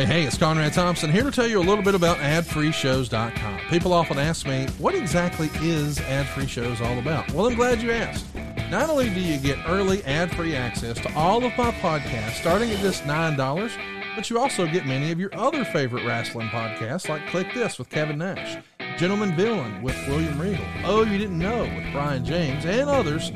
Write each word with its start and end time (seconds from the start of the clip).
Hey, 0.00 0.06
hey, 0.06 0.24
it's 0.24 0.38
Conrad 0.38 0.72
Thompson 0.72 1.12
here 1.12 1.24
to 1.24 1.30
tell 1.30 1.46
you 1.46 1.58
a 1.58 1.60
little 1.60 1.84
bit 1.84 1.94
about 1.94 2.16
adfreeshows.com. 2.16 3.60
People 3.68 3.92
often 3.92 4.18
ask 4.18 4.46
me, 4.46 4.66
what 4.78 4.94
exactly 4.94 5.50
is 5.56 6.00
Ad 6.00 6.26
Free 6.28 6.46
Shows 6.46 6.80
all 6.80 6.98
about? 6.98 7.30
Well, 7.32 7.46
I'm 7.46 7.54
glad 7.54 7.82
you 7.82 7.90
asked. 7.90 8.24
Not 8.70 8.88
only 8.88 9.10
do 9.10 9.20
you 9.20 9.36
get 9.36 9.58
early 9.68 10.02
ad 10.04 10.34
free 10.34 10.56
access 10.56 10.98
to 11.00 11.14
all 11.14 11.44
of 11.44 11.54
my 11.58 11.70
podcasts 11.70 12.40
starting 12.40 12.70
at 12.70 12.78
just 12.78 13.02
$9, 13.02 14.16
but 14.16 14.30
you 14.30 14.38
also 14.38 14.64
get 14.64 14.86
many 14.86 15.12
of 15.12 15.20
your 15.20 15.34
other 15.34 15.66
favorite 15.66 16.06
wrestling 16.06 16.48
podcasts 16.48 17.10
like 17.10 17.26
Click 17.26 17.52
This 17.52 17.78
with 17.78 17.90
Kevin 17.90 18.16
Nash, 18.16 18.56
Gentleman 19.00 19.34
Villain 19.34 19.80
with 19.80 19.96
William 20.06 20.38
Regal, 20.38 20.62
Oh 20.84 21.04
You 21.04 21.16
Didn't 21.16 21.38
Know 21.38 21.62
with 21.62 21.90
Brian 21.90 22.22
James, 22.22 22.66
and 22.66 22.90
others 22.90 23.32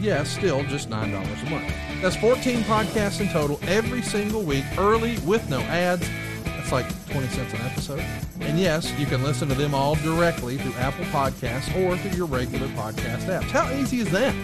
yes, 0.00 0.28
still 0.28 0.64
just 0.64 0.90
$9 0.90 1.06
a 1.06 1.50
month. 1.50 1.72
That's 2.02 2.16
14 2.16 2.62
podcasts 2.62 3.20
in 3.20 3.28
total 3.28 3.60
every 3.62 4.02
single 4.02 4.42
week, 4.42 4.64
early 4.76 5.18
with 5.20 5.48
no 5.48 5.60
ads. 5.60 6.04
That's 6.44 6.72
like 6.72 6.86
20 7.10 7.28
cents 7.28 7.54
an 7.54 7.60
episode. 7.60 8.04
And 8.40 8.58
yes, 8.58 8.90
you 8.98 9.06
can 9.06 9.22
listen 9.22 9.46
to 9.50 9.54
them 9.54 9.72
all 9.72 9.94
directly 9.94 10.58
through 10.58 10.74
Apple 10.80 11.04
Podcasts 11.04 11.72
or 11.80 11.96
through 11.96 12.16
your 12.16 12.26
regular 12.26 12.66
podcast 12.70 13.26
apps. 13.26 13.44
How 13.52 13.72
easy 13.72 14.00
is 14.00 14.10
that? 14.10 14.34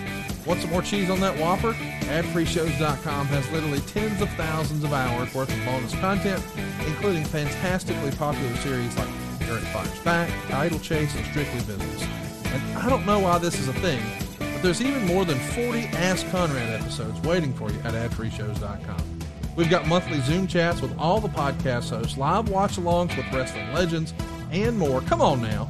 Want 0.47 0.61
some 0.61 0.71
more 0.71 0.83
cheese 0.83 1.11
on 1.11 1.19
that 1.19 1.37
Whopper? 1.37 1.73
AdFreeShows.com 1.73 3.27
has 3.27 3.51
literally 3.51 3.81
tens 3.81 4.23
of 4.23 4.31
thousands 4.35 4.85
of 4.85 4.93
hours 4.93 5.35
worth 5.35 5.53
of 5.53 5.65
bonus 5.65 5.97
content, 5.97 6.41
including 6.87 7.25
fantastically 7.25 8.13
popular 8.13 8.55
series 8.59 8.97
like 8.97 9.09
Eric 9.51 9.65
Fires 9.65 9.99
Back, 10.01 10.31
Idle 10.53 10.79
Chase, 10.79 11.15
and 11.17 11.27
Strictly 11.27 11.61
Business. 11.61 12.03
And 12.47 12.79
I 12.79 12.89
don't 12.89 13.05
know 13.05 13.19
why 13.19 13.39
this 13.39 13.59
is 13.59 13.69
a 13.69 13.73
thing, 13.75 14.03
but 14.39 14.63
there's 14.63 14.81
even 14.81 15.05
more 15.07 15.25
than 15.25 15.39
40 15.39 15.87
Ask 15.89 16.29
Conrad 16.31 16.81
episodes 16.81 17.21
waiting 17.23 17.53
for 17.53 17.71
you 17.71 17.79
at 17.81 17.95
AdFreeShows.com. 17.95 19.21
We've 19.57 19.69
got 19.69 19.87
monthly 19.87 20.21
Zoom 20.21 20.47
chats 20.47 20.81
with 20.81 20.97
all 20.99 21.21
the 21.21 21.29
podcast 21.29 21.91
hosts, 21.91 22.17
live 22.17 22.49
watch 22.49 22.77
alongs 22.77 23.17
with 23.17 23.27
wrestling 23.33 23.73
legends, 23.75 24.15
and 24.53 24.79
more. 24.79 25.01
Come 25.03 25.21
on 25.21 25.43
now. 25.43 25.69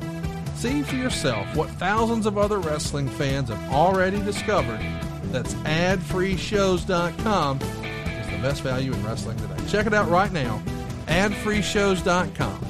See 0.57 0.83
for 0.83 0.97
yourself 0.97 1.57
what 1.57 1.71
thousands 1.71 2.27
of 2.27 2.37
other 2.37 2.59
wrestling 2.59 3.09
fans 3.09 3.49
have 3.49 3.73
already 3.73 4.23
discovered. 4.23 4.81
That's 5.33 5.55
adfreeshows.com 5.55 7.61
is 7.61 8.31
the 8.31 8.39
best 8.43 8.63
value 8.63 8.93
in 8.93 9.05
wrestling 9.05 9.39
today. 9.39 9.57
Check 9.69 9.87
it 9.87 9.95
out 9.95 10.11
right 10.11 10.33
now. 10.33 10.63
Adfreeshows.com. 11.07 12.70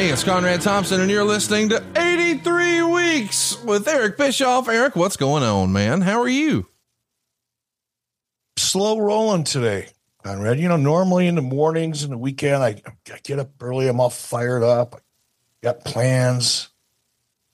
Hey, 0.00 0.08
it's 0.08 0.24
Conrad 0.24 0.62
Thompson, 0.62 1.02
and 1.02 1.10
you're 1.10 1.24
listening 1.24 1.68
to 1.68 1.84
83 1.94 2.80
Weeks 2.84 3.62
with 3.64 3.86
Eric 3.86 4.16
Bischoff. 4.16 4.66
Eric, 4.66 4.96
what's 4.96 5.18
going 5.18 5.42
on, 5.42 5.74
man? 5.74 6.00
How 6.00 6.22
are 6.22 6.28
you? 6.28 6.68
Slow 8.56 8.98
rolling 8.98 9.44
today, 9.44 9.88
Conrad. 10.24 10.58
You 10.58 10.70
know, 10.70 10.78
normally 10.78 11.26
in 11.26 11.34
the 11.34 11.42
mornings 11.42 12.02
and 12.02 12.14
the 12.14 12.16
weekend, 12.16 12.62
I, 12.62 12.80
I 13.12 13.18
get 13.22 13.38
up 13.38 13.50
early, 13.62 13.88
I'm 13.88 14.00
all 14.00 14.08
fired 14.08 14.62
up, 14.62 14.94
I 14.94 14.98
got 15.62 15.84
plans. 15.84 16.70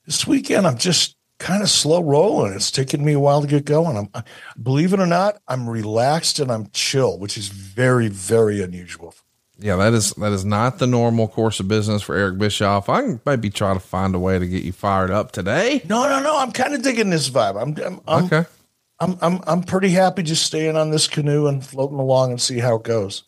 This 0.04 0.24
weekend, 0.24 0.68
I'm 0.68 0.78
just 0.78 1.16
kind 1.38 1.64
of 1.64 1.68
slow 1.68 2.00
rolling. 2.00 2.52
It's 2.52 2.70
taking 2.70 3.04
me 3.04 3.14
a 3.14 3.18
while 3.18 3.40
to 3.40 3.48
get 3.48 3.64
going. 3.64 3.96
I'm, 3.96 4.24
believe 4.62 4.92
it 4.92 5.00
or 5.00 5.06
not, 5.06 5.42
I'm 5.48 5.68
relaxed 5.68 6.38
and 6.38 6.52
I'm 6.52 6.70
chill, 6.72 7.18
which 7.18 7.36
is 7.36 7.48
very, 7.48 8.06
very 8.06 8.62
unusual 8.62 9.16
yeah, 9.58 9.76
that 9.76 9.94
is 9.94 10.10
that 10.12 10.32
is 10.32 10.44
not 10.44 10.78
the 10.78 10.86
normal 10.86 11.28
course 11.28 11.60
of 11.60 11.68
business 11.68 12.02
for 12.02 12.14
Eric 12.14 12.38
Bischoff. 12.38 12.88
I 12.88 13.02
can 13.02 13.20
maybe 13.24 13.48
try 13.48 13.72
to 13.72 13.80
find 13.80 14.14
a 14.14 14.18
way 14.18 14.38
to 14.38 14.46
get 14.46 14.64
you 14.64 14.72
fired 14.72 15.10
up 15.10 15.32
today. 15.32 15.82
No, 15.88 16.08
no, 16.08 16.22
no. 16.22 16.38
I'm 16.38 16.52
kind 16.52 16.74
of 16.74 16.82
digging 16.82 17.10
this 17.10 17.30
vibe. 17.30 17.60
I'm, 17.60 17.74
I'm, 17.84 18.00
I'm 18.06 18.24
okay. 18.24 18.44
I'm, 19.00 19.18
I'm, 19.20 19.40
I'm 19.46 19.62
pretty 19.62 19.90
happy 19.90 20.22
just 20.22 20.44
staying 20.44 20.76
on 20.76 20.90
this 20.90 21.06
canoe 21.06 21.46
and 21.46 21.64
floating 21.64 21.98
along 21.98 22.30
and 22.30 22.40
see 22.40 22.58
how 22.58 22.76
it 22.76 22.82
goes. 22.82 23.22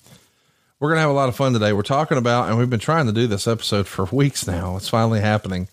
We're 0.80 0.90
gonna 0.90 1.00
have 1.00 1.10
a 1.10 1.14
lot 1.14 1.28
of 1.28 1.36
fun 1.36 1.54
today. 1.54 1.72
We're 1.72 1.82
talking 1.82 2.18
about, 2.18 2.48
and 2.48 2.58
we've 2.58 2.70
been 2.70 2.78
trying 2.78 3.06
to 3.06 3.12
do 3.12 3.26
this 3.26 3.48
episode 3.48 3.86
for 3.86 4.04
weeks 4.12 4.46
now. 4.46 4.76
It's 4.76 4.88
finally 4.88 5.20
happening. 5.20 5.68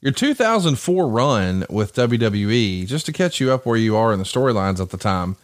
Your 0.00 0.12
2004 0.12 1.08
run 1.08 1.66
with 1.68 1.94
WWE, 1.94 2.86
just 2.86 3.04
to 3.06 3.12
catch 3.12 3.40
you 3.40 3.50
up 3.50 3.66
where 3.66 3.76
you 3.76 3.96
are 3.96 4.12
in 4.12 4.20
the 4.20 4.24
storylines 4.24 4.80
at 4.80 4.90
the 4.90 4.96
time 4.96 5.36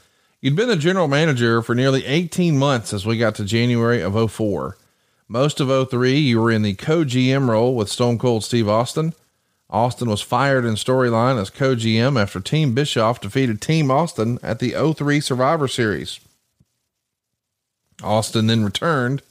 You'd 0.44 0.56
been 0.56 0.68
the 0.68 0.76
general 0.76 1.08
manager 1.08 1.62
for 1.62 1.74
nearly 1.74 2.04
18 2.04 2.58
months 2.58 2.92
as 2.92 3.06
we 3.06 3.16
got 3.16 3.34
to 3.36 3.46
January 3.46 4.02
of 4.02 4.30
04. 4.30 4.76
Most 5.26 5.58
of 5.58 5.88
03, 5.88 6.18
you 6.18 6.38
were 6.38 6.50
in 6.50 6.60
the 6.60 6.74
co 6.74 7.02
GM 7.02 7.48
role 7.48 7.74
with 7.74 7.88
Stone 7.88 8.18
Cold 8.18 8.44
Steve 8.44 8.68
Austin. 8.68 9.14
Austin 9.70 10.10
was 10.10 10.20
fired 10.20 10.66
in 10.66 10.74
storyline 10.74 11.40
as 11.40 11.48
co 11.48 11.74
GM 11.74 12.20
after 12.20 12.40
Team 12.40 12.74
Bischoff 12.74 13.22
defeated 13.22 13.62
Team 13.62 13.90
Austin 13.90 14.38
at 14.42 14.58
the 14.58 14.72
03 14.72 15.18
Survivor 15.18 15.66
Series. 15.66 16.20
Austin 18.02 18.46
then 18.46 18.64
returned 18.64 19.22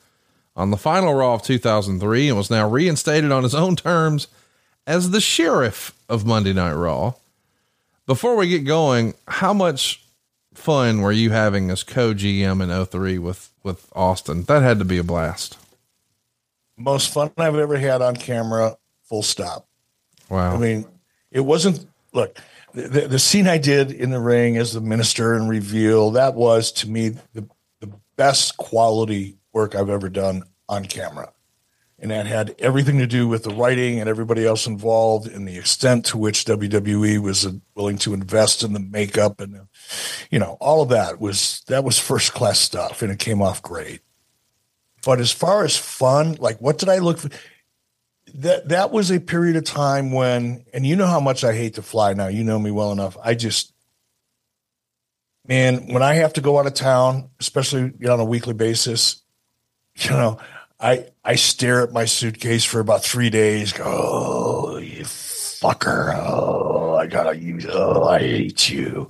on 0.56 0.72
the 0.72 0.78
final 0.78 1.14
Raw 1.14 1.36
of 1.36 1.44
2003 1.44 2.30
and 2.30 2.38
was 2.40 2.50
now 2.50 2.68
reinstated 2.68 3.32
on 3.32 3.44
his 3.44 3.54
own 3.54 3.76
terms 3.76 4.26
as 4.88 5.12
the 5.12 5.22
sheriff 5.22 5.94
of 6.10 6.26
Monday 6.26 6.54
Night 6.54 6.74
Raw. 6.74 7.14
Before 8.08 8.36
we 8.36 8.50
get 8.50 8.66
going, 8.66 9.14
how 9.28 9.54
much 9.54 10.03
fun 10.58 11.02
were 11.02 11.12
you 11.12 11.32
having 11.32 11.70
as 11.70 11.84
co 11.84 12.14
GM 12.14 12.62
in 12.62 12.86
03 12.86 13.18
with, 13.20 13.52
with 13.64 13.88
Austin? 13.94 14.44
That 14.44 14.62
had 14.62 14.80
to 14.80 14.86
be 14.86 14.98
a 14.98 15.04
blast. 15.04 15.58
Most 16.78 17.14
fun 17.14 17.32
I've 17.38 17.56
ever 17.56 17.78
had 17.78 18.02
on 18.02 18.16
camera, 18.16 18.78
full 19.04 19.24
stop. 19.24 19.68
Wow. 20.30 20.56
I 20.56 20.58
mean, 20.58 20.86
it 21.32 21.42
wasn't, 21.42 21.86
look, 22.14 22.38
the, 22.74 23.08
the 23.08 23.20
scene 23.20 23.48
I 23.48 23.58
did 23.58 23.92
in 23.92 24.10
the 24.10 24.20
ring 24.20 24.58
as 24.58 24.74
the 24.74 24.82
minister 24.82 25.36
and 25.36 25.50
reveal, 25.50 26.12
that 26.12 26.34
was 26.34 26.72
to 26.74 26.90
me 26.90 27.10
the, 27.34 27.48
the 27.80 27.92
best 28.16 28.58
quality 28.58 29.38
work 29.52 29.76
I've 29.76 29.90
ever 29.90 30.10
done 30.10 30.44
on 30.68 30.86
camera 30.86 31.32
and 32.04 32.12
that 32.12 32.26
had 32.26 32.54
everything 32.60 32.98
to 32.98 33.08
do 33.08 33.30
with 33.30 33.46
the 33.46 33.56
writing 33.56 34.02
and 34.02 34.10
everybody 34.10 34.46
else 34.46 34.68
involved 34.68 35.26
and 35.26 35.48
the 35.48 35.58
extent 35.58 36.06
to 36.06 36.18
which 36.18 36.44
WWE 36.44 37.18
was 37.20 37.46
uh, 37.46 37.52
willing 37.76 37.98
to 38.00 38.14
invest 38.14 38.62
in 38.62 38.74
the 38.74 38.80
makeup 38.82 39.40
and 39.40 39.62
you 40.30 40.38
know 40.38 40.58
all 40.60 40.82
of 40.82 40.90
that 40.90 41.22
was 41.22 41.62
that 41.68 41.86
was 41.86 41.98
first 41.98 42.34
class 42.34 42.60
stuff 42.60 43.02
and 43.02 43.10
it 43.10 43.20
came 43.20 43.42
off 43.42 43.62
great. 43.62 44.02
But 45.06 45.22
as 45.22 45.32
far 45.32 45.64
as 45.64 45.78
fun, 45.78 46.36
like 46.40 46.60
what 46.60 46.78
did 46.78 46.90
I 46.90 46.98
look 46.98 47.20
for? 47.20 47.30
That 48.36 48.68
that 48.68 48.92
was 48.92 49.10
a 49.10 49.22
period 49.22 49.56
of 49.56 49.64
time 49.64 50.12
when, 50.12 50.66
and 50.74 50.86
you 50.86 50.98
know 50.98 51.08
how 51.08 51.22
much 51.22 51.46
I 51.46 51.54
hate 51.54 51.76
to 51.76 51.82
fly 51.82 52.14
now. 52.14 52.28
You 52.28 52.44
know 52.44 52.60
me 52.60 52.72
well 52.72 52.92
enough. 52.92 53.16
I 53.24 53.34
just, 53.34 53.72
man, 55.48 55.88
when 55.88 56.04
I 56.04 56.16
have 56.16 56.34
to 56.34 56.42
go 56.42 56.60
out 56.60 56.68
of 56.68 56.74
town, 56.74 57.30
especially 57.40 57.82
you 57.82 58.08
know, 58.08 58.14
on 58.14 58.20
a 58.20 58.26
weekly 58.26 58.54
basis, 58.54 59.22
you 59.96 60.10
know, 60.10 60.40
I 60.84 61.06
I 61.24 61.36
stare 61.36 61.82
at 61.82 61.94
my 61.94 62.04
suitcase 62.06 62.66
for 62.66 62.82
about 62.82 63.04
three 63.04 63.30
days. 63.30 63.72
Go, 63.72 63.84
oh, 63.86 64.78
you 64.78 65.04
fucker! 65.04 66.14
Oh, 66.14 66.96
I 66.96 67.08
gotta 67.08 67.38
use. 67.38 67.66
Oh, 67.70 68.04
I 68.04 68.20
hate 68.20 68.70
you. 68.70 69.08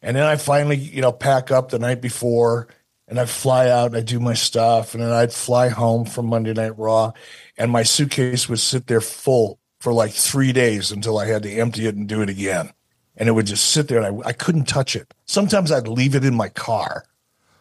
And 0.00 0.16
then 0.16 0.24
I 0.24 0.36
finally, 0.36 0.76
you 0.76 1.02
know, 1.02 1.12
pack 1.12 1.50
up 1.50 1.68
the 1.68 1.78
night 1.78 2.00
before, 2.00 2.66
and 3.06 3.20
I 3.20 3.26
fly 3.26 3.68
out 3.68 3.88
and 3.88 3.96
I 3.96 4.00
do 4.00 4.18
my 4.18 4.34
stuff, 4.34 4.94
and 4.94 5.02
then 5.02 5.12
I'd 5.12 5.32
fly 5.34 5.68
home 5.68 6.06
from 6.06 6.26
Monday 6.26 6.54
Night 6.54 6.78
Raw, 6.78 7.12
and 7.58 7.70
my 7.70 7.82
suitcase 7.82 8.48
would 8.48 8.58
sit 8.58 8.86
there 8.86 9.02
full 9.02 9.60
for 9.80 9.92
like 9.92 10.12
three 10.12 10.52
days 10.52 10.90
until 10.90 11.18
I 11.18 11.26
had 11.26 11.42
to 11.42 11.52
empty 11.52 11.86
it 11.86 11.94
and 11.94 12.08
do 12.08 12.22
it 12.22 12.30
again. 12.30 12.72
And 13.16 13.28
it 13.28 13.32
would 13.32 13.46
just 13.46 13.70
sit 13.70 13.88
there, 13.88 14.00
and 14.00 14.22
I, 14.24 14.28
I 14.28 14.32
couldn't 14.32 14.64
touch 14.64 14.96
it. 14.96 15.12
Sometimes 15.26 15.70
I'd 15.70 15.86
leave 15.88 16.14
it 16.14 16.24
in 16.24 16.34
my 16.34 16.48
car 16.48 17.04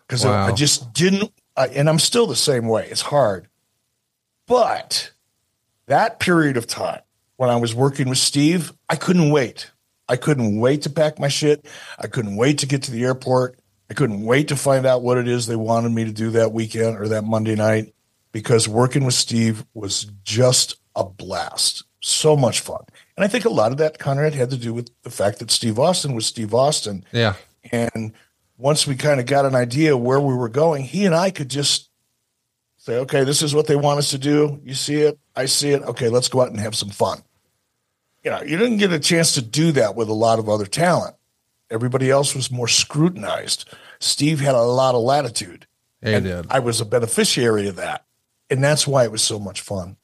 because 0.07 0.23
Wow. 0.23 0.47
I 0.47 0.53
just 0.53 0.93
didn't. 0.93 1.33
I, 1.55 1.67
and 1.67 1.89
I'm 1.89 1.99
still 1.99 2.27
the 2.27 2.35
same 2.35 2.67
way. 2.67 2.87
It's 2.89 3.01
hard, 3.01 3.47
but 4.47 5.11
that 5.87 6.19
period 6.19 6.57
of 6.57 6.67
time 6.67 7.01
when 7.37 7.49
I 7.49 7.55
was 7.55 7.73
working 7.73 8.07
with 8.07 8.17
Steve, 8.17 8.71
I 8.89 8.95
couldn't 8.95 9.31
wait. 9.31 9.71
I 10.07 10.15
couldn't 10.15 10.59
wait 10.59 10.83
to 10.83 10.89
pack 10.89 11.19
my 11.19 11.27
shit. 11.27 11.65
I 11.97 12.07
couldn't 12.07 12.35
wait 12.35 12.59
to 12.59 12.65
get 12.65 12.83
to 12.83 12.91
the 12.91 13.03
airport. 13.03 13.57
I 13.89 13.93
couldn't 13.93 14.23
wait 14.23 14.49
to 14.49 14.55
find 14.55 14.85
out 14.85 15.01
what 15.01 15.17
it 15.17 15.27
is 15.27 15.47
they 15.47 15.55
wanted 15.55 15.91
me 15.91 16.05
to 16.05 16.11
do 16.11 16.31
that 16.31 16.53
weekend 16.53 16.97
or 16.97 17.07
that 17.09 17.23
Monday 17.23 17.55
night 17.55 17.93
because 18.31 18.67
working 18.67 19.03
with 19.03 19.13
Steve 19.13 19.65
was 19.73 20.05
just 20.23 20.77
a 20.95 21.03
blast. 21.03 21.83
So 22.01 22.35
much 22.35 22.61
fun. 22.61 22.83
And 23.15 23.23
I 23.23 23.27
think 23.27 23.45
a 23.45 23.49
lot 23.49 23.71
of 23.71 23.77
that, 23.77 23.99
Conrad, 23.99 24.33
had 24.33 24.49
to 24.51 24.57
do 24.57 24.73
with 24.73 24.89
the 25.03 25.09
fact 25.09 25.39
that 25.39 25.51
Steve 25.51 25.77
Austin 25.77 26.13
was 26.13 26.25
Steve 26.25 26.53
Austin. 26.53 27.05
Yeah. 27.11 27.35
And 27.71 28.13
once 28.61 28.85
we 28.85 28.95
kind 28.95 29.19
of 29.19 29.25
got 29.25 29.45
an 29.45 29.55
idea 29.55 29.97
where 29.97 30.19
we 30.19 30.35
were 30.35 30.47
going, 30.49 30.83
he 30.83 31.05
and 31.05 31.15
I 31.15 31.31
could 31.31 31.49
just 31.49 31.89
say, 32.77 32.99
okay, 32.99 33.23
this 33.23 33.41
is 33.41 33.55
what 33.55 33.65
they 33.65 33.75
want 33.75 33.97
us 33.97 34.11
to 34.11 34.19
do. 34.19 34.61
You 34.63 34.75
see 34.75 35.01
it, 35.01 35.19
I 35.35 35.45
see 35.45 35.71
it. 35.71 35.81
Okay, 35.81 36.09
let's 36.09 36.29
go 36.29 36.41
out 36.41 36.49
and 36.49 36.59
have 36.59 36.75
some 36.75 36.89
fun. 36.89 37.23
You 38.23 38.29
know, 38.29 38.41
you 38.43 38.57
didn't 38.57 38.77
get 38.77 38.93
a 38.93 38.99
chance 38.99 39.33
to 39.33 39.41
do 39.41 39.71
that 39.71 39.95
with 39.95 40.09
a 40.09 40.13
lot 40.13 40.37
of 40.37 40.47
other 40.47 40.67
talent. 40.67 41.15
Everybody 41.71 42.11
else 42.11 42.35
was 42.35 42.51
more 42.51 42.67
scrutinized. 42.67 43.67
Steve 43.99 44.39
had 44.39 44.53
a 44.53 44.61
lot 44.61 44.93
of 44.93 45.01
latitude. 45.01 45.65
He 46.03 46.13
and 46.13 46.25
did. 46.25 46.45
I 46.51 46.59
was 46.59 46.79
a 46.81 46.85
beneficiary 46.85 47.67
of 47.67 47.77
that. 47.77 48.05
And 48.51 48.63
that's 48.63 48.85
why 48.85 49.05
it 49.05 49.11
was 49.11 49.23
so 49.23 49.39
much 49.39 49.61
fun. 49.61 49.97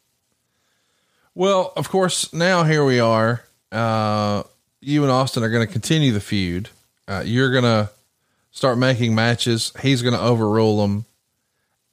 Well, 1.36 1.74
of 1.76 1.90
course, 1.90 2.34
now 2.34 2.64
here 2.64 2.84
we 2.84 3.00
are. 3.00 3.44
Uh, 3.72 4.44
you 4.82 5.04
and 5.04 5.12
Austin 5.12 5.44
are 5.44 5.50
going 5.50 5.68
to 5.68 5.72
continue 5.72 6.12
the 6.12 6.20
feud. 6.20 6.70
Uh, 7.08 7.22
you're 7.24 7.52
going 7.52 7.64
to 7.64 7.90
start 8.58 8.80
making 8.80 9.14
matches. 9.14 9.72
He's 9.84 10.02
going 10.02 10.16
to 10.16 10.20
overrule 10.20 10.82
them. 10.82 11.06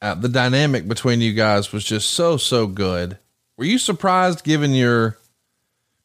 Uh, 0.00 0.14
the 0.14 0.30
dynamic 0.30 0.88
between 0.88 1.20
you 1.20 1.34
guys 1.34 1.72
was 1.72 1.84
just 1.84 2.12
so, 2.12 2.38
so 2.38 2.66
good. 2.66 3.18
Were 3.58 3.66
you 3.66 3.76
surprised, 3.76 4.44
given 4.44 4.72
your 4.72 5.18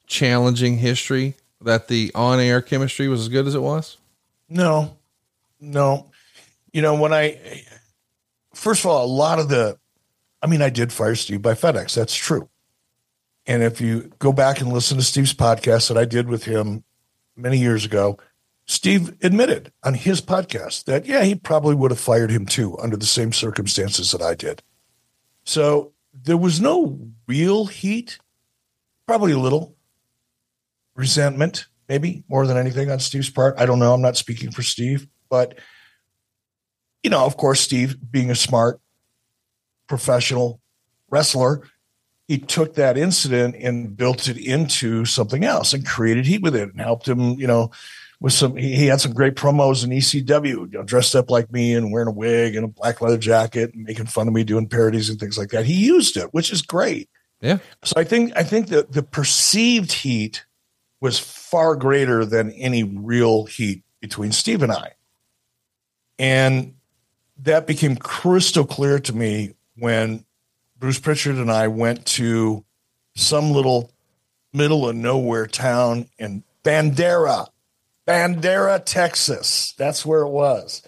challenging 0.06 0.77
history, 0.79 1.35
that 1.61 1.88
the 1.88 2.11
on 2.13 2.41
air 2.41 2.61
chemistry 2.61 3.07
was 3.07 3.21
as 3.21 3.29
good 3.29 3.47
as 3.47 3.56
it 3.56 3.61
was? 3.61 3.95
No, 4.50 4.97
no. 5.61 6.11
You 6.73 6.81
know, 6.81 6.95
when 6.95 7.13
I, 7.13 7.63
first 8.53 8.83
of 8.83 8.91
all, 8.91 9.06
a 9.06 9.07
lot 9.07 9.39
of 9.39 9.47
the, 9.47 9.79
I 10.41 10.47
mean, 10.47 10.61
I 10.61 10.69
did 10.69 10.91
fire 10.91 11.15
Steve 11.15 11.41
by 11.41 11.53
FedEx. 11.53 11.95
That's 11.95 12.15
true. 12.15 12.50
And 13.47 13.63
if 13.63 13.79
you 13.79 14.11
go 14.19 14.33
back 14.33 14.59
and 14.59 14.73
listen 14.73 14.97
to 14.97 15.03
Steve's 15.03 15.33
podcast 15.33 15.88
that 15.88 15.97
I 15.97 16.03
did 16.03 16.27
with 16.27 16.44
him 16.44 16.83
many 17.38 17.59
years 17.59 17.85
ago, 17.85 18.19
Steve 18.69 19.16
admitted 19.24 19.74
on 19.83 19.95
his 19.95 20.21
podcast 20.21 20.83
that, 20.83 21.07
yeah, 21.07 21.24
he 21.24 21.33
probably 21.33 21.74
would 21.74 21.89
have 21.89 22.00
fired 22.00 22.30
him 22.30 22.45
too 22.45 22.77
under 22.77 22.95
the 22.95 23.04
same 23.04 23.33
circumstances 23.33 24.12
that 24.12 24.21
I 24.21 24.36
did. 24.36 24.62
So 25.44 25.94
there 26.13 26.38
was 26.38 26.62
no 26.62 27.00
real 27.27 27.66
heat, 27.66 28.19
probably 29.07 29.31
a 29.31 29.39
little 29.39 29.75
resentment, 30.95 31.66
maybe 31.88 32.24
more 32.30 32.45
than 32.45 32.57
anything 32.57 32.92
on 32.92 33.00
Steve's 33.00 33.31
part. 33.31 33.56
I 33.57 33.66
don't 33.66 33.80
know. 33.80 33.92
I'm 33.92 34.04
not 34.04 34.18
speaking 34.18 34.51
for 34.51 34.62
Steve, 34.62 35.07
but 35.31 35.57
you 37.01 37.10
know, 37.10 37.25
of 37.25 37.38
course, 37.38 37.62
Steve 37.62 37.98
being 38.12 38.30
a 38.30 38.36
smart 38.36 38.80
professional 39.88 40.62
wrestler, 41.10 41.63
he 42.27 42.38
took 42.38 42.75
that 42.75 43.00
incident 43.00 43.56
and 43.56 43.98
built 43.98 44.27
it 44.27 44.38
into 44.38 45.06
something 45.06 45.44
else 45.44 45.74
and 45.74 45.88
created 45.88 46.27
heat 46.27 46.44
with 46.44 46.56
it 46.56 46.69
and 46.69 46.80
helped 46.80 47.07
him, 47.07 47.31
you 47.39 47.48
know, 47.48 47.71
with 48.19 48.33
some, 48.33 48.56
he, 48.56 48.75
he 48.75 48.86
had 48.88 49.01
some 49.01 49.13
great 49.13 49.36
promos 49.36 49.83
in 49.83 49.92
ECW, 49.92 50.45
you 50.45 50.68
know, 50.71 50.83
dressed 50.83 51.16
up 51.16 51.30
like 51.30 51.51
me 51.51 51.74
and 51.74 51.92
wearing 51.92 52.07
a 52.07 52.12
wig 52.12 52.56
and 52.56 52.66
a 52.66 52.68
black 52.68 53.01
leather 53.01 53.18
jacket 53.18 53.74
and 53.74 53.83
making 53.83 54.07
fun 54.07 54.27
of 54.27 54.33
me 54.33 54.44
doing 54.44 54.68
parodies 54.68 55.10
and 55.10 55.19
things 55.19 55.38
like 55.38 55.50
that. 55.50 55.66
He 55.66 55.74
used 55.74 56.18
it, 56.18 56.33
which 56.33 56.51
is 56.51 56.62
great. 56.62 57.10
Yeah. 57.42 57.60
So 57.83 57.94
I 57.95 58.04
think, 58.04 58.33
I 58.36 58.44
think 58.44 58.68
that 58.68 58.92
the 58.92 59.04
perceived 59.04 59.92
heat 59.94 60.45
was 61.00 61.18
far 61.18 61.75
greater 61.75 62.25
than 62.25 62.51
any 62.51 62.83
real 62.83 63.45
heat 63.45 63.83
between 64.01 64.31
Steve 64.31 64.63
and 64.63 64.71
I. 64.71 64.94
And 66.18 66.75
that 67.38 67.66
became 67.66 67.95
crystal 67.95 68.66
clear 68.66 69.00
to 69.00 69.13
me 69.16 69.54
when 69.77 70.25
Bruce 70.77 71.00
Pritchard 71.00 71.38
and 71.38 71.51
I 71.51 71.68
went 71.68 72.06
to 72.07 72.66
some 73.16 73.51
little 73.51 73.92
middle 74.54 74.89
of 74.89 74.95
nowhere 74.95 75.48
town 75.48 76.07
in 76.18 76.44
Bandera, 76.63 77.48
Bandera, 78.09 78.81
Texas. 78.83 79.75
That's 79.77 80.03
where 80.03 80.21
it 80.21 80.29
was. 80.29 80.81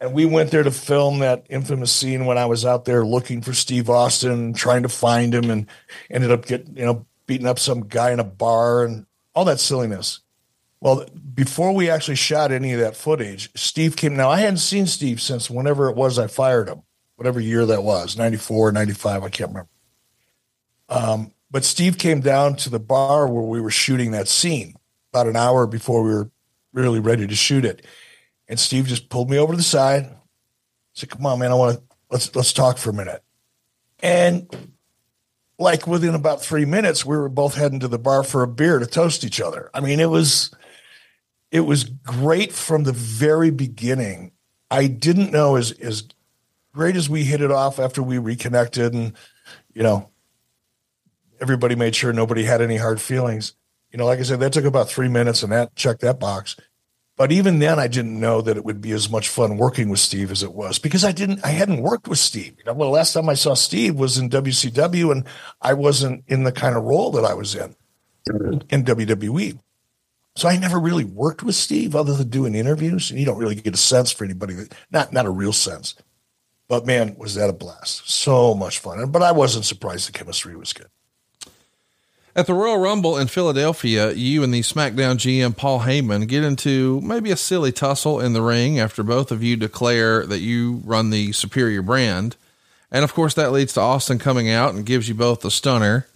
And 0.00 0.14
we 0.14 0.24
went 0.24 0.50
there 0.50 0.62
to 0.62 0.70
film 0.70 1.18
that 1.18 1.46
infamous 1.50 1.92
scene 1.92 2.24
when 2.24 2.38
I 2.38 2.46
was 2.46 2.64
out 2.64 2.86
there 2.86 3.04
looking 3.04 3.42
for 3.42 3.52
Steve 3.52 3.90
Austin, 3.90 4.54
trying 4.54 4.82
to 4.82 4.88
find 4.88 5.34
him, 5.34 5.50
and 5.50 5.66
ended 6.10 6.30
up 6.30 6.46
getting, 6.46 6.74
you 6.76 6.86
know, 6.86 7.06
beating 7.26 7.46
up 7.46 7.58
some 7.58 7.86
guy 7.86 8.12
in 8.12 8.18
a 8.20 8.24
bar 8.24 8.82
and 8.82 9.04
all 9.34 9.44
that 9.44 9.60
silliness. 9.60 10.20
Well, 10.80 11.06
before 11.34 11.74
we 11.74 11.90
actually 11.90 12.16
shot 12.16 12.50
any 12.50 12.72
of 12.72 12.80
that 12.80 12.96
footage, 12.96 13.50
Steve 13.54 13.94
came. 13.94 14.16
Now, 14.16 14.30
I 14.30 14.40
hadn't 14.40 14.58
seen 14.58 14.86
Steve 14.86 15.20
since 15.20 15.50
whenever 15.50 15.90
it 15.90 15.96
was 15.96 16.18
I 16.18 16.28
fired 16.28 16.68
him, 16.68 16.82
whatever 17.16 17.40
year 17.40 17.66
that 17.66 17.82
was 17.82 18.16
94, 18.16 18.72
95, 18.72 19.22
I 19.22 19.28
can't 19.28 19.50
remember. 19.50 19.70
Um, 20.88 21.32
but 21.50 21.64
Steve 21.64 21.98
came 21.98 22.20
down 22.20 22.56
to 22.56 22.70
the 22.70 22.80
bar 22.80 23.26
where 23.26 23.44
we 23.44 23.60
were 23.60 23.70
shooting 23.70 24.12
that 24.12 24.28
scene 24.28 24.76
about 25.12 25.26
an 25.26 25.36
hour 25.36 25.66
before 25.66 26.02
we 26.02 26.10
were 26.10 26.30
really 26.74 27.00
ready 27.00 27.26
to 27.26 27.34
shoot 27.34 27.64
it. 27.64 27.86
And 28.48 28.60
Steve 28.60 28.86
just 28.86 29.08
pulled 29.08 29.30
me 29.30 29.38
over 29.38 29.54
to 29.54 29.56
the 29.56 29.62
side. 29.62 30.14
Said, 30.92 31.08
"Come 31.08 31.24
on, 31.24 31.38
man, 31.38 31.50
I 31.50 31.54
want 31.54 31.78
to 31.78 31.82
let's 32.10 32.34
let's 32.36 32.52
talk 32.52 32.76
for 32.76 32.90
a 32.90 32.94
minute." 32.94 33.22
And 34.00 34.74
like 35.58 35.86
within 35.86 36.14
about 36.14 36.42
three 36.42 36.64
minutes, 36.64 37.06
we 37.06 37.16
were 37.16 37.28
both 37.28 37.54
heading 37.54 37.80
to 37.80 37.88
the 37.88 37.98
bar 37.98 38.22
for 38.22 38.42
a 38.42 38.48
beer 38.48 38.78
to 38.78 38.86
toast 38.86 39.24
each 39.24 39.40
other. 39.40 39.70
I 39.72 39.80
mean, 39.80 40.00
it 40.00 40.10
was 40.10 40.52
it 41.50 41.60
was 41.60 41.84
great 41.84 42.52
from 42.52 42.84
the 42.84 42.92
very 42.92 43.50
beginning. 43.50 44.32
I 44.70 44.88
didn't 44.88 45.32
know 45.32 45.56
as 45.56 45.72
as 45.72 46.06
great 46.74 46.96
as 46.96 47.08
we 47.08 47.24
hit 47.24 47.40
it 47.40 47.50
off 47.50 47.78
after 47.78 48.02
we 48.02 48.18
reconnected, 48.18 48.92
and 48.92 49.12
you 49.72 49.82
know, 49.82 50.10
everybody 51.40 51.76
made 51.76 51.94
sure 51.94 52.12
nobody 52.12 52.44
had 52.44 52.60
any 52.60 52.76
hard 52.76 53.00
feelings. 53.00 53.54
You 53.94 53.98
know, 53.98 54.06
like 54.06 54.18
I 54.18 54.24
said, 54.24 54.40
that 54.40 54.52
took 54.52 54.64
about 54.64 54.90
three 54.90 55.06
minutes, 55.06 55.44
and 55.44 55.52
that 55.52 55.76
checked 55.76 56.00
that 56.00 56.18
box. 56.18 56.56
But 57.16 57.30
even 57.30 57.60
then, 57.60 57.78
I 57.78 57.86
didn't 57.86 58.18
know 58.18 58.40
that 58.40 58.56
it 58.56 58.64
would 58.64 58.80
be 58.80 58.90
as 58.90 59.08
much 59.08 59.28
fun 59.28 59.56
working 59.56 59.88
with 59.88 60.00
Steve 60.00 60.32
as 60.32 60.42
it 60.42 60.52
was 60.52 60.80
because 60.80 61.04
I 61.04 61.12
didn't, 61.12 61.44
I 61.44 61.50
hadn't 61.50 61.80
worked 61.80 62.08
with 62.08 62.18
Steve. 62.18 62.56
You 62.58 62.64
know, 62.64 62.74
the 62.74 62.86
last 62.86 63.12
time 63.12 63.28
I 63.28 63.34
saw 63.34 63.54
Steve 63.54 63.94
was 63.94 64.18
in 64.18 64.30
WCW, 64.30 65.12
and 65.12 65.24
I 65.62 65.74
wasn't 65.74 66.24
in 66.26 66.42
the 66.42 66.50
kind 66.50 66.76
of 66.76 66.82
role 66.82 67.12
that 67.12 67.24
I 67.24 67.34
was 67.34 67.54
in 67.54 67.76
in 68.68 68.82
WWE. 68.82 69.60
So 70.34 70.48
I 70.48 70.56
never 70.56 70.80
really 70.80 71.04
worked 71.04 71.44
with 71.44 71.54
Steve 71.54 71.94
other 71.94 72.14
than 72.14 72.30
doing 72.30 72.56
interviews, 72.56 73.12
and 73.12 73.20
you 73.20 73.26
don't 73.26 73.38
really 73.38 73.54
get 73.54 73.74
a 73.74 73.76
sense 73.76 74.10
for 74.10 74.24
anybody 74.24 74.54
that 74.54 74.74
not 74.90 75.12
not 75.12 75.24
a 75.24 75.30
real 75.30 75.52
sense. 75.52 75.94
But 76.66 76.84
man, 76.84 77.14
was 77.16 77.36
that 77.36 77.48
a 77.48 77.52
blast! 77.52 78.10
So 78.10 78.56
much 78.56 78.80
fun. 78.80 79.08
But 79.12 79.22
I 79.22 79.30
wasn't 79.30 79.66
surprised 79.66 80.08
the 80.08 80.18
chemistry 80.18 80.56
was 80.56 80.72
good. 80.72 80.88
At 82.36 82.48
the 82.48 82.54
Royal 82.54 82.78
Rumble 82.78 83.16
in 83.16 83.28
Philadelphia, 83.28 84.10
you 84.10 84.42
and 84.42 84.52
the 84.52 84.62
SmackDown 84.62 85.18
GM 85.18 85.56
Paul 85.56 85.80
Heyman 85.80 86.26
get 86.26 86.42
into 86.42 87.00
maybe 87.00 87.30
a 87.30 87.36
silly 87.36 87.70
tussle 87.70 88.18
in 88.18 88.32
the 88.32 88.42
ring 88.42 88.80
after 88.80 89.04
both 89.04 89.30
of 89.30 89.44
you 89.44 89.56
declare 89.56 90.26
that 90.26 90.40
you 90.40 90.82
run 90.84 91.10
the 91.10 91.30
superior 91.30 91.80
brand. 91.80 92.34
And 92.90 93.04
of 93.04 93.14
course 93.14 93.34
that 93.34 93.52
leads 93.52 93.74
to 93.74 93.80
Austin 93.80 94.18
coming 94.18 94.50
out 94.50 94.74
and 94.74 94.84
gives 94.84 95.08
you 95.08 95.14
both 95.14 95.44
a 95.44 95.50
stunner. 95.50 96.08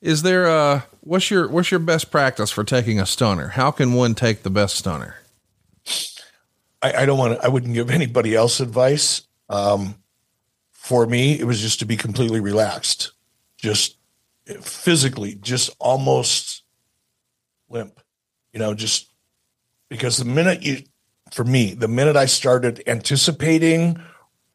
Is 0.00 0.22
there 0.22 0.46
a 0.46 0.86
what's 1.02 1.30
your 1.30 1.48
what's 1.48 1.70
your 1.70 1.78
best 1.78 2.10
practice 2.10 2.50
for 2.50 2.64
taking 2.64 2.98
a 2.98 3.06
stunner? 3.06 3.48
How 3.48 3.70
can 3.70 3.92
one 3.92 4.16
take 4.16 4.42
the 4.42 4.50
best 4.50 4.74
stunner? 4.74 5.18
I, 6.82 7.02
I 7.02 7.06
don't 7.06 7.18
want 7.18 7.38
to. 7.38 7.44
I 7.44 7.48
wouldn't 7.48 7.74
give 7.74 7.90
anybody 7.90 8.34
else 8.34 8.58
advice. 8.58 9.22
Um, 9.48 9.94
for 10.72 11.06
me, 11.06 11.38
it 11.38 11.44
was 11.44 11.60
just 11.60 11.78
to 11.78 11.86
be 11.86 11.96
completely 11.96 12.40
relaxed, 12.40 13.12
just 13.56 13.96
physically, 14.60 15.34
just 15.34 15.70
almost 15.78 16.62
limp. 17.68 18.00
You 18.52 18.60
know, 18.60 18.74
just 18.74 19.10
because 19.88 20.16
the 20.16 20.24
minute 20.24 20.62
you, 20.62 20.82
for 21.32 21.44
me, 21.44 21.74
the 21.74 21.88
minute 21.88 22.16
I 22.16 22.26
started 22.26 22.82
anticipating 22.86 24.00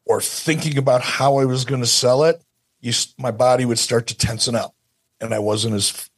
or 0.04 0.20
thinking 0.20 0.78
about 0.78 1.02
how 1.02 1.38
I 1.38 1.44
was 1.44 1.64
going 1.64 1.82
to 1.82 1.86
sell 1.86 2.24
it, 2.24 2.42
you, 2.80 2.92
my 3.18 3.30
body 3.30 3.64
would 3.64 3.78
start 3.78 4.06
to 4.08 4.16
tensen 4.16 4.54
up, 4.54 4.74
and 5.20 5.34
I 5.34 5.38
wasn't 5.38 5.74
as 5.74 6.10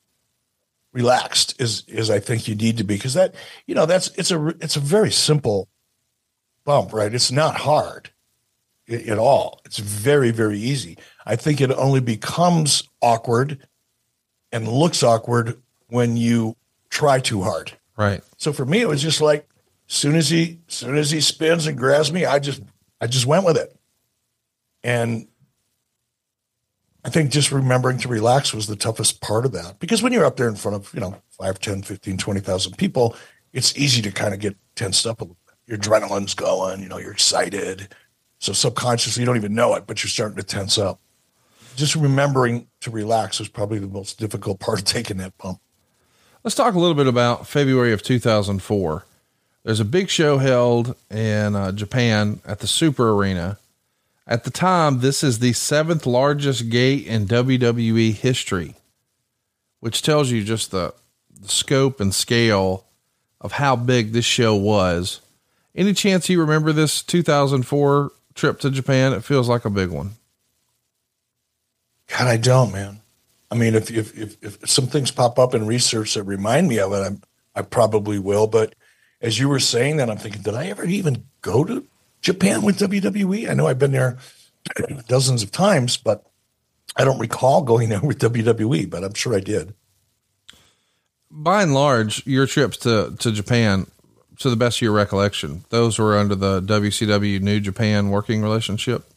relaxed 0.92 1.60
as 1.60 1.84
as 1.92 2.10
I 2.10 2.20
think 2.20 2.46
you 2.46 2.54
need 2.54 2.76
to 2.78 2.84
be 2.84 2.94
because 2.96 3.14
that 3.14 3.34
you 3.66 3.74
know 3.74 3.86
that's 3.86 4.08
it's 4.18 4.30
a 4.30 4.48
it's 4.60 4.76
a 4.76 4.80
very 4.80 5.10
simple 5.10 5.68
bump, 6.64 6.92
right? 6.92 7.12
It's 7.12 7.32
not 7.32 7.56
hard 7.56 8.10
at 8.88 9.18
all. 9.18 9.60
It's 9.64 9.78
very 9.78 10.30
very 10.30 10.58
easy. 10.58 10.98
I 11.26 11.36
think 11.36 11.60
it 11.60 11.70
only 11.70 12.00
becomes 12.00 12.88
awkward 13.00 13.66
and 14.50 14.68
looks 14.68 15.02
awkward 15.02 15.60
when 15.88 16.16
you 16.16 16.56
try 16.90 17.20
too 17.20 17.42
hard. 17.42 17.72
Right. 17.96 18.22
So 18.36 18.52
for 18.52 18.64
me, 18.64 18.80
it 18.80 18.88
was 18.88 19.02
just 19.02 19.20
like 19.20 19.48
as 19.88 19.94
soon 19.94 20.16
as 20.16 20.30
he 20.30 20.58
soon 20.68 20.96
as 20.96 21.10
he 21.10 21.20
spins 21.20 21.66
and 21.66 21.76
grabs 21.76 22.12
me, 22.12 22.24
I 22.24 22.38
just 22.38 22.62
I 23.00 23.06
just 23.06 23.26
went 23.26 23.44
with 23.44 23.56
it. 23.56 23.76
And 24.82 25.28
I 27.04 27.10
think 27.10 27.30
just 27.30 27.50
remembering 27.50 27.98
to 27.98 28.08
relax 28.08 28.54
was 28.54 28.66
the 28.66 28.76
toughest 28.76 29.20
part 29.20 29.44
of 29.44 29.52
that 29.52 29.80
because 29.80 30.02
when 30.02 30.12
you're 30.12 30.24
up 30.24 30.36
there 30.36 30.48
in 30.48 30.54
front 30.54 30.76
of, 30.76 30.94
you 30.94 31.00
know, 31.00 31.20
5, 31.30 31.58
10, 31.58 31.82
15, 31.82 32.16
20,000 32.16 32.78
people, 32.78 33.16
it's 33.52 33.76
easy 33.76 34.00
to 34.02 34.12
kind 34.12 34.32
of 34.32 34.40
get 34.40 34.56
tensed 34.76 35.06
up 35.06 35.20
a 35.20 35.24
little 35.24 35.36
bit. 35.46 35.54
Your 35.66 35.78
adrenaline's 35.78 36.34
going, 36.34 36.80
you 36.80 36.88
know, 36.88 36.98
you're 36.98 37.12
excited. 37.12 37.88
So 38.38 38.52
subconsciously, 38.52 39.20
you 39.20 39.26
don't 39.26 39.36
even 39.36 39.54
know 39.54 39.74
it, 39.74 39.86
but 39.86 40.02
you're 40.02 40.10
starting 40.10 40.36
to 40.36 40.42
tense 40.42 40.78
up. 40.78 41.00
Just 41.76 41.96
remembering 41.96 42.68
to 42.80 42.90
relax 42.90 43.38
was 43.38 43.48
probably 43.48 43.78
the 43.78 43.86
most 43.86 44.18
difficult 44.18 44.60
part 44.60 44.78
of 44.78 44.84
taking 44.84 45.16
that 45.18 45.36
bump. 45.38 45.60
Let's 46.44 46.54
talk 46.56 46.74
a 46.74 46.78
little 46.78 46.94
bit 46.94 47.06
about 47.06 47.46
February 47.46 47.92
of 47.92 48.02
2004. 48.02 49.04
There's 49.64 49.80
a 49.80 49.84
big 49.84 50.10
show 50.10 50.38
held 50.38 50.96
in 51.08 51.54
uh, 51.54 51.70
Japan 51.72 52.40
at 52.44 52.58
the 52.58 52.66
Super 52.66 53.12
Arena. 53.12 53.58
At 54.26 54.44
the 54.44 54.50
time, 54.50 55.00
this 55.00 55.22
is 55.22 55.38
the 55.38 55.52
seventh 55.52 56.04
largest 56.04 56.68
gate 56.68 57.06
in 57.06 57.26
WWE 57.26 58.12
history, 58.12 58.74
which 59.80 60.02
tells 60.02 60.30
you 60.30 60.42
just 60.42 60.72
the, 60.72 60.94
the 61.40 61.48
scope 61.48 62.00
and 62.00 62.14
scale 62.14 62.86
of 63.40 63.52
how 63.52 63.76
big 63.76 64.12
this 64.12 64.24
show 64.24 64.54
was. 64.54 65.20
Any 65.74 65.94
chance 65.94 66.28
you 66.28 66.40
remember 66.40 66.72
this 66.72 67.02
2004 67.02 68.12
trip 68.34 68.60
to 68.60 68.70
Japan? 68.70 69.12
It 69.12 69.24
feels 69.24 69.48
like 69.48 69.64
a 69.64 69.70
big 69.70 69.90
one. 69.90 70.12
God, 72.12 72.28
I 72.28 72.36
don't, 72.36 72.72
man. 72.72 73.00
I 73.50 73.54
mean, 73.54 73.74
if 73.74 73.90
if 73.90 74.16
if, 74.16 74.36
if 74.42 74.68
some 74.68 74.86
things 74.86 75.10
pop 75.10 75.38
up 75.38 75.54
in 75.54 75.66
research 75.66 76.14
that 76.14 76.24
remind 76.24 76.68
me 76.68 76.78
of 76.78 76.92
it, 76.92 76.96
I'm, 76.96 77.22
I 77.54 77.62
probably 77.62 78.18
will. 78.18 78.46
But 78.46 78.74
as 79.20 79.38
you 79.38 79.48
were 79.48 79.60
saying 79.60 79.96
that, 79.96 80.10
I'm 80.10 80.18
thinking, 80.18 80.42
did 80.42 80.54
I 80.54 80.66
ever 80.66 80.84
even 80.84 81.24
go 81.40 81.64
to 81.64 81.86
Japan 82.20 82.62
with 82.62 82.78
WWE? 82.78 83.48
I 83.48 83.54
know 83.54 83.66
I've 83.66 83.78
been 83.78 83.92
there 83.92 84.18
dozens 85.08 85.42
of 85.42 85.50
times, 85.52 85.96
but 85.96 86.26
I 86.96 87.04
don't 87.04 87.18
recall 87.18 87.62
going 87.62 87.88
there 87.88 88.00
with 88.00 88.18
WWE. 88.18 88.90
But 88.90 89.04
I'm 89.04 89.14
sure 89.14 89.34
I 89.34 89.40
did. 89.40 89.74
By 91.30 91.62
and 91.62 91.72
large, 91.72 92.26
your 92.26 92.46
trips 92.46 92.76
to 92.78 93.16
to 93.20 93.32
Japan, 93.32 93.86
to 94.38 94.50
the 94.50 94.56
best 94.56 94.78
of 94.78 94.82
your 94.82 94.92
recollection, 94.92 95.64
those 95.70 95.98
were 95.98 96.18
under 96.18 96.34
the 96.34 96.60
WCW 96.60 97.40
New 97.40 97.58
Japan 97.58 98.10
working 98.10 98.42
relationship 98.42 99.11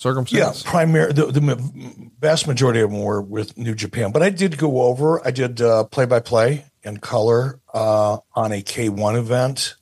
circumstance. 0.00 0.64
Yeah, 0.64 0.70
primary. 0.70 1.12
The, 1.12 1.26
the 1.26 2.10
vast 2.18 2.46
majority 2.46 2.80
of 2.80 2.90
them 2.90 3.02
were 3.02 3.20
with 3.20 3.56
New 3.58 3.74
Japan, 3.74 4.12
but 4.12 4.22
I 4.22 4.30
did 4.30 4.56
go 4.56 4.82
over. 4.82 5.24
I 5.26 5.30
did 5.30 5.60
play 5.90 6.06
by 6.06 6.20
play 6.20 6.64
in 6.82 6.96
color 6.96 7.60
uh, 7.72 8.18
on 8.34 8.52
a 8.52 8.62
K1 8.62 9.18
event. 9.18 9.76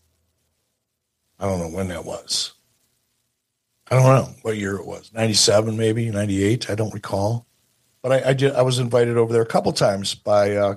I 1.38 1.46
don't 1.46 1.60
know 1.60 1.76
when 1.76 1.88
that 1.88 2.04
was. 2.04 2.52
I 3.90 3.94
don't 3.94 4.04
know 4.04 4.34
what 4.42 4.56
year 4.56 4.76
it 4.76 4.84
was. 4.84 5.12
97, 5.14 5.76
maybe 5.76 6.10
98. 6.10 6.68
I 6.68 6.75
don't 6.75 6.92
recall. 6.92 7.46
But 8.02 8.12
I, 8.12 8.30
I 8.30 8.32
did. 8.32 8.54
I 8.54 8.62
was 8.62 8.78
invited 8.78 9.16
over 9.16 9.32
there 9.32 9.42
a 9.42 9.46
couple 9.46 9.72
times 9.72 10.14
by, 10.14 10.56
uh, 10.56 10.75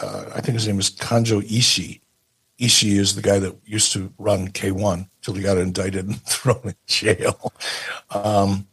uh, 0.00 0.24
I 0.34 0.40
think 0.40 0.54
his 0.54 0.66
name 0.66 0.78
is 0.78 0.90
Kanjo 0.90 1.42
Ishii. 1.42 2.00
Ishii 2.60 2.96
is 2.96 3.16
the 3.16 3.22
guy 3.22 3.38
that 3.40 3.56
used 3.64 3.92
to 3.92 4.12
run 4.18 4.48
K1 4.48 5.08
till 5.22 5.34
he 5.34 5.42
got 5.42 5.58
indicted 5.58 6.06
and 6.06 6.20
thrown 6.26 6.60
in 6.64 6.74
jail. 6.86 7.52
Um, 8.10 8.66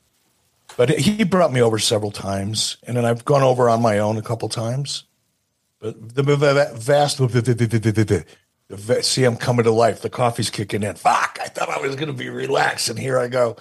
but 0.77 0.89
he 0.97 1.23
brought 1.23 1.51
me 1.51 1.61
over 1.61 1.79
several 1.79 2.11
times, 2.11 2.77
and 2.83 2.95
then 2.95 3.05
I've 3.05 3.25
gone 3.25 3.43
over 3.43 3.69
on 3.69 3.81
my 3.81 3.99
own 3.99 4.17
a 4.17 4.21
couple 4.21 4.49
times. 4.49 5.03
But 5.79 6.15
the 6.15 6.23
vast, 8.69 9.09
see, 9.09 9.23
I'm 9.23 9.37
coming 9.37 9.63
to 9.63 9.71
life. 9.71 10.01
The 10.01 10.09
coffee's 10.09 10.49
kicking 10.49 10.83
in. 10.83 10.95
Fuck! 10.95 11.39
I 11.41 11.47
thought 11.47 11.69
I 11.69 11.79
was 11.79 11.95
going 11.95 12.07
to 12.07 12.13
be 12.13 12.29
relaxed, 12.29 12.89
and 12.89 12.99
here 12.99 13.17
I 13.17 13.27
go. 13.27 13.57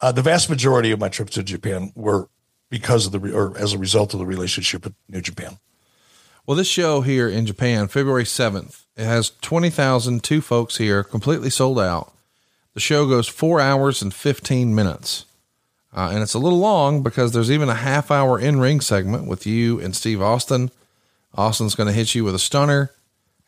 Uh, 0.00 0.12
the 0.12 0.22
vast 0.22 0.48
majority 0.48 0.92
of 0.92 1.00
my 1.00 1.08
trips 1.08 1.32
to 1.34 1.42
Japan 1.42 1.92
were 1.94 2.28
because 2.70 3.06
of 3.06 3.12
the 3.12 3.34
or 3.34 3.56
as 3.58 3.72
a 3.72 3.78
result 3.78 4.14
of 4.14 4.20
the 4.20 4.26
relationship 4.26 4.84
with 4.84 4.94
New 5.08 5.20
Japan. 5.20 5.58
Well, 6.46 6.56
this 6.56 6.68
show 6.68 7.02
here 7.02 7.28
in 7.28 7.46
Japan, 7.46 7.88
February 7.88 8.24
7th, 8.24 8.84
it 8.96 9.04
has 9.04 9.30
20,002 9.40 10.40
folks 10.40 10.78
here, 10.78 11.04
completely 11.04 11.50
sold 11.50 11.78
out. 11.78 12.12
The 12.74 12.80
show 12.80 13.06
goes 13.06 13.28
four 13.28 13.60
hours 13.60 14.02
and 14.02 14.12
15 14.12 14.74
minutes. 14.74 15.26
Uh, 15.92 16.10
and 16.12 16.22
it's 16.22 16.34
a 16.34 16.38
little 16.38 16.58
long 16.58 17.02
because 17.02 17.32
there's 17.32 17.50
even 17.50 17.68
a 17.68 17.74
half 17.74 18.10
hour 18.10 18.38
in 18.38 18.60
ring 18.60 18.80
segment 18.80 19.26
with 19.26 19.46
you 19.46 19.80
and 19.80 19.94
Steve 19.94 20.22
Austin. 20.22 20.70
Austin's 21.34 21.74
going 21.74 21.88
to 21.88 21.92
hit 21.92 22.14
you 22.14 22.24
with 22.24 22.34
a 22.34 22.38
stunner. 22.38 22.90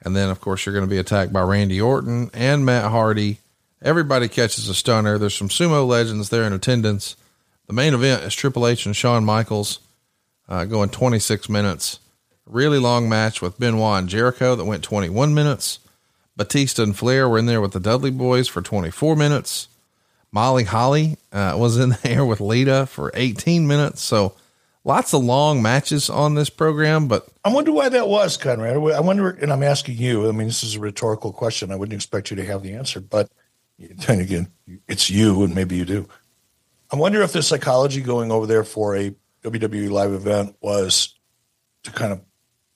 And 0.04 0.16
then, 0.16 0.30
of 0.30 0.40
course, 0.40 0.66
you're 0.66 0.72
going 0.72 0.86
to 0.86 0.90
be 0.90 0.98
attacked 0.98 1.32
by 1.32 1.42
Randy 1.42 1.80
Orton 1.80 2.30
and 2.34 2.64
Matt 2.64 2.90
Hardy. 2.90 3.38
Everybody 3.80 4.28
catches 4.28 4.68
a 4.68 4.74
stunner. 4.74 5.18
There's 5.18 5.36
some 5.36 5.48
sumo 5.48 5.86
legends 5.86 6.30
there 6.30 6.44
in 6.44 6.52
attendance. 6.52 7.16
The 7.68 7.72
main 7.72 7.94
event 7.94 8.24
is 8.24 8.34
Triple 8.34 8.66
H 8.66 8.86
and 8.86 8.96
Shawn 8.96 9.24
Michaels 9.24 9.78
uh, 10.48 10.64
going 10.64 10.90
26 10.90 11.48
minutes. 11.48 12.00
Really 12.46 12.78
long 12.78 13.08
match 13.08 13.40
with 13.40 13.58
Benoit 13.58 14.00
and 14.00 14.08
Jericho 14.08 14.54
that 14.56 14.64
went 14.64 14.82
21 14.82 15.32
minutes. 15.32 15.78
Batista 16.36 16.82
and 16.82 16.96
Flair 16.96 17.28
were 17.28 17.38
in 17.38 17.46
there 17.46 17.60
with 17.60 17.72
the 17.72 17.80
Dudley 17.80 18.10
Boyz 18.10 18.48
for 18.48 18.62
24 18.62 19.16
minutes. 19.16 19.68
Molly 20.32 20.64
Holly 20.64 21.18
uh, 21.30 21.54
was 21.56 21.78
in 21.78 21.90
there 22.02 22.24
with 22.24 22.40
Lita 22.40 22.86
for 22.86 23.10
18 23.14 23.66
minutes. 23.66 24.02
So 24.02 24.34
lots 24.84 25.12
of 25.12 25.22
long 25.22 25.62
matches 25.62 26.10
on 26.10 26.34
this 26.34 26.50
program, 26.50 27.06
but 27.06 27.28
I 27.44 27.52
wonder 27.52 27.72
why 27.72 27.88
that 27.90 28.08
was, 28.08 28.36
Conrad. 28.36 28.74
I 28.74 29.00
wonder, 29.00 29.30
and 29.30 29.52
I'm 29.52 29.62
asking 29.62 29.98
you. 29.98 30.28
I 30.28 30.32
mean, 30.32 30.48
this 30.48 30.64
is 30.64 30.76
a 30.76 30.80
rhetorical 30.80 31.32
question. 31.32 31.70
I 31.70 31.76
wouldn't 31.76 31.94
expect 31.94 32.30
you 32.30 32.36
to 32.36 32.44
have 32.44 32.62
the 32.62 32.74
answer, 32.74 33.00
but 33.00 33.30
then 33.78 34.20
again, 34.20 34.48
it's 34.88 35.10
you, 35.10 35.42
and 35.44 35.54
maybe 35.54 35.76
you 35.76 35.84
do. 35.84 36.08
I 36.90 36.96
wonder 36.96 37.22
if 37.22 37.32
the 37.32 37.42
psychology 37.42 38.00
going 38.00 38.30
over 38.30 38.46
there 38.46 38.64
for 38.64 38.96
a 38.96 39.14
WWE 39.44 39.90
live 39.90 40.12
event 40.12 40.56
was 40.60 41.14
to 41.84 41.90
kind 41.90 42.12
of 42.12 42.20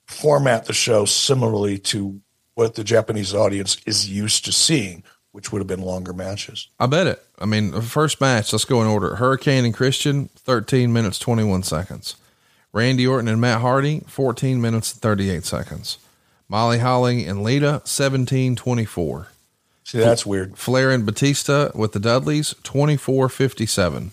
format 0.07 0.65
the 0.65 0.73
show 0.73 1.05
similarly 1.05 1.77
to 1.77 2.19
what 2.55 2.75
the 2.75 2.83
Japanese 2.83 3.35
audience 3.35 3.77
is 3.85 4.09
used 4.09 4.45
to 4.45 4.51
seeing, 4.51 5.03
which 5.31 5.51
would 5.51 5.59
have 5.59 5.67
been 5.67 5.81
longer 5.81 6.13
matches. 6.13 6.69
I 6.79 6.87
bet 6.87 7.05
it. 7.05 7.23
I 7.37 7.45
mean, 7.45 7.71
the 7.71 7.81
first 7.81 8.19
match, 8.19 8.51
let's 8.51 8.65
go 8.65 8.81
in 8.81 8.87
order. 8.87 9.15
Hurricane 9.15 9.65
and 9.65 9.73
Christian, 9.73 10.29
13 10.35 10.91
minutes, 10.91 11.19
21 11.19 11.63
seconds. 11.63 12.15
Randy 12.73 13.05
Orton 13.05 13.27
and 13.27 13.39
Matt 13.39 13.61
Hardy, 13.61 14.01
14 14.07 14.59
minutes, 14.59 14.91
38 14.91 15.45
seconds. 15.45 15.99
Molly 16.49 16.79
Holly 16.79 17.25
and 17.25 17.43
Lita, 17.43 17.81
17, 17.85 18.55
24. 18.55 19.27
See, 19.83 19.99
that's 19.99 20.25
weird. 20.25 20.57
Flair 20.57 20.91
and 20.91 21.05
Batista 21.05 21.69
with 21.75 21.93
the 21.93 21.99
Dudleys, 21.99 22.55
24, 22.63 23.29
57. 23.29 24.11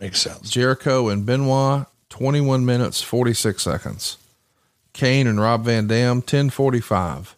Makes 0.00 0.20
sense. 0.20 0.50
Jericho 0.50 1.08
and 1.08 1.24
Benoit, 1.24 1.86
21 2.10 2.66
minutes, 2.66 3.02
46 3.02 3.62
seconds. 3.62 4.18
Kane 4.96 5.26
and 5.26 5.38
Rob 5.38 5.64
Van 5.64 5.86
Dam, 5.86 6.16
1045. 6.16 7.36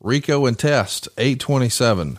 Rico 0.00 0.46
and 0.46 0.58
Test, 0.58 1.08
827. 1.16 2.18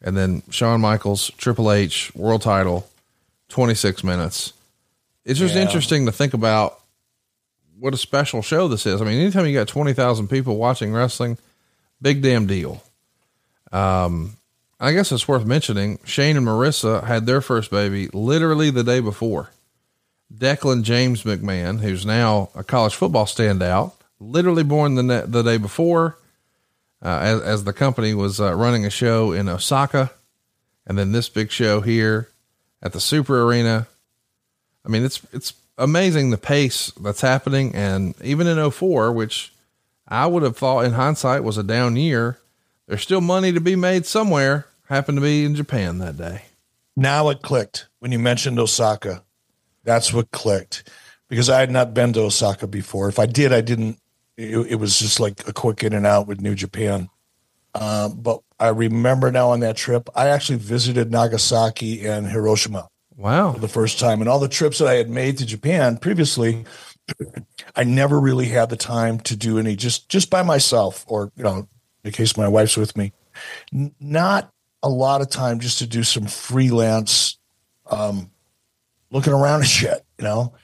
And 0.00 0.16
then 0.16 0.42
Shawn 0.48 0.80
Michaels, 0.80 1.30
Triple 1.36 1.70
H, 1.70 2.14
world 2.14 2.42
title, 2.42 2.88
26 3.48 4.02
minutes. 4.04 4.52
It's 5.24 5.38
just 5.40 5.54
yeah. 5.54 5.62
interesting 5.62 6.06
to 6.06 6.12
think 6.12 6.32
about 6.32 6.80
what 7.78 7.92
a 7.92 7.98
special 7.98 8.42
show 8.42 8.68
this 8.68 8.86
is. 8.86 9.02
I 9.02 9.04
mean, 9.04 9.20
anytime 9.20 9.46
you 9.46 9.54
got 9.54 9.68
20,000 9.68 10.28
people 10.28 10.56
watching 10.56 10.92
wrestling, 10.92 11.36
big 12.00 12.22
damn 12.22 12.46
deal. 12.46 12.82
Um, 13.72 14.36
I 14.78 14.92
guess 14.92 15.12
it's 15.12 15.28
worth 15.28 15.44
mentioning 15.44 15.98
Shane 16.04 16.36
and 16.36 16.46
Marissa 16.46 17.04
had 17.04 17.26
their 17.26 17.40
first 17.40 17.70
baby 17.70 18.08
literally 18.12 18.70
the 18.70 18.84
day 18.84 19.00
before. 19.00 19.50
Declan 20.32 20.82
James 20.82 21.24
McMahon, 21.24 21.80
who's 21.80 22.06
now 22.06 22.50
a 22.54 22.62
college 22.62 22.94
football 22.94 23.26
standout, 23.26 23.92
literally 24.18 24.62
born 24.62 24.94
the 24.94 25.24
the 25.26 25.42
day 25.42 25.56
before, 25.56 26.16
uh, 27.02 27.18
as 27.20 27.40
as 27.40 27.64
the 27.64 27.72
company 27.72 28.14
was 28.14 28.40
uh, 28.40 28.54
running 28.54 28.86
a 28.86 28.90
show 28.90 29.32
in 29.32 29.48
Osaka, 29.48 30.10
and 30.86 30.96
then 30.98 31.12
this 31.12 31.28
big 31.28 31.50
show 31.50 31.80
here 31.80 32.28
at 32.82 32.92
the 32.92 33.00
Super 33.00 33.42
Arena. 33.42 33.86
I 34.84 34.88
mean, 34.88 35.04
it's 35.04 35.20
it's 35.32 35.54
amazing 35.76 36.30
the 36.30 36.38
pace 36.38 36.92
that's 36.92 37.22
happening, 37.22 37.74
and 37.74 38.14
even 38.22 38.46
in 38.46 38.70
04, 38.70 39.12
which 39.12 39.52
I 40.06 40.26
would 40.26 40.42
have 40.42 40.56
thought 40.56 40.84
in 40.84 40.92
hindsight 40.92 41.44
was 41.44 41.58
a 41.58 41.62
down 41.62 41.96
year, 41.96 42.38
there's 42.86 43.02
still 43.02 43.20
money 43.20 43.52
to 43.52 43.60
be 43.60 43.76
made 43.76 44.06
somewhere. 44.06 44.66
Happened 44.88 45.18
to 45.18 45.22
be 45.22 45.44
in 45.44 45.54
Japan 45.54 45.98
that 45.98 46.16
day. 46.16 46.42
Now 46.96 47.28
it 47.28 47.42
clicked 47.42 47.86
when 48.00 48.10
you 48.10 48.18
mentioned 48.18 48.58
Osaka. 48.58 49.22
That's 49.84 50.12
what 50.12 50.30
clicked 50.30 50.88
because 51.28 51.48
I 51.48 51.60
had 51.60 51.70
not 51.70 51.94
been 51.94 52.12
to 52.14 52.20
Osaka 52.20 52.66
before. 52.66 53.08
If 53.08 53.18
I 53.18 53.26
did, 53.26 53.52
I 53.52 53.60
didn't. 53.60 53.98
It, 54.36 54.56
it 54.72 54.74
was 54.76 54.98
just 54.98 55.20
like 55.20 55.46
a 55.48 55.52
quick 55.52 55.82
in 55.82 55.92
and 55.92 56.06
out 56.06 56.26
with 56.26 56.40
New 56.40 56.54
Japan. 56.54 57.08
Uh, 57.74 58.08
but 58.08 58.40
I 58.58 58.68
remember 58.68 59.30
now 59.30 59.50
on 59.50 59.60
that 59.60 59.76
trip, 59.76 60.08
I 60.14 60.28
actually 60.28 60.58
visited 60.58 61.10
Nagasaki 61.10 62.06
and 62.06 62.26
Hiroshima. 62.26 62.88
Wow. 63.16 63.52
For 63.52 63.60
the 63.60 63.68
first 63.68 64.00
time. 64.00 64.20
And 64.20 64.30
all 64.30 64.38
the 64.38 64.48
trips 64.48 64.78
that 64.78 64.88
I 64.88 64.94
had 64.94 65.10
made 65.10 65.38
to 65.38 65.46
Japan 65.46 65.98
previously, 65.98 66.64
I 67.76 67.84
never 67.84 68.18
really 68.18 68.46
had 68.46 68.70
the 68.70 68.76
time 68.76 69.20
to 69.20 69.36
do 69.36 69.58
any 69.58 69.76
just 69.76 70.08
just 70.08 70.30
by 70.30 70.42
myself 70.42 71.04
or, 71.06 71.30
you 71.36 71.44
know, 71.44 71.68
in 72.02 72.12
case 72.12 72.36
my 72.36 72.48
wife's 72.48 72.78
with 72.78 72.96
me. 72.96 73.12
N- 73.74 73.94
not 74.00 74.50
a 74.82 74.88
lot 74.88 75.20
of 75.20 75.28
time 75.28 75.60
just 75.60 75.78
to 75.78 75.86
do 75.86 76.02
some 76.02 76.26
freelance 76.26 77.38
um, 77.90 78.30
looking 79.10 79.32
around 79.32 79.60
and 79.60 79.68
shit, 79.68 80.04
you 80.18 80.24
know. 80.24 80.54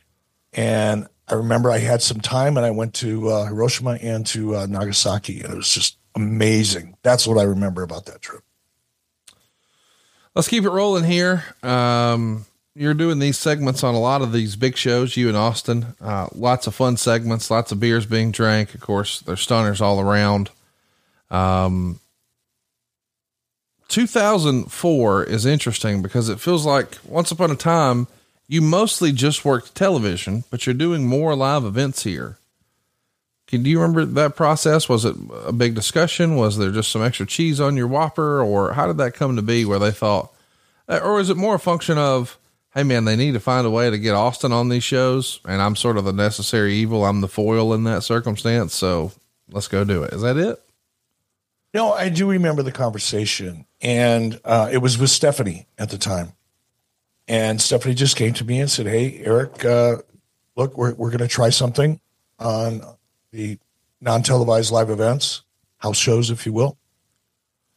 And 0.52 1.08
I 1.28 1.34
remember 1.34 1.70
I 1.70 1.78
had 1.78 2.02
some 2.02 2.20
time 2.20 2.56
and 2.56 2.64
I 2.64 2.70
went 2.70 2.94
to 2.94 3.28
uh, 3.28 3.46
Hiroshima 3.46 3.98
and 4.00 4.26
to 4.28 4.56
uh, 4.56 4.66
Nagasaki, 4.66 5.42
and 5.42 5.52
it 5.52 5.56
was 5.56 5.72
just 5.72 5.98
amazing. 6.14 6.96
That's 7.02 7.26
what 7.26 7.38
I 7.38 7.42
remember 7.42 7.82
about 7.82 8.06
that 8.06 8.22
trip. 8.22 8.42
Let's 10.34 10.48
keep 10.48 10.64
it 10.64 10.70
rolling 10.70 11.04
here. 11.04 11.44
Um, 11.62 12.46
you're 12.74 12.94
doing 12.94 13.18
these 13.18 13.38
segments 13.38 13.82
on 13.82 13.94
a 13.94 14.00
lot 14.00 14.20
of 14.20 14.32
these 14.32 14.54
big 14.54 14.76
shows, 14.76 15.16
you 15.16 15.28
and 15.28 15.36
Austin. 15.36 15.94
Uh, 16.00 16.28
lots 16.34 16.66
of 16.66 16.74
fun 16.74 16.98
segments, 16.98 17.50
lots 17.50 17.72
of 17.72 17.80
beers 17.80 18.04
being 18.04 18.32
drank. 18.32 18.74
Of 18.74 18.82
course, 18.82 19.20
there's 19.20 19.40
stunners 19.40 19.80
all 19.80 19.98
around. 19.98 20.50
Um, 21.30 22.00
2004 23.88 25.24
is 25.24 25.46
interesting 25.46 26.02
because 26.02 26.28
it 26.28 26.38
feels 26.38 26.66
like 26.66 26.98
once 27.04 27.30
upon 27.30 27.50
a 27.50 27.56
time 27.56 28.08
you 28.48 28.62
mostly 28.62 29.12
just 29.12 29.44
worked 29.44 29.74
television, 29.74 30.44
but 30.50 30.66
you're 30.66 30.74
doing 30.74 31.06
more 31.06 31.34
live 31.34 31.64
events 31.64 32.04
here. 32.04 32.38
Can 33.46 33.62
do 33.62 33.70
you 33.70 33.80
remember 33.80 34.04
that 34.04 34.34
process? 34.34 34.88
Was 34.88 35.04
it 35.04 35.14
a 35.44 35.52
big 35.52 35.74
discussion? 35.74 36.36
Was 36.36 36.58
there 36.58 36.72
just 36.72 36.90
some 36.90 37.02
extra 37.02 37.26
cheese 37.26 37.60
on 37.60 37.76
your 37.76 37.86
Whopper, 37.86 38.42
or 38.42 38.72
how 38.72 38.86
did 38.86 38.98
that 38.98 39.14
come 39.14 39.36
to 39.36 39.42
be? 39.42 39.64
Where 39.64 39.78
they 39.78 39.92
thought, 39.92 40.32
or 40.88 41.20
is 41.20 41.30
it 41.30 41.36
more 41.36 41.54
a 41.54 41.60
function 41.60 41.96
of, 41.96 42.38
hey 42.74 42.82
man, 42.82 43.04
they 43.04 43.14
need 43.14 43.34
to 43.34 43.40
find 43.40 43.66
a 43.66 43.70
way 43.70 43.88
to 43.88 43.98
get 43.98 44.14
Austin 44.14 44.52
on 44.52 44.68
these 44.68 44.84
shows, 44.84 45.40
and 45.46 45.62
I'm 45.62 45.76
sort 45.76 45.96
of 45.96 46.04
the 46.04 46.12
necessary 46.12 46.74
evil. 46.74 47.04
I'm 47.04 47.20
the 47.20 47.28
foil 47.28 47.72
in 47.72 47.84
that 47.84 48.02
circumstance, 48.02 48.74
so 48.74 49.12
let's 49.48 49.68
go 49.68 49.84
do 49.84 50.02
it. 50.02 50.12
Is 50.12 50.22
that 50.22 50.36
it? 50.36 50.60
No, 51.72 51.92
I 51.92 52.08
do 52.08 52.28
remember 52.28 52.62
the 52.62 52.72
conversation, 52.72 53.66
and 53.80 54.40
uh, 54.44 54.70
it 54.72 54.78
was 54.78 54.98
with 54.98 55.10
Stephanie 55.10 55.66
at 55.78 55.90
the 55.90 55.98
time. 55.98 56.32
And 57.28 57.60
Stephanie 57.60 57.94
just 57.94 58.16
came 58.16 58.32
to 58.34 58.44
me 58.44 58.60
and 58.60 58.70
said, 58.70 58.86
"Hey, 58.86 59.20
Eric, 59.24 59.64
uh, 59.64 59.96
look, 60.54 60.76
we're 60.78 60.94
we're 60.94 61.10
going 61.10 61.18
to 61.18 61.28
try 61.28 61.50
something 61.50 62.00
on 62.38 62.82
the 63.32 63.58
non-televised 64.00 64.70
live 64.70 64.90
events, 64.90 65.42
house 65.78 65.96
shows, 65.96 66.30
if 66.30 66.46
you 66.46 66.52
will, 66.52 66.78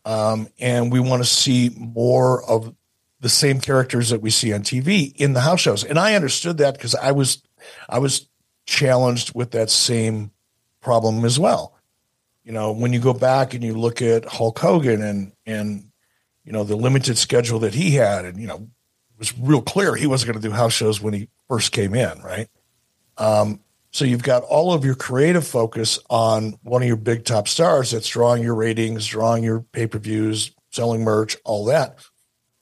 um, 0.05 0.47
and 0.59 0.91
we 0.91 0.99
want 0.99 1.23
to 1.23 1.29
see 1.29 1.71
more 1.75 2.43
of 2.43 2.75
the 3.21 3.29
same 3.29 3.59
characters 3.59 4.09
that 4.09 4.21
we 4.21 4.29
see 4.29 4.53
on 4.53 4.61
TV 4.61 5.13
in 5.15 5.33
the 5.33 5.41
house 5.41 5.61
shows." 5.61 5.83
And 5.83 5.97
I 5.97 6.13
understood 6.13 6.59
that 6.59 6.75
because 6.75 6.93
I 6.93 7.11
was 7.11 7.41
I 7.87 7.97
was 7.97 8.27
challenged 8.67 9.33
with 9.33 9.51
that 9.51 9.71
same 9.71 10.29
problem 10.79 11.25
as 11.25 11.39
well. 11.39 11.75
You 12.43 12.51
know, 12.51 12.71
when 12.71 12.93
you 12.93 12.99
go 12.99 13.13
back 13.13 13.55
and 13.55 13.63
you 13.63 13.73
look 13.73 14.01
at 14.01 14.25
Hulk 14.25 14.59
Hogan 14.59 15.01
and 15.01 15.31
and 15.47 15.89
you 16.45 16.51
know 16.51 16.63
the 16.63 16.75
limited 16.75 17.17
schedule 17.17 17.59
that 17.59 17.73
he 17.73 17.91
had, 17.91 18.25
and 18.25 18.39
you 18.39 18.47
know 18.47 18.69
was 19.19 19.37
real 19.37 19.61
clear 19.61 19.95
he 19.95 20.07
wasn't 20.07 20.31
going 20.31 20.41
to 20.41 20.47
do 20.47 20.53
house 20.53 20.73
shows 20.73 21.01
when 21.01 21.13
he 21.13 21.27
first 21.47 21.71
came 21.71 21.93
in, 21.93 22.21
right? 22.21 22.47
Um, 23.17 23.59
so 23.91 24.05
you've 24.05 24.23
got 24.23 24.43
all 24.43 24.73
of 24.73 24.85
your 24.85 24.95
creative 24.95 25.45
focus 25.45 25.99
on 26.09 26.57
one 26.63 26.81
of 26.81 26.87
your 26.87 26.97
big 26.97 27.25
top 27.25 27.47
stars 27.47 27.91
that's 27.91 28.07
drawing 28.07 28.43
your 28.43 28.55
ratings, 28.55 29.05
drawing 29.05 29.43
your 29.43 29.61
pay 29.61 29.87
per 29.87 29.99
views, 29.99 30.51
selling 30.69 31.03
merch, 31.03 31.35
all 31.43 31.65
that. 31.65 31.99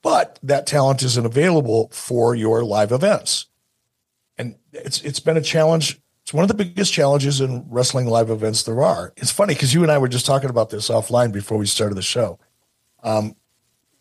But 0.01 0.39
that 0.43 0.67
talent 0.67 1.03
isn't 1.03 1.25
available 1.25 1.89
for 1.91 2.33
your 2.33 2.63
live 2.63 2.91
events, 2.91 3.47
and 4.37 4.55
it's 4.71 5.01
it's 5.01 5.19
been 5.19 5.37
a 5.37 5.41
challenge. 5.41 5.99
It's 6.23 6.33
one 6.33 6.43
of 6.43 6.47
the 6.49 6.53
biggest 6.53 6.93
challenges 6.93 7.41
in 7.41 7.65
wrestling 7.69 8.07
live 8.07 8.29
events 8.29 8.63
there 8.63 8.81
are. 8.81 9.13
It's 9.17 9.31
funny 9.31 9.53
because 9.53 9.73
you 9.73 9.83
and 9.83 9.91
I 9.91 9.97
were 9.97 10.07
just 10.07 10.25
talking 10.25 10.49
about 10.49 10.69
this 10.69 10.89
offline 10.89 11.31
before 11.31 11.57
we 11.57 11.65
started 11.65 11.95
the 11.95 12.01
show. 12.01 12.39
Um, 13.03 13.35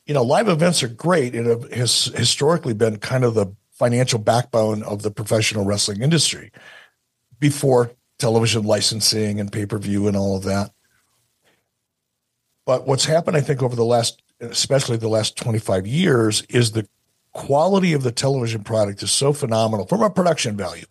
you 0.06 0.14
know, 0.14 0.22
live 0.22 0.48
events 0.48 0.82
are 0.82 0.88
great 0.88 1.34
and 1.34 1.72
has 1.72 2.06
historically 2.14 2.75
been 2.75 2.98
kind 2.98 3.25
of 3.25 3.34
the 3.34 3.46
financial 3.72 4.18
backbone 4.18 4.82
of 4.82 5.02
the 5.02 5.10
professional 5.10 5.64
wrestling 5.64 6.00
industry 6.00 6.50
before 7.38 7.90
television 8.19 8.64
licensing 8.64 9.38
and 9.40 9.52
pay 9.52 9.66
per 9.66 9.78
view 9.78 10.08
and 10.08 10.16
all 10.16 10.36
of 10.36 10.45
that. 10.45 10.71
But 12.64 12.86
what's 12.86 13.04
happened, 13.04 13.36
I 13.36 13.40
think, 13.40 13.62
over 13.62 13.76
the 13.76 13.84
last, 13.84 14.23
especially 14.40 14.97
the 14.97 15.08
last 15.08 15.36
25 15.36 15.86
years, 15.86 16.42
is 16.49 16.73
the 16.73 16.88
quality 17.32 17.92
of 17.92 18.02
the 18.02 18.10
television 18.10 18.64
product 18.64 19.02
is 19.02 19.12
so 19.12 19.32
phenomenal 19.32 19.86
from 19.86 20.02
a 20.02 20.10
production 20.10 20.56
value, 20.56 20.86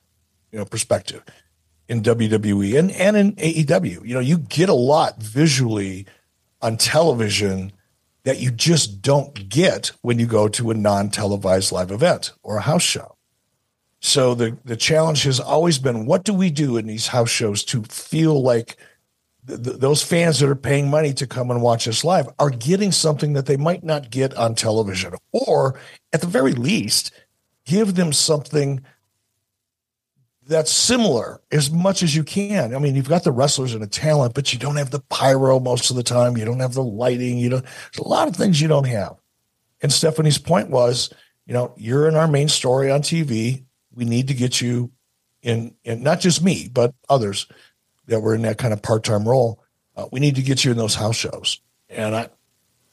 you 0.51 0.60
know, 0.60 0.65
perspective 0.65 1.23
in 1.88 2.01
WWE 2.01 2.78
and, 2.78 2.91
and 2.91 3.17
in 3.17 3.34
AEW. 3.34 4.06
You 4.08 4.13
know, 4.13 4.19
you 4.19 4.38
get 4.38 4.69
a 4.69 4.73
lot 4.73 5.21
visually 5.21 6.06
on 6.62 6.78
television 6.78 7.73
that 8.26 8.40
you 8.40 8.52
just 8.52 9.02
don't 9.02 9.48
get 9.50 9.92
when 10.02 10.20
you 10.20 10.26
go 10.26 10.48
to 10.50 10.72
a 10.72 10.74
non-televised 10.74 11.72
live 11.72 11.92
event 11.92 12.34
or 12.44 12.58
a 12.58 12.62
house 12.62 12.84
show. 12.84 13.16
So 14.02 14.36
the 14.36 14.58
the 14.66 14.76
challenge 14.76 15.24
has 15.24 15.40
always 15.40 15.80
been 15.80 16.06
what 16.06 16.26
do 16.26 16.34
we 16.34 16.52
do 16.52 16.78
in 16.78 16.86
these 16.86 17.08
house 17.08 17.30
shows 17.30 17.64
to 17.66 17.84
feel 17.84 18.42
like 18.42 18.78
th- 19.48 19.60
those 19.60 20.04
fans 20.04 20.40
that 20.40 20.50
are 20.50 20.56
paying 20.56 20.90
money 20.90 21.14
to 21.14 21.26
come 21.26 21.50
and 21.50 21.62
watch 21.62 21.88
us 21.88 22.04
live 22.04 22.28
are 22.38 22.50
getting 22.50 22.92
something 22.92 23.34
that 23.34 23.46
they 23.46 23.58
might 23.58 23.84
not 23.84 24.12
get 24.12 24.36
on 24.36 24.54
television 24.54 25.14
or 25.32 25.80
at 26.14 26.22
the 26.22 26.28
very 26.28 26.54
least 26.54 27.12
give 27.66 27.96
them 27.96 28.14
something 28.14 28.84
that's 30.47 30.71
similar 30.71 31.41
as 31.51 31.71
much 31.71 32.03
as 32.03 32.15
you 32.15 32.23
can. 32.23 32.75
I 32.75 32.79
mean, 32.79 32.95
you've 32.95 33.10
got 33.10 33.23
the 33.23 33.31
wrestlers 33.31 33.73
and 33.73 33.81
the 33.81 33.88
talent, 33.88 34.34
but 34.34 34.53
you 34.53 34.60
don't 34.60 34.75
have 34.75 34.91
the 34.91 34.99
pyro 34.99 35.60
most 35.60 35.89
of 35.89 35.95
the 35.95 36.03
time. 36.03 36.38
You 36.38 36.45
don't 36.45 36.60
have 36.60 36.73
the 36.73 36.84
lighting. 36.84 37.38
You 37.38 37.49
don't. 37.49 37.63
There's 37.63 38.05
a 38.05 38.08
lot 38.08 38.27
of 38.27 38.36
things 38.36 38.62
you 38.62 38.67
don't 38.67 38.88
have. 38.88 39.15
And 39.81 39.91
Stephanie's 39.91 40.38
point 40.38 40.69
was, 40.69 41.12
you 41.45 41.53
know, 41.53 41.73
you're 41.77 42.08
in 42.08 42.15
our 42.15 42.27
main 42.27 42.47
story 42.47 42.91
on 42.91 43.01
TV. 43.01 43.63
We 43.93 44.05
need 44.05 44.27
to 44.27 44.34
get 44.34 44.62
you 44.62 44.91
in, 45.41 45.75
in 45.84 46.03
not 46.03 46.19
just 46.19 46.43
me, 46.43 46.69
but 46.71 46.93
others 47.10 47.47
that 48.08 48.21
were 48.21 48.36
in 48.36 48.43
that 48.43 48.58
kind 48.58 48.73
of 48.73 48.81
part-time 48.81 49.27
role. 49.27 49.63
Uh, 49.95 50.08
we 50.12 50.19
need 50.19 50.36
to 50.36 50.41
get 50.41 50.63
you 50.63 50.71
in 50.71 50.77
those 50.77 50.95
house 50.95 51.15
shows, 51.15 51.62
and 51.89 52.13
that 52.13 52.36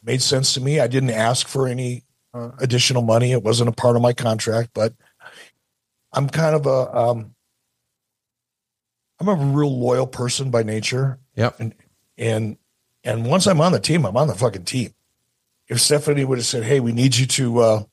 made 0.02 0.22
sense 0.22 0.54
to 0.54 0.60
me. 0.60 0.80
I 0.80 0.86
didn't 0.86 1.10
ask 1.10 1.48
for 1.48 1.66
any 1.66 2.04
uh, 2.32 2.50
additional 2.60 3.02
money. 3.02 3.32
It 3.32 3.42
wasn't 3.42 3.68
a 3.68 3.72
part 3.72 3.96
of 3.96 4.02
my 4.02 4.12
contract, 4.12 4.70
but 4.72 4.94
I'm 6.12 6.28
kind 6.28 6.54
of 6.54 6.66
a 6.66 6.96
um, 6.96 7.31
I'm 9.22 9.28
a 9.28 9.34
real 9.56 9.78
loyal 9.78 10.06
person 10.08 10.50
by 10.50 10.64
nature. 10.64 11.20
Yep. 11.36 11.60
And 11.60 11.74
and 12.18 12.56
and 13.04 13.26
once 13.26 13.46
I'm 13.46 13.60
on 13.60 13.70
the 13.72 13.78
team, 13.78 14.04
I'm 14.04 14.16
on 14.16 14.26
the 14.26 14.34
fucking 14.34 14.64
team. 14.64 14.94
If 15.68 15.80
Stephanie 15.80 16.24
would 16.24 16.38
have 16.38 16.46
said, 16.46 16.64
"Hey, 16.64 16.80
we 16.80 16.92
need 16.92 17.16
you 17.16 17.26
to," 17.26 17.58
uh, 17.60 17.84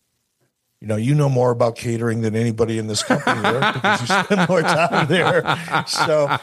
you 0.82 0.88
know, 0.88 0.96
you 0.96 1.14
know 1.14 1.30
more 1.30 1.52
about 1.52 1.76
catering 1.76 2.22
than 2.22 2.36
anybody 2.36 2.80
in 2.80 2.88
this 2.88 3.04
company 3.04 3.42
because 3.74 4.02
you 4.02 4.08
spend 4.08 4.50
more 4.50 4.62
time 4.64 5.08
there. 5.08 5.86
So 5.88 6.38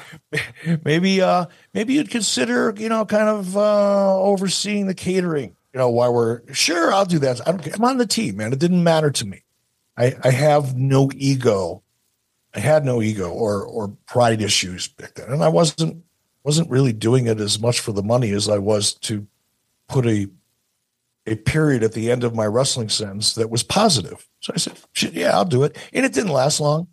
maybe, 0.85 1.21
uh, 1.21 1.47
maybe 1.75 1.95
you'd 1.95 2.11
consider, 2.11 2.73
you 2.77 2.89
know, 2.89 3.05
kind 3.05 3.29
of 3.29 3.57
uh, 3.57 4.21
overseeing 4.21 4.87
the 4.87 4.95
catering. 4.95 5.57
You 5.73 5.79
know, 5.79 5.91
while 5.91 6.15
we're 6.15 6.43
sure, 6.55 6.93
I'll 6.93 7.05
do 7.05 7.19
that. 7.19 7.47
I'm, 7.47 7.61
I'm 7.75 7.85
on 7.85 7.99
the 7.99 8.07
team, 8.07 8.37
man. 8.37 8.53
It 8.53 8.61
didn't 8.61 8.85
matter 8.85 9.11
to 9.11 9.27
me. 9.27 9.43
I, 9.97 10.15
I 10.23 10.31
have 10.31 10.77
no 10.77 11.11
ego 11.15 11.83
I 12.57 12.61
had 12.61 12.85
no 12.85 13.03
ego 13.03 13.31
or 13.31 13.65
or 13.65 13.89
pride 14.07 14.41
issues 14.41 14.89
back 14.89 15.15
then, 15.15 15.31
and 15.31 15.45
I 15.45 15.49
wasn't 15.49 16.03
wasn't 16.43 16.71
really 16.71 16.93
doing 16.93 17.27
it 17.27 17.39
as 17.39 17.61
much 17.61 17.81
for 17.81 17.93
the 17.93 18.03
money 18.03 18.31
as 18.31 18.49
I 18.49 18.59
was 18.59 18.95
to 18.95 19.27
put 19.89 20.07
a 20.07 20.29
a 21.27 21.37
period 21.37 21.83
at 21.83 21.93
the 21.93 22.11
end 22.11 22.25
of 22.25 22.35
my 22.35 22.47
wrestling 22.47 22.89
sentence 22.89 23.35
that 23.35 23.51
was 23.51 23.63
positive. 23.63 24.27
So 24.41 24.53
I 24.55 24.59
said, 24.59 24.79
"Yeah, 25.13 25.37
I'll 25.37 25.45
do 25.45 25.65
it," 25.65 25.77
and 25.93 26.07
it 26.07 26.15
didn't 26.15 26.33
last 26.33 26.59
long. 26.59 26.89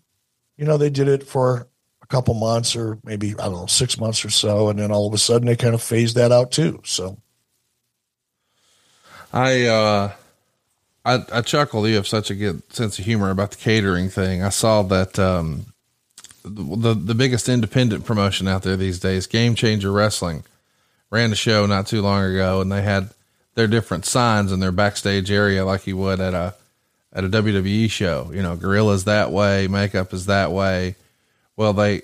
You 0.58 0.66
know, 0.66 0.78
they 0.78 0.90
did 0.90 1.08
it 1.08 1.24
for 1.24 1.70
a 2.02 2.08
couple 2.08 2.34
months 2.34 2.76
or 2.76 3.00
maybe 3.04 3.32
I 3.32 3.46
don't 3.46 3.54
know 3.54 3.66
six 3.66 3.98
months 3.98 4.26
or 4.26 4.30
so, 4.30 4.70
and 4.70 4.78
then 4.78 4.92
all 4.92 5.08
of 5.08 5.14
a 5.14 5.18
sudden 5.18 5.48
they 5.48 5.56
kind 5.56 5.74
of 5.74 5.82
phased 5.82 6.16
that 6.18 6.34
out 6.34 6.52
too. 6.52 6.82
So 6.84 7.18
I 9.32 9.66
uh 9.66 10.12
I, 11.06 11.24
I 11.32 11.42
chuckle. 11.42 11.88
You 11.88 11.96
have 11.96 12.08
such 12.08 12.32
a 12.32 12.36
good 12.36 12.62
sense 12.74 12.98
of 12.98 13.06
humor 13.06 13.30
about 13.30 13.52
the 13.52 13.58
catering 13.58 14.10
thing. 14.10 14.42
I 14.42 14.50
saw 14.50 14.84
that 14.84 15.20
um, 15.20 15.66
the 16.44 16.94
the 16.94 17.16
biggest 17.16 17.50
independent 17.50 18.06
promotion 18.06 18.48
out 18.48 18.64
there 18.64 18.78
these 18.78 19.00
days, 19.00 19.28
Game 19.28 19.56
Changer 19.56 19.92
Wrestling, 19.92 20.44
ran 21.10 21.32
a 21.32 21.36
show 21.36 21.66
not 21.66 21.88
too 21.88 22.02
long 22.02 22.24
ago, 22.24 22.62
and 22.62 22.72
they 22.72 22.82
had 22.82 23.10
their 23.56 23.68
different 23.68 24.06
signs 24.06 24.52
in 24.52 24.60
their 24.60 24.72
backstage 24.72 25.30
area, 25.30 25.66
like 25.66 25.88
you 25.88 25.98
would 25.98 26.20
at 26.20 26.34
a 26.34 26.56
at 27.12 27.24
a 27.24 27.30
WWE 27.30 27.90
show. 27.90 28.32
You 28.34 28.42
know, 28.42 28.56
gorillas 28.56 29.06
that 29.06 29.32
way, 29.32 29.68
makeup 29.68 30.14
is 30.14 30.26
that 30.26 30.52
way. 30.52 30.96
Well, 31.56 31.74
they 31.74 32.02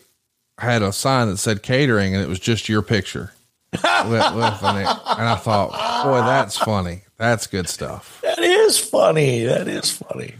had 0.57 0.81
a 0.81 0.93
sign 0.93 1.29
that 1.29 1.37
said 1.37 1.63
catering, 1.63 2.13
and 2.13 2.23
it 2.23 2.29
was 2.29 2.39
just 2.39 2.69
your 2.69 2.81
picture. 2.81 3.33
with, 3.71 3.83
with 3.83 4.63
and 4.63 4.87
I 5.27 5.35
thought, 5.35 6.03
boy, 6.03 6.21
that's 6.21 6.57
funny. 6.57 7.03
That's 7.19 7.47
good 7.47 7.67
stuff. 7.67 8.21
That 8.21 8.39
is 8.39 8.79
funny. 8.79 9.43
That 9.43 9.67
is 9.67 9.91
funny. 9.91 10.35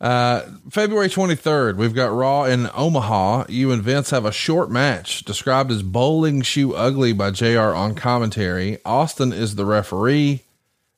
Uh, 0.00 0.42
February 0.70 1.08
23rd, 1.08 1.76
we've 1.76 1.92
got 1.92 2.14
Raw 2.14 2.44
in 2.44 2.70
Omaha. 2.72 3.46
You 3.48 3.72
and 3.72 3.82
Vince 3.82 4.10
have 4.10 4.24
a 4.24 4.32
short 4.32 4.70
match 4.70 5.24
described 5.24 5.72
as 5.72 5.82
bowling 5.82 6.42
shoe 6.42 6.72
ugly 6.72 7.12
by 7.12 7.32
JR 7.32 7.74
on 7.74 7.96
commentary. 7.96 8.78
Austin 8.84 9.32
is 9.32 9.56
the 9.56 9.66
referee. 9.66 10.44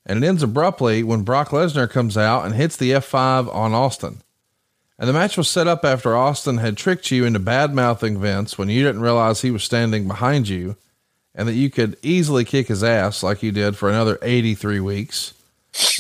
And 0.05 0.23
it 0.23 0.27
ends 0.27 0.43
abruptly 0.43 1.03
when 1.03 1.23
Brock 1.23 1.49
Lesnar 1.49 1.89
comes 1.89 2.19
out 2.19 2.45
and 2.45 2.55
hits 2.55 2.77
the 2.77 2.91
F5 2.91 3.53
on 3.53 3.73
Austin. 3.73 4.19
And 4.99 5.09
the 5.09 5.15
match 5.15 5.39
was 5.39 5.49
set 5.49 5.67
up 5.67 5.83
after 5.83 6.15
Austin 6.15 6.59
had 6.59 6.77
tricked 6.77 7.11
you 7.11 7.25
into 7.25 7.39
bad 7.39 7.75
mouthing 7.75 8.21
Vince 8.21 8.59
when 8.59 8.69
you 8.69 8.85
didn't 8.85 9.01
realize 9.01 9.41
he 9.41 9.51
was 9.51 9.65
standing 9.65 10.07
behind 10.07 10.49
you 10.49 10.77
and 11.35 11.49
that 11.49 11.55
you 11.55 11.71
could 11.71 11.97
easily 12.03 12.45
kick 12.45 12.69
his 12.69 12.85
ass 12.85 13.23
like 13.23 13.43
you 13.43 13.53
did 13.53 13.77
for 13.77 13.89
another 13.89 14.19
83 14.23 14.81
weeks 14.81 15.35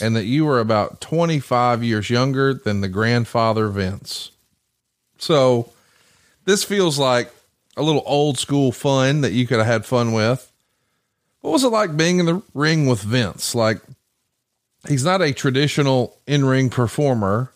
and 0.03 0.15
that 0.17 0.25
you 0.25 0.45
were 0.45 0.61
about 0.61 1.01
25 1.01 1.83
years 1.83 2.11
younger 2.11 2.53
than 2.53 2.81
the 2.81 2.89
grandfather 2.89 3.69
Vince. 3.69 4.31
So 5.19 5.71
this 6.45 6.65
feels 6.65 6.99
like 6.99 7.33
a 7.77 7.83
little 7.83 8.03
old 8.05 8.39
school 8.39 8.73
fun 8.73 9.23
that 9.23 9.33
you 9.33 9.47
could 9.47 9.59
have 9.59 9.67
had 9.67 9.87
fun 9.87 10.13
with. 10.13 10.51
What 11.41 11.53
was 11.53 11.65
it 11.65 11.69
like 11.69 11.97
being 11.97 12.19
in 12.19 12.27
the 12.27 12.43
ring 12.55 12.87
with 12.87 13.01
Vince? 13.01 13.55
Like, 13.55 13.81
he's 14.87 15.05
not 15.05 15.23
a 15.23 15.33
traditional 15.33 16.17
in 16.27 16.45
ring 16.45 16.71
performer. 16.71 17.53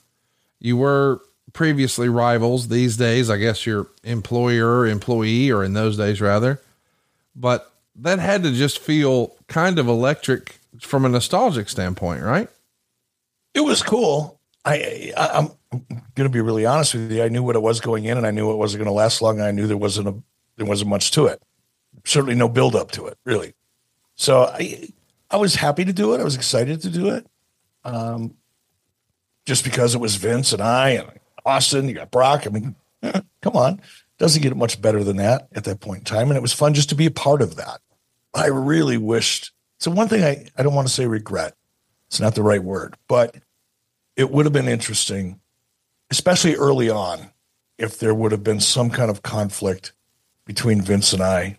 You 0.58 0.76
were 0.76 1.20
previously 1.52 2.08
rivals. 2.08 2.68
These 2.68 2.96
days, 2.96 3.30
I 3.30 3.36
guess 3.36 3.66
you're 3.66 3.88
employer, 4.02 4.86
employee, 4.86 5.50
or 5.50 5.62
in 5.62 5.74
those 5.74 5.96
days, 5.96 6.20
rather. 6.20 6.60
But 7.36 7.70
that 7.96 8.18
had 8.18 8.42
to 8.42 8.52
just 8.52 8.78
feel 8.78 9.36
kind 9.46 9.78
of 9.78 9.86
electric 9.88 10.58
from 10.80 11.04
a 11.04 11.08
nostalgic 11.08 11.68
standpoint, 11.68 12.22
right? 12.22 12.48
It 13.54 13.60
was 13.60 13.82
cool. 13.82 14.40
I, 14.64 15.12
I 15.16 15.38
am 15.38 15.50
going 15.70 16.26
to 16.26 16.28
be 16.28 16.40
really 16.40 16.66
honest 16.66 16.94
with 16.94 17.12
you. 17.12 17.22
I 17.22 17.28
knew 17.28 17.42
what 17.42 17.56
it 17.56 17.62
was 17.62 17.80
going 17.80 18.04
in, 18.04 18.18
and 18.18 18.26
I 18.26 18.30
knew 18.30 18.50
it 18.50 18.56
wasn't 18.56 18.80
going 18.80 18.90
to 18.90 18.96
last 18.96 19.22
long. 19.22 19.40
I 19.40 19.52
knew 19.52 19.66
there 19.66 19.76
wasn't 19.76 20.08
a 20.08 20.14
there 20.56 20.66
wasn't 20.66 20.90
much 20.90 21.10
to 21.12 21.26
it. 21.26 21.40
Certainly 22.04 22.34
no 22.34 22.48
build 22.48 22.74
up 22.74 22.90
to 22.92 23.06
it, 23.06 23.18
really. 23.24 23.54
So 24.16 24.44
I 24.44 24.88
I 25.30 25.36
was 25.36 25.54
happy 25.54 25.84
to 25.84 25.92
do 25.92 26.14
it. 26.14 26.20
I 26.20 26.24
was 26.24 26.36
excited 26.36 26.80
to 26.82 26.90
do 26.90 27.10
it. 27.10 27.26
Um, 27.84 28.34
just 29.44 29.62
because 29.62 29.94
it 29.94 30.00
was 30.00 30.16
Vince 30.16 30.52
and 30.52 30.62
I 30.62 30.90
and 30.90 31.10
Austin, 31.44 31.88
you 31.88 31.94
got 31.94 32.10
Brock. 32.10 32.46
I 32.46 32.50
mean, 32.50 32.74
come 33.40 33.56
on, 33.56 33.80
doesn't 34.18 34.42
get 34.42 34.56
much 34.56 34.80
better 34.80 35.04
than 35.04 35.16
that 35.16 35.48
at 35.54 35.64
that 35.64 35.80
point 35.80 36.00
in 36.00 36.04
time. 36.04 36.28
And 36.28 36.36
it 36.36 36.42
was 36.42 36.52
fun 36.52 36.74
just 36.74 36.88
to 36.90 36.94
be 36.94 37.06
a 37.06 37.10
part 37.10 37.42
of 37.42 37.56
that. 37.56 37.80
I 38.34 38.46
really 38.46 38.96
wished. 38.96 39.52
So 39.78 39.90
one 39.90 40.08
thing 40.08 40.24
I 40.24 40.48
I 40.56 40.62
don't 40.62 40.74
want 40.74 40.88
to 40.88 40.94
say 40.94 41.06
regret. 41.06 41.54
It's 42.08 42.20
not 42.20 42.34
the 42.34 42.42
right 42.42 42.62
word, 42.62 42.94
but 43.08 43.34
it 44.14 44.30
would 44.30 44.46
have 44.46 44.52
been 44.52 44.68
interesting, 44.68 45.40
especially 46.10 46.54
early 46.54 46.88
on, 46.88 47.30
if 47.78 47.98
there 47.98 48.14
would 48.14 48.32
have 48.32 48.44
been 48.44 48.60
some 48.60 48.90
kind 48.90 49.10
of 49.10 49.22
conflict 49.22 49.92
between 50.44 50.80
Vince 50.80 51.12
and 51.12 51.22
I 51.22 51.58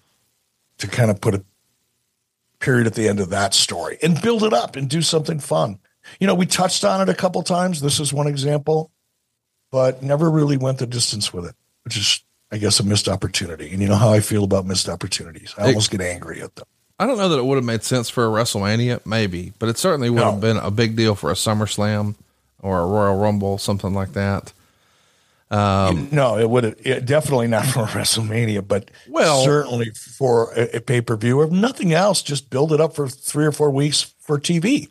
to 0.78 0.88
kind 0.88 1.12
of 1.12 1.20
put 1.20 1.36
a 1.36 1.44
period 2.60 2.88
at 2.88 2.96
the 2.96 3.08
end 3.08 3.20
of 3.20 3.30
that 3.30 3.54
story 3.54 3.98
and 4.02 4.22
build 4.22 4.44
it 4.44 4.54
up 4.54 4.76
and 4.76 4.90
do 4.90 5.02
something 5.02 5.40
fun. 5.40 5.80
You 6.20 6.28
know, 6.28 6.36
we 6.36 6.46
touched 6.46 6.84
on 6.84 7.02
it 7.02 7.10
a 7.10 7.14
couple 7.14 7.44
times. 7.44 7.82
This 7.82 8.00
is 8.00 8.14
one 8.14 8.28
example, 8.28 8.92
but 9.70 10.02
never 10.02 10.32
really 10.32 10.58
went 10.58 10.80
the 10.80 10.88
distance 10.88 11.34
with 11.34 11.46
it, 11.46 11.56
which 11.84 11.98
is, 11.98 12.24
I 12.52 12.58
guess, 12.58 12.80
a 12.80 12.84
missed 12.84 13.08
opportunity. 13.08 13.72
And 13.72 13.82
you 13.82 13.88
know 13.88 13.96
how 13.96 14.12
I 14.14 14.20
feel 14.20 14.44
about 14.44 14.66
missed 14.66 14.88
opportunities. 14.88 15.54
I 15.58 15.68
almost 15.68 15.92
get 15.92 16.02
angry 16.02 16.42
at 16.42 16.56
them. 16.56 16.66
I 17.00 17.06
don't 17.06 17.18
know 17.18 17.30
that 17.30 17.38
it 17.38 17.46
would 17.46 17.56
have 17.56 17.66
made 17.66 17.84
sense 17.84 18.10
for 18.10 18.26
a 18.26 18.30
WrestleMania, 18.30 19.06
maybe, 19.06 19.54
but 19.60 19.70
it 19.70 19.78
certainly 19.78 20.10
would 20.10 20.20
no. 20.20 20.32
have 20.32 20.42
been 20.42 20.58
a 20.58 20.72
big 20.72 20.96
deal 20.96 21.14
for 21.14 21.30
a 21.30 21.36
SummerSlam 21.36 22.16
or 22.60 22.80
a 22.80 22.86
Royal 22.88 23.18
Rumble, 23.18 23.58
something 23.58 23.94
like 23.94 24.14
that. 24.14 24.52
Um, 25.50 26.10
no, 26.12 26.38
it 26.38 26.50
would 26.50 26.64
have 26.64 27.06
definitely 27.06 27.48
not 27.48 27.66
for 27.68 27.84
WrestleMania, 27.86 28.68
but 28.68 28.90
well, 29.08 29.44
certainly 29.44 29.92
for 29.92 30.52
a, 30.54 30.78
a 30.78 30.82
pay 30.82 31.02
per 31.02 31.16
view 31.16 31.40
or 31.40 31.48
nothing 31.48 31.94
else. 31.94 32.22
Just 32.22 32.50
build 32.50 32.74
it 32.74 32.82
up 32.82 32.96
for 32.96 33.08
three 33.08 33.46
or 33.46 33.52
four 33.52 33.70
weeks 33.70 34.14
for 34.20 34.40
TV. 34.40 34.90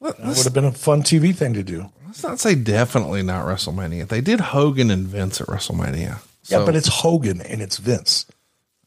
That 0.00 0.18
would 0.18 0.36
have 0.36 0.52
been 0.52 0.64
a 0.64 0.72
fun 0.72 1.02
TV 1.02 1.34
thing 1.34 1.54
to 1.54 1.62
do. 1.62 1.90
Let's 2.06 2.22
not 2.22 2.40
say 2.40 2.54
definitely 2.54 3.22
not 3.22 3.46
WrestleMania. 3.46 4.08
They 4.08 4.20
did 4.20 4.40
Hogan 4.40 4.90
and 4.90 5.06
Vince 5.06 5.40
at 5.40 5.46
WrestleMania. 5.46 6.20
So. 6.42 6.58
Yeah, 6.58 6.66
but 6.66 6.74
it's 6.74 6.88
Hogan 6.88 7.40
and 7.40 7.62
it's 7.62 7.78
Vince. 7.78 8.26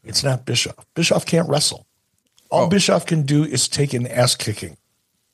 It's 0.04 0.22
not 0.22 0.44
Bischoff. 0.44 0.86
Bischoff 0.94 1.26
can't 1.26 1.48
wrestle. 1.48 1.86
All 2.50 2.66
oh. 2.66 2.68
Bischoff 2.68 3.06
can 3.06 3.22
do 3.22 3.44
is 3.44 3.68
take 3.68 3.92
an 3.92 4.06
ass 4.06 4.34
kicking. 4.34 4.76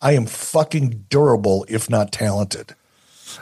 I 0.00 0.12
am 0.12 0.26
fucking 0.26 1.06
durable, 1.10 1.64
if 1.68 1.90
not 1.90 2.10
talented. 2.10 2.74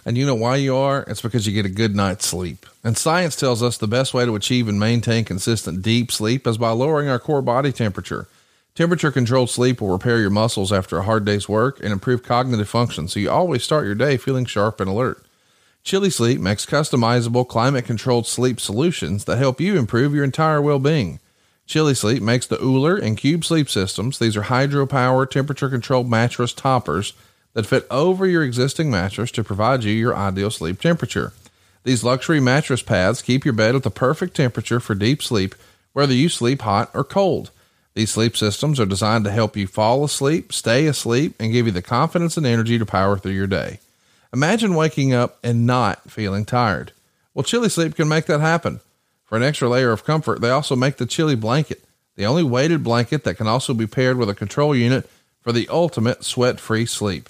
And 0.04 0.16
you 0.16 0.26
know 0.26 0.34
why 0.34 0.56
you 0.56 0.76
are? 0.76 1.04
It's 1.08 1.22
because 1.22 1.46
you 1.46 1.52
get 1.52 1.66
a 1.66 1.70
good 1.70 1.96
night's 1.96 2.26
sleep. 2.26 2.66
And 2.84 2.96
science 2.96 3.36
tells 3.36 3.62
us 3.62 3.76
the 3.76 3.88
best 3.88 4.14
way 4.14 4.24
to 4.24 4.34
achieve 4.34 4.68
and 4.68 4.78
maintain 4.78 5.24
consistent 5.24 5.82
deep 5.82 6.12
sleep 6.12 6.46
is 6.46 6.58
by 6.58 6.70
lowering 6.70 7.08
our 7.08 7.18
core 7.18 7.42
body 7.42 7.72
temperature. 7.72 8.28
Temperature 8.74 9.10
controlled 9.10 9.50
sleep 9.50 9.80
will 9.80 9.90
repair 9.90 10.20
your 10.20 10.30
muscles 10.30 10.72
after 10.72 10.98
a 10.98 11.02
hard 11.02 11.24
day's 11.24 11.48
work 11.48 11.80
and 11.82 11.92
improve 11.92 12.22
cognitive 12.22 12.68
function, 12.68 13.08
so 13.08 13.18
you 13.18 13.30
always 13.30 13.64
start 13.64 13.84
your 13.84 13.94
day 13.94 14.16
feeling 14.16 14.44
sharp 14.44 14.80
and 14.80 14.88
alert. 14.88 15.24
Chili 15.82 16.10
Sleep 16.10 16.40
makes 16.40 16.66
customizable 16.66 17.48
climate 17.48 17.86
controlled 17.86 18.26
sleep 18.26 18.60
solutions 18.60 19.24
that 19.24 19.38
help 19.38 19.60
you 19.60 19.76
improve 19.76 20.14
your 20.14 20.24
entire 20.24 20.60
well 20.60 20.78
being. 20.78 21.20
Chili 21.66 21.94
Sleep 21.94 22.22
makes 22.22 22.46
the 22.46 22.62
Ooler 22.62 22.96
and 22.96 23.16
Cube 23.16 23.44
sleep 23.44 23.70
systems. 23.70 24.18
These 24.18 24.36
are 24.36 24.42
hydropower 24.42 25.28
temperature 25.28 25.68
controlled 25.68 26.10
mattress 26.10 26.52
toppers 26.52 27.14
that 27.54 27.66
fit 27.66 27.86
over 27.90 28.26
your 28.26 28.44
existing 28.44 28.90
mattress 28.90 29.30
to 29.32 29.44
provide 29.44 29.84
you 29.84 29.92
your 29.92 30.14
ideal 30.14 30.50
sleep 30.50 30.80
temperature. 30.80 31.32
These 31.82 32.04
luxury 32.04 32.40
mattress 32.40 32.82
pads 32.82 33.22
keep 33.22 33.44
your 33.44 33.54
bed 33.54 33.74
at 33.74 33.82
the 33.82 33.90
perfect 33.90 34.36
temperature 34.36 34.80
for 34.80 34.94
deep 34.94 35.22
sleep, 35.22 35.54
whether 35.92 36.12
you 36.12 36.28
sleep 36.28 36.62
hot 36.62 36.90
or 36.92 37.04
cold. 37.04 37.50
These 37.94 38.10
sleep 38.10 38.36
systems 38.36 38.78
are 38.78 38.86
designed 38.86 39.24
to 39.24 39.30
help 39.32 39.56
you 39.56 39.66
fall 39.66 40.04
asleep, 40.04 40.52
stay 40.52 40.86
asleep, 40.86 41.34
and 41.40 41.52
give 41.52 41.66
you 41.66 41.72
the 41.72 41.82
confidence 41.82 42.36
and 42.36 42.46
energy 42.46 42.78
to 42.78 42.86
power 42.86 43.16
through 43.16 43.32
your 43.32 43.46
day. 43.46 43.80
Imagine 44.32 44.74
waking 44.74 45.12
up 45.12 45.38
and 45.42 45.66
not 45.66 46.10
feeling 46.10 46.44
tired. 46.44 46.92
Well, 47.34 47.42
Chili 47.42 47.68
Sleep 47.68 47.96
can 47.96 48.08
make 48.08 48.26
that 48.26 48.40
happen. 48.40 48.80
For 49.24 49.36
an 49.36 49.42
extra 49.42 49.68
layer 49.68 49.92
of 49.92 50.04
comfort, 50.04 50.40
they 50.40 50.50
also 50.50 50.76
make 50.76 50.96
the 50.96 51.06
Chili 51.06 51.34
Blanket, 51.34 51.84
the 52.16 52.26
only 52.26 52.42
weighted 52.42 52.82
blanket 52.82 53.24
that 53.24 53.36
can 53.36 53.46
also 53.46 53.74
be 53.74 53.86
paired 53.86 54.18
with 54.18 54.28
a 54.28 54.34
control 54.34 54.74
unit 54.74 55.08
for 55.40 55.52
the 55.52 55.68
ultimate 55.68 56.24
sweat 56.24 56.60
free 56.60 56.86
sleep. 56.86 57.28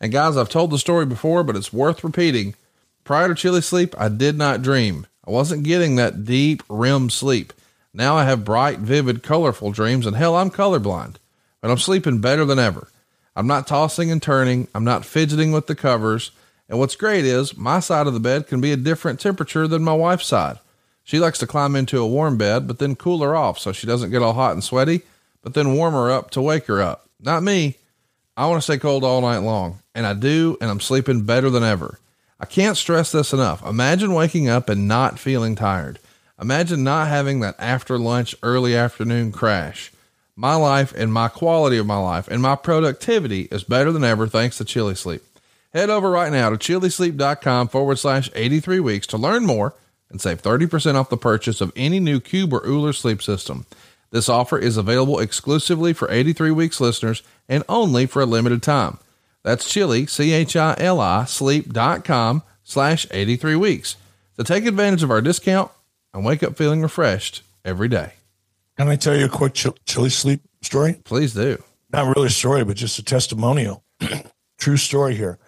And 0.00 0.12
guys, 0.12 0.36
I've 0.36 0.48
told 0.48 0.70
the 0.70 0.78
story 0.78 1.06
before, 1.06 1.42
but 1.42 1.56
it's 1.56 1.72
worth 1.72 2.04
repeating. 2.04 2.54
Prior 3.02 3.28
to 3.28 3.34
Chili 3.34 3.62
Sleep, 3.62 3.94
I 3.98 4.08
did 4.08 4.36
not 4.36 4.62
dream. 4.62 5.06
I 5.26 5.30
wasn't 5.30 5.64
getting 5.64 5.96
that 5.96 6.24
deep 6.24 6.62
REM 6.68 7.10
sleep. 7.10 7.52
Now 7.94 8.16
I 8.16 8.24
have 8.24 8.44
bright, 8.44 8.78
vivid, 8.78 9.22
colorful 9.22 9.72
dreams, 9.72 10.06
and 10.06 10.16
hell, 10.16 10.36
I'm 10.36 10.50
colorblind. 10.50 11.16
But 11.60 11.70
I'm 11.70 11.78
sleeping 11.78 12.20
better 12.20 12.44
than 12.44 12.58
ever. 12.58 12.88
I'm 13.36 13.46
not 13.46 13.66
tossing 13.66 14.10
and 14.10 14.22
turning. 14.22 14.66
I'm 14.74 14.84
not 14.84 15.04
fidgeting 15.04 15.52
with 15.52 15.66
the 15.66 15.74
covers. 15.74 16.30
And 16.68 16.78
what's 16.78 16.96
great 16.96 17.24
is 17.24 17.56
my 17.56 17.78
side 17.78 18.06
of 18.06 18.14
the 18.14 18.20
bed 18.20 18.48
can 18.48 18.60
be 18.60 18.72
a 18.72 18.76
different 18.76 19.20
temperature 19.20 19.68
than 19.68 19.84
my 19.84 19.92
wife's 19.92 20.26
side. 20.26 20.58
She 21.04 21.20
likes 21.20 21.38
to 21.38 21.46
climb 21.46 21.76
into 21.76 22.00
a 22.00 22.06
warm 22.06 22.36
bed, 22.36 22.66
but 22.66 22.78
then 22.80 22.96
cool 22.96 23.22
her 23.22 23.36
off 23.36 23.58
so 23.58 23.70
she 23.70 23.86
doesn't 23.86 24.10
get 24.10 24.22
all 24.22 24.32
hot 24.32 24.52
and 24.52 24.64
sweaty, 24.64 25.02
but 25.42 25.54
then 25.54 25.74
warm 25.74 25.94
her 25.94 26.10
up 26.10 26.30
to 26.30 26.42
wake 26.42 26.66
her 26.66 26.82
up. 26.82 27.08
Not 27.20 27.44
me. 27.44 27.76
I 28.36 28.46
want 28.46 28.58
to 28.58 28.62
stay 28.62 28.78
cold 28.78 29.04
all 29.04 29.20
night 29.20 29.38
long, 29.38 29.80
and 29.94 30.04
I 30.04 30.14
do, 30.14 30.58
and 30.60 30.68
I'm 30.68 30.80
sleeping 30.80 31.22
better 31.22 31.48
than 31.48 31.62
ever. 31.62 32.00
I 32.40 32.44
can't 32.44 32.76
stress 32.76 33.12
this 33.12 33.32
enough. 33.32 33.64
Imagine 33.64 34.12
waking 34.12 34.48
up 34.48 34.68
and 34.68 34.88
not 34.88 35.18
feeling 35.18 35.54
tired. 35.54 35.98
Imagine 36.40 36.84
not 36.84 37.08
having 37.08 37.40
that 37.40 37.54
after 37.58 37.98
lunch, 37.98 38.34
early 38.42 38.76
afternoon 38.76 39.32
crash. 39.32 39.92
My 40.38 40.54
life 40.54 40.92
and 40.94 41.10
my 41.10 41.28
quality 41.28 41.78
of 41.78 41.86
my 41.86 41.96
life 41.96 42.28
and 42.28 42.42
my 42.42 42.56
productivity 42.56 43.42
is 43.50 43.64
better 43.64 43.90
than 43.90 44.04
ever 44.04 44.26
thanks 44.26 44.58
to 44.58 44.66
Chili 44.66 44.94
Sleep. 44.94 45.22
Head 45.72 45.88
over 45.88 46.10
right 46.10 46.30
now 46.30 46.50
to 46.50 46.56
chilisleep.com 46.56 47.68
forward 47.68 47.98
slash 47.98 48.30
83 48.34 48.80
weeks 48.80 49.06
to 49.08 49.16
learn 49.16 49.46
more 49.46 49.74
and 50.10 50.20
save 50.20 50.42
30% 50.42 50.94
off 50.94 51.08
the 51.08 51.16
purchase 51.16 51.60
of 51.62 51.72
any 51.74 52.00
new 52.00 52.20
Cube 52.20 52.52
or 52.52 52.66
Ooler 52.66 52.92
sleep 52.92 53.22
system. 53.22 53.64
This 54.10 54.28
offer 54.28 54.58
is 54.58 54.76
available 54.76 55.18
exclusively 55.18 55.92
for 55.92 56.10
83 56.10 56.50
weeks 56.50 56.80
listeners 56.80 57.22
and 57.48 57.64
only 57.68 58.06
for 58.06 58.22
a 58.22 58.26
limited 58.26 58.62
time. 58.62 58.98
That's 59.42 59.68
chili, 59.68 60.06
C-H-I-L-I, 60.06 61.24
sleep.com 61.24 62.42
slash 62.62 63.06
83 63.10 63.56
weeks. 63.56 63.96
So 64.36 64.42
take 64.42 64.66
advantage 64.66 65.02
of 65.02 65.10
our 65.10 65.22
discount 65.22 65.70
and 66.12 66.24
wake 66.24 66.42
up 66.42 66.56
feeling 66.56 66.82
refreshed 66.82 67.42
every 67.64 67.88
day. 67.88 68.12
Can 68.76 68.88
I 68.88 68.96
tell 68.96 69.16
you 69.16 69.24
a 69.24 69.30
quick 69.30 69.54
ch- 69.54 69.68
chili 69.86 70.10
sleep 70.10 70.42
story? 70.60 71.00
Please 71.04 71.32
do. 71.32 71.62
Not 71.92 72.14
really 72.14 72.26
a 72.26 72.30
story, 72.30 72.62
but 72.64 72.76
just 72.76 72.98
a 72.98 73.02
testimonial. 73.02 73.82
True 74.58 74.76
story 74.76 75.14
here. 75.14 75.38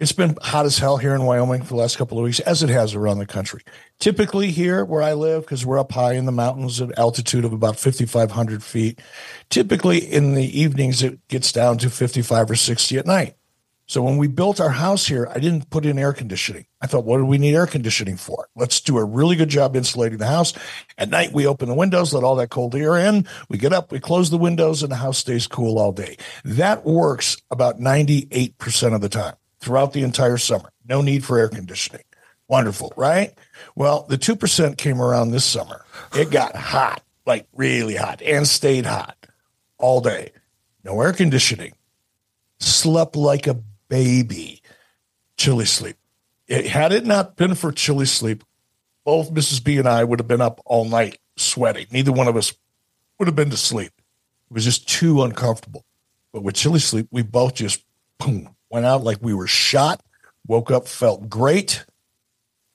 It's 0.00 0.12
been 0.12 0.36
hot 0.42 0.66
as 0.66 0.78
hell 0.78 0.98
here 0.98 1.14
in 1.14 1.22
Wyoming 1.22 1.62
for 1.62 1.68
the 1.68 1.76
last 1.76 1.96
couple 1.96 2.18
of 2.18 2.24
weeks, 2.24 2.40
as 2.40 2.62
it 2.62 2.68
has 2.68 2.94
around 2.94 3.20
the 3.20 3.26
country. 3.26 3.62
Typically, 4.00 4.50
here 4.50 4.84
where 4.84 5.00
I 5.00 5.14
live, 5.14 5.42
because 5.42 5.64
we're 5.64 5.78
up 5.78 5.92
high 5.92 6.14
in 6.14 6.26
the 6.26 6.32
mountains 6.32 6.80
at 6.80 6.98
altitude 6.98 7.44
of 7.44 7.52
about 7.52 7.78
5,500 7.78 8.62
feet, 8.62 9.00
typically 9.48 9.98
in 9.98 10.34
the 10.34 10.60
evenings, 10.60 11.02
it 11.02 11.26
gets 11.28 11.52
down 11.52 11.78
to 11.78 11.90
55 11.90 12.50
or 12.50 12.56
60 12.56 12.98
at 12.98 13.06
night. 13.06 13.34
So 13.86 14.02
when 14.02 14.16
we 14.16 14.28
built 14.28 14.60
our 14.60 14.70
house 14.70 15.06
here, 15.06 15.28
I 15.30 15.38
didn't 15.38 15.68
put 15.68 15.84
in 15.84 15.98
air 15.98 16.14
conditioning. 16.14 16.64
I 16.80 16.86
thought, 16.86 17.04
what 17.04 17.18
do 17.18 17.26
we 17.26 17.36
need 17.36 17.54
air 17.54 17.66
conditioning 17.66 18.16
for? 18.16 18.48
Let's 18.56 18.80
do 18.80 18.96
a 18.96 19.04
really 19.04 19.36
good 19.36 19.50
job 19.50 19.76
insulating 19.76 20.18
the 20.18 20.26
house. 20.26 20.54
At 20.96 21.10
night, 21.10 21.32
we 21.32 21.46
open 21.46 21.68
the 21.68 21.74
windows, 21.74 22.14
let 22.14 22.24
all 22.24 22.36
that 22.36 22.48
cold 22.50 22.74
air 22.74 22.96
in. 22.96 23.26
We 23.50 23.58
get 23.58 23.74
up, 23.74 23.92
we 23.92 24.00
close 24.00 24.30
the 24.30 24.38
windows, 24.38 24.82
and 24.82 24.90
the 24.90 24.96
house 24.96 25.18
stays 25.18 25.46
cool 25.46 25.78
all 25.78 25.92
day. 25.92 26.16
That 26.44 26.86
works 26.86 27.36
about 27.50 27.78
98% 27.78 28.94
of 28.94 29.02
the 29.02 29.08
time 29.10 29.34
throughout 29.60 29.92
the 29.92 30.02
entire 30.02 30.38
summer. 30.38 30.70
No 30.86 31.02
need 31.02 31.24
for 31.24 31.38
air 31.38 31.48
conditioning. 31.48 32.04
Wonderful, 32.48 32.92
right? 32.96 33.32
Well, 33.74 34.06
the 34.08 34.18
2% 34.18 34.78
came 34.78 35.00
around 35.00 35.30
this 35.30 35.44
summer. 35.44 35.84
It 36.14 36.30
got 36.30 36.56
hot, 36.56 37.02
like 37.26 37.48
really 37.54 37.96
hot, 37.96 38.22
and 38.22 38.48
stayed 38.48 38.86
hot 38.86 39.16
all 39.78 40.00
day. 40.00 40.32
No 40.84 41.00
air 41.00 41.12
conditioning. 41.12 41.72
Slept 42.60 43.16
like 43.16 43.46
a 43.46 43.62
baby. 43.88 44.62
Chili 45.36 45.64
sleep. 45.64 45.96
It, 46.46 46.66
had 46.66 46.92
it 46.92 47.06
not 47.06 47.36
been 47.36 47.54
for 47.54 47.72
chili 47.72 48.06
sleep, 48.06 48.44
both 49.04 49.32
Mrs. 49.32 49.62
B 49.62 49.78
and 49.78 49.88
I 49.88 50.04
would 50.04 50.18
have 50.20 50.28
been 50.28 50.40
up 50.40 50.60
all 50.64 50.84
night 50.84 51.18
sweating. 51.36 51.86
Neither 51.90 52.12
one 52.12 52.28
of 52.28 52.36
us 52.36 52.54
would 53.18 53.28
have 53.28 53.36
been 53.36 53.50
to 53.50 53.56
sleep. 53.56 53.92
It 54.50 54.54
was 54.54 54.64
just 54.64 54.88
too 54.88 55.22
uncomfortable. 55.22 55.84
But 56.32 56.42
with 56.42 56.54
chili 56.54 56.80
sleep, 56.80 57.08
we 57.10 57.22
both 57.22 57.54
just 57.54 57.84
boom, 58.18 58.54
went 58.70 58.86
out 58.86 59.04
like 59.04 59.18
we 59.20 59.34
were 59.34 59.46
shot, 59.46 60.02
woke 60.46 60.70
up, 60.70 60.88
felt 60.88 61.28
great. 61.28 61.84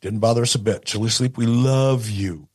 Didn't 0.01 0.19
bother 0.19 0.43
us 0.43 0.55
a 0.55 0.59
bit. 0.59 0.85
Chili 0.85 1.09
sleep, 1.09 1.37
we 1.37 1.45
love 1.45 2.09
you. 2.09 2.47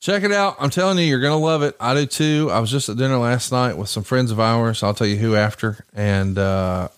Check 0.00 0.22
it 0.22 0.32
out. 0.32 0.56
I'm 0.60 0.70
telling 0.70 0.98
you, 0.98 1.04
you're 1.04 1.20
going 1.20 1.38
to 1.38 1.44
love 1.44 1.62
it. 1.62 1.76
I 1.80 1.94
do 1.94 2.06
too. 2.06 2.50
I 2.52 2.60
was 2.60 2.70
just 2.70 2.88
at 2.88 2.96
dinner 2.96 3.18
last 3.18 3.50
night 3.50 3.76
with 3.76 3.88
some 3.88 4.04
friends 4.04 4.30
of 4.30 4.38
ours. 4.38 4.82
I'll 4.82 4.94
tell 4.94 5.06
you 5.08 5.16
who 5.16 5.34
after. 5.34 5.84
And, 5.92 6.38
uh, 6.38 6.88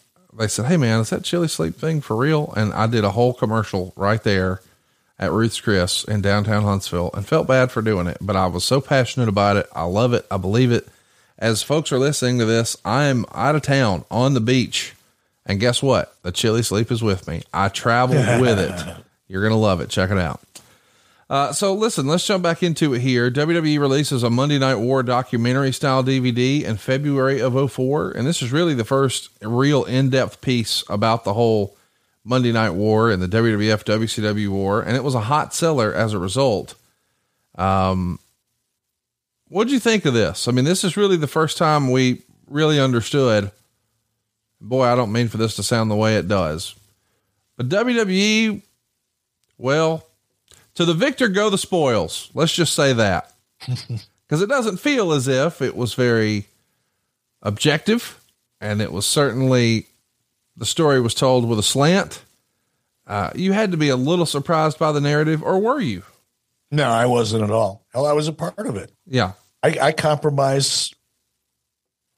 they 0.40 0.48
said, 0.48 0.66
Hey 0.66 0.76
man, 0.76 1.00
is 1.00 1.10
that 1.10 1.22
chili 1.22 1.48
sleep 1.48 1.76
thing 1.76 2.00
for 2.00 2.16
real? 2.16 2.52
And 2.56 2.72
I 2.72 2.86
did 2.86 3.04
a 3.04 3.10
whole 3.10 3.34
commercial 3.34 3.92
right 3.94 4.22
there 4.22 4.60
at 5.18 5.32
Ruth's 5.32 5.60
Chris 5.60 6.02
in 6.04 6.22
downtown 6.22 6.62
Huntsville 6.62 7.10
and 7.12 7.26
felt 7.26 7.46
bad 7.46 7.70
for 7.70 7.82
doing 7.82 8.06
it, 8.06 8.16
but 8.20 8.36
I 8.36 8.46
was 8.46 8.64
so 8.64 8.80
passionate 8.80 9.28
about 9.28 9.58
it. 9.58 9.68
I 9.74 9.84
love 9.84 10.14
it. 10.14 10.26
I 10.30 10.38
believe 10.38 10.72
it. 10.72 10.88
As 11.38 11.62
folks 11.62 11.92
are 11.92 11.98
listening 11.98 12.38
to 12.38 12.46
this, 12.46 12.76
I 12.84 13.04
am 13.04 13.26
out 13.34 13.54
of 13.54 13.62
town 13.62 14.04
on 14.10 14.34
the 14.34 14.40
beach. 14.40 14.94
And 15.44 15.60
guess 15.60 15.82
what? 15.82 16.14
The 16.22 16.32
chili 16.32 16.62
sleep 16.62 16.90
is 16.90 17.02
with 17.02 17.28
me. 17.28 17.42
I 17.52 17.68
traveled 17.68 18.40
with 18.40 18.58
it. 18.58 18.96
You're 19.28 19.42
going 19.42 19.52
to 19.52 19.56
love 19.56 19.80
it. 19.80 19.90
Check 19.90 20.10
it 20.10 20.18
out. 20.18 20.40
Uh, 21.30 21.52
so 21.52 21.72
listen, 21.72 22.08
let's 22.08 22.26
jump 22.26 22.42
back 22.42 22.60
into 22.60 22.92
it 22.92 23.00
here. 23.00 23.30
WWE 23.30 23.78
releases 23.78 24.24
a 24.24 24.30
Monday 24.30 24.58
Night 24.58 24.74
War 24.74 25.04
documentary 25.04 25.70
style 25.72 26.02
DVD 26.02 26.64
in 26.64 26.76
February 26.76 27.40
of 27.40 27.72
04. 27.72 28.10
And 28.10 28.26
this 28.26 28.42
is 28.42 28.50
really 28.50 28.74
the 28.74 28.84
first 28.84 29.30
real 29.40 29.84
in 29.84 30.10
depth 30.10 30.40
piece 30.40 30.82
about 30.90 31.22
the 31.22 31.34
whole 31.34 31.76
Monday 32.24 32.50
Night 32.50 32.70
War 32.70 33.12
and 33.12 33.22
the 33.22 33.28
WWF 33.28 33.84
WCW 33.84 34.48
war. 34.48 34.82
And 34.82 34.96
it 34.96 35.04
was 35.04 35.14
a 35.14 35.20
hot 35.20 35.54
seller 35.54 35.94
as 35.94 36.14
a 36.14 36.18
result. 36.18 36.74
Um, 37.54 38.18
what 39.46 39.64
did 39.64 39.72
you 39.72 39.80
think 39.80 40.06
of 40.06 40.14
this? 40.14 40.48
I 40.48 40.50
mean, 40.50 40.64
this 40.64 40.82
is 40.82 40.96
really 40.96 41.16
the 41.16 41.28
first 41.28 41.56
time 41.56 41.92
we 41.92 42.22
really 42.48 42.80
understood. 42.80 43.52
Boy, 44.60 44.84
I 44.84 44.96
don't 44.96 45.12
mean 45.12 45.28
for 45.28 45.36
this 45.36 45.54
to 45.56 45.62
sound 45.62 45.92
the 45.92 45.96
way 45.96 46.16
it 46.16 46.26
does, 46.26 46.74
but 47.56 47.68
WWE, 47.68 48.62
well, 49.58 50.09
to 50.80 50.86
the 50.86 50.94
victor 50.94 51.28
go 51.28 51.50
the 51.50 51.58
spoils. 51.58 52.30
Let's 52.32 52.54
just 52.54 52.74
say 52.74 52.94
that. 52.94 53.32
Because 54.26 54.42
it 54.42 54.48
doesn't 54.48 54.76
feel 54.76 55.10
as 55.10 55.26
if 55.26 55.60
it 55.60 55.74
was 55.74 55.94
very 55.94 56.46
objective. 57.42 58.22
And 58.60 58.80
it 58.80 58.92
was 58.92 59.04
certainly, 59.04 59.88
the 60.56 60.64
story 60.64 61.00
was 61.00 61.14
told 61.14 61.48
with 61.48 61.58
a 61.58 61.64
slant. 61.64 62.24
Uh, 63.08 63.30
you 63.34 63.52
had 63.52 63.72
to 63.72 63.76
be 63.76 63.88
a 63.88 63.96
little 63.96 64.26
surprised 64.26 64.78
by 64.78 64.92
the 64.92 65.00
narrative, 65.00 65.42
or 65.42 65.58
were 65.58 65.80
you? 65.80 66.04
No, 66.70 66.88
I 66.88 67.06
wasn't 67.06 67.42
at 67.42 67.50
all. 67.50 67.84
Hell, 67.92 68.06
I 68.06 68.12
was 68.12 68.28
a 68.28 68.32
part 68.32 68.56
of 68.56 68.76
it. 68.76 68.92
Yeah. 69.04 69.32
I, 69.64 69.76
I 69.82 69.90
compromised 69.90 70.94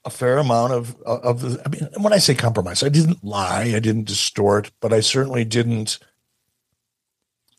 a 0.04 0.10
fair 0.10 0.36
amount 0.36 0.74
of 0.74 1.00
of 1.00 1.40
the. 1.40 1.62
I 1.64 1.68
mean, 1.70 1.88
when 1.96 2.12
I 2.12 2.18
say 2.18 2.34
compromise, 2.34 2.82
I 2.82 2.90
didn't 2.90 3.24
lie, 3.24 3.72
I 3.74 3.80
didn't 3.80 4.04
distort, 4.04 4.70
but 4.82 4.92
I 4.92 5.00
certainly 5.00 5.46
didn't 5.46 5.98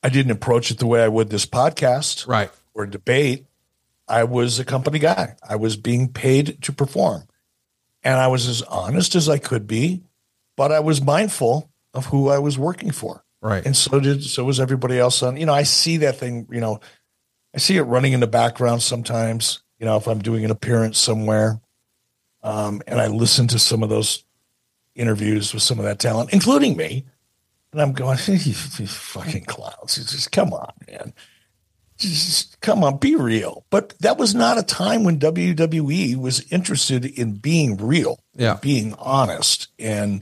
I 0.03 0.09
didn't 0.09 0.33
approach 0.33 0.69
it 0.69 0.79
the 0.79 0.85
way 0.85 1.01
I 1.01 1.07
would 1.07 1.29
this 1.29 1.45
podcast 1.45 2.27
right. 2.27 2.51
or 2.73 2.85
debate. 2.85 3.45
I 4.07 4.25
was 4.25 4.59
a 4.59 4.65
company 4.65 4.99
guy. 4.99 5.37
I 5.47 5.55
was 5.55 5.77
being 5.77 6.09
paid 6.09 6.61
to 6.63 6.73
perform. 6.73 7.23
And 8.03 8.19
I 8.19 8.27
was 8.27 8.47
as 8.47 8.61
honest 8.63 9.15
as 9.15 9.29
I 9.29 9.37
could 9.37 9.65
be, 9.65 10.03
but 10.57 10.73
I 10.73 10.81
was 10.81 11.01
mindful 11.01 11.71
of 11.93 12.07
who 12.07 12.29
I 12.29 12.39
was 12.39 12.57
working 12.57 12.91
for. 12.91 13.23
Right. 13.41 13.65
And 13.65 13.75
so 13.75 13.99
did 13.99 14.23
so 14.23 14.43
was 14.43 14.59
everybody 14.59 14.99
else 14.99 15.23
on, 15.23 15.37
you 15.37 15.45
know, 15.45 15.53
I 15.53 15.63
see 15.63 15.97
that 15.97 16.17
thing, 16.17 16.47
you 16.51 16.59
know, 16.59 16.81
I 17.53 17.59
see 17.59 17.77
it 17.77 17.83
running 17.83 18.13
in 18.13 18.19
the 18.19 18.27
background 18.27 18.81
sometimes, 18.81 19.61
you 19.79 19.85
know, 19.85 19.97
if 19.97 20.07
I'm 20.07 20.19
doing 20.19 20.43
an 20.43 20.51
appearance 20.51 20.97
somewhere. 20.97 21.61
Um, 22.41 22.81
and 22.87 22.99
I 22.99 23.07
listen 23.07 23.47
to 23.49 23.59
some 23.59 23.83
of 23.83 23.89
those 23.89 24.25
interviews 24.95 25.53
with 25.53 25.63
some 25.63 25.79
of 25.79 25.85
that 25.85 25.99
talent, 25.99 26.33
including 26.33 26.75
me. 26.75 27.05
And 27.73 27.81
I'm 27.81 27.91
going, 27.93 28.17
you, 28.27 28.53
fucking 28.53 29.45
clowns. 29.45 29.97
It's 29.97 30.11
just 30.11 30.31
come 30.31 30.53
on, 30.53 30.71
man. 30.87 31.13
Just 31.97 32.59
come 32.61 32.83
on, 32.83 32.97
be 32.97 33.15
real. 33.15 33.65
But 33.69 33.97
that 33.99 34.17
was 34.17 34.33
not 34.33 34.57
a 34.57 34.63
time 34.63 35.03
when 35.03 35.19
WWE 35.19 36.15
was 36.15 36.51
interested 36.51 37.05
in 37.05 37.33
being 37.33 37.77
real, 37.77 38.19
yeah, 38.35 38.57
being 38.61 38.93
honest, 38.95 39.67
and 39.77 40.21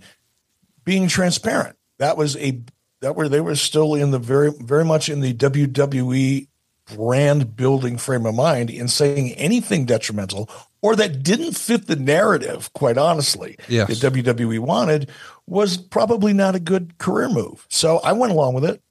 being 0.83 1.07
transparent. 1.07 1.77
That 1.99 2.17
was 2.17 2.35
a 2.37 2.61
that 3.01 3.15
were 3.15 3.29
they 3.29 3.41
were 3.41 3.55
still 3.55 3.95
in 3.95 4.11
the 4.11 4.19
very 4.19 4.51
very 4.59 4.85
much 4.85 5.09
in 5.09 5.21
the 5.21 5.33
WWE 5.33 6.47
brand 6.95 7.55
building 7.55 7.97
frame 7.97 8.25
of 8.25 8.35
mind 8.35 8.69
in 8.69 8.87
saying 8.87 9.33
anything 9.33 9.85
detrimental 9.85 10.49
or 10.81 10.95
that 10.95 11.23
didn't 11.23 11.53
fit 11.53 11.87
the 11.87 11.95
narrative, 11.95 12.71
quite 12.73 12.97
honestly, 12.97 13.55
yes. 13.67 13.99
that 13.99 14.11
WWE 14.11 14.59
wanted 14.59 15.09
was 15.51 15.75
probably 15.75 16.31
not 16.31 16.55
a 16.55 16.61
good 16.61 16.97
career 16.97 17.27
move. 17.27 17.65
So 17.67 17.99
I 18.05 18.13
went 18.13 18.31
along 18.31 18.53
with 18.53 18.63
it, 18.63 18.81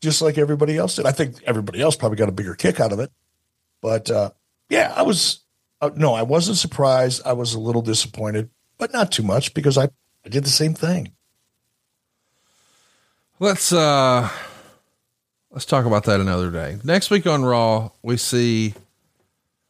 just 0.00 0.22
like 0.22 0.38
everybody 0.38 0.78
else 0.78 0.96
did. 0.96 1.04
I 1.04 1.12
think 1.12 1.42
everybody 1.44 1.82
else 1.82 1.94
probably 1.94 2.16
got 2.16 2.30
a 2.30 2.32
bigger 2.32 2.54
kick 2.54 2.80
out 2.80 2.90
of 2.90 3.00
it. 3.00 3.12
But 3.82 4.10
uh, 4.10 4.30
yeah, 4.70 4.94
I 4.96 5.02
was, 5.02 5.40
uh, 5.82 5.90
no, 5.94 6.14
I 6.14 6.22
wasn't 6.22 6.56
surprised. 6.56 7.20
I 7.26 7.34
was 7.34 7.52
a 7.52 7.60
little 7.60 7.82
disappointed, 7.82 8.48
but 8.78 8.94
not 8.94 9.12
too 9.12 9.22
much 9.22 9.52
because 9.52 9.76
I, 9.76 9.90
I 10.24 10.30
did 10.30 10.44
the 10.44 10.48
same 10.48 10.72
thing. 10.72 11.12
Let's, 13.38 13.70
uh, 13.70 14.30
let's 15.50 15.66
talk 15.66 15.84
about 15.84 16.04
that 16.04 16.18
another 16.18 16.50
day. 16.50 16.78
Next 16.82 17.10
week 17.10 17.26
on 17.26 17.44
Raw, 17.44 17.90
we 18.02 18.16
see 18.16 18.72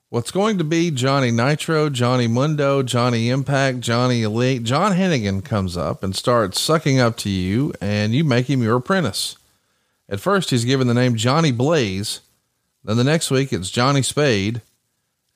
what's 0.08 0.30
going 0.30 0.58
to 0.58 0.64
be 0.64 0.90
Johnny 0.90 1.30
Nitro, 1.30 1.90
Johnny 1.90 2.26
Mundo, 2.26 2.82
Johnny 2.82 3.28
Impact, 3.28 3.80
Johnny 3.80 4.22
Elite. 4.22 4.62
John 4.62 4.92
Hennigan 4.92 5.44
comes 5.44 5.76
up 5.76 6.02
and 6.02 6.14
starts 6.14 6.60
sucking 6.60 7.00
up 7.00 7.16
to 7.18 7.30
you, 7.30 7.72
and 7.80 8.14
you 8.14 8.24
make 8.24 8.48
him 8.48 8.62
your 8.62 8.76
apprentice. 8.76 9.36
At 10.08 10.20
first, 10.20 10.50
he's 10.50 10.64
given 10.64 10.86
the 10.86 10.94
name 10.94 11.16
Johnny 11.16 11.52
Blaze. 11.52 12.20
Then 12.84 12.96
the 12.96 13.04
next 13.04 13.30
week, 13.30 13.52
it's 13.52 13.70
Johnny 13.70 14.02
Spade. 14.02 14.62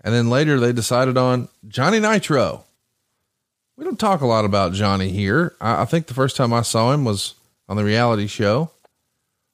And 0.03 0.15
then 0.15 0.31
later, 0.31 0.59
they 0.61 0.73
decided 0.73 1.19
on 1.19 1.49
Johnny 1.69 1.99
Nitro. 2.01 2.65
We 3.77 3.85
don't 3.85 3.99
talk 3.99 4.21
a 4.21 4.27
lot 4.27 4.45
about 4.45 4.73
Johnny 4.73 5.09
here. 5.11 5.57
I, 5.61 5.83
I 5.83 5.85
think 5.85 6.07
the 6.07 6.15
first 6.15 6.37
time 6.37 6.53
I 6.53 6.63
saw 6.63 6.93
him 6.93 7.05
was 7.05 7.35
on 7.69 7.77
the 7.77 7.85
reality 7.85 8.27
show. 8.27 8.71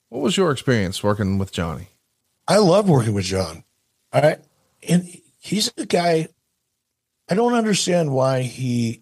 What 0.08 0.20
was 0.20 0.36
your 0.36 0.50
experience 0.52 1.02
working 1.02 1.38
with 1.38 1.52
Johnny? 1.52 1.88
I 2.46 2.58
love 2.58 2.88
working 2.88 3.14
with 3.14 3.24
John. 3.24 3.64
I 4.12 4.36
and 4.88 5.08
he's 5.38 5.72
a 5.76 5.86
guy. 5.86 6.28
I 7.28 7.34
don't 7.34 7.54
understand 7.54 8.12
why 8.12 8.42
he 8.42 9.00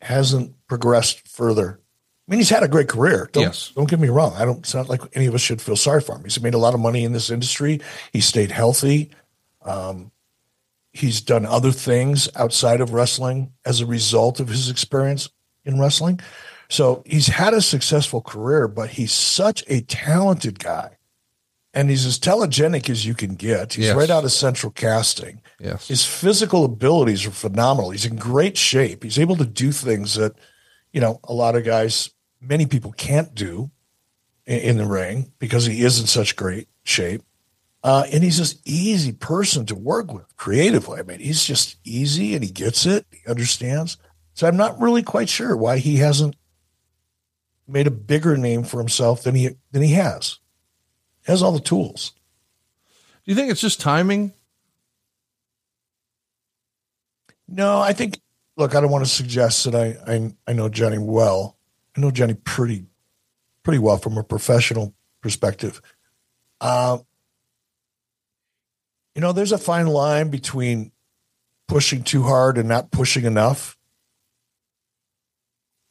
hasn't 0.00 0.54
progressed 0.66 1.26
further. 1.28 1.80
I 2.26 2.30
mean, 2.30 2.40
he's 2.40 2.50
had 2.50 2.62
a 2.62 2.68
great 2.68 2.88
career. 2.88 3.28
Don't, 3.32 3.42
yes. 3.42 3.72
Don't 3.74 3.88
get 3.88 4.00
me 4.00 4.08
wrong. 4.08 4.34
I 4.34 4.44
don't. 4.44 4.60
It's 4.60 4.74
not 4.74 4.88
like 4.88 5.02
any 5.14 5.26
of 5.26 5.34
us 5.34 5.40
should 5.40 5.60
feel 5.60 5.76
sorry 5.76 6.00
for 6.00 6.16
him. 6.16 6.24
He's 6.24 6.40
made 6.40 6.54
a 6.54 6.58
lot 6.58 6.74
of 6.74 6.80
money 6.80 7.04
in 7.04 7.12
this 7.12 7.30
industry. 7.30 7.80
He 8.12 8.20
stayed 8.20 8.50
healthy. 8.50 9.10
Um, 9.62 10.10
he's 10.92 11.20
done 11.20 11.44
other 11.44 11.72
things 11.72 12.28
outside 12.34 12.80
of 12.80 12.92
wrestling 12.92 13.52
as 13.64 13.80
a 13.80 13.86
result 13.86 14.40
of 14.40 14.48
his 14.48 14.70
experience 14.70 15.28
in 15.64 15.78
wrestling. 15.78 16.20
So 16.68 17.02
he's 17.04 17.26
had 17.26 17.52
a 17.52 17.60
successful 17.60 18.22
career, 18.22 18.68
but 18.68 18.90
he's 18.90 19.12
such 19.12 19.62
a 19.68 19.82
talented 19.82 20.58
guy 20.58 20.96
and 21.74 21.90
he's 21.90 22.06
as 22.06 22.18
telegenic 22.18 22.88
as 22.88 23.04
you 23.04 23.14
can 23.14 23.34
get. 23.34 23.74
He's 23.74 23.86
yes. 23.86 23.96
right 23.96 24.10
out 24.10 24.24
of 24.24 24.32
central 24.32 24.70
casting. 24.70 25.42
Yes. 25.58 25.88
His 25.88 26.06
physical 26.06 26.64
abilities 26.64 27.26
are 27.26 27.32
phenomenal. 27.32 27.90
He's 27.90 28.06
in 28.06 28.16
great 28.16 28.56
shape. 28.56 29.02
He's 29.02 29.18
able 29.18 29.36
to 29.36 29.44
do 29.44 29.72
things 29.72 30.14
that, 30.14 30.34
you 30.92 31.00
know, 31.00 31.20
a 31.24 31.34
lot 31.34 31.56
of 31.56 31.64
guys, 31.64 32.10
many 32.40 32.66
people 32.66 32.92
can't 32.92 33.34
do 33.34 33.70
in, 34.46 34.60
in 34.60 34.76
the 34.76 34.86
ring 34.86 35.32
because 35.38 35.66
he 35.66 35.82
is 35.82 36.00
in 36.00 36.06
such 36.06 36.36
great 36.36 36.68
shape. 36.84 37.22
Uh, 37.82 38.06
and 38.12 38.24
he's 38.24 38.38
just 38.38 38.66
easy 38.66 39.12
person 39.12 39.66
to 39.66 39.74
work 39.74 40.12
with 40.12 40.34
creatively. 40.36 41.00
I 41.00 41.02
mean, 41.02 41.20
he's 41.20 41.44
just 41.44 41.76
easy 41.84 42.34
and 42.34 42.42
he 42.42 42.50
gets 42.50 42.86
it. 42.86 43.04
He 43.10 43.28
understands. 43.28 43.98
So 44.32 44.46
I'm 44.46 44.56
not 44.56 44.80
really 44.80 45.02
quite 45.02 45.28
sure 45.28 45.56
why 45.56 45.78
he 45.78 45.96
hasn't 45.96 46.36
made 47.66 47.86
a 47.86 47.90
bigger 47.90 48.36
name 48.36 48.62
for 48.62 48.78
himself 48.78 49.22
than 49.22 49.34
he 49.34 49.50
than 49.72 49.82
he 49.82 49.92
has. 49.92 50.38
He 51.24 51.32
has 51.32 51.42
all 51.42 51.52
the 51.52 51.60
tools. 51.60 52.12
Do 53.24 53.32
you 53.32 53.34
think 53.34 53.50
it's 53.50 53.60
just 53.60 53.80
timing? 53.80 54.32
No, 57.48 57.80
I 57.80 57.92
think. 57.92 58.20
Look, 58.56 58.74
I 58.74 58.80
don't 58.80 58.90
want 58.90 59.04
to 59.04 59.10
suggest 59.10 59.64
that 59.64 59.74
I 59.74 59.96
I, 60.12 60.34
I 60.46 60.52
know 60.52 60.68
Johnny 60.68 60.98
well. 60.98 61.56
I 61.96 62.00
know 62.00 62.10
Johnny 62.10 62.34
pretty 62.34 62.86
pretty 63.62 63.78
well 63.78 63.96
from 63.96 64.18
a 64.18 64.22
professional 64.22 64.94
perspective. 65.22 65.80
Uh, 66.60 66.98
you 69.14 69.20
know, 69.20 69.32
there's 69.32 69.52
a 69.52 69.58
fine 69.58 69.86
line 69.86 70.30
between 70.30 70.92
pushing 71.66 72.02
too 72.02 72.22
hard 72.22 72.58
and 72.58 72.68
not 72.68 72.90
pushing 72.90 73.24
enough. 73.24 73.76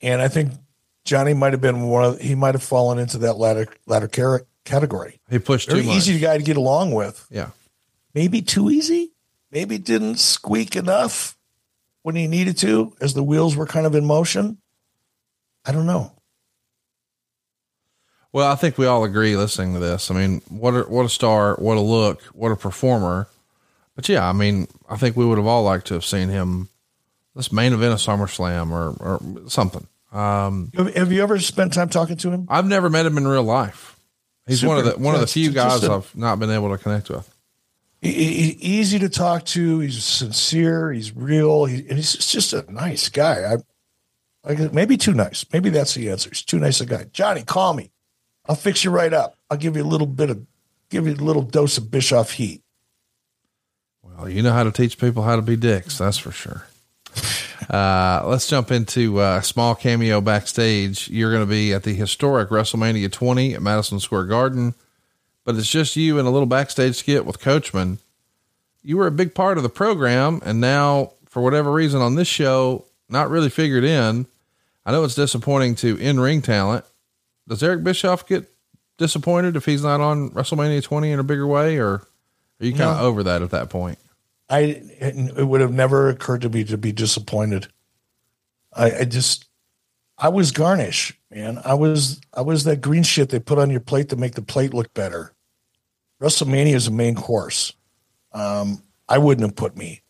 And 0.02 0.22
I 0.22 0.28
think 0.28 0.52
Johnny 1.06 1.34
might 1.34 1.54
have 1.54 1.62
been 1.62 1.84
one 1.84 2.04
of 2.04 2.22
he 2.22 2.36
might 2.36 2.56
have 2.56 2.63
fallen 2.63 3.00
into 3.00 3.17
that 3.19 3.38
latter 3.38 3.67
latter 3.86 4.08
category. 4.65 5.19
He 5.30 5.39
pushed 5.39 5.69
Very 5.69 5.82
too 5.82 5.88
much. 5.88 5.97
easy 5.97 6.19
guy 6.19 6.38
to 6.38 6.43
get 6.43 6.58
along 6.58 6.91
with. 6.91 7.26
Yeah. 7.30 7.49
Maybe 8.13 8.41
too 8.41 8.69
easy. 8.69 9.12
Maybe 9.52 9.78
didn't 9.78 10.17
squeak 10.17 10.76
enough 10.76 11.38
when 12.02 12.15
he 12.15 12.28
needed 12.28 12.58
to 12.60 12.95
as 13.02 13.13
the 13.13 13.23
wheels 13.23 13.56
were 13.56 13.65
kind 13.65 13.86
of 13.86 13.95
in 13.95 14.06
motion. 14.06 14.58
I 15.65 15.71
don't 15.71 15.86
know. 15.86 16.12
Well, 18.32 18.52
I 18.52 18.56
think 18.56 18.78
we 18.78 18.88
all 18.88 19.04
agree 19.04 19.36
listening 19.38 19.73
to 19.76 19.80
this. 19.80 20.10
I 20.10 20.15
mean, 20.15 20.41
what 20.49 20.71
a, 20.71 20.82
what 20.82 21.06
a 21.06 21.10
star, 21.10 21.56
what 21.56 21.78
a 21.78 21.82
look, 21.82 22.21
what 22.34 22.52
a 22.52 22.56
performer. 22.56 23.28
But 23.95 24.10
yeah, 24.10 24.28
I 24.28 24.34
mean, 24.34 24.67
I 24.89 24.97
think 24.97 25.15
we 25.15 25.23
would 25.26 25.38
have 25.38 25.45
all 25.45 25.63
liked 25.63 25.88
to 25.88 25.93
have 25.93 26.04
seen 26.04 26.30
him 26.30 26.69
this 27.36 27.52
main 27.52 27.73
event 27.73 27.93
of 27.93 27.99
SummerSlam 27.99 28.71
or, 28.71 28.89
or 28.99 29.49
something. 29.49 29.86
Um, 30.12 30.71
have, 30.76 30.93
have 30.95 31.12
you 31.12 31.21
ever 31.21 31.39
spent 31.39 31.73
time 31.73 31.89
talking 31.89 32.17
to 32.17 32.32
him? 32.32 32.47
I've 32.49 32.65
never 32.65 32.89
met 32.89 33.06
him 33.06 33.17
in 33.17 33.28
real 33.28 33.43
life. 33.43 33.93
He's 34.46 34.60
Super. 34.60 34.70
one 34.70 34.78
of 34.80 34.86
the 34.86 34.92
one 34.98 35.16
of 35.16 35.22
the 35.22 35.28
few 35.28 35.52
just 35.52 35.82
guys 35.82 35.90
a- 35.90 35.94
I've 35.94 36.16
not 36.16 36.38
been 36.40 36.50
able 36.52 36.70
to 36.70 36.78
connect 36.78 37.10
with. 37.10 37.30
E- 38.04 38.10
e- 38.10 38.58
easy 38.60 39.00
to 39.00 39.08
talk 39.08 39.46
to. 39.46 39.80
He's 39.80 40.04
sincere. 40.04 40.92
He's 40.92 41.16
real. 41.16 41.66
He, 41.66 41.84
he's 41.84 42.14
just 42.14 42.52
a 42.52 42.70
nice 42.70 43.08
guy. 43.08 43.54
I, 43.54 43.58
I 44.52 44.56
guess- 44.56 44.74
maybe 44.74 44.98
too 44.98 45.14
nice. 45.14 45.46
Maybe 45.54 45.70
that's 45.70 45.94
the 45.94 46.10
answer. 46.10 46.30
He's 46.30 46.42
too 46.44 46.60
nice 46.60 46.82
a 46.82 46.86
guy. 46.86 47.06
Johnny, 47.14 47.44
call 47.44 47.74
me. 47.74 47.92
I'll 48.46 48.56
fix 48.56 48.84
you 48.84 48.92
right 48.92 49.14
up. 49.14 49.38
I'll 49.50 49.58
give 49.58 49.78
you 49.78 49.84
a 49.84 49.88
little 49.88 50.08
bit 50.08 50.30
of, 50.30 50.46
give 50.90 51.08
you 51.08 51.14
a 51.14 51.16
little 51.16 51.44
dose 51.44 51.78
of 51.78 51.90
Bischoff 51.90 52.32
heat. 52.32 52.62
Well, 54.02 54.28
you 54.28 54.42
know 54.42 54.52
how 54.52 54.64
to 54.66 54.72
teach 54.74 54.98
people 54.98 55.24
how 55.24 55.38
to 55.38 55.42
be 55.42 55.56
dicks, 55.56 55.98
that's 55.98 56.18
for 56.18 56.32
sure. 56.32 56.66
Uh, 57.69 58.23
let's 58.26 58.47
jump 58.47 58.71
into 58.71 59.19
uh, 59.21 59.38
a 59.38 59.43
small 59.43 59.76
cameo 59.76 60.21
backstage. 60.21 61.10
You're 61.10 61.32
going 61.32 61.43
to 61.45 61.49
be 61.49 61.73
at 61.73 61.84
the 61.84 61.93
historic 61.93 62.49
WrestleMania 62.49 63.12
20 63.12 63.54
at 63.56 63.62
Madison 63.62 63.99
Square 63.99 64.26
Garden, 64.26 64.73
but 65.45 65.56
it's 65.56 65.69
just 65.69 65.95
you 65.95 66.19
and 66.19 66.28
a 66.28 66.32
little 66.32 66.45
backstage 66.47 66.95
skit 66.95 67.26
with 67.26 67.39
Coachman. 67.39 67.99
You 68.82 68.97
were 68.97 69.08
a 69.08 69.12
big 69.12 69.34
part 69.34 69.58
of 69.58 69.63
the 69.63 69.69
program, 69.69 70.41
and 70.45 70.60
now, 70.60 71.13
for 71.26 71.41
whatever 71.41 71.71
reason, 71.71 72.02
on 72.02 72.15
this 72.15 72.28
show, 72.28 72.86
not 73.10 73.30
really 73.30 73.49
figured 73.49 73.84
in. 73.84 74.26
I 74.86 74.91
know 74.91 75.04
it's 75.04 75.15
disappointing 75.15 75.76
to 75.76 75.95
in 75.97 76.19
ring 76.19 76.41
talent. 76.41 76.84
Does 77.47 77.63
Eric 77.63 77.84
Bischoff 77.84 78.28
get 78.28 78.49
disappointed 78.97 79.56
if 79.56 79.65
he's 79.65 79.84
not 79.84 80.02
on 80.02 80.32
WrestleMania 80.32 80.84
20 80.84 81.12
in 81.12 81.19
a 81.19 81.23
bigger 81.23 81.47
way, 81.47 81.78
or 81.78 81.88
are 81.93 82.06
you 82.60 82.71
kind 82.71 82.84
of 82.91 82.97
No. 82.97 83.04
over 83.06 83.23
that 83.23 83.41
at 83.41 83.52
that 83.52 83.69
point? 83.69 83.97
I 84.54 84.60
it 85.00 85.48
would 85.48 85.62
have 85.62 85.74
never 85.74 86.10
occurred 86.10 86.42
to 86.42 86.50
me 86.50 86.63
to 86.66 86.78
be 86.78 86.92
disappointed. 86.92 87.70
I, 88.72 89.00
I 89.00 89.06
just 89.06 89.48
I 90.16 90.30
was 90.30 90.52
garnish, 90.52 91.20
man. 91.32 91.60
I 91.66 91.74
was 91.74 92.22
I 92.32 92.42
was 92.42 92.63
that 92.66 92.80
green 92.80 93.02
shit 93.02 93.30
they 93.30 93.39
put 93.39 93.58
on 93.58 93.72
your 93.72 93.80
plate 93.80 94.10
to 94.10 94.16
make 94.16 94.36
the 94.36 94.44
plate 94.44 94.72
look 94.72 94.94
better. 94.94 95.34
WrestleMania 96.22 96.76
is 96.76 96.86
a 96.86 96.92
main 96.92 97.16
course. 97.16 97.74
Um, 98.32 98.84
I 99.10 99.18
wouldn't 99.18 99.48
have 99.48 99.56
put 99.56 99.76
me 99.76 100.04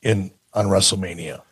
in 0.00 0.30
on 0.54 0.68
WrestleMania. 0.68 1.42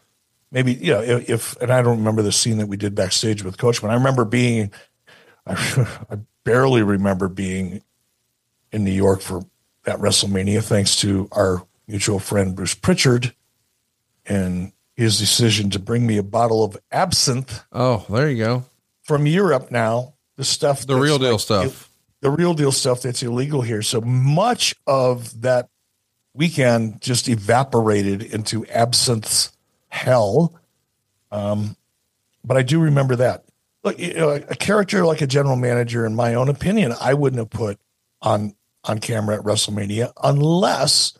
Maybe 0.50 0.72
you 0.72 0.92
know 0.94 1.02
if, 1.02 1.28
if 1.28 1.56
and 1.60 1.70
I 1.70 1.82
don't 1.82 1.98
remember 1.98 2.22
the 2.22 2.32
scene 2.32 2.56
that 2.56 2.68
we 2.68 2.78
did 2.78 2.94
backstage 2.94 3.44
with 3.44 3.58
Coach, 3.58 3.82
but 3.82 3.90
I 3.90 3.94
remember 3.94 4.24
being 4.24 4.72
I, 5.46 5.52
I 6.10 6.18
barely 6.44 6.82
remember 6.82 7.28
being 7.28 7.82
in 8.72 8.82
New 8.82 8.92
York 8.92 9.20
for 9.20 9.42
that 9.82 9.98
WrestleMania, 9.98 10.64
thanks 10.64 10.96
to 11.02 11.28
our 11.30 11.66
mutual 11.86 12.18
friend 12.18 12.54
Bruce 12.56 12.74
Pritchard 12.74 13.34
and 14.26 14.72
his 14.96 15.18
decision 15.18 15.70
to 15.70 15.78
bring 15.78 16.06
me 16.06 16.16
a 16.18 16.22
bottle 16.22 16.64
of 16.64 16.76
absinthe 16.92 17.64
Oh, 17.72 18.06
there 18.08 18.30
you 18.30 18.42
go. 18.44 18.64
from 19.02 19.26
Europe 19.26 19.70
now. 19.70 20.14
The 20.36 20.44
stuff, 20.44 20.86
The 20.86 20.96
real 20.96 21.18
deal 21.18 21.32
like- 21.32 21.40
stuff. 21.40 21.90
the 22.20 22.30
real 22.30 22.54
deal 22.54 22.72
stuff 22.72 23.02
that's 23.02 23.22
illegal 23.22 23.60
here. 23.62 23.82
So 23.82 24.00
much 24.00 24.74
of 24.86 25.42
that 25.42 25.68
weekend 26.32 27.00
just 27.00 27.28
evaporated 27.28 28.22
into 28.22 28.66
absinthe 28.66 29.50
hell. 29.88 30.54
Um, 31.30 31.76
but 32.44 32.56
I 32.56 32.62
do 32.62 32.80
remember 32.80 33.14
that. 33.16 33.44
Look, 33.84 33.98
you 33.98 34.14
know, 34.14 34.30
a 34.30 34.56
character 34.56 35.04
like 35.04 35.20
a 35.20 35.26
general 35.26 35.56
manager, 35.56 36.06
in 36.06 36.14
my 36.14 36.34
own 36.34 36.48
opinion, 36.48 36.94
I 37.00 37.14
wouldn't 37.14 37.38
have 37.38 37.50
put 37.50 37.78
on 38.22 38.54
on 38.84 38.98
camera 38.98 39.36
at 39.36 39.42
WrestleMania 39.42 40.12
unless 40.22 41.12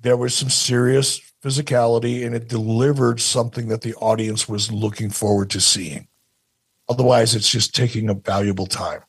there 0.00 0.16
was 0.16 0.34
some 0.34 0.50
serious 0.50 1.20
physicality 1.42 2.24
and 2.26 2.34
it 2.34 2.48
delivered 2.48 3.20
something 3.20 3.68
that 3.68 3.82
the 3.82 3.94
audience 3.94 4.48
was 4.48 4.72
looking 4.72 5.10
forward 5.10 5.50
to 5.50 5.60
seeing. 5.60 6.08
Otherwise, 6.88 7.34
it's 7.34 7.48
just 7.48 7.74
taking 7.74 8.08
a 8.08 8.14
valuable 8.14 8.66
time. 8.66 9.02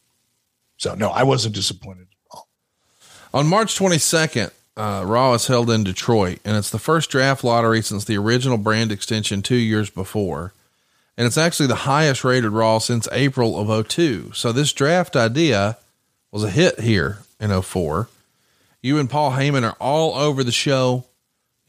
So 0.78 0.96
no, 0.96 1.10
I 1.10 1.24
wasn't 1.24 1.56
disappointed. 1.56 2.08
at 2.12 2.36
all. 2.36 2.48
On 3.34 3.48
March 3.48 3.78
22nd, 3.78 4.52
uh, 4.78 5.04
Raw 5.06 5.34
is 5.34 5.48
held 5.48 5.70
in 5.70 5.84
Detroit, 5.84 6.40
and 6.46 6.56
it's 6.56 6.70
the 6.70 6.80
first 6.80 7.10
draft 7.10 7.44
lottery 7.44 7.82
since 7.82 8.06
the 8.06 8.18
original 8.18 8.58
brand 8.58 8.92
extension 8.92 9.42
two 9.42 9.56
years 9.56 9.90
before. 9.90 10.54
And 11.18 11.28
it's 11.28 11.38
actually 11.38 11.68
the 11.68 11.76
highest 11.76 12.24
rated 12.24 12.52
Raw 12.52 12.80
since 12.80 13.08
April 13.12 13.60
of 13.60 13.88
02. 13.88 14.32
So 14.34 14.54
this 14.54 14.72
draft 14.72 15.18
idea 15.18 15.78
was 16.32 16.46
a 16.46 16.50
hit 16.50 16.80
here 16.80 17.20
in 17.42 17.62
04. 17.62 18.08
You 18.82 18.98
and 18.98 19.10
Paul 19.10 19.32
Heyman 19.32 19.64
are 19.64 19.76
all 19.80 20.16
over 20.16 20.44
the 20.44 20.52
show. 20.52 21.06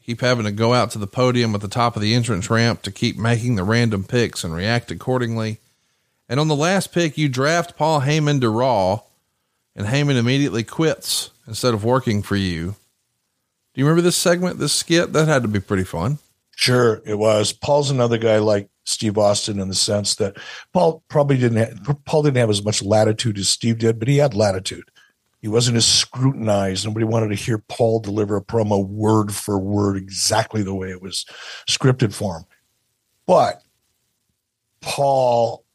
Keep 0.05 0.21
having 0.21 0.45
to 0.45 0.51
go 0.51 0.73
out 0.73 0.91
to 0.91 0.97
the 0.97 1.07
podium 1.07 1.53
at 1.53 1.61
the 1.61 1.67
top 1.67 1.95
of 1.95 2.01
the 2.01 2.13
entrance 2.13 2.49
ramp 2.49 2.81
to 2.83 2.91
keep 2.91 3.17
making 3.17 3.55
the 3.55 3.63
random 3.63 4.03
picks 4.03 4.43
and 4.43 4.53
react 4.53 4.91
accordingly. 4.91 5.59
And 6.29 6.39
on 6.39 6.47
the 6.47 6.55
last 6.55 6.93
pick, 6.93 7.17
you 7.17 7.27
draft 7.27 7.77
Paul 7.77 8.01
Heyman 8.01 8.39
to 8.41 8.49
Raw, 8.49 9.01
and 9.75 9.87
Heyman 9.87 10.17
immediately 10.17 10.63
quits 10.63 11.29
instead 11.47 11.73
of 11.73 11.83
working 11.83 12.21
for 12.21 12.35
you. 12.35 12.75
Do 13.73 13.79
you 13.79 13.85
remember 13.85 14.01
this 14.01 14.17
segment, 14.17 14.57
this 14.57 14.73
skit? 14.73 15.13
That 15.13 15.27
had 15.27 15.43
to 15.43 15.47
be 15.47 15.59
pretty 15.59 15.83
fun. 15.83 16.19
Sure, 16.55 17.01
it 17.05 17.15
was. 17.15 17.53
Paul's 17.53 17.89
another 17.89 18.17
guy 18.17 18.37
like 18.37 18.69
Steve 18.83 19.17
Austin 19.17 19.59
in 19.59 19.67
the 19.67 19.75
sense 19.75 20.15
that 20.15 20.37
Paul 20.73 21.03
probably 21.07 21.37
didn't 21.37 22.05
Paul 22.05 22.23
didn't 22.23 22.37
have 22.37 22.49
as 22.49 22.63
much 22.63 22.83
latitude 22.83 23.37
as 23.37 23.49
Steve 23.49 23.79
did, 23.79 23.99
but 23.99 24.07
he 24.07 24.17
had 24.17 24.33
latitude. 24.33 24.90
He 25.41 25.47
wasn't 25.47 25.77
as 25.77 25.87
scrutinized. 25.87 26.85
Nobody 26.85 27.05
wanted 27.05 27.29
to 27.29 27.35
hear 27.35 27.57
Paul 27.57 27.99
deliver 27.99 28.37
a 28.37 28.43
promo 28.43 28.87
word 28.87 29.33
for 29.33 29.57
word 29.57 29.97
exactly 29.97 30.61
the 30.61 30.75
way 30.75 30.91
it 30.91 31.01
was 31.01 31.25
scripted 31.67 32.13
for 32.13 32.37
him. 32.37 32.45
But 33.25 33.63
Paul, 34.81 35.65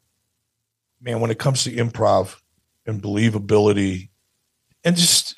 man, 1.00 1.20
when 1.20 1.32
it 1.32 1.38
comes 1.38 1.64
to 1.64 1.72
improv 1.72 2.36
and 2.86 3.02
believability, 3.02 4.10
and 4.84 4.96
just 4.96 5.36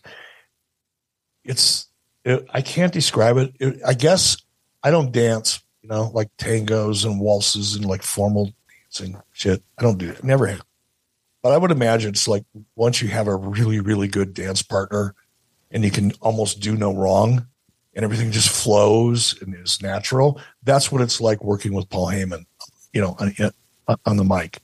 it's 1.42 1.88
it, 2.24 2.46
I 2.52 2.60
can't 2.60 2.92
describe 2.92 3.38
it. 3.38 3.54
it. 3.58 3.80
I 3.86 3.94
guess 3.94 4.36
I 4.82 4.90
don't 4.90 5.10
dance, 5.10 5.62
you 5.80 5.88
know, 5.88 6.10
like 6.12 6.28
tangos 6.36 7.06
and 7.06 7.18
waltzes 7.18 7.76
and 7.76 7.86
like 7.86 8.02
formal 8.02 8.52
dancing 8.68 9.20
shit. 9.32 9.62
I 9.78 9.82
don't 9.82 9.96
do 9.96 10.10
it. 10.10 10.22
Never 10.22 10.46
have. 10.46 10.67
But 11.42 11.52
I 11.52 11.58
would 11.58 11.70
imagine 11.70 12.10
it's 12.10 12.28
like 12.28 12.44
once 12.76 13.00
you 13.00 13.08
have 13.08 13.28
a 13.28 13.36
really, 13.36 13.80
really 13.80 14.08
good 14.08 14.34
dance 14.34 14.62
partner 14.62 15.14
and 15.70 15.84
you 15.84 15.90
can 15.90 16.12
almost 16.20 16.60
do 16.60 16.76
no 16.76 16.94
wrong 16.94 17.46
and 17.94 18.04
everything 18.04 18.32
just 18.32 18.48
flows 18.48 19.40
and 19.40 19.54
is 19.54 19.80
natural. 19.82 20.40
That's 20.62 20.90
what 20.90 21.02
it's 21.02 21.20
like 21.20 21.42
working 21.42 21.72
with 21.72 21.88
Paul 21.88 22.08
Heyman, 22.08 22.46
you 22.92 23.00
know, 23.00 23.16
on, 23.18 24.00
on 24.04 24.16
the 24.16 24.24
mic. 24.24 24.58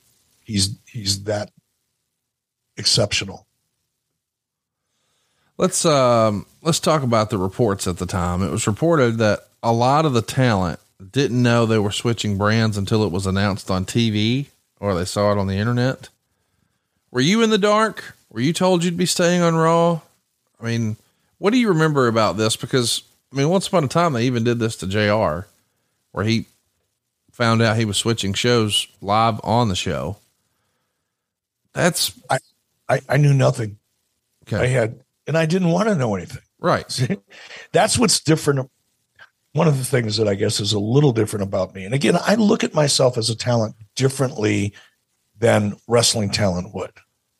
He's, 0.45 0.77
he's 0.87 1.25
that 1.25 1.51
exceptional. 2.77 3.47
Let's 5.57 5.85
um 5.87 6.47
let's 6.63 6.81
talk 6.81 7.05
about 7.05 7.31
the 7.31 7.39
reports 7.39 7.87
at 7.87 7.99
the 7.99 8.07
time. 8.07 8.43
It 8.43 8.51
was 8.51 8.67
reported 8.67 9.19
that 9.19 9.47
a 9.63 9.73
lot 9.73 10.05
of 10.05 10.13
the 10.13 10.23
talent 10.23 10.81
didn't 11.13 11.41
know 11.41 11.65
they 11.65 11.79
were 11.79 11.93
switching 11.93 12.37
brands 12.37 12.77
until 12.77 13.05
it 13.05 13.13
was 13.13 13.27
announced 13.27 13.71
on 13.71 13.85
TV 13.85 14.47
or 14.81 14.95
they 14.95 15.05
saw 15.05 15.31
it 15.31 15.39
on 15.39 15.47
the 15.47 15.57
internet. 15.57 16.09
Were 17.15 17.21
you 17.21 17.43
in 17.43 17.51
the 17.51 17.59
dark? 17.59 18.17
Were 18.29 18.41
you 18.41 18.53
told 18.53 18.83
you'd 18.83 18.97
be 18.97 19.07
staying 19.07 19.41
on 19.41 19.55
Raw? 19.55 20.01
I 20.61 20.65
mean, 20.65 20.97
what 21.39 21.53
do 21.53 21.59
you 21.59 21.69
remember 21.69 22.09
about 22.09 22.37
this? 22.37 22.57
Because 22.57 23.05
I 23.33 23.37
mean, 23.37 23.49
once 23.49 23.69
upon 23.69 23.85
a 23.85 23.89
time 23.89 24.15
they 24.15 24.25
even 24.25 24.43
did 24.43 24.59
this 24.59 24.75
to 24.79 24.89
JR 24.89 25.47
where 26.11 26.25
he 26.25 26.47
found 27.31 27.63
out 27.63 27.77
he 27.77 27.85
was 27.85 27.99
switching 27.99 28.35
shows 28.35 28.89
live 29.01 29.41
on 29.45 29.69
the 29.69 29.77
show. 29.77 30.17
That's 31.73 32.13
I, 32.29 32.39
I, 32.89 33.01
I 33.09 33.17
knew 33.17 33.33
nothing. 33.33 33.79
okay. 34.49 34.65
I 34.65 34.67
had, 34.67 34.99
and 35.29 35.39
I 35.39 35.47
didn't 35.47 35.71
want 35.71 35.89
to 35.89 35.95
know 35.95 36.17
anything. 36.17 36.43
right. 36.59 37.09
That's 37.73 37.97
what's 37.97 38.19
different. 38.19 38.69
One 39.53 39.69
of 39.69 39.79
the 39.79 39.85
things 39.85 40.17
that 40.17 40.27
I 40.27 40.35
guess 40.35 40.59
is 40.59 40.73
a 40.73 40.81
little 40.81 41.13
different 41.13 41.45
about 41.45 41.77
me. 41.77 41.85
And 41.85 41.95
again, 41.95 42.19
I 42.21 42.35
look 42.35 42.65
at 42.65 42.75
myself 42.75 43.17
as 43.17 43.31
a 43.31 43.37
talent 43.37 43.77
differently 43.95 44.75
than 45.45 45.77
wrestling 45.87 46.31
talent 46.31 46.75
would. 46.75 46.93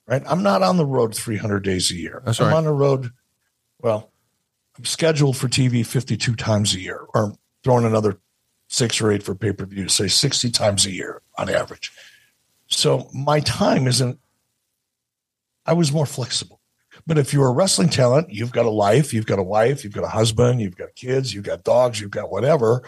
Right? 0.07 0.23
I'm 0.27 0.43
not 0.43 0.63
on 0.63 0.77
the 0.77 0.85
road 0.85 1.15
300 1.15 1.61
days 1.61 1.91
a 1.91 1.97
year. 1.97 2.23
That's 2.27 2.39
I'm 2.39 2.49
right. 2.49 2.57
on 2.57 2.65
the 2.65 2.73
road. 2.73 3.11
Well, 3.81 4.13
I'm 4.77 4.85
scheduled 4.85 5.39
for 5.39 5.49
TV 5.49 5.87
52 5.87 6.35
times 6.35 6.75
a 6.75 6.81
year, 6.81 7.07
or 7.15 7.33
throwing 7.63 7.87
another 7.87 8.19
six 8.69 9.01
or 9.01 9.11
eight 9.11 9.23
for 9.23 9.35
pay 9.35 9.53
per 9.53 9.65
view, 9.65 9.89
say 9.89 10.09
60 10.09 10.51
times 10.51 10.85
a 10.85 10.91
year 10.91 11.23
on 11.39 11.49
average. 11.49 11.93
So 12.67 13.09
my 13.15 13.41
time 13.41 13.87
isn't. 13.87 14.19
I 15.65 15.73
was 15.73 15.91
more 15.91 16.05
flexible. 16.05 16.61
But 17.07 17.17
if 17.17 17.33
you're 17.33 17.49
a 17.49 17.53
wrestling 17.53 17.89
talent, 17.89 18.31
you've 18.31 18.53
got 18.53 18.67
a 18.67 18.71
life, 18.71 19.15
you've 19.15 19.27
got 19.27 19.39
a 19.39 19.43
wife, 19.43 19.83
you've 19.83 19.95
got 19.95 20.05
a 20.05 20.09
husband, 20.09 20.61
you've 20.61 20.77
got 20.77 20.95
kids, 20.95 21.33
you've 21.33 21.45
got 21.45 21.65
dogs, 21.65 21.99
you've 21.99 22.11
got 22.11 22.31
whatever. 22.31 22.83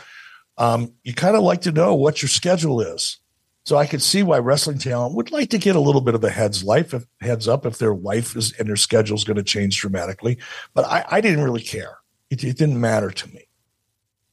Um, 0.59 0.93
you 1.05 1.15
kind 1.15 1.37
of 1.37 1.43
like 1.43 1.63
to 1.63 1.73
know 1.73 1.95
what 1.95 2.21
your 2.21 2.29
schedule 2.29 2.83
is. 2.83 3.19
So 3.67 3.77
I 3.77 3.87
could 3.87 4.01
see 4.01 4.23
why 4.23 4.39
wrestling 4.39 4.79
talent 4.79 5.17
would 5.17 5.33
like 5.33 5.51
to 5.51 5.59
get 5.59 5.75
a 5.75 5.81
little 5.81 6.01
bit 6.01 6.15
of 6.15 6.23
a 6.23 6.31
heads 6.31 6.63
life 6.63 6.95
if, 6.95 7.05
heads 7.21 7.49
up 7.49 7.67
if 7.67 7.79
their 7.79 7.97
life 7.97 8.37
is 8.37 8.53
and 8.53 8.69
their 8.69 8.77
schedule 8.77 9.17
is 9.17 9.25
going 9.25 9.39
to 9.39 9.43
change 9.43 9.81
dramatically. 9.81 10.39
But 10.73 10.85
I, 10.85 11.05
I 11.11 11.21
didn't 11.21 11.43
really 11.43 11.63
care. 11.63 11.99
It, 12.31 12.45
it 12.45 12.57
didn't 12.57 12.81
matter 12.81 13.11
to 13.11 13.29
me. 13.31 13.49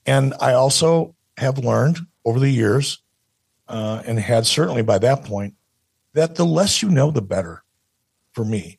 And 0.05 0.35
I 0.39 0.53
also 0.53 1.15
have 1.37 1.57
learned 1.57 1.97
over 2.23 2.39
the 2.39 2.51
years, 2.51 3.01
uh, 3.67 4.03
and 4.05 4.19
had 4.19 4.45
certainly 4.45 4.83
by 4.83 4.99
that 4.99 5.25
point, 5.25 5.55
that 6.13 6.35
the 6.35 6.45
less 6.45 6.83
you 6.83 6.89
know, 6.89 7.09
the 7.09 7.23
better 7.23 7.63
for 8.33 8.45
me 8.45 8.77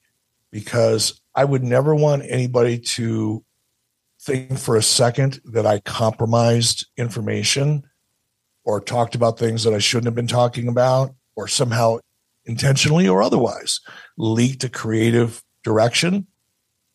because 0.52 1.20
I 1.34 1.46
would 1.46 1.64
never 1.64 1.96
want 1.96 2.22
anybody 2.28 2.78
to 2.78 3.44
think 4.20 4.57
for 4.57 4.76
a 4.76 4.82
second 4.82 5.40
that 5.46 5.66
I 5.66 5.80
compromised 5.80 6.86
information 6.96 7.88
or 8.64 8.80
talked 8.80 9.14
about 9.14 9.38
things 9.38 9.64
that 9.64 9.74
I 9.74 9.78
shouldn't 9.78 10.06
have 10.06 10.14
been 10.14 10.26
talking 10.26 10.68
about 10.68 11.14
or 11.36 11.48
somehow 11.48 11.98
intentionally 12.46 13.08
or 13.08 13.22
otherwise 13.22 13.80
leaked 14.16 14.64
a 14.64 14.68
creative 14.68 15.42
direction. 15.62 16.26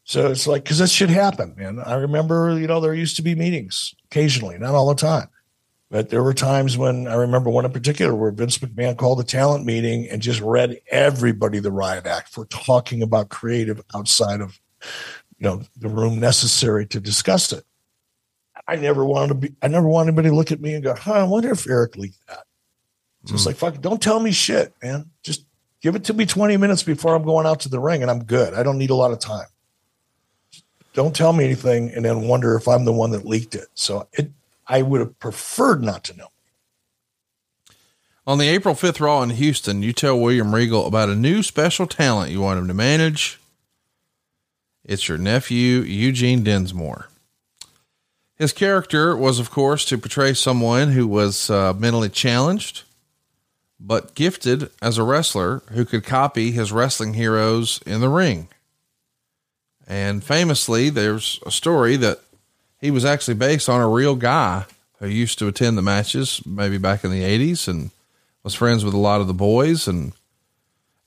So 0.03 0.31
it's 0.31 0.47
like, 0.47 0.63
because 0.63 0.79
that 0.79 0.89
should 0.89 1.09
happen, 1.11 1.53
man. 1.57 1.79
I 1.79 1.95
remember, 1.95 2.57
you 2.59 2.67
know, 2.67 2.79
there 2.79 2.93
used 2.93 3.15
to 3.17 3.21
be 3.21 3.35
meetings 3.35 3.93
occasionally, 4.05 4.57
not 4.57 4.73
all 4.73 4.89
the 4.89 4.95
time. 4.95 5.29
But 5.91 6.09
there 6.09 6.23
were 6.23 6.35
times 6.35 6.77
when 6.77 7.07
I 7.07 7.15
remember 7.15 7.49
one 7.49 7.65
in 7.65 7.71
particular 7.71 8.13
where 8.13 8.31
Vince 8.31 8.59
McMahon 8.59 8.97
called 8.97 9.19
a 9.19 9.23
talent 9.23 9.65
meeting 9.65 10.07
and 10.07 10.21
just 10.21 10.39
read 10.39 10.79
everybody 10.91 11.59
the 11.59 11.71
riot 11.71 12.05
act 12.05 12.29
for 12.29 12.45
talking 12.45 13.01
about 13.01 13.29
creative 13.29 13.81
outside 13.95 14.41
of, 14.41 14.59
you 15.39 15.47
know, 15.47 15.63
the 15.77 15.89
room 15.89 16.19
necessary 16.19 16.85
to 16.87 16.99
discuss 16.99 17.51
it. 17.51 17.63
I 18.69 18.75
never 18.75 19.03
wanted 19.03 19.29
to 19.29 19.33
be, 19.33 19.55
I 19.63 19.67
never 19.67 19.87
wanted 19.87 20.09
anybody 20.09 20.29
to 20.29 20.35
look 20.35 20.51
at 20.51 20.61
me 20.61 20.75
and 20.75 20.83
go, 20.83 20.93
huh, 20.93 21.13
I 21.13 21.23
wonder 21.23 21.51
if 21.51 21.67
Eric 21.67 21.97
leaked 21.97 22.25
that. 22.27 22.43
So 23.25 23.33
it's 23.33 23.43
hmm. 23.43 23.49
like, 23.49 23.55
fuck, 23.55 23.81
don't 23.81 23.99
tell 23.99 24.19
me 24.19 24.31
shit, 24.31 24.75
man. 24.83 25.09
Just 25.23 25.45
give 25.81 25.95
it 25.95 26.03
to 26.03 26.13
me 26.13 26.27
20 26.27 26.55
minutes 26.57 26.83
before 26.83 27.15
I'm 27.15 27.23
going 27.23 27.47
out 27.47 27.61
to 27.61 27.69
the 27.69 27.79
ring 27.79 28.03
and 28.03 28.11
I'm 28.11 28.23
good. 28.23 28.53
I 28.53 28.61
don't 28.61 28.77
need 28.77 28.91
a 28.91 28.95
lot 28.95 29.11
of 29.11 29.17
time. 29.17 29.47
Don't 30.93 31.15
tell 31.15 31.33
me 31.33 31.45
anything 31.45 31.89
and 31.89 32.05
then 32.05 32.27
wonder 32.27 32.55
if 32.55 32.67
I'm 32.67 32.85
the 32.85 32.93
one 32.93 33.09
that 33.11 33.25
leaked 33.25 33.55
it. 33.55 33.69
So 33.73 34.07
it, 34.13 34.29
I 34.67 34.83
would 34.83 34.99
have 34.99 35.17
preferred 35.17 35.81
not 35.83 36.03
to 36.03 36.15
know. 36.15 36.27
On 38.27 38.37
the 38.37 38.49
April 38.49 38.75
5th 38.75 38.99
Raw 38.99 39.23
in 39.23 39.31
Houston, 39.31 39.81
you 39.81 39.93
tell 39.93 40.19
William 40.19 40.53
Regal 40.53 40.85
about 40.85 41.09
a 41.09 41.15
new 41.15 41.41
special 41.41 41.87
talent 41.87 42.31
you 42.31 42.41
want 42.41 42.59
him 42.59 42.67
to 42.67 42.75
manage. 42.75 43.39
It's 44.85 45.07
your 45.07 45.17
nephew, 45.17 45.79
Eugene 45.79 46.43
Dinsmore. 46.43 47.09
His 48.39 48.53
character 48.53 49.17
was, 49.17 49.37
of 49.37 49.51
course, 49.51 49.83
to 49.85 49.97
portray 49.97 50.33
someone 50.33 50.93
who 50.93 51.05
was 51.05 51.49
uh, 51.49 51.73
mentally 51.73 52.07
challenged, 52.07 52.83
but 53.81 54.15
gifted 54.15 54.69
as 54.81 54.97
a 54.97 55.03
wrestler 55.03 55.61
who 55.71 55.83
could 55.83 56.05
copy 56.05 56.51
his 56.51 56.71
wrestling 56.71 57.15
heroes 57.15 57.81
in 57.85 57.99
the 57.99 58.07
ring. 58.07 58.47
And 59.85 60.23
famously, 60.23 60.89
there's 60.89 61.41
a 61.45 61.51
story 61.51 61.97
that 61.97 62.19
he 62.79 62.91
was 62.91 63.03
actually 63.03 63.33
based 63.33 63.67
on 63.67 63.81
a 63.81 63.89
real 63.89 64.15
guy 64.15 64.65
who 64.99 65.07
used 65.07 65.37
to 65.39 65.47
attend 65.47 65.77
the 65.77 65.81
matches 65.81 66.41
maybe 66.45 66.77
back 66.77 67.03
in 67.03 67.11
the 67.11 67.23
80s 67.23 67.67
and 67.67 67.91
was 68.43 68.55
friends 68.55 68.85
with 68.85 68.93
a 68.93 68.97
lot 68.97 69.19
of 69.19 69.27
the 69.27 69.33
boys. 69.33 69.85
And 69.85 70.13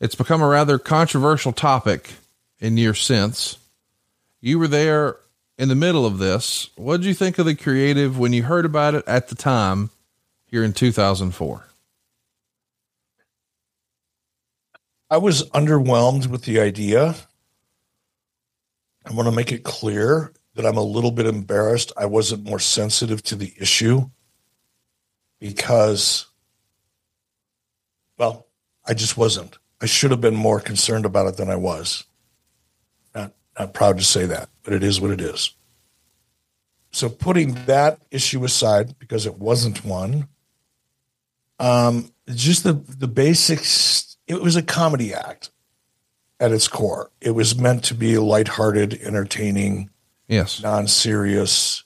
it's 0.00 0.14
become 0.14 0.42
a 0.42 0.48
rather 0.48 0.78
controversial 0.78 1.52
topic 1.52 2.14
in 2.58 2.76
years 2.76 3.00
since. 3.00 3.56
You 4.42 4.58
were 4.58 4.68
there 4.68 5.16
in 5.62 5.68
the 5.68 5.76
middle 5.76 6.04
of 6.04 6.18
this. 6.18 6.70
What 6.74 6.96
did 6.96 7.06
you 7.06 7.14
think 7.14 7.38
of 7.38 7.46
the 7.46 7.54
creative 7.54 8.18
when 8.18 8.32
you 8.32 8.42
heard 8.42 8.66
about 8.66 8.96
it 8.96 9.04
at 9.06 9.28
the 9.28 9.36
time 9.36 9.90
here 10.44 10.64
in 10.64 10.72
2004? 10.72 11.68
I 15.08 15.16
was 15.18 15.48
underwhelmed 15.50 16.26
with 16.26 16.42
the 16.46 16.58
idea. 16.58 17.14
I 19.06 19.12
want 19.12 19.28
to 19.28 19.34
make 19.36 19.52
it 19.52 19.62
clear 19.62 20.32
that 20.56 20.66
I'm 20.66 20.76
a 20.76 20.82
little 20.82 21.12
bit 21.12 21.26
embarrassed 21.26 21.92
I 21.96 22.06
wasn't 22.06 22.42
more 22.42 22.58
sensitive 22.58 23.22
to 23.22 23.36
the 23.36 23.54
issue 23.60 24.10
because, 25.38 26.26
well, 28.18 28.48
I 28.84 28.94
just 28.94 29.16
wasn't. 29.16 29.58
I 29.80 29.86
should 29.86 30.10
have 30.10 30.20
been 30.20 30.34
more 30.34 30.58
concerned 30.58 31.06
about 31.06 31.28
it 31.28 31.36
than 31.36 31.50
I 31.50 31.56
was. 31.56 32.02
Not, 33.58 33.74
proud 33.74 33.98
to 33.98 34.04
say 34.04 34.26
that, 34.26 34.48
but 34.62 34.72
it 34.72 34.82
is 34.82 35.00
what 35.00 35.10
it 35.10 35.20
is. 35.20 35.54
So 36.90 37.08
putting 37.08 37.54
that 37.66 38.00
issue 38.10 38.44
aside 38.44 38.98
because 38.98 39.26
it 39.26 39.38
wasn't 39.38 39.84
one, 39.84 40.28
um, 41.58 42.12
just 42.28 42.64
the 42.64 42.72
the 42.72 43.08
basics. 43.08 44.16
It 44.26 44.40
was 44.40 44.56
a 44.56 44.62
comedy 44.62 45.12
act 45.12 45.50
at 46.40 46.52
its 46.52 46.68
core. 46.68 47.10
It 47.20 47.32
was 47.32 47.58
meant 47.58 47.84
to 47.84 47.94
be 47.94 48.18
lighthearted, 48.18 48.94
entertaining, 49.02 49.90
Yes. 50.28 50.62
non-serious, 50.62 51.84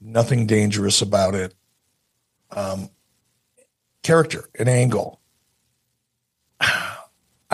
nothing 0.00 0.46
dangerous 0.46 1.00
about 1.02 1.34
it. 1.34 1.54
Um, 2.50 2.90
character, 4.02 4.48
an 4.58 4.68
angle. 4.68 5.20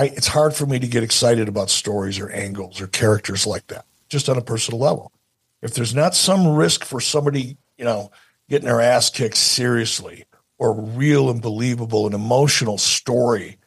I, 0.01 0.05
it's 0.05 0.27
hard 0.29 0.55
for 0.55 0.65
me 0.65 0.79
to 0.79 0.87
get 0.87 1.03
excited 1.03 1.47
about 1.47 1.69
stories 1.69 2.19
or 2.19 2.31
angles 2.31 2.81
or 2.81 2.87
characters 2.87 3.47
like 3.47 3.67
that, 3.67 3.85
just 4.09 4.31
on 4.31 4.39
a 4.39 4.41
personal 4.41 4.81
level. 4.81 5.13
If 5.61 5.75
there's 5.75 5.95
not 5.95 6.15
some 6.15 6.49
risk 6.49 6.87
for 6.87 7.03
somebody, 7.03 7.59
you 7.77 7.85
know, 7.85 8.11
getting 8.49 8.67
their 8.67 8.81
ass 8.81 9.11
kicked 9.11 9.37
seriously 9.37 10.25
or 10.57 10.73
real 10.73 11.29
and 11.29 11.43
believable 11.43 12.07
and 12.07 12.15
emotional 12.15 12.79
story 12.79 13.59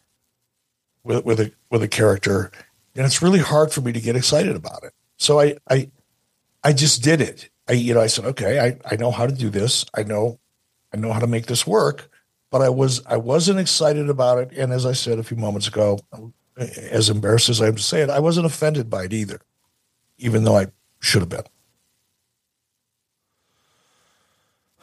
with, 1.03 1.23
with 1.23 1.39
a 1.39 1.51
with 1.69 1.83
a 1.83 1.87
character, 1.87 2.51
then 2.95 3.05
it's 3.05 3.21
really 3.21 3.37
hard 3.37 3.71
for 3.71 3.81
me 3.81 3.91
to 3.91 4.01
get 4.01 4.15
excited 4.15 4.55
about 4.55 4.83
it. 4.83 4.93
So 5.17 5.39
I 5.39 5.57
I 5.69 5.91
I 6.63 6.73
just 6.73 7.03
did 7.03 7.21
it. 7.21 7.47
I, 7.67 7.73
you 7.73 7.93
know, 7.93 8.01
I 8.01 8.07
said, 8.07 8.25
okay, 8.25 8.59
I, 8.59 8.79
I 8.91 8.95
know 8.95 9.11
how 9.11 9.27
to 9.27 9.33
do 9.33 9.51
this. 9.51 9.85
I 9.93 10.01
know, 10.01 10.39
I 10.91 10.97
know 10.97 11.13
how 11.13 11.19
to 11.19 11.27
make 11.27 11.45
this 11.45 11.67
work, 11.67 12.09
but 12.53 12.61
I 12.61 12.69
was, 12.69 13.01
I 13.07 13.17
wasn't 13.17 13.59
excited 13.59 14.11
about 14.11 14.37
it. 14.37 14.51
And 14.55 14.71
as 14.71 14.85
I 14.85 14.91
said 14.93 15.17
a 15.17 15.23
few 15.23 15.35
moments 15.35 15.67
ago, 15.67 15.97
as 16.55 17.09
embarrassed 17.09 17.49
as 17.49 17.59
I 17.59 17.65
am 17.67 17.75
to 17.77 17.81
say 17.81 18.03
it, 18.03 18.11
I 18.11 18.19
wasn't 18.19 18.45
offended 18.45 18.91
by 18.91 19.05
it 19.05 19.13
either, 19.13 19.41
even 20.19 20.43
though 20.43 20.55
I 20.57 20.67
should 20.99 21.23
have 21.23 21.29
been. 21.29 21.45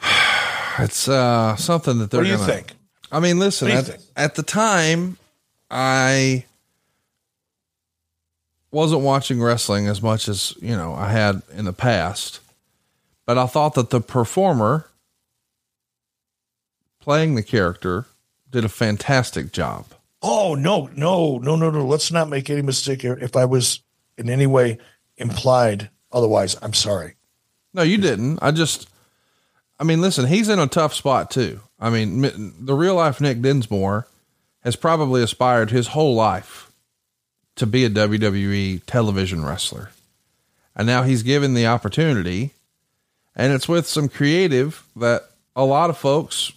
It's 0.80 1.06
uh, 1.08 1.54
something 1.56 1.98
that 1.98 2.10
they're 2.10 2.20
What 2.20 2.24
do 2.24 2.30
you 2.30 2.36
gonna- 2.38 2.52
think? 2.52 2.72
I 3.12 3.20
mean, 3.20 3.38
listen, 3.38 3.68
What 3.68 3.84
do 3.84 3.92
you 3.92 3.98
at, 4.16 4.24
at 4.24 4.34
the 4.34 4.42
time, 4.42 5.16
I 5.70 6.44
wasn't 8.72 9.02
watching 9.02 9.40
wrestling 9.40 9.86
as 9.86 10.02
much 10.02 10.26
as, 10.28 10.54
you 10.60 10.76
know, 10.76 10.94
I 10.94 11.10
had 11.12 11.42
in 11.52 11.66
the 11.66 11.72
past, 11.72 12.40
but 13.26 13.38
I 13.38 13.46
thought 13.46 13.74
that 13.74 13.90
the 13.90 14.00
performer 14.00 14.89
playing 17.00 17.34
the 17.34 17.42
character 17.42 18.06
did 18.50 18.64
a 18.64 18.68
fantastic 18.68 19.52
job. 19.52 19.86
Oh 20.22 20.54
no, 20.54 20.90
no, 20.94 21.38
no, 21.38 21.56
no, 21.56 21.70
no. 21.70 21.86
Let's 21.86 22.12
not 22.12 22.28
make 22.28 22.50
any 22.50 22.62
mistake 22.62 23.02
here. 23.02 23.18
If 23.20 23.36
I 23.36 23.46
was 23.46 23.80
in 24.18 24.28
any 24.28 24.46
way 24.46 24.78
implied 25.16 25.90
otherwise, 26.12 26.56
I'm 26.60 26.74
sorry. 26.74 27.14
No, 27.72 27.82
you 27.82 27.98
didn't. 27.98 28.40
I 28.42 28.50
just, 28.50 28.88
I 29.78 29.84
mean, 29.84 30.00
listen, 30.00 30.26
he's 30.26 30.48
in 30.48 30.58
a 30.58 30.66
tough 30.66 30.94
spot 30.94 31.30
too. 31.30 31.60
I 31.78 31.88
mean, 31.88 32.54
the 32.58 32.74
real 32.74 32.96
life 32.96 33.20
Nick 33.20 33.40
Dinsmore 33.40 34.06
has 34.62 34.76
probably 34.76 35.22
aspired 35.22 35.70
his 35.70 35.88
whole 35.88 36.14
life 36.14 36.70
to 37.56 37.66
be 37.66 37.84
a 37.84 37.90
WWE 37.90 38.82
television 38.84 39.44
wrestler. 39.44 39.90
And 40.76 40.86
now 40.86 41.02
he's 41.02 41.22
given 41.22 41.54
the 41.54 41.66
opportunity, 41.66 42.52
and 43.34 43.52
it's 43.52 43.68
with 43.68 43.86
some 43.86 44.08
creative 44.08 44.84
that 44.96 45.30
a 45.56 45.64
lot 45.64 45.90
of 45.90 45.98
folks 45.98 46.52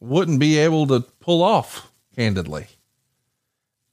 wouldn't 0.00 0.40
be 0.40 0.58
able 0.58 0.86
to 0.88 1.00
pull 1.20 1.42
off 1.42 1.90
candidly. 2.16 2.66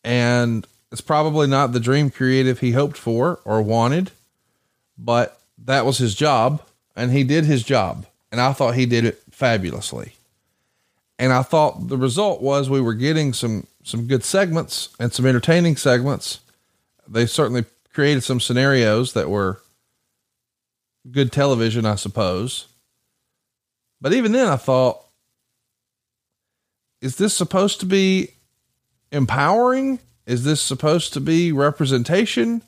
And 0.04 0.66
it's 0.92 1.02
probably 1.02 1.48
not 1.48 1.74
the 1.74 1.80
dream 1.80 2.10
creative 2.10 2.60
he 2.60 2.72
hoped 2.72 2.98
for 2.98 3.40
or 3.44 3.62
wanted, 3.62 4.12
but 4.98 5.40
that 5.66 5.86
was 5.86 5.98
his 5.98 6.16
job 6.16 6.62
and 6.96 7.12
he 7.12 7.24
did 7.24 7.46
his 7.46 7.64
job. 7.64 8.06
And 8.32 8.42
I 8.42 8.54
thought 8.54 8.76
he 8.76 8.86
did 8.86 9.06
it 9.06 9.22
fabulously. 9.32 10.14
And 11.20 11.34
I 11.34 11.44
thought 11.44 11.88
the 11.88 11.98
result 11.98 12.42
was 12.42 12.70
we 12.70 12.82
were 12.82 12.94
getting 12.94 13.34
some 13.34 13.68
some 13.84 14.06
good 14.06 14.24
segments 14.24 14.90
and 15.00 15.14
some 15.14 15.26
entertaining 15.26 15.78
segments. 15.78 16.42
They 17.08 17.26
certainly 17.26 17.64
created 17.94 18.22
some 18.22 18.42
scenarios 18.42 19.14
that 19.14 19.30
were 19.30 19.62
good 21.10 21.32
television, 21.32 21.86
I 21.86 21.96
suppose. 21.96 22.68
But 24.02 24.14
even 24.14 24.34
then, 24.34 24.50
I 24.50 24.58
thought, 24.58 25.07
is 27.02 27.18
this 27.18 27.34
supposed 27.34 27.80
to 27.82 27.86
be 27.86 28.30
empowering? 29.12 30.00
Is 30.26 30.44
this 30.44 30.62
supposed 30.62 31.14
to 31.14 31.20
be 31.20 31.52
representation? 31.52 32.62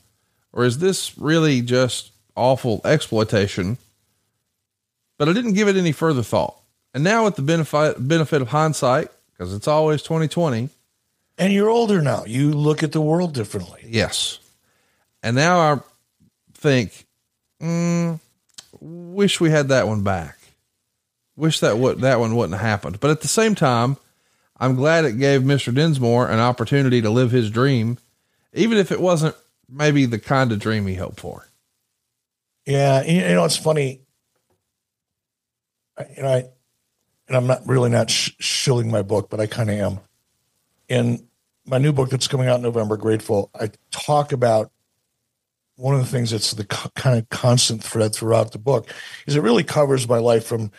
Or 0.52 0.64
is 0.64 0.78
this 0.78 1.16
really 1.18 1.60
just 1.62 2.12
awful 2.36 2.80
exploitation? 2.84 3.78
But 5.18 5.28
I 5.28 5.32
didn't 5.32 5.52
give 5.52 5.68
it 5.68 5.76
any 5.76 5.92
further 5.92 6.22
thought. 6.22 6.56
And 6.94 7.04
now, 7.04 7.24
with 7.24 7.36
the 7.36 7.42
benefit, 7.42 7.96
benefit 8.08 8.42
of 8.42 8.48
hindsight, 8.48 9.08
because 9.32 9.54
it's 9.54 9.68
always 9.68 10.02
2020. 10.02 10.70
And 11.38 11.52
you're 11.52 11.70
older 11.70 12.02
now. 12.02 12.24
You 12.24 12.50
look 12.52 12.82
at 12.82 12.92
the 12.92 13.00
world 13.00 13.32
differently. 13.32 13.82
Yes. 13.86 14.38
And 15.22 15.36
now 15.36 15.58
I 15.60 15.80
think, 16.54 17.06
mm, 17.60 18.18
wish 18.80 19.40
we 19.40 19.50
had 19.50 19.68
that 19.68 19.86
one 19.86 20.02
back. 20.02 20.38
Wish 21.36 21.60
that 21.60 21.78
would 21.78 22.00
that 22.00 22.20
one 22.20 22.34
wouldn't 22.36 22.58
have 22.58 22.66
happened. 22.66 23.00
But 23.00 23.10
at 23.10 23.22
the 23.22 23.28
same 23.28 23.54
time, 23.54 23.96
I'm 24.60 24.76
glad 24.76 25.06
it 25.06 25.18
gave 25.18 25.40
Mr. 25.40 25.74
Dinsmore 25.74 26.28
an 26.28 26.38
opportunity 26.38 27.00
to 27.00 27.08
live 27.08 27.30
his 27.30 27.50
dream, 27.50 27.98
even 28.52 28.76
if 28.76 28.92
it 28.92 29.00
wasn't 29.00 29.34
maybe 29.68 30.04
the 30.04 30.18
kind 30.18 30.52
of 30.52 30.58
dream 30.58 30.86
he 30.86 30.94
hoped 30.94 31.18
for. 31.18 31.46
Yeah, 32.66 33.02
you 33.02 33.20
know 33.20 33.44
it's 33.44 33.56
funny. 33.56 34.02
Know, 35.98 36.04
I, 36.28 36.44
and 37.28 37.36
I'm 37.36 37.46
not 37.46 37.66
really 37.66 37.90
not 37.90 38.10
sh- 38.10 38.32
shilling 38.38 38.90
my 38.90 39.02
book, 39.02 39.30
but 39.30 39.40
I 39.40 39.46
kind 39.46 39.70
of 39.70 39.76
am. 39.76 40.00
In 40.88 41.26
my 41.64 41.78
new 41.78 41.92
book 41.92 42.10
that's 42.10 42.28
coming 42.28 42.48
out 42.48 42.56
in 42.56 42.62
November, 42.62 42.96
Grateful, 42.96 43.50
I 43.58 43.70
talk 43.90 44.32
about 44.32 44.70
one 45.76 45.94
of 45.94 46.00
the 46.00 46.06
things 46.06 46.30
that's 46.30 46.52
the 46.52 46.64
co- 46.64 46.90
kind 46.96 47.18
of 47.18 47.28
constant 47.30 47.82
thread 47.82 48.14
throughout 48.14 48.52
the 48.52 48.58
book 48.58 48.92
is 49.26 49.36
it 49.36 49.42
really 49.42 49.64
covers 49.64 50.06
my 50.08 50.18
life 50.18 50.44
from 50.44 50.70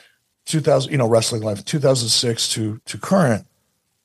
2000, 0.45 0.91
you 0.91 0.97
know, 0.97 1.07
wrestling 1.07 1.41
life, 1.41 1.65
2006 1.65 2.49
to 2.49 2.79
to 2.85 2.97
current, 2.97 3.47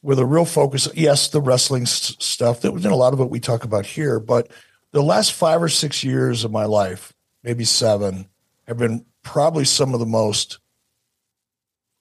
with 0.07 0.21
a 0.21 0.25
real 0.25 0.45
focus. 0.45 0.89
Yes, 0.95 1.29
the 1.29 1.41
wrestling 1.41 1.85
stuff 1.85 2.61
that 2.61 2.73
was 2.73 2.85
in 2.85 2.93
a 2.93 2.97
lot 2.97 3.13
of 3.13 3.19
what 3.19 3.29
we 3.29 3.41
talk 3.41 3.65
about 3.65 3.85
here, 3.85 4.21
but 4.21 4.49
the 4.93 5.03
last 5.03 5.33
five 5.33 5.61
or 5.61 5.69
six 5.69 6.05
years 6.05 6.45
of 6.45 6.53
my 6.53 6.65
life, 6.65 7.13
maybe 7.43 7.65
seven, 7.65 8.29
have 8.69 8.79
been 8.79 9.05
probably 9.25 9.65
some 9.65 9.93
of 9.95 10.01
the 10.01 10.07
most 10.07 10.61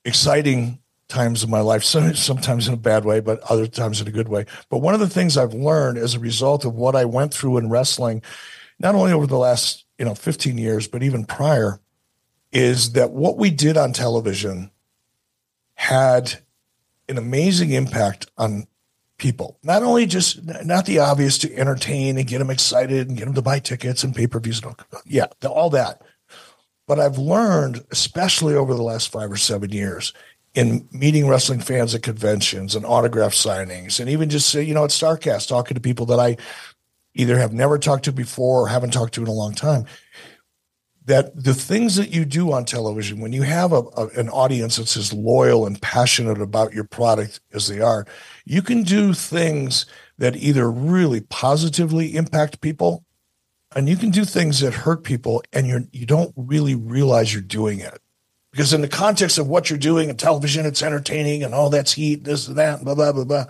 exciting 0.04 0.78
times 1.08 1.42
of 1.42 1.50
my 1.50 1.60
life, 1.60 1.82
sometimes 2.14 2.68
in 2.68 2.74
a 2.74 2.78
bad 2.78 3.04
way, 3.04 3.18
but 3.18 3.40
other 3.50 3.66
times 3.66 4.00
in 4.00 4.06
a 4.06 4.12
good 4.12 4.28
way. 4.28 4.46
But 4.70 4.78
one 4.78 4.94
of 4.94 5.00
the 5.00 5.08
things 5.08 5.36
I've 5.36 5.54
learned 5.54 5.98
as 5.98 6.14
a 6.14 6.20
result 6.20 6.64
of 6.64 6.74
what 6.74 6.94
I 6.94 7.04
went 7.04 7.34
through 7.34 7.58
in 7.58 7.70
wrestling 7.70 8.22
not 8.78 8.94
only 8.94 9.12
over 9.12 9.26
the 9.26 9.38
last 9.38 9.84
you 9.98 10.04
know 10.04 10.14
15 10.14 10.58
years 10.58 10.86
but 10.86 11.02
even 11.02 11.24
prior 11.24 11.80
is 12.52 12.92
that 12.92 13.10
what 13.10 13.38
we 13.38 13.50
did 13.50 13.76
on 13.76 13.92
television 13.92 14.70
had 15.74 16.42
an 17.08 17.18
amazing 17.18 17.70
impact 17.72 18.30
on 18.36 18.66
people. 19.18 19.58
Not 19.62 19.82
only 19.82 20.06
just 20.06 20.44
not 20.64 20.86
the 20.86 20.98
obvious 20.98 21.38
to 21.38 21.56
entertain 21.56 22.18
and 22.18 22.26
get 22.26 22.38
them 22.38 22.50
excited 22.50 23.08
and 23.08 23.16
get 23.16 23.24
them 23.24 23.34
to 23.34 23.42
buy 23.42 23.58
tickets 23.58 24.04
and 24.04 24.14
pay-per-views 24.14 24.62
and 24.62 24.66
all, 24.66 25.00
yeah 25.06 25.26
all 25.48 25.70
that. 25.70 26.02
But 26.86 27.00
i've 27.00 27.18
learned 27.18 27.84
especially 27.90 28.54
over 28.54 28.74
the 28.74 28.82
last 28.82 29.10
five 29.10 29.32
or 29.32 29.36
seven 29.36 29.70
years 29.70 30.12
in 30.54 30.88
meeting 30.92 31.28
wrestling 31.28 31.60
fans 31.60 31.94
at 31.94 32.02
conventions 32.02 32.74
and 32.74 32.86
autograph 32.86 33.32
signings 33.32 34.00
and 34.00 34.08
even 34.08 34.30
just 34.30 34.54
you 34.54 34.74
know 34.74 34.84
at 34.84 34.90
Starrcast 34.90 35.48
talking 35.48 35.74
to 35.74 35.80
people 35.80 36.06
that 36.06 36.20
i 36.20 36.36
either 37.14 37.38
have 37.38 37.52
never 37.52 37.78
talked 37.78 38.04
to 38.04 38.12
before 38.12 38.62
or 38.62 38.68
haven't 38.68 38.92
talked 38.92 39.14
to 39.14 39.22
in 39.22 39.28
a 39.28 39.32
long 39.32 39.54
time 39.54 39.84
that 41.06 41.34
the 41.34 41.54
things 41.54 41.96
that 41.96 42.10
you 42.10 42.24
do 42.24 42.52
on 42.52 42.64
television 42.64 43.20
when 43.20 43.32
you 43.32 43.42
have 43.42 43.72
a, 43.72 43.82
a, 43.96 44.08
an 44.16 44.28
audience 44.28 44.76
that's 44.76 44.96
as 44.96 45.12
loyal 45.12 45.66
and 45.66 45.80
passionate 45.80 46.40
about 46.40 46.74
your 46.74 46.84
product 46.84 47.40
as 47.52 47.68
they 47.68 47.80
are 47.80 48.06
you 48.44 48.62
can 48.62 48.82
do 48.82 49.12
things 49.14 49.86
that 50.18 50.36
either 50.36 50.70
really 50.70 51.20
positively 51.20 52.14
impact 52.14 52.60
people 52.60 53.04
and 53.74 53.88
you 53.88 53.96
can 53.96 54.10
do 54.10 54.24
things 54.24 54.60
that 54.60 54.74
hurt 54.74 55.04
people 55.04 55.42
and 55.52 55.66
you're 55.66 55.84
you 55.92 56.06
don't 56.06 56.32
really 56.36 56.74
realize 56.74 57.32
you're 57.32 57.42
doing 57.42 57.80
it 57.80 58.00
because 58.52 58.72
in 58.72 58.80
the 58.80 58.88
context 58.88 59.38
of 59.38 59.48
what 59.48 59.70
you're 59.70 59.78
doing 59.78 60.08
in 60.08 60.16
television 60.16 60.66
it's 60.66 60.82
entertaining 60.82 61.42
and 61.42 61.54
all 61.54 61.70
that's 61.70 61.92
heat 61.92 62.24
this 62.24 62.48
and 62.48 62.56
that 62.56 62.84
blah 62.84 62.94
blah 62.94 63.12
blah 63.12 63.24
blah 63.24 63.44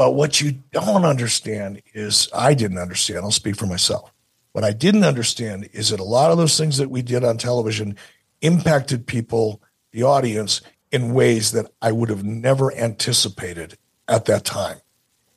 but 0.00 0.14
what 0.14 0.40
you 0.40 0.52
don't 0.72 1.04
understand 1.04 1.82
is, 1.92 2.30
I 2.32 2.54
didn't 2.54 2.78
understand. 2.78 3.18
I'll 3.18 3.30
speak 3.30 3.56
for 3.56 3.66
myself. 3.66 4.10
What 4.52 4.64
I 4.64 4.72
didn't 4.72 5.04
understand 5.04 5.68
is 5.72 5.90
that 5.90 6.00
a 6.00 6.04
lot 6.04 6.30
of 6.30 6.38
those 6.38 6.58
things 6.58 6.78
that 6.78 6.90
we 6.90 7.02
did 7.02 7.24
on 7.24 7.38
television 7.38 7.96
impacted 8.40 9.06
people, 9.06 9.62
the 9.92 10.02
audience, 10.02 10.60
in 10.90 11.14
ways 11.14 11.52
that 11.52 11.70
I 11.80 11.92
would 11.92 12.08
have 12.08 12.24
never 12.24 12.74
anticipated 12.74 13.78
at 14.08 14.24
that 14.24 14.44
time. 14.44 14.80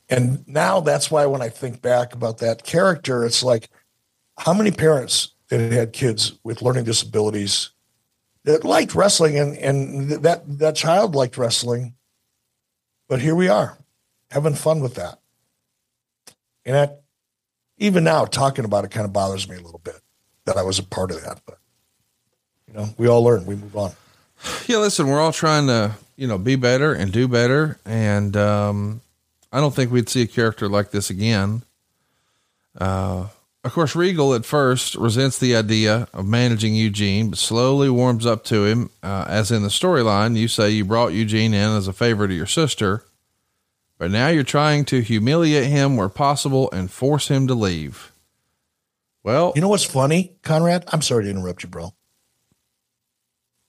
And 0.08 0.46
now 0.48 0.80
that's 0.80 1.10
why 1.10 1.26
when 1.26 1.42
I 1.42 1.48
think 1.48 1.80
back 1.80 2.12
about 2.12 2.38
that 2.38 2.64
character, 2.64 3.24
it's 3.24 3.42
like, 3.42 3.68
how 4.36 4.52
many 4.52 4.72
parents 4.72 5.28
that 5.48 5.70
had 5.70 5.92
kids 5.92 6.32
with 6.42 6.60
learning 6.60 6.84
disabilities 6.84 7.70
that 8.42 8.64
liked 8.64 8.94
wrestling 8.94 9.38
and, 9.38 9.56
and 9.56 10.10
that, 10.24 10.42
that 10.58 10.74
child 10.74 11.14
liked 11.14 11.38
wrestling, 11.38 11.94
but 13.08 13.20
here 13.20 13.34
we 13.34 13.48
are 13.48 13.78
having 14.30 14.54
fun 14.54 14.80
with 14.80 14.96
that. 14.96 15.20
And 16.64 16.74
that, 16.74 17.03
even 17.84 18.02
now, 18.02 18.24
talking 18.24 18.64
about 18.64 18.84
it 18.84 18.90
kind 18.90 19.04
of 19.04 19.12
bothers 19.12 19.48
me 19.48 19.56
a 19.56 19.60
little 19.60 19.80
bit 19.84 20.00
that 20.46 20.56
I 20.56 20.62
was 20.62 20.78
a 20.78 20.82
part 20.82 21.10
of 21.10 21.22
that. 21.22 21.40
But, 21.46 21.58
you 22.66 22.74
know, 22.74 22.88
we 22.96 23.08
all 23.08 23.22
learn, 23.22 23.44
we 23.44 23.56
move 23.56 23.76
on. 23.76 23.92
Yeah, 24.66 24.78
listen, 24.78 25.06
we're 25.06 25.20
all 25.20 25.32
trying 25.32 25.66
to, 25.66 25.96
you 26.16 26.26
know, 26.26 26.38
be 26.38 26.56
better 26.56 26.92
and 26.92 27.12
do 27.12 27.28
better. 27.28 27.78
And 27.84 28.36
um, 28.36 29.02
I 29.52 29.60
don't 29.60 29.74
think 29.74 29.92
we'd 29.92 30.08
see 30.08 30.22
a 30.22 30.26
character 30.26 30.68
like 30.68 30.90
this 30.90 31.10
again. 31.10 31.62
Uh, 32.78 33.28
of 33.62 33.72
course, 33.72 33.94
Regal 33.94 34.34
at 34.34 34.44
first 34.44 34.94
resents 34.94 35.38
the 35.38 35.56
idea 35.56 36.08
of 36.12 36.26
managing 36.26 36.74
Eugene, 36.74 37.30
but 37.30 37.38
slowly 37.38 37.88
warms 37.88 38.26
up 38.26 38.44
to 38.44 38.64
him. 38.64 38.90
Uh, 39.02 39.24
as 39.28 39.50
in 39.50 39.62
the 39.62 39.68
storyline, 39.68 40.36
you 40.36 40.48
say 40.48 40.70
you 40.70 40.84
brought 40.84 41.12
Eugene 41.12 41.54
in 41.54 41.70
as 41.70 41.88
a 41.88 41.92
favor 41.92 42.26
to 42.28 42.34
your 42.34 42.46
sister. 42.46 43.04
But 43.98 44.10
now 44.10 44.28
you're 44.28 44.42
trying 44.42 44.84
to 44.86 45.00
humiliate 45.00 45.66
him 45.66 45.96
where 45.96 46.08
possible 46.08 46.70
and 46.72 46.90
force 46.90 47.28
him 47.28 47.46
to 47.46 47.54
leave. 47.54 48.12
Well, 49.22 49.52
you 49.54 49.62
know 49.62 49.68
what's 49.68 49.84
funny, 49.84 50.36
Conrad? 50.42 50.84
I'm 50.88 51.00
sorry 51.00 51.24
to 51.24 51.30
interrupt 51.30 51.62
you, 51.62 51.68
bro. 51.68 51.94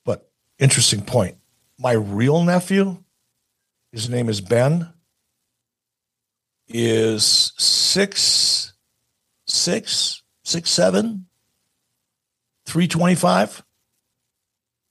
But 0.04 0.30
interesting 0.60 1.02
point. 1.02 1.38
My 1.80 1.94
real 1.94 2.44
nephew, 2.44 3.04
his 3.92 4.10
name 4.10 4.28
is 4.28 4.42
Ben, 4.42 4.92
is 6.68 7.54
six, 7.58 8.74
six, 9.46 10.24
six, 10.44 10.70
seven, 10.72 11.28
325. 12.66 13.64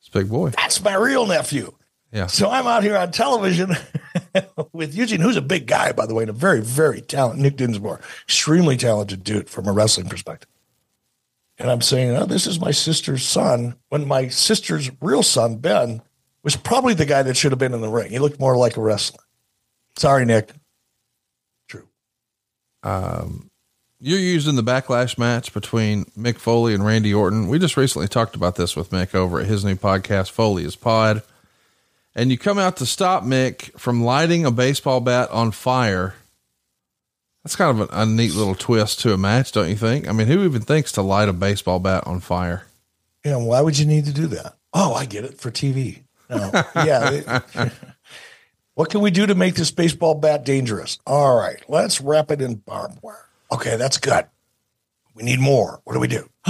It's 0.01 0.09
big 0.09 0.28
boy. 0.28 0.51
That's 0.51 0.82
my 0.82 0.95
real 0.95 1.26
nephew. 1.26 1.74
Yeah. 2.12 2.26
So 2.28 2.49
I'm 2.49 2.66
out 2.66 2.85
here 2.85 2.97
on 2.97 3.11
television 3.11 3.72
with 4.72 4.94
Eugene, 4.94 5.20
who's 5.20 5.36
a 5.36 5.42
big 5.42 5.66
guy, 5.66 5.92
by 5.92 6.06
the 6.06 6.14
way, 6.14 6.22
and 6.22 6.30
a 6.30 6.34
very, 6.34 6.60
very 6.60 7.00
talented 7.00 7.42
Nick 7.42 7.56
Dinsmore, 7.56 8.00
extremely 8.24 8.76
talented 8.76 9.24
dude 9.24 9.48
from 9.48 9.66
a 9.66 9.72
wrestling 9.72 10.08
perspective. 10.08 10.48
And 11.58 11.70
I'm 11.70 11.80
saying, 11.80 12.16
oh, 12.16 12.26
this 12.26 12.46
is 12.46 12.60
my 12.60 12.72
sister's 12.72 13.24
son. 13.24 13.76
When 13.88 14.08
my 14.08 14.28
sister's 14.28 14.90
real 15.00 15.22
son, 15.22 15.56
Ben, 15.56 16.02
was 16.42 16.56
probably 16.56 16.94
the 16.94 17.06
guy 17.06 17.22
that 17.22 17.36
should 17.36 17.52
have 17.52 17.58
been 17.58 17.74
in 17.74 17.80
the 17.80 17.88
ring. 17.88 18.10
He 18.10 18.18
looked 18.18 18.40
more 18.40 18.56
like 18.56 18.76
a 18.76 18.80
wrestler. 18.80 19.22
Sorry, 19.96 20.24
Nick. 20.24 20.50
True. 21.68 21.88
Um, 22.82 23.50
you're 24.00 24.18
using 24.18 24.56
the 24.56 24.62
backlash 24.62 25.16
match 25.16 25.54
between 25.54 26.04
Mick 26.18 26.38
Foley 26.38 26.74
and 26.74 26.84
Randy 26.84 27.14
Orton. 27.14 27.48
We 27.48 27.60
just 27.60 27.76
recently 27.76 28.08
talked 28.08 28.34
about 28.34 28.56
this 28.56 28.74
with 28.74 28.90
Mick 28.90 29.14
over 29.14 29.40
at 29.40 29.46
his 29.46 29.64
new 29.64 29.76
podcast, 29.76 30.32
Foley 30.32 30.64
is 30.64 30.76
Pod 30.76 31.22
and 32.14 32.30
you 32.30 32.38
come 32.38 32.58
out 32.58 32.76
to 32.78 32.86
stop 32.86 33.24
Mick 33.24 33.78
from 33.78 34.02
lighting 34.04 34.44
a 34.44 34.50
baseball 34.50 35.00
bat 35.00 35.30
on 35.30 35.50
fire. 35.50 36.14
That's 37.42 37.56
kind 37.56 37.78
of 37.78 37.90
a, 37.90 38.02
a, 38.02 38.06
neat 38.06 38.32
little 38.32 38.54
twist 38.54 39.00
to 39.00 39.12
a 39.12 39.18
match, 39.18 39.52
don't 39.52 39.68
you 39.68 39.76
think? 39.76 40.08
I 40.08 40.12
mean, 40.12 40.26
who 40.26 40.44
even 40.44 40.62
thinks 40.62 40.92
to 40.92 41.02
light 41.02 41.28
a 41.28 41.32
baseball 41.32 41.78
bat 41.78 42.06
on 42.06 42.20
fire? 42.20 42.66
Yeah, 43.24 43.36
why 43.36 43.60
would 43.60 43.78
you 43.78 43.84
need 43.84 44.06
to 44.06 44.12
do 44.12 44.26
that? 44.28 44.56
Oh, 44.72 44.94
I 44.94 45.04
get 45.04 45.24
it 45.24 45.38
for 45.38 45.50
TV. 45.50 46.02
No, 46.30 46.50
yeah. 46.74 47.40
What 48.74 48.90
can 48.90 49.02
we 49.02 49.12
do 49.12 49.26
to 49.26 49.36
make 49.36 49.54
this 49.54 49.70
baseball 49.70 50.16
bat 50.16 50.44
dangerous? 50.44 50.98
All 51.06 51.36
right, 51.36 51.62
let's 51.68 52.00
wrap 52.00 52.32
it 52.32 52.42
in 52.42 52.56
barbed 52.56 52.98
wire. 53.02 53.28
Okay, 53.52 53.76
that's 53.76 53.98
good. 53.98 54.26
We 55.14 55.22
need 55.22 55.38
more. 55.38 55.80
What 55.84 55.92
do 55.94 56.00
we 56.00 56.08
do? 56.08 56.28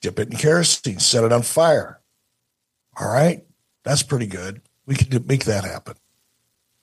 Dip 0.00 0.18
it 0.18 0.30
in 0.30 0.38
kerosene, 0.38 0.98
set 0.98 1.24
it 1.24 1.32
on 1.32 1.42
fire. 1.42 2.00
All 2.98 3.12
right, 3.12 3.44
that's 3.88 4.02
pretty 4.02 4.26
good. 4.26 4.60
We 4.86 4.94
can 4.94 5.26
make 5.26 5.44
that 5.46 5.64
happen. 5.64 5.94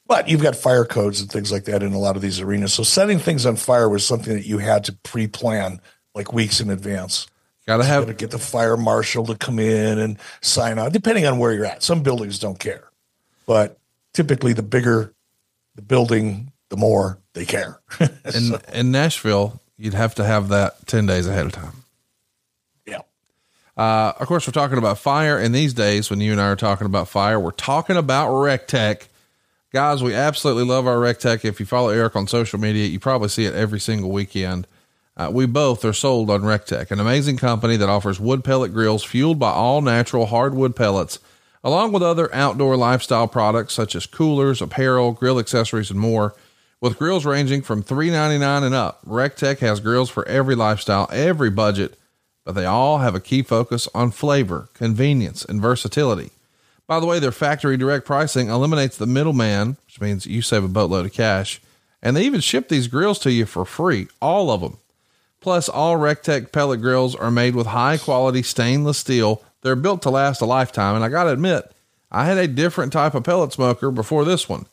But 0.07 0.27
you've 0.27 0.41
got 0.41 0.55
fire 0.55 0.85
codes 0.85 1.21
and 1.21 1.31
things 1.31 1.51
like 1.51 1.65
that 1.65 1.81
in 1.81 1.93
a 1.93 1.99
lot 1.99 2.15
of 2.15 2.21
these 2.21 2.39
arenas. 2.39 2.73
So 2.73 2.83
setting 2.83 3.19
things 3.19 3.45
on 3.45 3.55
fire 3.55 3.89
was 3.89 4.05
something 4.05 4.33
that 4.33 4.45
you 4.45 4.59
had 4.59 4.83
to 4.85 4.93
pre-plan 4.93 5.81
like 6.13 6.33
weeks 6.33 6.59
in 6.59 6.69
advance. 6.69 7.27
Got 7.67 7.77
to 7.77 7.83
You 7.83 7.89
have 7.89 8.07
to 8.07 8.13
get 8.13 8.31
the 8.31 8.39
fire 8.39 8.77
marshal 8.77 9.25
to 9.25 9.35
come 9.35 9.57
in 9.57 9.97
and 9.97 10.17
sign 10.41 10.77
on, 10.77 10.91
depending 10.91 11.25
on 11.25 11.39
where 11.39 11.51
you're 11.51 11.65
at. 11.65 11.81
Some 11.81 12.03
buildings 12.03 12.37
don't 12.37 12.59
care, 12.59 12.89
but 13.47 13.79
typically 14.13 14.53
the 14.53 14.63
bigger 14.63 15.13
the 15.73 15.81
building, 15.81 16.51
the 16.69 16.77
more 16.77 17.19
they 17.33 17.45
care. 17.45 17.79
in 17.99 18.55
in 18.73 18.91
Nashville. 18.91 19.59
You'd 19.77 19.93
have 19.93 20.15
to 20.15 20.23
have 20.23 20.49
that 20.49 20.87
ten 20.87 21.05
days 21.05 21.27
ahead 21.27 21.47
of 21.47 21.51
time. 21.51 21.84
Uh, 23.77 24.13
of 24.19 24.27
course, 24.27 24.47
we're 24.47 24.53
talking 24.53 24.77
about 24.77 24.97
fire, 24.97 25.37
and 25.37 25.53
these 25.53 25.73
days, 25.73 26.09
when 26.09 26.21
you 26.21 26.31
and 26.31 26.39
I 26.39 26.47
are 26.47 26.55
talking 26.55 26.85
about 26.85 27.09
fire, 27.09 27.39
we're 27.39 27.51
talking 27.51 27.97
about 27.97 28.29
RECTEQ. 28.29 29.07
Guys, 29.73 30.01
we 30.01 30.13
absolutely 30.13 30.63
love 30.63 30.87
our 30.87 30.95
RECTEQ. 30.95 31.43
If 31.43 31.59
you 31.59 31.65
follow 31.65 31.89
Eric 31.89 32.15
on 32.15 32.27
social 32.27 32.57
media, 32.57 32.87
you 32.87 32.99
probably 32.99 33.27
see 33.27 33.45
it 33.45 33.53
every 33.53 33.79
single 33.81 34.11
weekend. 34.11 34.65
Uh, 35.17 35.29
we 35.33 35.45
both 35.45 35.83
are 35.83 35.93
sold 35.93 36.29
on 36.29 36.41
RECTEQ, 36.41 36.91
an 36.91 36.99
amazing 37.01 37.35
company 37.37 37.75
that 37.75 37.89
offers 37.89 38.19
wood 38.19 38.43
pellet 38.43 38.73
grills 38.73 39.03
fueled 39.03 39.39
by 39.39 39.51
all 39.51 39.81
natural 39.81 40.27
hardwood 40.27 40.75
pellets, 40.75 41.19
along 41.61 41.91
with 41.91 42.03
other 42.03 42.33
outdoor 42.33 42.77
lifestyle 42.77 43.27
products 43.27 43.73
such 43.73 43.95
as 43.95 44.05
coolers, 44.05 44.61
apparel, 44.61 45.11
grill 45.11 45.39
accessories, 45.39 45.91
and 45.91 45.99
more. 45.99 46.33
With 46.79 46.97
grills 46.97 47.25
ranging 47.25 47.61
from 47.61 47.83
$3.99 47.83 48.63
and 48.63 48.75
up, 48.75 49.03
RECTEQ 49.05 49.59
has 49.59 49.79
grills 49.81 50.09
for 50.09 50.25
every 50.27 50.55
lifestyle, 50.55 51.09
every 51.11 51.49
budget, 51.49 51.97
but 52.45 52.53
they 52.53 52.65
all 52.65 52.99
have 52.99 53.15
a 53.15 53.19
key 53.19 53.41
focus 53.41 53.89
on 53.93 54.11
flavor, 54.11 54.69
convenience, 54.73 55.43
and 55.43 55.61
versatility. 55.61 56.31
By 56.87 56.99
the 56.99 57.07
way, 57.07 57.19
their 57.19 57.31
factory 57.31 57.75
direct 57.75 58.05
pricing 58.05 58.49
eliminates 58.49 58.95
the 58.95 59.07
middleman, 59.07 59.77
which 59.87 59.99
means 59.99 60.27
you 60.27 60.41
save 60.41 60.63
a 60.63 60.69
boatload 60.69 61.05
of 61.05 61.13
cash, 61.13 61.59
and 62.01 62.15
they 62.15 62.23
even 62.23 62.39
ship 62.39 62.69
these 62.69 62.87
grills 62.87 63.17
to 63.19 63.31
you 63.31 63.47
for 63.47 63.65
free, 63.65 64.07
all 64.21 64.51
of 64.51 64.61
them. 64.61 64.77
Plus, 65.41 65.67
all 65.67 65.97
RECTEQ 65.97 66.51
pellet 66.51 66.81
grills 66.81 67.15
are 67.15 67.31
made 67.31 67.55
with 67.55 67.67
high 67.67 67.97
quality 67.97 68.43
stainless 68.43 68.99
steel. 68.99 69.43
They're 69.61 69.75
built 69.75 70.03
to 70.03 70.11
last 70.11 70.41
a 70.41 70.45
lifetime, 70.45 70.95
and 70.95 71.03
I 71.03 71.09
got 71.09 71.23
to 71.23 71.31
admit, 71.31 71.71
I 72.11 72.25
had 72.25 72.37
a 72.37 72.47
different 72.47 72.93
type 72.93 73.15
of 73.15 73.23
pellet 73.23 73.53
smoker 73.53 73.89
before 73.89 74.23
this 74.23 74.47
one. 74.47 74.67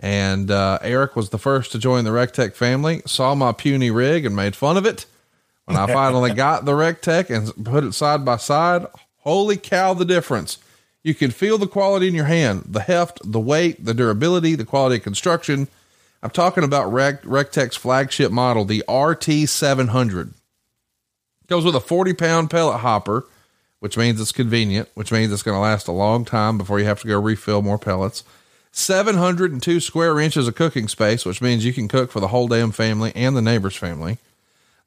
And 0.00 0.50
uh, 0.50 0.80
Eric 0.82 1.14
was 1.14 1.30
the 1.30 1.38
first 1.38 1.70
to 1.72 1.78
join 1.78 2.04
the 2.04 2.10
RECTEQ 2.10 2.54
family, 2.54 3.02
saw 3.06 3.34
my 3.34 3.52
puny 3.52 3.90
rig 3.90 4.26
and 4.26 4.34
made 4.34 4.56
fun 4.56 4.76
of 4.76 4.84
it. 4.84 5.06
When 5.64 5.76
I 5.76 5.86
finally 5.86 6.32
got 6.34 6.64
the 6.64 6.72
RECTEQ 6.72 7.30
and 7.30 7.64
put 7.64 7.84
it 7.84 7.94
side 7.94 8.24
by 8.24 8.36
side, 8.36 8.86
holy 9.18 9.56
cow, 9.56 9.94
the 9.94 10.04
difference. 10.04 10.58
You 11.02 11.14
can 11.14 11.30
feel 11.30 11.58
the 11.58 11.66
quality 11.66 12.08
in 12.08 12.14
your 12.14 12.24
hand, 12.24 12.64
the 12.66 12.80
heft, 12.80 13.20
the 13.24 13.40
weight, 13.40 13.84
the 13.84 13.94
durability, 13.94 14.54
the 14.54 14.64
quality 14.64 14.96
of 14.96 15.02
construction. 15.02 15.68
I'm 16.22 16.30
talking 16.30 16.64
about 16.64 16.90
Rec- 16.90 17.22
RECTEQ's 17.22 17.76
flagship 17.76 18.32
model, 18.32 18.64
the 18.64 18.82
RT700. 18.88 20.32
Comes 21.46 21.64
with 21.66 21.76
a 21.76 21.80
40 21.80 22.14
pound 22.14 22.50
pellet 22.50 22.80
hopper, 22.80 23.26
which 23.80 23.98
means 23.98 24.18
it's 24.18 24.32
convenient, 24.32 24.88
which 24.94 25.12
means 25.12 25.30
it's 25.30 25.42
going 25.42 25.54
to 25.56 25.60
last 25.60 25.88
a 25.88 25.92
long 25.92 26.24
time 26.24 26.56
before 26.56 26.78
you 26.78 26.86
have 26.86 27.02
to 27.02 27.08
go 27.08 27.20
refill 27.20 27.60
more 27.60 27.78
pellets. 27.78 28.24
702 28.72 29.78
square 29.80 30.18
inches 30.18 30.48
of 30.48 30.54
cooking 30.54 30.88
space, 30.88 31.26
which 31.26 31.42
means 31.42 31.66
you 31.66 31.74
can 31.74 31.86
cook 31.86 32.10
for 32.10 32.20
the 32.20 32.28
whole 32.28 32.48
damn 32.48 32.72
family 32.72 33.12
and 33.14 33.36
the 33.36 33.42
neighbor's 33.42 33.76
family. 33.76 34.16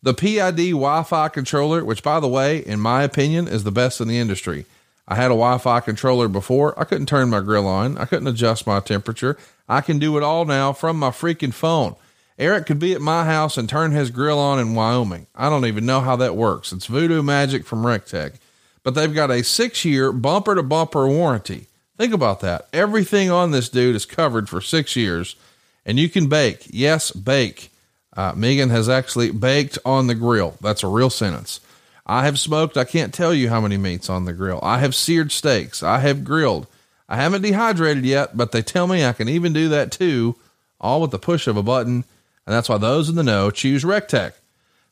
The 0.03 0.13
PID 0.13 0.71
Wi 0.71 1.03
Fi 1.03 1.27
controller, 1.29 1.83
which, 1.83 2.03
by 2.03 2.19
the 2.19 2.27
way, 2.27 2.59
in 2.59 2.79
my 2.79 3.03
opinion, 3.03 3.47
is 3.47 3.63
the 3.63 3.71
best 3.71 3.99
in 3.99 4.07
the 4.07 4.19
industry. 4.19 4.65
I 5.07 5.15
had 5.15 5.31
a 5.31 5.39
Wi 5.39 5.57
Fi 5.57 5.79
controller 5.79 6.27
before. 6.27 6.79
I 6.79 6.83
couldn't 6.83 7.07
turn 7.07 7.29
my 7.29 7.39
grill 7.39 7.67
on, 7.67 7.97
I 7.97 8.05
couldn't 8.05 8.27
adjust 8.27 8.67
my 8.67 8.79
temperature. 8.79 9.37
I 9.67 9.81
can 9.81 9.99
do 9.99 10.15
it 10.17 10.23
all 10.23 10.45
now 10.45 10.71
from 10.71 10.97
my 10.97 11.09
freaking 11.09 11.53
phone. 11.53 11.95
Eric 12.39 12.67
could 12.67 12.77
be 12.79 12.93
at 12.93 13.01
my 13.01 13.25
house 13.25 13.57
and 13.57 13.67
turn 13.67 13.91
his 13.91 14.11
grill 14.11 14.37
on 14.37 14.59
in 14.59 14.75
Wyoming. 14.75 15.25
I 15.35 15.49
don't 15.49 15.65
even 15.65 15.85
know 15.85 16.01
how 16.01 16.15
that 16.17 16.35
works. 16.35 16.71
It's 16.71 16.85
voodoo 16.85 17.23
magic 17.23 17.65
from 17.65 17.83
RECTEQ. 17.83 18.35
But 18.83 18.93
they've 18.93 19.13
got 19.13 19.31
a 19.31 19.43
six 19.43 19.83
year 19.83 20.11
bumper 20.11 20.53
to 20.55 20.63
bumper 20.63 21.07
warranty. 21.07 21.65
Think 21.97 22.13
about 22.13 22.41
that. 22.41 22.67
Everything 22.71 23.31
on 23.31 23.51
this 23.51 23.69
dude 23.69 23.95
is 23.95 24.05
covered 24.05 24.47
for 24.47 24.61
six 24.61 24.95
years, 24.95 25.35
and 25.83 25.97
you 25.97 26.09
can 26.09 26.27
bake. 26.29 26.67
Yes, 26.69 27.09
bake. 27.11 27.71
Uh, 28.17 28.33
Megan 28.35 28.71
has 28.71 28.89
actually 28.89 29.29
baked 29.31 29.77
on 29.85 30.07
the 30.07 30.15
grill. 30.15 30.57
That's 30.59 30.83
a 30.83 30.87
real 30.87 31.11
sentence. 31.11 31.61
I 32.07 32.25
have 32.25 32.39
smoked, 32.39 32.75
I 32.75 32.83
can't 32.83 33.13
tell 33.13 33.33
you 33.33 33.49
how 33.49 33.61
many 33.61 33.77
meats 33.77 34.09
on 34.09 34.25
the 34.25 34.33
grill. 34.33 34.59
I 34.63 34.79
have 34.79 34.95
seared 34.95 35.31
steaks. 35.31 35.83
I 35.83 35.99
have 35.99 36.23
grilled. 36.23 36.65
I 37.07 37.17
haven't 37.17 37.43
dehydrated 37.43 38.05
yet, 38.05 38.35
but 38.35 38.51
they 38.51 38.61
tell 38.61 38.87
me 38.87 39.05
I 39.05 39.13
can 39.13 39.29
even 39.29 39.53
do 39.53 39.69
that 39.69 39.91
too, 39.91 40.35
all 40.81 40.99
with 41.01 41.11
the 41.11 41.19
push 41.19 41.47
of 41.47 41.57
a 41.57 41.63
button. 41.63 42.05
And 42.45 42.55
that's 42.55 42.69
why 42.69 42.77
those 42.77 43.07
in 43.07 43.15
the 43.15 43.23
know 43.23 43.51
choose 43.51 43.83
RECTEQ. 43.83 44.33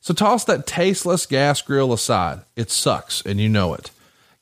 So 0.02 0.14
toss 0.14 0.44
that 0.46 0.68
tasteless 0.68 1.26
gas 1.26 1.62
grill 1.64 1.92
aside. 1.92 2.42
It 2.56 2.70
sucks, 2.70 3.24
and 3.24 3.42
you 3.42 3.50
know 3.50 3.74
it. 3.74 3.90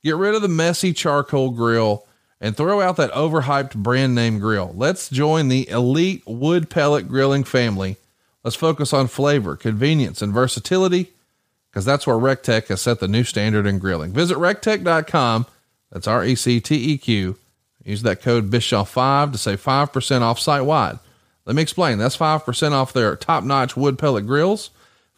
Get 0.04 0.18
rid 0.18 0.36
of 0.36 0.42
the 0.42 0.50
messy 0.50 0.92
charcoal 0.92 1.52
grill 1.52 2.06
and 2.42 2.58
throw 2.58 2.82
out 2.82 2.98
that 2.98 3.14
overhyped 3.14 3.76
brand 3.76 4.14
name 4.14 4.40
grill. 4.40 4.74
Let's 4.76 5.10
join 5.10 5.48
the 5.48 5.70
elite 5.70 6.24
wood 6.26 6.70
pellet 6.70 7.08
grilling 7.08 7.46
family. 7.46 7.96
Let's 8.44 8.56
focus 8.56 8.94
on 8.94 9.08
flavor, 9.08 9.56
convenience, 9.56 10.22
and 10.22 10.34
versatility 10.34 11.12
because 11.70 11.86
that's 11.86 12.06
where 12.06 12.18
RECTEQ 12.18 12.68
has 12.68 12.82
set 12.82 13.00
the 13.00 13.08
new 13.08 13.24
standard 13.24 13.66
in 13.66 13.80
grilling. 13.80 14.12
Visit 14.12 14.38
recteq.com. 14.38 15.48
That's 15.92 16.08
R 16.08 16.26
E 16.26 16.36
C 16.36 16.60
T 16.60 16.76
E 16.76 16.98
Q. 16.98 17.38
Use 17.84 18.04
that 18.04 18.22
code 18.22 18.50
Bischoff5 18.50 19.34
to 19.34 19.38
save 19.38 19.64
5% 19.64 20.22
off 20.22 20.40
site 20.40 20.66
wide. 20.66 21.00
Let 21.46 21.56
me 21.56 21.62
explain. 21.62 21.98
That's 21.98 22.16
5% 22.16 22.72
off 22.72 22.94
their 22.94 23.16
top 23.16 23.44
notch 23.44 23.76
wood 23.76 24.00
pellet 24.00 24.26
grills, 24.26 24.70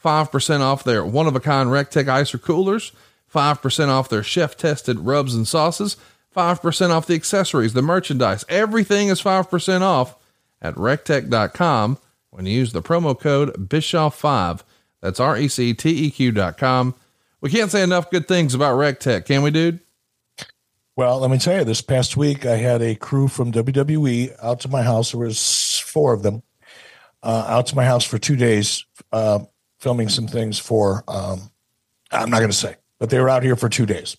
5% 0.04 0.60
off 0.62 0.84
their 0.84 1.06
one 1.06 1.28
of 1.28 1.36
a 1.36 1.40
kind 1.40 1.70
RECTEQ 1.70 2.06
icer 2.06 2.42
coolers, 2.42 2.92
5% 3.34 3.88
off 3.90 4.10
their 4.10 4.24
chef 4.24 4.58
tested 4.58 5.00
rubs 5.02 5.36
and 5.36 5.48
sauces, 5.48 5.98
5% 6.36 6.90
off 6.90 7.06
the 7.06 7.16
accessories, 7.16 7.74
the 7.74 7.82
merchandise. 7.82 8.44
Everything 8.50 9.10
is 9.10 9.22
5% 9.22 9.82
off 9.82 10.16
at 10.62 10.76
recteq.com 10.76 12.00
when 12.36 12.46
you 12.46 12.54
use 12.54 12.74
the 12.74 12.82
promo 12.82 13.18
code 13.18 13.70
Bischoff5. 13.70 14.62
That's 15.02 15.20
R 15.20 15.38
E 15.38 15.48
C 15.48 15.74
T 15.74 15.90
E 15.90 16.12
Q 16.12 16.32
dot 16.32 16.58
com. 16.58 16.96
We 17.42 17.50
can't 17.50 17.72
say 17.72 17.84
enough 17.84 18.10
good 18.10 18.28
things 18.28 18.54
about 18.54 18.78
RECTEQ, 18.78 19.26
can 19.26 19.44
we, 19.44 19.52
dude? 19.52 19.80
Well, 20.96 21.20
let 21.20 21.30
me 21.30 21.38
tell 21.38 21.60
you, 21.60 21.64
this 21.64 21.82
past 21.82 22.18
week 22.18 22.46
I 22.46 22.56
had 22.56 22.82
a 22.82 22.96
crew 22.96 23.28
from 23.28 23.52
WWE 23.52 24.36
out 24.42 24.62
to 24.62 24.70
my 24.70 24.82
house. 24.82 25.12
There 25.12 25.20
was 25.20 25.80
four 25.80 26.14
of 26.14 26.24
them 26.24 26.42
uh, 27.22 27.46
out 27.48 27.68
to 27.68 27.76
my 27.76 27.86
house 27.86 28.04
for 28.04 28.18
two 28.18 28.36
days, 28.36 28.86
uh, 29.12 29.40
filming 29.80 30.10
some 30.10 30.28
things 30.28 30.58
for. 30.58 31.04
Um, 31.08 31.52
I'm 32.12 32.30
not 32.30 32.38
going 32.38 32.50
to 32.50 32.56
say, 32.56 32.76
but 33.00 33.10
they 33.10 33.20
were 33.20 33.30
out 33.30 33.44
here 33.44 33.56
for 33.56 33.68
two 33.68 33.86
days. 33.86 34.16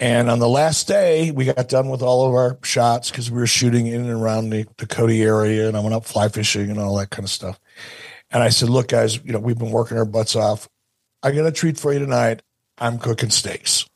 And 0.00 0.30
on 0.30 0.38
the 0.38 0.48
last 0.48 0.86
day, 0.86 1.32
we 1.32 1.44
got 1.44 1.68
done 1.68 1.88
with 1.88 2.02
all 2.02 2.28
of 2.28 2.34
our 2.34 2.58
shots 2.62 3.10
because 3.10 3.30
we 3.30 3.38
were 3.38 3.48
shooting 3.48 3.88
in 3.88 4.02
and 4.02 4.10
around 4.10 4.50
the, 4.50 4.66
the 4.76 4.86
Cody 4.86 5.22
area, 5.22 5.66
and 5.66 5.76
I 5.76 5.80
went 5.80 5.94
up 5.94 6.04
fly 6.04 6.28
fishing 6.28 6.70
and 6.70 6.78
all 6.78 6.96
that 6.98 7.10
kind 7.10 7.24
of 7.24 7.30
stuff. 7.30 7.58
And 8.30 8.42
I 8.42 8.50
said, 8.50 8.68
"Look, 8.68 8.88
guys, 8.88 9.16
you 9.24 9.32
know 9.32 9.40
we've 9.40 9.58
been 9.58 9.72
working 9.72 9.98
our 9.98 10.04
butts 10.04 10.36
off. 10.36 10.68
I 11.22 11.32
got 11.32 11.46
a 11.46 11.52
treat 11.52 11.78
for 11.78 11.92
you 11.92 11.98
tonight. 11.98 12.42
I'm 12.78 12.98
cooking 12.98 13.30
steaks." 13.30 13.88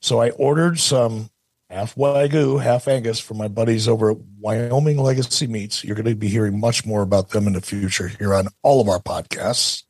So 0.00 0.20
I 0.20 0.30
ordered 0.30 0.80
some 0.80 1.30
half 1.72 1.94
Wagyu, 1.94 2.62
half 2.62 2.88
Angus 2.88 3.20
from 3.20 3.38
my 3.38 3.48
buddies 3.48 3.88
over 3.88 4.10
at 4.10 4.18
Wyoming 4.40 4.98
Legacy 4.98 5.46
Meats. 5.46 5.84
You're 5.84 5.96
going 5.96 6.06
to 6.06 6.14
be 6.14 6.28
hearing 6.28 6.58
much 6.60 6.84
more 6.84 7.02
about 7.02 7.30
them 7.30 7.46
in 7.46 7.52
the 7.54 7.60
future 7.60 8.08
here 8.08 8.34
on 8.34 8.48
all 8.62 8.80
of 8.80 8.88
our 8.88 8.98
podcasts. 8.98 9.84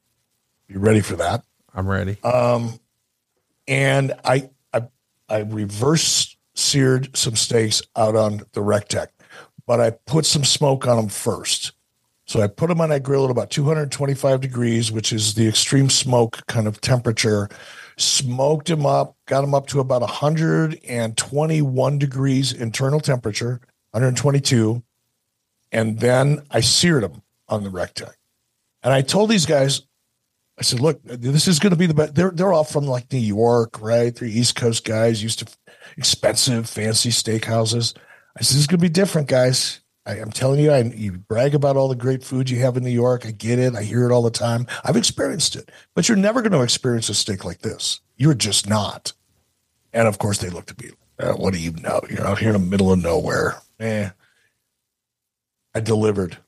You 0.68 0.78
ready 0.78 1.00
for 1.00 1.16
that? 1.16 1.44
I'm 1.74 1.88
ready. 1.88 2.22
Um, 2.22 2.78
and 3.66 4.14
I, 4.24 4.50
I, 5.32 5.40
reverse 5.40 6.36
seared 6.54 7.16
some 7.16 7.34
steaks 7.36 7.80
out 7.96 8.14
on 8.14 8.42
the 8.52 8.60
RECTEQ, 8.60 9.08
but 9.66 9.80
I 9.80 9.90
put 9.90 10.26
some 10.26 10.44
smoke 10.44 10.86
on 10.86 10.96
them 10.96 11.08
first. 11.08 11.72
So 12.26 12.40
I 12.40 12.46
put 12.46 12.68
them 12.68 12.80
on 12.80 12.90
that 12.90 13.02
grill 13.02 13.24
at 13.24 13.30
about 13.30 13.50
225 13.50 14.40
degrees, 14.40 14.92
which 14.92 15.12
is 15.12 15.34
the 15.34 15.48
extreme 15.48 15.90
smoke 15.90 16.46
kind 16.46 16.66
of 16.68 16.80
temperature. 16.80 17.48
Smoked 17.96 18.68
them 18.68 18.86
up, 18.86 19.16
got 19.26 19.40
them 19.42 19.54
up 19.54 19.66
to 19.68 19.80
about 19.80 20.02
121 20.02 21.98
degrees 21.98 22.52
internal 22.52 23.00
temperature, 23.00 23.60
122. 23.90 24.82
And 25.72 25.98
then 25.98 26.42
I 26.50 26.60
seared 26.60 27.02
them 27.02 27.22
on 27.48 27.64
the 27.64 27.70
RECTEQ. 27.70 28.12
And 28.82 28.92
I 28.92 29.02
told 29.02 29.30
these 29.30 29.46
guys, 29.46 29.82
I 30.58 30.62
said, 30.62 30.80
look, 30.80 31.02
this 31.04 31.48
is 31.48 31.58
going 31.58 31.70
to 31.70 31.76
be 31.76 31.86
the 31.86 31.94
best. 31.94 32.14
They're, 32.14 32.30
they're 32.30 32.52
all 32.52 32.64
from 32.64 32.86
like 32.86 33.10
New 33.10 33.18
York, 33.18 33.80
right? 33.80 34.14
They're 34.14 34.28
East 34.28 34.54
Coast 34.54 34.84
guys, 34.84 35.22
used 35.22 35.38
to 35.40 35.46
expensive, 35.96 36.68
fancy 36.68 37.10
steakhouses. 37.10 37.96
I 38.36 38.42
said, 38.42 38.54
this 38.54 38.60
is 38.60 38.66
going 38.66 38.78
to 38.78 38.84
be 38.84 38.88
different, 38.88 39.28
guys. 39.28 39.80
I, 40.04 40.16
am 40.16 40.30
telling 40.30 40.60
you, 40.60 40.72
I, 40.72 40.82
you 40.82 41.12
brag 41.12 41.54
about 41.54 41.76
all 41.76 41.88
the 41.88 41.94
great 41.94 42.24
food 42.24 42.50
you 42.50 42.60
have 42.60 42.76
in 42.76 42.84
New 42.84 42.90
York. 42.90 43.24
I 43.24 43.30
get 43.30 43.58
it. 43.58 43.74
I 43.74 43.82
hear 43.82 44.08
it 44.08 44.12
all 44.12 44.22
the 44.22 44.30
time. 44.30 44.66
I've 44.84 44.96
experienced 44.96 45.56
it, 45.56 45.70
but 45.94 46.08
you're 46.08 46.18
never 46.18 46.42
going 46.42 46.52
to 46.52 46.62
experience 46.62 47.08
a 47.08 47.14
steak 47.14 47.44
like 47.44 47.60
this. 47.60 48.00
You're 48.16 48.34
just 48.34 48.68
not. 48.68 49.12
And 49.92 50.08
of 50.08 50.18
course, 50.18 50.38
they 50.38 50.50
looked 50.50 50.70
at 50.70 50.82
me. 50.82 50.90
Uh, 51.18 51.32
what 51.34 51.54
do 51.54 51.60
you 51.60 51.72
know? 51.72 52.00
You're 52.10 52.26
out 52.26 52.38
here 52.38 52.48
in 52.48 52.60
the 52.60 52.70
middle 52.70 52.92
of 52.92 53.02
nowhere. 53.02 53.60
Eh. 53.78 54.10
I 55.74 55.80
delivered. 55.80 56.38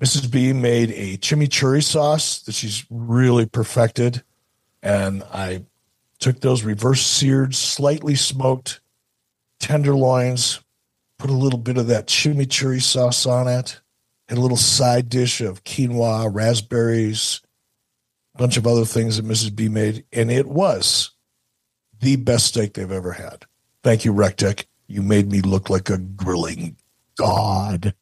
Mrs. 0.00 0.30
B 0.30 0.52
made 0.52 0.92
a 0.92 1.16
chimichurri 1.18 1.82
sauce 1.82 2.40
that 2.42 2.54
she's 2.54 2.86
really 2.88 3.46
perfected. 3.46 4.22
And 4.82 5.24
I 5.32 5.64
took 6.20 6.40
those 6.40 6.62
reverse 6.62 7.02
seared, 7.02 7.54
slightly 7.54 8.14
smoked 8.14 8.80
tenderloins, 9.58 10.60
put 11.18 11.30
a 11.30 11.34
little 11.34 11.58
bit 11.58 11.78
of 11.78 11.88
that 11.88 12.06
chimichurri 12.06 12.80
sauce 12.80 13.26
on 13.26 13.48
it, 13.48 13.80
and 14.28 14.38
a 14.38 14.40
little 14.40 14.56
side 14.56 15.08
dish 15.08 15.40
of 15.40 15.64
quinoa, 15.64 16.32
raspberries, 16.32 17.40
a 18.34 18.38
bunch 18.38 18.56
of 18.56 18.66
other 18.66 18.84
things 18.84 19.16
that 19.16 19.26
Mrs. 19.26 19.54
B 19.54 19.68
made. 19.68 20.04
And 20.12 20.30
it 20.30 20.46
was 20.46 21.10
the 21.98 22.16
best 22.16 22.46
steak 22.46 22.74
they've 22.74 22.92
ever 22.92 23.12
had. 23.12 23.46
Thank 23.82 24.04
you, 24.04 24.12
RECTEQ. 24.12 24.64
You 24.86 25.02
made 25.02 25.30
me 25.30 25.40
look 25.40 25.68
like 25.68 25.90
a 25.90 25.98
grilling 25.98 26.76
god. 27.16 27.94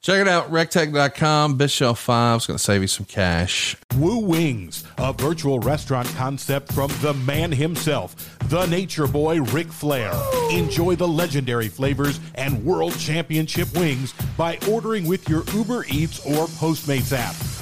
Check 0.00 0.20
it 0.20 0.28
out, 0.28 0.50
recteq.com. 0.52 1.56
Bischoff 1.56 1.98
5 1.98 2.36
is 2.36 2.46
going 2.46 2.56
to 2.56 2.62
save 2.62 2.82
you 2.82 2.86
some 2.86 3.04
cash. 3.04 3.76
Woo 3.96 4.20
Wings, 4.20 4.84
a 4.96 5.12
virtual 5.12 5.58
restaurant 5.58 6.06
concept 6.16 6.72
from 6.72 6.90
the 7.02 7.14
man 7.14 7.50
himself, 7.50 8.38
the 8.48 8.64
nature 8.66 9.08
boy 9.08 9.40
Ric 9.42 9.66
Flair. 9.66 10.12
Enjoy 10.52 10.94
the 10.94 11.08
legendary 11.08 11.68
flavors 11.68 12.20
and 12.36 12.64
world 12.64 12.96
championship 12.96 13.76
wings 13.76 14.14
by 14.36 14.56
ordering 14.70 15.04
with 15.04 15.28
your 15.28 15.42
Uber 15.52 15.84
Eats 15.88 16.24
or 16.24 16.46
Postmates 16.46 17.12
app. 17.12 17.57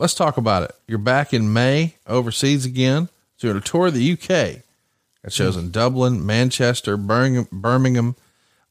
Let's 0.00 0.14
talk 0.14 0.38
about 0.38 0.62
it. 0.62 0.74
You're 0.88 0.98
back 0.98 1.32
in 1.34 1.52
May 1.52 1.94
overseas 2.06 2.64
again. 2.64 3.08
So 3.36 3.46
you're 3.46 3.54
on 3.54 3.62
a 3.62 3.64
tour 3.64 3.88
of 3.88 3.94
the 3.94 4.12
UK. 4.12 4.62
Got 5.22 5.32
shows 5.32 5.56
in 5.56 5.70
Dublin, 5.70 6.24
Manchester, 6.24 6.96
Birmingham. 6.96 8.16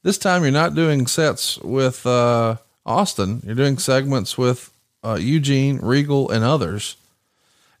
This 0.02 0.18
time 0.18 0.42
you're 0.42 0.50
not 0.50 0.74
doing 0.74 1.06
sets 1.06 1.56
with 1.58 2.04
uh, 2.04 2.56
Austin. 2.84 3.42
You're 3.46 3.54
doing 3.54 3.78
segments 3.78 4.36
with 4.36 4.72
uh, 5.04 5.18
Eugene, 5.20 5.78
Regal, 5.78 6.28
and 6.30 6.44
others. 6.44 6.96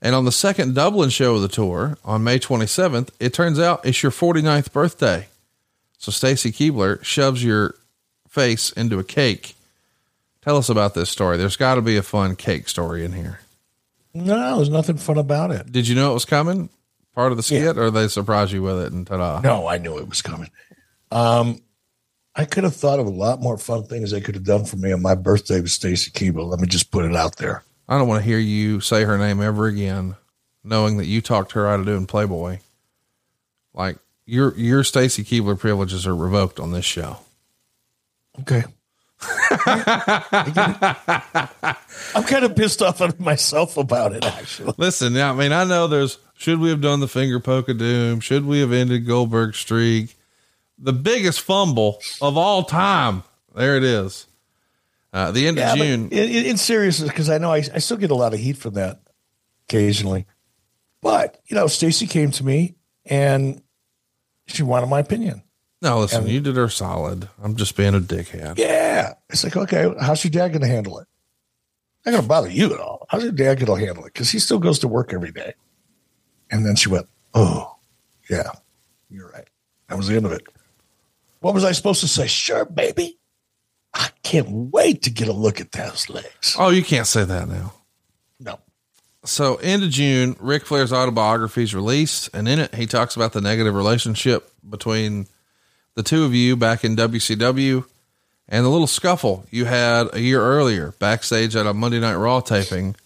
And 0.00 0.14
on 0.14 0.24
the 0.24 0.32
second 0.32 0.74
Dublin 0.74 1.10
show 1.10 1.34
of 1.34 1.42
the 1.42 1.48
tour 1.48 1.98
on 2.04 2.24
May 2.24 2.38
27th, 2.38 3.10
it 3.18 3.34
turns 3.34 3.58
out 3.58 3.84
it's 3.84 4.02
your 4.02 4.12
49th 4.12 4.72
birthday. 4.72 5.26
So 5.98 6.12
Stacy 6.12 6.52
Keibler 6.52 7.02
shoves 7.04 7.44
your 7.44 7.74
face 8.28 8.70
into 8.72 8.98
a 8.98 9.04
cake 9.04 9.56
Tell 10.42 10.56
us 10.56 10.70
about 10.70 10.94
this 10.94 11.10
story. 11.10 11.36
There's 11.36 11.56
got 11.56 11.74
to 11.74 11.82
be 11.82 11.98
a 11.98 12.02
fun 12.02 12.34
cake 12.34 12.68
story 12.68 13.04
in 13.04 13.12
here. 13.12 13.39
No, 14.12 14.56
there's 14.56 14.70
nothing 14.70 14.96
fun 14.96 15.18
about 15.18 15.50
it. 15.50 15.70
Did 15.70 15.86
you 15.86 15.94
know 15.94 16.10
it 16.10 16.14
was 16.14 16.24
coming? 16.24 16.68
Part 17.14 17.32
of 17.32 17.36
the 17.36 17.42
skit, 17.42 17.76
yeah. 17.76 17.82
or 17.82 17.90
they 17.90 18.08
surprised 18.08 18.52
you 18.52 18.62
with 18.62 18.80
it 18.80 18.92
and 18.92 19.06
ta-da? 19.06 19.40
No, 19.40 19.66
I 19.66 19.78
knew 19.78 19.98
it 19.98 20.08
was 20.08 20.22
coming. 20.22 20.50
Um, 21.10 21.60
I 22.34 22.44
could 22.44 22.64
have 22.64 22.76
thought 22.76 23.00
of 23.00 23.06
a 23.06 23.10
lot 23.10 23.40
more 23.40 23.58
fun 23.58 23.84
things 23.84 24.10
they 24.10 24.20
could 24.20 24.36
have 24.36 24.44
done 24.44 24.64
for 24.64 24.76
me 24.76 24.92
on 24.92 25.02
my 25.02 25.14
birthday 25.14 25.60
with 25.60 25.72
Stacy 25.72 26.10
Keibler. 26.10 26.48
Let 26.48 26.60
me 26.60 26.68
just 26.68 26.90
put 26.90 27.04
it 27.04 27.16
out 27.16 27.36
there. 27.36 27.64
I 27.88 27.98
don't 27.98 28.06
want 28.06 28.22
to 28.22 28.28
hear 28.28 28.38
you 28.38 28.80
say 28.80 29.02
her 29.02 29.18
name 29.18 29.42
ever 29.42 29.66
again, 29.66 30.14
knowing 30.62 30.96
that 30.98 31.06
you 31.06 31.20
talked 31.20 31.52
her 31.52 31.66
out 31.66 31.80
of 31.80 31.86
doing 31.86 32.06
Playboy. 32.06 32.58
Like 33.74 33.98
your 34.26 34.56
your 34.56 34.84
Stacy 34.84 35.24
Keibler 35.24 35.58
privileges 35.58 36.06
are 36.06 36.14
revoked 36.14 36.60
on 36.60 36.70
this 36.70 36.84
show. 36.84 37.18
Okay. 38.40 38.62
I'm 42.14 42.24
kind 42.24 42.44
of 42.44 42.56
pissed 42.56 42.80
off 42.82 43.00
at 43.00 43.20
myself 43.20 43.76
about 43.76 44.12
it, 44.12 44.24
actually. 44.24 44.74
Listen, 44.78 45.16
I 45.16 45.32
mean, 45.32 45.52
I 45.52 45.64
know 45.64 45.86
there's 45.86 46.18
should 46.34 46.58
we 46.58 46.70
have 46.70 46.80
done 46.80 47.00
the 47.00 47.08
finger 47.08 47.38
poke 47.38 47.68
of 47.68 47.76
doom? 47.78 48.20
Should 48.20 48.46
we 48.46 48.60
have 48.60 48.72
ended 48.72 49.06
Goldberg's 49.06 49.58
streak? 49.58 50.16
The 50.78 50.94
biggest 50.94 51.42
fumble 51.42 52.00
of 52.22 52.38
all 52.38 52.64
time. 52.64 53.22
There 53.54 53.76
it 53.76 53.84
is. 53.84 54.26
Uh, 55.12 55.32
the 55.32 55.46
end 55.46 55.58
yeah, 55.58 55.72
of 55.72 55.78
June. 55.78 56.08
In, 56.10 56.46
in 56.46 56.56
seriousness, 56.56 57.10
because 57.10 57.28
I 57.28 57.36
know 57.38 57.52
I, 57.52 57.56
I 57.74 57.78
still 57.78 57.98
get 57.98 58.10
a 58.10 58.14
lot 58.14 58.32
of 58.32 58.40
heat 58.40 58.56
from 58.56 58.74
that 58.74 59.00
occasionally. 59.68 60.26
But, 61.02 61.40
you 61.46 61.56
know, 61.56 61.66
Stacy 61.66 62.06
came 62.06 62.30
to 62.32 62.44
me 62.44 62.76
and 63.04 63.62
she 64.46 64.62
wanted 64.62 64.86
my 64.86 65.00
opinion. 65.00 65.42
No, 65.82 66.00
listen, 66.00 66.22
and, 66.22 66.30
you 66.30 66.40
did 66.40 66.56
her 66.56 66.68
solid. 66.68 67.28
I'm 67.42 67.56
just 67.56 67.76
being 67.76 67.94
a 67.94 68.00
dickhead. 68.00 68.58
Yeah. 68.58 69.14
It's 69.30 69.44
like, 69.44 69.56
okay, 69.56 69.92
how's 70.00 70.22
your 70.22 70.30
dad 70.30 70.48
going 70.48 70.60
to 70.60 70.68
handle 70.68 70.98
it? 70.98 71.08
Not 72.04 72.12
going 72.12 72.22
to 72.22 72.28
bother 72.28 72.50
you 72.50 72.74
at 72.74 72.80
all. 72.80 73.06
How's 73.08 73.22
your 73.22 73.32
dad 73.32 73.58
going 73.58 73.80
to 73.80 73.86
handle 73.86 74.04
it? 74.04 74.12
Because 74.12 74.30
he 74.30 74.38
still 74.38 74.58
goes 74.58 74.78
to 74.80 74.88
work 74.88 75.12
every 75.12 75.32
day. 75.32 75.54
And 76.50 76.66
then 76.66 76.76
she 76.76 76.88
went, 76.88 77.06
oh, 77.34 77.76
yeah, 78.28 78.52
you're 79.08 79.30
right. 79.30 79.48
That 79.88 79.96
was 79.96 80.08
the 80.08 80.16
end 80.16 80.26
of 80.26 80.32
it. 80.32 80.46
What 81.40 81.54
was 81.54 81.64
I 81.64 81.72
supposed 81.72 82.00
to 82.00 82.08
say? 82.08 82.26
Sure, 82.26 82.64
baby. 82.64 83.18
I 83.94 84.10
can't 84.22 84.48
wait 84.50 85.02
to 85.02 85.10
get 85.10 85.28
a 85.28 85.32
look 85.32 85.60
at 85.60 85.72
those 85.72 86.08
legs. 86.08 86.54
Oh, 86.58 86.70
you 86.70 86.84
can't 86.84 87.06
say 87.06 87.24
that 87.24 87.48
now. 87.48 87.72
No. 88.38 88.60
So, 89.24 89.56
end 89.56 89.82
of 89.82 89.90
June, 89.90 90.36
Ric 90.38 90.64
Flair's 90.64 90.92
autobiography 90.92 91.64
is 91.64 91.74
released, 91.74 92.30
and 92.32 92.48
in 92.48 92.58
it, 92.58 92.74
he 92.74 92.86
talks 92.86 93.16
about 93.16 93.32
the 93.32 93.40
negative 93.40 93.74
relationship 93.74 94.50
between 94.68 95.26
the 95.94 96.02
two 96.02 96.24
of 96.24 96.34
you 96.34 96.56
back 96.56 96.84
in 96.84 96.96
WCW 96.96 97.84
and 98.48 98.64
the 98.64 98.68
little 98.68 98.86
scuffle 98.86 99.46
you 99.50 99.64
had 99.64 100.12
a 100.14 100.20
year 100.20 100.40
earlier 100.40 100.92
backstage 100.98 101.56
at 101.56 101.66
a 101.66 101.74
Monday 101.74 102.00
Night 102.00 102.14
Raw 102.14 102.40
taping. 102.40 102.96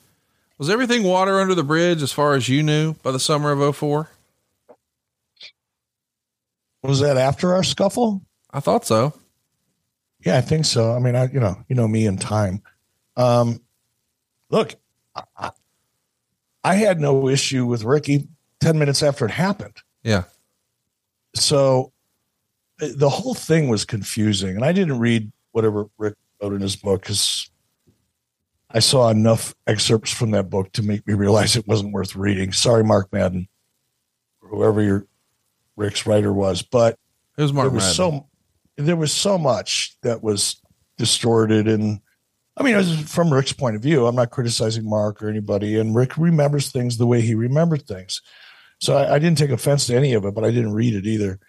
Was 0.58 0.70
everything 0.70 1.02
water 1.02 1.40
under 1.40 1.54
the 1.54 1.64
bridge 1.64 2.02
as 2.02 2.12
far 2.12 2.34
as 2.34 2.48
you 2.48 2.62
knew 2.62 2.94
by 3.02 3.10
the 3.10 3.18
summer 3.20 3.50
of 3.50 3.76
04? 3.76 4.08
Was 6.82 7.00
that 7.00 7.16
after 7.16 7.54
our 7.54 7.62
scuffle? 7.62 8.22
I 8.50 8.60
thought 8.60 8.86
so. 8.86 9.14
Yeah, 10.24 10.36
I 10.38 10.42
think 10.42 10.64
so. 10.64 10.92
I 10.92 10.98
mean, 10.98 11.16
I 11.16 11.30
you 11.30 11.40
know, 11.40 11.56
you 11.68 11.76
know 11.76 11.88
me 11.88 12.06
in 12.06 12.16
time. 12.18 12.62
Um 13.16 13.60
look, 14.50 14.74
I, 15.36 15.50
I 16.62 16.74
had 16.74 17.00
no 17.00 17.28
issue 17.28 17.66
with 17.66 17.84
Ricky 17.84 18.28
10 18.60 18.78
minutes 18.78 19.02
after 19.02 19.26
it 19.26 19.30
happened. 19.30 19.76
Yeah. 20.02 20.24
So 21.34 21.92
the 22.78 23.08
whole 23.08 23.34
thing 23.34 23.68
was 23.68 23.84
confusing, 23.84 24.56
and 24.56 24.64
I 24.64 24.72
didn't 24.72 24.98
read 24.98 25.30
whatever 25.52 25.86
Rick 25.98 26.14
wrote 26.42 26.52
in 26.52 26.60
his 26.60 26.76
book 26.76 27.02
because 27.02 27.48
I 28.70 28.80
saw 28.80 29.08
enough 29.08 29.54
excerpts 29.66 30.12
from 30.12 30.32
that 30.32 30.50
book 30.50 30.72
to 30.72 30.82
make 30.82 31.06
me 31.06 31.14
realize 31.14 31.56
it 31.56 31.68
wasn't 31.68 31.92
worth 31.92 32.16
reading. 32.16 32.52
Sorry, 32.52 32.82
Mark 32.82 33.12
Madden, 33.12 33.48
whoever 34.40 34.82
your 34.82 35.06
Rick's 35.76 36.06
writer 36.06 36.32
was, 36.32 36.62
but 36.62 36.98
it 37.38 37.42
was 37.42 37.52
Mark 37.52 37.66
there 37.66 37.74
was 37.74 37.84
Madden. 37.84 37.94
so 37.94 38.28
there 38.76 38.96
was 38.96 39.12
so 39.12 39.38
much 39.38 39.96
that 40.02 40.22
was 40.22 40.60
distorted 40.98 41.68
and 41.68 42.00
I 42.56 42.62
mean, 42.62 42.80
from 43.04 43.32
Rick's 43.32 43.52
point 43.52 43.74
of 43.74 43.82
view, 43.82 44.06
I'm 44.06 44.14
not 44.14 44.30
criticizing 44.30 44.88
Mark 44.88 45.20
or 45.20 45.28
anybody, 45.28 45.76
and 45.76 45.94
Rick 45.94 46.16
remembers 46.16 46.70
things 46.70 46.96
the 46.96 47.06
way 47.06 47.20
he 47.20 47.34
remembered 47.34 47.84
things. 47.86 48.22
So 48.80 48.96
I, 48.96 49.14
I 49.14 49.18
didn't 49.18 49.38
take 49.38 49.50
offense 49.50 49.86
to 49.86 49.96
any 49.96 50.12
of 50.14 50.24
it, 50.24 50.34
but 50.34 50.44
I 50.44 50.52
didn't 50.52 50.72
read 50.72 50.94
it 50.94 51.04
either. 51.04 51.40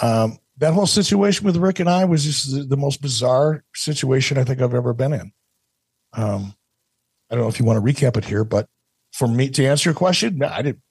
Um, 0.00 0.38
that 0.60 0.74
whole 0.74 0.86
situation 0.86 1.46
with 1.46 1.56
Rick 1.56 1.80
and 1.80 1.88
I 1.88 2.04
was 2.04 2.24
just 2.24 2.54
the, 2.54 2.62
the, 2.62 2.76
most 2.76 3.00
bizarre 3.00 3.64
situation 3.74 4.36
I 4.36 4.44
think 4.44 4.60
I've 4.60 4.74
ever 4.74 4.92
been 4.92 5.14
in. 5.14 5.32
Um, 6.12 6.54
I 7.30 7.34
don't 7.34 7.44
know 7.44 7.48
if 7.48 7.58
you 7.58 7.64
want 7.64 7.84
to 7.84 7.92
recap 7.92 8.16
it 8.18 8.26
here, 8.26 8.44
but 8.44 8.68
for 9.12 9.26
me 9.26 9.48
to 9.50 9.66
answer 9.66 9.88
your 9.88 9.94
question, 9.94 10.38
no, 10.38 10.48
I 10.48 10.62
didn't. 10.62 10.82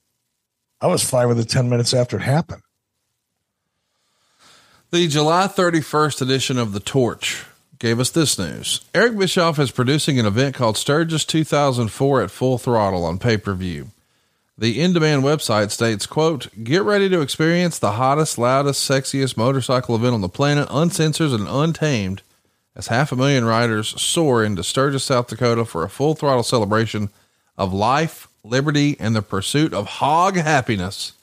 I 0.80 0.88
was 0.88 1.08
fine 1.08 1.28
with 1.28 1.38
it 1.38 1.48
10 1.48 1.68
minutes 1.68 1.94
after 1.94 2.16
it 2.16 2.22
happened. 2.22 2.62
The 4.90 5.06
July 5.06 5.46
31st 5.46 6.22
edition 6.22 6.58
of 6.58 6.72
The 6.72 6.80
Torch 6.80 7.44
gave 7.78 8.00
us 8.00 8.10
this 8.10 8.38
news. 8.38 8.80
Eric 8.92 9.16
Bischoff 9.16 9.58
is 9.58 9.70
producing 9.70 10.18
an 10.18 10.26
event 10.26 10.56
called 10.56 10.76
Sturgis 10.76 11.24
2004 11.24 12.22
at 12.22 12.30
full 12.30 12.58
throttle 12.58 13.04
on 13.04 13.18
pay 13.18 13.36
per 13.36 13.54
view. 13.54 13.88
The 14.60 14.78
in-demand 14.78 15.22
website 15.22 15.70
states, 15.70 16.04
quote, 16.04 16.48
get 16.62 16.82
ready 16.82 17.08
to 17.08 17.22
experience 17.22 17.78
the 17.78 17.92
hottest, 17.92 18.36
loudest, 18.36 18.86
sexiest 18.88 19.34
motorcycle 19.34 19.96
event 19.96 20.12
on 20.12 20.20
the 20.20 20.28
planet, 20.28 20.68
uncensored 20.70 21.30
and 21.30 21.48
untamed 21.48 22.20
as 22.76 22.88
half 22.88 23.10
a 23.10 23.16
million 23.16 23.46
riders 23.46 23.98
soar 23.98 24.44
into 24.44 24.62
Sturgis, 24.62 25.02
South 25.02 25.28
Dakota 25.28 25.64
for 25.64 25.82
a 25.82 25.88
full 25.88 26.14
throttle 26.14 26.42
celebration 26.42 27.08
of 27.56 27.72
life, 27.72 28.28
liberty, 28.44 28.98
and 29.00 29.16
the 29.16 29.22
pursuit 29.22 29.72
of 29.72 29.86
hog 29.86 30.36
happiness. 30.36 31.14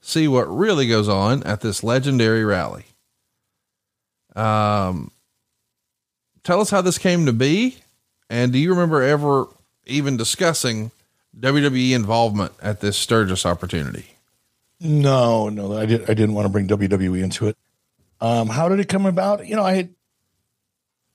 See 0.00 0.28
what 0.28 0.44
really 0.44 0.86
goes 0.86 1.08
on 1.08 1.42
at 1.42 1.62
this 1.62 1.82
legendary 1.82 2.44
rally. 2.44 2.84
Um, 4.36 5.10
tell 6.44 6.60
us 6.60 6.70
how 6.70 6.80
this 6.80 6.98
came 6.98 7.26
to 7.26 7.32
be, 7.32 7.78
and 8.30 8.52
do 8.52 8.58
you 8.60 8.70
remember 8.70 9.02
ever 9.02 9.48
even 9.84 10.16
discussing 10.16 10.92
WWE 11.38 11.92
involvement 11.92 12.52
at 12.60 12.80
this 12.80 12.96
Sturgis 12.96 13.46
opportunity? 13.46 14.16
No, 14.80 15.48
no, 15.48 15.76
I 15.76 15.86
did. 15.86 16.02
I 16.02 16.14
didn't 16.14 16.34
want 16.34 16.46
to 16.46 16.48
bring 16.50 16.66
WWE 16.68 17.22
into 17.22 17.46
it. 17.46 17.56
Um, 18.20 18.48
how 18.48 18.68
did 18.68 18.80
it 18.80 18.88
come 18.88 19.06
about? 19.06 19.46
You 19.46 19.56
know, 19.56 19.64
I 19.64 19.74
had, 19.74 19.94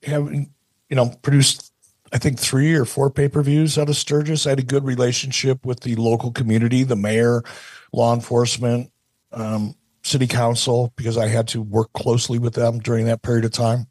have, 0.04 0.32
you 0.32 0.46
know, 0.90 1.10
produced, 1.22 1.72
I 2.12 2.18
think 2.18 2.38
three 2.38 2.74
or 2.74 2.84
four 2.84 3.10
pay 3.10 3.28
per 3.28 3.42
views 3.42 3.78
out 3.78 3.88
of 3.88 3.96
Sturgis. 3.96 4.46
I 4.46 4.50
had 4.50 4.58
a 4.58 4.62
good 4.62 4.84
relationship 4.84 5.64
with 5.64 5.80
the 5.80 5.96
local 5.96 6.32
community, 6.32 6.82
the 6.82 6.96
mayor, 6.96 7.42
law 7.92 8.14
enforcement, 8.14 8.90
um, 9.32 9.74
city 10.02 10.26
council, 10.26 10.92
because 10.96 11.18
I 11.18 11.28
had 11.28 11.48
to 11.48 11.62
work 11.62 11.92
closely 11.92 12.38
with 12.38 12.54
them 12.54 12.78
during 12.78 13.06
that 13.06 13.22
period 13.22 13.44
of 13.44 13.52
time. 13.52 13.86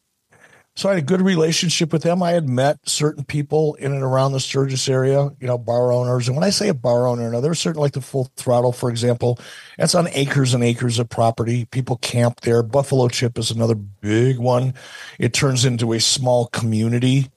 So 0.78 0.90
I 0.90 0.94
had 0.94 1.02
a 1.02 1.06
good 1.06 1.22
relationship 1.24 1.92
with 1.92 2.04
them. 2.04 2.22
I 2.22 2.34
had 2.34 2.48
met 2.48 2.88
certain 2.88 3.24
people 3.24 3.74
in 3.76 3.94
and 3.94 4.04
around 4.04 4.34
the 4.34 4.40
Sturgis 4.40 4.88
area, 4.88 5.28
you 5.40 5.48
know, 5.48 5.58
bar 5.58 5.92
owners. 5.92 6.28
And 6.28 6.38
when 6.38 6.44
I 6.44 6.52
say 6.52 6.68
a 6.68 6.74
bar 6.76 7.08
owner, 7.08 7.32
now 7.32 7.40
there's 7.40 7.58
certain 7.58 7.82
like 7.82 7.94
the 7.94 8.02
full 8.02 8.30
throttle, 8.36 8.72
for 8.72 8.92
example, 8.92 9.40
that's 9.80 9.96
on 9.96 10.08
acres 10.10 10.54
and 10.54 10.64
acres 10.64 11.00
of 11.00 11.10
property. 11.10 11.66
People 11.66 11.98
camp 11.98 12.42
there. 12.42 12.62
Buffalo 12.62 13.08
Chip 13.08 13.40
is 13.40 13.50
another 13.50 13.74
big 13.74 14.38
one. 14.38 14.76
It 15.18 15.34
turns 15.34 15.66
into 15.66 15.94
a 15.94 16.00
small 16.00 16.46
community. 16.46 17.32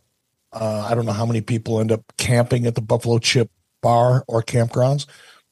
Uh, 0.53 0.87
I 0.87 0.95
don't 0.95 1.07
know 1.07 1.13
how 1.13 1.25
many 1.25 1.41
people 1.41 1.81
end 1.81 1.93
up 1.93 2.03
camping 2.19 2.67
at 2.67 2.75
the 2.75 2.83
Buffalo 2.83 3.19
Chip 3.19 3.51
bar 3.81 4.23
or 4.29 4.43
campgrounds, 4.43 5.07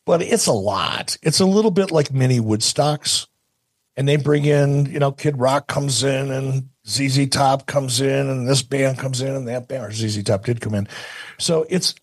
but 0.04 0.20
it's 0.20 0.46
a 0.46 0.52
lot. 0.52 1.16
It's 1.22 1.40
a 1.40 1.46
little 1.46 1.70
bit 1.70 1.90
like 1.90 2.12
mini 2.12 2.38
Woodstocks. 2.38 3.28
And 3.98 4.06
they 4.06 4.14
bring 4.14 4.44
in, 4.44 4.86
you 4.86 5.00
know, 5.00 5.10
Kid 5.10 5.40
Rock 5.40 5.66
comes 5.66 6.04
in 6.04 6.30
and 6.30 6.68
ZZ 6.86 7.26
Top 7.28 7.66
comes 7.66 8.00
in 8.00 8.30
and 8.30 8.48
this 8.48 8.62
band 8.62 8.96
comes 8.96 9.20
in 9.20 9.34
and 9.34 9.48
that 9.48 9.66
band, 9.66 9.84
or 9.84 9.90
ZZ 9.90 10.22
Top 10.22 10.44
did 10.44 10.60
come 10.60 10.76
in. 10.76 10.86
So 11.36 11.66
it's 11.68 11.96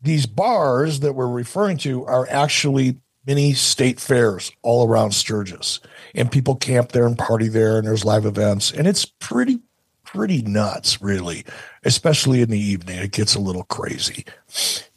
these 0.00 0.24
bars 0.24 1.00
that 1.00 1.12
we're 1.12 1.28
referring 1.28 1.76
to 1.78 2.06
are 2.06 2.26
actually 2.30 2.96
mini 3.26 3.52
state 3.52 4.00
fairs 4.00 4.52
all 4.62 4.88
around 4.88 5.12
Sturgis. 5.12 5.80
And 6.14 6.32
people 6.32 6.56
camp 6.56 6.92
there 6.92 7.06
and 7.06 7.18
party 7.18 7.48
there 7.48 7.76
and 7.76 7.86
there's 7.86 8.06
live 8.06 8.24
events. 8.24 8.72
And 8.72 8.86
it's 8.86 9.04
pretty, 9.04 9.60
pretty 10.02 10.40
nuts, 10.40 11.02
really, 11.02 11.44
especially 11.82 12.40
in 12.40 12.48
the 12.48 12.58
evening. 12.58 12.98
It 12.98 13.12
gets 13.12 13.34
a 13.34 13.40
little 13.40 13.64
crazy. 13.64 14.24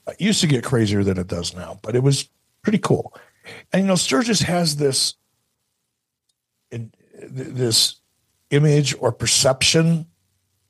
It 0.08 0.22
used 0.22 0.39
to 0.39 0.48
get 0.48 0.64
crazier 0.64 1.04
than 1.04 1.18
it 1.18 1.28
does 1.28 1.54
now, 1.54 1.78
but 1.82 1.93
it 1.93 2.04
was 2.04 2.30
pretty 2.62 2.80
cool. 2.80 3.14
And, 3.74 3.82
you 3.82 3.88
know, 3.89 3.95
Sturgis 3.95 4.39
has 4.39 4.78
this, 4.78 5.16
this 6.72 7.95
image 8.49 8.95
or 8.99 9.11
perception 9.11 10.07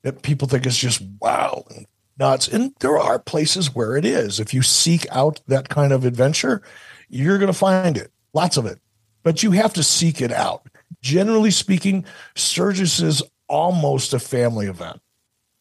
that 0.02 0.22
people 0.22 0.48
think 0.48 0.66
is 0.66 0.76
just 0.76 1.02
wow 1.20 1.64
and 1.70 1.86
nuts. 2.18 2.48
And 2.48 2.74
there 2.80 2.98
are 2.98 3.18
places 3.18 3.74
where 3.74 3.96
it 3.96 4.04
is. 4.04 4.40
If 4.40 4.52
you 4.54 4.62
seek 4.62 5.06
out 5.10 5.40
that 5.46 5.68
kind 5.68 5.92
of 5.92 6.04
adventure, 6.04 6.62
you're 7.08 7.38
going 7.38 7.52
to 7.52 7.58
find 7.58 7.96
it, 7.96 8.12
lots 8.32 8.56
of 8.56 8.66
it, 8.66 8.80
but 9.22 9.42
you 9.42 9.52
have 9.52 9.72
to 9.74 9.82
seek 9.82 10.20
it 10.20 10.32
out. 10.32 10.68
Generally 11.00 11.52
speaking, 11.52 12.04
Sturgis 12.34 13.00
is 13.00 13.22
almost 13.48 14.14
a 14.14 14.18
family 14.18 14.66
event. 14.66 15.00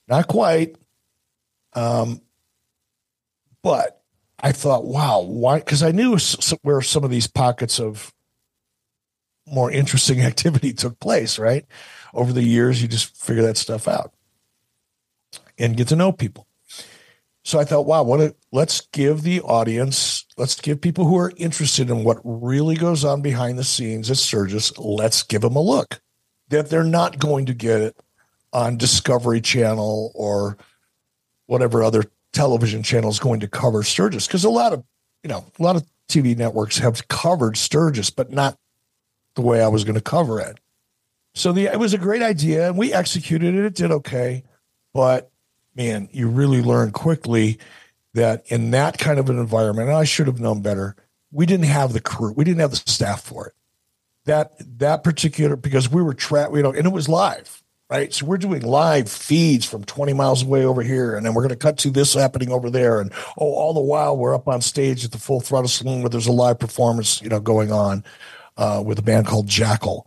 Not 0.07 0.27
quite. 0.27 0.75
Um, 1.73 2.21
but 3.61 4.01
I 4.39 4.51
thought, 4.51 4.85
wow, 4.85 5.21
why? 5.21 5.59
Because 5.59 5.83
I 5.83 5.91
knew 5.91 6.17
where 6.61 6.81
some 6.81 7.03
of 7.03 7.09
these 7.09 7.27
pockets 7.27 7.79
of 7.79 8.13
more 9.47 9.71
interesting 9.71 10.21
activity 10.31 10.73
took 10.73 10.99
place, 10.99 11.39
right? 11.39 11.65
over 12.13 12.33
the 12.33 12.43
years, 12.43 12.81
you 12.81 12.87
just 12.87 13.15
figure 13.15 13.43
that 13.43 13.57
stuff 13.57 13.87
out 13.87 14.11
and 15.57 15.77
get 15.77 15.87
to 15.89 15.95
know 15.95 16.11
people. 16.11 16.47
So 17.43 17.59
I 17.59 17.63
thought, 17.63 17.85
wow, 17.85 18.03
what 18.03 18.19
a, 18.19 18.35
let's 18.51 18.81
give 18.81 19.21
the 19.21 19.39
audience, 19.41 20.25
let's 20.35 20.59
give 20.59 20.81
people 20.81 21.05
who 21.05 21.17
are 21.17 21.31
interested 21.37 21.89
in 21.89 22.03
what 22.03 22.19
really 22.23 22.75
goes 22.75 23.05
on 23.05 23.21
behind 23.21 23.57
the 23.57 23.63
scenes 23.63 24.11
at 24.11 24.17
Sturgis, 24.17 24.77
let's 24.77 25.23
give 25.23 25.41
them 25.41 25.55
a 25.55 25.61
look 25.61 26.01
that 26.49 26.69
they're 26.69 26.83
not 26.83 27.19
going 27.19 27.45
to 27.45 27.53
get 27.53 27.81
it 27.81 27.95
on 28.51 28.77
Discovery 28.77 29.39
Channel 29.39 30.11
or 30.15 30.57
whatever 31.45 31.83
other 31.83 32.03
television 32.33 32.83
channel 32.83 33.09
is 33.09 33.19
going 33.19 33.39
to 33.41 33.47
cover 33.47 33.83
Sturgis. 33.83 34.27
Because 34.27 34.43
a 34.43 34.49
lot 34.49 34.73
of, 34.73 34.83
you 35.23 35.29
know, 35.29 35.45
a 35.59 35.63
lot 35.63 35.75
of 35.75 35.85
TV 36.09 36.37
networks 36.37 36.77
have 36.77 37.07
covered 37.09 37.57
Sturgis, 37.57 38.09
but 38.09 38.31
not 38.31 38.57
the 39.37 39.41
way 39.43 39.61
I 39.61 39.69
was 39.69 39.85
going 39.85 39.95
to 39.95 40.01
cover 40.01 40.41
it. 40.41 40.59
So 41.33 41.53
the 41.53 41.67
it 41.67 41.79
was 41.79 41.93
a 41.93 41.99
great 41.99 42.23
idea, 42.23 42.67
and 42.67 42.77
we 42.77 42.91
executed 42.91 43.55
it. 43.55 43.63
It 43.63 43.75
did 43.75 43.91
okay, 43.91 44.43
but 44.93 45.31
man, 45.75 46.09
you 46.11 46.27
really 46.27 46.61
learn 46.61 46.91
quickly 46.91 47.59
that 48.15 48.43
in 48.47 48.71
that 48.71 48.97
kind 48.97 49.19
of 49.19 49.29
an 49.29 49.37
environment, 49.37 49.89
I 49.89 50.03
should 50.03 50.25
have 50.25 50.39
known 50.39 50.61
better. 50.61 50.95
We 51.31 51.45
didn't 51.45 51.67
have 51.67 51.93
the 51.93 52.01
crew, 52.01 52.33
we 52.33 52.43
didn't 52.43 52.61
have 52.61 52.71
the 52.71 52.77
staff 52.77 53.21
for 53.21 53.47
it. 53.47 53.53
That 54.25 54.53
that 54.79 55.03
particular 55.03 55.55
because 55.55 55.89
we 55.89 56.01
were 56.01 56.15
trapped, 56.15 56.55
you 56.55 56.63
know, 56.63 56.73
and 56.73 56.87
it 56.87 56.91
was 56.91 57.07
live, 57.07 57.61
right? 57.87 58.11
So 58.11 58.25
we're 58.25 58.39
doing 58.39 58.63
live 58.63 59.07
feeds 59.07 59.65
from 59.65 59.83
20 59.83 60.13
miles 60.13 60.41
away 60.41 60.65
over 60.65 60.81
here, 60.81 61.15
and 61.15 61.23
then 61.23 61.35
we're 61.35 61.43
going 61.43 61.49
to 61.49 61.55
cut 61.55 61.77
to 61.79 61.91
this 61.91 62.15
happening 62.15 62.51
over 62.51 62.71
there, 62.71 62.99
and 62.99 63.13
oh, 63.37 63.53
all 63.53 63.75
the 63.75 63.79
while 63.79 64.17
we're 64.17 64.33
up 64.33 64.47
on 64.47 64.61
stage 64.61 65.05
at 65.05 65.11
the 65.11 65.19
Full 65.19 65.39
Throttle 65.39 65.69
Saloon 65.69 66.01
where 66.01 66.09
there's 66.09 66.25
a 66.25 66.31
live 66.31 66.57
performance, 66.57 67.21
you 67.21 67.29
know, 67.29 67.39
going 67.39 67.71
on 67.71 68.03
uh, 68.57 68.83
with 68.85 68.99
a 68.99 69.03
band 69.03 69.27
called 69.27 69.47
Jackyl 69.47 70.03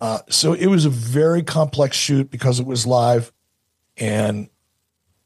uh, 0.00 0.20
so 0.28 0.52
it 0.52 0.66
was 0.66 0.84
a 0.84 0.90
very 0.90 1.42
complex 1.42 1.96
shoot 1.96 2.30
because 2.30 2.60
it 2.60 2.66
was 2.66 2.86
live, 2.86 3.32
and 3.96 4.48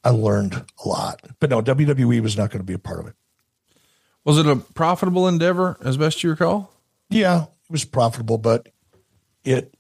I 0.03 0.11
learned 0.11 0.55
a 0.55 0.89
lot. 0.89 1.21
But 1.41 1.51
no, 1.51 1.61
WWE 1.61 2.21
was 2.23 2.37
not 2.37 2.51
going 2.51 2.61
to 2.61 2.67
be 2.67 2.73
a 2.73 2.79
part 2.79 3.01
of 3.01 3.07
it. 3.07 3.15
Was 4.25 4.39
it 4.39 4.47
a 4.47 4.57
profitable 4.57 5.29
endeavor, 5.29 5.77
as 5.85 5.97
best 5.97 6.23
you 6.23 6.31
recall? 6.31 6.73
Yeah, 7.11 7.45
it 7.45 7.71
was 7.71 7.85
profitable, 7.85 8.39
but 8.39 8.69
it 9.45 9.75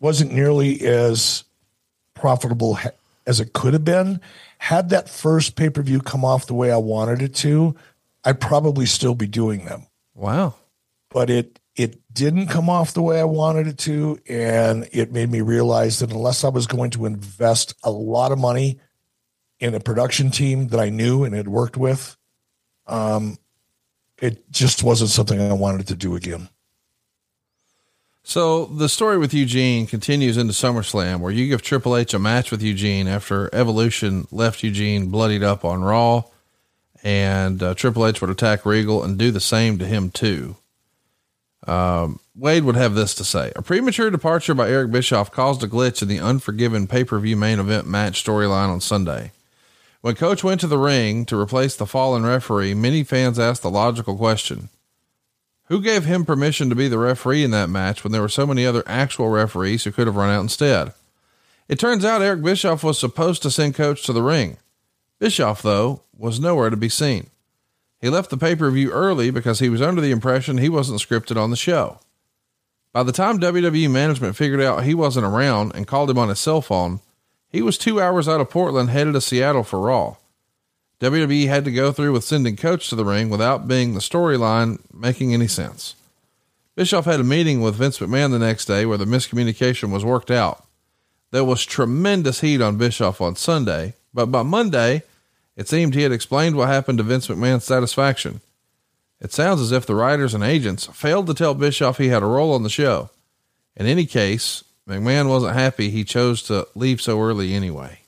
wasn't 0.00 0.32
nearly 0.32 0.80
as 0.82 1.44
profitable 2.14 2.78
as 3.26 3.40
it 3.40 3.52
could 3.52 3.72
have 3.72 3.84
been. 3.84 4.20
Had 4.58 4.90
that 4.90 5.08
first 5.08 5.56
pay 5.56 5.70
per 5.70 5.80
view 5.82 6.00
come 6.00 6.24
off 6.24 6.46
the 6.46 6.54
way 6.54 6.70
I 6.70 6.76
wanted 6.76 7.22
it 7.22 7.34
to, 7.36 7.74
I'd 8.24 8.40
probably 8.40 8.84
still 8.84 9.14
be 9.14 9.26
doing 9.26 9.64
them. 9.64 9.86
Wow. 10.14 10.54
But 11.10 11.30
it 11.30 11.60
it 11.76 11.98
didn't 12.12 12.48
come 12.48 12.68
off 12.68 12.92
the 12.92 13.02
way 13.02 13.20
I 13.20 13.24
wanted 13.24 13.66
it 13.66 13.78
to. 13.78 14.18
And 14.28 14.88
it 14.92 15.12
made 15.12 15.30
me 15.30 15.40
realize 15.40 16.00
that 16.00 16.10
unless 16.10 16.44
I 16.44 16.48
was 16.48 16.66
going 16.66 16.90
to 16.90 17.06
invest 17.06 17.74
a 17.82 17.90
lot 17.90 18.32
of 18.32 18.38
money 18.38 18.80
in 19.60 19.74
a 19.74 19.80
production 19.80 20.30
team 20.30 20.68
that 20.68 20.80
I 20.80 20.90
knew 20.90 21.24
and 21.24 21.34
had 21.34 21.48
worked 21.48 21.76
with, 21.76 22.16
um, 22.86 23.38
it 24.18 24.50
just 24.50 24.82
wasn't 24.82 25.10
something 25.10 25.40
I 25.40 25.52
wanted 25.54 25.88
to 25.88 25.94
do 25.94 26.16
again. 26.16 26.48
So 28.22 28.66
the 28.66 28.88
story 28.88 29.16
with 29.16 29.32
Eugene 29.32 29.86
continues 29.86 30.36
into 30.36 30.52
SummerSlam, 30.52 31.20
where 31.20 31.32
you 31.32 31.48
give 31.48 31.62
Triple 31.62 31.96
H 31.96 32.12
a 32.12 32.18
match 32.18 32.50
with 32.50 32.62
Eugene 32.62 33.08
after 33.08 33.52
Evolution 33.54 34.26
left 34.30 34.62
Eugene 34.62 35.06
bloodied 35.06 35.42
up 35.42 35.64
on 35.64 35.82
Raw, 35.82 36.24
and 37.02 37.62
uh, 37.62 37.74
Triple 37.74 38.06
H 38.06 38.20
would 38.20 38.30
attack 38.30 38.66
Regal 38.66 39.02
and 39.02 39.18
do 39.18 39.30
the 39.30 39.40
same 39.40 39.78
to 39.78 39.86
him 39.86 40.10
too. 40.10 40.56
Um, 41.66 42.20
Wade 42.34 42.64
would 42.64 42.76
have 42.76 42.94
this 42.94 43.14
to 43.16 43.24
say. 43.24 43.52
A 43.54 43.62
premature 43.62 44.10
departure 44.10 44.54
by 44.54 44.70
Eric 44.70 44.90
Bischoff 44.90 45.30
caused 45.30 45.62
a 45.62 45.68
glitch 45.68 46.00
in 46.02 46.08
the 46.08 46.18
unforgiven 46.18 46.86
pay 46.86 47.04
per 47.04 47.18
view 47.18 47.36
main 47.36 47.58
event 47.58 47.86
match 47.86 48.24
storyline 48.24 48.68
on 48.68 48.80
Sunday. 48.80 49.32
When 50.00 50.14
Coach 50.14 50.42
went 50.42 50.60
to 50.62 50.66
the 50.66 50.78
ring 50.78 51.26
to 51.26 51.38
replace 51.38 51.76
the 51.76 51.86
fallen 51.86 52.24
referee, 52.24 52.72
many 52.72 53.04
fans 53.04 53.38
asked 53.38 53.62
the 53.62 53.70
logical 53.70 54.16
question 54.16 54.70
Who 55.66 55.82
gave 55.82 56.06
him 56.06 56.24
permission 56.24 56.70
to 56.70 56.74
be 56.74 56.88
the 56.88 56.98
referee 56.98 57.44
in 57.44 57.50
that 57.50 57.68
match 57.68 58.02
when 58.02 58.12
there 58.12 58.22
were 58.22 58.30
so 58.30 58.46
many 58.46 58.64
other 58.64 58.82
actual 58.86 59.28
referees 59.28 59.84
who 59.84 59.92
could 59.92 60.06
have 60.06 60.16
run 60.16 60.30
out 60.30 60.40
instead? 60.40 60.94
It 61.68 61.78
turns 61.78 62.04
out 62.04 62.22
Eric 62.22 62.42
Bischoff 62.42 62.82
was 62.82 62.98
supposed 62.98 63.42
to 63.42 63.50
send 63.50 63.74
Coach 63.74 64.02
to 64.04 64.12
the 64.12 64.22
ring. 64.22 64.56
Bischoff, 65.20 65.62
though, 65.62 66.02
was 66.16 66.40
nowhere 66.40 66.70
to 66.70 66.76
be 66.76 66.88
seen. 66.88 67.28
He 68.00 68.08
left 68.08 68.30
the 68.30 68.36
pay 68.36 68.56
per 68.56 68.70
view 68.70 68.90
early 68.90 69.30
because 69.30 69.60
he 69.60 69.68
was 69.68 69.82
under 69.82 70.00
the 70.00 70.10
impression 70.10 70.58
he 70.58 70.68
wasn't 70.68 71.00
scripted 71.00 71.36
on 71.36 71.50
the 71.50 71.56
show. 71.56 72.00
By 72.92 73.02
the 73.04 73.12
time 73.12 73.38
WWE 73.38 73.90
management 73.90 74.34
figured 74.34 74.60
out 74.60 74.82
he 74.82 74.94
wasn't 74.94 75.26
around 75.26 75.72
and 75.74 75.86
called 75.86 76.10
him 76.10 76.18
on 76.18 76.30
his 76.30 76.40
cell 76.40 76.62
phone, 76.62 77.00
he 77.48 77.62
was 77.62 77.78
two 77.78 78.00
hours 78.00 78.28
out 78.28 78.40
of 78.40 78.50
Portland 78.50 78.90
headed 78.90 79.12
to 79.12 79.20
Seattle 79.20 79.62
for 79.62 79.78
Raw. 79.78 80.16
WWE 81.00 81.48
had 81.48 81.64
to 81.64 81.70
go 81.70 81.92
through 81.92 82.12
with 82.12 82.24
sending 82.24 82.56
Coach 82.56 82.88
to 82.88 82.96
the 82.96 83.04
ring 83.04 83.28
without 83.28 83.68
being 83.68 83.94
the 83.94 84.00
storyline 84.00 84.80
making 84.92 85.32
any 85.32 85.46
sense. 85.46 85.94
Bischoff 86.74 87.04
had 87.04 87.20
a 87.20 87.24
meeting 87.24 87.60
with 87.60 87.74
Vince 87.74 87.98
McMahon 87.98 88.30
the 88.30 88.38
next 88.38 88.64
day 88.64 88.86
where 88.86 88.98
the 88.98 89.04
miscommunication 89.04 89.92
was 89.92 90.04
worked 90.04 90.30
out. 90.30 90.64
There 91.30 91.44
was 91.44 91.64
tremendous 91.64 92.40
heat 92.40 92.60
on 92.60 92.78
Bischoff 92.78 93.20
on 93.20 93.36
Sunday, 93.36 93.94
but 94.12 94.26
by 94.26 94.42
Monday, 94.42 95.02
it 95.60 95.68
seemed 95.68 95.94
he 95.94 96.04
had 96.04 96.10
explained 96.10 96.56
what 96.56 96.68
happened 96.68 96.96
to 96.96 97.04
Vince 97.04 97.28
McMahon's 97.28 97.64
satisfaction. 97.64 98.40
It 99.20 99.30
sounds 99.30 99.60
as 99.60 99.72
if 99.72 99.84
the 99.84 99.94
writers 99.94 100.32
and 100.32 100.42
agents 100.42 100.86
failed 100.86 101.26
to 101.26 101.34
tell 101.34 101.52
Bischoff 101.52 101.98
he 101.98 102.08
had 102.08 102.22
a 102.22 102.26
role 102.26 102.54
on 102.54 102.62
the 102.62 102.70
show. 102.70 103.10
In 103.76 103.84
any 103.84 104.06
case, 104.06 104.64
McMahon 104.88 105.28
wasn't 105.28 105.54
happy 105.54 105.90
he 105.90 106.02
chose 106.02 106.42
to 106.44 106.66
leave 106.74 107.02
so 107.02 107.20
early 107.20 107.52
anyway. 107.52 107.98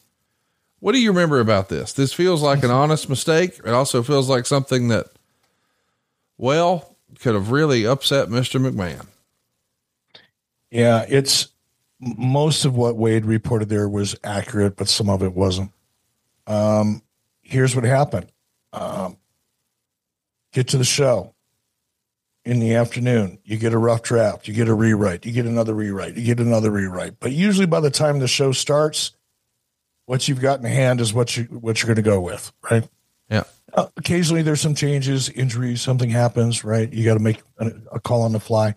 What 0.81 0.93
do 0.93 0.99
you 1.03 1.11
remember 1.11 1.41
about 1.41 1.69
this? 1.69 1.93
This 1.93 2.15
feels 2.15 2.41
like 2.41 2.63
an 2.65 2.71
honest 2.71 3.11
mistake. 3.11 3.61
It 3.63 3.75
also 3.75 4.03
feels 4.03 4.31
like 4.31 4.47
something 4.47 4.89
that, 4.89 5.09
well, 6.39 6.97
could 7.21 7.35
have 7.35 7.51
really 7.51 7.87
upset 7.87 8.29
Mr. 8.29 8.67
McMahon. 8.67 9.09
Yeah, 10.71 11.05
it's 11.07 11.49
most 12.01 12.65
of 12.65 12.75
what 12.75 12.97
Wade 12.97 13.27
reported 13.27 13.69
there 13.69 13.91
was 13.91 14.17
accurate, 14.25 14.77
but 14.77 14.89
some 14.89 15.11
of 15.11 15.23
it 15.23 15.35
wasn't. 15.35 15.71
Um, 16.47 17.02
here's 17.53 17.77
what 17.77 17.85
happened. 17.85 18.33
Um, 18.73 19.19
get 20.53 20.69
to 20.69 20.79
the 20.79 20.85
show 20.85 21.35
in 22.45 22.59
the 22.59 22.75
afternoon. 22.75 23.39
You 23.45 23.59
get 23.59 23.75
a 23.75 23.79
rough 23.79 24.03
draft. 24.03 24.49
You 24.49 24.55
get 24.55 24.69
a 24.69 24.75
rewrite. 24.75 25.25
You 25.25 25.33
get 25.33 25.47
another 25.47 25.75
rewrite. 25.75 26.17
You 26.17 26.25
get 26.25 26.41
another 26.41 26.71
rewrite. 26.71 27.21
But 27.21 27.33
usually, 27.33 27.67
by 27.67 27.81
the 27.81 27.91
time 27.91 28.19
the 28.19 28.29
show 28.29 28.53
starts, 28.53 29.13
what 30.07 30.27
you've 30.27 30.41
got 30.41 30.59
in 30.59 30.65
hand 30.65 31.01
is 31.01 31.15
what 31.15 31.37
you 31.37 31.45
what 31.45 31.81
you're 31.81 31.95
going 31.95 32.03
to 32.03 32.11
go 32.11 32.21
with, 32.21 32.53
right? 32.71 32.89
Yeah. 33.31 33.45
Uh, 33.73 33.87
occasionally, 33.97 34.43
there's 34.43 34.61
some 34.61 34.75
changes, 34.75 35.29
injuries, 35.29 35.81
something 35.81 36.11
happens, 36.11 36.65
right? 36.65 36.93
You 36.93 37.05
got 37.05 37.15
to 37.15 37.21
make 37.23 37.41
a, 37.59 37.71
a, 37.93 38.01
call 38.01 38.23
on 38.23 38.33
the 38.33 38.41
fly. 38.41 38.75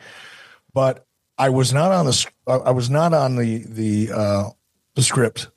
But 0.73 1.05
I 1.37 1.49
was 1.49 1.73
not 1.73 1.91
on 1.91 2.05
the 2.05 2.27
I 2.47 2.71
was 2.71 2.89
not 2.89 3.13
on 3.13 3.35
the 3.35 3.65
the 3.67 4.11
uh, 4.13 4.49
the 4.95 5.01
script 5.01 5.49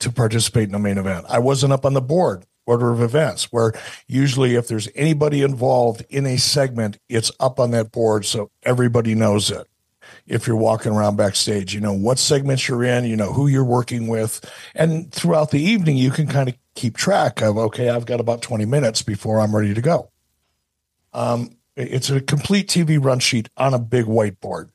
to 0.00 0.12
participate 0.12 0.64
in 0.64 0.72
the 0.72 0.78
main 0.78 0.98
event. 0.98 1.26
I 1.28 1.40
wasn't 1.40 1.72
up 1.72 1.84
on 1.84 1.92
the 1.92 2.00
board 2.00 2.46
order 2.68 2.92
of 2.92 3.00
events, 3.00 3.50
where 3.50 3.72
usually 4.06 4.54
if 4.54 4.68
there's 4.68 4.88
anybody 4.94 5.42
involved 5.42 6.04
in 6.10 6.26
a 6.26 6.36
segment, 6.36 6.98
it's 7.08 7.32
up 7.40 7.58
on 7.58 7.70
that 7.70 7.90
board 7.90 8.26
so 8.26 8.50
everybody 8.62 9.14
knows 9.14 9.50
it. 9.50 9.66
If 10.26 10.46
you're 10.46 10.56
walking 10.56 10.92
around 10.92 11.16
backstage, 11.16 11.74
you 11.74 11.80
know 11.80 11.94
what 11.94 12.18
segments 12.18 12.68
you're 12.68 12.84
in, 12.84 13.04
you 13.04 13.16
know 13.16 13.32
who 13.32 13.46
you're 13.46 13.64
working 13.64 14.06
with. 14.06 14.44
And 14.74 15.10
throughout 15.10 15.50
the 15.50 15.62
evening, 15.62 15.96
you 15.96 16.10
can 16.10 16.26
kind 16.26 16.50
of 16.50 16.56
keep 16.74 16.96
track 16.96 17.40
of, 17.40 17.56
okay, 17.56 17.88
I've 17.88 18.06
got 18.06 18.20
about 18.20 18.42
20 18.42 18.66
minutes 18.66 19.00
before 19.00 19.40
I'm 19.40 19.56
ready 19.56 19.72
to 19.72 19.80
go. 19.80 20.10
Um, 21.14 21.56
it's 21.74 22.10
a 22.10 22.20
complete 22.20 22.68
TV 22.68 23.02
run 23.02 23.18
sheet 23.18 23.48
on 23.56 23.72
a 23.72 23.78
big 23.78 24.04
whiteboard 24.04 24.70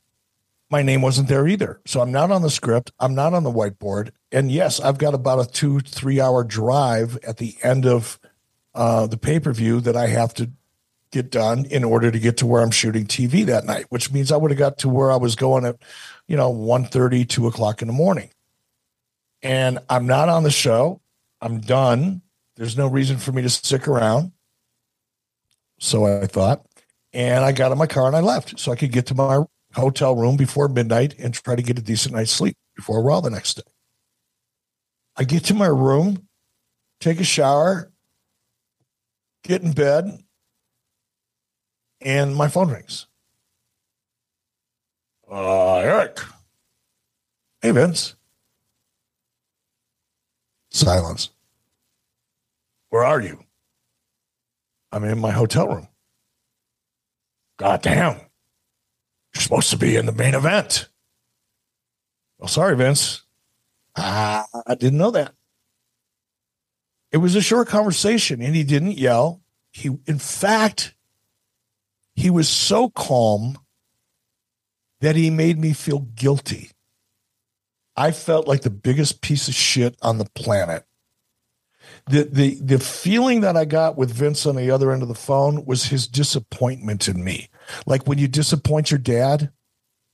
my 0.74 0.82
name 0.82 1.04
wasn't 1.04 1.28
there 1.28 1.48
either. 1.48 1.80
So 1.86 2.02
I'm 2.02 2.12
not 2.12 2.32
on 2.32 2.42
the 2.42 2.50
script. 2.50 2.92
I'm 3.00 3.14
not 3.14 3.36
on 3.36 3.44
the 3.44 3.52
whiteboard. 3.52 4.10
And 4.32 4.52
yes, 4.52 4.80
I've 4.80 4.98
got 4.98 5.14
about 5.14 5.40
a 5.40 5.50
two, 5.50 5.80
three 5.82 6.20
hour 6.20 6.44
drive 6.44 7.16
at 7.18 7.38
the 7.38 7.56
end 7.62 7.86
of 7.86 8.20
uh, 8.74 9.06
the 9.06 9.16
pay 9.16 9.40
per 9.40 9.54
view 9.54 9.82
that 9.82 9.96
I 9.96 10.08
have 10.08 10.34
to 10.34 10.50
get 11.12 11.30
done 11.30 11.66
in 11.66 11.84
order 11.84 12.10
to 12.10 12.18
get 12.18 12.38
to 12.38 12.48
where 12.48 12.64
I'm 12.64 12.72
shooting 12.72 13.06
TV 13.06 13.46
that 13.46 13.66
night, 13.66 13.86
which 13.90 14.12
means 14.12 14.32
I 14.32 14.38
would 14.38 14.50
have 14.50 14.58
got 14.58 14.80
to 14.80 14.90
where 14.90 15.12
I 15.12 15.16
was 15.16 15.36
going 15.36 15.64
at, 15.64 15.76
you 16.28 16.36
know, 16.36 16.50
1 16.50 16.88
2 16.88 17.48
o'clock 17.48 17.84
in 17.84 17.88
the 17.88 17.94
morning. 17.94 18.32
And 19.44 19.78
I'm 19.92 20.08
not 20.08 20.28
on 20.28 20.42
the 20.42 20.50
show. 20.50 21.02
I'm 21.40 21.60
done. 21.60 22.24
There's 22.56 22.76
no 22.76 22.88
reason 22.88 23.18
for 23.18 23.32
me 23.32 23.44
to 23.44 23.50
stick 23.50 23.88
around. 23.88 24.32
So 25.78 26.08
I 26.08 26.26
thought. 26.26 26.66
And 27.14 27.46
I 27.46 27.52
got 27.52 27.72
in 27.72 27.78
my 27.78 27.86
car 27.86 28.08
and 28.08 28.16
I 28.16 28.22
left 28.22 28.60
so 28.60 28.72
I 28.72 28.76
could 28.76 28.92
get 28.92 29.06
to 29.08 29.14
my 29.14 29.44
hotel 29.76 30.16
room 30.16 30.38
before 30.38 30.68
midnight 30.68 31.16
and 31.20 31.34
try 31.34 31.56
to 31.56 31.62
get 31.62 31.80
a 31.80 31.82
decent 31.82 32.16
night's 32.16 32.32
sleep 32.32 32.56
before 32.76 33.04
Raw 33.04 33.22
the 33.22 33.30
next 33.30 33.56
day. 33.56 33.64
I 35.16 35.24
get 35.24 35.44
to 35.46 35.54
my 35.54 35.68
room, 35.68 36.28
take 37.00 37.20
a 37.20 37.24
shower, 37.24 37.92
get 39.44 39.62
in 39.62 39.74
bed, 39.74 40.24
and 42.02 42.36
my 42.36 42.48
phone 42.48 42.70
rings. 42.70 43.08
Uh, 45.32 45.78
Eric. 45.78 46.20
Hey, 47.62 47.72
Vince. 47.72 48.16
Silence. 50.70 51.30
Where 52.90 53.04
are 53.04 53.22
you? 53.22 53.44
I'm 54.92 55.04
in 55.04 55.20
my 55.20 55.32
hotel 55.32 55.68
room. 55.68 55.88
God 57.58 57.82
damn. 57.82 58.20
You're 59.34 59.42
supposed 59.42 59.70
to 59.72 59.78
be 59.78 59.96
in 59.96 60.06
the 60.06 60.12
main 60.12 60.36
event. 60.36 60.90
Well, 62.38 62.48
sorry, 62.48 62.76
Vince. 62.76 63.24
I 63.96 64.46
didn't 64.80 64.98
know 64.98 65.12
that. 65.12 65.34
It 67.12 67.18
was 67.18 67.36
a 67.36 67.42
short 67.42 67.68
conversation 67.68 68.42
and 68.42 68.56
he 68.56 68.64
didn't 68.64 68.98
yell. 68.98 69.42
He, 69.72 69.92
in 70.08 70.20
fact, 70.20 70.96
he 72.16 72.30
was 72.30 72.50
so 72.50 72.90
calm 72.90 73.60
that 75.00 75.16
he 75.16 75.30
made 75.30 75.60
me 75.60 75.74
feel 75.74 76.00
guilty. 76.00 76.72
I 77.96 78.12
felt 78.12 78.48
like 78.48 78.62
the 78.62 78.70
biggest 78.70 79.22
piece 79.22 79.48
of 79.48 79.54
shit 79.54 79.96
on 80.02 80.18
the 80.18 80.30
planet. 80.34 80.86
The, 82.08 82.24
the, 82.24 82.56
the 82.56 82.80
feeling 82.80 83.42
that 83.42 83.56
I 83.56 83.66
got 83.66 83.98
with 83.98 84.12
Vince 84.12 84.46
on 84.46 84.56
the 84.56 84.72
other 84.72 84.92
end 84.92 85.04
of 85.04 85.08
the 85.08 85.14
phone 85.16 85.66
was 85.66 85.86
his 85.86 86.08
disappointment 86.08 87.08
in 87.08 87.24
me. 87.24 87.50
Like 87.86 88.08
when 88.08 88.18
you 88.18 88.28
disappoint 88.28 88.92
your 88.92 88.98
dad, 89.00 89.52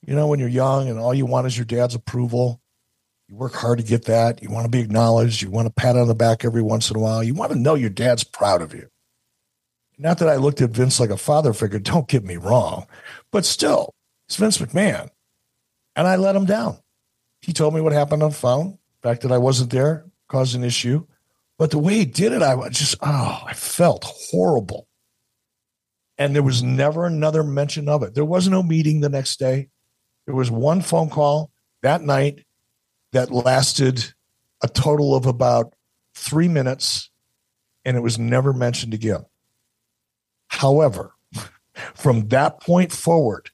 you 0.05 0.15
know, 0.15 0.27
when 0.27 0.39
you're 0.39 0.49
young 0.49 0.89
and 0.89 0.99
all 0.99 1.13
you 1.13 1.25
want 1.25 1.47
is 1.47 1.57
your 1.57 1.65
dad's 1.65 1.95
approval. 1.95 2.61
You 3.27 3.35
work 3.35 3.53
hard 3.53 3.77
to 3.77 3.83
get 3.83 4.05
that. 4.05 4.41
You 4.41 4.49
want 4.49 4.65
to 4.65 4.71
be 4.71 4.79
acknowledged. 4.79 5.41
You 5.41 5.51
want 5.51 5.67
to 5.67 5.73
pat 5.73 5.95
on 5.95 6.07
the 6.07 6.15
back 6.15 6.43
every 6.43 6.63
once 6.63 6.89
in 6.89 6.97
a 6.97 6.99
while. 6.99 7.23
You 7.23 7.35
want 7.35 7.51
to 7.51 7.59
know 7.59 7.75
your 7.75 7.89
dad's 7.91 8.23
proud 8.23 8.61
of 8.61 8.73
you. 8.73 8.89
Not 9.99 10.17
that 10.19 10.29
I 10.29 10.37
looked 10.37 10.61
at 10.61 10.71
Vince 10.71 10.99
like 10.99 11.09
a 11.09 11.17
father 11.17 11.53
figure, 11.53 11.77
don't 11.77 12.07
get 12.07 12.23
me 12.23 12.37
wrong, 12.37 12.87
but 13.31 13.45
still, 13.45 13.93
it's 14.27 14.37
Vince 14.37 14.57
McMahon. 14.57 15.09
And 15.95 16.07
I 16.07 16.15
let 16.15 16.35
him 16.35 16.45
down. 16.45 16.77
He 17.41 17.51
told 17.51 17.73
me 17.73 17.81
what 17.81 17.91
happened 17.91 18.23
on 18.23 18.29
the 18.29 18.35
phone. 18.35 18.77
The 19.01 19.09
fact 19.09 19.21
that 19.23 19.31
I 19.31 19.37
wasn't 19.37 19.71
there 19.71 20.05
caused 20.29 20.55
an 20.55 20.63
issue. 20.63 21.05
But 21.57 21.71
the 21.71 21.79
way 21.79 21.95
he 21.95 22.05
did 22.05 22.31
it, 22.31 22.41
I 22.41 22.69
just, 22.69 22.95
oh, 23.01 23.41
I 23.45 23.53
felt 23.53 24.05
horrible. 24.05 24.87
And 26.19 26.35
there 26.35 26.43
was 26.43 26.61
never 26.61 27.05
another 27.05 27.43
mention 27.43 27.89
of 27.89 28.03
it. 28.03 28.13
There 28.13 28.25
was 28.25 28.47
no 28.47 28.61
meeting 28.61 28.99
the 28.99 29.09
next 29.09 29.39
day. 29.39 29.69
There 30.25 30.35
was 30.35 30.51
one 30.51 30.81
phone 30.81 31.09
call 31.09 31.49
that 31.81 32.01
night 32.01 32.45
that 33.13 33.31
lasted 33.31 34.13
a 34.61 34.67
total 34.67 35.15
of 35.15 35.25
about 35.25 35.73
three 36.13 36.47
minutes, 36.47 37.09
and 37.85 37.95
it 37.97 38.01
was 38.01 38.19
never 38.19 38.53
mentioned 38.53 38.93
again. 38.93 39.25
However, 40.47 41.13
from 41.95 42.27
that 42.27 42.59
point 42.59 42.91
forward 42.91 43.49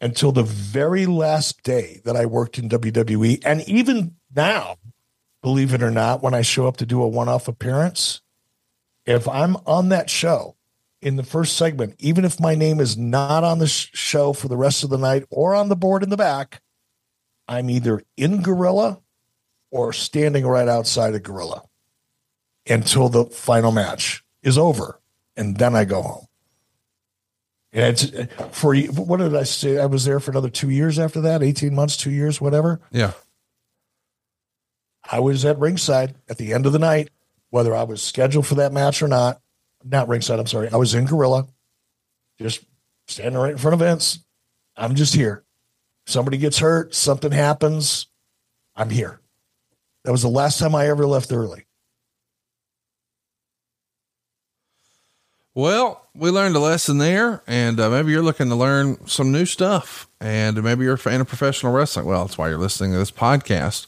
until 0.00 0.32
the 0.32 0.42
very 0.42 1.06
last 1.06 1.62
day 1.62 2.00
that 2.04 2.16
I 2.16 2.26
worked 2.26 2.58
in 2.58 2.68
WWE, 2.68 3.42
and 3.44 3.68
even 3.68 4.16
now, 4.34 4.76
believe 5.42 5.74
it 5.74 5.82
or 5.82 5.90
not, 5.90 6.22
when 6.22 6.34
I 6.34 6.42
show 6.42 6.66
up 6.66 6.78
to 6.78 6.86
do 6.86 7.02
a 7.02 7.08
one 7.08 7.28
off 7.28 7.48
appearance, 7.48 8.22
if 9.04 9.28
I'm 9.28 9.56
on 9.66 9.90
that 9.90 10.08
show 10.08 10.56
in 11.00 11.16
the 11.16 11.22
first 11.22 11.56
segment, 11.56 11.94
even 11.98 12.24
if 12.24 12.40
my 12.40 12.54
name 12.54 12.80
is 12.80 12.96
not 12.96 13.44
on 13.44 13.58
the 13.58 13.66
sh- 13.66 13.90
show 13.92 14.32
for 14.32 14.48
the 14.48 14.56
rest 14.56 14.82
of 14.82 14.90
the 14.90 14.98
night 14.98 15.24
or 15.30 15.54
on 15.54 15.68
the 15.68 15.76
board 15.76 16.02
in 16.02 16.10
the 16.10 16.16
back, 16.16 16.60
I'm 17.46 17.70
either 17.70 18.02
in 18.16 18.42
Gorilla 18.42 19.00
or 19.70 19.92
standing 19.92 20.46
right 20.46 20.68
outside 20.68 21.14
of 21.14 21.22
Gorilla 21.22 21.62
until 22.68 23.08
the 23.08 23.26
final 23.26 23.70
match 23.70 24.24
is 24.42 24.58
over. 24.58 25.00
And 25.36 25.56
then 25.56 25.74
I 25.74 25.84
go 25.84 26.02
home. 26.02 26.26
And 27.72 27.84
it's 27.84 28.56
for 28.58 28.74
what 28.76 29.18
did 29.18 29.36
I 29.36 29.44
say? 29.44 29.78
I 29.78 29.86
was 29.86 30.04
there 30.04 30.20
for 30.20 30.30
another 30.30 30.48
two 30.48 30.70
years 30.70 30.98
after 30.98 31.20
that, 31.20 31.42
18 31.42 31.74
months, 31.74 31.96
two 31.96 32.10
years, 32.10 32.40
whatever. 32.40 32.80
Yeah. 32.90 33.12
I 35.10 35.20
was 35.20 35.44
at 35.44 35.58
ringside 35.58 36.16
at 36.28 36.38
the 36.38 36.52
end 36.52 36.66
of 36.66 36.72
the 36.72 36.78
night, 36.78 37.10
whether 37.50 37.74
I 37.74 37.84
was 37.84 38.02
scheduled 38.02 38.46
for 38.46 38.56
that 38.56 38.72
match 38.72 39.02
or 39.02 39.08
not 39.08 39.40
not 39.84 40.08
ringside. 40.08 40.38
I'm 40.38 40.46
sorry. 40.46 40.68
I 40.70 40.76
was 40.76 40.94
in 40.94 41.06
Gorilla, 41.06 41.46
just 42.40 42.64
standing 43.06 43.38
right 43.38 43.52
in 43.52 43.58
front 43.58 43.74
of 43.74 43.80
Vince. 43.80 44.20
I'm 44.76 44.94
just 44.94 45.14
here. 45.14 45.44
Somebody 46.06 46.38
gets 46.38 46.58
hurt, 46.58 46.94
something 46.94 47.32
happens. 47.32 48.06
I'm 48.74 48.90
here. 48.90 49.20
That 50.04 50.12
was 50.12 50.22
the 50.22 50.28
last 50.28 50.58
time 50.58 50.74
I 50.74 50.88
ever 50.88 51.06
left 51.06 51.32
early. 51.32 51.66
Well, 55.54 56.06
we 56.14 56.30
learned 56.30 56.54
a 56.54 56.60
lesson 56.60 56.98
there, 56.98 57.42
and 57.48 57.80
uh, 57.80 57.90
maybe 57.90 58.12
you're 58.12 58.22
looking 58.22 58.48
to 58.48 58.54
learn 58.54 59.04
some 59.08 59.32
new 59.32 59.44
stuff, 59.44 60.08
and 60.20 60.62
maybe 60.62 60.84
you're 60.84 60.94
a 60.94 60.98
fan 60.98 61.20
of 61.20 61.26
professional 61.26 61.72
wrestling. 61.72 62.06
Well, 62.06 62.24
that's 62.24 62.38
why 62.38 62.48
you're 62.48 62.58
listening 62.58 62.92
to 62.92 62.98
this 62.98 63.10
podcast. 63.10 63.86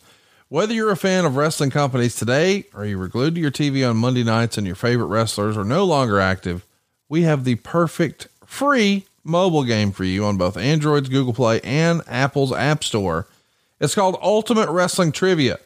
Whether 0.53 0.75
you're 0.75 0.91
a 0.91 0.97
fan 0.97 1.27
of 1.27 1.37
wrestling 1.37 1.71
companies 1.71 2.17
today 2.17 2.65
or 2.75 2.85
you 2.85 2.99
were 2.99 3.07
glued 3.07 3.37
to 3.37 3.41
your 3.41 3.53
TV 3.53 3.89
on 3.89 3.97
Monday 3.97 4.25
nights 4.25 4.59
and 4.59 4.67
your 4.67 4.75
favorite 4.75 5.07
wrestlers 5.07 5.57
are 5.57 5.65
no 5.65 5.85
longer 5.85 6.19
active, 6.19 6.67
we 7.09 7.23
have 7.23 7.45
the 7.45 7.55
perfect 7.55 8.27
free 8.45 9.07
mobile 9.23 9.63
game 9.63 9.93
for 9.93 10.03
you 10.03 10.25
on 10.25 10.37
both 10.37 10.57
Android's 10.57 11.09
Google 11.09 11.33
Play 11.33 11.61
and 11.63 12.03
Apple's 12.09 12.53
App 12.53 12.83
Store. 12.83 13.29
It's 13.79 13.95
called 13.95 14.19
Ultimate 14.21 14.69
Wrestling 14.71 15.13
Trivia. 15.13 15.61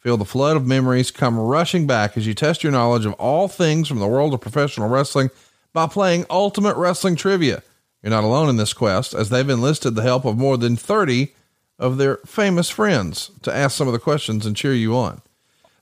Feel 0.00 0.16
the 0.16 0.24
flood 0.24 0.56
of 0.56 0.66
memories 0.66 1.12
come 1.12 1.38
rushing 1.38 1.86
back 1.86 2.16
as 2.16 2.26
you 2.26 2.34
test 2.34 2.64
your 2.64 2.72
knowledge 2.72 3.06
of 3.06 3.12
all 3.12 3.46
things 3.46 3.86
from 3.86 4.00
the 4.00 4.08
world 4.08 4.34
of 4.34 4.40
professional 4.40 4.88
wrestling 4.88 5.30
by 5.72 5.86
playing 5.86 6.26
Ultimate 6.28 6.76
Wrestling 6.76 7.14
Trivia. 7.14 7.62
You're 8.02 8.10
not 8.10 8.24
alone 8.24 8.48
in 8.48 8.56
this 8.56 8.72
quest, 8.72 9.14
as 9.14 9.28
they've 9.28 9.48
enlisted 9.48 9.94
the 9.94 10.02
help 10.02 10.24
of 10.24 10.36
more 10.36 10.56
than 10.56 10.74
30 10.74 11.32
of 11.78 11.96
their 11.96 12.16
famous 12.18 12.70
friends 12.70 13.30
to 13.42 13.54
ask 13.54 13.76
some 13.76 13.86
of 13.86 13.92
the 13.92 13.98
questions 13.98 14.46
and 14.46 14.56
cheer 14.56 14.74
you 14.74 14.96
on. 14.96 15.20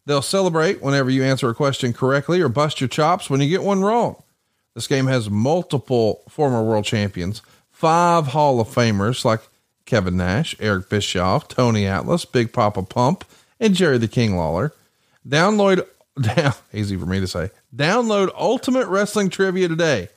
They'll 0.04 0.22
celebrate 0.22 0.82
whenever 0.82 1.10
you 1.10 1.22
answer 1.22 1.48
a 1.48 1.54
question 1.54 1.92
correctly 1.92 2.40
or 2.40 2.48
bust 2.48 2.80
your 2.80 2.88
chops 2.88 3.30
when 3.30 3.40
you 3.40 3.48
get 3.48 3.62
one 3.62 3.82
wrong. 3.82 4.22
This 4.74 4.86
game 4.86 5.06
has 5.06 5.30
multiple 5.30 6.22
former 6.28 6.62
world 6.62 6.84
champions, 6.84 7.42
five 7.70 8.28
Hall 8.28 8.60
of 8.60 8.68
Famers 8.68 9.24
like 9.24 9.40
Kevin 9.84 10.16
Nash, 10.16 10.56
Eric 10.58 10.88
Bischoff, 10.88 11.48
Tony 11.48 11.86
Atlas, 11.86 12.24
Big 12.24 12.52
Papa 12.52 12.82
Pump, 12.82 13.24
and 13.60 13.74
Jerry 13.74 13.98
the 13.98 14.08
King 14.08 14.36
Lawler. 14.36 14.72
Download 15.28 15.86
down 16.20 16.54
easy 16.72 16.96
for 16.96 17.06
me 17.06 17.20
to 17.20 17.26
say. 17.26 17.50
Download 17.74 18.30
Ultimate 18.36 18.88
Wrestling 18.88 19.30
Trivia 19.30 19.68
today 19.68 20.08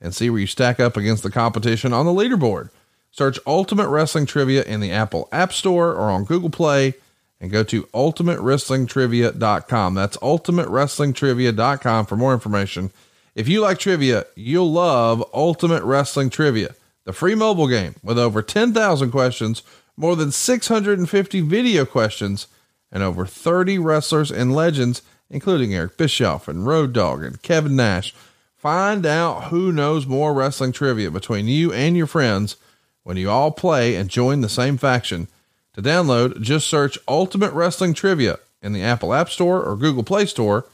and 0.00 0.14
see 0.14 0.30
where 0.30 0.40
you 0.40 0.46
stack 0.46 0.80
up 0.80 0.96
against 0.96 1.22
the 1.22 1.30
competition 1.30 1.92
on 1.92 2.06
the 2.06 2.12
leaderboard. 2.12 2.70
Search 3.12 3.38
Ultimate 3.46 3.88
Wrestling 3.88 4.26
Trivia 4.26 4.64
in 4.64 4.80
the 4.80 4.90
Apple 4.90 5.28
App 5.30 5.52
Store 5.52 5.92
or 5.92 6.10
on 6.10 6.24
Google 6.24 6.50
Play 6.50 6.94
and 7.40 7.52
go 7.52 7.62
to 7.64 7.84
ultimatewrestlingtrivia.com. 7.84 9.94
That's 9.94 10.16
ultimatewrestlingtrivia.com 10.16 12.06
for 12.06 12.16
more 12.16 12.32
information. 12.32 12.90
If 13.34 13.48
you 13.48 13.60
like 13.60 13.78
trivia, 13.78 14.24
you'll 14.34 14.72
love 14.72 15.22
Ultimate 15.34 15.84
Wrestling 15.84 16.30
Trivia, 16.30 16.74
the 17.04 17.12
free 17.12 17.34
mobile 17.34 17.68
game 17.68 17.96
with 18.02 18.18
over 18.18 18.40
10,000 18.42 19.10
questions, 19.10 19.62
more 19.96 20.16
than 20.16 20.32
650 20.32 21.40
video 21.42 21.84
questions, 21.84 22.46
and 22.90 23.02
over 23.02 23.26
30 23.26 23.78
wrestlers 23.78 24.30
and 24.30 24.54
legends, 24.54 25.02
including 25.28 25.74
Eric 25.74 25.98
Bischoff 25.98 26.48
and 26.48 26.66
Road 26.66 26.92
Dogg 26.92 27.24
and 27.24 27.42
Kevin 27.42 27.76
Nash. 27.76 28.14
Find 28.56 29.04
out 29.04 29.44
who 29.44 29.72
knows 29.72 30.06
more 30.06 30.32
wrestling 30.32 30.72
trivia 30.72 31.10
between 31.10 31.48
you 31.48 31.72
and 31.72 31.96
your 31.96 32.06
friends 32.06 32.56
when 33.04 33.16
you 33.16 33.30
all 33.30 33.50
play 33.50 33.94
and 33.94 34.08
join 34.08 34.40
the 34.40 34.48
same 34.48 34.76
faction. 34.76 35.28
To 35.74 35.82
download, 35.82 36.40
just 36.40 36.66
search 36.66 36.98
Ultimate 37.08 37.52
Wrestling 37.52 37.94
Trivia 37.94 38.38
in 38.60 38.72
the 38.72 38.82
Apple 38.82 39.14
App 39.14 39.30
Store 39.30 39.62
or 39.62 39.76
Google 39.76 40.04
Play 40.04 40.26
Store 40.26 40.66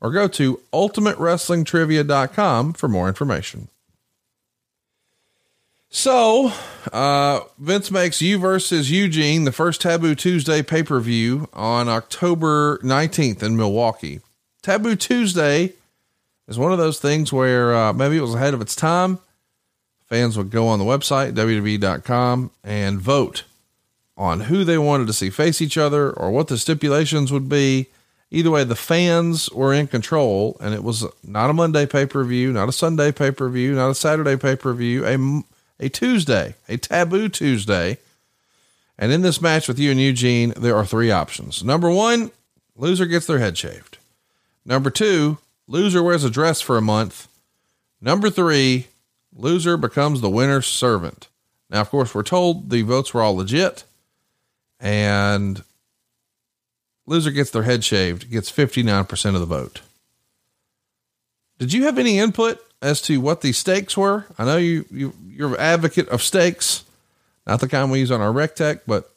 or 0.00 0.10
go 0.10 0.28
to 0.28 0.60
ultimatewrestlingtrivia.com 0.72 2.72
for 2.74 2.88
more 2.88 3.08
information. 3.08 3.68
So, 5.94 6.52
uh, 6.90 7.40
Vince 7.58 7.90
makes 7.90 8.22
you 8.22 8.38
versus 8.38 8.90
Eugene 8.90 9.44
the 9.44 9.52
first 9.52 9.82
Taboo 9.82 10.14
Tuesday 10.14 10.62
pay 10.62 10.82
per 10.82 10.98
view 11.00 11.50
on 11.52 11.88
October 11.88 12.78
19th 12.78 13.42
in 13.42 13.58
Milwaukee. 13.58 14.20
Taboo 14.62 14.96
Tuesday 14.96 15.74
is 16.48 16.58
one 16.58 16.72
of 16.72 16.78
those 16.78 16.98
things 16.98 17.30
where 17.30 17.74
uh, 17.74 17.92
maybe 17.92 18.16
it 18.16 18.22
was 18.22 18.34
ahead 18.34 18.54
of 18.54 18.62
its 18.62 18.74
time. 18.74 19.18
Fans 20.12 20.36
would 20.36 20.50
go 20.50 20.68
on 20.68 20.78
the 20.78 20.84
website, 20.84 21.32
WWE.com, 21.32 22.50
and 22.62 23.00
vote 23.00 23.44
on 24.14 24.40
who 24.40 24.62
they 24.62 24.76
wanted 24.76 25.06
to 25.06 25.12
see 25.14 25.30
face 25.30 25.62
each 25.62 25.78
other 25.78 26.10
or 26.10 26.30
what 26.30 26.48
the 26.48 26.58
stipulations 26.58 27.32
would 27.32 27.48
be 27.48 27.86
either 28.30 28.50
way, 28.50 28.62
the 28.62 28.74
fans 28.74 29.50
were 29.52 29.72
in 29.72 29.86
control, 29.86 30.58
and 30.60 30.74
it 30.74 30.84
was 30.84 31.06
not 31.24 31.48
a 31.48 31.54
Monday 31.54 31.86
pay 31.86 32.04
per 32.04 32.24
view, 32.24 32.52
not 32.52 32.68
a 32.68 32.72
Sunday 32.72 33.10
pay 33.10 33.30
per 33.30 33.48
view, 33.48 33.74
not 33.74 33.88
a 33.88 33.94
Saturday 33.94 34.36
pay 34.36 34.54
per 34.54 34.74
view, 34.74 35.06
a 35.06 35.42
a 35.82 35.88
Tuesday, 35.88 36.56
a 36.68 36.76
taboo 36.76 37.30
Tuesday. 37.30 37.96
And 38.98 39.12
in 39.12 39.22
this 39.22 39.40
match 39.40 39.66
with 39.66 39.78
you 39.78 39.92
and 39.92 39.98
Eugene, 39.98 40.52
there 40.58 40.76
are 40.76 40.84
three 40.84 41.10
options. 41.10 41.64
Number 41.64 41.90
one, 41.90 42.32
loser 42.76 43.06
gets 43.06 43.24
their 43.26 43.38
head 43.38 43.56
shaved. 43.56 43.96
Number 44.66 44.90
two, 44.90 45.38
loser 45.66 46.02
wears 46.02 46.22
a 46.22 46.28
dress 46.28 46.60
for 46.60 46.76
a 46.76 46.82
month. 46.82 47.28
Number 47.98 48.28
three, 48.28 48.88
loser 49.34 49.76
becomes 49.76 50.20
the 50.20 50.30
winner's 50.30 50.66
servant. 50.66 51.28
Now, 51.70 51.80
of 51.80 51.90
course, 51.90 52.14
we're 52.14 52.22
told 52.22 52.70
the 52.70 52.82
votes 52.82 53.14
were 53.14 53.22
all 53.22 53.36
legit, 53.36 53.84
and 54.78 55.62
loser 57.06 57.30
gets 57.30 57.50
their 57.50 57.62
head 57.62 57.84
shaved, 57.84 58.30
gets 58.30 58.50
59% 58.50 59.34
of 59.34 59.40
the 59.40 59.46
vote. 59.46 59.80
Did 61.58 61.72
you 61.72 61.84
have 61.84 61.98
any 61.98 62.18
input 62.18 62.60
as 62.82 63.00
to 63.02 63.20
what 63.20 63.40
the 63.40 63.52
stakes 63.52 63.96
were? 63.96 64.26
I 64.38 64.44
know 64.44 64.56
you, 64.56 64.84
you 64.90 65.12
you're 65.28 65.54
an 65.54 65.60
advocate 65.60 66.08
of 66.08 66.22
stakes, 66.22 66.84
not 67.46 67.60
the 67.60 67.68
kind 67.68 67.90
we 67.90 68.00
use 68.00 68.10
on 68.10 68.20
our 68.20 68.32
RECTEQ, 68.32 68.80
but 68.86 69.10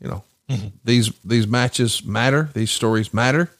you 0.00 0.08
know, 0.08 0.24
mm-hmm. 0.48 0.68
these 0.84 1.12
these 1.24 1.46
matches 1.46 2.04
matter, 2.04 2.50
these 2.54 2.70
stories 2.70 3.12
matter. 3.12 3.50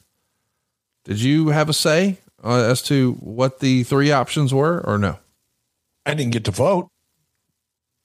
Did 1.05 1.21
you 1.21 1.49
have 1.49 1.69
a 1.69 1.73
say 1.73 2.17
uh, 2.43 2.63
as 2.63 2.81
to 2.83 3.13
what 3.13 3.59
the 3.59 3.83
three 3.83 4.11
options 4.11 4.53
were 4.53 4.81
or 4.81 4.97
no? 4.97 5.19
I 6.07 6.13
didn't 6.13 6.31
get 6.31 6.45
to 6.45 6.51
vote. 6.51 6.89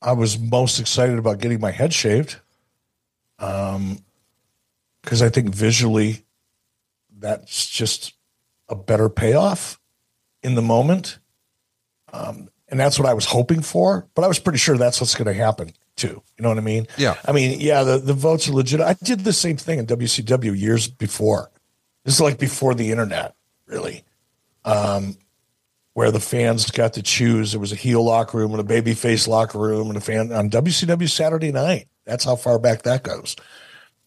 I 0.03 0.13
was 0.13 0.39
most 0.39 0.81
excited 0.81 1.19
about 1.19 1.39
getting 1.39 1.61
my 1.61 1.71
head 1.71 1.95
shaved. 1.95 2.37
Um, 3.39 4.05
because 5.03 5.23
I 5.23 5.29
think 5.29 5.55
visually 5.55 6.25
that's 7.19 7.69
just 7.69 8.15
a 8.69 8.75
better 8.75 9.09
payoff 9.09 9.81
in 10.43 10.55
the 10.55 10.63
moment. 10.63 11.19
Um, 12.13 12.49
and 12.69 12.79
that's 12.79 12.99
what 12.99 13.09
I 13.09 13.15
was 13.15 13.27
hoping 13.27 13.63
for, 13.63 14.09
but 14.15 14.25
I 14.25 14.29
was 14.29 14.39
pretty 14.39 14.59
sure 14.59 14.77
that's 14.77 15.01
what's 15.01 15.15
going 15.15 15.27
to 15.27 15.35
happen 15.35 15.73
too. 15.97 16.23
You 16.39 16.43
know 16.43 16.49
what 16.49 16.59
I 16.59 16.63
mean? 16.63 16.87
Yeah. 16.97 17.17
I 17.27 17.33
mean, 17.33 17.61
yeah, 17.61 17.83
the, 17.83 17.99
the 17.99 18.15
votes 18.15 18.49
are 18.49 18.53
legit. 18.53 18.81
I 18.81 18.95
did 18.95 19.21
the 19.21 19.33
same 19.33 19.57
thing 19.57 19.79
in 19.79 19.87
WCW 19.87 20.59
years 20.59 20.89
before. 20.89 21.51
This 22.05 22.15
is 22.15 22.21
like 22.21 22.39
before 22.39 22.75
the 22.75 22.91
internet, 22.91 23.35
really. 23.67 24.05
Um, 24.65 25.17
where 25.95 26.11
the 26.11 26.21
fans 26.21 26.71
got 26.71 26.95
to 26.95 27.03
choose. 27.03 27.53
There 27.53 27.61
was 27.61 27.73
a 27.73 27.77
heel 27.77 28.05
locker 28.05 28.39
room 28.39 28.53
and 28.53 28.61
a 28.61 28.65
baby 28.65 28.95
face 28.95 29.29
locker 29.29 29.59
room 29.59 29.89
and 29.89 29.97
a 29.97 30.01
fan 30.01 30.33
on 30.33 30.51
WCW 30.51 31.09
Saturday 31.09 31.53
night. 31.53 31.89
That's 32.07 32.25
how 32.25 32.37
far 32.37 32.59
back 32.59 32.83
that 32.83 33.03
goes 33.03 33.37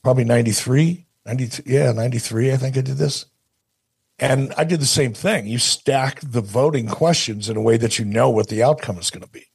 probably 0.05 0.23
93, 0.23 1.03
92, 1.25 1.63
yeah, 1.65 1.91
93, 1.91 2.53
I 2.53 2.57
think 2.57 2.77
I 2.77 2.81
did 2.81 2.97
this. 2.97 3.25
And 4.19 4.53
I 4.55 4.63
did 4.63 4.79
the 4.79 4.85
same 4.85 5.15
thing. 5.15 5.47
You 5.47 5.57
stack 5.57 6.19
the 6.21 6.41
voting 6.41 6.87
questions 6.87 7.49
in 7.49 7.57
a 7.57 7.61
way 7.61 7.77
that 7.77 7.97
you 7.97 8.05
know 8.05 8.29
what 8.29 8.47
the 8.47 8.61
outcome 8.61 8.99
is 8.99 9.09
going 9.09 9.23
to 9.23 9.29
be. 9.29 9.47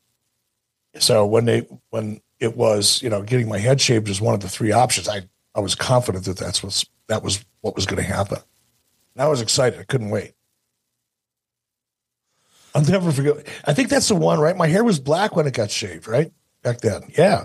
So 0.98 1.24
when 1.24 1.44
they 1.44 1.60
when 1.90 2.20
it 2.40 2.56
was, 2.56 3.00
you 3.00 3.08
know, 3.08 3.22
getting 3.22 3.48
my 3.48 3.58
head 3.58 3.80
shaved 3.80 4.08
was 4.08 4.20
one 4.20 4.34
of 4.34 4.40
the 4.40 4.48
three 4.48 4.72
options, 4.72 5.08
I 5.08 5.22
I 5.54 5.60
was 5.60 5.76
confident 5.76 6.24
that 6.24 6.36
that's 6.36 6.64
was 6.64 6.84
that 7.06 7.22
was 7.22 7.44
what 7.60 7.76
was 7.76 7.86
going 7.86 8.02
to 8.02 8.12
happen. 8.12 8.38
And 9.14 9.22
I 9.22 9.28
was 9.28 9.40
excited. 9.40 9.78
I 9.78 9.84
couldn't 9.84 10.10
wait. 10.10 10.32
I'll 12.74 12.84
never 12.84 13.10
forget. 13.10 13.46
I 13.64 13.74
think 13.74 13.88
that's 13.88 14.08
the 14.08 14.14
one, 14.14 14.38
right? 14.38 14.56
My 14.56 14.66
hair 14.66 14.84
was 14.84 15.00
black 15.00 15.34
when 15.34 15.46
it 15.46 15.54
got 15.54 15.70
shaved, 15.70 16.06
right? 16.06 16.32
Back 16.62 16.80
then. 16.80 17.02
Yeah. 17.16 17.44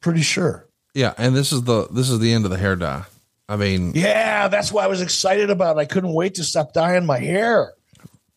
Pretty 0.00 0.22
sure. 0.22 0.68
Yeah, 0.94 1.14
and 1.18 1.34
this 1.34 1.52
is 1.52 1.62
the 1.64 1.88
this 1.90 2.08
is 2.08 2.20
the 2.20 2.32
end 2.32 2.44
of 2.44 2.50
the 2.50 2.56
hair 2.56 2.76
dye. 2.76 3.04
I 3.48 3.56
mean, 3.56 3.92
yeah, 3.94 4.48
that's 4.48 4.72
why 4.72 4.84
I 4.84 4.86
was 4.86 5.02
excited 5.02 5.50
about 5.50 5.76
it. 5.76 5.80
I 5.80 5.84
couldn't 5.84 6.14
wait 6.14 6.34
to 6.36 6.44
stop 6.44 6.72
dyeing 6.72 7.06
my 7.06 7.18
hair. 7.18 7.74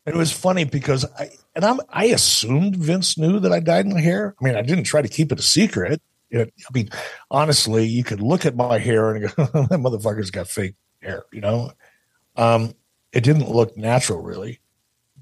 And 0.05 0.15
it 0.15 0.17
was 0.17 0.31
funny 0.31 0.65
because 0.65 1.05
I 1.17 1.29
and 1.55 1.63
I'm 1.63 1.79
I 1.89 2.05
assumed 2.05 2.75
Vince 2.75 3.17
knew 3.17 3.39
that 3.39 3.53
I 3.53 3.59
dyed 3.59 3.87
my 3.87 4.01
hair. 4.01 4.35
I 4.39 4.43
mean, 4.43 4.55
I 4.55 4.61
didn't 4.61 4.83
try 4.83 5.01
to 5.01 5.07
keep 5.07 5.31
it 5.31 5.39
a 5.39 5.43
secret. 5.43 6.01
It, 6.31 6.53
I 6.57 6.69
mean, 6.73 6.89
honestly, 7.31 7.85
you 7.85 8.03
could 8.03 8.21
look 8.21 8.45
at 8.45 8.55
my 8.55 8.77
hair 8.77 9.15
and 9.15 9.23
go, 9.23 9.45
"That 9.45 9.79
motherfucker's 9.79 10.31
got 10.31 10.47
fake 10.47 10.75
hair," 11.01 11.23
you 11.31 11.41
know. 11.41 11.71
Um, 12.35 12.73
it 13.11 13.23
didn't 13.23 13.49
look 13.49 13.77
natural, 13.77 14.21
really. 14.21 14.59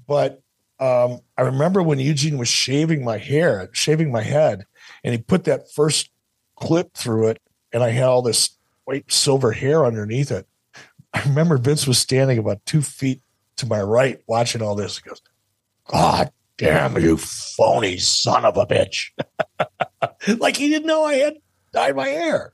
But 0.08 0.42
um, 0.80 1.20
I 1.36 1.42
remember 1.42 1.82
when 1.82 2.00
Eugene 2.00 2.38
was 2.38 2.48
shaving 2.48 3.04
my 3.04 3.18
hair, 3.18 3.68
shaving 3.72 4.10
my 4.10 4.22
head, 4.22 4.64
and 5.04 5.12
he 5.12 5.18
put 5.20 5.44
that 5.44 5.70
first 5.70 6.10
clip 6.56 6.94
through 6.94 7.28
it, 7.28 7.40
and 7.72 7.84
I 7.84 7.90
had 7.90 8.04
all 8.04 8.22
this 8.22 8.56
white 8.84 9.12
silver 9.12 9.52
hair 9.52 9.84
underneath 9.84 10.32
it. 10.32 10.48
I 11.12 11.22
remember 11.24 11.58
Vince 11.58 11.86
was 11.86 11.98
standing 11.98 12.38
about 12.38 12.64
two 12.64 12.82
feet 12.82 13.20
to 13.56 13.66
my 13.66 13.80
right 13.82 14.20
watching 14.26 14.62
all 14.62 14.74
this. 14.74 14.98
He 14.98 15.08
goes, 15.08 15.20
God 15.86 16.32
damn 16.56 16.98
you 16.98 17.16
phony 17.16 17.98
son 17.98 18.44
of 18.44 18.56
a 18.56 18.66
bitch. 18.66 19.10
like 20.38 20.56
he 20.56 20.68
didn't 20.68 20.86
know 20.86 21.04
I 21.04 21.14
had 21.14 21.36
dyed 21.72 21.96
my 21.96 22.08
hair. 22.08 22.52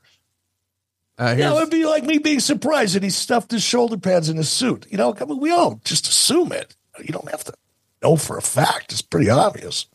Uh, 1.17 1.33
yeah, 1.37 1.51
it 1.51 1.53
would 1.53 1.69
be 1.69 1.85
like 1.85 2.03
me 2.03 2.17
being 2.17 2.41
surprised 2.41 2.95
that 2.95 3.03
he 3.03 3.09
stuffed 3.09 3.51
his 3.51 3.63
shoulder 3.63 3.97
pads 3.97 4.27
in 4.27 4.35
his 4.35 4.49
suit. 4.49 4.85
You 4.89 4.97
know, 4.97 5.15
I 5.19 5.25
mean, 5.25 5.39
we 5.39 5.51
all 5.51 5.79
just 5.85 6.07
assume 6.07 6.51
it. 6.51 6.75
You 6.99 7.13
don't 7.13 7.29
have 7.29 7.43
to 7.45 7.53
know 8.01 8.15
for 8.15 8.37
a 8.37 8.41
fact. 8.41 8.91
It's 8.91 9.01
pretty 9.01 9.29
obvious. 9.29 9.87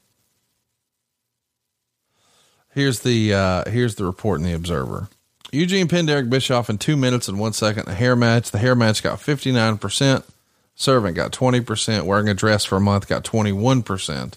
Here's 2.72 3.00
the 3.00 3.34
uh, 3.34 3.70
here's 3.70 3.96
the 3.96 4.04
report 4.04 4.40
in 4.40 4.46
the 4.46 4.52
Observer. 4.52 5.08
Eugene 5.52 5.88
pinned 5.88 6.08
Eric 6.08 6.30
Bischoff 6.30 6.70
in 6.70 6.78
two 6.78 6.96
minutes 6.96 7.28
and 7.28 7.38
one 7.38 7.52
second. 7.52 7.86
The 7.86 7.94
hair 7.94 8.14
match. 8.14 8.50
The 8.50 8.58
hair 8.58 8.76
match 8.76 9.02
got 9.02 9.18
59%. 9.18 10.22
Servant 10.76 11.16
got 11.16 11.32
20%. 11.32 12.02
Wearing 12.04 12.28
a 12.28 12.34
dress 12.34 12.64
for 12.64 12.76
a 12.76 12.80
month 12.80 13.08
got 13.08 13.24
21%. 13.24 14.34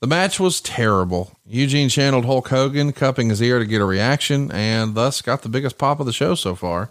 The 0.00 0.06
match 0.06 0.40
was 0.40 0.62
terrible. 0.62 1.36
Eugene 1.46 1.90
channeled 1.90 2.24
Hulk 2.24 2.48
Hogan, 2.48 2.92
cupping 2.92 3.28
his 3.28 3.42
ear 3.42 3.58
to 3.58 3.66
get 3.66 3.82
a 3.82 3.84
reaction, 3.84 4.50
and 4.50 4.94
thus 4.94 5.20
got 5.20 5.42
the 5.42 5.50
biggest 5.50 5.76
pop 5.76 6.00
of 6.00 6.06
the 6.06 6.12
show 6.12 6.34
so 6.34 6.54
far. 6.54 6.88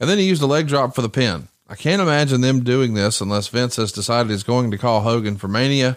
And 0.00 0.08
then 0.08 0.16
he 0.16 0.24
used 0.24 0.42
a 0.42 0.46
leg 0.46 0.66
drop 0.66 0.94
for 0.94 1.02
the 1.02 1.10
pin. 1.10 1.48
I 1.72 1.74
can't 1.74 2.02
imagine 2.02 2.42
them 2.42 2.64
doing 2.64 2.92
this 2.92 3.22
unless 3.22 3.48
Vince 3.48 3.76
has 3.76 3.92
decided 3.92 4.30
he's 4.30 4.42
going 4.42 4.70
to 4.72 4.76
call 4.76 5.00
Hogan 5.00 5.38
for 5.38 5.48
Mania. 5.48 5.96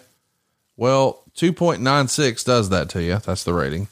Well, 0.74 1.22
2.96 1.36 2.46
does 2.46 2.70
that 2.70 2.88
to 2.88 3.02
you. 3.02 3.18
That's 3.18 3.44
the 3.44 3.52
rating. 3.52 3.88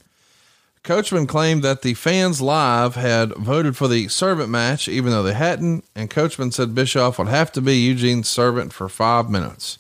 Coachman 0.83 1.27
claimed 1.27 1.63
that 1.63 1.83
the 1.83 1.93
fans 1.93 2.41
live 2.41 2.95
had 2.95 3.35
voted 3.35 3.77
for 3.77 3.87
the 3.87 4.09
servant 4.09 4.49
match, 4.49 4.89
even 4.89 5.13
though 5.13 5.23
they 5.23 5.35
hadn't, 5.35 5.85
and 5.95 6.09
Coachman 6.09 6.53
said 6.53 6.75
Bischoff 6.75 7.19
would 7.19 7.29
have 7.29 7.53
to 7.53 7.61
be 7.61 7.77
Eugene's 7.77 8.31
servant 8.31 8.73
for 8.73 8.89
five 8.89 9.29
minutes. 9.29 9.79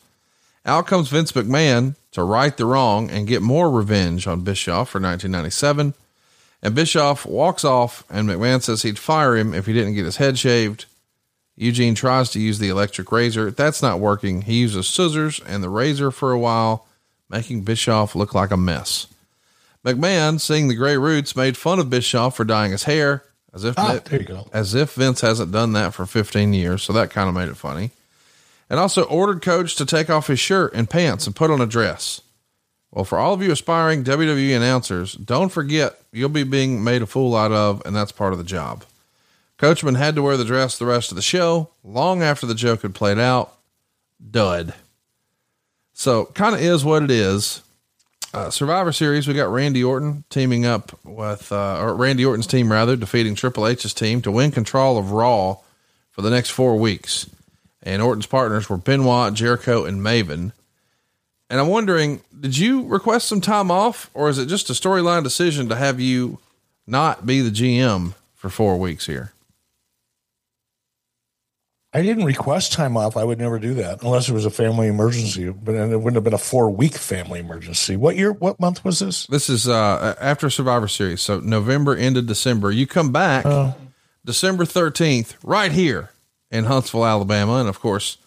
Out 0.66 0.86
comes 0.86 1.08
Vince 1.08 1.32
McMahon 1.32 1.96
to 2.12 2.22
right 2.22 2.54
the 2.54 2.66
wrong 2.66 3.08
and 3.10 3.26
get 3.26 3.40
more 3.40 3.70
revenge 3.70 4.26
on 4.26 4.44
Bischoff 4.44 4.90
for 4.90 5.00
1997. 5.00 5.94
And 6.62 6.74
Bischoff 6.74 7.24
walks 7.24 7.64
off, 7.64 8.04
and 8.10 8.28
McMahon 8.28 8.60
says 8.60 8.82
he'd 8.82 8.98
fire 8.98 9.34
him 9.34 9.54
if 9.54 9.64
he 9.64 9.72
didn't 9.72 9.94
get 9.94 10.04
his 10.04 10.18
head 10.18 10.38
shaved. 10.38 10.84
Eugene 11.56 11.94
tries 11.94 12.30
to 12.30 12.40
use 12.40 12.58
the 12.58 12.68
electric 12.68 13.12
razor. 13.12 13.50
That's 13.50 13.80
not 13.82 14.00
working. 14.00 14.42
He 14.42 14.54
uses 14.60 14.88
scissors 14.88 15.40
and 15.46 15.62
the 15.62 15.68
razor 15.68 16.10
for 16.10 16.32
a 16.32 16.38
while, 16.38 16.86
making 17.30 17.62
Bischoff 17.62 18.14
look 18.14 18.34
like 18.34 18.50
a 18.50 18.56
mess. 18.56 19.06
McMahon, 19.84 20.40
seeing 20.40 20.68
the 20.68 20.74
gray 20.74 20.96
roots, 20.96 21.36
made 21.36 21.56
fun 21.56 21.78
of 21.78 21.90
Bischoff 21.90 22.36
for 22.36 22.44
dyeing 22.44 22.72
his 22.72 22.84
hair, 22.84 23.22
as 23.52 23.64
if 23.64 23.78
Ah, 23.78 24.00
there 24.04 24.20
you 24.20 24.26
go. 24.26 24.48
as 24.52 24.74
if 24.74 24.94
Vince 24.94 25.20
hasn't 25.20 25.52
done 25.52 25.72
that 25.74 25.94
for 25.94 26.06
15 26.06 26.52
years. 26.54 26.82
So 26.82 26.92
that 26.94 27.10
kind 27.10 27.28
of 27.28 27.34
made 27.34 27.48
it 27.48 27.56
funny. 27.56 27.90
And 28.70 28.80
also 28.80 29.02
ordered 29.04 29.42
Coach 29.42 29.76
to 29.76 29.84
take 29.86 30.08
off 30.10 30.26
his 30.26 30.40
shirt 30.40 30.72
and 30.74 30.88
pants 30.88 31.26
and 31.26 31.36
put 31.36 31.50
on 31.50 31.60
a 31.60 31.66
dress. 31.66 32.20
Well, 32.90 33.04
for 33.04 33.18
all 33.18 33.34
of 33.34 33.42
you 33.42 33.52
aspiring 33.52 34.04
WWE 34.04 34.56
announcers, 34.56 35.14
don't 35.14 35.50
forget 35.50 36.00
you'll 36.12 36.28
be 36.30 36.44
being 36.44 36.82
made 36.82 37.02
a 37.02 37.06
fool 37.06 37.36
out 37.36 37.52
of, 37.52 37.82
and 37.84 37.94
that's 37.94 38.12
part 38.12 38.32
of 38.32 38.38
the 38.38 38.44
job. 38.44 38.84
Coachman 39.58 39.94
had 39.94 40.14
to 40.16 40.22
wear 40.22 40.36
the 40.36 40.44
dress 40.44 40.78
the 40.78 40.86
rest 40.86 41.10
of 41.12 41.16
the 41.16 41.22
show, 41.22 41.70
long 41.82 42.22
after 42.22 42.46
the 42.46 42.54
joke 42.54 42.82
had 42.82 42.94
played 42.94 43.18
out. 43.18 43.56
Dud. 44.30 44.74
So, 45.92 46.26
kind 46.26 46.54
of 46.54 46.60
is 46.60 46.84
what 46.84 47.02
it 47.02 47.10
is. 47.10 47.62
Uh, 48.32 48.50
Survivor 48.50 48.90
Series, 48.90 49.28
we 49.28 49.34
got 49.34 49.52
Randy 49.52 49.84
Orton 49.84 50.24
teaming 50.28 50.66
up 50.66 50.98
with, 51.04 51.52
uh, 51.52 51.78
or 51.80 51.94
Randy 51.94 52.24
Orton's 52.24 52.48
team 52.48 52.72
rather, 52.72 52.96
defeating 52.96 53.36
Triple 53.36 53.68
H's 53.68 53.94
team 53.94 54.22
to 54.22 54.32
win 54.32 54.50
control 54.50 54.98
of 54.98 55.12
Raw 55.12 55.58
for 56.10 56.22
the 56.22 56.30
next 56.30 56.50
four 56.50 56.76
weeks. 56.76 57.30
And 57.80 58.02
Orton's 58.02 58.26
partners 58.26 58.68
were 58.68 58.76
Benoit, 58.76 59.34
Jericho, 59.34 59.84
and 59.84 60.00
Maven. 60.00 60.50
And 61.48 61.60
I'm 61.60 61.68
wondering, 61.68 62.22
did 62.38 62.58
you 62.58 62.84
request 62.86 63.28
some 63.28 63.40
time 63.40 63.70
off, 63.70 64.10
or 64.14 64.28
is 64.28 64.38
it 64.38 64.46
just 64.46 64.70
a 64.70 64.72
storyline 64.72 65.22
decision 65.22 65.68
to 65.68 65.76
have 65.76 66.00
you 66.00 66.38
not 66.88 67.24
be 67.24 67.40
the 67.40 67.50
GM 67.50 68.14
for 68.34 68.50
four 68.50 68.80
weeks 68.80 69.06
here? 69.06 69.33
I 71.94 72.02
didn't 72.02 72.24
request 72.24 72.72
time 72.72 72.96
off. 72.96 73.16
I 73.16 73.22
would 73.22 73.38
never 73.38 73.60
do 73.60 73.74
that 73.74 74.02
unless 74.02 74.28
it 74.28 74.32
was 74.32 74.44
a 74.44 74.50
family 74.50 74.88
emergency, 74.88 75.48
but 75.50 75.76
it 75.76 75.96
wouldn't 75.96 76.16
have 76.16 76.24
been 76.24 76.34
a 76.34 76.38
four 76.38 76.68
week 76.68 76.94
family 76.94 77.38
emergency. 77.38 77.96
What 77.96 78.16
year, 78.16 78.32
what 78.32 78.58
month 78.58 78.84
was 78.84 78.98
this? 78.98 79.28
This 79.28 79.48
is 79.48 79.68
uh, 79.68 80.16
after 80.20 80.50
Survivor 80.50 80.88
Series, 80.88 81.22
so 81.22 81.38
November 81.38 81.94
into 81.94 82.20
December. 82.20 82.72
You 82.72 82.88
come 82.88 83.12
back 83.12 83.44
December 84.24 84.64
13th, 84.64 85.36
right 85.44 85.70
here 85.70 86.10
in 86.50 86.64
Huntsville, 86.64 87.06
Alabama, 87.06 87.54
and 87.54 87.68
of 87.68 87.78
course, 87.78 88.18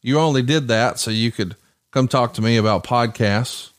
you 0.00 0.18
only 0.18 0.42
did 0.42 0.66
that 0.68 0.98
so 0.98 1.12
you 1.12 1.30
could 1.30 1.54
come 1.92 2.08
talk 2.08 2.34
to 2.34 2.42
me 2.42 2.56
about 2.56 2.82
podcasts. 2.82 3.70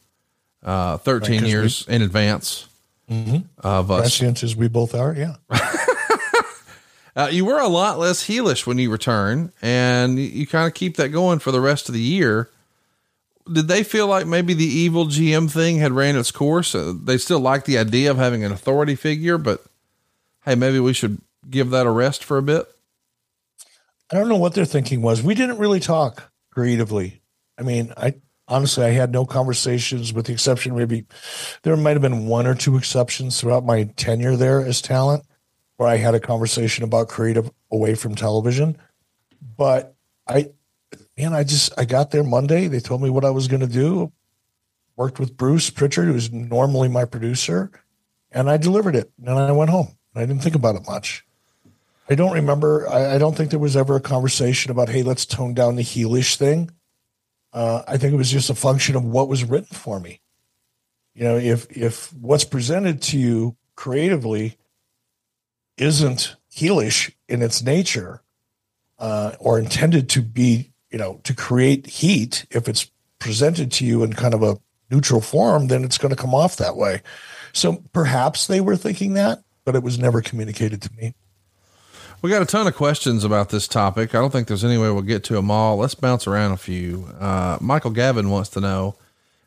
Uh, 0.64 0.96
13 0.96 1.42
Right, 1.42 1.50
years 1.50 1.86
in 1.90 2.02
advance 2.02 2.68
of 3.10 3.92
us. 3.92 4.22
As 4.24 4.56
we 4.56 4.70
both 4.70 4.96
are. 4.96 5.14
Yeah. 5.14 5.36
Uh, 7.16 7.30
you 7.32 7.46
were 7.46 7.60
a 7.60 7.68
lot 7.68 8.00
less 8.00 8.28
heelish 8.28 8.66
when 8.66 8.80
you 8.80 8.92
return, 8.92 9.52
and 9.62 10.18
you, 10.18 10.26
you 10.26 10.48
kind 10.48 10.68
of 10.68 10.74
keep 10.74 10.98
that 10.98 11.10
going 11.10 11.40
for 11.40 11.52
the 11.52 11.62
rest 11.62 11.88
of 11.88 11.94
the 11.94 12.02
year. 12.02 12.50
Did 13.52 13.68
they 13.68 13.84
feel 13.84 14.08
like 14.08 14.26
maybe 14.26 14.54
the 14.54 14.66
evil 14.66 15.06
GM 15.06 15.52
thing 15.52 15.78
had 15.78 15.92
ran 15.92 16.16
its 16.16 16.32
course? 16.32 16.74
Uh, 16.74 16.94
they 16.96 17.18
still 17.18 17.40
like 17.40 17.66
the 17.66 17.78
idea 17.78 18.10
of 18.10 18.18
having 18.18 18.44
an 18.44 18.52
authority 18.52 18.96
figure, 18.96 19.38
but 19.38 19.64
hey, 20.46 20.56
maybe 20.56 20.80
we 20.80 20.94
should 20.94 21.22
give 21.50 21.70
that 21.70 21.86
a 21.86 21.92
rest 21.92 22.24
for 22.24 22.38
a 22.38 22.42
bit. 22.42 22.68
I 24.12 24.16
don't 24.16 24.30
know 24.30 24.38
what 24.38 24.54
their 24.54 24.66
thinking 24.66 25.02
was. 25.02 25.22
We 25.22 25.36
didn't 25.36 25.58
really 25.58 25.80
talk 25.80 26.32
creatively. 26.52 27.22
I 27.58 27.64
mean, 27.64 27.94
I 27.96 28.16
honestly, 28.48 28.86
I 28.86 28.90
had 28.90 29.12
no 29.12 29.26
conversations 29.26 30.14
with 30.14 30.26
the 30.26 30.34
exception, 30.34 30.76
maybe 30.76 31.06
there 31.64 31.78
might 31.78 31.92
have 31.92 32.02
been 32.02 32.26
one 32.26 32.48
or 32.48 32.56
two 32.56 32.78
exceptions 32.78 33.40
throughout 33.40 33.66
my 33.66 33.84
tenure 33.96 34.36
there 34.36 34.66
as 34.66 34.82
talent 34.82 35.24
where 35.78 35.90
I 35.90 35.98
had 35.98 36.16
a 36.16 36.20
conversation 36.20 36.84
about 36.84 37.08
creative 37.08 37.52
away 37.72 37.96
from 37.96 38.16
television. 38.16 38.78
But 39.58 39.96
I, 40.28 40.52
man, 41.18 41.34
I 41.34 41.44
just, 41.44 41.72
I 41.78 41.86
got 41.86 42.12
there 42.12 42.24
Monday. 42.24 42.68
They 42.68 42.80
told 42.80 43.02
me 43.02 43.10
what 43.10 43.26
I 43.26 43.30
was 43.30 43.48
going 43.48 43.62
to 43.62 43.68
do. 43.68 44.12
Worked 44.96 45.20
with 45.20 45.36
Bruce 45.36 45.70
Pritchard, 45.72 46.06
who's 46.06 46.32
normally 46.32 46.88
my 46.88 47.06
producer, 47.06 47.72
and 48.32 48.50
I 48.50 48.58
delivered 48.58 48.96
it. 48.96 49.12
And 49.20 49.30
I 49.30 49.52
went 49.52 49.72
home. 49.72 49.98
I 50.16 50.22
didn't 50.22 50.44
think 50.44 50.56
about 50.56 50.76
it 50.76 50.86
much. 50.88 51.26
I 52.10 52.16
don't 52.16 52.34
remember. 52.34 52.88
I, 52.88 53.16
I 53.16 53.18
don't 53.18 53.36
think 53.36 53.50
there 53.50 53.60
was 53.60 53.76
ever 53.76 53.96
a 53.96 54.02
conversation 54.02 54.72
about, 54.72 54.90
hey, 54.90 55.02
let's 55.02 55.26
tone 55.26 55.56
down 55.56 55.78
the 55.78 55.84
heelish 55.84 56.36
thing. 56.36 56.70
Uh, 57.52 57.82
I 57.88 57.98
think 57.98 58.14
it 58.14 58.18
was 58.18 58.32
just 58.32 58.50
a 58.50 58.56
function 58.56 58.96
of 58.96 59.04
what 59.04 59.28
was 59.30 59.44
written 59.44 59.76
for 59.76 60.00
me. 60.00 60.22
You 61.16 61.24
know, 61.24 61.38
if 61.38 61.66
if 61.76 62.12
what's 62.14 62.44
presented 62.44 63.02
to 63.04 63.18
you 63.18 63.56
creatively 63.76 64.58
isn't 65.78 66.36
heelish 66.52 67.12
in 67.28 67.42
its 67.42 67.62
nature, 67.64 68.22
uh, 69.00 69.34
or 69.40 69.60
intended 69.60 70.10
to 70.10 70.22
be, 70.22 70.72
you 70.92 70.98
know, 70.98 71.20
to 71.24 71.34
create 71.34 71.88
heat, 71.88 72.46
if 72.52 72.68
it's 72.68 72.90
presented 73.20 73.72
to 73.72 73.86
you 73.86 74.04
in 74.04 74.14
kind 74.14 74.34
of 74.34 74.44
a 74.44 74.58
neutral 74.92 75.22
form, 75.22 75.68
then 75.68 75.84
it's 75.84 75.98
going 75.98 76.14
to 76.14 76.22
come 76.22 76.36
off 76.36 76.58
that 76.58 76.76
way. 76.76 77.02
So 77.54 77.84
perhaps 77.94 78.48
they 78.48 78.62
were 78.62 78.76
thinking 78.76 79.14
that, 79.14 79.44
but 79.66 79.76
it 79.76 79.84
was 79.84 79.98
never 79.98 80.22
communicated 80.22 80.82
to 80.84 80.90
me. 80.94 81.14
We 82.22 82.30
got 82.30 82.42
a 82.42 82.46
ton 82.46 82.68
of 82.68 82.76
questions 82.76 83.26
about 83.26 83.50
this 83.50 83.68
topic. 83.68 84.16
I 84.16 84.20
don't 84.20 84.32
think 84.32 84.48
there's 84.48 84.64
any 84.64 84.78
way 84.78 84.90
we'll 84.90 85.02
get 85.02 85.26
to 85.26 85.34
them 85.34 85.52
all. 85.52 85.78
Let's 85.78 85.96
bounce 85.96 86.26
around 86.26 86.54
a 86.54 86.58
few. 86.58 87.10
Uh, 87.20 87.58
Michael 87.60 87.92
Gavin 87.92 88.30
wants 88.30 88.50
to 88.52 88.62
know 88.62 88.96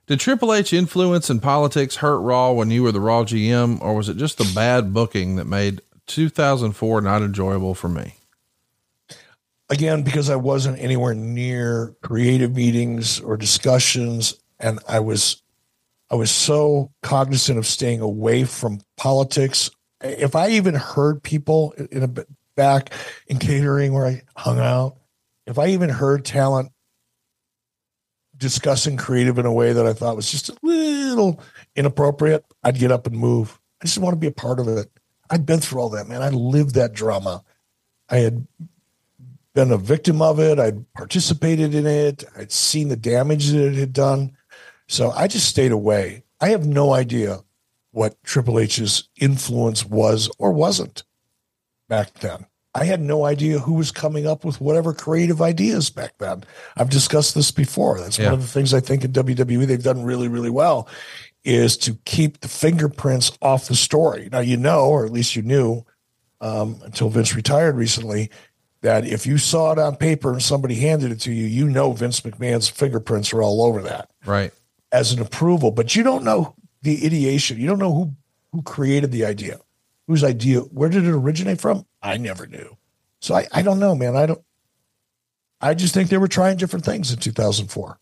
Did 0.06 0.20
Triple 0.20 0.52
H 0.52 0.74
influence 0.74 1.30
in 1.30 1.40
politics 1.40 1.96
hurt 1.96 2.18
Raw 2.18 2.52
when 2.52 2.70
you 2.70 2.82
were 2.82 2.92
the 2.92 3.00
Raw 3.00 3.24
GM, 3.24 3.80
or 3.80 3.94
was 3.94 4.10
it 4.10 4.18
just 4.18 4.36
the 4.36 4.52
bad 4.54 4.92
booking 4.92 5.36
that 5.36 5.46
made 5.46 5.80
2004 6.06 7.00
not 7.00 7.22
enjoyable 7.22 7.74
for 7.74 7.88
me? 7.88 8.14
again 9.70 10.02
because 10.02 10.30
I 10.30 10.36
wasn't 10.36 10.78
anywhere 10.78 11.14
near 11.14 11.94
creative 12.02 12.54
meetings 12.54 13.20
or 13.20 13.36
discussions, 13.36 14.34
and 14.58 14.80
I 14.88 15.00
was 15.00 15.42
I 16.10 16.14
was 16.14 16.30
so 16.30 16.92
cognizant 17.02 17.58
of 17.58 17.66
staying 17.66 18.00
away 18.00 18.44
from 18.44 18.80
politics. 18.96 19.70
If 20.00 20.36
I 20.36 20.50
even 20.50 20.74
heard 20.74 21.22
people 21.22 21.72
in 21.90 22.02
a 22.02 22.26
back 22.54 22.92
in 23.26 23.38
catering 23.38 23.92
where 23.92 24.06
I 24.06 24.22
hung 24.36 24.58
out, 24.58 24.96
if 25.46 25.58
I 25.58 25.68
even 25.68 25.90
heard 25.90 26.24
talent 26.24 26.70
discussing 28.36 28.96
creative 28.96 29.38
in 29.38 29.46
a 29.46 29.52
way 29.52 29.72
that 29.72 29.86
I 29.86 29.94
thought 29.94 30.16
was 30.16 30.30
just 30.30 30.50
a 30.50 30.56
little 30.62 31.40
inappropriate, 31.74 32.44
I'd 32.62 32.78
get 32.78 32.92
up 32.92 33.06
and 33.06 33.16
move. 33.16 33.58
I 33.82 33.86
just 33.86 33.98
want 33.98 34.12
to 34.12 34.18
be 34.18 34.26
a 34.26 34.32
part 34.32 34.60
of 34.60 34.68
it. 34.68 34.90
I'd 35.30 35.46
been 35.46 35.60
through 35.60 35.80
all 35.80 35.88
that, 35.90 36.08
man. 36.08 36.22
I 36.22 36.30
lived 36.30 36.74
that 36.74 36.92
drama. 36.92 37.44
I 38.08 38.18
had 38.18 38.46
been 39.54 39.70
a 39.72 39.78
victim 39.78 40.20
of 40.22 40.38
it. 40.38 40.58
I'd 40.58 40.90
participated 40.92 41.74
in 41.74 41.86
it. 41.86 42.24
I'd 42.36 42.52
seen 42.52 42.88
the 42.88 42.96
damage 42.96 43.48
that 43.50 43.66
it 43.72 43.74
had 43.74 43.92
done. 43.92 44.36
So 44.86 45.10
I 45.10 45.26
just 45.26 45.48
stayed 45.48 45.72
away. 45.72 46.22
I 46.40 46.50
have 46.50 46.66
no 46.66 46.92
idea 46.92 47.40
what 47.92 48.22
Triple 48.22 48.58
H's 48.58 49.08
influence 49.16 49.84
was 49.84 50.30
or 50.38 50.52
wasn't 50.52 51.02
back 51.88 52.12
then. 52.14 52.46
I 52.74 52.84
had 52.84 53.00
no 53.00 53.24
idea 53.24 53.58
who 53.58 53.72
was 53.72 53.90
coming 53.90 54.26
up 54.26 54.44
with 54.44 54.60
whatever 54.60 54.92
creative 54.92 55.40
ideas 55.40 55.88
back 55.88 56.18
then. 56.18 56.44
I've 56.76 56.90
discussed 56.90 57.34
this 57.34 57.50
before. 57.50 57.98
That's 57.98 58.18
Yeah. 58.18 58.26
one 58.26 58.34
of 58.34 58.42
the 58.42 58.48
things 58.48 58.74
I 58.74 58.80
think 58.80 59.02
in 59.02 59.12
WWE 59.12 59.64
they've 59.66 59.82
done 59.82 60.04
really, 60.04 60.28
really 60.28 60.50
well 60.50 60.86
is 61.46 61.76
to 61.78 61.94
keep 62.04 62.40
the 62.40 62.48
fingerprints 62.48 63.32
off 63.40 63.68
the 63.68 63.74
story. 63.76 64.28
Now, 64.30 64.40
you 64.40 64.56
know, 64.56 64.86
or 64.86 65.06
at 65.06 65.12
least 65.12 65.36
you 65.36 65.42
knew 65.42 65.84
um, 66.40 66.80
until 66.84 67.08
Vince 67.08 67.34
retired 67.34 67.76
recently, 67.76 68.30
that 68.82 69.06
if 69.06 69.26
you 69.26 69.38
saw 69.38 69.72
it 69.72 69.78
on 69.78 69.96
paper 69.96 70.32
and 70.32 70.42
somebody 70.42 70.74
handed 70.74 71.10
it 71.12 71.20
to 71.20 71.32
you, 71.32 71.46
you 71.46 71.68
know 71.68 71.92
Vince 71.92 72.20
McMahon's 72.20 72.68
fingerprints 72.68 73.32
are 73.32 73.42
all 73.42 73.62
over 73.62 73.80
that 73.82 74.10
Right. 74.24 74.52
as 74.92 75.12
an 75.12 75.20
approval, 75.20 75.70
but 75.70 75.96
you 75.96 76.02
don't 76.02 76.24
know 76.24 76.54
the 76.82 77.04
ideation. 77.06 77.58
You 77.58 77.66
don't 77.68 77.78
know 77.78 77.94
who 77.94 78.12
who 78.52 78.62
created 78.62 79.10
the 79.12 79.24
idea, 79.24 79.58
whose 80.06 80.22
idea, 80.24 80.60
where 80.60 80.88
did 80.88 81.04
it 81.04 81.10
originate 81.10 81.60
from? 81.60 81.84
I 82.02 82.16
never 82.16 82.46
knew. 82.46 82.76
So 83.20 83.34
I, 83.34 83.46
I 83.52 83.62
don't 83.62 83.80
know, 83.80 83.94
man. 83.94 84.16
I 84.16 84.26
don't. 84.26 84.40
I 85.60 85.74
just 85.74 85.94
think 85.94 86.10
they 86.10 86.18
were 86.18 86.28
trying 86.28 86.56
different 86.56 86.84
things 86.84 87.10
in 87.10 87.18
2004. 87.18 87.98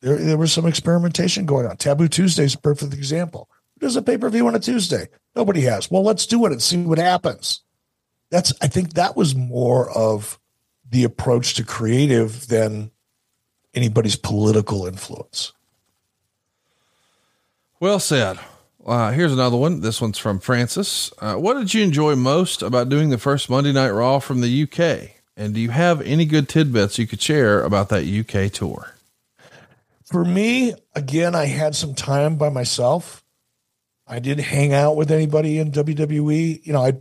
There, 0.00 0.16
there 0.16 0.38
was 0.38 0.52
some 0.52 0.66
experimentation 0.66 1.46
going 1.46 1.66
on. 1.66 1.76
Taboo 1.76 2.08
Tuesday 2.08 2.44
is 2.44 2.54
a 2.54 2.58
perfect 2.58 2.94
example. 2.94 3.48
Who 3.74 3.86
does 3.86 3.96
a 3.96 4.02
pay 4.02 4.18
per 4.18 4.30
view 4.30 4.46
on 4.46 4.54
a 4.54 4.60
Tuesday? 4.60 5.08
Nobody 5.34 5.62
has. 5.62 5.90
Well, 5.90 6.02
let's 6.02 6.26
do 6.26 6.44
it 6.46 6.52
and 6.52 6.62
see 6.62 6.78
what 6.78 6.98
happens. 6.98 7.62
That's 8.30 8.52
I 8.60 8.68
think 8.68 8.94
that 8.94 9.16
was 9.16 9.34
more 9.34 9.90
of 9.90 10.38
the 10.90 11.04
approach 11.04 11.54
to 11.54 11.64
creative 11.64 12.48
than 12.48 12.90
anybody's 13.74 14.16
political 14.16 14.86
influence. 14.86 15.52
Well 17.80 18.00
said. 18.00 18.38
Uh, 18.84 19.12
here's 19.12 19.32
another 19.32 19.56
one. 19.56 19.80
This 19.80 20.00
one's 20.00 20.18
from 20.18 20.40
Francis. 20.40 21.12
Uh, 21.18 21.34
what 21.34 21.54
did 21.54 21.74
you 21.74 21.82
enjoy 21.82 22.16
most 22.16 22.62
about 22.62 22.88
doing 22.88 23.10
the 23.10 23.18
first 23.18 23.50
Monday 23.50 23.72
Night 23.72 23.90
Raw 23.90 24.18
from 24.18 24.40
the 24.40 24.62
UK? 24.62 25.10
And 25.36 25.54
do 25.54 25.60
you 25.60 25.70
have 25.70 26.00
any 26.00 26.24
good 26.24 26.48
tidbits 26.48 26.98
you 26.98 27.06
could 27.06 27.20
share 27.20 27.62
about 27.62 27.90
that 27.90 28.04
UK 28.04 28.50
tour? 28.50 28.94
For 30.10 30.24
me, 30.24 30.74
again, 30.94 31.34
I 31.34 31.46
had 31.46 31.74
some 31.74 31.94
time 31.94 32.36
by 32.36 32.48
myself. 32.48 33.22
I 34.06 34.20
didn't 34.20 34.44
hang 34.44 34.72
out 34.72 34.96
with 34.96 35.10
anybody 35.10 35.58
in 35.58 35.70
WWE. 35.70 36.64
You 36.64 36.72
know, 36.72 36.84
I 36.84 36.94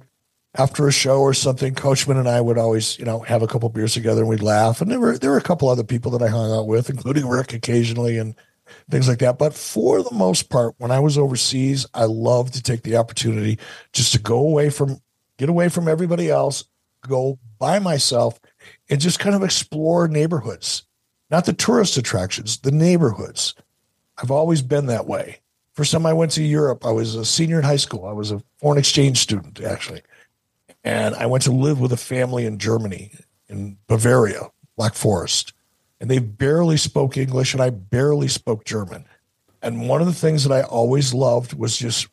after 0.56 0.88
a 0.88 0.92
show 0.92 1.22
or 1.22 1.34
something, 1.34 1.76
Coachman 1.76 2.18
and 2.18 2.28
I 2.28 2.42
would 2.42 2.58
always, 2.58 2.98
you 2.98 3.06
know, 3.06 3.20
have 3.20 3.44
a 3.44 3.48
couple 3.48 3.70
beers 3.70 3.94
together 3.94 4.22
and 4.22 4.30
we'd 4.30 4.42
laugh. 4.42 4.82
And 4.82 4.92
there 4.92 5.00
were 5.00 5.18
there 5.18 5.32
were 5.32 5.38
a 5.38 5.42
couple 5.42 5.70
other 5.70 5.84
people 5.84 6.12
that 6.12 6.22
I 6.22 6.28
hung 6.28 6.52
out 6.52 6.68
with, 6.68 6.90
including 6.90 7.28
Rick 7.28 7.54
occasionally 7.54 8.18
and 8.18 8.36
things 8.90 9.08
like 9.08 9.20
that. 9.20 9.38
But 9.38 9.54
for 9.54 10.02
the 10.04 10.14
most 10.14 10.50
part, 10.50 10.76
when 10.78 10.92
I 10.92 11.00
was 11.00 11.18
overseas, 11.18 11.86
I 11.94 12.06
loved 12.06 12.56
to 12.56 12.64
take 12.64 12.84
the 12.84 12.98
opportunity 12.98 13.60
just 13.94 14.12
to 14.14 14.20
go 14.20 14.40
away 14.40 14.70
from 14.70 15.00
get 15.38 15.50
away 15.50 15.70
from 15.70 15.88
everybody 15.88 16.30
else, 16.30 16.66
go 17.08 17.40
by 17.60 17.80
myself 17.80 18.40
and 18.90 19.00
just 19.00 19.20
kind 19.20 19.36
of 19.36 19.44
explore 19.44 20.08
neighborhoods. 20.08 20.87
Not 21.30 21.46
the 21.46 21.54
tourist 21.54 21.98
attractions, 21.98 22.58
the 22.60 22.72
neighborhoods. 22.72 23.54
I've 24.18 24.32
always 24.32 24.62
been 24.62 24.86
that 24.88 25.08
way. 25.08 25.40
First 25.74 25.92
time 25.92 26.06
I 26.06 26.14
went 26.14 26.32
to 26.32 26.44
Europe, 26.44 26.86
I 26.86 26.92
was 26.92 27.16
a 27.16 27.26
senior 27.26 27.60
in 27.60 27.64
high 27.64 27.76
school. 27.76 28.06
I 28.06 28.14
was 28.14 28.32
a 28.32 28.42
foreign 28.58 28.80
exchange 28.80 29.20
student, 29.20 29.62
actually. 29.62 30.02
And 30.84 31.16
I 31.16 31.26
went 31.26 31.44
to 31.44 31.52
live 31.52 31.80
with 31.80 31.92
a 31.92 31.98
family 31.98 32.46
in 32.46 32.58
Germany, 32.58 33.12
in 33.48 33.78
Bavaria, 33.88 34.50
Black 34.76 34.96
Forest. 34.96 35.54
And 36.00 36.10
they 36.10 36.20
barely 36.20 36.78
spoke 36.78 37.18
English 37.18 37.54
and 37.54 37.62
I 37.62 37.70
barely 37.70 38.28
spoke 38.28 38.66
German. 38.66 39.06
And 39.62 39.90
one 39.90 40.02
of 40.02 40.08
the 40.08 40.14
things 40.14 40.44
that 40.44 40.54
I 40.54 40.62
always 40.62 41.14
loved 41.14 41.54
was 41.54 41.78
just 41.78 42.08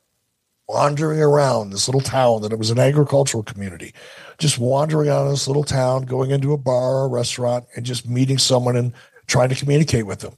wandering 0.68 1.20
around 1.20 1.70
this 1.70 1.88
little 1.88 2.00
town 2.00 2.42
that 2.42 2.52
it 2.52 2.58
was 2.58 2.70
an 2.70 2.78
agricultural 2.78 3.42
community, 3.42 3.94
just 4.38 4.58
wandering 4.58 5.08
around 5.08 5.30
this 5.30 5.46
little 5.46 5.64
town, 5.64 6.02
going 6.02 6.30
into 6.30 6.52
a 6.52 6.58
bar 6.58 6.96
or 6.96 7.04
a 7.06 7.08
restaurant 7.08 7.66
and 7.76 7.84
just 7.84 8.08
meeting 8.08 8.38
someone 8.38 8.76
and 8.76 8.92
trying 9.26 9.48
to 9.48 9.54
communicate 9.54 10.06
with 10.06 10.20
them 10.20 10.34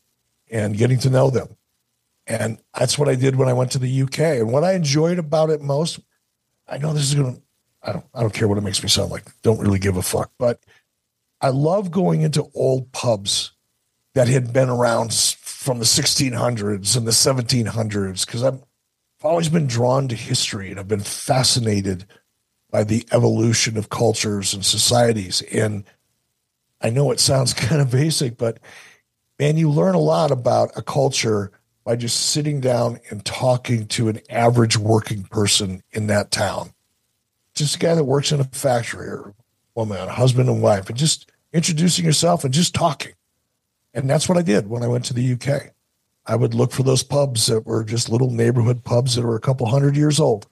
and 0.51 0.77
getting 0.77 0.98
to 0.98 1.10
know 1.10 1.31
them. 1.31 1.56
And 2.27 2.59
that's 2.77 2.98
what 2.98 3.09
I 3.09 3.14
did 3.14 3.36
when 3.36 3.48
I 3.48 3.52
went 3.52 3.73
to 3.73 3.78
the 3.78 4.02
UK. 4.02 4.18
And 4.18 4.52
what 4.52 4.64
I 4.64 4.73
enjoyed 4.73 5.18
about 5.18 5.51
it 5.51 5.60
most, 5.60 6.01
I 6.68 6.78
know 6.78 6.93
this 6.93 7.05
is 7.05 7.14
going 7.14 7.36
to 7.36 7.43
I 7.82 7.93
don't 7.93 8.05
I 8.14 8.20
don't 8.20 8.35
care 8.35 8.48
what 8.48 8.59
it 8.59 8.62
makes 8.62 8.82
me 8.82 8.89
sound 8.89 9.10
like. 9.10 9.24
Don't 9.43 9.60
really 9.60 9.78
give 9.78 9.97
a 9.97 10.02
fuck. 10.02 10.32
But 10.39 10.60
I 11.40 11.51
love 11.51 11.90
going 11.90 12.23
into 12.23 12.51
old 12.55 12.90
pubs 12.93 13.52
that 14.14 14.28
had 14.28 14.52
been 14.52 14.68
around 14.68 15.12
from 15.12 15.78
the 15.78 15.85
1600s 15.85 16.97
and 16.97 17.06
the 17.06 17.10
1700s 17.10 18.27
because 18.27 18.43
I've 18.43 18.62
always 19.23 19.48
been 19.48 19.66
drawn 19.66 20.09
to 20.09 20.14
history 20.14 20.70
and 20.70 20.81
I've 20.81 20.89
been 20.89 21.01
fascinated 21.01 22.06
by 22.71 22.85
the 22.85 23.07
evolution 23.13 23.77
of 23.77 23.91
cultures 23.91 24.55
and 24.55 24.65
societies. 24.65 25.43
And 25.53 25.85
I 26.81 26.91
know 26.91 27.11
it 27.11 27.21
sounds 27.21 27.55
kind 27.55 27.81
of 27.81 27.91
basic, 27.91 28.37
but 28.37 28.59
man, 29.39 29.57
you 29.57 29.71
learn 29.71 29.95
a 29.95 30.01
lot 30.01 30.31
about 30.31 30.77
a 30.77 30.83
culture 30.83 31.53
by 31.85 31.97
just 31.97 32.31
sitting 32.31 32.61
down 32.61 32.99
and 33.11 33.25
talking 33.25 33.87
to 33.87 34.09
an 34.09 34.21
average 34.29 34.77
working 34.77 35.23
person 35.23 35.83
in 35.93 36.09
that 36.09 36.31
town 36.31 36.73
just 37.57 37.77
a 37.77 37.79
guy 37.79 37.95
that 37.95 38.05
works 38.05 38.31
in 38.31 38.41
a 38.41 38.45
factory 38.45 39.09
or 39.09 39.35
woman, 39.75 39.97
a 39.97 40.13
husband 40.13 40.49
and 40.49 40.63
wife, 40.63 40.89
and 40.89 40.99
just 40.99 41.33
introducing 41.53 42.05
yourself 42.05 42.45
and 42.45 42.55
just 42.55 42.75
talking. 42.75 43.15
And 43.95 44.09
that's 44.09 44.29
what 44.29 44.39
I 44.39 44.43
did 44.43 44.69
when 44.69 44.83
I 44.83 44.89
went 44.89 45.07
to 45.07 45.15
the 45.15 45.33
UK. 45.33 45.73
I 46.27 46.37
would 46.37 46.55
look 46.55 46.73
for 46.73 46.83
those 46.83 47.03
pubs 47.03 47.47
that 47.47 47.67
were 47.67 47.83
just 47.83 48.11
little 48.11 48.31
neighborhood 48.31 48.85
pubs 48.85 49.15
that 49.15 49.25
were 49.25 49.37
a 49.37 49.41
couple 49.41 49.67
hundred 49.67 49.97
years 49.97 50.21
old. 50.21 50.47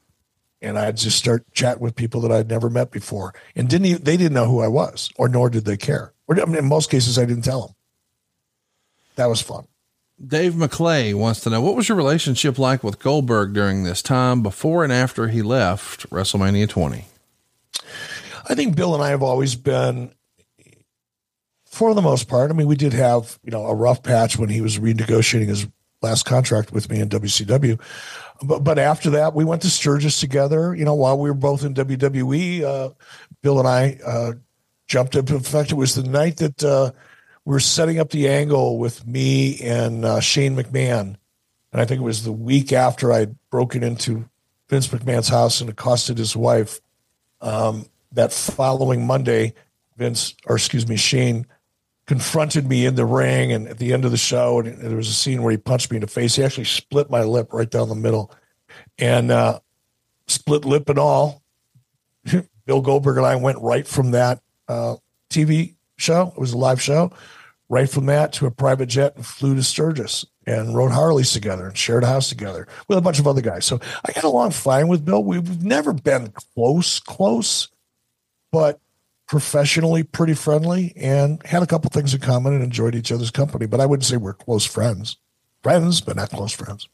And 0.65 0.79
I'd 0.79 0.97
just 0.97 1.19
start 1.19 1.45
chatting 1.53 1.83
with 1.83 1.95
people 1.95 2.21
that 2.23 2.33
I'd 2.33 2.49
never 2.49 2.71
met 2.71 2.91
before. 2.91 3.35
And 3.55 3.69
didn't 3.69 3.87
even, 3.87 4.05
they 4.05 4.17
didn't 4.17 4.33
know 4.33 4.47
who 4.47 4.61
I 4.61 4.69
was, 4.69 5.11
or 5.17 5.29
nor 5.29 5.51
did 5.51 5.65
they 5.65 5.77
care. 5.77 6.13
Or 6.27 6.41
I 6.41 6.45
mean, 6.47 6.57
in 6.57 6.65
most 6.65 6.91
cases, 6.91 7.19
I 7.19 7.25
didn't 7.25 7.45
tell 7.45 7.67
them. 7.67 7.77
That 9.17 9.27
was 9.27 9.41
fun. 9.41 9.67
Dave 10.25 10.55
McClay 10.55 11.13
wants 11.15 11.41
to 11.41 11.51
know 11.51 11.61
what 11.61 11.77
was 11.77 11.89
your 11.89 11.97
relationship 11.97 12.59
like 12.59 12.83
with 12.83 12.99
Goldberg 12.99 13.53
during 13.53 13.85
this 13.85 14.01
time 14.01 14.43
before 14.43 14.85
and 14.85 14.93
after 14.93 15.29
he 15.29 15.43
left 15.43 16.09
WrestleMania 16.11 16.69
20? 16.69 17.05
I 18.49 18.55
think 18.55 18.77
Bill 18.77 18.95
and 18.95 19.03
I 19.03 19.11
have 19.11 19.23
always 19.23 19.55
been, 19.55 20.13
for 21.67 21.95
the 21.95 22.03
most 22.03 22.29
part. 22.29 22.51
I 22.51 22.55
mean, 22.55 22.69
we 22.69 22.77
did 22.77 22.93
have 22.93 23.39
you 23.43 23.51
know 23.51 23.67
a 23.67 23.75
rough 23.75 24.03
patch 24.03 24.39
when 24.39 24.49
he 24.49 24.61
was 24.61 24.79
renegotiating 24.79 25.49
his 25.49 25.67
last 26.01 26.27
contract 26.27 26.71
with 26.71 26.89
me 26.91 27.01
in 27.01 27.09
WCW, 27.09 27.81
but 28.43 28.61
but 28.61 28.79
after 28.79 29.11
that, 29.11 29.35
we 29.35 29.45
went 29.45 29.63
to 29.63 29.71
Sturgis 29.71 30.21
together. 30.21 30.75
You 30.75 30.85
know, 30.85 30.95
while 30.95 31.19
we 31.19 31.31
were 31.31 31.35
both 31.35 31.65
in 31.65 31.75
WWE, 31.75 32.63
uh, 32.63 32.91
Bill 33.43 33.59
and 33.59 33.69
I 33.69 33.99
uh, 34.05 34.33
jumped 34.87 35.17
up. 35.17 35.31
In 35.31 35.41
fact, 35.41 35.73
it 35.73 35.77
was 35.77 35.95
the 35.95 36.09
night 36.09 36.39
that. 36.39 36.65
Uh, 36.65 36.93
we 37.45 37.53
were 37.53 37.61
setting 37.61 37.99
up 37.99 38.11
the 38.11 38.29
angle 38.29 38.79
with 38.79 39.07
me 39.07 39.61
and 39.61 40.05
uh, 40.05 40.21
Shane 40.21 40.57
McMahon. 40.57 41.17
And 41.73 41.81
I 41.81 41.85
think 41.85 42.01
it 42.01 42.05
was 42.05 42.25
the 42.25 42.33
week 42.33 42.73
after 42.73 43.13
I'd 43.13 43.37
broken 43.51 43.83
into 43.83 44.29
Vince 44.69 44.89
McMahon's 44.89 45.29
house 45.29 45.61
and 45.61 45.69
accosted 45.69 46.19
his 46.19 46.35
wife. 46.35 46.81
Um, 47.41 47.87
that 48.13 48.33
following 48.33 49.07
Monday, 49.07 49.55
Vince, 49.97 50.35
or 50.47 50.57
excuse 50.57 50.89
me, 50.89 50.97
Shane 50.97 51.47
confronted 52.07 52.69
me 52.69 52.87
in 52.87 52.95
the 52.95 53.07
ring. 53.07 53.53
And 53.53 53.69
at 53.69 53.79
the 53.79 53.93
end 53.93 54.05
of 54.05 54.11
the 54.11 54.17
show, 54.17 54.61
and 54.61 54.79
there 54.79 54.97
was 54.97 55.09
a 55.09 55.15
scene 55.15 55.43
where 55.43 55.53
he 55.53 55.57
punched 55.57 55.91
me 55.91 55.97
in 55.97 56.01
the 56.03 56.07
face. 56.07 56.37
He 56.37 56.45
actually 56.45 56.65
split 56.65 57.11
my 57.11 57.23
lip 57.23 57.53
right 57.53 57.71
down 57.71 57.89
the 57.89 57.95
middle. 57.95 58.31
And 58.99 59.31
uh, 59.31 59.61
split 60.27 60.65
lip 60.65 60.89
and 60.89 60.99
all, 60.99 61.43
Bill 62.67 62.81
Goldberg 62.81 63.19
and 63.19 63.27
I 63.27 63.37
went 63.37 63.59
right 63.61 63.87
from 63.87 64.13
that 64.13 64.41
uh, 64.69 64.97
TV 65.31 65.75
show. 65.97 66.33
It 66.35 66.41
was 66.41 66.53
a 66.53 66.59
live 66.59 66.81
show. 66.81 67.13
Right 67.71 67.89
from 67.89 68.07
that 68.07 68.35
to 68.35 68.47
a 68.47 68.51
private 68.51 68.87
jet 68.87 69.17
and 69.17 69.25
flew 69.25 69.55
to 69.55 69.63
Sturgis 69.63 70.27
and 70.47 70.77
rode 70.77 70.93
Harleys 70.93 71.33
together 71.33 71.67
and 71.67 71.77
shared 71.77 72.05
a 72.05 72.07
house 72.07 72.29
together 72.29 72.69
with 72.89 72.99
a 72.99 73.01
bunch 73.01 73.19
of 73.19 73.27
other 73.27 73.41
guys. 73.41 73.65
So 73.65 73.81
I 74.05 74.13
got 74.13 74.25
along 74.25 74.51
fine 74.51 74.89
with 74.89 75.05
Bill. 75.05 75.25
We've 75.25 75.65
never 75.65 75.95
been 75.95 76.33
close, 76.55 77.01
close, 77.01 77.69
but 78.53 78.81
professionally 79.27 80.03
pretty 80.03 80.35
friendly 80.35 80.93
and 80.97 81.45
had 81.47 81.63
a 81.63 81.67
couple 81.67 81.91
things 81.91 82.15
in 82.15 82.21
common 82.21 82.55
and 82.55 82.63
enjoyed 82.63 82.95
each 82.95 83.11
other's 83.11 83.31
company. 83.31 83.67
But 83.67 83.81
I 83.81 83.87
wouldn't 83.87 84.05
say 84.05 84.17
we're 84.17 84.35
close 84.35 84.65
friends. 84.65 85.17
Friends, 85.63 86.01
but 86.01 86.17
not 86.17 86.31
close 86.31 86.53
friends. 86.53 86.89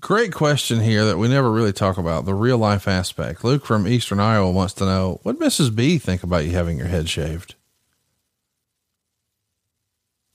Great 0.00 0.32
question 0.32 0.80
here 0.80 1.04
that 1.04 1.18
we 1.18 1.28
never 1.28 1.50
really 1.50 1.72
talk 1.72 1.98
about 1.98 2.24
the 2.24 2.34
real 2.34 2.58
life 2.58 2.86
aspect. 2.86 3.44
Luke 3.44 3.64
from 3.64 3.86
Eastern 3.86 4.20
Iowa 4.20 4.50
wants 4.50 4.74
to 4.74 4.84
know 4.84 5.20
what 5.22 5.38
Mrs. 5.38 5.74
B 5.74 5.98
think 5.98 6.22
about 6.22 6.44
you 6.44 6.52
having 6.52 6.78
your 6.78 6.86
head 6.86 7.08
shaved. 7.08 7.56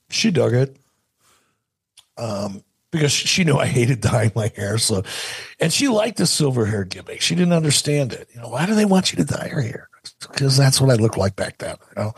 She 0.10 0.32
dug 0.32 0.54
it. 0.54 0.78
Um, 2.18 2.64
because 2.92 3.12
she 3.12 3.44
knew 3.44 3.58
I 3.58 3.66
hated 3.66 4.02
dyeing 4.02 4.32
my 4.36 4.52
hair. 4.56 4.78
So, 4.78 5.04
and 5.60 5.74
she 5.74 5.88
liked 5.88 6.18
the 6.18 6.28
silver 6.28 6.66
hair 6.66 6.84
gimmick. 6.84 7.22
She 7.22 7.36
didn't 7.36 7.54
understand 7.54 8.14
it. 8.14 8.30
You 8.34 8.42
know, 8.42 8.50
why 8.50 8.66
do 8.66 8.76
they 8.76 8.86
want 8.86 9.12
you 9.12 9.18
to 9.18 9.26
dye 9.26 9.48
your 9.50 9.62
hair? 9.62 9.90
Because 10.20 10.58
that's 10.58 10.82
what 10.82 10.90
I 10.90 10.96
looked 10.96 11.18
like 11.18 11.36
back 11.36 11.58
then. 11.60 11.76
You 11.96 12.04
know, 12.04 12.14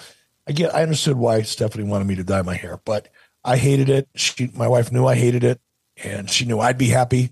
I 0.48 0.52
get, 0.52 0.74
I 0.74 0.84
understood 0.84 1.18
why 1.18 1.42
Stephanie 1.42 1.84
wanted 1.84 2.08
me 2.08 2.16
to 2.16 2.24
dye 2.24 2.42
my 2.42 2.56
hair, 2.56 2.80
but 2.86 3.10
I 3.44 3.58
hated 3.58 3.90
it. 3.90 4.08
She, 4.16 4.52
my 4.54 4.68
wife 4.68 4.92
knew 4.92 5.06
I 5.06 5.16
hated 5.16 5.44
it, 5.44 5.60
and 6.04 6.30
she 6.30 6.46
knew 6.46 6.60
I'd 6.60 6.78
be 6.78 6.88
happy 6.88 7.32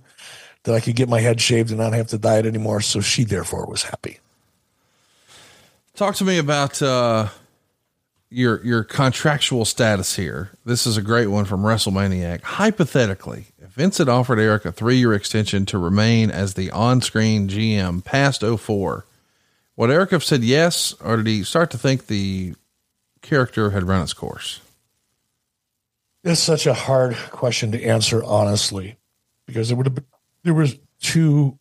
that 0.64 0.74
I 0.74 0.80
could 0.80 0.96
get 0.96 1.10
my 1.10 1.20
head 1.20 1.42
shaved 1.42 1.70
and 1.70 1.80
not 1.80 1.94
have 1.94 2.08
to 2.08 2.18
dye 2.18 2.40
it 2.40 2.46
anymore. 2.46 2.82
So 2.82 3.02
she 3.02 3.24
therefore 3.24 3.66
was 3.68 3.84
happy. 3.84 4.20
Talk 5.96 6.16
to 6.16 6.24
me 6.24 6.40
about 6.40 6.82
uh, 6.82 7.28
your 8.30 8.64
your 8.66 8.84
contractual 8.84 9.66
status 9.66 10.16
here. 10.16 10.52
This 10.66 10.88
is 10.88 10.98
a 10.98 11.04
great 11.04 11.28
one 11.28 11.46
from 11.46 11.62
WrestleManiac. 11.62 12.42
Hypothetically, 12.42 13.46
if 13.62 13.70
Vince 13.72 14.00
had 14.00 14.10
offered 14.10 14.40
Eric 14.40 14.66
a 14.66 14.72
three 14.72 14.98
year 14.98 15.14
extension 15.14 15.66
to 15.68 15.78
remain 15.78 16.32
as 16.32 16.56
the 16.56 16.72
on 16.72 17.02
screen 17.02 17.48
GM 17.48 18.04
past 18.04 18.44
04, 18.44 19.06
would 19.76 19.90
Eric 19.90 20.12
have 20.12 20.24
said 20.24 20.44
yes, 20.44 20.94
or 21.02 21.18
did 21.18 21.28
he 21.28 21.44
start 21.44 21.72
to 21.72 21.78
think 21.78 22.08
the 22.08 22.56
character 23.22 23.72
had 23.72 23.84
run 23.84 24.02
its 24.02 24.14
course? 24.14 24.60
It's 26.24 26.42
such 26.42 26.66
a 26.66 26.74
hard 26.74 27.16
question 27.32 27.72
to 27.72 27.84
answer 27.84 28.24
honestly, 28.24 28.98
because 29.46 29.72
it 29.72 29.76
would 29.76 29.88
have 29.88 29.96
been, 29.96 30.06
there 30.44 30.54
was 30.54 30.78
two 31.02 31.58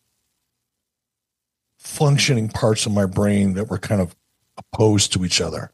functioning 1.77 2.49
parts 2.49 2.85
of 2.85 2.93
my 2.93 3.05
brain 3.05 3.53
that 3.55 3.69
were 3.69 3.77
kind 3.77 3.99
of 3.99 4.15
opposed 4.57 5.11
to 5.13 5.25
each 5.25 5.41
other. 5.41 5.71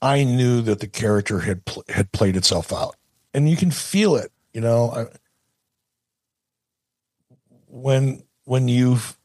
I 0.00 0.22
knew 0.22 0.60
that 0.62 0.80
the 0.80 0.86
character 0.86 1.40
had 1.40 1.64
pl- 1.64 1.84
had 1.88 2.12
played 2.12 2.36
itself 2.36 2.72
out. 2.72 2.96
and 3.32 3.48
you 3.48 3.56
can 3.56 3.70
feel 3.70 4.14
it. 4.16 4.30
You 4.52 4.60
know, 4.60 4.90
I, 4.90 5.06
when 7.66 8.22
when 8.44 8.68
you've 8.68 9.16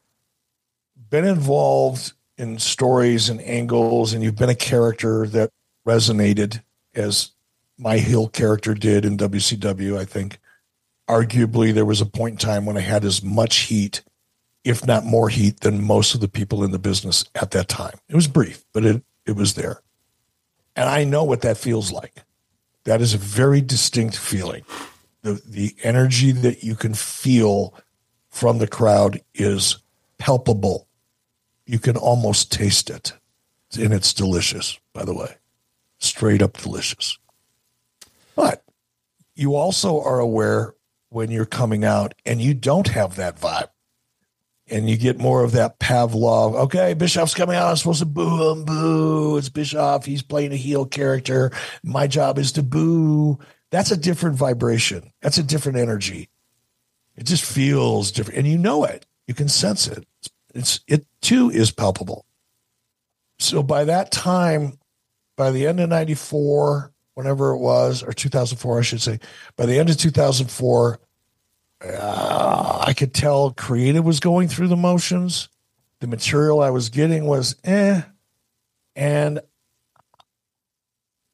been 1.10 1.24
involved 1.24 2.14
in 2.40 2.58
stories 2.58 3.28
and 3.28 3.40
angles, 3.42 4.12
and 4.14 4.24
you've 4.24 4.36
been 4.36 4.48
a 4.48 4.54
character 4.54 5.26
that 5.26 5.50
resonated 5.86 6.62
as 6.94 7.32
my 7.78 7.98
heel 7.98 8.28
character 8.28 8.74
did 8.74 9.04
in 9.04 9.18
WCW, 9.18 9.98
I 9.98 10.06
think 10.06 10.38
arguably 11.08 11.72
there 11.72 11.84
was 11.84 12.00
a 12.00 12.06
point 12.06 12.32
in 12.32 12.38
time 12.38 12.64
when 12.64 12.76
I 12.76 12.80
had 12.80 13.04
as 13.04 13.22
much 13.22 13.56
heat, 13.62 14.02
if 14.64 14.86
not 14.86 15.04
more 15.04 15.28
heat, 15.28 15.60
than 15.60 15.82
most 15.82 16.14
of 16.14 16.20
the 16.20 16.28
people 16.28 16.64
in 16.64 16.70
the 16.70 16.78
business 16.78 17.24
at 17.34 17.50
that 17.50 17.68
time. 17.68 17.98
It 18.08 18.14
was 18.14 18.26
brief, 18.26 18.64
but 18.72 18.84
it, 18.84 19.02
it 19.26 19.36
was 19.36 19.54
there. 19.54 19.82
And 20.74 20.88
I 20.88 21.04
know 21.04 21.24
what 21.24 21.42
that 21.42 21.58
feels 21.58 21.92
like. 21.92 22.22
That 22.84 23.02
is 23.02 23.12
a 23.12 23.18
very 23.18 23.60
distinct 23.60 24.16
feeling. 24.16 24.64
The, 25.22 25.42
the 25.46 25.74
energy 25.82 26.32
that 26.32 26.64
you 26.64 26.74
can 26.74 26.94
feel 26.94 27.74
from 28.30 28.58
the 28.58 28.66
crowd 28.66 29.20
is 29.34 29.76
palpable. 30.18 30.86
You 31.70 31.78
can 31.78 31.96
almost 31.96 32.50
taste 32.50 32.90
it. 32.90 33.12
And 33.78 33.92
it's 33.94 34.12
delicious, 34.12 34.80
by 34.92 35.04
the 35.04 35.14
way. 35.14 35.36
Straight 35.98 36.42
up 36.42 36.58
delicious. 36.58 37.16
But 38.34 38.64
you 39.36 39.54
also 39.54 40.02
are 40.02 40.18
aware 40.18 40.74
when 41.10 41.30
you're 41.30 41.46
coming 41.46 41.84
out 41.84 42.12
and 42.26 42.40
you 42.40 42.54
don't 42.54 42.88
have 42.88 43.14
that 43.14 43.38
vibe. 43.38 43.68
And 44.68 44.90
you 44.90 44.96
get 44.96 45.20
more 45.20 45.44
of 45.44 45.52
that 45.52 45.78
Pavlov. 45.78 46.56
Okay, 46.56 46.92
Bischoff's 46.94 47.34
coming 47.34 47.54
out. 47.54 47.70
I'm 47.70 47.76
supposed 47.76 48.00
to 48.00 48.06
boo 48.06 48.50
him. 48.50 48.64
Boo. 48.64 49.36
It's 49.36 49.48
Bischoff. 49.48 50.04
He's 50.04 50.22
playing 50.22 50.52
a 50.52 50.56
heel 50.56 50.86
character. 50.86 51.52
My 51.84 52.08
job 52.08 52.36
is 52.36 52.50
to 52.52 52.64
boo. 52.64 53.38
That's 53.70 53.92
a 53.92 53.96
different 53.96 54.34
vibration. 54.34 55.12
That's 55.22 55.38
a 55.38 55.44
different 55.44 55.78
energy. 55.78 56.30
It 57.14 57.26
just 57.26 57.44
feels 57.44 58.10
different. 58.10 58.38
And 58.38 58.48
you 58.48 58.58
know 58.58 58.82
it. 58.82 59.06
You 59.28 59.34
can 59.34 59.48
sense 59.48 59.86
it. 59.86 60.04
It's 60.54 60.80
it 60.86 61.06
too 61.20 61.50
is 61.50 61.70
palpable. 61.70 62.24
So 63.38 63.62
by 63.62 63.84
that 63.84 64.10
time, 64.12 64.78
by 65.36 65.50
the 65.50 65.66
end 65.66 65.80
of 65.80 65.88
94, 65.88 66.92
whenever 67.14 67.52
it 67.52 67.58
was, 67.58 68.02
or 68.02 68.12
2004, 68.12 68.78
I 68.78 68.82
should 68.82 69.00
say, 69.00 69.18
by 69.56 69.66
the 69.66 69.78
end 69.78 69.88
of 69.88 69.96
2004, 69.96 71.00
uh, 71.82 72.84
I 72.86 72.92
could 72.92 73.14
tell 73.14 73.52
creative 73.52 74.04
was 74.04 74.20
going 74.20 74.48
through 74.48 74.68
the 74.68 74.76
motions. 74.76 75.48
The 76.00 76.06
material 76.06 76.60
I 76.60 76.70
was 76.70 76.90
getting 76.90 77.26
was 77.26 77.56
eh. 77.64 78.02
And 78.94 79.40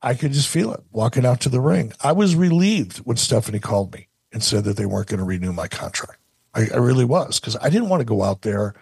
I 0.03 0.15
could 0.15 0.33
just 0.33 0.49
feel 0.49 0.73
it 0.73 0.85
walking 0.93 1.27
out 1.27 1.41
to 1.41 1.49
the 1.49 1.61
ring. 1.61 1.93
I 2.01 2.13
was 2.13 2.37
relieved 2.37 2.99
when 2.99 3.17
Stephanie 3.17 3.59
called 3.59 3.93
me 3.93 4.09
and 4.33 4.43
said 4.43 4.65
that 4.65 4.77
they 4.77 4.87
weren't 4.87 5.09
going 5.09 5.19
to 5.19 5.25
renew 5.25 5.53
my 5.53 5.67
contract. 5.67 6.21
I, 6.57 6.69
I 6.73 6.79
really 6.79 7.05
was 7.05 7.39
because 7.39 7.57
I 7.61 7.69
didn't 7.69 7.91
want 7.91 8.01
to 8.01 8.07
go 8.07 8.23
out 8.23 8.43
there. 8.43 8.75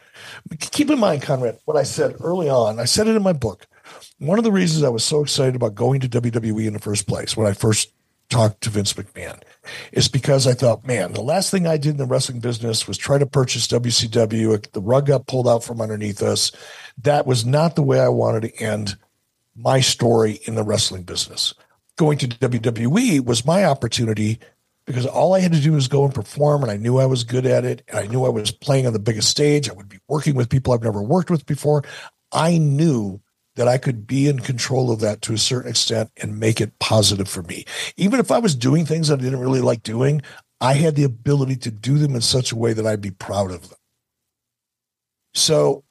Keep 0.58 0.90
in 0.90 0.98
mind, 0.98 1.22
Conrad, 1.22 1.58
what 1.64 1.76
I 1.76 1.82
said 1.82 2.14
early 2.20 2.48
on, 2.48 2.78
I 2.78 2.84
said 2.84 3.08
it 3.08 3.16
in 3.16 3.22
my 3.22 3.32
book. 3.32 3.66
One 4.18 4.38
of 4.38 4.44
the 4.44 4.52
reasons 4.52 4.84
I 4.84 4.88
was 4.88 5.04
so 5.04 5.22
excited 5.22 5.56
about 5.56 5.74
going 5.74 6.00
to 6.00 6.08
WWE 6.08 6.66
in 6.66 6.72
the 6.72 6.78
first 6.78 7.06
place 7.06 7.36
when 7.36 7.46
I 7.46 7.52
first 7.52 7.92
talked 8.30 8.62
to 8.62 8.70
Vince 8.70 8.92
McMahon 8.94 9.42
is 9.92 10.08
because 10.08 10.46
I 10.46 10.54
thought, 10.54 10.86
man, 10.86 11.12
the 11.12 11.20
last 11.20 11.50
thing 11.50 11.66
I 11.66 11.76
did 11.76 11.90
in 11.90 11.96
the 11.96 12.06
wrestling 12.06 12.40
business 12.40 12.88
was 12.88 12.96
try 12.96 13.18
to 13.18 13.26
purchase 13.26 13.66
WCW. 13.66 14.72
The 14.72 14.80
rug 14.80 15.06
got 15.06 15.26
pulled 15.26 15.48
out 15.48 15.64
from 15.64 15.80
underneath 15.80 16.22
us. 16.22 16.52
That 17.02 17.26
was 17.26 17.44
not 17.44 17.76
the 17.76 17.82
way 17.82 18.00
I 18.00 18.08
wanted 18.08 18.42
to 18.42 18.62
end 18.62 18.96
my 19.56 19.80
story 19.80 20.40
in 20.44 20.54
the 20.54 20.64
wrestling 20.64 21.02
business. 21.02 21.54
Going 21.96 22.18
to 22.18 22.28
WWE 22.28 23.24
was 23.24 23.44
my 23.44 23.64
opportunity 23.64 24.40
because 24.86 25.06
all 25.06 25.34
I 25.34 25.40
had 25.40 25.52
to 25.52 25.60
do 25.60 25.72
was 25.72 25.88
go 25.88 26.04
and 26.04 26.14
perform, 26.14 26.62
and 26.62 26.70
I 26.70 26.76
knew 26.76 26.98
I 26.98 27.06
was 27.06 27.24
good 27.24 27.46
at 27.46 27.64
it, 27.64 27.82
and 27.88 27.98
I 27.98 28.06
knew 28.06 28.24
I 28.24 28.28
was 28.28 28.50
playing 28.50 28.86
on 28.86 28.92
the 28.92 28.98
biggest 28.98 29.28
stage. 29.28 29.68
I 29.68 29.72
would 29.72 29.88
be 29.88 29.98
working 30.08 30.34
with 30.34 30.50
people 30.50 30.72
I've 30.72 30.82
never 30.82 31.02
worked 31.02 31.30
with 31.30 31.46
before. 31.46 31.84
I 32.32 32.58
knew 32.58 33.20
that 33.56 33.68
I 33.68 33.78
could 33.78 34.06
be 34.06 34.28
in 34.28 34.40
control 34.40 34.90
of 34.90 35.00
that 35.00 35.22
to 35.22 35.32
a 35.32 35.38
certain 35.38 35.70
extent 35.70 36.10
and 36.20 36.40
make 36.40 36.60
it 36.60 36.78
positive 36.80 37.28
for 37.28 37.42
me. 37.42 37.64
Even 37.96 38.18
if 38.18 38.30
I 38.30 38.38
was 38.38 38.54
doing 38.54 38.84
things 38.84 39.10
I 39.10 39.16
didn't 39.16 39.40
really 39.40 39.60
like 39.60 39.82
doing, 39.82 40.22
I 40.60 40.74
had 40.74 40.96
the 40.96 41.04
ability 41.04 41.56
to 41.56 41.70
do 41.70 41.98
them 41.98 42.14
in 42.14 42.20
such 42.20 42.50
a 42.50 42.56
way 42.56 42.72
that 42.72 42.86
I'd 42.86 43.00
be 43.00 43.12
proud 43.12 43.52
of 43.52 43.68
them. 43.68 43.78
So 45.34 45.84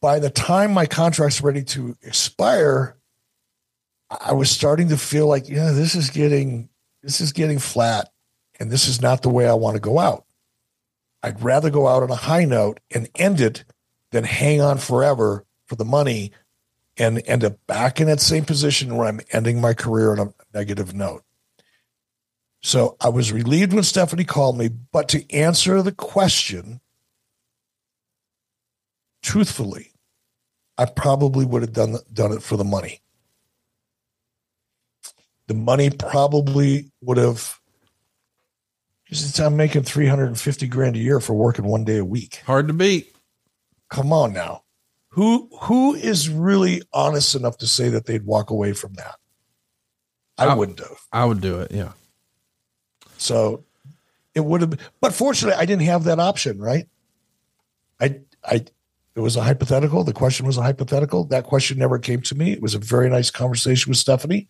by 0.00 0.18
the 0.18 0.30
time 0.30 0.72
my 0.72 0.86
contract's 0.86 1.42
ready 1.42 1.64
to 1.64 1.96
expire, 2.02 2.96
I 4.20 4.32
was 4.32 4.50
starting 4.50 4.88
to 4.88 4.96
feel 4.96 5.26
like, 5.26 5.48
yeah, 5.48 5.72
this 5.72 5.94
is 5.94 6.10
getting 6.10 6.68
this 7.02 7.20
is 7.20 7.32
getting 7.32 7.58
flat 7.58 8.10
and 8.60 8.70
this 8.70 8.86
is 8.86 9.00
not 9.00 9.22
the 9.22 9.30
way 9.30 9.48
I 9.48 9.54
want 9.54 9.74
to 9.74 9.80
go 9.80 9.98
out. 9.98 10.26
I'd 11.22 11.42
rather 11.42 11.70
go 11.70 11.88
out 11.88 12.02
on 12.02 12.10
a 12.10 12.14
high 12.16 12.44
note 12.44 12.78
and 12.94 13.08
end 13.14 13.40
it 13.40 13.64
than 14.10 14.24
hang 14.24 14.60
on 14.60 14.78
forever 14.78 15.44
for 15.66 15.76
the 15.76 15.84
money 15.84 16.32
and 16.96 17.22
end 17.26 17.44
up 17.44 17.66
back 17.66 18.00
in 18.00 18.06
that 18.06 18.20
same 18.20 18.44
position 18.44 18.96
where 18.96 19.08
I'm 19.08 19.20
ending 19.32 19.60
my 19.60 19.72
career 19.72 20.12
on 20.12 20.18
a 20.18 20.34
negative 20.52 20.94
note. 20.94 21.24
So 22.62 22.96
I 23.00 23.08
was 23.08 23.32
relieved 23.32 23.72
when 23.72 23.82
Stephanie 23.82 24.24
called 24.24 24.58
me, 24.58 24.68
but 24.68 25.08
to 25.10 25.30
answer 25.32 25.82
the 25.82 25.92
question 25.92 26.80
truthfully, 29.22 29.92
I 30.76 30.86
probably 30.86 31.44
would 31.44 31.62
have 31.62 31.72
done 31.72 31.96
done 32.12 32.32
it 32.32 32.42
for 32.42 32.56
the 32.56 32.64
money. 32.64 33.00
The 35.46 35.54
money 35.54 35.90
probably 35.90 36.90
would 37.00 37.16
have 37.16 37.59
I'm 39.38 39.56
making 39.56 39.82
350 39.82 40.68
grand 40.68 40.96
a 40.96 40.98
year 40.98 41.20
for 41.20 41.34
working 41.34 41.64
one 41.64 41.84
day 41.84 41.98
a 41.98 42.04
week. 42.04 42.42
Hard 42.46 42.68
to 42.68 42.74
beat. 42.74 43.14
Come 43.88 44.12
on 44.12 44.32
now. 44.32 44.62
Who 45.10 45.48
who 45.62 45.94
is 45.94 46.28
really 46.28 46.82
honest 46.92 47.34
enough 47.34 47.58
to 47.58 47.66
say 47.66 47.88
that 47.88 48.06
they'd 48.06 48.24
walk 48.24 48.50
away 48.50 48.72
from 48.72 48.94
that? 48.94 49.16
I, 50.38 50.46
I 50.46 50.54
wouldn't 50.54 50.78
have. 50.78 51.00
I 51.12 51.24
would 51.24 51.40
do 51.40 51.60
it, 51.60 51.72
yeah. 51.72 51.92
So 53.18 53.64
it 54.34 54.44
would 54.44 54.60
have 54.60 54.70
been, 54.70 54.78
but 55.00 55.12
fortunately 55.12 55.60
I 55.60 55.66
didn't 55.66 55.82
have 55.82 56.04
that 56.04 56.20
option, 56.20 56.58
right? 56.58 56.88
I 58.00 58.20
I 58.44 58.64
it 59.16 59.20
was 59.20 59.36
a 59.36 59.42
hypothetical. 59.42 60.04
The 60.04 60.12
question 60.12 60.46
was 60.46 60.56
a 60.56 60.62
hypothetical. 60.62 61.24
That 61.24 61.44
question 61.44 61.78
never 61.78 61.98
came 61.98 62.22
to 62.22 62.36
me. 62.36 62.52
It 62.52 62.62
was 62.62 62.76
a 62.76 62.78
very 62.78 63.10
nice 63.10 63.30
conversation 63.30 63.90
with 63.90 63.98
Stephanie. 63.98 64.48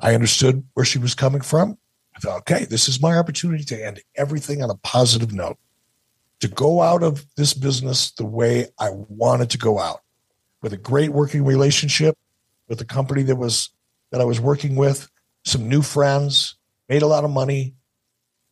I 0.00 0.14
understood 0.14 0.64
where 0.74 0.84
she 0.84 0.98
was 0.98 1.14
coming 1.14 1.40
from. 1.40 1.78
I 2.16 2.20
thought, 2.20 2.38
okay, 2.40 2.64
this 2.64 2.88
is 2.88 3.00
my 3.00 3.16
opportunity 3.16 3.64
to 3.64 3.86
end 3.86 4.00
everything 4.16 4.62
on 4.62 4.70
a 4.70 4.76
positive 4.76 5.32
note 5.32 5.58
to 6.40 6.48
go 6.48 6.82
out 6.82 7.02
of 7.02 7.24
this 7.36 7.54
business 7.54 8.10
the 8.12 8.24
way 8.24 8.66
I 8.78 8.90
wanted 8.90 9.50
to 9.50 9.58
go 9.58 9.78
out 9.78 10.00
with 10.60 10.72
a 10.72 10.76
great 10.76 11.10
working 11.10 11.44
relationship 11.44 12.16
with 12.68 12.78
the 12.78 12.84
company 12.84 13.22
that 13.24 13.36
was 13.36 13.70
that 14.10 14.20
I 14.20 14.24
was 14.24 14.40
working 14.40 14.76
with, 14.76 15.08
some 15.44 15.68
new 15.68 15.82
friends, 15.82 16.56
made 16.88 17.02
a 17.02 17.06
lot 17.06 17.24
of 17.24 17.30
money. 17.30 17.74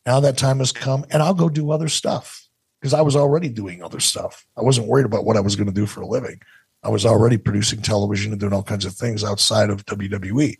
Now 0.05 0.19
that 0.21 0.37
time 0.37 0.59
has 0.59 0.71
come 0.71 1.05
and 1.11 1.21
I'll 1.21 1.33
go 1.33 1.49
do 1.49 1.69
other 1.69 1.87
stuff 1.87 2.47
because 2.79 2.93
I 2.93 3.01
was 3.01 3.15
already 3.15 3.49
doing 3.49 3.83
other 3.83 3.99
stuff. 3.99 4.45
I 4.57 4.61
wasn't 4.61 4.87
worried 4.87 5.05
about 5.05 5.25
what 5.25 5.37
I 5.37 5.41
was 5.41 5.55
going 5.55 5.67
to 5.67 5.73
do 5.73 5.85
for 5.85 6.01
a 6.01 6.07
living. 6.07 6.41
I 6.83 6.89
was 6.89 7.05
already 7.05 7.37
producing 7.37 7.81
television 7.81 8.31
and 8.31 8.39
doing 8.39 8.53
all 8.53 8.63
kinds 8.63 8.85
of 8.85 8.93
things 8.93 9.23
outside 9.23 9.69
of 9.69 9.85
WWE. 9.85 10.57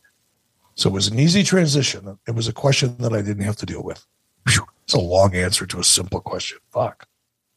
So 0.76 0.90
it 0.90 0.94
was 0.94 1.08
an 1.08 1.20
easy 1.20 1.44
transition. 1.44 2.18
It 2.28 2.36
was 2.36 2.48
a 2.48 2.54
question 2.54 2.96
that 3.00 3.14
I 3.14 3.22
didn't 3.22 3.44
have 3.44 3.58
to 3.58 3.66
deal 3.66 3.84
with. 3.84 4.06
It's 4.48 4.94
a 4.94 5.00
long 5.00 5.36
answer 5.36 5.66
to 5.66 5.80
a 5.80 5.84
simple 5.84 6.20
question. 6.20 6.58
Fuck. 6.72 7.08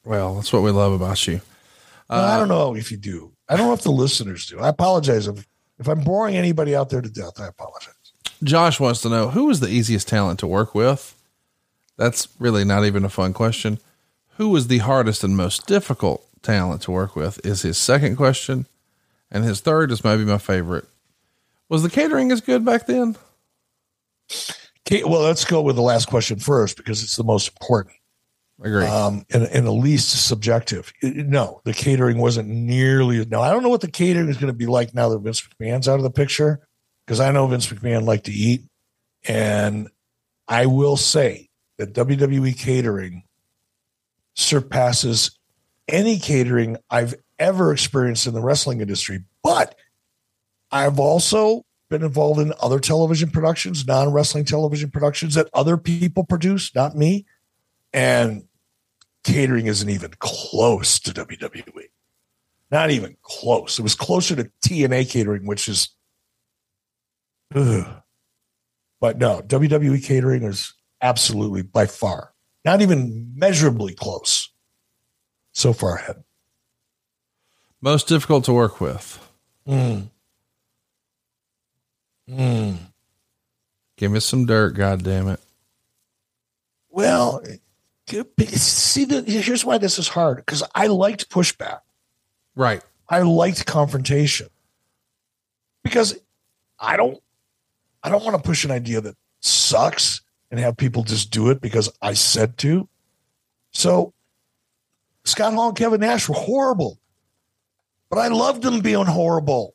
Well, 0.05 0.35
that's 0.35 0.53
what 0.53 0.63
we 0.63 0.71
love 0.71 0.93
about 0.93 1.27
you. 1.27 1.41
Uh, 2.11 2.31
I 2.33 2.39
don't 2.39 2.49
know 2.49 2.77
if 2.77 2.91
you 2.91 2.97
do. 2.97 3.33
I 3.49 3.57
don't 3.57 3.69
know 3.69 3.73
if 3.73 3.83
the 3.83 3.91
listeners 3.91 4.47
do. 4.47 4.61
I 4.61 4.69
apologize 4.69 5.27
if 5.27 5.47
if 5.79 5.89
I'm 5.89 6.01
boring 6.01 6.37
anybody 6.37 6.77
out 6.77 6.91
there 6.91 7.03
to 7.03 7.11
death. 7.11 7.41
I 7.41 7.49
apologize. 7.49 7.95
Josh 8.43 8.79
wants 8.79 9.01
to 9.03 9.09
know 9.09 9.31
who 9.31 9.47
was 9.47 9.61
the 9.61 9.69
easiest 9.69 10.07
talent 10.07 10.39
to 10.41 10.47
work 10.47 10.75
with. 10.75 11.15
That's 11.97 12.29
really 12.39 12.65
not 12.65 12.85
even 12.85 13.05
a 13.05 13.09
fun 13.09 13.33
question. 13.33 13.79
Who 14.37 14.51
was 14.51 14.67
the 14.67 14.79
hardest 14.79 15.25
and 15.25 15.37
most 15.37 15.67
difficult 15.67 16.25
talent 16.43 16.83
to 16.83 16.91
work 16.91 17.17
with? 17.17 17.45
Is 17.45 17.63
his 17.63 17.79
second 17.79 18.17
question, 18.17 18.67
and 19.31 19.45
his 19.45 19.61
third 19.61 19.91
is 19.91 20.05
maybe 20.05 20.25
my 20.25 20.39
favorite. 20.39 20.87
Was 21.69 21.83
the 21.83 21.91
catering 21.91 22.31
as 22.31 22.41
good 22.41 22.65
back 22.65 22.87
then? 22.87 23.17
Well, 24.91 25.23
let's 25.23 25.45
go 25.45 25.63
with 25.63 25.77
the 25.77 25.83
last 25.83 26.09
question 26.09 26.39
first 26.39 26.77
because 26.77 27.03
it's 27.03 27.17
the 27.17 27.25
most 27.25 27.49
important. 27.49 27.97
Agree. 28.63 28.85
Um, 28.85 29.27
and, 29.33 29.45
and 29.45 29.67
the 29.67 29.73
least 29.73 30.27
subjective. 30.27 30.93
No, 31.03 31.61
the 31.65 31.73
catering 31.73 32.19
wasn't 32.19 32.49
nearly. 32.49 33.25
Now, 33.25 33.43
I 33.43 33.51
don't 33.51 33.63
know 33.63 33.69
what 33.69 33.81
the 33.81 33.91
catering 33.91 34.29
is 34.29 34.37
going 34.37 34.53
to 34.53 34.57
be 34.57 34.67
like 34.67 34.95
now 34.95 35.09
that 35.09 35.19
Vince 35.19 35.43
McMahon's 35.43 35.89
out 35.89 35.97
of 35.97 36.03
the 36.03 36.11
picture, 36.11 36.61
because 37.05 37.19
I 37.19 37.33
know 37.33 37.47
Vince 37.47 37.67
McMahon 37.67 38.05
liked 38.05 38.27
to 38.27 38.33
eat. 38.33 38.63
And 39.27 39.89
I 40.47 40.67
will 40.67 40.97
say 40.97 41.49
that 41.79 41.95
WWE 41.95 42.57
catering 42.57 43.25
surpasses 44.35 45.37
any 45.89 46.19
catering 46.19 46.77
I've 46.91 47.15
ever 47.39 47.73
experienced 47.73 48.27
in 48.27 48.35
the 48.35 48.43
wrestling 48.43 48.81
industry. 48.81 49.25
But 49.43 49.75
I've 50.75 50.99
also 50.99 51.65
been 51.89 52.03
involved 52.03 52.41
in 52.41 52.53
other 52.61 52.81
television 52.81 53.31
productions, 53.31 53.87
non 53.87 54.13
wrestling 54.13 54.45
television 54.45 54.91
productions 54.91 55.35
that 55.35 55.49
other 55.55 55.77
people 55.77 56.25
produce, 56.25 56.75
not 56.75 56.97
me. 56.97 57.25
And 57.93 58.45
catering 59.23 59.67
isn't 59.67 59.89
even 59.89 60.13
close 60.19 60.99
to 61.01 61.13
WWE. 61.13 61.85
Not 62.71 62.91
even 62.91 63.17
close. 63.23 63.79
It 63.79 63.83
was 63.83 63.95
closer 63.95 64.35
to 64.37 64.51
TNA 64.63 65.11
catering, 65.11 65.47
which 65.47 65.69
is, 65.69 65.91
ugh. 67.55 67.87
but 69.01 69.17
no, 69.17 69.41
WWE 69.43 70.05
catering 70.05 70.43
is 70.43 70.75
absolutely 71.01 71.63
by 71.63 71.87
far 71.87 72.35
not 72.65 72.81
even 72.81 73.33
measurably 73.37 73.95
close. 73.95 74.51
So 75.53 75.73
far 75.73 75.97
ahead. 75.97 76.25
Most 77.81 78.09
difficult 78.09 78.45
to 78.47 78.53
work 78.53 78.81
with. 78.81 79.21
Mm. 79.69 80.11
Mm. 82.29 82.77
Give 83.97 84.11
me 84.11 84.21
some 84.21 84.47
dirt, 84.47 84.71
God 84.71 85.05
damn 85.05 85.29
it. 85.29 85.41
Well, 86.91 87.43
see, 88.09 89.05
the, 89.05 89.23
here's 89.23 89.65
why 89.65 89.79
this 89.79 89.99
is 89.99 90.09
hard 90.09 90.37
because 90.39 90.63
I 90.75 90.87
liked 90.87 91.31
pushback. 91.31 91.81
Right. 92.55 92.83
I 93.09 93.23
liked 93.23 93.67
confrontation 93.67 94.49
because 95.83 96.19
I 96.79 96.97
don't, 96.97 97.21
I 98.03 98.11
don't 98.11 98.25
want 98.25 98.37
to 98.37 98.43
push 98.43 98.65
an 98.65 98.71
idea 98.71 99.01
that 99.01 99.17
sucks 99.41 100.23
and 100.51 100.61
have 100.61 100.77
people 100.77 101.03
just 101.03 101.31
do 101.31 101.51
it 101.51 101.61
because 101.61 101.91
I 102.01 102.15
said 102.15 102.57
to. 102.59 102.89
So, 103.73 104.13
Scott 105.25 105.55
Hall 105.55 105.69
and 105.69 105.77
Kevin 105.77 106.01
Nash 106.01 106.29
were 106.29 106.35
horrible, 106.35 106.99
but 108.09 108.19
I 108.19 108.29
loved 108.29 108.63
them 108.63 108.81
being 108.81 109.07
horrible 109.07 109.74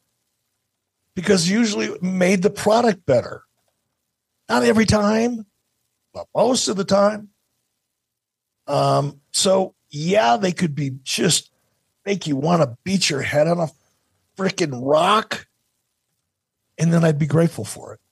because 1.19 1.49
usually 1.49 1.87
it 1.87 2.01
made 2.01 2.41
the 2.41 2.49
product 2.49 3.05
better. 3.05 3.43
Not 4.47 4.63
every 4.63 4.85
time, 4.85 5.45
but 6.13 6.27
most 6.33 6.69
of 6.69 6.77
the 6.77 6.85
time. 6.85 7.27
Um, 8.67 9.19
so 9.31 9.75
yeah, 9.89 10.37
they 10.37 10.53
could 10.53 10.75
be 10.75 10.91
just 11.03 11.51
make 12.05 12.25
you 12.25 12.37
want 12.37 12.61
to 12.61 12.77
beat 12.85 13.09
your 13.09 13.21
head 13.21 13.49
on 13.49 13.59
a 13.59 13.67
freaking 14.37 14.79
rock. 14.81 15.45
And 16.77 16.93
then 16.93 17.03
I'd 17.03 17.19
be 17.19 17.27
grateful 17.27 17.65
for 17.65 17.95
it. 17.95 17.99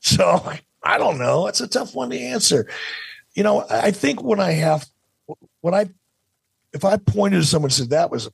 So 0.00 0.52
I 0.82 0.98
don't 0.98 1.18
know. 1.18 1.46
It's 1.46 1.60
a 1.60 1.68
tough 1.68 1.94
one 1.94 2.10
to 2.10 2.18
answer. 2.18 2.68
You 3.34 3.44
know, 3.44 3.64
I 3.70 3.92
think 3.92 4.22
when 4.22 4.40
I 4.40 4.52
have, 4.52 4.86
when 5.60 5.74
I, 5.74 5.90
if 6.72 6.84
I 6.84 6.96
pointed 6.96 7.38
to 7.38 7.46
someone 7.46 7.68
and 7.68 7.74
said 7.74 7.90
that 7.90 8.10
was 8.10 8.28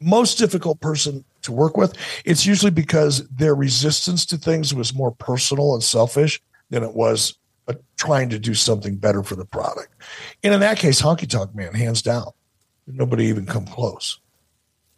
most 0.00 0.36
difficult 0.38 0.80
person 0.80 1.24
to 1.46 1.52
work 1.52 1.76
with, 1.76 1.94
it's 2.24 2.46
usually 2.46 2.70
because 2.70 3.26
their 3.28 3.54
resistance 3.54 4.26
to 4.26 4.36
things 4.36 4.74
was 4.74 4.94
more 4.94 5.10
personal 5.10 5.74
and 5.74 5.82
selfish 5.82 6.40
than 6.70 6.82
it 6.82 6.94
was 6.94 7.38
uh, 7.68 7.74
trying 7.96 8.28
to 8.30 8.38
do 8.38 8.54
something 8.54 8.96
better 8.96 9.22
for 9.22 9.34
the 9.34 9.44
product. 9.44 9.92
And 10.42 10.54
in 10.54 10.60
that 10.60 10.78
case, 10.78 11.00
Honky 11.00 11.28
Tonk 11.28 11.54
Man, 11.54 11.74
hands 11.74 12.02
down, 12.02 12.28
nobody 12.86 13.24
even 13.26 13.46
come 13.46 13.66
close. 13.66 14.20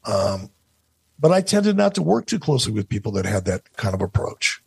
Um, 0.04 0.50
but 1.18 1.32
I 1.32 1.40
tended 1.40 1.76
not 1.76 1.94
to 1.96 2.02
work 2.02 2.26
too 2.26 2.38
closely 2.38 2.72
with 2.72 2.88
people 2.88 3.12
that 3.12 3.24
had 3.24 3.44
that 3.46 3.76
kind 3.76 3.94
of 3.94 4.00
approach. 4.00 4.62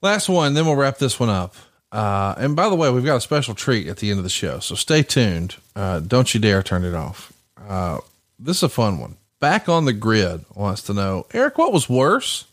Last 0.00 0.28
one, 0.28 0.54
then 0.54 0.66
we'll 0.66 0.76
wrap 0.76 0.98
this 0.98 1.20
one 1.20 1.28
up. 1.28 1.54
Uh, 1.92 2.34
and 2.38 2.56
by 2.56 2.68
the 2.68 2.74
way, 2.74 2.90
we've 2.90 3.04
got 3.04 3.16
a 3.16 3.20
special 3.20 3.54
treat 3.54 3.86
at 3.86 3.98
the 3.98 4.10
end 4.10 4.18
of 4.18 4.24
the 4.24 4.30
show, 4.30 4.58
so 4.58 4.74
stay 4.74 5.02
tuned. 5.02 5.56
Uh, 5.76 6.00
don't 6.00 6.34
you 6.34 6.40
dare 6.40 6.62
turn 6.62 6.84
it 6.84 6.94
off. 6.94 7.32
Uh, 7.68 7.98
this 8.44 8.58
is 8.58 8.62
a 8.64 8.68
fun 8.68 8.98
one. 8.98 9.16
Back 9.40 9.68
on 9.68 9.84
the 9.84 9.92
grid 9.92 10.44
wants 10.54 10.82
to 10.82 10.94
know, 10.94 11.26
Eric, 11.32 11.58
what 11.58 11.72
was 11.72 11.88
worse? 11.88 12.44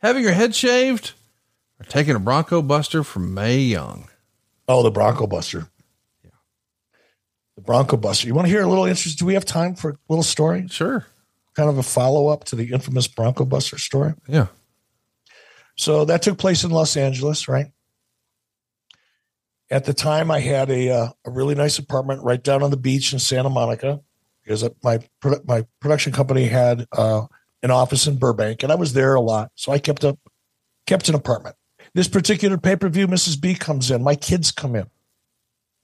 Having 0.00 0.22
your 0.22 0.32
head 0.32 0.54
shaved 0.54 1.12
or 1.80 1.84
taking 1.84 2.14
a 2.14 2.20
Bronco 2.20 2.62
Buster 2.62 3.02
from 3.02 3.34
Mae 3.34 3.58
Young? 3.58 4.08
Oh, 4.68 4.82
the 4.82 4.90
Bronco 4.90 5.26
Buster. 5.26 5.68
Yeah. 6.22 6.30
The 7.56 7.62
Bronco 7.62 7.96
Buster. 7.96 8.28
You 8.28 8.34
want 8.34 8.46
to 8.46 8.52
hear 8.52 8.62
a 8.62 8.68
little 8.68 8.84
interest? 8.84 9.18
Do 9.18 9.24
we 9.24 9.34
have 9.34 9.44
time 9.44 9.74
for 9.74 9.90
a 9.90 9.96
little 10.08 10.22
story? 10.22 10.68
Sure. 10.68 11.06
Kind 11.54 11.68
of 11.68 11.78
a 11.78 11.82
follow 11.82 12.28
up 12.28 12.44
to 12.44 12.56
the 12.56 12.72
infamous 12.72 13.08
Bronco 13.08 13.44
Buster 13.44 13.78
story. 13.78 14.14
Yeah. 14.28 14.46
So 15.76 16.04
that 16.04 16.22
took 16.22 16.38
place 16.38 16.64
in 16.64 16.70
Los 16.70 16.96
Angeles, 16.96 17.48
right? 17.48 17.66
At 19.70 19.84
the 19.84 19.94
time, 19.94 20.30
I 20.30 20.40
had 20.40 20.70
a 20.70 20.90
uh, 20.90 21.08
a 21.24 21.30
really 21.30 21.54
nice 21.54 21.78
apartment 21.78 22.22
right 22.22 22.42
down 22.42 22.62
on 22.62 22.70
the 22.70 22.76
beach 22.76 23.12
in 23.12 23.18
Santa 23.18 23.50
Monica 23.50 24.00
because 24.48 24.68
my 24.82 24.98
my 25.44 25.66
production 25.80 26.12
company 26.12 26.46
had 26.46 26.86
uh, 26.92 27.26
an 27.62 27.70
office 27.70 28.06
in 28.06 28.16
Burbank, 28.16 28.62
and 28.62 28.72
I 28.72 28.76
was 28.76 28.94
there 28.94 29.14
a 29.14 29.20
lot, 29.20 29.52
so 29.54 29.72
I 29.72 29.78
kept 29.78 30.04
up 30.04 30.18
kept 30.86 31.08
an 31.08 31.14
apartment. 31.14 31.56
This 31.94 32.08
particular 32.08 32.56
pay 32.56 32.76
per 32.76 32.88
view, 32.88 33.06
Mrs. 33.06 33.40
B 33.40 33.54
comes 33.54 33.90
in. 33.90 34.02
My 34.02 34.14
kids 34.14 34.50
come 34.50 34.74
in. 34.74 34.86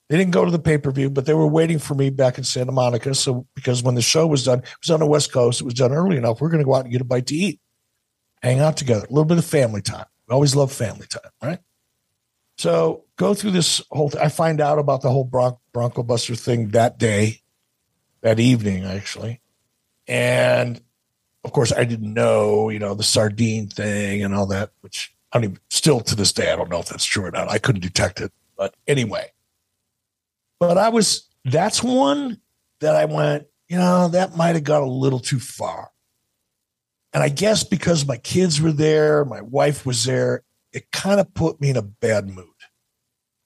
They 0.09 0.17
didn't 0.17 0.33
go 0.33 0.45
to 0.45 0.51
the 0.51 0.59
pay 0.59 0.79
per 0.79 0.91
view, 0.91 1.11
but 1.11 1.27
they 1.27 1.35
were 1.35 1.47
waiting 1.47 1.79
for 1.79 1.95
me 1.95 2.11
back 2.11 2.39
in 2.39 2.45
Santa 2.45 2.73
Monica. 2.73 3.15
So 3.15 3.47
because 3.55 3.83
when 3.83 3.95
the 3.95 4.03
show 4.03 4.27
was 4.27 4.45
done, 4.45 4.61
it 4.61 4.69
was 4.83 4.91
on 4.91 5.01
the 5.01 5.07
West 5.07 5.33
Coast. 5.33 5.61
It 5.61 5.65
was 5.65 5.75
done 5.75 5.93
early 5.93 6.17
enough. 6.17 6.41
We're 6.41 6.51
going 6.51 6.61
to 6.61 6.65
go 6.65 6.75
out 6.75 6.85
and 6.85 6.93
get 6.93 7.01
a 7.01 7.05
bite 7.05 7.27
to 7.27 7.35
eat, 7.35 7.61
hang 8.43 8.61
out 8.61 8.77
together, 8.77 9.05
a 9.05 9.11
little 9.13 9.25
bit 9.25 9.39
of 9.39 9.45
family 9.45 9.83
time. 9.83 10.07
We 10.29 10.35
always 10.35 10.57
love 10.57 10.73
family 10.73 11.07
time, 11.07 11.31
right? 11.43 11.59
So 12.57 13.05
go 13.17 13.35
through 13.35 13.51
this 13.51 13.83
whole. 13.91 14.11
I 14.21 14.29
find 14.29 14.61
out 14.61 14.79
about 14.79 15.03
the 15.03 15.11
whole 15.11 15.25
Bron- 15.25 15.57
Bronco 15.73 16.03
Buster 16.03 16.35
thing 16.35 16.69
that 16.69 16.99
day, 16.99 17.41
that 18.25 18.41
evening 18.41 18.85
actually, 18.85 19.41
and 20.09 20.83
of 21.45 21.53
course 21.53 21.73
I 21.73 21.85
didn't 21.85 22.13
know, 22.13 22.71
you 22.71 22.81
know, 22.81 22.95
the 22.95 23.05
sardine 23.05 23.69
thing 23.69 24.25
and 24.25 24.35
all 24.35 24.47
that, 24.47 24.73
which 24.81 25.15
I 25.35 25.39
even. 25.39 25.59
Still 25.71 26.01
to 26.01 26.15
this 26.15 26.33
day, 26.33 26.53
I 26.53 26.57
don't 26.57 26.71
know 26.71 26.79
if 26.79 26.89
that's 26.89 27.05
true 27.05 27.25
or 27.25 27.31
not. 27.31 27.51
I 27.51 27.59
couldn't 27.59 27.83
detect 27.83 28.21
it, 28.21 28.33
but 28.57 28.75
anyway. 28.87 29.33
But 30.61 30.79
I 30.79 30.89
was. 30.89 31.29
That's 31.45 31.83
one 31.83 32.41
that 32.81 32.97
I 32.97 33.05
went. 33.05 33.47
You 33.69 33.79
know, 33.79 34.09
that 34.09 34.37
might 34.37 34.55
have 34.55 34.65
got 34.65 34.83
a 34.83 34.87
little 34.87 35.19
too 35.19 35.41
far. 35.41 35.91
And 37.13 37.23
I 37.23 37.29
guess 37.29 37.65
because 37.65 38.07
my 38.07 38.17
kids 38.17 38.61
were 38.61 38.73
there, 38.73 39.25
my 39.25 39.41
wife 39.41 39.85
was 39.85 40.05
there, 40.05 40.43
it 40.73 40.91
kind 40.91 41.21
of 41.21 41.33
put 41.35 41.61
me 41.61 41.71
in 41.71 41.77
a 41.77 41.83
bad 41.83 42.29
mood 42.29 42.47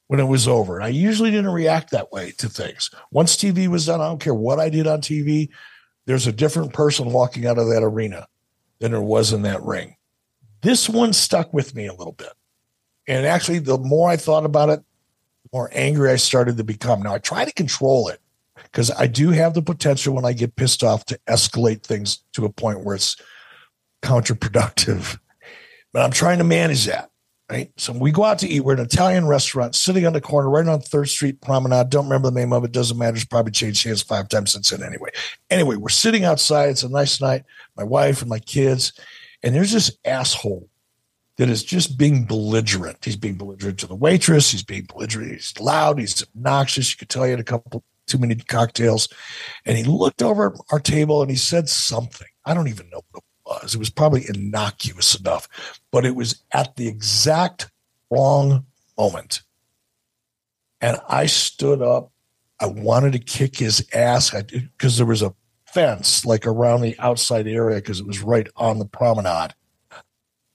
when 0.09 0.21
it 0.21 0.25
was 0.25 0.49
over. 0.49 0.83
I 0.83 0.89
usually 0.89 1.31
didn't 1.31 1.53
react 1.53 1.91
that 1.91 2.11
way 2.11 2.33
to 2.39 2.49
things. 2.49 2.91
Once 3.13 3.37
TV 3.37 3.69
was 3.69 3.87
done, 3.87 4.01
I 4.01 4.09
don't 4.09 4.21
care 4.21 4.35
what 4.35 4.59
I 4.59 4.69
did 4.69 4.87
on 4.87 5.01
TV, 5.01 5.51
there's 6.07 6.27
a 6.27 6.33
different 6.33 6.73
person 6.73 7.13
walking 7.13 7.47
out 7.47 7.59
of 7.59 7.69
that 7.69 7.83
arena 7.83 8.27
than 8.81 8.93
there 8.93 9.03
was 9.03 9.33
in 9.33 9.43
that 9.43 9.63
ring. 9.63 9.97
This 10.63 10.89
one 10.89 11.13
stuck 11.13 11.53
with 11.53 11.75
me 11.75 11.87
a 11.87 11.93
little 11.93 12.15
bit. 12.15 12.33
And 13.07 13.27
actually, 13.27 13.59
the 13.59 13.79
more 13.79 14.09
I 14.09 14.17
thought 14.17 14.45
about 14.45 14.71
it, 14.71 14.81
the 15.45 15.51
more 15.53 15.71
angry 15.73 16.11
I 16.11 16.17
started 16.17 16.57
to 16.57 16.65
become. 16.65 17.03
Now, 17.03 17.15
I 17.15 17.19
try 17.19 17.45
to 17.45 17.53
control 17.53 18.09
it 18.09 18.21
because 18.65 18.91
I 18.91 19.07
do 19.07 19.31
have 19.31 19.55
the 19.55 19.63
potential 19.63 20.15
when 20.15 20.25
I 20.25 20.33
get 20.33 20.57
pissed 20.57 20.83
off 20.83 21.05
to 21.07 21.21
escalate 21.29 21.83
things 21.83 22.21
to 22.33 22.45
a 22.45 22.53
point 22.53 22.85
where 22.85 22.97
it's 22.97 23.17
counterproductive. 24.03 25.19
But 25.91 26.05
I'm 26.05 26.11
trying 26.11 26.37
to 26.37 26.45
manage 26.45 26.85
that. 26.85 27.11
Right. 27.51 27.73
So 27.79 27.95
we 27.95 28.13
go 28.13 28.25
out 28.25 28.39
to 28.41 28.49
eat. 28.49 28.61
We're 28.61 28.75
an 28.75 28.81
Italian 28.81 29.27
restaurant 29.27 29.75
sitting 29.75 30.05
on 30.05 30.13
the 30.13 30.21
corner 30.21 30.51
right 30.51 30.69
on 30.69 30.81
Third 30.81 31.09
Street 31.09 31.41
Promenade. 31.41 31.89
Don't 31.89 32.05
remember 32.05 32.29
the 32.29 32.39
name 32.39 32.53
of 32.53 32.63
it. 32.63 32.73
Doesn't 32.73 32.99
matter. 32.99 33.17
It's 33.17 33.25
probably 33.25 33.53
changed 33.53 33.87
hands 33.87 34.03
five 34.03 34.29
times 34.29 34.53
since 34.53 34.69
then 34.69 34.83
anyway. 34.83 35.09
Anyway, 35.49 35.77
we're 35.77 35.89
sitting 35.89 36.25
outside. 36.25 36.69
It's 36.69 36.83
a 36.83 36.91
nice 36.91 37.23
night. 37.23 37.45
My 37.75 37.85
wife 37.85 38.21
and 38.21 38.29
my 38.29 38.39
kids. 38.39 38.93
And 39.43 39.55
there's 39.55 39.73
this 39.73 39.97
asshole 40.05 40.69
that 41.39 41.49
is 41.49 41.65
just 41.65 41.97
being 41.97 42.27
belligerent. 42.27 43.03
He's 43.03 43.17
being 43.17 43.37
belligerent 43.37 43.79
to 43.79 43.87
the 43.87 43.95
waitress. 43.95 44.51
He's 44.51 44.65
being 44.65 44.85
belligerent. 44.85 45.33
He's 45.33 45.55
loud. 45.59 45.99
He's 45.99 46.23
obnoxious. 46.23 46.91
You 46.91 46.99
could 46.99 47.09
tell 47.09 47.25
he 47.25 47.31
had 47.31 47.41
a 47.41 47.45
couple 47.45 47.83
too 48.07 48.19
many 48.19 48.35
cocktails. 48.35 49.09
And 49.65 49.79
he 49.79 49.85
looked 49.85 50.23
over 50.23 50.55
our 50.71 50.81
table 50.81 51.23
and 51.23 51.31
he 51.31 51.37
said 51.37 51.71
something. 51.71 52.29
I 52.45 52.53
don't 52.53 52.69
even 52.69 52.91
know 52.91 53.01
what 53.13 53.23
was. 53.49 53.75
It 53.75 53.79
was 53.79 53.91
probably 53.91 54.25
innocuous 54.29 55.15
enough, 55.15 55.49
but 55.91 56.05
it 56.05 56.15
was 56.15 56.43
at 56.53 56.77
the 56.77 56.89
exact 56.89 57.71
wrong 58.11 58.67
moment. 58.97 59.43
And 60.81 60.99
I 61.09 61.27
stood 61.27 61.83
up. 61.83 62.13
I 62.61 62.67
wanted 62.67 63.13
to 63.13 63.19
kick 63.19 63.59
his 63.59 63.87
ass 63.93 64.31
because 64.31 64.97
there 64.97 65.07
was 65.07 65.23
a 65.23 65.35
fence 65.67 66.25
like 66.25 66.47
around 66.47 66.81
the 66.81 66.99
outside 66.99 67.47
area 67.47 67.77
because 67.77 68.01
it 68.01 68.07
was 68.07 68.23
right 68.23 68.49
on 68.57 68.79
the 68.79 68.85
promenade. 68.87 69.55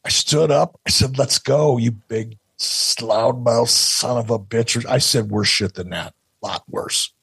I 0.06 0.10
stood 0.10 0.52
up. 0.52 0.80
I 0.86 0.90
said, 0.90 1.18
Let's 1.18 1.40
go, 1.40 1.78
you 1.78 1.92
big 1.92 2.38
loudmouth 2.60 3.70
son 3.70 4.18
of 4.18 4.30
a 4.30 4.40
bitch. 4.40 4.86
I 4.86 4.98
said 4.98 5.32
worse 5.32 5.48
shit 5.48 5.76
than 5.76 5.90
that, 5.90 6.14
a 6.42 6.48
lot 6.48 6.64
worse. 6.68 7.14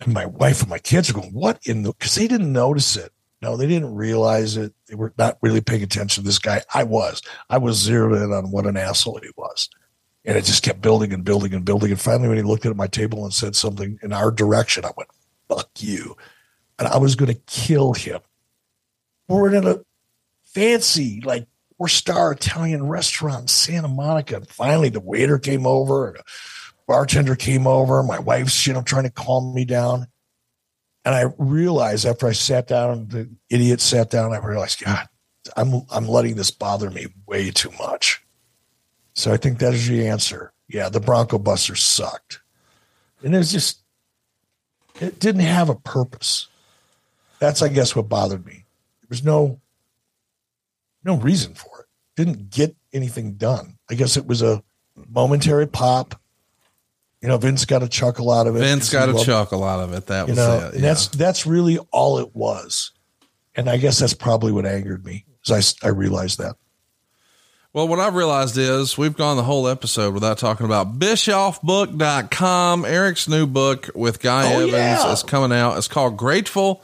And 0.00 0.14
my 0.14 0.26
wife 0.26 0.60
and 0.60 0.70
my 0.70 0.78
kids 0.78 1.10
are 1.10 1.14
going, 1.14 1.32
What 1.32 1.60
in 1.64 1.82
the 1.82 1.92
because 1.92 2.14
they 2.14 2.28
didn't 2.28 2.52
notice 2.52 2.96
it. 2.96 3.12
No, 3.42 3.56
they 3.56 3.66
didn't 3.66 3.94
realize 3.94 4.56
it. 4.56 4.74
They 4.86 4.94
were 4.94 5.14
not 5.16 5.38
really 5.40 5.62
paying 5.62 5.82
attention 5.82 6.22
to 6.22 6.26
this 6.26 6.38
guy. 6.38 6.62
I 6.74 6.84
was. 6.84 7.22
I 7.48 7.58
was 7.58 7.78
zeroed 7.78 8.20
in 8.20 8.32
on 8.32 8.50
what 8.50 8.66
an 8.66 8.76
asshole 8.76 9.20
he 9.22 9.30
was. 9.36 9.70
And 10.24 10.36
it 10.36 10.44
just 10.44 10.62
kept 10.62 10.82
building 10.82 11.14
and 11.14 11.24
building 11.24 11.54
and 11.54 11.64
building. 11.64 11.90
And 11.90 12.00
finally, 12.00 12.28
when 12.28 12.36
he 12.36 12.42
looked 12.42 12.66
at 12.66 12.76
my 12.76 12.86
table 12.86 13.24
and 13.24 13.32
said 13.32 13.56
something 13.56 13.98
in 14.02 14.12
our 14.12 14.30
direction, 14.30 14.84
I 14.84 14.90
went, 14.94 15.08
fuck 15.48 15.70
you. 15.78 16.16
And 16.78 16.86
I 16.86 16.98
was 16.98 17.14
going 17.14 17.32
to 17.32 17.40
kill 17.46 17.94
him. 17.94 18.20
We're 19.28 19.54
in 19.54 19.66
a 19.66 19.80
fancy, 20.44 21.22
like 21.24 21.46
four 21.78 21.88
star 21.88 22.32
Italian 22.32 22.86
restaurant 22.86 23.42
in 23.42 23.48
Santa 23.48 23.88
Monica. 23.88 24.36
And 24.36 24.48
finally, 24.48 24.90
the 24.90 25.00
waiter 25.00 25.38
came 25.38 25.66
over 25.66 26.08
and 26.08 26.18
a 26.18 26.22
bartender 26.86 27.36
came 27.36 27.66
over. 27.66 28.02
My 28.02 28.18
wife's, 28.18 28.66
you 28.66 28.74
know, 28.74 28.82
trying 28.82 29.04
to 29.04 29.10
calm 29.10 29.54
me 29.54 29.64
down. 29.64 30.08
And 31.04 31.14
I 31.14 31.26
realized 31.38 32.04
after 32.04 32.26
I 32.26 32.32
sat 32.32 32.66
down, 32.66 33.08
the 33.08 33.28
idiot 33.48 33.80
sat 33.80 34.10
down, 34.10 34.32
I 34.32 34.38
realized, 34.38 34.84
God, 34.84 35.08
I'm 35.56 35.82
I'm 35.90 36.06
letting 36.06 36.36
this 36.36 36.50
bother 36.50 36.90
me 36.90 37.06
way 37.26 37.50
too 37.50 37.70
much. 37.78 38.22
So 39.14 39.32
I 39.32 39.36
think 39.36 39.58
that 39.58 39.74
is 39.74 39.88
the 39.88 40.06
answer. 40.06 40.52
Yeah, 40.68 40.88
the 40.88 41.00
Bronco 41.00 41.38
Buster 41.38 41.74
sucked. 41.74 42.40
And 43.22 43.34
it 43.34 43.38
was 43.38 43.52
just 43.52 43.80
it 45.00 45.18
didn't 45.18 45.42
have 45.42 45.68
a 45.68 45.74
purpose. 45.74 46.48
That's 47.38 47.62
I 47.62 47.68
guess 47.68 47.96
what 47.96 48.08
bothered 48.08 48.44
me. 48.44 48.64
There 49.00 49.08
was 49.08 49.24
no 49.24 49.60
no 51.04 51.16
reason 51.16 51.54
for 51.54 51.80
it. 51.80 51.86
Didn't 52.16 52.50
get 52.50 52.76
anything 52.92 53.34
done. 53.34 53.78
I 53.90 53.94
guess 53.94 54.16
it 54.16 54.26
was 54.26 54.42
a 54.42 54.62
momentary 55.08 55.66
pop. 55.66 56.19
You 57.22 57.28
know, 57.28 57.36
Vince 57.36 57.64
got 57.66 57.82
a 57.82 57.88
chuckle 57.88 58.30
out 58.30 58.46
of 58.46 58.56
it. 58.56 58.60
Vince 58.60 58.90
got 58.90 59.08
a 59.08 59.12
loved- 59.12 59.26
chuckle 59.26 59.62
out 59.62 59.80
of 59.80 59.92
it. 59.92 60.06
That 60.06 60.26
You 60.28 60.32
was 60.32 60.38
know, 60.38 60.68
it. 60.68 60.74
and 60.74 60.84
that's 60.84 61.08
that's 61.08 61.46
really 61.46 61.78
all 61.92 62.18
it 62.18 62.34
was. 62.34 62.92
And 63.54 63.68
I 63.68 63.76
guess 63.76 63.98
that's 63.98 64.14
probably 64.14 64.52
what 64.52 64.64
angered 64.64 65.04
me. 65.04 65.24
As 65.48 65.74
I 65.82 65.88
realized 65.88 66.38
that. 66.38 66.56
Well, 67.72 67.86
what 67.88 67.98
I've 68.00 68.14
realized 68.14 68.56
is 68.58 68.96
we've 68.98 69.16
gone 69.16 69.36
the 69.36 69.42
whole 69.44 69.68
episode 69.68 70.12
without 70.14 70.38
talking 70.38 70.66
about 70.66 70.98
bischoffbook.com. 70.98 72.84
Eric's 72.84 73.28
new 73.28 73.46
book 73.46 73.90
with 73.94 74.20
Guy 74.20 74.52
Oh, 74.54 74.58
Evans 74.60 74.72
yeah. 74.72 75.12
is 75.12 75.22
coming 75.22 75.56
out. 75.56 75.76
It's 75.78 75.88
called 75.88 76.16
Grateful. 76.16 76.82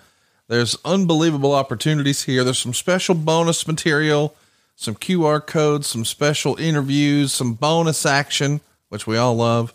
There's 0.48 0.76
unbelievable 0.84 1.52
opportunities 1.54 2.22
here. 2.24 2.44
There's 2.44 2.58
some 2.60 2.74
special 2.74 3.14
bonus 3.16 3.66
material, 3.66 4.36
some 4.76 4.94
QR 4.94 5.44
codes, 5.44 5.88
some 5.88 6.04
special 6.04 6.54
interviews, 6.56 7.32
some 7.32 7.54
bonus 7.54 8.06
action, 8.06 8.60
which 8.88 9.06
we 9.06 9.16
all 9.16 9.34
love. 9.34 9.74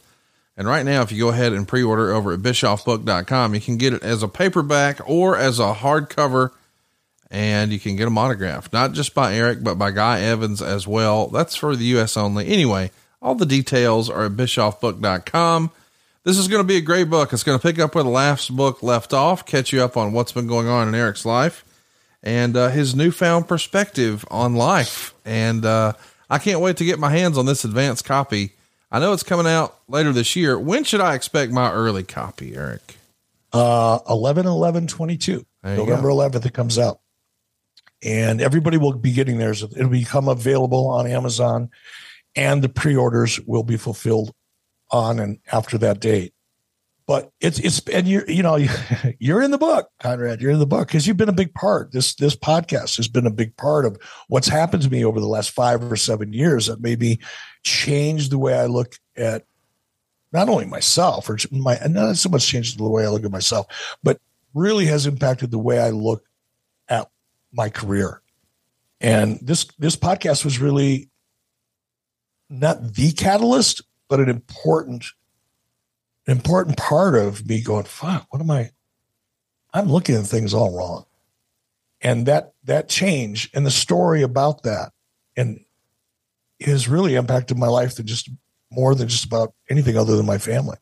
And 0.57 0.67
right 0.67 0.85
now, 0.85 1.01
if 1.01 1.11
you 1.11 1.19
go 1.19 1.29
ahead 1.29 1.53
and 1.53 1.67
pre 1.67 1.83
order 1.83 2.11
over 2.13 2.33
at 2.33 2.39
bischoffbook.com, 2.39 3.55
you 3.55 3.61
can 3.61 3.77
get 3.77 3.93
it 3.93 4.03
as 4.03 4.21
a 4.21 4.27
paperback 4.27 4.99
or 5.05 5.37
as 5.37 5.59
a 5.59 5.73
hardcover 5.73 6.51
and 7.31 7.71
you 7.71 7.79
can 7.79 7.95
get 7.95 8.05
them 8.05 8.17
autographed, 8.17 8.73
not 8.73 8.91
just 8.91 9.15
by 9.15 9.33
Eric, 9.33 9.63
but 9.63 9.75
by 9.75 9.89
Guy 9.91 10.19
Evans 10.19 10.61
as 10.61 10.85
well. 10.85 11.27
That's 11.27 11.55
for 11.55 11.77
the 11.77 11.85
U.S. 11.85 12.17
only. 12.17 12.47
Anyway, 12.47 12.91
all 13.21 13.35
the 13.35 13.45
details 13.45 14.09
are 14.09 14.25
at 14.25 14.33
bischoffbook.com. 14.33 15.71
This 16.23 16.37
is 16.37 16.49
going 16.49 16.61
to 16.61 16.67
be 16.67 16.75
a 16.75 16.81
great 16.81 17.09
book. 17.09 17.31
It's 17.31 17.43
going 17.43 17.57
to 17.57 17.61
pick 17.61 17.79
up 17.79 17.95
where 17.95 18.03
the 18.03 18.09
last 18.09 18.55
book 18.55 18.83
left 18.83 19.13
off, 19.13 19.45
catch 19.45 19.71
you 19.71 19.81
up 19.81 19.95
on 19.95 20.11
what's 20.11 20.33
been 20.33 20.45
going 20.45 20.67
on 20.67 20.89
in 20.89 20.93
Eric's 20.93 21.25
life 21.25 21.63
and 22.21 22.55
uh, 22.55 22.69
his 22.69 22.95
newfound 22.95 23.47
perspective 23.47 24.25
on 24.29 24.55
life. 24.55 25.13
And 25.25 25.65
uh, 25.65 25.93
I 26.29 26.37
can't 26.37 26.59
wait 26.59 26.77
to 26.77 26.85
get 26.85 26.99
my 26.99 27.09
hands 27.09 27.37
on 27.37 27.45
this 27.45 27.63
advanced 27.63 28.05
copy. 28.05 28.53
I 28.91 28.99
know 28.99 29.13
it's 29.13 29.23
coming 29.23 29.47
out 29.47 29.79
later 29.87 30.11
this 30.11 30.35
year. 30.35 30.59
When 30.59 30.83
should 30.83 30.99
I 31.01 31.15
expect 31.15 31.51
my 31.51 31.71
early 31.71 32.03
copy, 32.03 32.55
Eric? 32.55 32.97
Uh 33.53 33.99
11 34.09 34.45
11 34.45 34.87
22. 34.87 35.45
November 35.63 36.09
go. 36.09 36.15
11th 36.15 36.45
it 36.45 36.53
comes 36.53 36.77
out. 36.77 36.99
And 38.03 38.41
everybody 38.41 38.77
will 38.77 38.93
be 38.93 39.11
getting 39.11 39.37
theirs. 39.37 39.61
It'll 39.61 39.89
become 39.89 40.27
available 40.27 40.87
on 40.87 41.07
Amazon 41.07 41.69
and 42.35 42.63
the 42.63 42.69
pre-orders 42.69 43.39
will 43.41 43.63
be 43.63 43.77
fulfilled 43.77 44.33
on 44.89 45.19
and 45.19 45.39
after 45.51 45.77
that 45.79 45.99
date. 45.99 46.33
But 47.07 47.31
it's 47.39 47.59
it's 47.59 47.79
and 47.89 48.07
you're 48.07 48.29
you 48.29 48.43
know 48.43 48.57
you're 49.19 49.41
in 49.41 49.51
the 49.51 49.57
book, 49.57 49.89
Conrad. 49.99 50.41
You're 50.41 50.51
in 50.51 50.59
the 50.59 50.67
book 50.67 50.87
because 50.87 51.07
you've 51.07 51.17
been 51.17 51.29
a 51.29 51.33
big 51.33 51.53
part. 51.53 51.91
This 51.91 52.15
this 52.15 52.35
podcast 52.35 52.97
has 52.97 53.07
been 53.07 53.25
a 53.25 53.31
big 53.31 53.55
part 53.57 53.85
of 53.85 53.97
what's 54.27 54.47
happened 54.47 54.83
to 54.83 54.89
me 54.89 55.03
over 55.03 55.19
the 55.19 55.27
last 55.27 55.51
five 55.51 55.83
or 55.83 55.95
seven 55.95 56.33
years 56.33 56.67
that 56.67 56.81
made 56.81 56.99
me 56.99 57.19
change 57.63 58.29
the 58.29 58.37
way 58.37 58.57
I 58.57 58.67
look 58.67 58.95
at 59.15 59.45
not 60.31 60.49
only 60.49 60.65
myself 60.65 61.29
or 61.29 61.37
my 61.51 61.79
not 61.89 62.17
so 62.17 62.29
much 62.29 62.47
changed 62.47 62.77
the 62.77 62.89
way 62.89 63.05
I 63.05 63.09
look 63.09 63.25
at 63.25 63.31
myself, 63.31 63.67
but 64.03 64.19
really 64.53 64.85
has 64.85 65.05
impacted 65.05 65.51
the 65.51 65.59
way 65.59 65.79
I 65.79 65.89
look 65.89 66.23
at 66.87 67.09
my 67.51 67.69
career. 67.69 68.21
And 68.99 69.39
this 69.41 69.65
this 69.79 69.95
podcast 69.95 70.45
was 70.45 70.59
really 70.59 71.09
not 72.49 72.93
the 72.93 73.11
catalyst, 73.13 73.81
but 74.09 74.19
an 74.19 74.29
important 74.29 75.05
important 76.27 76.77
part 76.77 77.15
of 77.15 77.47
me 77.47 77.61
going, 77.61 77.85
fuck, 77.85 78.27
what 78.29 78.41
am 78.41 78.51
I? 78.51 78.71
I'm 79.73 79.89
looking 79.89 80.15
at 80.15 80.25
things 80.25 80.53
all 80.53 80.75
wrong. 80.75 81.05
And 82.01 82.25
that 82.25 82.53
that 82.63 82.89
change 82.89 83.49
and 83.53 83.65
the 83.65 83.71
story 83.71 84.21
about 84.23 84.63
that 84.63 84.91
and 85.37 85.63
has 86.59 86.87
really 86.87 87.15
impacted 87.15 87.57
my 87.57 87.67
life 87.67 87.95
than 87.95 88.07
just 88.07 88.29
more 88.71 88.95
than 88.95 89.07
just 89.07 89.25
about 89.25 89.53
anything 89.69 89.97
other 89.97 90.15
than 90.15 90.25
my 90.25 90.37
family. 90.37 90.77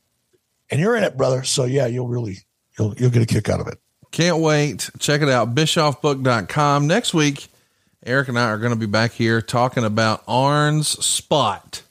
And 0.69 0.79
you're 0.79 0.95
in 0.95 1.03
it, 1.03 1.17
brother. 1.17 1.43
So 1.43 1.65
yeah, 1.65 1.87
you'll 1.87 2.07
really 2.07 2.39
you'll 2.77 2.93
you'll 2.95 3.09
get 3.09 3.21
a 3.21 3.25
kick 3.25 3.49
out 3.49 3.59
of 3.59 3.67
it. 3.67 3.79
Can't 4.11 4.39
wait. 4.39 4.89
Check 4.97 5.21
it 5.21 5.29
out. 5.29 5.53
Bischoffbook.com. 5.53 6.87
Next 6.87 7.13
week, 7.13 7.47
Eric 8.05 8.29
and 8.29 8.39
I 8.39 8.45
are 8.45 8.57
going 8.57 8.73
to 8.73 8.79
be 8.79 8.85
back 8.85 9.11
here 9.11 9.41
talking 9.41 9.83
about 9.83 10.23
Arn's 10.27 10.87
Spot. 10.87 11.81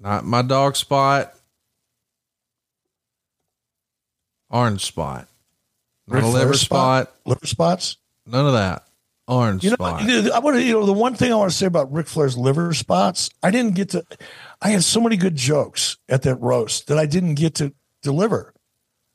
Not 0.00 0.24
my 0.24 0.42
dog 0.42 0.76
spot. 0.76 1.34
Orange 4.54 4.84
spot. 4.84 5.26
Not 6.06 6.22
a 6.22 6.28
liver 6.28 6.54
spot. 6.54 7.12
Liver 7.26 7.46
spots. 7.46 7.96
None 8.24 8.46
of 8.46 8.52
that. 8.52 8.84
Orange 9.26 9.64
You 9.64 9.70
know, 9.70 9.74
spot. 9.74 10.02
I 10.02 10.38
want 10.38 10.56
to. 10.56 10.62
You 10.62 10.74
know, 10.74 10.86
the 10.86 10.92
one 10.92 11.14
thing 11.16 11.32
I 11.32 11.36
want 11.36 11.50
to 11.50 11.56
say 11.56 11.66
about 11.66 11.92
Ric 11.92 12.06
Flair's 12.06 12.36
liver 12.38 12.72
spots, 12.72 13.30
I 13.42 13.50
didn't 13.50 13.74
get 13.74 13.88
to. 13.90 14.04
I 14.62 14.68
had 14.68 14.84
so 14.84 15.00
many 15.00 15.16
good 15.16 15.34
jokes 15.34 15.96
at 16.08 16.22
that 16.22 16.36
roast 16.36 16.86
that 16.86 16.98
I 16.98 17.06
didn't 17.06 17.34
get 17.34 17.54
to 17.56 17.74
deliver. 18.02 18.52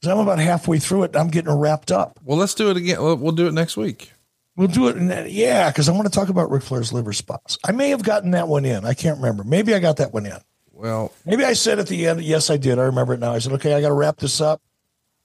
'Cause 0.01 0.11
I'm 0.11 0.19
about 0.19 0.39
halfway 0.39 0.79
through 0.79 1.03
it. 1.03 1.15
I'm 1.15 1.27
getting 1.29 1.51
wrapped 1.53 1.91
up. 1.91 2.19
well, 2.23 2.37
let's 2.37 2.53
do 2.53 2.69
it 2.69 2.77
again. 2.77 3.01
We'll, 3.01 3.15
we'll 3.17 3.31
do 3.33 3.47
it 3.47 3.53
next 3.53 3.75
week. 3.77 4.11
We'll 4.55 4.67
do 4.67 4.87
it. 4.89 5.29
Yeah, 5.29 5.69
because 5.69 5.87
I 5.87 5.93
want 5.93 6.05
to 6.05 6.11
talk 6.11 6.27
about 6.29 6.49
Ric 6.51 6.63
Flair's 6.63 6.91
liver 6.91 7.13
spots. 7.13 7.57
I 7.65 7.71
may 7.71 7.89
have 7.91 8.03
gotten 8.03 8.31
that 8.31 8.47
one 8.49 8.65
in. 8.65 8.83
I 8.85 8.93
can't 8.93 9.17
remember. 9.17 9.43
Maybe 9.45 9.73
I 9.73 9.79
got 9.79 9.97
that 9.97 10.13
one 10.13 10.25
in. 10.25 10.37
Well, 10.73 11.11
Maybe 11.25 11.43
I 11.45 11.53
said 11.53 11.79
at 11.79 11.87
the 11.87 12.07
end, 12.07 12.21
yes, 12.23 12.49
I 12.49 12.57
did. 12.57 12.77
I 12.79 12.83
remember 12.83 13.13
it 13.13 13.19
now. 13.19 13.33
I 13.33 13.39
said, 13.39 13.51
okay, 13.53 13.73
I 13.73 13.81
got 13.81 13.89
to 13.89 13.93
wrap 13.93 14.17
this 14.17 14.39
up 14.41 14.61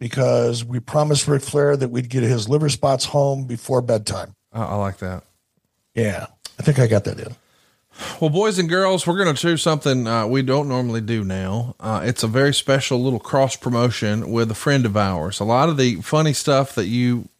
because 0.04 0.62
we 0.62 0.80
promised 0.80 1.26
Ric 1.26 1.40
Flair 1.40 1.78
that 1.78 1.88
we'd 1.88 2.10
get 2.10 2.22
his 2.22 2.46
liver 2.46 2.68
spots 2.68 3.06
home 3.06 3.46
before 3.46 3.80
bedtime. 3.80 4.34
I, 4.52 4.64
I 4.64 4.74
like 4.74 4.98
that. 4.98 5.24
Yeah, 5.94 6.26
I 6.58 6.62
think 6.62 6.78
I 6.78 6.86
got 6.86 7.04
that 7.04 7.18
in. 7.18 7.34
Well, 8.20 8.28
boys 8.28 8.58
and 8.58 8.68
girls, 8.68 9.06
we're 9.06 9.16
going 9.16 9.34
to 9.34 9.40
do 9.40 9.56
something 9.56 10.06
uh, 10.06 10.26
we 10.26 10.42
don't 10.42 10.68
normally 10.68 11.00
do 11.00 11.24
now. 11.24 11.74
Uh, 11.80 12.02
it's 12.04 12.22
a 12.22 12.26
very 12.26 12.52
special 12.52 13.02
little 13.02 13.18
cross 13.18 13.56
promotion 13.56 14.30
with 14.30 14.50
a 14.50 14.54
friend 14.54 14.84
of 14.84 14.94
ours. 14.94 15.40
A 15.40 15.44
lot 15.44 15.70
of 15.70 15.78
the 15.78 16.02
funny 16.02 16.34
stuff 16.34 16.74
that 16.74 16.84
you 16.86 17.30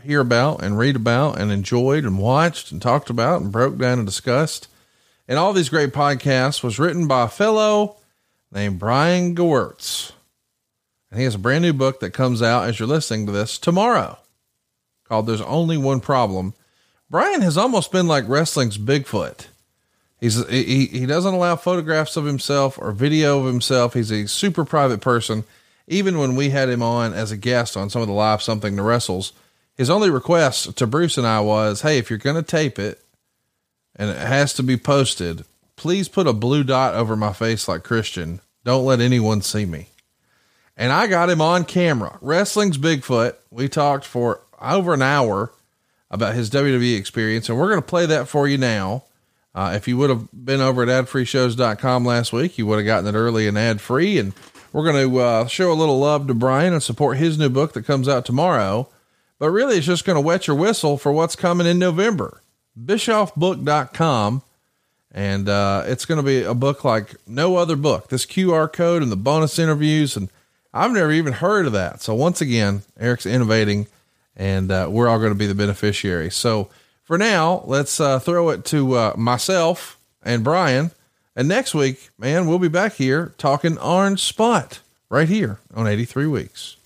hear 0.00 0.20
about 0.20 0.62
and 0.62 0.78
read 0.78 0.94
about 0.94 1.40
and 1.40 1.50
enjoyed 1.50 2.04
and 2.04 2.20
watched 2.20 2.70
and 2.70 2.80
talked 2.80 3.10
about 3.10 3.42
and 3.42 3.50
broke 3.50 3.76
down 3.76 3.98
and 3.98 4.06
discussed 4.06 4.68
and 5.26 5.36
all 5.36 5.52
these 5.52 5.68
great 5.68 5.92
podcasts 5.92 6.62
was 6.62 6.78
written 6.78 7.08
by 7.08 7.24
a 7.24 7.28
fellow 7.28 7.96
named 8.52 8.78
Brian 8.78 9.34
Gewirtz. 9.34 10.12
And 11.14 11.20
he 11.20 11.26
has 11.26 11.36
a 11.36 11.38
brand 11.38 11.62
new 11.62 11.72
book 11.72 12.00
that 12.00 12.10
comes 12.10 12.42
out 12.42 12.66
as 12.66 12.80
you're 12.80 12.88
listening 12.88 13.26
to 13.26 13.30
this 13.30 13.56
tomorrow 13.56 14.18
called 15.04 15.28
There's 15.28 15.40
Only 15.42 15.76
One 15.76 16.00
Problem. 16.00 16.54
Brian 17.08 17.40
has 17.40 17.56
almost 17.56 17.92
been 17.92 18.08
like 18.08 18.28
wrestling's 18.28 18.78
Bigfoot. 18.78 19.46
He's 20.18 20.44
he 20.48 20.86
he 20.86 21.06
doesn't 21.06 21.32
allow 21.32 21.54
photographs 21.54 22.16
of 22.16 22.24
himself 22.24 22.76
or 22.80 22.90
video 22.90 23.38
of 23.38 23.46
himself. 23.46 23.94
He's 23.94 24.10
a 24.10 24.26
super 24.26 24.64
private 24.64 25.00
person. 25.00 25.44
Even 25.86 26.18
when 26.18 26.34
we 26.34 26.50
had 26.50 26.68
him 26.68 26.82
on 26.82 27.14
as 27.14 27.30
a 27.30 27.36
guest 27.36 27.76
on 27.76 27.90
some 27.90 28.02
of 28.02 28.08
the 28.08 28.14
live 28.14 28.42
something 28.42 28.74
to 28.74 28.82
wrestles, 28.82 29.32
his 29.76 29.90
only 29.90 30.10
request 30.10 30.76
to 30.76 30.84
Bruce 30.84 31.16
and 31.16 31.28
I 31.28 31.38
was, 31.38 31.82
"Hey, 31.82 31.98
if 31.98 32.10
you're 32.10 32.18
going 32.18 32.34
to 32.34 32.42
tape 32.42 32.76
it 32.80 33.00
and 33.94 34.10
it 34.10 34.18
has 34.18 34.52
to 34.54 34.64
be 34.64 34.76
posted, 34.76 35.44
please 35.76 36.08
put 36.08 36.26
a 36.26 36.32
blue 36.32 36.64
dot 36.64 36.96
over 36.96 37.14
my 37.14 37.32
face 37.32 37.68
like 37.68 37.84
Christian. 37.84 38.40
Don't 38.64 38.84
let 38.84 38.98
anyone 38.98 39.40
see 39.40 39.64
me." 39.64 39.90
And 40.76 40.92
I 40.92 41.06
got 41.06 41.30
him 41.30 41.40
on 41.40 41.64
camera. 41.64 42.18
Wrestling's 42.20 42.78
Bigfoot. 42.78 43.34
We 43.50 43.68
talked 43.68 44.04
for 44.04 44.40
over 44.60 44.94
an 44.94 45.02
hour 45.02 45.52
about 46.10 46.34
his 46.34 46.50
WWE 46.50 46.96
experience, 46.96 47.48
and 47.48 47.58
we're 47.58 47.68
going 47.68 47.82
to 47.82 47.86
play 47.86 48.06
that 48.06 48.28
for 48.28 48.48
you 48.48 48.58
now. 48.58 49.04
Uh, 49.54 49.72
if 49.76 49.86
you 49.86 49.96
would 49.96 50.10
have 50.10 50.26
been 50.32 50.60
over 50.60 50.82
at 50.82 50.88
adfreeshows.com 50.88 52.04
last 52.04 52.32
week, 52.32 52.58
you 52.58 52.66
would 52.66 52.78
have 52.78 52.86
gotten 52.86 53.06
it 53.06 53.16
early 53.16 53.46
and 53.46 53.56
ad 53.56 53.80
free. 53.80 54.18
And 54.18 54.32
we're 54.72 54.90
going 54.90 55.08
to 55.08 55.18
uh, 55.18 55.46
show 55.46 55.70
a 55.70 55.74
little 55.74 56.00
love 56.00 56.26
to 56.26 56.34
Brian 56.34 56.72
and 56.72 56.82
support 56.82 57.18
his 57.18 57.38
new 57.38 57.48
book 57.48 57.72
that 57.74 57.86
comes 57.86 58.08
out 58.08 58.24
tomorrow. 58.24 58.88
But 59.38 59.50
really, 59.50 59.76
it's 59.76 59.86
just 59.86 60.04
going 60.04 60.16
to 60.16 60.20
wet 60.20 60.48
your 60.48 60.56
whistle 60.56 60.96
for 60.98 61.12
what's 61.12 61.36
coming 61.36 61.66
in 61.68 61.78
November. 61.78 62.42
Bischoffbook.com. 62.78 64.42
And 65.12 65.48
uh, 65.48 65.84
it's 65.86 66.04
going 66.04 66.16
to 66.16 66.24
be 66.24 66.42
a 66.42 66.54
book 66.54 66.82
like 66.82 67.14
no 67.24 67.54
other 67.54 67.76
book. 67.76 68.08
This 68.08 68.26
QR 68.26 68.72
code 68.72 69.02
and 69.02 69.12
the 69.12 69.16
bonus 69.16 69.60
interviews. 69.60 70.16
And 70.16 70.28
I've 70.74 70.90
never 70.90 71.12
even 71.12 71.34
heard 71.34 71.66
of 71.66 71.72
that. 71.72 72.02
So, 72.02 72.14
once 72.14 72.40
again, 72.40 72.82
Eric's 72.98 73.24
innovating 73.24 73.86
and 74.36 74.70
uh, 74.72 74.88
we're 74.90 75.08
all 75.08 75.18
going 75.18 75.32
to 75.32 75.38
be 75.38 75.46
the 75.46 75.54
beneficiary. 75.54 76.30
So, 76.30 76.68
For 77.04 77.16
now, 77.16 77.62
let's 77.66 78.00
uh, 78.00 78.18
throw 78.18 78.48
it 78.50 78.64
to 78.66 78.94
uh, 78.94 79.14
myself 79.16 79.98
and 80.22 80.42
Brian. 80.42 80.90
And 81.36 81.48
next 81.48 81.74
week, 81.74 82.10
man, 82.18 82.46
we'll 82.46 82.58
be 82.58 82.68
back 82.68 82.94
here 82.94 83.32
talking 83.38 83.78
Orange 83.78 84.20
Spot 84.20 84.80
right 85.08 85.28
here 85.28 85.58
on 85.74 85.86
83 85.86 86.26
Weeks. 86.26 86.76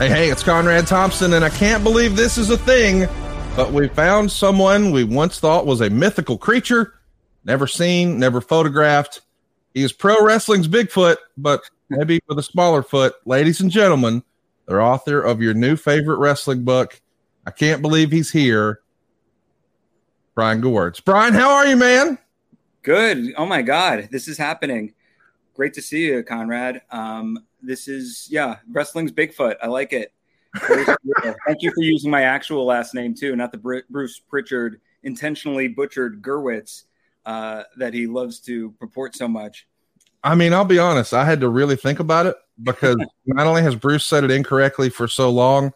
Hey, 0.00 0.08
hey, 0.08 0.30
it's 0.30 0.42
Conrad 0.42 0.86
Thompson, 0.86 1.34
and 1.34 1.44
I 1.44 1.50
can't 1.50 1.84
believe 1.84 2.16
this 2.16 2.38
is 2.38 2.48
a 2.48 2.56
thing, 2.56 3.06
but 3.54 3.70
we 3.70 3.86
found 3.88 4.32
someone 4.32 4.92
we 4.92 5.04
once 5.04 5.38
thought 5.38 5.66
was 5.66 5.82
a 5.82 5.90
mythical 5.90 6.38
creature, 6.38 6.94
never 7.44 7.66
seen, 7.66 8.18
never 8.18 8.40
photographed. 8.40 9.20
He 9.74 9.82
is 9.82 9.92
pro 9.92 10.24
wrestling's 10.24 10.66
Bigfoot, 10.68 11.18
but 11.36 11.60
maybe 11.90 12.18
with 12.28 12.38
a 12.38 12.42
smaller 12.42 12.82
foot. 12.82 13.12
Ladies 13.26 13.60
and 13.60 13.70
gentlemen, 13.70 14.22
the 14.64 14.80
author 14.80 15.20
of 15.20 15.42
your 15.42 15.52
new 15.52 15.76
favorite 15.76 16.16
wrestling 16.16 16.64
book. 16.64 16.98
I 17.46 17.50
can't 17.50 17.82
believe 17.82 18.10
he's 18.10 18.30
here. 18.30 18.80
Brian 20.34 20.62
Gewirtz. 20.62 21.04
Brian, 21.04 21.34
how 21.34 21.50
are 21.50 21.66
you, 21.66 21.76
man? 21.76 22.16
Good. 22.80 23.34
Oh 23.36 23.44
my 23.44 23.60
God, 23.60 24.08
this 24.10 24.28
is 24.28 24.38
happening. 24.38 24.94
Great 25.52 25.74
to 25.74 25.82
see 25.82 26.06
you, 26.06 26.22
Conrad. 26.22 26.80
Um, 26.90 27.44
this 27.62 27.88
is 27.88 28.28
yeah, 28.30 28.56
wrestling's 28.70 29.12
Bigfoot. 29.12 29.56
I 29.62 29.66
like 29.66 29.92
it. 29.92 30.12
Thank 30.56 31.62
you 31.62 31.70
for 31.70 31.82
using 31.82 32.10
my 32.10 32.22
actual 32.22 32.64
last 32.64 32.94
name 32.94 33.14
too, 33.14 33.36
not 33.36 33.52
the 33.52 33.84
Bruce 33.88 34.18
Pritchard 34.18 34.80
intentionally 35.02 35.68
butchered 35.68 36.22
Gerwitz 36.22 36.84
uh, 37.24 37.62
that 37.76 37.94
he 37.94 38.06
loves 38.06 38.40
to 38.40 38.72
purport 38.72 39.14
so 39.14 39.28
much. 39.28 39.66
I 40.22 40.34
mean, 40.34 40.52
I'll 40.52 40.64
be 40.64 40.78
honest. 40.78 41.14
I 41.14 41.24
had 41.24 41.40
to 41.40 41.48
really 41.48 41.76
think 41.76 42.00
about 42.00 42.26
it 42.26 42.36
because 42.62 42.96
not 43.26 43.46
only 43.46 43.62
has 43.62 43.74
Bruce 43.74 44.04
said 44.04 44.24
it 44.24 44.30
incorrectly 44.30 44.90
for 44.90 45.08
so 45.08 45.30
long, 45.30 45.72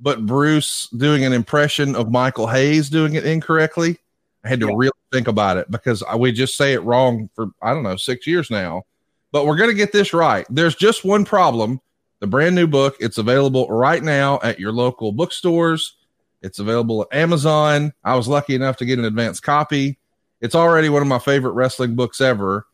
but 0.00 0.26
Bruce 0.26 0.88
doing 0.96 1.24
an 1.24 1.32
impression 1.32 1.96
of 1.96 2.10
Michael 2.10 2.46
Hayes 2.46 2.88
doing 2.88 3.14
it 3.14 3.24
incorrectly. 3.24 3.98
I 4.44 4.48
had 4.48 4.60
to 4.60 4.66
yeah. 4.66 4.74
really 4.76 4.92
think 5.12 5.26
about 5.26 5.56
it 5.56 5.70
because 5.70 6.02
we 6.16 6.30
just 6.30 6.56
say 6.56 6.74
it 6.74 6.82
wrong 6.84 7.28
for 7.34 7.48
I 7.60 7.72
don't 7.72 7.82
know 7.82 7.96
six 7.96 8.26
years 8.26 8.50
now 8.50 8.84
but 9.32 9.46
we're 9.46 9.56
going 9.56 9.70
to 9.70 9.76
get 9.76 9.92
this 9.92 10.12
right. 10.12 10.46
There's 10.50 10.74
just 10.74 11.04
one 11.04 11.24
problem. 11.24 11.80
The 12.20 12.26
brand 12.26 12.54
new 12.54 12.66
book, 12.66 12.96
it's 13.00 13.18
available 13.18 13.68
right 13.68 14.02
now 14.02 14.40
at 14.42 14.58
your 14.58 14.72
local 14.72 15.12
bookstores. 15.12 15.96
It's 16.42 16.58
available 16.58 17.02
at 17.02 17.16
Amazon. 17.16 17.92
I 18.04 18.16
was 18.16 18.28
lucky 18.28 18.54
enough 18.54 18.76
to 18.78 18.84
get 18.84 18.98
an 18.98 19.04
advance 19.04 19.40
copy. 19.40 19.98
It's 20.40 20.54
already 20.54 20.88
one 20.88 21.02
of 21.02 21.08
my 21.08 21.18
favorite 21.18 21.52
wrestling 21.52 21.94
books 21.94 22.20
ever. 22.20 22.66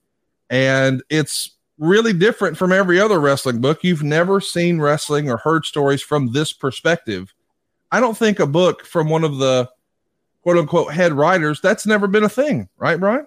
And 0.51 1.03
it's 1.11 1.51
really 1.79 2.13
different 2.13 2.57
from 2.57 2.73
every 2.73 3.01
other 3.01 3.19
wrestling 3.19 3.61
book. 3.61 3.83
You've 3.83 4.03
never 4.03 4.41
seen 4.41 4.81
wrestling 4.81 5.31
or 5.31 5.39
heard 5.39 5.65
stories 5.65 6.03
from 6.03 6.33
this 6.33 6.53
perspective. 6.53 7.35
I 7.91 8.01
don't 8.01 8.17
think 8.17 8.39
a 8.39 8.47
book 8.47 8.85
from 8.85 9.09
one 9.09 9.25
of 9.25 9.39
the 9.39 9.69
quote 10.43 10.59
unquote 10.59 10.93
head 10.93 11.13
writers, 11.13 11.61
that's 11.61 11.87
never 11.87 12.07
been 12.07 12.25
a 12.25 12.29
thing, 12.29 12.69
right, 12.77 13.01
Brian? 13.01 13.27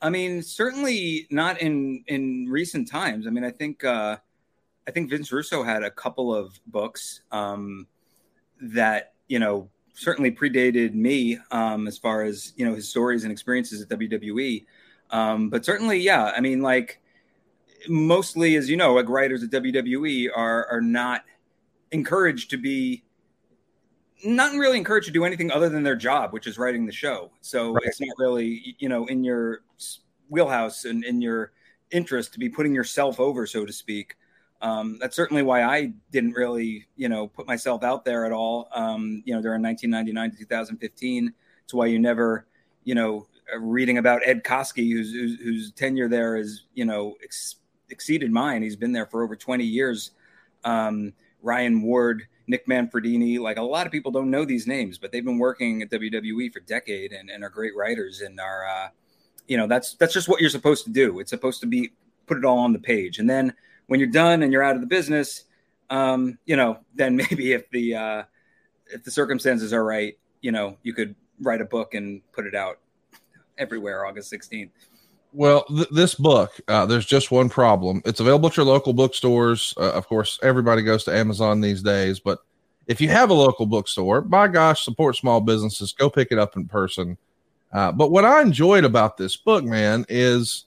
I 0.00 0.10
mean, 0.10 0.42
certainly 0.42 1.26
not 1.30 1.60
in 1.60 2.04
in 2.06 2.46
recent 2.48 2.88
times. 2.88 3.26
I 3.26 3.30
mean, 3.30 3.44
I 3.44 3.50
think 3.50 3.84
uh, 3.84 4.16
I 4.86 4.90
think 4.90 5.10
Vince 5.10 5.32
Russo 5.32 5.62
had 5.62 5.82
a 5.82 5.90
couple 5.90 6.34
of 6.34 6.58
books 6.66 7.22
um, 7.32 7.86
that 8.60 9.14
you 9.28 9.38
know 9.38 9.68
certainly 9.94 10.30
predated 10.30 10.94
me 10.94 11.38
um, 11.50 11.88
as 11.88 11.98
far 11.98 12.22
as 12.22 12.52
you 12.56 12.64
know 12.64 12.74
his 12.74 12.88
stories 12.88 13.24
and 13.24 13.32
experiences 13.32 13.82
at 13.82 13.88
WWE. 13.88 14.64
Um, 15.10 15.50
but 15.50 15.64
certainly, 15.64 15.98
yeah, 15.98 16.32
I 16.36 16.40
mean, 16.40 16.62
like 16.62 17.00
mostly, 17.88 18.56
as 18.56 18.70
you 18.70 18.76
know, 18.76 18.94
like 18.94 19.08
writers 19.08 19.42
at 19.42 19.50
WWE 19.50 20.28
are 20.34 20.66
are 20.70 20.80
not 20.80 21.24
encouraged 21.90 22.50
to 22.50 22.56
be 22.56 23.02
not 24.24 24.52
really 24.54 24.78
encouraged 24.78 25.06
to 25.06 25.12
do 25.12 25.24
anything 25.24 25.50
other 25.50 25.68
than 25.68 25.82
their 25.82 25.96
job, 25.96 26.32
which 26.32 26.46
is 26.46 26.58
writing 26.58 26.86
the 26.86 26.92
show. 26.92 27.30
So 27.40 27.72
right. 27.72 27.84
it's 27.84 28.00
not 28.00 28.16
really, 28.18 28.76
you 28.78 28.88
know, 28.88 29.06
in 29.06 29.24
your 29.24 29.62
wheelhouse 30.28 30.84
and 30.84 31.04
in 31.04 31.20
your 31.20 31.52
interest 31.90 32.32
to 32.32 32.38
be 32.38 32.48
putting 32.48 32.74
yourself 32.74 33.20
over, 33.20 33.46
so 33.46 33.64
to 33.64 33.72
speak. 33.72 34.16
Um, 34.60 34.98
that's 35.00 35.14
certainly 35.14 35.42
why 35.42 35.62
I 35.62 35.92
didn't 36.10 36.32
really, 36.32 36.86
you 36.96 37.08
know, 37.08 37.28
put 37.28 37.46
myself 37.46 37.84
out 37.84 38.04
there 38.04 38.24
at 38.26 38.32
all. 38.32 38.68
Um, 38.72 39.22
you 39.24 39.34
know, 39.34 39.40
during 39.40 39.62
1999 39.62 40.32
to 40.32 40.36
2015. 40.38 41.32
It's 41.64 41.74
why 41.74 41.86
you 41.86 41.98
never, 41.98 42.46
you 42.84 42.94
know, 42.94 43.26
reading 43.60 43.98
about 43.98 44.22
Ed 44.24 44.42
Koskey, 44.42 44.90
whose, 44.90 45.12
whose 45.12 45.72
tenure 45.72 46.08
there 46.08 46.36
is, 46.36 46.64
you 46.74 46.84
know, 46.84 47.14
ex- 47.22 47.56
exceeded 47.90 48.30
mine. 48.30 48.62
He's 48.62 48.76
been 48.76 48.92
there 48.92 49.06
for 49.06 49.22
over 49.22 49.36
20 49.36 49.64
years. 49.64 50.10
Um, 50.64 51.12
Ryan 51.42 51.82
Ward, 51.82 52.26
Nick 52.48 52.66
Manfredini. 52.66 53.38
Like 53.38 53.58
a 53.58 53.62
lot 53.62 53.86
of 53.86 53.92
people 53.92 54.10
don't 54.10 54.30
know 54.30 54.44
these 54.44 54.66
names, 54.66 54.98
but 54.98 55.12
they've 55.12 55.24
been 55.24 55.38
working 55.38 55.82
at 55.82 55.90
WWE 55.90 56.52
for 56.52 56.58
a 56.58 56.62
decade 56.62 57.12
and, 57.12 57.30
and 57.30 57.44
are 57.44 57.50
great 57.50 57.76
writers 57.76 58.20
and 58.22 58.40
are, 58.40 58.66
uh, 58.66 58.88
you 59.46 59.56
know, 59.56 59.66
that's 59.66 59.94
that's 59.94 60.12
just 60.12 60.28
what 60.28 60.40
you're 60.40 60.50
supposed 60.50 60.84
to 60.84 60.90
do. 60.90 61.20
It's 61.20 61.30
supposed 61.30 61.60
to 61.60 61.66
be 61.66 61.92
put 62.26 62.38
it 62.38 62.44
all 62.44 62.58
on 62.58 62.72
the 62.72 62.78
page, 62.78 63.18
and 63.18 63.30
then 63.30 63.54
when 63.86 64.00
you're 64.00 64.10
done 64.10 64.42
and 64.42 64.52
you're 64.52 64.62
out 64.62 64.74
of 64.74 64.80
the 64.80 64.86
business, 64.86 65.44
um, 65.90 66.38
you 66.46 66.56
know, 66.56 66.78
then 66.94 67.16
maybe 67.30 67.52
if 67.52 67.70
the 67.70 67.94
uh, 67.94 68.22
if 68.92 69.04
the 69.04 69.10
circumstances 69.10 69.72
are 69.72 69.84
right, 69.84 70.18
you 70.40 70.52
know, 70.52 70.76
you 70.82 70.92
could 70.92 71.14
write 71.40 71.60
a 71.60 71.64
book 71.64 71.94
and 71.94 72.20
put 72.32 72.46
it 72.46 72.54
out 72.54 72.78
everywhere 73.56 74.06
August 74.06 74.32
16th. 74.32 74.70
Well, 75.32 75.64
th- 75.64 75.88
this 75.90 76.14
book, 76.14 76.58
uh, 76.68 76.86
there's 76.86 77.06
just 77.06 77.30
one 77.30 77.48
problem. 77.48 78.02
It's 78.04 78.20
available 78.20 78.48
at 78.48 78.56
your 78.56 78.66
local 78.66 78.92
bookstores. 78.92 79.74
Uh, 79.76 79.92
of 79.92 80.08
course, 80.08 80.38
everybody 80.42 80.82
goes 80.82 81.04
to 81.04 81.14
Amazon 81.14 81.60
these 81.60 81.82
days, 81.82 82.18
but 82.18 82.38
if 82.86 83.00
you 83.00 83.08
have 83.10 83.30
a 83.30 83.34
local 83.34 83.66
bookstore, 83.66 84.22
by 84.22 84.48
gosh, 84.48 84.84
support 84.84 85.16
small 85.16 85.40
businesses. 85.40 85.92
Go 85.92 86.08
pick 86.08 86.32
it 86.32 86.38
up 86.38 86.56
in 86.56 86.66
person. 86.66 87.18
Uh, 87.72 87.92
but 87.92 88.10
what 88.10 88.24
I 88.24 88.40
enjoyed 88.40 88.84
about 88.84 89.18
this 89.18 89.36
book, 89.36 89.62
man, 89.62 90.06
is 90.08 90.64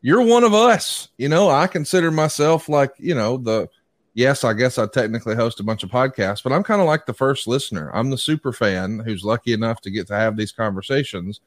you're 0.00 0.26
one 0.26 0.42
of 0.42 0.52
us. 0.52 1.08
You 1.16 1.28
know, 1.28 1.48
I 1.48 1.68
consider 1.68 2.10
myself 2.10 2.68
like, 2.68 2.92
you 2.98 3.14
know, 3.14 3.36
the 3.36 3.68
yes, 4.14 4.42
I 4.42 4.52
guess 4.52 4.76
I 4.76 4.86
technically 4.86 5.36
host 5.36 5.60
a 5.60 5.64
bunch 5.64 5.84
of 5.84 5.90
podcasts, 5.90 6.42
but 6.42 6.52
I'm 6.52 6.64
kind 6.64 6.80
of 6.80 6.88
like 6.88 7.06
the 7.06 7.14
first 7.14 7.46
listener. 7.46 7.90
I'm 7.94 8.10
the 8.10 8.18
super 8.18 8.52
fan 8.52 8.98
who's 8.98 9.24
lucky 9.24 9.52
enough 9.52 9.80
to 9.82 9.90
get 9.90 10.08
to 10.08 10.14
have 10.14 10.36
these 10.36 10.52
conversations. 10.52 11.40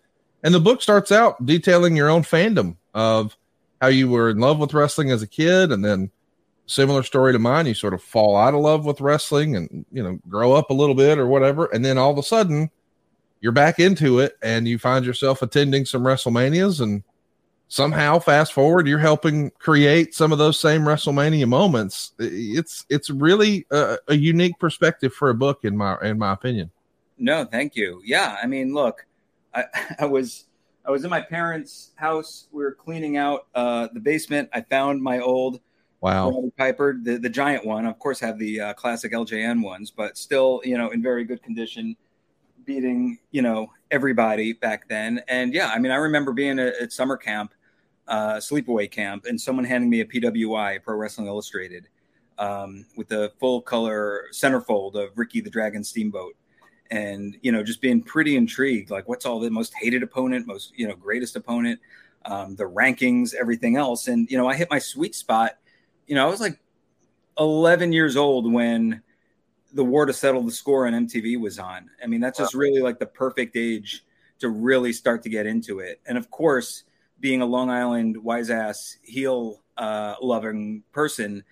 And 0.45 0.53
the 0.53 0.59
book 0.59 0.83
starts 0.83 1.11
out 1.11 1.43
detailing 1.43 1.95
your 1.95 2.07
own 2.07 2.21
fandom 2.21 2.75
of 2.93 3.35
how 3.81 3.87
you 3.87 4.07
were 4.07 4.29
in 4.29 4.37
love 4.37 4.59
with 4.59 4.75
wrestling 4.75 5.09
as 5.09 5.23
a 5.23 5.27
kid, 5.27 5.71
and 5.71 5.83
then 5.83 6.11
similar 6.67 7.01
story 7.01 7.33
to 7.33 7.39
mine, 7.39 7.65
you 7.65 7.73
sort 7.73 7.95
of 7.95 8.03
fall 8.03 8.37
out 8.37 8.53
of 8.53 8.59
love 8.59 8.85
with 8.85 9.01
wrestling 9.01 9.55
and 9.55 9.85
you 9.91 10.03
know 10.03 10.19
grow 10.29 10.53
up 10.53 10.69
a 10.69 10.73
little 10.73 10.93
bit 10.93 11.17
or 11.17 11.25
whatever, 11.25 11.65
and 11.73 11.83
then 11.83 11.97
all 11.97 12.11
of 12.11 12.19
a 12.19 12.23
sudden 12.23 12.69
you're 13.41 13.51
back 13.51 13.79
into 13.79 14.19
it 14.19 14.37
and 14.43 14.67
you 14.67 14.77
find 14.77 15.03
yourself 15.03 15.41
attending 15.41 15.83
some 15.83 16.03
WrestleManias 16.03 16.79
and 16.79 17.01
somehow 17.67 18.19
fast 18.19 18.53
forward 18.53 18.87
you're 18.87 18.99
helping 18.99 19.49
create 19.57 20.13
some 20.13 20.31
of 20.31 20.37
those 20.37 20.59
same 20.59 20.81
WrestleMania 20.81 21.47
moments. 21.47 22.13
It's 22.19 22.85
it's 22.89 23.09
really 23.09 23.65
a, 23.71 23.97
a 24.09 24.15
unique 24.15 24.59
perspective 24.59 25.11
for 25.11 25.31
a 25.31 25.35
book 25.35 25.65
in 25.65 25.75
my 25.75 25.97
in 26.03 26.19
my 26.19 26.33
opinion. 26.33 26.69
No, 27.17 27.45
thank 27.45 27.75
you. 27.75 27.99
Yeah, 28.05 28.37
I 28.43 28.45
mean, 28.45 28.75
look, 28.75 29.07
I, 29.55 29.65
I 29.99 30.05
was 30.05 30.45
I 30.85 30.91
was 30.91 31.03
in 31.03 31.09
my 31.09 31.21
parents' 31.21 31.91
house. 31.95 32.47
We 32.51 32.63
were 32.63 32.73
cleaning 32.73 33.17
out 33.17 33.47
uh, 33.55 33.87
the 33.93 33.99
basement. 33.99 34.49
I 34.53 34.61
found 34.61 35.01
my 35.01 35.19
old 35.19 35.59
wow 36.01 36.51
Piper, 36.57 36.97
the 37.01 37.17
the 37.17 37.29
giant 37.29 37.65
one. 37.65 37.85
Of 37.85 37.97
course, 37.97 38.19
have 38.19 38.37
the 38.37 38.61
uh, 38.61 38.73
classic 38.73 39.11
LJN 39.11 39.63
ones, 39.63 39.91
but 39.91 40.17
still, 40.17 40.61
you 40.63 40.77
know, 40.77 40.89
in 40.89 41.01
very 41.01 41.23
good 41.23 41.41
condition, 41.41 41.95
beating 42.65 43.17
you 43.31 43.41
know 43.41 43.71
everybody 43.89 44.53
back 44.53 44.87
then. 44.87 45.21
And 45.27 45.53
yeah, 45.53 45.69
I 45.69 45.79
mean, 45.79 45.91
I 45.91 45.95
remember 45.95 46.33
being 46.33 46.59
at, 46.59 46.75
at 46.75 46.93
summer 46.93 47.17
camp, 47.17 47.53
uh, 48.07 48.35
sleepaway 48.35 48.91
camp, 48.91 49.25
and 49.25 49.39
someone 49.39 49.65
handing 49.65 49.89
me 49.89 50.01
a 50.01 50.05
PWI, 50.05 50.83
Pro 50.83 50.95
Wrestling 50.95 51.27
Illustrated, 51.27 51.87
um, 52.37 52.85
with 52.95 53.07
the 53.07 53.31
full 53.39 53.61
color 53.61 54.25
centerfold 54.31 54.95
of 54.95 55.17
Ricky 55.17 55.41
the 55.41 55.49
Dragon 55.49 55.83
Steamboat 55.83 56.35
and 56.91 57.37
you 57.41 57.51
know 57.51 57.63
just 57.63 57.81
being 57.81 58.01
pretty 58.01 58.35
intrigued 58.35 58.91
like 58.91 59.07
what's 59.07 59.25
all 59.25 59.39
the 59.39 59.49
most 59.49 59.73
hated 59.73 60.03
opponent 60.03 60.45
most 60.45 60.71
you 60.75 60.87
know 60.87 60.95
greatest 60.95 61.35
opponent 61.35 61.79
um, 62.25 62.55
the 62.55 62.63
rankings 62.63 63.35
everything 63.35 63.77
else. 63.77 64.07
And 64.07 64.29
you 64.29 64.37
know 64.37 64.47
i 64.47 64.55
hit 64.55 64.69
my 64.69 64.79
sweet 64.79 65.15
spot 65.15 65.57
you 66.07 66.15
know 66.15 66.25
i 66.25 66.29
was 66.29 66.41
like 66.41 66.59
11 67.39 67.91
years 67.91 68.15
old 68.15 68.51
when 68.51 69.01
the 69.73 69.83
war 69.83 70.05
to 70.05 70.13
settle 70.13 70.41
the 70.41 70.51
score 70.51 70.87
on 70.87 70.93
mtv 70.93 71.39
was 71.39 71.59
on. 71.59 71.89
I 72.01 72.07
mean 72.07 72.21
that's 72.21 72.39
just 72.39 72.53
really 72.53 72.81
like 72.81 72.99
the 72.99 73.05
perfect 73.05 73.55
age 73.57 74.05
to 74.39 74.49
really 74.49 74.93
start 74.93 75.23
to 75.23 75.29
get 75.29 75.45
into 75.45 75.79
it. 75.79 76.01
And 76.05 76.17
of 76.17 76.29
course 76.31 76.83
being 77.19 77.41
a 77.41 77.45
long 77.45 77.69
island 77.69 78.17
wise 78.17 78.49
ass 78.49 78.97
heel 79.01 79.61
uh, 79.77 80.15
loving 80.21 80.83
person 80.91 81.43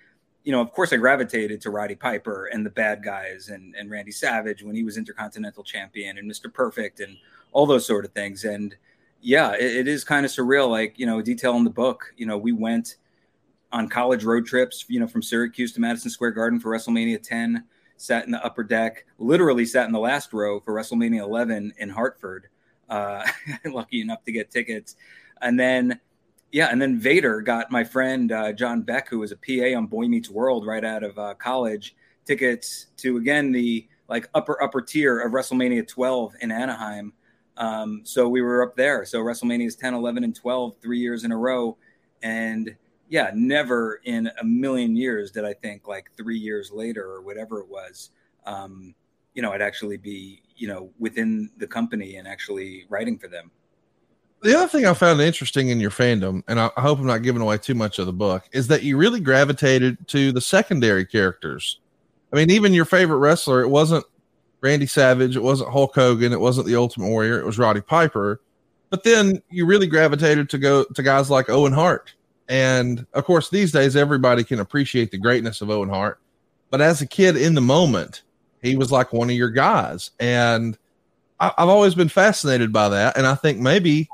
you 0.44 0.52
know, 0.52 0.60
of 0.60 0.72
course, 0.72 0.92
I 0.92 0.98
gravitated 0.98 1.62
to 1.62 1.70
Roddy 1.70 1.96
Piper 1.96 2.48
and 2.48 2.66
the 2.66 2.70
bad 2.70 3.04
guys 3.04 3.50
and, 3.50 3.76
and 3.76 3.90
Randy 3.90 4.12
Savage 4.12 4.62
when 4.64 4.76
he 4.76 4.84
was 4.84 4.98
Intercontinental 4.98 5.64
Champion 5.64 6.18
and 6.18 6.30
Mr. 6.30 6.54
Perfect 6.54 7.00
and 7.00 7.18
all 7.54 7.66
those 7.66 7.86
sort 7.86 8.04
of 8.04 8.12
things. 8.12 8.44
And 8.44 8.76
yeah, 9.22 9.54
it, 9.54 9.76
it 9.76 9.88
is 9.88 10.04
kind 10.04 10.26
of 10.26 10.32
surreal. 10.32 10.70
Like, 10.70 11.00
you 11.00 11.06
know, 11.06 11.22
detail 11.22 11.56
in 11.56 11.64
the 11.64 11.70
book, 11.70 12.14
you 12.18 12.26
know, 12.26 12.38
we 12.38 12.52
went 12.52 12.98
on 13.72 13.88
college 13.88 14.24
road 14.24 14.46
trips, 14.46 14.86
you 14.90 15.00
know, 15.00 15.08
from 15.08 15.22
Syracuse 15.22 15.72
to 15.74 15.80
Madison 15.80 16.12
Square 16.12 16.32
Garden 16.32 16.60
for 16.60 16.72
WrestleMania 16.72 17.22
10, 17.22 17.64
sat 17.96 18.26
in 18.26 18.32
the 18.32 18.46
upper 18.46 18.64
deck, 18.64 19.06
literally 19.18 19.66
sat 19.66 19.88
in 19.88 19.94
the 19.94 20.00
last 20.00 20.34
row 20.34 20.60
for 20.60 20.74
WrestleMania 20.74 21.22
11 21.22 21.74
in 21.78 21.90
Hartford. 21.90 22.48
Uh, 22.90 23.26
lucky 23.66 24.02
enough 24.02 24.24
to 24.26 24.32
get 24.32 24.52
tickets. 24.52 24.98
And 25.42 25.60
then, 25.60 26.00
yeah, 26.54 26.68
and 26.68 26.80
then 26.80 27.00
Vader 27.00 27.42
got 27.42 27.72
my 27.72 27.84
friend 27.84 28.32
uh, 28.32 28.54
John 28.54 28.84
Beck, 28.84 29.10
who 29.10 29.20
was 29.20 29.32
a 29.32 29.38
PA 29.38 29.76
on 29.76 29.88
Boy 29.88 30.06
Meets 30.06 30.30
World 30.30 30.68
right 30.68 30.86
out 30.86 31.02
of 31.02 31.18
uh, 31.18 31.34
college, 31.34 31.96
tickets 32.26 32.88
to 32.98 33.18
again 33.18 33.52
the 33.52 33.88
like 34.08 34.30
upper 34.36 34.62
upper 34.62 34.80
tier 34.80 35.20
of 35.20 35.32
WrestleMania 35.32 35.88
12 35.88 36.36
in 36.42 36.52
Anaheim. 36.52 37.12
Um, 37.58 38.02
so 38.04 38.30
we 38.30 38.44
were 38.44 38.62
up 38.62 38.76
there. 38.76 39.04
So 39.04 39.24
WrestleManias 39.24 39.80
10, 39.80 39.96
11, 39.96 40.24
and 40.24 40.36
12, 40.36 40.76
three 40.80 41.00
years 41.00 41.24
in 41.24 41.32
a 41.32 41.38
row, 41.38 41.76
and 42.22 42.76
yeah, 43.10 43.32
never 43.34 44.00
in 44.04 44.30
a 44.40 44.44
million 44.44 44.96
years 44.96 45.32
did 45.32 45.46
I 45.46 45.54
think 45.54 45.88
like 45.88 46.12
three 46.16 46.38
years 46.38 46.72
later 46.72 47.04
or 47.04 47.22
whatever 47.24 47.62
it 47.62 47.68
was, 47.68 48.12
um, 48.46 48.94
you 49.34 49.42
know, 49.42 49.52
I'd 49.52 49.62
actually 49.64 49.98
be 49.98 50.44
you 50.56 50.68
know 50.68 50.92
within 51.00 51.50
the 51.58 51.66
company 51.66 52.18
and 52.18 52.28
actually 52.28 52.86
writing 52.90 53.18
for 53.18 53.28
them 53.28 53.50
the 54.44 54.58
other 54.58 54.68
thing 54.68 54.86
I 54.86 54.94
found 54.94 55.22
interesting 55.22 55.70
in 55.70 55.80
your 55.80 55.90
fandom, 55.90 56.44
and 56.48 56.60
I, 56.60 56.70
hope 56.78 57.00
I'm 57.00 57.08
not 57.08 57.24
giving 57.24 57.42
away 57.42 57.58
too 57.58 57.76
much 57.76 57.98
of 57.98 58.06
the 58.06 58.14
book, 58.14 58.44
is 58.52 58.68
that 58.68 58.84
you 58.84 58.98
really 58.98 59.20
gravitated 59.20 60.08
to 60.10 60.32
the 60.32 60.42
secondary 60.42 61.06
characters. 61.06 61.80
I 62.32 62.36
mean, 62.36 62.50
even 62.50 62.74
your 62.74 62.86
favorite 62.86 63.18
wrestler, 63.18 63.62
it 63.62 63.70
wasn't 63.70 64.06
Randy 64.62 64.86
Savage, 64.86 65.38
it 65.38 65.44
wasn't 65.44 65.72
Hulk 65.72 65.96
Hogan, 65.96 66.34
it 66.34 66.40
wasn't 66.40 66.68
the 66.68 66.76
Ultimate 66.76 67.10
Warrior, 67.10 67.40
it 67.40 67.46
was 67.46 67.58
Roddy 67.58 67.82
Piper. 67.82 68.42
But 68.90 69.04
then 69.04 69.42
you 69.50 69.66
really 69.66 69.88
gravitated 69.88 70.50
to 70.50 70.58
go 70.58 70.84
to 70.84 71.04
guys 71.04 71.30
like 71.30 71.50
Owen 71.50 71.74
Hart. 71.74 72.14
And 72.50 73.08
of 73.14 73.24
course, 73.24 73.50
these 73.50 73.72
days 73.72 73.96
everybody 73.96 74.44
can 74.44 74.60
appreciate 74.60 75.12
the 75.12 75.18
greatness 75.18 75.62
of 75.62 75.70
Owen 75.70 75.90
Hart. 75.90 76.20
But 76.70 76.82
as 76.82 77.02
a 77.02 77.08
kid 77.08 77.38
in 77.38 77.56
the 77.56 77.62
moment, 77.62 78.24
he 78.62 78.76
was 78.76 78.92
like 78.92 79.14
one 79.14 79.30
of 79.30 79.36
your 79.36 79.50
guys. 79.50 80.12
And 80.20 80.78
I, 81.40 81.52
I've 81.58 81.70
always 81.70 81.96
been 81.96 82.10
fascinated 82.10 82.74
by 82.74 82.90
that. 82.90 83.18
And 83.18 83.26
I 83.26 83.36
think 83.36 83.60
maybe 83.60 84.10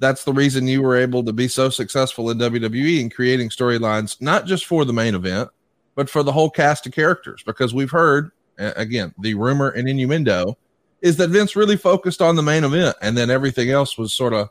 that's 0.00 0.24
the 0.24 0.32
reason 0.32 0.66
you 0.66 0.82
were 0.82 0.96
able 0.96 1.22
to 1.22 1.32
be 1.32 1.46
so 1.46 1.68
successful 1.68 2.30
in 2.30 2.38
WWE 2.38 3.00
in 3.00 3.10
creating 3.10 3.50
storylines, 3.50 4.20
not 4.20 4.46
just 4.46 4.66
for 4.66 4.84
the 4.84 4.92
main 4.92 5.14
event, 5.14 5.50
but 5.94 6.08
for 6.10 6.22
the 6.22 6.32
whole 6.32 6.50
cast 6.50 6.86
of 6.86 6.92
characters. 6.92 7.42
Because 7.44 7.74
we've 7.74 7.90
heard, 7.90 8.32
again, 8.58 9.14
the 9.20 9.34
rumor 9.34 9.68
and 9.68 9.88
innuendo 9.88 10.56
is 11.02 11.16
that 11.18 11.28
Vince 11.28 11.54
really 11.54 11.76
focused 11.76 12.22
on 12.22 12.34
the 12.34 12.42
main 12.42 12.64
event 12.64 12.96
and 13.00 13.16
then 13.16 13.30
everything 13.30 13.70
else 13.70 13.96
was 13.96 14.12
sort 14.12 14.32
of 14.32 14.50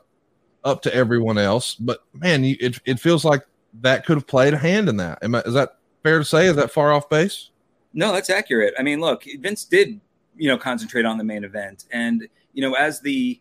up 0.64 0.82
to 0.82 0.94
everyone 0.94 1.36
else. 1.36 1.74
But 1.74 2.00
man, 2.14 2.44
you, 2.44 2.56
it, 2.60 2.78
it 2.84 3.00
feels 3.00 3.24
like 3.24 3.42
that 3.80 4.06
could 4.06 4.16
have 4.16 4.26
played 4.26 4.54
a 4.54 4.58
hand 4.58 4.88
in 4.88 4.96
that. 4.98 5.18
I, 5.22 5.26
is 5.40 5.54
that 5.54 5.78
fair 6.04 6.18
to 6.18 6.24
say? 6.24 6.46
Is 6.46 6.56
that 6.56 6.70
far 6.70 6.92
off 6.92 7.08
base? 7.08 7.50
No, 7.92 8.12
that's 8.12 8.30
accurate. 8.30 8.74
I 8.78 8.82
mean, 8.82 9.00
look, 9.00 9.24
Vince 9.40 9.64
did, 9.64 10.00
you 10.36 10.48
know, 10.48 10.56
concentrate 10.56 11.04
on 11.04 11.18
the 11.18 11.24
main 11.24 11.42
event. 11.42 11.86
And, 11.90 12.28
you 12.52 12.62
know, 12.62 12.74
as 12.74 13.00
the, 13.00 13.40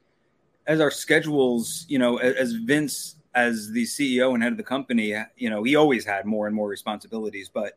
as 0.69 0.79
our 0.79 0.91
schedules, 0.91 1.85
you 1.89 1.97
know, 1.97 2.17
as 2.17 2.53
Vince 2.53 3.15
as 3.33 3.71
the 3.71 3.83
CEO 3.83 4.35
and 4.35 4.43
head 4.43 4.51
of 4.51 4.57
the 4.57 4.63
company, 4.63 5.15
you 5.35 5.49
know, 5.49 5.63
he 5.63 5.75
always 5.75 6.05
had 6.05 6.27
more 6.27 6.45
and 6.45 6.55
more 6.55 6.69
responsibilities, 6.69 7.49
but 7.51 7.73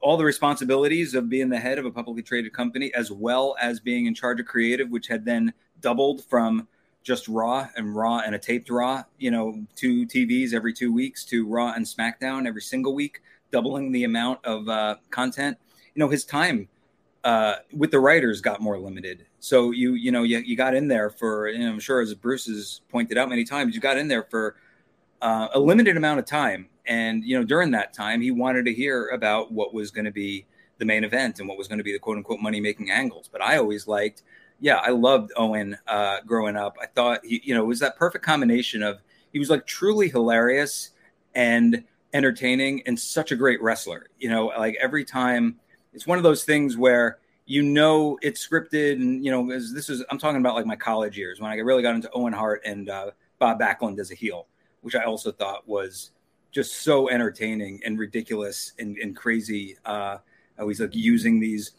all 0.00 0.16
the 0.16 0.24
responsibilities 0.24 1.14
of 1.14 1.28
being 1.28 1.48
the 1.48 1.58
head 1.58 1.78
of 1.78 1.84
a 1.84 1.90
publicly 1.90 2.22
traded 2.22 2.52
company, 2.52 2.94
as 2.94 3.10
well 3.10 3.56
as 3.60 3.80
being 3.80 4.06
in 4.06 4.14
charge 4.14 4.38
of 4.38 4.46
creative, 4.46 4.88
which 4.88 5.08
had 5.08 5.24
then 5.24 5.52
doubled 5.80 6.24
from 6.24 6.68
just 7.02 7.26
Raw 7.26 7.66
and 7.76 7.94
Raw 7.94 8.20
and 8.20 8.36
a 8.36 8.38
taped 8.38 8.70
Raw, 8.70 9.02
you 9.18 9.32
know, 9.32 9.60
two 9.74 10.06
TVs 10.06 10.54
every 10.54 10.72
two 10.72 10.92
weeks 10.92 11.24
to 11.24 11.44
Raw 11.44 11.72
and 11.72 11.84
SmackDown 11.84 12.46
every 12.46 12.62
single 12.62 12.94
week, 12.94 13.20
doubling 13.50 13.90
the 13.90 14.04
amount 14.04 14.44
of 14.44 14.68
uh, 14.68 14.94
content. 15.10 15.58
You 15.94 16.00
know, 16.00 16.08
his 16.08 16.24
time 16.24 16.68
uh, 17.24 17.56
with 17.72 17.90
the 17.90 17.98
writers 17.98 18.40
got 18.40 18.60
more 18.60 18.78
limited. 18.78 19.26
So 19.42 19.72
you 19.72 19.94
you 19.94 20.12
know 20.12 20.22
you, 20.22 20.38
you 20.38 20.54
got 20.56 20.72
in 20.72 20.86
there 20.86 21.10
for 21.10 21.48
I'm 21.48 21.80
sure 21.80 22.00
as 22.00 22.14
Bruce 22.14 22.46
has 22.46 22.80
pointed 22.88 23.18
out 23.18 23.28
many 23.28 23.42
times 23.42 23.74
you 23.74 23.80
got 23.80 23.98
in 23.98 24.06
there 24.06 24.22
for 24.22 24.54
uh, 25.20 25.48
a 25.52 25.58
limited 25.58 25.96
amount 25.96 26.20
of 26.20 26.26
time, 26.26 26.68
and 26.86 27.24
you 27.24 27.36
know 27.36 27.44
during 27.44 27.72
that 27.72 27.92
time 27.92 28.20
he 28.20 28.30
wanted 28.30 28.64
to 28.66 28.72
hear 28.72 29.08
about 29.08 29.50
what 29.50 29.74
was 29.74 29.90
going 29.90 30.04
to 30.04 30.12
be 30.12 30.46
the 30.78 30.84
main 30.84 31.02
event 31.02 31.40
and 31.40 31.48
what 31.48 31.58
was 31.58 31.66
going 31.66 31.78
to 31.78 31.82
be 31.84 31.92
the 31.92 31.98
quote 31.98 32.18
unquote 32.18 32.38
money 32.38 32.60
making 32.60 32.92
angles. 32.92 33.28
But 33.32 33.42
I 33.42 33.56
always 33.56 33.88
liked, 33.88 34.22
yeah, 34.60 34.76
I 34.76 34.90
loved 34.90 35.32
Owen 35.36 35.76
uh, 35.88 36.18
growing 36.24 36.54
up. 36.54 36.76
I 36.80 36.86
thought 36.86 37.24
he 37.24 37.42
you 37.42 37.52
know 37.52 37.64
it 37.64 37.66
was 37.66 37.80
that 37.80 37.96
perfect 37.96 38.24
combination 38.24 38.80
of 38.80 39.00
he 39.32 39.40
was 39.40 39.50
like 39.50 39.66
truly 39.66 40.08
hilarious 40.08 40.90
and 41.34 41.82
entertaining 42.14 42.84
and 42.86 42.96
such 42.96 43.32
a 43.32 43.36
great 43.36 43.60
wrestler. 43.60 44.06
You 44.20 44.28
know, 44.28 44.52
like 44.56 44.76
every 44.80 45.04
time 45.04 45.58
it's 45.92 46.06
one 46.06 46.16
of 46.16 46.22
those 46.22 46.44
things 46.44 46.76
where 46.76 47.18
you 47.44 47.62
know 47.62 48.18
it's 48.22 48.46
scripted 48.46 48.92
and 48.94 49.24
you 49.24 49.30
know 49.30 49.48
this 49.48 49.90
is 49.90 50.04
i'm 50.10 50.18
talking 50.18 50.38
about 50.38 50.54
like 50.54 50.66
my 50.66 50.76
college 50.76 51.18
years 51.18 51.40
when 51.40 51.50
i 51.50 51.56
really 51.56 51.82
got 51.82 51.94
into 51.94 52.08
owen 52.12 52.32
hart 52.32 52.62
and 52.64 52.88
uh, 52.88 53.10
bob 53.38 53.58
backlund 53.58 53.98
as 53.98 54.10
a 54.12 54.14
heel 54.14 54.46
which 54.82 54.94
i 54.94 55.02
also 55.02 55.32
thought 55.32 55.66
was 55.66 56.12
just 56.52 56.82
so 56.82 57.08
entertaining 57.08 57.80
and 57.84 57.98
ridiculous 57.98 58.74
and, 58.78 58.96
and 58.98 59.16
crazy. 59.16 59.76
Uh 59.84 60.18
always 60.58 60.80
like 60.80 60.94
using 60.94 61.40
these 61.40 61.72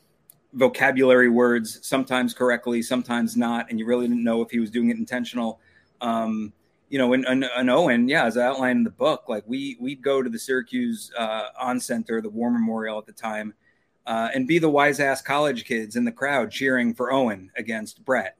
vocabulary 0.53 1.29
words 1.29 1.79
sometimes 1.87 2.33
correctly 2.33 2.81
sometimes 2.81 3.37
not 3.37 3.69
and 3.69 3.79
you 3.79 3.85
really 3.85 4.07
didn't 4.07 4.23
know 4.23 4.41
if 4.41 4.49
he 4.49 4.59
was 4.59 4.69
doing 4.69 4.89
it 4.89 4.97
intentional. 4.97 5.61
Um 6.01 6.51
you 6.89 6.99
know, 6.99 7.13
and, 7.13 7.25
and, 7.25 7.43
and, 7.43 7.71
Owen, 7.71 8.07
yeah, 8.07 8.25
as 8.25 8.37
I 8.37 8.45
outlined 8.45 8.77
in 8.77 8.83
the 8.83 8.91
book, 8.91 9.23
like 9.27 9.43
we 9.47 9.77
we'd 9.79 10.03
go 10.03 10.21
to 10.21 10.29
the 10.29 10.37
Syracuse 10.37 11.11
uh, 11.17 11.45
Oncenter, 11.59 12.21
the 12.21 12.29
War 12.29 12.51
Memorial 12.51 12.99
at 12.99 13.07
the 13.07 13.11
time, 13.11 13.55
uh, 14.05 14.29
and 14.33 14.47
be 14.47 14.59
the 14.59 14.69
wise 14.69 14.99
ass 14.99 15.21
college 15.21 15.65
kids 15.65 15.95
in 15.95 16.05
the 16.05 16.11
crowd 16.11 16.51
cheering 16.51 16.93
for 16.93 17.11
Owen 17.11 17.51
against 17.57 18.03
Bret 18.03 18.37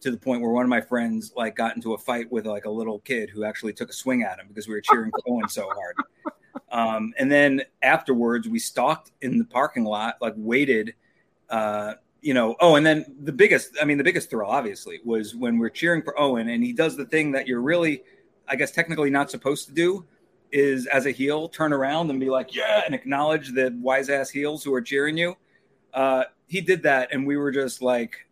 to 0.00 0.10
the 0.10 0.16
point 0.16 0.42
where 0.42 0.50
one 0.50 0.64
of 0.64 0.68
my 0.68 0.80
friends 0.80 1.32
like 1.36 1.56
got 1.56 1.76
into 1.76 1.94
a 1.94 1.98
fight 1.98 2.30
with 2.30 2.46
like 2.46 2.66
a 2.66 2.70
little 2.70 2.98
kid 3.00 3.30
who 3.30 3.44
actually 3.44 3.72
took 3.72 3.90
a 3.90 3.92
swing 3.92 4.22
at 4.22 4.38
him 4.38 4.46
because 4.48 4.68
we 4.68 4.74
were 4.74 4.80
cheering 4.80 5.10
for 5.10 5.20
Owen 5.26 5.48
so 5.48 5.68
hard. 5.68 5.96
Um, 6.74 7.14
and 7.18 7.30
then 7.30 7.62
afterwards, 7.82 8.48
we 8.48 8.58
stalked 8.58 9.12
in 9.22 9.38
the 9.38 9.44
parking 9.44 9.84
lot, 9.84 10.16
like 10.20 10.34
waited, 10.36 10.94
uh, 11.48 11.94
you 12.20 12.34
know. 12.34 12.56
Oh, 12.60 12.74
and 12.74 12.84
then 12.84 13.04
the 13.22 13.32
biggest, 13.32 13.76
I 13.80 13.84
mean, 13.84 13.96
the 13.96 14.04
biggest 14.04 14.28
thrill, 14.28 14.50
obviously, 14.50 14.98
was 15.04 15.36
when 15.36 15.58
we're 15.58 15.70
cheering 15.70 16.02
for 16.02 16.18
Owen 16.18 16.48
and 16.48 16.64
he 16.64 16.72
does 16.72 16.96
the 16.96 17.04
thing 17.06 17.30
that 17.32 17.46
you're 17.46 17.60
really, 17.60 18.02
I 18.48 18.56
guess, 18.56 18.72
technically 18.72 19.08
not 19.08 19.30
supposed 19.30 19.66
to 19.66 19.72
do, 19.72 20.04
is 20.54 20.86
as 20.86 21.04
a 21.04 21.10
heel 21.10 21.48
turn 21.48 21.72
around 21.72 22.10
and 22.10 22.20
be 22.20 22.30
like, 22.30 22.54
yeah, 22.54 22.82
and 22.86 22.94
acknowledge 22.94 23.52
the 23.52 23.76
wise 23.82 24.08
ass 24.08 24.30
heels 24.30 24.62
who 24.62 24.72
are 24.72 24.80
cheering 24.80 25.16
you. 25.18 25.36
Uh, 25.92 26.22
he 26.46 26.60
did 26.60 26.82
that, 26.84 27.12
and 27.12 27.26
we 27.26 27.36
were 27.36 27.50
just 27.50 27.82
like 27.82 28.26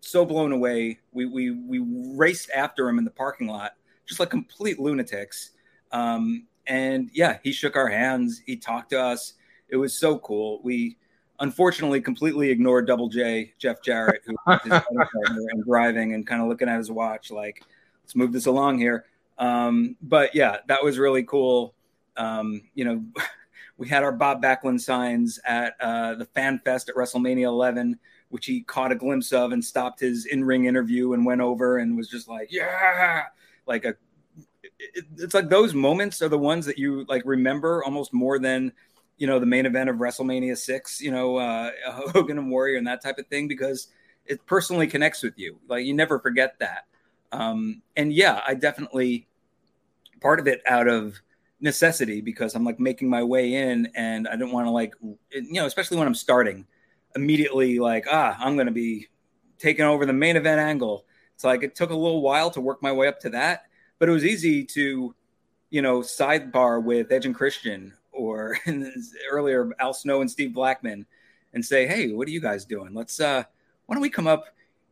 so 0.00 0.24
blown 0.24 0.52
away. 0.52 1.00
We 1.12 1.26
we 1.26 1.50
we 1.50 1.80
raced 2.14 2.50
after 2.54 2.88
him 2.88 2.98
in 2.98 3.04
the 3.04 3.10
parking 3.10 3.48
lot, 3.48 3.72
just 4.06 4.20
like 4.20 4.30
complete 4.30 4.78
lunatics. 4.78 5.50
Um, 5.90 6.46
and 6.68 7.10
yeah, 7.12 7.38
he 7.42 7.50
shook 7.50 7.74
our 7.74 7.88
hands. 7.88 8.40
He 8.46 8.56
talked 8.56 8.90
to 8.90 9.00
us. 9.00 9.34
It 9.68 9.76
was 9.76 9.98
so 9.98 10.18
cool. 10.20 10.60
We 10.62 10.96
unfortunately 11.40 12.00
completely 12.00 12.50
ignored 12.50 12.86
Double 12.86 13.08
J, 13.08 13.52
Jeff 13.58 13.82
Jarrett, 13.82 14.22
who 14.24 14.36
was 14.46 14.60
his 14.62 14.70
partner 14.70 15.10
and 15.50 15.64
driving 15.64 16.14
and 16.14 16.24
kind 16.24 16.40
of 16.40 16.48
looking 16.48 16.68
at 16.68 16.78
his 16.78 16.90
watch, 16.90 17.30
like, 17.30 17.62
let's 18.02 18.14
move 18.14 18.32
this 18.32 18.46
along 18.46 18.78
here. 18.78 19.04
Um, 19.38 19.96
but 20.00 20.34
yeah, 20.34 20.58
that 20.68 20.82
was 20.82 20.98
really 20.98 21.22
cool. 21.22 21.74
Um, 22.16 22.62
you 22.74 22.84
know, 22.84 23.04
we 23.76 23.88
had 23.88 24.02
our 24.02 24.12
Bob 24.12 24.42
Backlund 24.42 24.80
signs 24.80 25.38
at 25.46 25.74
uh, 25.80 26.14
the 26.14 26.24
Fan 26.24 26.60
Fest 26.64 26.88
at 26.88 26.94
WrestleMania 26.94 27.44
11, 27.44 27.98
which 28.30 28.46
he 28.46 28.62
caught 28.62 28.92
a 28.92 28.96
glimpse 28.96 29.32
of 29.32 29.52
and 29.52 29.64
stopped 29.64 30.00
his 30.00 30.26
in-ring 30.26 30.64
interview 30.64 31.12
and 31.12 31.26
went 31.26 31.40
over 31.40 31.78
and 31.78 31.96
was 31.96 32.08
just 32.08 32.28
like, 32.28 32.48
yeah, 32.50 33.24
like 33.66 33.84
a. 33.84 33.94
It, 34.78 35.04
it's 35.16 35.34
like 35.34 35.48
those 35.48 35.72
moments 35.72 36.20
are 36.20 36.28
the 36.28 36.38
ones 36.38 36.66
that 36.66 36.78
you 36.78 37.04
like 37.08 37.22
remember 37.24 37.82
almost 37.84 38.12
more 38.12 38.38
than 38.38 38.72
you 39.16 39.26
know 39.26 39.38
the 39.38 39.46
main 39.46 39.64
event 39.64 39.88
of 39.88 39.96
WrestleMania 39.96 40.56
six, 40.56 41.00
you 41.00 41.10
know 41.10 41.36
uh, 41.36 41.70
Hogan 42.12 42.38
and 42.38 42.50
Warrior 42.50 42.76
and 42.76 42.86
that 42.86 43.02
type 43.02 43.18
of 43.18 43.26
thing 43.28 43.48
because 43.48 43.88
it 44.26 44.44
personally 44.46 44.86
connects 44.86 45.22
with 45.22 45.38
you. 45.38 45.58
Like 45.68 45.86
you 45.86 45.94
never 45.94 46.18
forget 46.18 46.58
that. 46.58 46.84
Um, 47.32 47.82
and 47.96 48.12
yeah, 48.12 48.40
I 48.46 48.54
definitely 48.54 49.26
part 50.20 50.40
of 50.40 50.46
it 50.46 50.62
out 50.66 50.88
of 50.88 51.20
necessity 51.60 52.20
because 52.20 52.54
I'm 52.54 52.64
like 52.64 52.78
making 52.78 53.08
my 53.08 53.22
way 53.22 53.54
in 53.54 53.88
and 53.94 54.28
I 54.28 54.32
didn't 54.32 54.52
want 54.52 54.66
to 54.66 54.70
like, 54.70 54.94
you 55.00 55.52
know, 55.52 55.66
especially 55.66 55.96
when 55.96 56.06
I'm 56.06 56.14
starting 56.14 56.66
immediately 57.14 57.78
like, 57.78 58.06
ah, 58.10 58.36
I'm 58.38 58.56
going 58.56 58.66
to 58.66 58.72
be 58.72 59.08
taking 59.58 59.84
over 59.84 60.06
the 60.06 60.12
main 60.12 60.36
event 60.36 60.60
angle. 60.60 61.06
It's 61.34 61.44
like 61.44 61.62
it 61.62 61.74
took 61.74 61.90
a 61.90 61.96
little 61.96 62.22
while 62.22 62.50
to 62.50 62.60
work 62.60 62.82
my 62.82 62.92
way 62.92 63.08
up 63.08 63.20
to 63.20 63.30
that, 63.30 63.64
but 63.98 64.08
it 64.08 64.12
was 64.12 64.24
easy 64.24 64.64
to, 64.64 65.14
you 65.70 65.82
know, 65.82 66.00
sidebar 66.00 66.82
with 66.82 67.12
Edge 67.12 67.26
and 67.26 67.34
Christian 67.34 67.92
or 68.12 68.58
earlier 69.30 69.70
Al 69.78 69.92
Snow 69.92 70.20
and 70.20 70.30
Steve 70.30 70.54
Blackman 70.54 71.06
and 71.52 71.64
say, 71.64 71.86
"Hey, 71.86 72.12
what 72.12 72.26
are 72.26 72.30
you 72.30 72.40
guys 72.40 72.64
doing? 72.64 72.94
Let's 72.94 73.20
uh, 73.20 73.42
why 73.86 73.94
don't 73.94 74.02
we 74.02 74.10
come 74.10 74.26
up? 74.26 74.46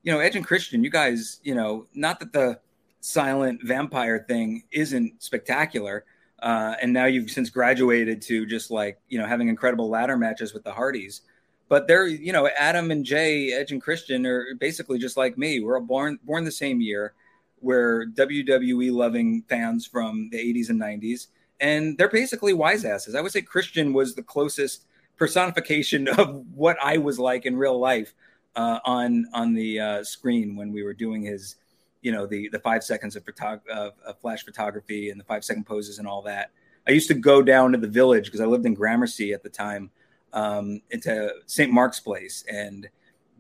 You 0.05 0.13
know, 0.13 0.21
Edge 0.21 0.37
and 0.37 0.47
Christian, 0.47 0.85
you 0.85 0.91
guys, 0.91 1.41
you 1.43 1.55
know, 1.55 1.87
not 1.95 2.21
that 2.21 2.33
the 2.33 2.61
silent 3.01 3.61
vampire 3.65 4.25
thing 4.29 4.63
isn't 4.71 5.23
spectacular." 5.23 6.05
Uh, 6.41 6.75
and 6.83 6.93
now 6.93 7.07
you've 7.07 7.31
since 7.31 7.49
graduated 7.49 8.21
to 8.21 8.45
just 8.45 8.71
like 8.71 9.01
you 9.09 9.19
know 9.19 9.27
having 9.27 9.49
incredible 9.49 9.89
ladder 9.89 10.17
matches 10.17 10.53
with 10.53 10.63
the 10.63 10.73
Hardys. 10.73 11.23
But 11.69 11.89
they're 11.89 12.07
you 12.07 12.33
know 12.33 12.49
Adam 12.49 12.91
and 12.91 13.05
Jay, 13.05 13.53
Edge 13.53 13.73
and 13.73 13.81
Christian 13.81 14.27
are 14.27 14.55
basically 14.61 14.99
just 14.99 15.17
like 15.17 15.39
me. 15.39 15.61
We're 15.61 15.79
all 15.79 15.85
born 15.85 16.19
born 16.23 16.45
the 16.45 16.53
same 16.53 16.81
year. 16.81 17.15
We're 17.61 18.07
WWE 18.09 18.93
loving 18.93 19.43
fans 19.49 19.87
from 19.87 20.29
the 20.31 20.37
80s 20.37 20.69
and 20.69 20.79
90s, 20.79 21.29
and 21.61 21.97
they're 21.97 22.11
basically 22.11 22.53
wise 22.53 22.85
asses. 22.85 23.15
I 23.15 23.23
would 23.23 23.33
say 23.33 23.41
Christian 23.41 23.95
was 23.95 24.15
the 24.15 24.23
closest 24.23 24.85
personification 25.17 26.09
of 26.19 26.45
what 26.55 26.77
I 26.83 26.99
was 26.99 27.19
like 27.19 27.47
in 27.47 27.57
real 27.57 27.79
life 27.79 28.15
uh, 28.57 28.81
on 28.85 29.27
on 29.33 29.55
the 29.55 29.81
uh, 29.81 30.05
screen 30.05 30.57
when 30.57 30.73
we 30.73 30.83
were 30.83 30.95
doing 30.95 31.23
his 31.23 31.57
you 32.03 32.13
know 32.13 32.27
the 32.27 32.49
the 32.49 32.59
five 32.59 32.85
seconds 32.85 33.17
of, 33.17 33.25
photog- 33.25 33.67
of, 33.69 33.95
of 34.07 34.19
flash 34.19 34.45
photography 34.45 35.11
and 35.11 35.19
the 35.19 35.25
five 35.25 35.45
second 35.45 35.65
poses 35.65 35.99
and 35.99 36.07
all 36.07 36.23
that. 36.23 36.51
I 36.87 36.93
used 36.93 37.09
to 37.09 37.15
go 37.15 37.43
down 37.43 37.73
to 37.73 37.79
the 37.79 37.89
village 37.89 38.27
because 38.27 38.41
I 38.41 38.47
lived 38.47 38.67
in 38.67 38.75
Gramercy 38.75 39.33
at 39.33 39.43
the 39.43 39.49
time, 39.49 39.91
um, 40.35 40.83
into 40.91 41.33
St. 41.47 41.73
Mark's 41.73 41.99
Place 41.99 42.45
and 42.47 42.89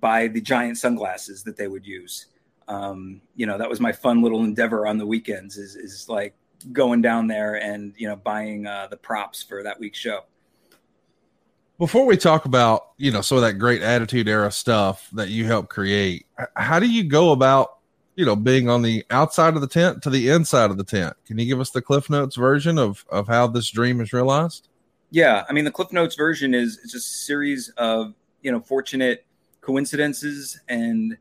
buy 0.00 0.28
the 0.28 0.40
giant 0.40 0.78
sunglasses 0.78 1.42
that 1.42 1.56
they 1.56 1.68
would 1.68 1.86
use. 1.86 2.26
Um, 2.68 3.20
you 3.36 3.44
know, 3.44 3.58
that 3.58 3.68
was 3.68 3.80
my 3.80 3.92
fun 3.92 4.22
little 4.22 4.44
endeavor 4.44 4.86
on 4.86 4.96
the 4.96 5.06
weekends. 5.06 5.58
Is 5.58 5.76
is 5.76 6.08
like 6.08 6.34
going 6.72 7.02
down 7.02 7.26
there 7.26 7.56
and 7.56 7.92
you 7.98 8.08
know 8.08 8.16
buying 8.16 8.66
uh, 8.66 8.86
the 8.90 8.96
props 8.96 9.42
for 9.42 9.62
that 9.62 9.78
week's 9.78 9.98
show. 9.98 10.24
Before 11.78 12.06
we 12.06 12.16
talk 12.16 12.44
about 12.44 12.90
you 12.98 13.10
know 13.10 13.20
some 13.20 13.38
of 13.38 13.42
that 13.42 13.54
great 13.54 13.82
Attitude 13.82 14.28
Era 14.28 14.50
stuff 14.50 15.08
that 15.12 15.28
you 15.28 15.44
helped 15.44 15.70
create, 15.70 16.26
how 16.54 16.78
do 16.78 16.88
you 16.88 17.04
go 17.04 17.32
about 17.32 17.74
you 18.16 18.24
know, 18.24 18.36
being 18.36 18.68
on 18.68 18.82
the 18.82 19.04
outside 19.10 19.54
of 19.54 19.60
the 19.60 19.66
tent 19.66 20.02
to 20.02 20.10
the 20.10 20.30
inside 20.30 20.70
of 20.70 20.76
the 20.76 20.84
tent. 20.84 21.16
Can 21.26 21.38
you 21.38 21.46
give 21.46 21.60
us 21.60 21.70
the 21.70 21.82
Cliff 21.82 22.08
Notes 22.08 22.36
version 22.36 22.78
of 22.78 23.04
of 23.10 23.26
how 23.26 23.46
this 23.46 23.70
dream 23.70 24.00
is 24.00 24.12
realized? 24.12 24.68
Yeah, 25.10 25.44
I 25.48 25.52
mean, 25.52 25.64
the 25.64 25.70
Cliff 25.70 25.92
Notes 25.92 26.14
version 26.14 26.54
is 26.54 26.80
it's 26.84 26.94
a 26.94 27.00
series 27.00 27.70
of 27.76 28.14
you 28.42 28.52
know 28.52 28.60
fortunate 28.60 29.26
coincidences 29.60 30.60
and 30.68 31.16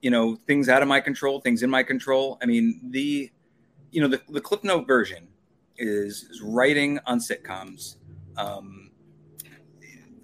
you 0.00 0.10
know 0.10 0.36
things 0.46 0.68
out 0.68 0.82
of 0.82 0.88
my 0.88 1.00
control, 1.00 1.40
things 1.40 1.62
in 1.62 1.70
my 1.70 1.82
control. 1.82 2.38
I 2.42 2.46
mean, 2.46 2.80
the 2.82 3.30
you 3.90 4.00
know 4.00 4.08
the, 4.08 4.20
the 4.28 4.40
Cliff 4.40 4.64
Note 4.64 4.86
version 4.86 5.28
is, 5.76 6.24
is 6.24 6.40
writing 6.40 6.98
on 7.06 7.18
sitcoms. 7.18 7.96
Um, 8.38 8.90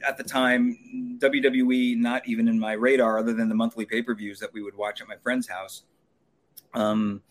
at 0.07 0.17
the 0.17 0.25
time, 0.25 1.19
WWE 1.19 1.97
not 1.97 2.27
even 2.27 2.49
in 2.49 2.59
my 2.59 2.73
radar, 2.73 3.19
other 3.19 3.33
than 3.33 3.49
the 3.49 3.55
monthly 3.55 3.85
pay 3.85 4.03
per 4.03 4.15
views 4.15 4.41
that 4.41 4.53
we 4.53 4.63
would 4.63 4.77
watch 4.77 5.01
at 5.01 5.09
my 5.09 5.17
friend's 5.17 5.49
house. 5.49 5.83
Um, 6.75 7.23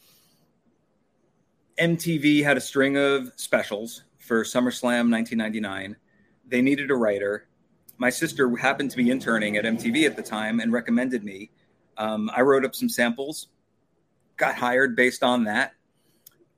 MTV 1.79 2.43
had 2.43 2.57
a 2.57 2.61
string 2.61 2.97
of 2.97 3.31
specials 3.35 4.03
for 4.19 4.43
SummerSlam 4.43 5.11
1999. 5.11 5.95
They 6.47 6.61
needed 6.61 6.91
a 6.91 6.95
writer. 6.95 7.47
My 7.97 8.09
sister 8.09 8.55
happened 8.55 8.91
to 8.91 8.97
be 8.97 9.09
interning 9.09 9.57
at 9.57 9.65
MTV 9.65 10.05
at 10.05 10.15
the 10.15 10.23
time 10.23 10.59
and 10.59 10.71
recommended 10.71 11.23
me. 11.23 11.51
Um, 11.97 12.29
I 12.35 12.41
wrote 12.41 12.63
up 12.65 12.75
some 12.75 12.89
samples, 12.89 13.47
got 14.37 14.55
hired 14.55 14.95
based 14.95 15.23
on 15.23 15.45
that. 15.45 15.73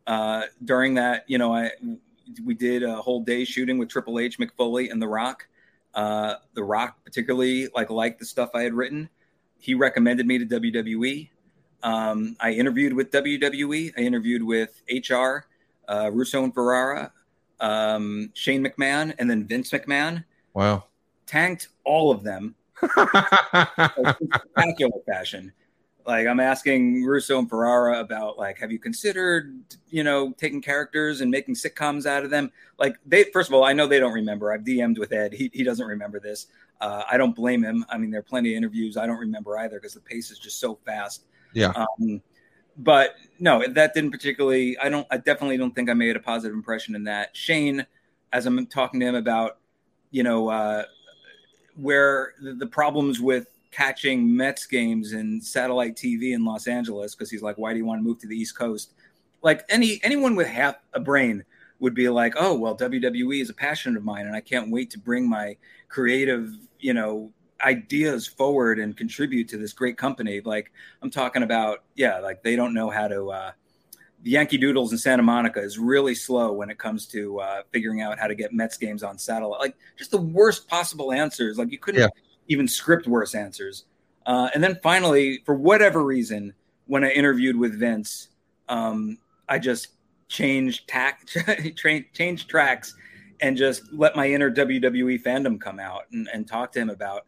Uh, 0.05 0.43
during 0.63 0.95
that, 0.95 1.23
you 1.27 1.37
know, 1.37 1.53
I 1.53 1.71
we 2.43 2.53
did 2.53 2.83
a 2.83 2.95
whole 2.95 3.23
day 3.23 3.43
shooting 3.43 3.77
with 3.77 3.89
Triple 3.89 4.19
H, 4.19 4.39
Mick 4.39 4.51
Foley, 4.57 4.89
and 4.89 5.01
The 5.01 5.07
Rock. 5.07 5.47
Uh, 5.93 6.35
the 6.53 6.63
Rock 6.63 6.97
particularly 7.03 7.67
like 7.75 7.89
liked 7.89 8.19
the 8.19 8.25
stuff 8.25 8.51
I 8.53 8.63
had 8.63 8.73
written. 8.73 9.09
He 9.57 9.73
recommended 9.73 10.25
me 10.25 10.37
to 10.37 10.45
WWE. 10.45 11.29
Um, 11.83 12.35
I 12.39 12.51
interviewed 12.51 12.93
with 12.93 13.11
WWE. 13.11 13.93
I 13.97 14.01
interviewed 14.01 14.43
with 14.43 14.81
HR, 14.89 15.45
uh, 15.87 16.09
Russo 16.11 16.43
and 16.43 16.53
Ferrara, 16.53 17.11
um, 17.59 18.31
Shane 18.33 18.63
McMahon, 18.63 19.13
and 19.17 19.29
then 19.29 19.45
Vince 19.45 19.71
McMahon. 19.71 20.23
Wow. 20.53 20.85
Tanked 21.25 21.69
all 21.83 22.11
of 22.11 22.23
them. 22.23 22.55
spectacular 24.55 24.99
fashion. 25.05 25.51
Like 26.09 26.25
I'm 26.25 26.39
asking 26.39 27.03
Russo 27.03 27.37
and 27.37 27.47
Ferrara 27.47 27.99
about 27.99 28.39
like, 28.39 28.57
have 28.57 28.71
you 28.71 28.79
considered, 28.79 29.53
you 29.91 30.03
know, 30.03 30.33
taking 30.39 30.59
characters 30.59 31.21
and 31.21 31.29
making 31.29 31.53
sitcoms 31.53 32.07
out 32.07 32.23
of 32.23 32.31
them? 32.31 32.51
Like 32.79 32.95
they, 33.05 33.25
first 33.25 33.47
of 33.47 33.53
all, 33.53 33.63
I 33.63 33.73
know 33.73 33.85
they 33.85 33.99
don't 33.99 34.13
remember. 34.13 34.51
I've 34.51 34.61
DM'd 34.61 34.97
with 34.97 35.13
Ed. 35.13 35.33
He, 35.33 35.51
he 35.53 35.63
doesn't 35.63 35.85
remember 35.85 36.19
this. 36.19 36.47
Uh, 36.81 37.03
I 37.11 37.17
don't 37.17 37.35
blame 37.35 37.63
him. 37.63 37.85
I 37.89 37.99
mean, 37.99 38.09
there 38.09 38.21
are 38.21 38.23
plenty 38.23 38.55
of 38.55 38.57
interviews 38.57 38.97
I 38.97 39.05
don't 39.05 39.19
remember 39.19 39.59
either 39.59 39.77
because 39.77 39.93
the 39.93 39.99
pace 39.99 40.31
is 40.31 40.39
just 40.39 40.59
so 40.59 40.79
fast. 40.83 41.25
Yeah. 41.53 41.73
Um, 41.75 42.23
but 42.75 43.13
no, 43.37 43.63
that 43.67 43.93
didn't 43.93 44.09
particularly. 44.09 44.79
I 44.79 44.89
don't. 44.89 45.05
I 45.11 45.17
definitely 45.17 45.57
don't 45.57 45.75
think 45.75 45.91
I 45.91 45.93
made 45.93 46.15
a 46.15 46.19
positive 46.19 46.55
impression 46.55 46.95
in 46.95 47.03
that. 47.03 47.37
Shane, 47.37 47.85
as 48.33 48.47
I'm 48.47 48.65
talking 48.65 48.99
to 49.01 49.05
him 49.05 49.15
about, 49.15 49.57
you 50.09 50.23
know, 50.23 50.49
uh, 50.49 50.85
where 51.75 52.33
the, 52.41 52.53
the 52.53 52.67
problems 52.67 53.19
with 53.19 53.45
catching 53.71 54.35
Mets 54.35 54.65
games 54.65 55.13
and 55.13 55.43
satellite 55.43 55.95
TV 55.95 56.33
in 56.33 56.45
Los 56.45 56.67
Angeles, 56.67 57.15
because 57.15 57.29
he's 57.29 57.41
like, 57.41 57.57
why 57.57 57.73
do 57.73 57.79
you 57.79 57.85
want 57.85 57.99
to 57.99 58.03
move 58.03 58.19
to 58.19 58.27
the 58.27 58.35
East 58.35 58.57
Coast? 58.57 58.93
Like 59.41 59.63
any 59.69 59.99
anyone 60.03 60.35
with 60.35 60.47
half 60.47 60.75
a 60.93 60.99
brain 60.99 61.43
would 61.79 61.93
be 61.93 62.09
like, 62.09 62.33
oh 62.37 62.55
well, 62.55 62.75
WWE 62.75 63.41
is 63.41 63.49
a 63.49 63.53
passion 63.53 63.95
of 63.95 64.03
mine, 64.03 64.25
and 64.25 64.35
I 64.35 64.41
can't 64.41 64.71
wait 64.71 64.89
to 64.91 64.99
bring 64.99 65.29
my 65.29 65.55
creative, 65.87 66.51
you 66.79 66.93
know, 66.93 67.31
ideas 67.61 68.27
forward 68.27 68.79
and 68.79 68.95
contribute 68.95 69.47
to 69.49 69.57
this 69.57 69.73
great 69.73 69.97
company. 69.97 70.41
Like 70.41 70.71
I'm 71.01 71.11
talking 71.11 71.43
about, 71.43 71.83
yeah, 71.95 72.19
like 72.19 72.43
they 72.43 72.55
don't 72.55 72.73
know 72.73 72.89
how 72.89 73.07
to. 73.07 73.31
Uh, 73.31 73.51
the 74.21 74.31
Yankee 74.31 74.57
Doodles 74.57 74.91
in 74.91 74.97
Santa 74.97 75.23
Monica 75.23 75.61
is 75.61 75.79
really 75.79 76.13
slow 76.13 76.51
when 76.51 76.69
it 76.69 76.77
comes 76.77 77.07
to 77.07 77.39
uh, 77.39 77.61
figuring 77.71 78.01
out 78.01 78.19
how 78.19 78.27
to 78.27 78.35
get 78.35 78.51
Mets 78.51 78.77
games 78.77 79.01
on 79.01 79.17
satellite. 79.17 79.61
Like 79.61 79.77
just 79.97 80.11
the 80.11 80.17
worst 80.17 80.67
possible 80.67 81.13
answers. 81.13 81.57
Like 81.57 81.71
you 81.71 81.77
couldn't 81.77 82.01
yeah. 82.01 82.07
Even 82.49 82.67
script 82.67 83.07
worse 83.07 83.33
answers. 83.33 83.85
Uh, 84.25 84.49
and 84.53 84.63
then 84.63 84.77
finally, 84.83 85.41
for 85.45 85.55
whatever 85.55 86.03
reason, 86.03 86.53
when 86.87 87.03
I 87.03 87.11
interviewed 87.11 87.55
with 87.55 87.79
Vince, 87.79 88.29
um, 88.67 89.17
I 89.47 89.57
just 89.59 89.89
changed 90.27 90.87
tack, 90.87 91.25
changed 92.13 92.49
tracks, 92.49 92.95
and 93.41 93.55
just 93.55 93.83
let 93.93 94.15
my 94.15 94.29
inner 94.29 94.51
WWE 94.51 95.23
fandom 95.23 95.59
come 95.59 95.79
out 95.79 96.03
and, 96.11 96.27
and 96.33 96.47
talk 96.47 96.71
to 96.73 96.79
him 96.79 96.89
about 96.89 97.25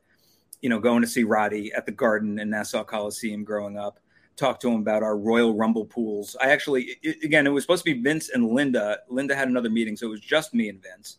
you 0.61 0.69
know, 0.69 0.80
going 0.80 1.02
to 1.02 1.07
see 1.07 1.23
Roddy 1.23 1.72
at 1.73 1.85
the 1.85 1.91
Garden 1.91 2.39
and 2.39 2.49
Nassau 2.49 2.84
Coliseum 2.84 3.43
growing 3.43 3.77
up. 3.77 3.99
Talk 4.38 4.60
to 4.61 4.69
him 4.69 4.81
about 4.81 5.03
our 5.03 5.18
Royal 5.18 5.56
Rumble 5.56 5.85
pools. 5.85 6.35
I 6.41 6.52
actually, 6.52 6.98
it, 7.02 7.23
again, 7.23 7.45
it 7.45 7.49
was 7.49 7.64
supposed 7.64 7.84
to 7.85 7.93
be 7.93 8.02
Vince 8.02 8.30
and 8.30 8.48
Linda. 8.48 8.99
Linda 9.10 9.35
had 9.35 9.48
another 9.48 9.69
meeting, 9.69 9.98
so 9.98 10.07
it 10.07 10.10
was 10.10 10.22
just 10.22 10.53
me 10.53 10.69
and 10.69 10.81
Vince. 10.81 11.18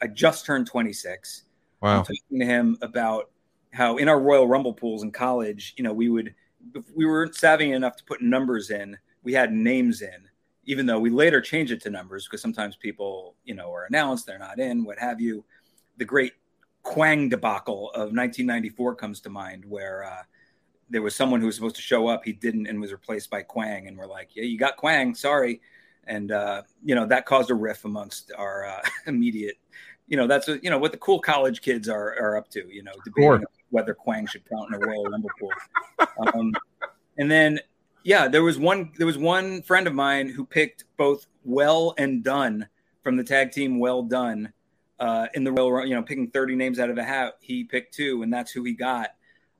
I 0.00 0.06
just 0.06 0.46
turned 0.46 0.66
26. 0.66 1.42
Wow. 1.80 1.98
I'm 1.98 2.04
talking 2.04 2.40
to 2.40 2.46
him 2.46 2.78
about 2.80 3.30
how 3.76 3.98
in 3.98 4.08
our 4.08 4.18
Royal 4.18 4.48
Rumble 4.48 4.72
pools 4.72 5.02
in 5.02 5.12
college, 5.12 5.74
you 5.76 5.84
know, 5.84 5.92
we 5.92 6.08
would, 6.08 6.34
we 6.94 7.04
weren't 7.04 7.34
savvy 7.34 7.72
enough 7.72 7.96
to 7.96 8.04
put 8.04 8.22
numbers 8.22 8.70
in. 8.70 8.96
We 9.22 9.34
had 9.34 9.52
names 9.52 10.00
in, 10.00 10.28
even 10.64 10.86
though 10.86 10.98
we 10.98 11.10
later 11.10 11.42
changed 11.42 11.72
it 11.72 11.82
to 11.82 11.90
numbers 11.90 12.24
because 12.24 12.40
sometimes 12.40 12.76
people, 12.76 13.34
you 13.44 13.54
know, 13.54 13.70
are 13.72 13.84
announced, 13.84 14.26
they're 14.26 14.38
not 14.38 14.58
in, 14.58 14.82
what 14.82 14.98
have 14.98 15.20
you. 15.20 15.44
The 15.98 16.06
great 16.06 16.32
Kwang 16.82 17.28
debacle 17.28 17.90
of 17.90 18.12
1994 18.14 18.94
comes 18.94 19.20
to 19.20 19.30
mind, 19.30 19.64
where 19.66 20.04
uh, 20.04 20.22
there 20.88 21.02
was 21.02 21.14
someone 21.14 21.40
who 21.40 21.46
was 21.46 21.56
supposed 21.56 21.76
to 21.76 21.82
show 21.82 22.08
up, 22.08 22.24
he 22.24 22.32
didn't, 22.32 22.66
and 22.66 22.80
was 22.80 22.92
replaced 22.92 23.28
by 23.28 23.42
Kwang, 23.42 23.88
and 23.88 23.98
we're 23.98 24.06
like, 24.06 24.36
"Yeah, 24.36 24.44
you 24.44 24.56
got 24.56 24.76
Kwang, 24.76 25.14
sorry," 25.14 25.60
and 26.06 26.30
uh, 26.30 26.62
you 26.84 26.94
know 26.94 27.04
that 27.06 27.26
caused 27.26 27.50
a 27.50 27.54
riff 27.54 27.84
amongst 27.84 28.30
our 28.36 28.66
uh, 28.66 28.82
immediate, 29.06 29.56
you 30.06 30.16
know, 30.16 30.26
that's 30.26 30.48
you 30.48 30.70
know 30.70 30.78
what 30.78 30.92
the 30.92 30.98
cool 30.98 31.18
college 31.18 31.60
kids 31.60 31.88
are 31.88 32.14
are 32.20 32.36
up 32.36 32.48
to, 32.50 32.66
you 32.72 32.82
know, 32.82 32.92
debating 33.04 33.44
whether 33.70 33.94
Kwang 33.94 34.26
should 34.26 34.48
count 34.48 34.68
in 34.68 34.82
a 34.82 34.86
Royal 34.86 35.04
Rumble 35.04 35.30
pool. 35.38 35.52
Um, 36.34 36.54
and 37.18 37.30
then, 37.30 37.60
yeah, 38.04 38.28
there 38.28 38.42
was 38.42 38.58
one 38.58 38.92
there 38.96 39.06
was 39.06 39.18
one 39.18 39.62
friend 39.62 39.86
of 39.86 39.94
mine 39.94 40.28
who 40.28 40.44
picked 40.44 40.84
both 40.96 41.26
Well 41.44 41.94
and 41.98 42.22
Dunn 42.22 42.68
from 43.02 43.16
the 43.16 43.24
tag 43.24 43.52
team 43.52 43.78
Well 43.78 44.02
Dunn 44.02 44.52
uh, 44.98 45.26
in 45.34 45.44
the 45.44 45.52
real, 45.52 45.84
you 45.84 45.94
know, 45.94 46.02
picking 46.02 46.30
30 46.30 46.56
names 46.56 46.78
out 46.78 46.90
of 46.90 46.98
a 46.98 47.04
hat, 47.04 47.34
he 47.40 47.64
picked 47.64 47.94
two, 47.94 48.22
and 48.22 48.32
that's 48.32 48.50
who 48.50 48.64
he 48.64 48.72
got. 48.72 49.10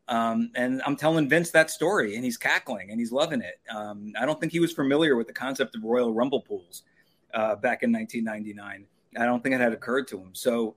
Um, 0.09 0.51
and 0.55 0.81
I'm 0.87 0.97
telling 0.97 1.29
Vince 1.29 1.51
that 1.51 1.71
story, 1.71 2.15
and 2.15 2.25
he's 2.25 2.37
cackling 2.37 2.91
and 2.91 3.01
he's 3.01 3.13
loving 3.13 3.43
it. 3.43 3.61
Um, 3.75 4.13
I 4.19 4.25
don't 4.25 4.41
think 4.41 4.53
he 4.53 4.61
was 4.61 4.73
familiar 4.73 5.17
with 5.17 5.27
the 5.27 5.33
concept 5.33 5.75
of 5.75 5.83
Royal 5.83 6.15
Rumble 6.15 6.41
pools 6.41 6.85
uh, 7.35 7.57
back 7.57 7.83
in 7.83 7.93
1999. 7.93 8.87
I 9.19 9.25
don't 9.25 9.43
think 9.43 9.55
it 9.55 9.61
had 9.61 9.73
occurred 9.73 10.07
to 10.09 10.19
him. 10.19 10.31
So 10.33 10.77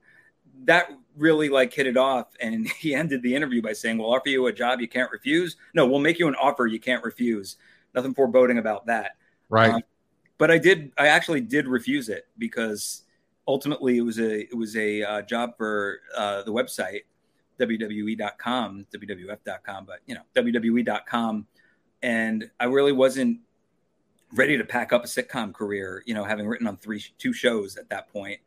that 0.66 0.92
really 1.20 1.50
like 1.50 1.74
hit 1.74 1.88
it 1.88 1.98
off. 1.98 2.28
And 2.40 2.68
he 2.80 2.96
ended 2.96 3.22
the 3.22 3.36
interview 3.36 3.62
by 3.62 3.74
saying, 3.74 3.98
"We'll 3.98 4.14
offer 4.14 4.30
you 4.30 4.48
a 4.48 4.54
job 4.54 4.82
you 4.82 4.88
can't 4.88 5.12
refuse. 5.12 5.56
No, 5.74 5.86
we'll 5.86 6.00
make 6.00 6.20
you 6.20 6.28
an 6.28 6.36
offer 6.36 6.66
you 6.66 6.80
can't 6.80 7.04
refuse." 7.04 7.58
Nothing 7.94 8.14
foreboding 8.14 8.58
about 8.58 8.86
that. 8.86 9.18
Right. 9.50 9.74
Um, 9.74 9.82
but 10.38 10.52
I 10.52 10.58
did. 10.58 10.92
I 10.98 11.08
actually 11.08 11.42
did 11.42 11.68
refuse 11.68 12.10
it 12.10 12.28
because 12.38 13.04
ultimately 13.50 13.98
it 13.98 14.02
was 14.02 14.20
a 14.20 14.42
it 14.42 14.56
was 14.56 14.78
a 14.78 15.04
uh, 15.04 15.22
job 15.24 15.58
for 15.58 16.00
uh, 16.16 16.44
the 16.44 16.52
website 16.54 17.02
wwe.com 17.60 18.86
wwf.com 18.94 19.86
but 19.86 20.00
you 20.06 20.16
know 20.16 20.22
wwe.com 20.34 21.46
and 22.04 22.50
i 22.60 22.64
really 22.64 22.94
wasn't 22.94 23.38
ready 24.34 24.58
to 24.58 24.64
pack 24.64 24.94
up 24.94 25.04
a 25.04 25.08
sitcom 25.08 25.52
career 25.52 26.02
you 26.06 26.14
know 26.14 26.24
having 26.24 26.48
written 26.48 26.68
on 26.68 26.78
three 26.78 27.04
two 27.18 27.34
shows 27.34 27.76
at 27.76 27.90
that 27.90 28.08
point 28.14 28.40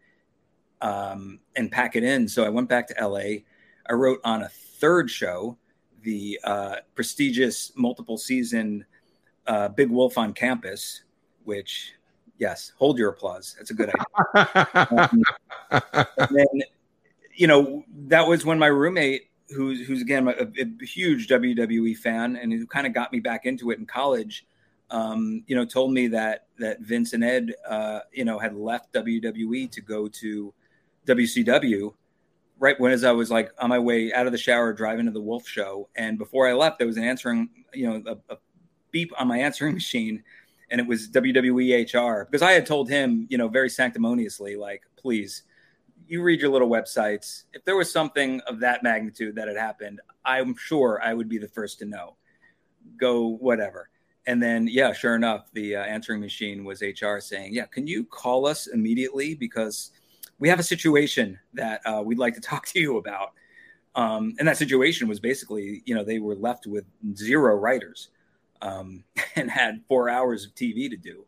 um, 0.82 1.38
and 1.56 1.70
pack 1.70 1.96
it 1.96 2.04
in. 2.04 2.28
So 2.28 2.44
i 2.44 2.48
went 2.48 2.68
back 2.68 2.88
to 2.88 3.08
la 3.08 3.18
i 3.18 3.92
wrote 3.92 4.20
on 4.24 4.42
a 4.42 4.48
third 4.48 5.10
show 5.10 5.56
the 6.02 6.38
uh, 6.44 6.76
prestigious 6.94 7.72
multiple 7.76 8.18
season 8.18 8.84
uh, 9.46 9.68
big 9.68 9.90
wolf 9.90 10.18
on 10.18 10.32
campus 10.32 11.02
which 11.44 11.94
yes 12.38 12.72
hold 12.76 12.98
your 12.98 13.10
applause. 13.10 13.54
That's 13.56 13.70
a 13.70 13.74
good 13.74 13.90
idea. 13.90 14.88
Um, 14.90 15.22
and 16.18 16.36
then 16.36 16.62
you 17.34 17.46
know, 17.46 17.84
that 18.06 18.26
was 18.26 18.44
when 18.44 18.58
my 18.58 18.66
roommate, 18.66 19.30
who's 19.48 19.86
who's 19.86 20.02
again 20.02 20.28
a, 20.28 20.32
a 20.32 20.84
huge 20.84 21.28
WWE 21.28 21.96
fan 21.96 22.36
and 22.36 22.52
who 22.52 22.66
kind 22.66 22.86
of 22.86 22.94
got 22.94 23.12
me 23.12 23.20
back 23.20 23.46
into 23.46 23.70
it 23.70 23.78
in 23.78 23.86
college, 23.86 24.46
um, 24.90 25.42
you 25.46 25.56
know, 25.56 25.64
told 25.64 25.92
me 25.92 26.08
that 26.08 26.46
that 26.58 26.80
Vince 26.80 27.12
and 27.12 27.24
Ed, 27.24 27.54
uh, 27.68 28.00
you 28.12 28.24
know, 28.24 28.38
had 28.38 28.54
left 28.54 28.92
WWE 28.92 29.70
to 29.70 29.80
go 29.80 30.08
to 30.08 30.52
WCW. 31.06 31.94
Right 32.58 32.78
when 32.78 32.92
as 32.92 33.02
I 33.02 33.10
was 33.10 33.30
like 33.30 33.50
on 33.58 33.70
my 33.70 33.78
way 33.78 34.12
out 34.12 34.26
of 34.26 34.32
the 34.32 34.38
shower, 34.38 34.72
driving 34.72 35.06
to 35.06 35.12
the 35.12 35.20
Wolf 35.20 35.48
Show, 35.48 35.88
and 35.96 36.16
before 36.16 36.48
I 36.48 36.52
left, 36.52 36.78
there 36.78 36.86
was 36.86 36.96
an 36.96 37.04
answering, 37.04 37.48
you 37.74 37.90
know, 37.90 38.02
a, 38.06 38.34
a 38.34 38.38
beep 38.92 39.12
on 39.18 39.26
my 39.26 39.38
answering 39.46 39.74
machine, 39.74 40.22
and 40.70 40.80
it 40.80 40.86
was 40.86 41.08
WWE 41.08 41.92
HR 41.92 42.24
because 42.24 42.42
I 42.42 42.52
had 42.52 42.66
told 42.66 42.88
him, 42.88 43.26
you 43.30 43.38
know, 43.38 43.48
very 43.48 43.68
sanctimoniously, 43.68 44.56
like, 44.56 44.82
please 44.96 45.42
you 46.12 46.22
read 46.22 46.42
your 46.42 46.50
little 46.50 46.68
websites. 46.68 47.44
If 47.54 47.64
there 47.64 47.74
was 47.74 47.90
something 47.90 48.40
of 48.42 48.60
that 48.60 48.82
magnitude 48.82 49.34
that 49.36 49.48
had 49.48 49.56
happened, 49.56 50.00
I'm 50.26 50.54
sure 50.56 51.00
I 51.02 51.14
would 51.14 51.26
be 51.26 51.38
the 51.38 51.48
first 51.48 51.78
to 51.78 51.86
know. 51.86 52.16
Go 52.98 53.28
whatever. 53.28 53.88
And 54.26 54.42
then, 54.42 54.68
yeah, 54.68 54.92
sure 54.92 55.16
enough, 55.16 55.50
the 55.54 55.76
uh, 55.76 55.82
answering 55.82 56.20
machine 56.20 56.64
was 56.64 56.82
HR 56.82 57.18
saying, 57.18 57.54
"Yeah, 57.54 57.64
can 57.64 57.86
you 57.86 58.04
call 58.04 58.46
us 58.46 58.66
immediately 58.66 59.34
because 59.34 59.90
we 60.38 60.48
have 60.48 60.58
a 60.58 60.64
situation 60.64 61.38
that 61.54 61.80
uh, 61.86 62.02
we'd 62.04 62.18
like 62.18 62.34
to 62.34 62.40
talk 62.52 62.66
to 62.68 62.80
you 62.80 62.98
about." 62.98 63.32
Um, 63.94 64.34
and 64.38 64.48
that 64.48 64.56
situation 64.56 65.06
was 65.06 65.20
basically, 65.20 65.82
you 65.84 65.94
know, 65.94 66.02
they 66.02 66.18
were 66.18 66.34
left 66.34 66.66
with 66.66 66.84
zero 67.14 67.56
writers 67.56 68.08
um, 68.62 69.04
and 69.36 69.50
had 69.50 69.82
four 69.88 70.08
hours 70.08 70.46
of 70.46 70.54
TV 70.54 70.88
to 70.88 70.96
do. 70.96 71.24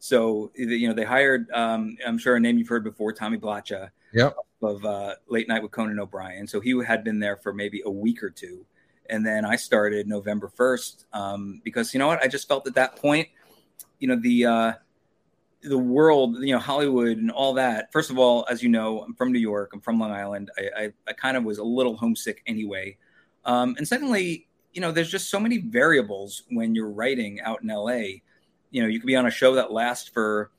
So, 0.00 0.52
you 0.54 0.88
know, 0.88 0.94
they 0.94 1.04
hired, 1.04 1.50
um, 1.50 1.96
I'm 2.06 2.18
sure 2.18 2.36
a 2.36 2.40
name 2.40 2.56
you've 2.56 2.68
heard 2.68 2.84
before, 2.84 3.12
Tommy 3.12 3.38
Blacha, 3.38 3.90
Yep. 4.12 4.36
Of 4.62 4.84
uh, 4.84 5.14
Late 5.28 5.48
Night 5.48 5.62
with 5.62 5.70
Conan 5.70 6.00
O'Brien. 6.00 6.46
So 6.46 6.60
he 6.60 6.82
had 6.84 7.04
been 7.04 7.18
there 7.18 7.36
for 7.36 7.52
maybe 7.52 7.82
a 7.84 7.90
week 7.90 8.22
or 8.22 8.30
two. 8.30 8.64
And 9.10 9.24
then 9.24 9.44
I 9.44 9.56
started 9.56 10.08
November 10.08 10.50
1st 10.56 11.04
um, 11.12 11.60
because, 11.62 11.92
you 11.92 11.98
know 11.98 12.06
what? 12.06 12.22
I 12.22 12.28
just 12.28 12.48
felt 12.48 12.66
at 12.66 12.74
that 12.74 12.96
point, 12.96 13.28
you 13.98 14.08
know, 14.08 14.16
the, 14.16 14.46
uh, 14.46 14.72
the 15.62 15.78
world, 15.78 16.36
you 16.38 16.52
know, 16.52 16.58
Hollywood 16.58 17.18
and 17.18 17.30
all 17.30 17.54
that. 17.54 17.92
First 17.92 18.10
of 18.10 18.18
all, 18.18 18.46
as 18.50 18.62
you 18.62 18.68
know, 18.68 19.00
I'm 19.00 19.14
from 19.14 19.32
New 19.32 19.38
York. 19.38 19.70
I'm 19.72 19.80
from 19.80 19.98
Long 19.98 20.12
Island. 20.12 20.50
I, 20.56 20.84
I, 20.84 20.92
I 21.08 21.12
kind 21.12 21.36
of 21.36 21.44
was 21.44 21.58
a 21.58 21.64
little 21.64 21.96
homesick 21.96 22.42
anyway. 22.46 22.96
Um, 23.44 23.74
and 23.76 23.86
secondly, 23.86 24.46
you 24.72 24.80
know, 24.80 24.92
there's 24.92 25.10
just 25.10 25.30
so 25.30 25.40
many 25.40 25.58
variables 25.58 26.44
when 26.50 26.74
you're 26.74 26.90
writing 26.90 27.40
out 27.40 27.62
in 27.62 27.68
LA. 27.68 28.20
You 28.70 28.82
know, 28.82 28.86
you 28.86 29.00
could 29.00 29.06
be 29.06 29.16
on 29.16 29.26
a 29.26 29.30
show 29.30 29.54
that 29.54 29.72
lasts 29.72 30.08
for, 30.08 30.50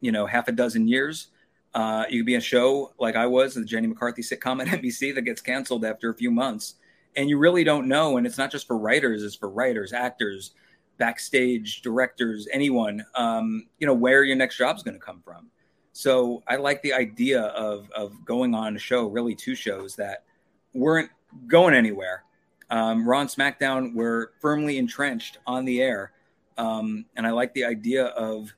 you 0.00 0.12
know, 0.12 0.26
half 0.26 0.48
a 0.48 0.52
dozen 0.52 0.86
years, 0.86 1.28
uh, 1.74 2.04
you 2.08 2.20
could 2.20 2.26
be 2.26 2.36
a 2.36 2.40
show 2.40 2.94
like 2.98 3.16
I 3.16 3.26
was, 3.26 3.54
the 3.54 3.64
Jenny 3.64 3.88
McCarthy 3.88 4.22
sitcom 4.22 4.60
at 4.62 4.68
NBC 4.80 5.14
that 5.14 5.22
gets 5.22 5.40
canceled 5.40 5.84
after 5.84 6.10
a 6.10 6.14
few 6.14 6.30
months. 6.30 6.74
And 7.16 7.28
you 7.28 7.38
really 7.38 7.64
don't 7.64 7.88
know. 7.88 8.16
And 8.16 8.26
it's 8.26 8.38
not 8.38 8.50
just 8.50 8.66
for 8.66 8.78
writers, 8.78 9.22
it's 9.22 9.34
for 9.34 9.48
writers, 9.48 9.92
actors, 9.92 10.52
backstage, 10.98 11.82
directors, 11.82 12.48
anyone, 12.52 13.04
um, 13.14 13.66
you 13.78 13.86
know, 13.86 13.94
where 13.94 14.24
your 14.24 14.36
next 14.36 14.56
job 14.56 14.76
is 14.76 14.82
going 14.82 14.94
to 14.94 15.04
come 15.04 15.20
from. 15.24 15.50
So 15.92 16.42
I 16.48 16.56
like 16.56 16.82
the 16.82 16.92
idea 16.92 17.42
of, 17.42 17.90
of 17.94 18.12
going 18.24 18.54
on 18.54 18.74
a 18.74 18.78
show, 18.78 19.06
really 19.06 19.34
two 19.34 19.54
shows 19.54 19.94
that 19.96 20.24
weren't 20.72 21.10
going 21.46 21.74
anywhere. 21.74 22.24
Um, 22.70 23.08
Raw 23.08 23.20
and 23.20 23.30
SmackDown 23.30 23.94
were 23.94 24.32
firmly 24.40 24.78
entrenched 24.78 25.38
on 25.46 25.64
the 25.64 25.80
air. 25.80 26.12
Um, 26.56 27.04
and 27.16 27.26
I 27.26 27.30
like 27.30 27.54
the 27.54 27.64
idea 27.64 28.06
of, 28.06 28.52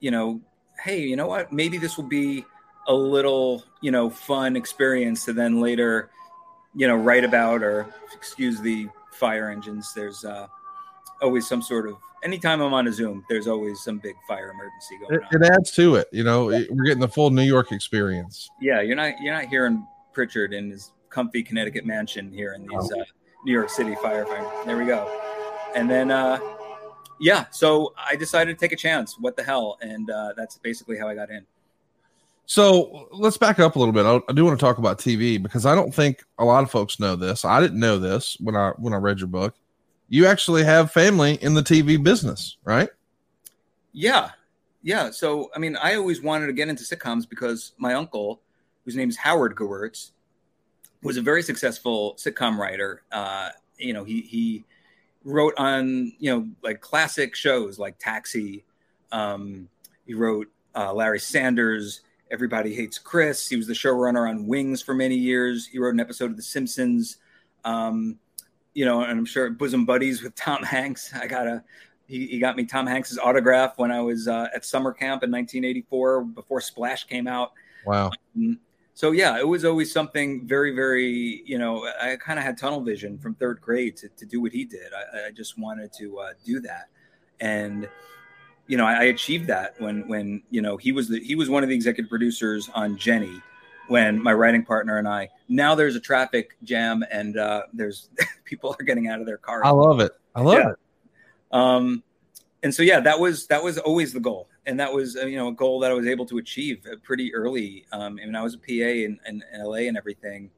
you 0.00 0.10
know, 0.10 0.40
hey, 0.82 1.00
you 1.00 1.16
know 1.16 1.26
what? 1.26 1.52
Maybe 1.52 1.78
this 1.78 1.96
will 1.96 2.08
be 2.08 2.44
a 2.88 2.94
little, 2.94 3.64
you 3.80 3.90
know, 3.90 4.10
fun 4.10 4.56
experience 4.56 5.24
to 5.24 5.32
then 5.32 5.60
later, 5.60 6.10
you 6.74 6.86
know, 6.86 6.96
write 6.96 7.24
about 7.24 7.62
or 7.62 7.94
excuse 8.12 8.60
the 8.60 8.88
fire 9.12 9.50
engines. 9.50 9.92
There's 9.94 10.24
uh, 10.24 10.48
always 11.24 11.48
some 11.48 11.62
sort 11.62 11.88
of 11.88 11.96
anytime 12.22 12.60
I'm 12.60 12.74
on 12.74 12.86
a 12.86 12.92
Zoom, 12.92 13.24
there's 13.28 13.48
always 13.48 13.82
some 13.82 13.98
big 13.98 14.14
fire 14.28 14.50
emergency 14.50 14.98
going 15.00 15.14
it, 15.14 15.22
on. 15.24 15.42
It 15.42 15.52
adds 15.52 15.70
to 15.72 15.96
it, 15.96 16.08
you 16.12 16.22
know. 16.22 16.46
We're 16.46 16.84
getting 16.84 17.00
the 17.00 17.08
full 17.08 17.30
New 17.30 17.42
York 17.42 17.72
experience. 17.72 18.50
Yeah, 18.60 18.80
you're 18.80 18.96
not 18.96 19.14
you're 19.20 19.34
not 19.34 19.46
hearing 19.46 19.86
Pritchard 20.12 20.52
in 20.52 20.70
his 20.70 20.92
comfy 21.08 21.42
Connecticut 21.42 21.86
mansion 21.86 22.30
here 22.30 22.54
in 22.54 22.66
these 22.66 22.92
uh, 22.92 23.04
New 23.44 23.52
York 23.52 23.70
City 23.70 23.94
firefighting. 23.94 24.66
There 24.66 24.76
we 24.76 24.84
go. 24.86 25.08
And 25.74 25.90
then 25.90 26.10
uh, 26.10 26.38
yeah, 27.20 27.46
so 27.50 27.94
I 27.96 28.16
decided 28.16 28.58
to 28.58 28.60
take 28.64 28.72
a 28.72 28.76
chance. 28.76 29.18
What 29.18 29.36
the 29.36 29.42
hell? 29.42 29.78
And 29.80 30.10
uh, 30.10 30.34
that's 30.36 30.58
basically 30.58 30.98
how 30.98 31.08
I 31.08 31.14
got 31.14 31.30
in. 31.30 31.46
So 32.46 33.08
let's 33.10 33.38
back 33.38 33.58
up 33.58 33.76
a 33.76 33.78
little 33.78 33.94
bit. 33.94 34.04
I, 34.04 34.20
I, 34.28 34.34
do 34.34 34.44
want 34.44 34.60
to 34.60 34.62
talk 34.62 34.76
about 34.76 34.98
TV 34.98 35.42
because 35.42 35.64
I 35.64 35.74
don't 35.74 35.94
think 35.94 36.22
a 36.38 36.44
lot 36.44 36.62
of 36.62 36.70
folks 36.70 37.00
know 37.00 37.16
this. 37.16 37.42
I 37.42 37.58
didn't 37.58 37.80
know 37.80 37.98
this 37.98 38.36
when 38.38 38.54
I 38.54 38.72
when 38.76 38.92
I 38.92 38.98
read 38.98 39.18
your 39.18 39.28
book. 39.28 39.54
You 40.14 40.26
actually 40.26 40.62
have 40.62 40.92
family 40.92 41.42
in 41.42 41.54
the 41.54 41.60
TV 41.60 42.00
business, 42.00 42.56
right? 42.62 42.88
Yeah, 43.92 44.30
yeah. 44.80 45.10
So 45.10 45.50
I 45.56 45.58
mean, 45.58 45.74
I 45.74 45.96
always 45.96 46.22
wanted 46.22 46.46
to 46.46 46.52
get 46.52 46.68
into 46.68 46.84
sitcoms 46.84 47.28
because 47.28 47.72
my 47.78 47.94
uncle, 47.94 48.40
whose 48.84 48.94
name 48.94 49.08
is 49.08 49.16
Howard 49.16 49.56
Gewirtz, 49.56 50.12
was 51.02 51.16
a 51.16 51.20
very 51.20 51.42
successful 51.42 52.14
sitcom 52.14 52.58
writer. 52.58 53.02
Uh, 53.10 53.48
you 53.76 53.92
know, 53.92 54.04
he 54.04 54.20
he 54.20 54.64
wrote 55.24 55.54
on 55.58 56.12
you 56.20 56.30
know 56.30 56.46
like 56.62 56.80
classic 56.80 57.34
shows 57.34 57.80
like 57.80 57.98
Taxi. 57.98 58.64
Um, 59.10 59.68
he 60.06 60.14
wrote 60.14 60.46
uh, 60.76 60.94
Larry 60.94 61.18
Sanders. 61.18 62.02
Everybody 62.30 62.72
Hates 62.72 63.00
Chris. 63.00 63.48
He 63.48 63.56
was 63.56 63.66
the 63.66 63.72
showrunner 63.72 64.30
on 64.30 64.46
Wings 64.46 64.80
for 64.80 64.94
many 64.94 65.16
years. 65.16 65.66
He 65.66 65.80
wrote 65.80 65.94
an 65.94 65.98
episode 65.98 66.30
of 66.30 66.36
The 66.36 66.42
Simpsons. 66.42 67.16
Um, 67.64 68.20
you 68.74 68.84
know, 68.84 69.02
and 69.02 69.18
I'm 69.18 69.24
sure 69.24 69.50
bosom 69.50 69.84
buddies 69.84 70.22
with 70.22 70.34
Tom 70.34 70.62
Hanks. 70.64 71.12
I 71.14 71.26
got 71.26 71.46
a 71.46 71.62
he, 72.06 72.26
he 72.26 72.38
got 72.38 72.56
me 72.56 72.64
Tom 72.64 72.86
Hanks's 72.86 73.18
autograph 73.18 73.78
when 73.78 73.90
I 73.90 74.00
was 74.00 74.28
uh, 74.28 74.48
at 74.54 74.64
summer 74.64 74.92
camp 74.92 75.22
in 75.22 75.30
1984 75.30 76.24
before 76.24 76.60
Splash 76.60 77.04
came 77.04 77.26
out. 77.26 77.52
Wow. 77.86 78.10
Um, 78.36 78.58
so 78.92 79.10
yeah, 79.10 79.38
it 79.38 79.48
was 79.48 79.64
always 79.64 79.90
something 79.90 80.46
very, 80.46 80.74
very, 80.74 81.42
you 81.46 81.58
know, 81.58 81.88
I 82.00 82.16
kind 82.16 82.38
of 82.38 82.44
had 82.44 82.58
tunnel 82.58 82.80
vision 82.82 83.18
from 83.18 83.34
third 83.34 83.60
grade 83.60 83.96
to, 83.96 84.08
to 84.08 84.26
do 84.26 84.40
what 84.40 84.52
he 84.52 84.64
did. 84.64 84.92
I, 84.92 85.28
I 85.28 85.30
just 85.30 85.58
wanted 85.58 85.92
to 85.94 86.18
uh, 86.18 86.32
do 86.44 86.60
that. 86.60 86.88
And 87.40 87.88
you 88.66 88.76
know, 88.76 88.86
I, 88.86 88.92
I, 88.94 89.02
achieved 89.04 89.46
that 89.48 89.74
when 89.78 90.08
when 90.08 90.42
you 90.50 90.62
know 90.62 90.76
he 90.78 90.92
was 90.92 91.08
the 91.08 91.20
he 91.20 91.34
was 91.34 91.50
one 91.50 91.62
of 91.62 91.68
the 91.68 91.74
executive 91.74 92.08
producers 92.08 92.70
on 92.74 92.96
Jenny 92.96 93.42
when 93.88 94.22
my 94.22 94.32
writing 94.32 94.64
partner 94.64 94.98
and 94.98 95.06
I 95.06 95.28
now 95.48 95.74
there's 95.74 95.96
a 95.96 96.00
traffic 96.00 96.56
jam 96.62 97.04
and 97.10 97.36
uh, 97.36 97.62
there's 97.72 98.08
people 98.44 98.74
are 98.78 98.84
getting 98.84 99.08
out 99.08 99.20
of 99.20 99.26
their 99.26 99.38
cars. 99.38 99.62
I 99.64 99.70
love 99.70 100.00
it. 100.00 100.12
I 100.34 100.40
love 100.40 100.58
yeah. 100.58 100.70
it. 100.70 100.76
Um, 101.52 102.02
and 102.62 102.74
so 102.74 102.82
yeah, 102.82 103.00
that 103.00 103.18
was 103.18 103.46
that 103.48 103.62
was 103.62 103.78
always 103.78 104.12
the 104.12 104.20
goal, 104.20 104.48
and 104.66 104.80
that 104.80 104.92
was 104.92 105.14
you 105.14 105.36
know 105.36 105.48
a 105.48 105.52
goal 105.52 105.80
that 105.80 105.90
I 105.90 105.94
was 105.94 106.06
able 106.06 106.26
to 106.26 106.38
achieve 106.38 106.86
pretty 107.02 107.34
early. 107.34 107.84
Um, 107.92 108.18
I 108.22 108.26
mean, 108.26 108.34
I 108.34 108.42
was 108.42 108.54
a 108.54 108.58
PA 108.58 108.72
in, 108.72 109.18
in, 109.26 109.42
in 109.52 109.64
LA 109.64 109.86
and 109.88 109.96
everything 109.96 110.50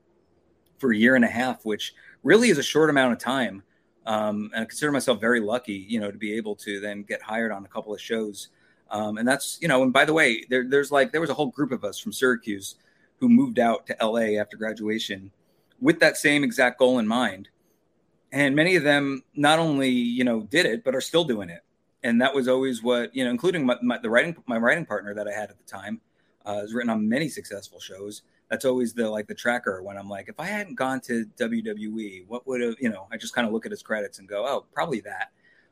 for 0.79 0.93
a 0.93 0.97
year 0.97 1.17
and 1.17 1.25
a 1.25 1.29
half, 1.29 1.65
which 1.65 1.95
really 2.23 2.51
is 2.51 2.59
a 2.59 2.63
short 2.63 2.91
amount 2.91 3.13
of 3.13 3.19
time. 3.19 3.63
Um, 4.07 4.51
and 4.55 4.63
I 4.63 4.65
consider 4.67 4.93
myself 4.93 5.21
very 5.21 5.41
lucky, 5.41 5.85
you 5.89 5.99
know, 5.99 6.11
to 6.11 6.19
be 6.19 6.35
able 6.35 6.55
to 6.57 6.81
then 6.81 7.03
get 7.03 7.21
hired 7.23 7.51
on 7.51 7.65
a 7.65 7.69
couple 7.69 7.93
of 7.93 8.01
shows. 8.01 8.49
Um, 8.91 9.19
and 9.19 9.27
that's, 9.27 9.59
you 9.61 9.67
know, 9.67 9.83
and 9.83 9.93
by 9.93 10.05
the 10.05 10.13
way, 10.13 10.45
there, 10.49 10.65
there's 10.69 10.93
like, 10.93 11.11
there 11.11 11.21
was 11.21 11.31
a 11.31 11.35
whole 11.35 11.51
group 11.51 11.73
of 11.73 11.83
us 11.83 11.99
from 11.99 12.13
Syracuse 12.13 12.77
who 13.19 13.29
moved 13.29 13.59
out 13.59 13.87
to 13.87 13.97
LA 14.03 14.39
after 14.41 14.57
graduation 14.57 15.31
with 15.81 16.01
that 16.01 16.17
same 16.17 16.45
exact 16.45 16.79
goal 16.79 16.99
in 16.99 17.07
mind. 17.07 17.49
And 18.33 18.55
many 18.55 18.77
of 18.77 18.83
them 18.83 19.23
not 19.35 19.59
only, 19.59 19.91
you 19.91 20.25
know, 20.25 20.43
did 20.43 20.67
it, 20.67 20.85
but 20.85 20.95
are 20.95 21.01
still 21.01 21.25
doing 21.25 21.49
it. 21.49 21.63
And 22.03 22.21
that 22.21 22.35
was 22.35 22.49
always 22.49 22.83
what, 22.83 23.15
you 23.15 23.25
know, 23.25 23.31
including 23.31 23.65
my, 23.65 23.77
my 23.83 23.99
the 23.99 24.11
writing, 24.11 24.37
my 24.47 24.59
writing 24.59 24.85
partner 24.85 25.15
that 25.15 25.27
I 25.27 25.33
had 25.33 25.51
at 25.51 25.59
the 25.59 25.65
time, 25.65 26.01
uh, 26.45 26.61
has 26.61 26.75
written 26.75 26.91
on 26.91 27.09
many 27.09 27.29
successful 27.29 27.81
shows 27.81 28.23
that's 28.49 28.65
always 28.65 28.93
the 28.93 29.09
like 29.09 29.27
the 29.27 29.35
tracker 29.35 29.83
when 29.83 29.97
I'm 29.97 30.09
like, 30.09 30.29
if 30.29 30.39
I 30.39 30.47
hadn't 30.47 30.77
gone 30.77 31.01
to 31.03 31.27
WWE, 31.39 32.27
what 32.27 32.47
would 32.47 32.61
have 32.61 32.77
you 32.81 32.89
know? 32.89 33.07
I 33.11 33.17
just 33.17 33.35
kind 33.35 33.47
of 33.47 33.53
look 33.53 33.67
at 33.67 33.73
his 33.73 33.83
credits 33.83 34.19
and 34.19 34.29
go, 34.29 34.47
oh, 34.47 34.67
probably 34.73 35.01
that, 35.01 35.31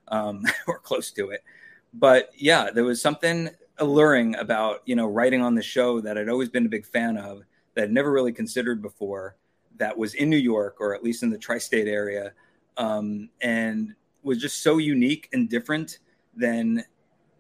um, 0.09 0.45
or 0.67 0.79
close 0.79 1.11
to 1.13 1.31
it. 1.31 1.45
But 1.93 2.31
yeah, 2.37 2.71
there 2.71 2.85
was 2.85 3.01
something 3.01 3.51
alluring 3.79 4.37
about 4.37 4.83
you 4.85 4.95
know 4.95 5.07
writing 5.07 5.43
on 5.43 5.55
the 5.55 5.63
show 5.63 6.01
that 6.01 6.17
I'd 6.17 6.29
always 6.29 6.49
been 6.49 6.67
a 6.67 6.69
big 6.69 6.87
fan 6.87 7.17
of 7.17 7.43
that 7.75 7.85
I'd 7.85 7.93
never 7.93 8.13
really 8.13 8.33
considered 8.33 8.81
before 8.81 9.37
that 9.77 9.97
was 9.97 10.15
in 10.15 10.31
New 10.31 10.37
York 10.37 10.77
or 10.81 10.95
at 10.95 11.03
least 11.03 11.23
in 11.23 11.31
the 11.31 11.39
tri-state 11.39 11.89
area 11.89 12.33
um, 12.77 13.29
and 13.41 13.95
was 14.23 14.39
just 14.39 14.63
so 14.63 14.79
unique 14.79 15.29
and 15.33 15.49
different 15.49 15.99
than 16.37 16.85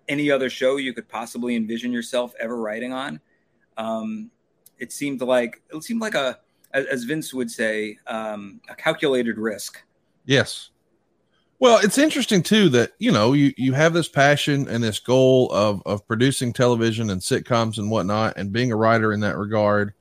any 0.09 0.31
other 0.31 0.51
show 0.51 0.77
you 0.77 0.93
could 0.93 1.09
possibly 1.09 1.56
envision 1.56 1.93
yourself 1.93 2.35
ever 2.39 2.56
writing 2.56 2.93
on. 2.93 3.20
Um, 3.77 4.31
it 4.78 4.93
seemed 4.93 5.20
like 5.20 5.62
it 5.73 5.82
seemed 5.82 6.01
like 6.01 6.15
a 6.15 6.39
as 6.73 7.05
Vince 7.05 7.32
would 7.32 7.51
say 7.51 7.98
um, 8.09 8.61
a 8.69 8.74
calculated 8.74 9.39
risk. 9.39 9.82
Yes. 10.27 10.70
Well, 11.65 11.81
it's 11.82 11.97
interesting 11.97 12.43
too 12.43 12.69
that 12.69 12.93
you 12.99 13.11
know 13.11 13.32
you 13.32 13.55
you 13.57 13.73
have 13.73 13.95
this 13.95 14.07
passion 14.07 14.69
and 14.69 14.85
this 14.85 14.99
goal 14.99 15.51
of 15.51 15.82
of 15.86 16.07
producing 16.07 16.53
television 16.53 17.09
and 17.09 17.23
sitcoms 17.23 17.78
and 17.78 17.91
whatnot, 17.91 18.36
and 18.36 18.53
being 18.53 18.70
a 18.70 18.77
writer 18.77 19.15
in 19.15 19.20
that 19.20 19.39
regard. 19.39 19.95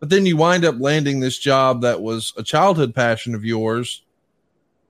But 0.00 0.10
then 0.10 0.26
you 0.26 0.36
wind 0.36 0.64
up 0.64 0.74
landing 0.80 1.20
this 1.20 1.38
job 1.38 1.82
that 1.82 2.02
was 2.02 2.32
a 2.36 2.42
childhood 2.42 2.96
passion 2.96 3.36
of 3.36 3.44
yours. 3.44 4.02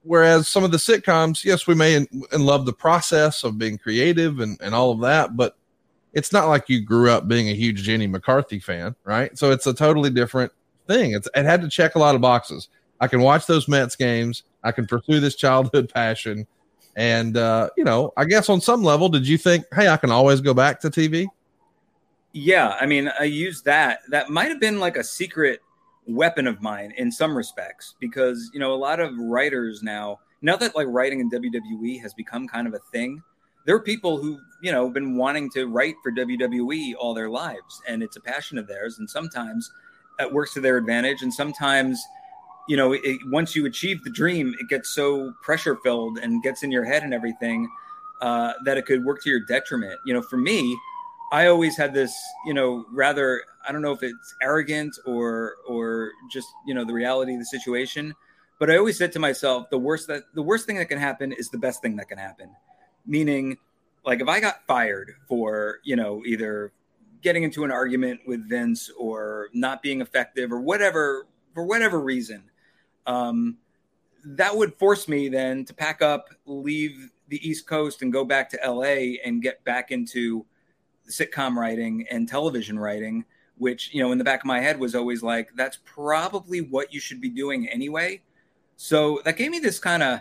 Whereas 0.03 0.49
some 0.49 0.65
of 0.65 0.71
the 0.71 0.79
sitcoms, 0.79 1.45
yes, 1.45 1.67
we 1.67 1.75
may 1.75 1.95
and 1.97 2.09
love 2.33 2.65
the 2.65 2.73
process 2.73 3.45
of 3.45 3.59
being 3.59 3.77
creative 3.77 4.41
and, 4.41 4.59
and 4.63 4.75
all 4.75 4.93
of 4.93 5.03
that, 5.03 5.37
but 5.37 5.59
it's 6.15 6.33
not 6.33 6.49
like 6.49 6.71
you 6.71 6.81
grew 6.81 7.11
up 7.11 7.29
being 7.29 7.51
a 7.51 7.55
huge 7.55 7.83
Jenny 7.83 8.07
McCarthy 8.07 8.61
fan, 8.61 8.97
right? 9.05 9.37
So 9.37 9.51
it's 9.51 9.67
a 9.67 9.75
totally 9.75 10.09
different 10.09 10.53
thing. 10.87 11.13
It's, 11.13 11.29
it 11.35 11.45
had 11.45 11.61
to 11.61 11.69
check 11.69 11.97
a 11.97 11.99
lot 11.99 12.15
of 12.15 12.23
boxes. 12.23 12.69
I 12.99 13.09
can 13.09 13.21
watch 13.21 13.45
those 13.45 13.69
Mets 13.69 13.95
games. 13.95 14.45
I 14.65 14.73
can 14.73 14.87
pursue 14.87 15.21
this 15.21 15.37
childhood 15.37 15.93
passion. 15.93 16.47
And, 16.97 17.37
uh, 17.37 17.71
you 17.77 17.85
know, 17.85 18.13
I 18.17 18.25
guess 18.25 18.49
on 18.49 18.61
some 18.61 18.83
level, 18.83 19.09
did 19.09 19.29
you 19.29 19.37
think, 19.37 19.67
hey, 19.75 19.89
I 19.89 19.97
can 19.97 20.11
always 20.11 20.41
go 20.41 20.55
back 20.55 20.81
to 20.81 20.91
TV? 20.91 21.27
Yeah. 22.33 22.77
I 22.81 22.87
mean, 22.87 23.11
I 23.19 23.25
used 23.25 23.65
that. 23.67 24.01
That 24.09 24.31
might 24.31 24.49
have 24.49 24.61
been 24.61 24.81
like 24.81 24.97
a 24.97 25.05
secret 25.05 25.61
weapon 26.07 26.47
of 26.47 26.61
mine 26.63 26.93
in 26.97 27.13
some 27.13 27.37
respects 27.37 27.95
because, 28.01 28.51
you 28.53 28.61
know, 28.61 28.73
a 28.73 28.77
lot 28.77 29.01
of 29.01 29.17
writers 29.19 29.83
now, 29.83 30.19
now 30.43 30.57
that 30.57 30.75
like 30.75 30.87
writing 30.89 31.21
in 31.21 31.31
WWE 31.31 32.01
has 32.01 32.15
become 32.15 32.49
kind 32.49 32.67
of 32.67 32.75
a 32.75 32.81
thing, 32.93 33.23
there 33.67 33.75
are 33.75 33.81
people 33.81 34.19
who, 34.19 34.39
you 34.63 34.73
know, 34.73 34.89
been 34.89 35.17
wanting 35.17 35.51
to 35.51 35.67
write 35.67 35.95
for 36.03 36.13
WWE 36.13 36.95
all 36.99 37.15
their 37.15 37.31
lives 37.31 37.81
and 37.89 38.03
it's 38.03 38.17
a 38.17 38.21
passion 38.21 38.59
of 38.59 38.67
theirs. 38.67 38.99
And 38.99 39.09
sometimes 39.09 39.71
it 40.19 40.33
works 40.33 40.55
to 40.55 40.61
their 40.61 40.77
advantage. 40.77 41.23
And 41.23 41.33
sometimes, 41.33 42.01
you 42.69 42.77
know, 42.77 42.93
it, 42.93 43.21
once 43.27 43.55
you 43.55 43.67
achieve 43.67 44.03
the 44.05 44.11
dream, 44.11 44.55
it 44.59 44.69
gets 44.69 44.91
so 44.91 45.33
pressure 45.43 45.77
filled 45.77 46.19
and 46.19 46.43
gets 46.43 46.63
in 46.63 46.71
your 46.71 46.85
head 46.85 47.03
and 47.03 47.13
everything 47.13 47.69
uh, 48.21 48.55
that 48.65 48.77
it 48.77 48.87
could 48.87 49.05
work 49.05 49.23
to 49.23 49.31
your 49.31 49.41
detriment. 49.41 49.99
You 50.07 50.15
know, 50.15 50.23
for 50.23 50.37
me, 50.37 50.79
I 51.33 51.49
always 51.49 51.77
had 51.77 51.93
this, 51.93 52.17
you 52.47 52.55
know, 52.55 52.87
rather 52.93 53.43
I 53.67 53.73
don't 53.73 53.83
know 53.83 53.93
if 53.93 54.03
it's 54.03 54.35
arrogant 54.43 54.97
or 55.07 55.57
or 55.67 56.13
just 56.31 56.49
you 56.67 56.75
know 56.75 56.85
the 56.85 56.93
reality 56.93 57.35
of 57.35 57.41
the 57.41 57.47
situation, 57.47 58.15
but 58.59 58.71
I 58.71 58.77
always 58.77 58.97
said 58.97 59.13
to 59.13 59.19
myself, 59.19 59.69
the 59.71 59.79
worst 59.79 60.07
that 60.09 60.23
the 60.35 60.43
worst 60.43 60.67
thing 60.67 60.77
that 60.77 60.87
can 60.87 60.99
happen 60.99 61.33
is 61.33 61.51
the 61.51 61.59
best 61.59 61.83
thing 61.83 61.97
that 61.97 62.09
can 62.09 62.19
happen. 62.19 62.51
Meaning, 63.07 63.59
like 64.05 64.21
if 64.21 64.29
I 64.29 64.41
got 64.41 64.67
fired 64.67 65.15
for 65.29 65.81
you 65.83 65.97
know 65.97 66.23
either 66.25 66.73
getting 67.21 67.43
into 67.43 67.65
an 67.65 67.71
argument 67.71 68.21
with 68.27 68.49
Vince 68.49 68.91
or 68.99 69.49
not 69.55 69.83
being 69.83 70.03
effective 70.03 70.53
or 70.53 70.61
whatever 70.61 71.27
for 71.55 71.65
whatever 71.65 72.01
reason, 72.01 72.45
um, 73.07 73.59
that 74.25 74.57
would 74.57 74.75
force 74.75 75.09
me 75.09 75.29
then 75.29 75.65
to 75.65 75.75
pack 75.75 76.03
up, 76.03 76.29
leave 76.47 77.11
the 77.29 77.47
East 77.49 77.67
Coast, 77.67 78.03
and 78.03 78.13
go 78.13 78.25
back 78.25 78.49
to 78.51 78.59
LA 78.65 79.17
and 79.25 79.43
get 79.43 79.63
back 79.65 79.91
into 79.91 80.45
sitcom 81.09 81.57
writing 81.57 82.07
and 82.11 82.29
television 82.29 82.79
writing. 82.79 83.25
Which 83.57 83.95
you 83.95 84.03
know, 84.03 84.11
in 84.11 84.19
the 84.19 84.25
back 84.25 84.41
of 84.41 84.47
my 84.47 84.61
head 84.61 84.81
was 84.81 84.95
always 84.95 85.23
like, 85.23 85.51
that's 85.55 85.79
probably 85.85 86.61
what 86.61 86.93
you 86.93 86.99
should 86.99 87.21
be 87.21 87.29
doing 87.29 87.69
anyway. 87.69 88.21
So 88.77 89.21
that 89.25 89.37
gave 89.37 89.53
me 89.53 89.61
this 89.61 89.79
kind 89.79 90.03
of, 90.03 90.21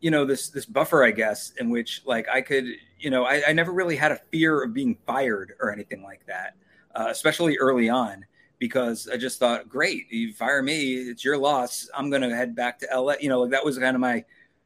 you 0.00 0.10
know, 0.10 0.24
this 0.24 0.48
this 0.48 0.66
buffer, 0.66 1.04
I 1.04 1.12
guess, 1.12 1.52
in 1.60 1.70
which 1.70 2.02
like 2.06 2.28
I 2.28 2.40
could, 2.40 2.64
you 2.98 3.10
know, 3.10 3.24
I, 3.24 3.42
I 3.48 3.52
never 3.52 3.72
really 3.72 3.94
had 3.94 4.10
a 4.10 4.20
fear 4.32 4.64
of 4.64 4.74
being 4.74 4.96
fired 5.06 5.54
or 5.60 5.72
anything 5.72 6.02
like 6.02 6.26
that, 6.26 6.56
uh, 6.96 7.06
especially 7.08 7.56
early 7.58 7.88
on 7.88 8.24
because 8.60 9.08
I 9.10 9.16
just 9.16 9.38
thought, 9.38 9.68
great, 9.68 10.12
you 10.12 10.32
fire 10.34 10.62
me, 10.62 10.94
it's 10.94 11.24
your 11.24 11.38
loss. 11.38 11.88
I'm 11.96 12.10
going 12.10 12.22
to 12.22 12.36
head 12.36 12.54
back 12.54 12.78
to 12.80 12.88
LA. 12.94 13.14
You 13.18 13.30
know, 13.30 13.40
like 13.40 13.50
that 13.50 13.64
was 13.64 13.78
kind 13.78 13.96
of 13.96 14.00
my 14.00 14.22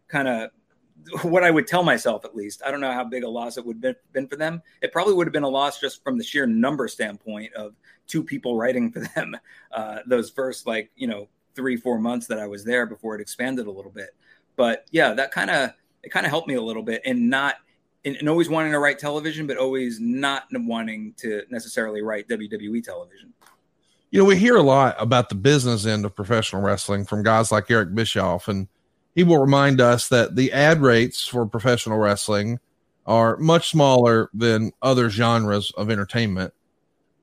kind 0.08 0.28
of 0.28 0.50
what 1.22 1.44
I 1.44 1.50
would 1.50 1.66
tell 1.66 1.84
myself 1.84 2.24
at 2.24 2.36
least. 2.36 2.60
I 2.66 2.70
don't 2.70 2.80
know 2.80 2.92
how 2.92 3.04
big 3.04 3.22
a 3.22 3.28
loss 3.28 3.56
it 3.56 3.64
would 3.64 3.82
have 3.84 3.96
been 4.12 4.26
for 4.26 4.36
them. 4.36 4.60
It 4.82 4.92
probably 4.92 5.14
would 5.14 5.28
have 5.28 5.32
been 5.32 5.44
a 5.44 5.48
loss 5.48 5.80
just 5.80 6.02
from 6.02 6.18
the 6.18 6.24
sheer 6.24 6.44
number 6.44 6.88
standpoint 6.88 7.54
of 7.54 7.74
two 8.06 8.22
people 8.22 8.56
writing 8.58 8.90
for 8.90 9.00
them 9.00 9.36
uh, 9.72 10.00
those 10.06 10.28
first 10.28 10.66
like 10.66 10.90
you 10.96 11.06
know 11.06 11.28
three 11.54 11.76
four 11.76 11.98
months 11.98 12.26
that 12.26 12.38
I 12.38 12.46
was 12.46 12.64
there 12.64 12.84
before 12.84 13.14
it 13.14 13.20
expanded 13.20 13.68
a 13.68 13.70
little 13.70 13.92
bit. 13.92 14.10
But 14.56 14.86
yeah, 14.90 15.14
that 15.14 15.30
kind 15.30 15.50
of 15.50 15.70
it 16.02 16.10
kind 16.10 16.26
of 16.26 16.30
helped 16.30 16.48
me 16.48 16.54
a 16.54 16.62
little 16.62 16.82
bit 16.82 17.00
and 17.04 17.30
not 17.30 17.56
and 18.04 18.28
always 18.28 18.50
wanting 18.50 18.72
to 18.72 18.80
write 18.80 18.98
television, 18.98 19.46
but 19.46 19.56
always 19.56 19.98
not 19.98 20.44
wanting 20.52 21.14
to 21.16 21.42
necessarily 21.48 22.02
write 22.02 22.28
WWE 22.28 22.82
television 22.82 23.32
you 24.14 24.20
know, 24.20 24.26
we 24.26 24.36
hear 24.36 24.54
a 24.54 24.62
lot 24.62 24.94
about 25.00 25.28
the 25.28 25.34
business 25.34 25.86
end 25.86 26.04
of 26.04 26.14
professional 26.14 26.62
wrestling 26.62 27.04
from 27.04 27.24
guys 27.24 27.50
like 27.50 27.68
Eric 27.68 27.96
Bischoff, 27.96 28.46
and 28.46 28.68
he 29.16 29.24
will 29.24 29.40
remind 29.40 29.80
us 29.80 30.08
that 30.08 30.36
the 30.36 30.52
ad 30.52 30.80
rates 30.80 31.26
for 31.26 31.44
professional 31.46 31.98
wrestling 31.98 32.60
are 33.06 33.36
much 33.38 33.70
smaller 33.70 34.30
than 34.32 34.70
other 34.82 35.10
genres 35.10 35.72
of 35.72 35.90
entertainment. 35.90 36.54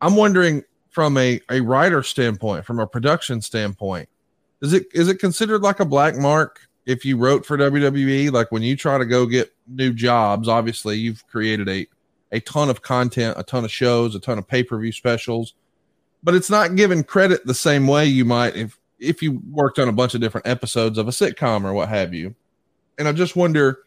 I'm 0.02 0.18
wondering 0.18 0.64
from 0.90 1.18
a, 1.18 1.40
a 1.50 1.62
writer 1.62 2.04
standpoint, 2.04 2.66
from 2.66 2.82
a 2.82 2.88
production 2.88 3.40
standpoint, 3.40 4.10
is 4.62 4.74
it 4.74 4.88
is 4.94 5.08
it 5.08 5.16
considered 5.16 5.62
like 5.62 5.80
a 5.80 5.86
black 5.86 6.18
mark 6.18 6.60
if 6.86 7.06
you 7.06 7.16
wrote 7.16 7.46
for 7.46 7.58
WWE? 7.58 8.34
Like 8.34 8.52
when 8.52 8.64
you 8.64 8.76
try 8.76 8.98
to 8.98 9.06
go 9.06 9.26
get 9.26 9.54
new 9.66 9.94
jobs, 9.94 10.50
obviously 10.50 10.98
you've 10.98 11.26
created 11.28 11.70
a 11.70 11.88
a 12.34 12.42
ton 12.42 12.70
of 12.70 12.82
content, 12.82 13.38
a 13.40 13.44
ton 13.44 13.64
of 13.64 13.72
shows, 13.72 14.14
a 14.14 14.20
ton 14.20 14.38
of 14.38 14.46
pay-per-view 14.46 14.92
specials 14.92 15.54
but 16.24 16.36
it's 16.36 16.50
not 16.50 16.76
given 16.76 17.04
credit 17.04 17.46
the 17.46 17.54
same 17.54 17.88
way 17.88 18.06
you 18.06 18.26
might 18.26 18.56
if 18.56 18.78
if 19.00 19.22
you 19.22 19.42
worked 19.50 19.80
on 19.80 19.88
a 19.88 19.94
bunch 19.94 20.14
of 20.14 20.22
different 20.22 20.48
episodes 20.48 20.98
of 20.98 21.08
a 21.08 21.12
sitcom 21.12 21.64
or 21.64 21.74
what 21.74 21.90
have 21.90 22.14
you. 22.14 22.36
And 23.00 23.08
I 23.08 23.12
just 23.14 23.36
wonder 23.36 23.80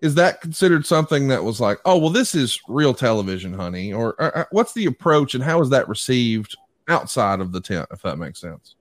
is 0.00 0.14
that 0.16 0.40
considered 0.40 0.84
something 0.84 1.28
that 1.28 1.42
was 1.42 1.60
like, 1.60 1.78
oh, 1.84 1.96
well, 1.96 2.10
this 2.10 2.34
is 2.34 2.60
real 2.68 2.92
television, 2.92 3.54
honey? 3.54 3.92
Or, 3.92 4.14
or, 4.18 4.36
or 4.36 4.48
what's 4.50 4.74
the 4.74 4.86
approach 4.86 5.34
and 5.34 5.42
how 5.42 5.60
is 5.62 5.70
that 5.70 5.88
received 5.88 6.54
outside 6.88 7.40
of 7.40 7.52
the 7.52 7.60
tent, 7.60 7.88
if 7.90 8.02
that 8.02 8.18
makes 8.18 8.40
sense? 8.40 8.74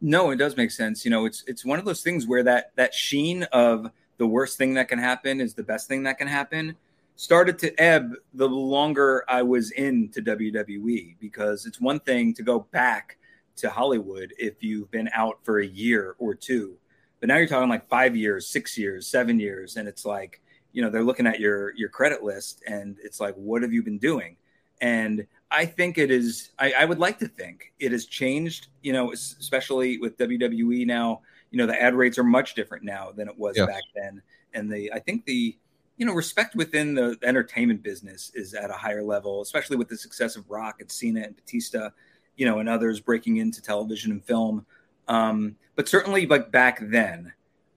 No, 0.00 0.30
it 0.30 0.36
does 0.36 0.56
make 0.56 0.70
sense. 0.70 1.04
You 1.04 1.10
know, 1.10 1.26
it's 1.26 1.44
it's 1.46 1.64
one 1.64 1.78
of 1.78 1.84
those 1.84 2.02
things 2.02 2.26
where 2.26 2.42
that 2.44 2.72
that 2.76 2.94
sheen 2.94 3.42
of 3.52 3.90
the 4.16 4.26
worst 4.26 4.58
thing 4.58 4.74
that 4.74 4.88
can 4.88 4.98
happen 4.98 5.40
is 5.40 5.54
the 5.54 5.62
best 5.62 5.88
thing 5.88 6.02
that 6.04 6.18
can 6.18 6.28
happen 6.28 6.76
started 7.20 7.58
to 7.58 7.78
ebb 7.78 8.14
the 8.32 8.48
longer 8.48 9.22
I 9.28 9.42
was 9.42 9.72
into 9.72 10.22
WWE 10.22 11.16
because 11.20 11.66
it's 11.66 11.78
one 11.78 12.00
thing 12.00 12.32
to 12.32 12.42
go 12.42 12.60
back 12.70 13.18
to 13.56 13.68
Hollywood 13.68 14.32
if 14.38 14.62
you've 14.62 14.90
been 14.90 15.10
out 15.12 15.38
for 15.42 15.58
a 15.58 15.66
year 15.66 16.16
or 16.18 16.34
two, 16.34 16.78
but 17.20 17.28
now 17.28 17.36
you're 17.36 17.46
talking 17.46 17.68
like 17.68 17.86
five 17.90 18.16
years, 18.16 18.46
six 18.46 18.78
years, 18.78 19.06
seven 19.06 19.38
years, 19.38 19.76
and 19.76 19.86
it's 19.86 20.06
like 20.06 20.40
you 20.72 20.80
know 20.80 20.88
they're 20.88 21.04
looking 21.04 21.26
at 21.26 21.38
your 21.38 21.76
your 21.76 21.90
credit 21.90 22.22
list 22.22 22.62
and 22.66 22.96
it's 23.04 23.20
like 23.20 23.34
what 23.34 23.60
have 23.60 23.72
you 23.74 23.82
been 23.82 23.98
doing? 23.98 24.38
And 24.80 25.26
I 25.50 25.66
think 25.66 25.98
it 25.98 26.10
is. 26.10 26.52
I, 26.58 26.72
I 26.72 26.84
would 26.86 27.00
like 27.00 27.18
to 27.18 27.28
think 27.28 27.74
it 27.78 27.92
has 27.92 28.06
changed. 28.06 28.68
You 28.80 28.94
know, 28.94 29.12
especially 29.12 29.98
with 29.98 30.16
WWE 30.16 30.86
now. 30.86 31.20
You 31.50 31.58
know, 31.58 31.66
the 31.66 31.78
ad 31.78 31.94
rates 31.94 32.16
are 32.16 32.24
much 32.24 32.54
different 32.54 32.82
now 32.82 33.12
than 33.14 33.28
it 33.28 33.36
was 33.36 33.58
yes. 33.58 33.66
back 33.66 33.82
then, 33.94 34.22
and 34.54 34.72
the 34.72 34.90
I 34.90 35.00
think 35.00 35.26
the 35.26 35.58
you 36.00 36.06
know, 36.06 36.14
respect 36.14 36.56
within 36.56 36.94
the 36.94 37.18
entertainment 37.22 37.82
business 37.82 38.32
is 38.34 38.54
at 38.54 38.70
a 38.70 38.72
higher 38.72 39.02
level, 39.02 39.42
especially 39.42 39.76
with 39.76 39.86
the 39.86 39.98
success 39.98 40.34
of 40.34 40.50
Rock 40.50 40.80
and 40.80 40.90
Cena 40.90 41.20
and 41.20 41.36
Batista, 41.36 41.90
you 42.36 42.46
know, 42.46 42.58
and 42.58 42.70
others 42.70 43.00
breaking 43.00 43.36
into 43.36 43.60
television 43.60 44.10
and 44.10 44.24
film. 44.24 44.64
Um, 45.08 45.56
but 45.76 45.90
certainly, 45.90 46.24
like 46.24 46.50
back 46.50 46.80
then, 46.80 47.34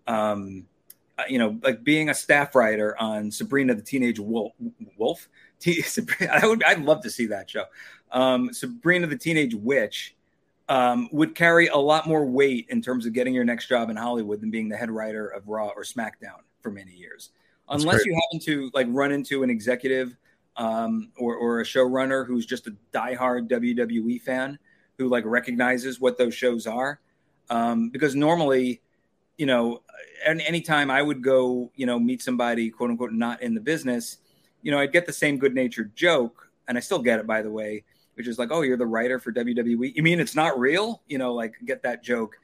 um, 0.08 0.66
uh, 1.20 1.24
you 1.28 1.38
know, 1.38 1.60
like 1.64 1.84
being 1.84 2.10
a 2.10 2.14
staff 2.14 2.56
writer 2.56 2.96
on 2.98 3.30
Sabrina 3.30 3.76
the 3.76 3.82
Teenage 3.82 4.20
Wolf, 4.20 4.54
Wolf, 4.98 5.28
I 5.68 6.48
would, 6.48 6.64
I'd 6.64 6.80
love 6.80 7.04
to 7.04 7.10
see 7.10 7.26
that 7.26 7.50
show. 7.50 7.66
Um, 8.10 8.54
Sabrina 8.54 9.08
the 9.08 9.18
Teenage 9.18 9.54
Witch 9.54 10.16
um, 10.70 11.10
would 11.12 11.36
carry 11.36 11.68
a 11.68 11.78
lot 11.78 12.08
more 12.08 12.26
weight 12.26 12.68
in 12.70 12.82
terms 12.82 13.06
of 13.06 13.12
getting 13.12 13.34
your 13.34 13.44
next 13.44 13.68
job 13.68 13.90
in 13.90 13.98
Hollywood 13.98 14.40
than 14.40 14.50
being 14.50 14.70
the 14.70 14.78
head 14.78 14.90
writer 14.90 15.28
of 15.28 15.50
Raw 15.50 15.72
or 15.76 15.84
SmackDown 15.84 16.40
for 16.62 16.72
many 16.72 16.94
years 16.94 17.32
unless 17.70 18.06
you 18.06 18.14
happen 18.14 18.40
to 18.46 18.70
like 18.74 18.88
run 18.90 19.12
into 19.12 19.44
an 19.44 19.50
executive 19.50 20.16
um, 20.58 21.12
or, 21.18 21.36
or 21.36 21.62
a 21.62 21.64
showrunner 21.64 22.26
who's 22.26 22.46
just 22.46 22.68
a 22.68 22.76
diehard 22.94 23.50
WWE 23.50 24.22
fan 24.22 24.58
who 24.98 25.08
like 25.10 25.26
recognizes 25.26 26.00
what 26.00 26.18
those 26.18 26.34
shows 26.34 26.68
are. 26.68 27.00
Um, 27.50 27.90
because 27.90 28.16
normally, 28.16 28.82
you 29.38 29.46
know, 29.46 29.82
any 30.26 30.46
anytime 30.46 30.90
I 30.90 31.02
would 31.02 31.24
go, 31.24 31.72
you 31.76 31.86
know, 31.86 32.00
meet 32.00 32.22
somebody, 32.22 32.70
quote 32.70 32.92
unquote, 32.92 33.12
not 33.12 33.42
in 33.42 33.54
the 33.54 33.62
business, 33.62 34.18
you 34.62 34.72
know, 34.72 34.80
I'd 34.80 34.94
get 34.94 35.06
the 35.06 35.14
same 35.14 35.38
good 35.38 35.54
natured 35.54 35.96
joke, 35.96 36.50
and 36.68 36.78
I 36.78 36.82
still 36.82 37.00
get 37.00 37.20
it 37.20 37.28
by 37.28 37.42
the 37.42 37.52
way, 37.52 37.84
which 38.16 38.28
is 38.28 38.40
like, 38.40 38.50
oh, 38.52 38.62
you're 38.62 38.78
the 38.78 38.86
writer 38.86 39.20
for 39.20 39.32
WWE. 39.32 39.94
You 39.96 40.04
mean 40.04 40.20
it's 40.20 40.36
not 40.36 40.58
real? 40.60 41.02
You 41.08 41.18
know, 41.18 41.34
like 41.34 41.56
get 41.66 41.84
that 41.84 42.04
joke, 42.04 42.36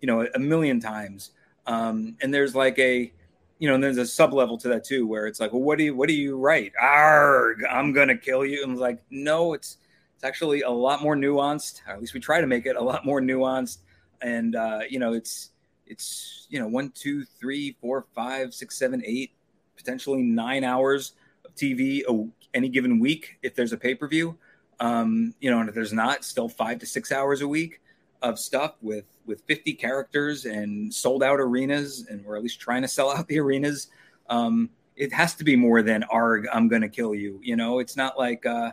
you 0.00 0.06
know, 0.06 0.22
a, 0.22 0.26
a 0.34 0.38
million 0.38 0.80
times. 0.80 1.32
Um, 1.66 2.16
and 2.22 2.32
there's 2.32 2.54
like 2.54 2.78
a, 2.78 3.12
you 3.58 3.68
know, 3.68 3.74
and 3.74 3.82
there's 3.82 3.98
a 3.98 4.06
sub 4.06 4.32
level 4.32 4.56
to 4.58 4.68
that 4.68 4.84
too, 4.84 5.06
where 5.06 5.26
it's 5.26 5.40
like, 5.40 5.52
well, 5.52 5.62
what 5.62 5.78
do 5.78 5.84
you, 5.84 5.94
what 5.94 6.08
do 6.08 6.14
you 6.14 6.36
write? 6.36 6.72
Arg, 6.80 7.64
I'm 7.68 7.92
gonna 7.92 8.16
kill 8.16 8.44
you. 8.44 8.62
And 8.62 8.78
like, 8.78 9.02
no, 9.10 9.52
it's, 9.52 9.78
it's 10.14 10.24
actually 10.24 10.62
a 10.62 10.70
lot 10.70 11.02
more 11.02 11.16
nuanced. 11.16 11.80
Or 11.86 11.94
at 11.94 12.00
least 12.00 12.14
we 12.14 12.20
try 12.20 12.40
to 12.40 12.46
make 12.46 12.66
it 12.66 12.76
a 12.76 12.82
lot 12.82 13.04
more 13.04 13.20
nuanced. 13.20 13.78
And 14.20 14.56
uh, 14.56 14.80
you 14.88 14.98
know, 14.98 15.12
it's, 15.12 15.50
it's 15.86 16.46
you 16.50 16.58
know 16.58 16.68
one, 16.68 16.90
two, 16.90 17.24
three, 17.24 17.76
four, 17.80 18.06
five, 18.14 18.54
six, 18.54 18.76
seven, 18.76 19.02
eight, 19.04 19.32
potentially 19.76 20.22
nine 20.22 20.64
hours 20.64 21.12
of 21.44 21.54
TV 21.54 22.02
a, 22.08 22.28
any 22.54 22.68
given 22.68 22.98
week 22.98 23.38
if 23.42 23.54
there's 23.54 23.72
a 23.72 23.76
pay 23.76 23.94
per 23.94 24.06
view. 24.06 24.36
Um, 24.80 25.34
you 25.40 25.50
know, 25.50 25.58
and 25.58 25.68
if 25.68 25.74
there's 25.74 25.92
not, 25.92 26.24
still 26.24 26.48
five 26.48 26.78
to 26.80 26.86
six 26.86 27.10
hours 27.10 27.40
a 27.40 27.48
week 27.48 27.80
of 28.22 28.38
stuff 28.38 28.74
with 28.82 29.04
with 29.26 29.42
50 29.46 29.74
characters 29.74 30.44
and 30.44 30.92
sold 30.92 31.22
out 31.22 31.40
arenas, 31.40 32.06
and 32.08 32.24
we're 32.24 32.36
at 32.36 32.42
least 32.42 32.60
trying 32.60 32.82
to 32.82 32.88
sell 32.88 33.10
out 33.16 33.26
the 33.28 33.38
arenas. 33.38 33.88
Um, 34.28 34.70
it 34.96 35.12
has 35.12 35.34
to 35.36 35.44
be 35.44 35.56
more 35.56 35.82
than 35.82 36.02
"arg, 36.04 36.46
I'm 36.52 36.68
gonna 36.68 36.88
kill 36.88 37.14
you." 37.14 37.40
You 37.42 37.56
know, 37.56 37.78
it's 37.78 37.96
not 37.96 38.18
like 38.18 38.44
uh, 38.44 38.72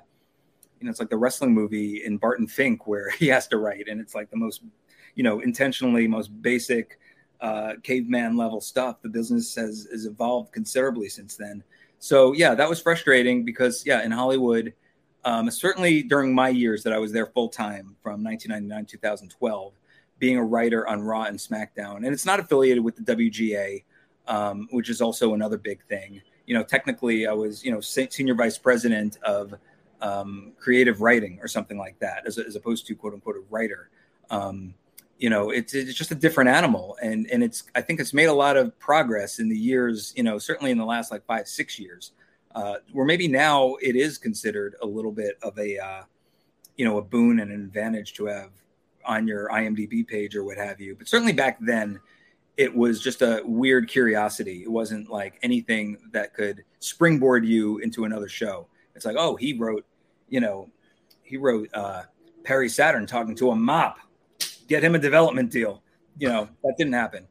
you 0.80 0.86
know, 0.86 0.90
it's 0.90 1.00
like 1.00 1.10
the 1.10 1.18
wrestling 1.18 1.54
movie 1.54 2.04
in 2.04 2.18
Barton 2.18 2.48
Fink 2.48 2.88
where 2.88 3.10
he 3.20 3.28
has 3.28 3.48
to 3.48 3.58
write, 3.58 3.88
and 3.88 4.02
it's 4.02 4.16
like 4.16 4.30
the 4.30 4.38
most, 4.38 4.64
you 5.16 5.24
know, 5.24 5.40
intentionally 5.42 6.08
most 6.08 6.30
basic 6.42 7.00
uh, 7.42 7.74
caveman 7.84 8.38
level 8.38 8.62
stuff. 8.62 9.02
The 9.02 9.10
business 9.10 9.56
has, 9.56 9.88
has 9.92 10.06
evolved 10.06 10.52
considerably 10.52 11.10
since 11.10 11.36
then. 11.36 11.64
So 12.00 12.34
yeah, 12.34 12.56
that 12.56 12.70
was 12.70 12.82
frustrating 12.82 13.44
because 13.44 13.84
yeah, 13.86 14.04
in 14.04 14.12
Hollywood, 14.12 14.74
um, 15.26 15.50
certainly 15.50 16.04
during 16.04 16.34
my 16.34 16.50
years 16.50 16.84
that 16.84 16.94
I 16.94 17.00
was 17.00 17.12
there 17.12 17.26
full 17.26 17.50
time 17.50 17.96
from 18.02 18.24
1999 18.24 18.86
2012, 18.86 19.74
being 20.20 20.38
a 20.38 20.44
writer 20.44 20.88
on 20.88 21.02
Raw 21.02 21.24
and 21.24 21.38
SmackDown, 21.38 21.98
and 21.98 22.08
it's 22.08 22.26
not 22.26 22.40
affiliated 22.40 22.84
with 22.84 22.96
the 22.96 23.16
WGA, 23.16 23.84
um, 24.28 24.68
which 24.72 24.90
is 24.90 25.02
also 25.02 25.34
another 25.34 25.58
big 25.58 25.84
thing. 25.86 26.22
You 26.46 26.56
know, 26.56 26.64
technically, 26.64 27.28
I 27.28 27.34
was 27.34 27.66
you 27.66 27.72
know 27.72 27.82
senior 27.82 28.36
vice 28.36 28.58
president 28.58 29.18
of 29.24 29.56
um, 30.00 30.54
creative 30.60 31.02
writing 31.02 31.40
or 31.42 31.48
something 31.48 31.78
like 31.78 31.98
that, 32.00 32.28
as, 32.28 32.38
as 32.38 32.56
opposed 32.56 32.86
to 32.88 32.96
quote 32.96 33.14
unquote 33.14 33.36
a 33.36 33.44
writer. 33.50 33.90
Um, 34.30 34.76
you 35.18 35.30
know 35.30 35.50
it's, 35.50 35.74
it's 35.74 35.94
just 35.94 36.12
a 36.12 36.16
different 36.16 36.50
animal 36.50 36.98
and 37.02 37.26
and 37.32 37.42
it's 37.42 37.64
i 37.74 37.82
think 37.82 38.02
it's 38.02 38.14
made 38.14 38.26
a 38.26 38.34
lot 38.34 38.58
of 38.58 38.78
progress 38.80 39.40
in 39.40 39.48
the 39.48 39.58
years 39.58 40.14
you 40.18 40.24
know 40.24 40.38
certainly 40.38 40.72
in 40.72 40.78
the 40.78 40.86
last 40.86 41.10
like 41.10 41.26
five 41.26 41.48
six 41.48 41.80
years 41.80 42.12
uh, 42.56 42.76
where 42.94 43.06
maybe 43.06 43.28
now 43.28 43.76
it 43.82 43.96
is 43.96 44.18
considered 44.18 44.76
a 44.82 44.86
little 44.86 45.12
bit 45.12 45.38
of 45.44 45.58
a 45.60 45.78
uh, 45.78 46.02
you 46.76 46.86
know 46.86 46.98
a 46.98 47.02
boon 47.02 47.40
and 47.40 47.52
an 47.52 47.62
advantage 47.62 48.14
to 48.14 48.26
have 48.26 48.50
on 49.06 49.28
your 49.28 49.48
imdb 49.50 50.08
page 50.08 50.36
or 50.36 50.44
what 50.44 50.58
have 50.58 50.82
you 50.82 50.96
but 50.96 51.08
certainly 51.08 51.34
back 51.34 51.58
then 51.62 52.00
it 52.58 52.74
was 52.74 53.00
just 53.00 53.22
a 53.22 53.42
weird 53.46 53.88
curiosity 53.88 54.64
it 54.64 54.72
wasn't 54.72 55.08
like 55.12 55.38
anything 55.44 55.96
that 56.12 56.34
could 56.34 56.64
springboard 56.80 57.46
you 57.46 57.78
into 57.80 58.06
another 58.06 58.28
show 58.28 58.68
it's 58.96 59.06
like 59.06 59.16
oh 59.18 59.36
he 59.36 59.54
wrote 59.54 59.86
you 60.28 60.40
know 60.40 60.68
he 61.22 61.38
wrote 61.38 61.70
uh, 61.76 62.02
perry 62.44 62.68
saturn 62.68 63.06
talking 63.06 63.36
to 63.36 63.52
a 63.52 63.56
mop 63.56 64.00
get 64.68 64.84
him 64.84 64.96
a 64.96 65.00
development 65.00 65.52
deal. 65.52 65.82
You 66.18 66.30
know, 66.30 66.50
that 66.64 66.76
didn't 66.78 66.94
happen. 66.94 67.28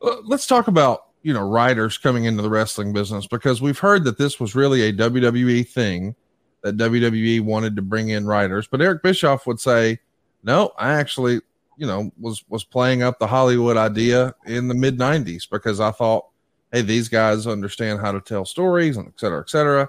Let's 0.00 0.46
talk 0.46 0.68
about, 0.68 1.06
you 1.24 1.32
know, 1.32 1.42
writers 1.42 1.96
coming 1.96 2.24
into 2.24 2.42
the 2.42 2.50
wrestling 2.50 2.92
business 2.92 3.26
because 3.26 3.62
we've 3.62 3.78
heard 3.78 4.04
that 4.04 4.18
this 4.18 4.38
was 4.38 4.54
really 4.54 4.82
a 4.82 4.92
WWE 4.92 5.66
thing 5.66 6.14
that 6.62 6.76
WWE 6.76 7.40
wanted 7.40 7.74
to 7.76 7.82
bring 7.82 8.10
in 8.10 8.26
writers, 8.26 8.68
but 8.70 8.82
Eric 8.82 9.02
Bischoff 9.02 9.46
would 9.46 9.58
say, 9.58 9.98
"No, 10.42 10.72
I 10.78 10.92
actually, 10.92 11.40
you 11.78 11.86
know, 11.86 12.12
was 12.20 12.44
was 12.50 12.62
playing 12.62 13.02
up 13.02 13.18
the 13.18 13.26
Hollywood 13.26 13.78
idea 13.78 14.34
in 14.44 14.68
the 14.68 14.74
mid 14.74 14.98
90s 14.98 15.48
because 15.50 15.80
I 15.80 15.92
thought, 15.92 16.26
hey, 16.72 16.82
these 16.82 17.08
guys 17.08 17.46
understand 17.46 18.00
how 18.00 18.12
to 18.12 18.20
tell 18.20 18.44
stories 18.44 18.98
and 18.98 19.08
et 19.08 19.18
cetera, 19.18 19.40
et 19.40 19.48
cetera." 19.48 19.88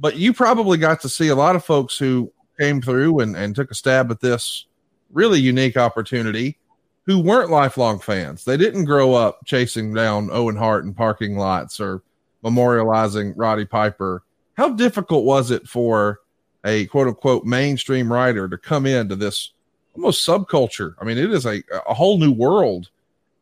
But 0.00 0.16
you 0.16 0.32
probably 0.32 0.78
got 0.78 1.02
to 1.02 1.10
see 1.10 1.28
a 1.28 1.36
lot 1.36 1.56
of 1.56 1.64
folks 1.64 1.98
who 1.98 2.32
came 2.58 2.80
through 2.80 3.20
and, 3.20 3.36
and 3.36 3.54
took 3.54 3.70
a 3.70 3.74
stab 3.74 4.10
at 4.10 4.20
this 4.20 4.64
really 5.12 5.40
unique 5.40 5.76
opportunity 5.76 6.58
who 7.06 7.18
weren't 7.18 7.50
lifelong 7.50 7.98
fans. 7.98 8.44
They 8.44 8.56
didn't 8.56 8.86
grow 8.86 9.14
up 9.14 9.40
chasing 9.44 9.92
down 9.92 10.30
Owen 10.32 10.56
Hart 10.56 10.84
in 10.84 10.94
parking 10.94 11.36
lots 11.36 11.80
or 11.80 12.02
memorializing 12.42 13.34
Roddy 13.36 13.64
Piper. 13.64 14.22
How 14.56 14.70
difficult 14.70 15.24
was 15.24 15.50
it 15.50 15.68
for 15.68 16.20
a 16.64 16.86
quote 16.86 17.08
unquote 17.08 17.44
mainstream 17.44 18.12
writer 18.12 18.48
to 18.48 18.56
come 18.56 18.86
into 18.86 19.16
this 19.16 19.52
almost 19.94 20.26
subculture? 20.26 20.94
I 21.00 21.04
mean, 21.04 21.18
it 21.18 21.30
is 21.30 21.46
a, 21.46 21.62
a 21.86 21.94
whole 21.94 22.18
new 22.18 22.32
world 22.32 22.90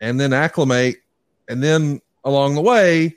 and 0.01 0.18
then 0.18 0.32
acclimate 0.32 0.97
and 1.48 1.62
then 1.62 2.01
along 2.24 2.55
the 2.55 2.60
way 2.60 3.16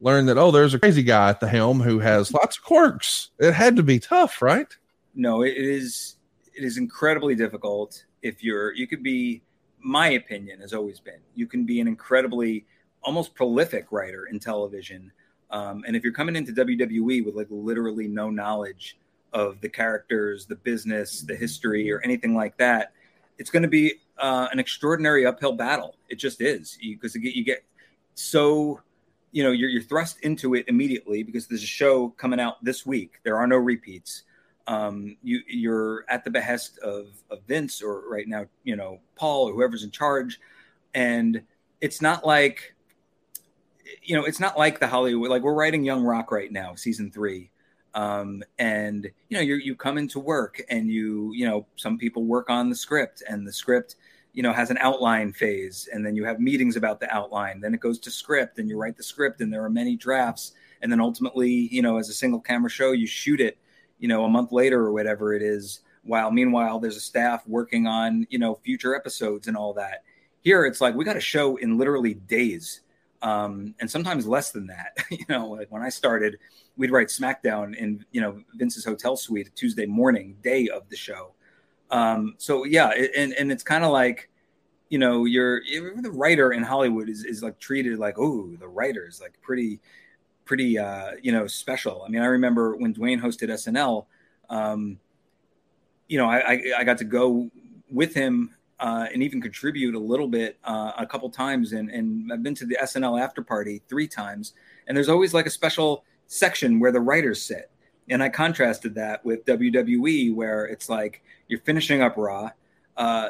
learn 0.00 0.26
that, 0.26 0.38
oh, 0.38 0.50
there's 0.50 0.74
a 0.74 0.78
crazy 0.78 1.02
guy 1.02 1.30
at 1.30 1.40
the 1.40 1.48
helm 1.48 1.80
who 1.80 1.98
has 1.98 2.32
lots 2.32 2.56
of 2.56 2.64
quirks. 2.64 3.30
It 3.38 3.52
had 3.52 3.76
to 3.76 3.82
be 3.82 3.98
tough, 3.98 4.40
right? 4.40 4.68
No, 5.14 5.42
it 5.42 5.56
is 5.56 6.16
it 6.54 6.64
is 6.64 6.78
incredibly 6.78 7.34
difficult 7.34 8.04
if 8.22 8.42
you're 8.42 8.72
you 8.74 8.86
could 8.86 9.02
be 9.02 9.42
my 9.82 10.10
opinion 10.10 10.60
has 10.60 10.72
always 10.72 11.00
been 11.00 11.20
you 11.34 11.46
can 11.46 11.64
be 11.64 11.80
an 11.80 11.88
incredibly 11.88 12.64
almost 13.02 13.34
prolific 13.34 13.86
writer 13.90 14.26
in 14.26 14.38
television 14.38 15.10
um, 15.50 15.82
and 15.86 15.96
if 15.96 16.04
you're 16.04 16.12
coming 16.12 16.36
into 16.36 16.52
wwe 16.52 17.24
with 17.24 17.34
like 17.34 17.48
literally 17.50 18.06
no 18.06 18.30
knowledge 18.30 18.98
of 19.32 19.60
the 19.60 19.68
characters 19.68 20.46
the 20.46 20.56
business 20.56 21.22
the 21.22 21.34
history 21.34 21.90
or 21.90 22.00
anything 22.02 22.34
like 22.34 22.56
that 22.58 22.92
it's 23.40 23.50
going 23.50 23.62
to 23.62 23.68
be 23.68 23.94
uh, 24.20 24.48
an 24.52 24.58
extraordinary 24.58 25.26
uphill 25.26 25.54
battle. 25.54 25.96
It 26.08 26.16
just 26.16 26.40
is. 26.40 26.78
Because 26.80 27.14
you, 27.14 27.22
you, 27.22 27.44
get 27.44 27.64
so 28.14 28.80
you 29.32 29.42
know 29.42 29.50
you're, 29.50 29.70
you're 29.70 29.82
thrust 29.82 30.18
into 30.20 30.54
it 30.54 30.66
immediately 30.68 31.22
because 31.22 31.46
there's 31.48 31.62
a 31.62 31.66
show 31.66 32.10
coming 32.10 32.38
out 32.38 32.62
this 32.62 32.84
week. 32.86 33.14
There 33.24 33.36
are 33.36 33.46
no 33.46 33.56
repeats 33.56 34.24
um, 34.70 35.16
you 35.20 35.40
you're 35.48 36.04
at 36.08 36.22
the 36.22 36.30
behest 36.30 36.78
of, 36.78 37.08
of 37.28 37.42
Vince 37.48 37.82
or 37.82 38.08
right 38.08 38.28
now, 38.28 38.46
you 38.62 38.76
know, 38.76 39.00
Paul 39.16 39.48
or 39.48 39.52
whoever's 39.52 39.82
in 39.82 39.90
charge. 39.90 40.38
And 40.94 41.42
it's 41.80 42.00
not 42.00 42.24
like, 42.24 42.76
you 44.04 44.16
know, 44.16 44.24
it's 44.24 44.38
not 44.38 44.56
like 44.56 44.78
the 44.78 44.86
Hollywood, 44.86 45.28
like 45.28 45.42
we're 45.42 45.54
writing 45.54 45.84
Young 45.84 46.04
Rock 46.04 46.30
right 46.30 46.52
now, 46.52 46.76
season 46.76 47.10
three. 47.10 47.50
Um, 47.94 48.44
and 48.60 49.10
you 49.28 49.36
know, 49.36 49.42
you 49.42 49.56
you 49.56 49.74
come 49.74 49.98
into 49.98 50.20
work 50.20 50.62
and 50.70 50.88
you, 50.88 51.32
you 51.34 51.48
know, 51.48 51.66
some 51.74 51.98
people 51.98 52.22
work 52.22 52.48
on 52.48 52.70
the 52.70 52.76
script 52.76 53.24
and 53.28 53.44
the 53.44 53.52
script, 53.52 53.96
you 54.34 54.44
know, 54.44 54.52
has 54.52 54.70
an 54.70 54.78
outline 54.78 55.32
phase 55.32 55.88
and 55.92 56.06
then 56.06 56.14
you 56.14 56.24
have 56.24 56.38
meetings 56.38 56.76
about 56.76 57.00
the 57.00 57.12
outline. 57.12 57.60
Then 57.60 57.74
it 57.74 57.80
goes 57.80 57.98
to 57.98 58.10
script 58.12 58.60
and 58.60 58.68
you 58.68 58.78
write 58.78 58.96
the 58.96 59.02
script 59.02 59.40
and 59.40 59.52
there 59.52 59.64
are 59.64 59.70
many 59.70 59.96
drafts. 59.96 60.52
And 60.80 60.92
then 60.92 61.00
ultimately, 61.00 61.50
you 61.50 61.82
know, 61.82 61.98
as 61.98 62.08
a 62.08 62.14
single 62.14 62.40
camera 62.40 62.70
show, 62.70 62.92
you 62.92 63.08
shoot 63.08 63.40
it 63.40 63.58
you 64.00 64.08
know, 64.08 64.24
a 64.24 64.28
month 64.28 64.50
later 64.50 64.80
or 64.80 64.92
whatever 64.92 65.34
it 65.34 65.42
is. 65.42 65.80
While 66.02 66.30
meanwhile, 66.30 66.80
there's 66.80 66.96
a 66.96 67.00
staff 67.00 67.46
working 67.46 67.86
on, 67.86 68.26
you 68.30 68.38
know, 68.38 68.54
future 68.54 68.96
episodes 68.96 69.46
and 69.46 69.56
all 69.56 69.74
that. 69.74 70.02
Here, 70.40 70.64
it's 70.64 70.80
like 70.80 70.94
we 70.94 71.04
got 71.04 71.16
a 71.16 71.20
show 71.20 71.56
in 71.56 71.76
literally 71.76 72.14
days, 72.14 72.80
um, 73.20 73.74
and 73.80 73.90
sometimes 73.90 74.26
less 74.26 74.50
than 74.50 74.66
that. 74.68 74.96
you 75.10 75.24
know, 75.28 75.48
like 75.48 75.70
when 75.70 75.82
I 75.82 75.90
started, 75.90 76.38
we'd 76.78 76.90
write 76.90 77.08
SmackDown 77.08 77.76
in, 77.76 78.04
you 78.12 78.22
know, 78.22 78.42
Vince's 78.54 78.84
hotel 78.84 79.16
suite 79.16 79.50
Tuesday 79.54 79.84
morning, 79.84 80.36
day 80.42 80.68
of 80.68 80.88
the 80.88 80.96
show. 80.96 81.32
Um, 81.90 82.34
so 82.38 82.64
yeah, 82.64 82.90
and 83.14 83.34
and 83.34 83.52
it's 83.52 83.62
kind 83.62 83.84
of 83.84 83.90
like, 83.90 84.30
you 84.88 84.98
know, 84.98 85.26
you're, 85.26 85.62
you're 85.64 86.00
the 86.00 86.10
writer 86.10 86.52
in 86.52 86.62
Hollywood 86.62 87.10
is 87.10 87.26
is 87.26 87.42
like 87.42 87.58
treated 87.58 87.98
like, 87.98 88.18
oh, 88.18 88.56
the 88.58 88.68
writer's 88.68 89.20
like 89.20 89.34
pretty 89.42 89.80
pretty 90.50 90.76
uh, 90.76 91.12
you 91.22 91.30
know 91.30 91.46
special. 91.46 92.02
I 92.04 92.08
mean, 92.08 92.22
I 92.22 92.26
remember 92.26 92.74
when 92.74 92.92
Dwayne 92.92 93.20
hosted 93.20 93.50
SNL. 93.50 94.06
Um, 94.48 94.98
you 96.08 96.18
know, 96.18 96.28
I, 96.28 96.38
I, 96.38 96.62
I 96.78 96.84
got 96.84 96.98
to 96.98 97.04
go 97.04 97.48
with 97.88 98.14
him 98.14 98.52
uh, 98.80 99.06
and 99.12 99.22
even 99.22 99.40
contribute 99.40 99.94
a 99.94 99.98
little 100.00 100.26
bit 100.26 100.58
uh, 100.64 100.90
a 100.98 101.06
couple 101.06 101.30
times. 101.30 101.72
And, 101.72 101.88
and 101.88 102.32
I've 102.32 102.42
been 102.42 102.56
to 102.56 102.66
the 102.66 102.76
SNL 102.82 103.22
after 103.22 103.42
party 103.42 103.80
three 103.88 104.08
times, 104.08 104.54
and 104.88 104.96
there's 104.96 105.08
always 105.08 105.32
like 105.32 105.46
a 105.46 105.50
special 105.50 106.04
section 106.26 106.80
where 106.80 106.90
the 106.90 107.00
writers 107.00 107.40
sit. 107.40 107.70
And 108.08 108.20
I 108.20 108.28
contrasted 108.28 108.96
that 108.96 109.24
with 109.24 109.44
WWE, 109.44 110.34
where 110.34 110.64
it's 110.64 110.88
like 110.88 111.22
you're 111.46 111.60
finishing 111.60 112.02
up 112.02 112.16
Raw. 112.16 112.50
Uh, 112.96 113.28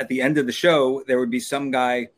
at 0.00 0.08
the 0.08 0.20
end 0.20 0.36
of 0.36 0.46
the 0.46 0.52
show, 0.52 1.04
there 1.06 1.20
would 1.20 1.30
be 1.30 1.38
some 1.38 1.70
guy 1.70 2.08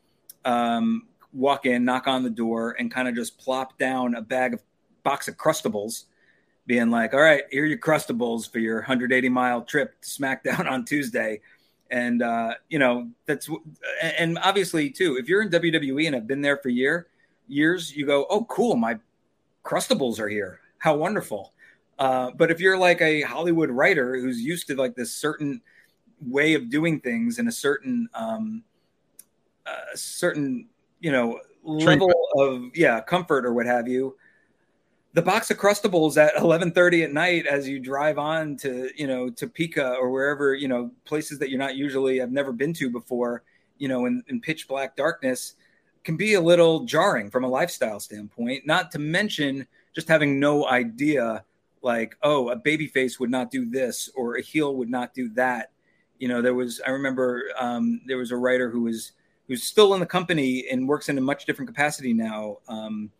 um, 0.43 1.03
walk 1.33 1.65
in, 1.65 1.85
knock 1.85 2.07
on 2.07 2.23
the 2.23 2.29
door, 2.29 2.75
and 2.79 2.91
kind 2.91 3.07
of 3.07 3.15
just 3.15 3.37
plop 3.37 3.77
down 3.77 4.15
a 4.15 4.21
bag 4.21 4.53
of 4.53 4.61
box 5.03 5.27
of 5.27 5.37
Crustables, 5.37 6.05
being 6.65 6.89
like, 6.89 7.13
"All 7.13 7.21
right, 7.21 7.43
here 7.51 7.63
are 7.63 7.67
your 7.67 7.77
Crustables 7.77 8.51
for 8.51 8.59
your 8.59 8.77
180 8.77 9.29
mile 9.29 9.61
trip 9.61 9.99
to 10.01 10.07
SmackDown 10.07 10.65
on 10.71 10.85
Tuesday." 10.85 11.41
And 11.91 12.21
uh, 12.21 12.53
you 12.69 12.79
know 12.79 13.09
that's 13.25 13.49
and 14.01 14.37
obviously 14.39 14.89
too, 14.89 15.17
if 15.17 15.27
you're 15.27 15.41
in 15.41 15.49
WWE 15.49 16.05
and 16.05 16.15
have 16.15 16.27
been 16.27 16.41
there 16.41 16.57
for 16.57 16.69
year 16.69 17.07
years, 17.47 17.95
you 17.95 18.05
go, 18.05 18.25
"Oh, 18.29 18.45
cool, 18.45 18.75
my 18.75 18.99
Crustables 19.63 20.19
are 20.19 20.29
here. 20.29 20.59
How 20.77 20.95
wonderful." 20.95 21.53
Uh, 21.97 22.31
but 22.31 22.49
if 22.49 22.61
you're 22.61 22.77
like 22.77 23.01
a 23.01 23.21
Hollywood 23.21 23.69
writer 23.69 24.17
who's 24.17 24.39
used 24.39 24.67
to 24.67 24.75
like 24.75 24.95
this 24.95 25.11
certain 25.11 25.61
way 26.21 26.53
of 26.53 26.69
doing 26.69 26.99
things 26.99 27.39
in 27.39 27.47
a 27.47 27.51
certain 27.51 28.07
um, 28.13 28.63
uh, 29.65 29.95
certain 29.95 30.67
you 30.99 31.11
know 31.11 31.39
level 31.63 32.11
of 32.37 32.63
yeah 32.75 33.01
comfort 33.01 33.45
or 33.45 33.53
what 33.53 33.65
have 33.65 33.87
you, 33.87 34.15
the 35.13 35.21
box 35.21 35.49
of 35.51 35.57
crustables 35.57 36.17
at 36.17 36.35
11:30 36.35 37.03
at 37.03 37.13
night 37.13 37.45
as 37.47 37.67
you 37.67 37.79
drive 37.79 38.17
on 38.17 38.55
to 38.57 38.89
you 38.95 39.07
know 39.07 39.29
Topeka 39.29 39.95
or 39.95 40.11
wherever 40.11 40.53
you 40.53 40.67
know 40.67 40.91
places 41.05 41.39
that 41.39 41.49
you're 41.49 41.59
not 41.59 41.75
usually 41.75 42.19
have 42.19 42.31
never 42.31 42.51
been 42.51 42.73
to 42.73 42.89
before 42.89 43.43
you 43.77 43.87
know 43.87 44.05
in, 44.05 44.23
in 44.27 44.39
pitch 44.39 44.67
black 44.67 44.95
darkness 44.95 45.55
can 46.03 46.15
be 46.15 46.35
a 46.35 46.41
little 46.41 46.85
jarring 46.85 47.29
from 47.29 47.43
a 47.43 47.47
lifestyle 47.47 47.99
standpoint 47.99 48.65
not 48.65 48.91
to 48.91 48.99
mention 48.99 49.67
just 49.93 50.07
having 50.07 50.39
no 50.39 50.67
idea 50.67 51.43
like 51.81 52.15
oh 52.23 52.49
a 52.49 52.55
baby 52.55 52.87
face 52.87 53.19
would 53.19 53.31
not 53.31 53.51
do 53.51 53.69
this 53.69 54.09
or 54.15 54.35
a 54.35 54.41
heel 54.41 54.75
would 54.75 54.89
not 54.89 55.13
do 55.13 55.29
that. 55.29 55.71
You 56.19 56.27
know 56.27 56.41
there 56.41 56.53
was 56.53 56.81
i 56.85 56.89
remember 56.89 57.45
um, 57.57 58.01
there 58.05 58.17
was 58.17 58.31
a 58.31 58.37
writer 58.37 58.69
who 58.69 58.81
was 58.81 59.13
who's 59.49 59.63
still 59.63 59.93
in 59.93 59.99
the 59.99 60.05
company 60.05 60.65
and 60.71 60.87
works 60.87 61.09
in 61.09 61.17
a 61.17 61.21
much 61.21 61.45
different 61.45 61.67
capacity 61.67 62.13
now 62.13 62.59
um, 62.69 63.11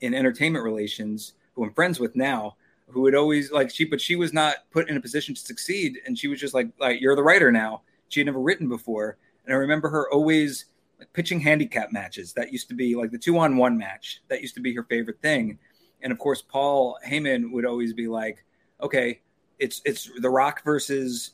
in 0.00 0.12
entertainment 0.14 0.64
relations 0.64 1.34
who 1.54 1.62
i'm 1.62 1.72
friends 1.72 2.00
with 2.00 2.16
now 2.16 2.56
who 2.88 3.00
would 3.00 3.14
always 3.14 3.50
like 3.50 3.70
she 3.70 3.84
but 3.84 4.00
she 4.00 4.16
was 4.16 4.32
not 4.32 4.56
put 4.70 4.88
in 4.88 4.96
a 4.96 5.00
position 5.00 5.34
to 5.34 5.40
succeed. 5.40 5.98
And 6.06 6.18
she 6.18 6.28
was 6.28 6.40
just 6.40 6.54
like 6.54 6.68
like 6.78 7.00
you're 7.00 7.16
the 7.16 7.22
writer 7.22 7.50
now. 7.50 7.82
She 8.08 8.20
had 8.20 8.26
never 8.26 8.40
written 8.40 8.68
before. 8.68 9.16
And 9.44 9.54
i 9.54 9.56
remember 9.56 9.88
her 9.88 10.10
always 10.10 10.66
like 10.98 11.12
pitching 11.12 11.40
handicap 11.40 11.92
matches. 11.92 12.32
That 12.32 12.52
used 12.52 12.68
to 12.68 12.74
be 12.74 12.94
like 12.94 13.10
the 13.10 13.18
two 13.18 13.38
on 13.38 13.56
one 13.56 13.76
match. 13.76 14.22
That 14.28 14.42
used 14.42 14.54
to 14.54 14.60
be 14.60 14.74
her 14.74 14.84
favorite 14.84 15.20
thing. 15.20 15.58
And 16.02 16.12
of 16.12 16.18
course, 16.18 16.42
Paul 16.42 16.98
Heyman 17.06 17.50
would 17.52 17.64
always 17.64 17.92
be 17.94 18.08
like, 18.08 18.44
okay, 18.80 19.20
it's 19.58 19.80
it's 19.84 20.10
The 20.20 20.30
Rock 20.30 20.62
versus 20.64 21.32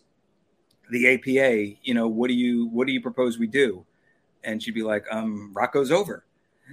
the 0.90 1.14
APA. 1.14 1.78
You 1.82 1.94
know, 1.94 2.08
what 2.08 2.28
do 2.28 2.34
you 2.34 2.68
what 2.68 2.86
do 2.86 2.92
you 2.92 3.00
propose 3.00 3.38
we 3.38 3.46
do? 3.46 3.84
And 4.44 4.62
she'd 4.62 4.74
be 4.74 4.82
like, 4.82 5.04
um, 5.10 5.50
Rock 5.52 5.72
goes 5.72 5.90
over. 5.90 6.24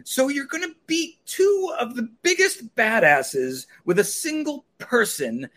So 0.03 0.27
you're 0.27 0.45
going 0.45 0.63
to 0.63 0.75
beat 0.85 1.17
two 1.25 1.73
of 1.79 1.95
the 1.95 2.09
biggest 2.21 2.73
badasses 2.75 3.65
with 3.85 3.99
a 3.99 4.03
single 4.03 4.65
person. 4.77 5.49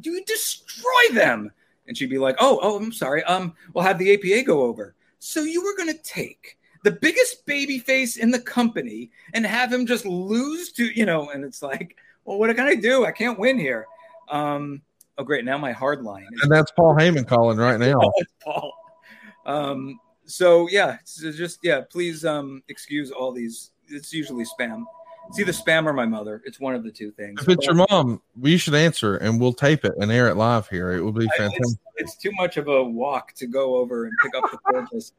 Do 0.00 0.10
You 0.10 0.24
destroy 0.24 1.14
them. 1.14 1.50
And 1.86 1.96
she'd 1.96 2.10
be 2.10 2.18
like, 2.18 2.36
"Oh, 2.38 2.60
oh, 2.62 2.76
I'm 2.76 2.92
sorry. 2.92 3.24
Um, 3.24 3.54
we'll 3.74 3.82
have 3.82 3.98
the 3.98 4.14
APA 4.14 4.44
go 4.46 4.62
over." 4.62 4.94
So 5.18 5.42
you 5.42 5.64
were 5.64 5.76
going 5.76 5.92
to 5.92 6.02
take 6.02 6.56
the 6.84 6.92
biggest 6.92 7.44
baby 7.46 7.78
face 7.78 8.16
in 8.16 8.30
the 8.30 8.40
company 8.40 9.10
and 9.34 9.44
have 9.44 9.72
him 9.72 9.86
just 9.86 10.06
lose 10.06 10.72
to, 10.72 10.84
you 10.96 11.04
know, 11.04 11.30
and 11.30 11.44
it's 11.44 11.62
like, 11.62 11.96
well, 12.24 12.38
what 12.38 12.54
can 12.54 12.66
I 12.66 12.74
do? 12.74 13.04
I 13.04 13.12
can't 13.12 13.38
win 13.38 13.58
here. 13.58 13.86
Um, 14.28 14.82
oh, 15.18 15.24
great. 15.24 15.44
Now 15.44 15.58
my 15.58 15.72
hard 15.72 16.02
line. 16.02 16.26
Is- 16.32 16.42
and 16.42 16.52
that's 16.52 16.70
Paul 16.70 16.94
Heyman 16.94 17.26
calling 17.26 17.58
right 17.58 17.78
now. 17.78 17.98
Paul. 18.44 18.72
Um, 19.46 19.98
so 20.30 20.68
yeah, 20.68 20.98
so 21.04 21.32
just, 21.32 21.60
yeah, 21.62 21.82
please 21.88 22.24
um, 22.24 22.62
excuse 22.68 23.10
all 23.10 23.32
these. 23.32 23.72
It's 23.88 24.12
usually 24.12 24.44
spam. 24.44 24.84
It's 25.28 25.38
either 25.38 25.52
spam 25.52 25.86
or 25.86 25.92
my 25.92 26.06
mother. 26.06 26.42
It's 26.44 26.58
one 26.58 26.74
of 26.74 26.82
the 26.82 26.90
two 26.90 27.12
things. 27.12 27.42
If 27.42 27.48
it's 27.48 27.66
but, 27.66 27.76
your 27.76 27.86
mom, 27.88 28.20
we 28.38 28.56
should 28.56 28.74
answer 28.74 29.16
and 29.16 29.40
we'll 29.40 29.52
tape 29.52 29.84
it 29.84 29.92
and 29.98 30.10
air 30.10 30.28
it 30.28 30.36
live 30.36 30.68
here. 30.68 30.92
It 30.92 31.02
will 31.02 31.12
be 31.12 31.28
fantastic. 31.36 31.60
It's, 31.60 32.14
it's, 32.14 32.16
too 32.16 32.32
much 32.32 32.56
of 32.56 32.66
a 32.66 32.82
walk 32.82 33.32
to 33.34 33.46
go 33.46 33.76
over 33.76 34.06
and 34.06 34.12
pick 34.22 34.34
up 34.34 34.50
the 34.50 34.58
purchase. 34.64 35.12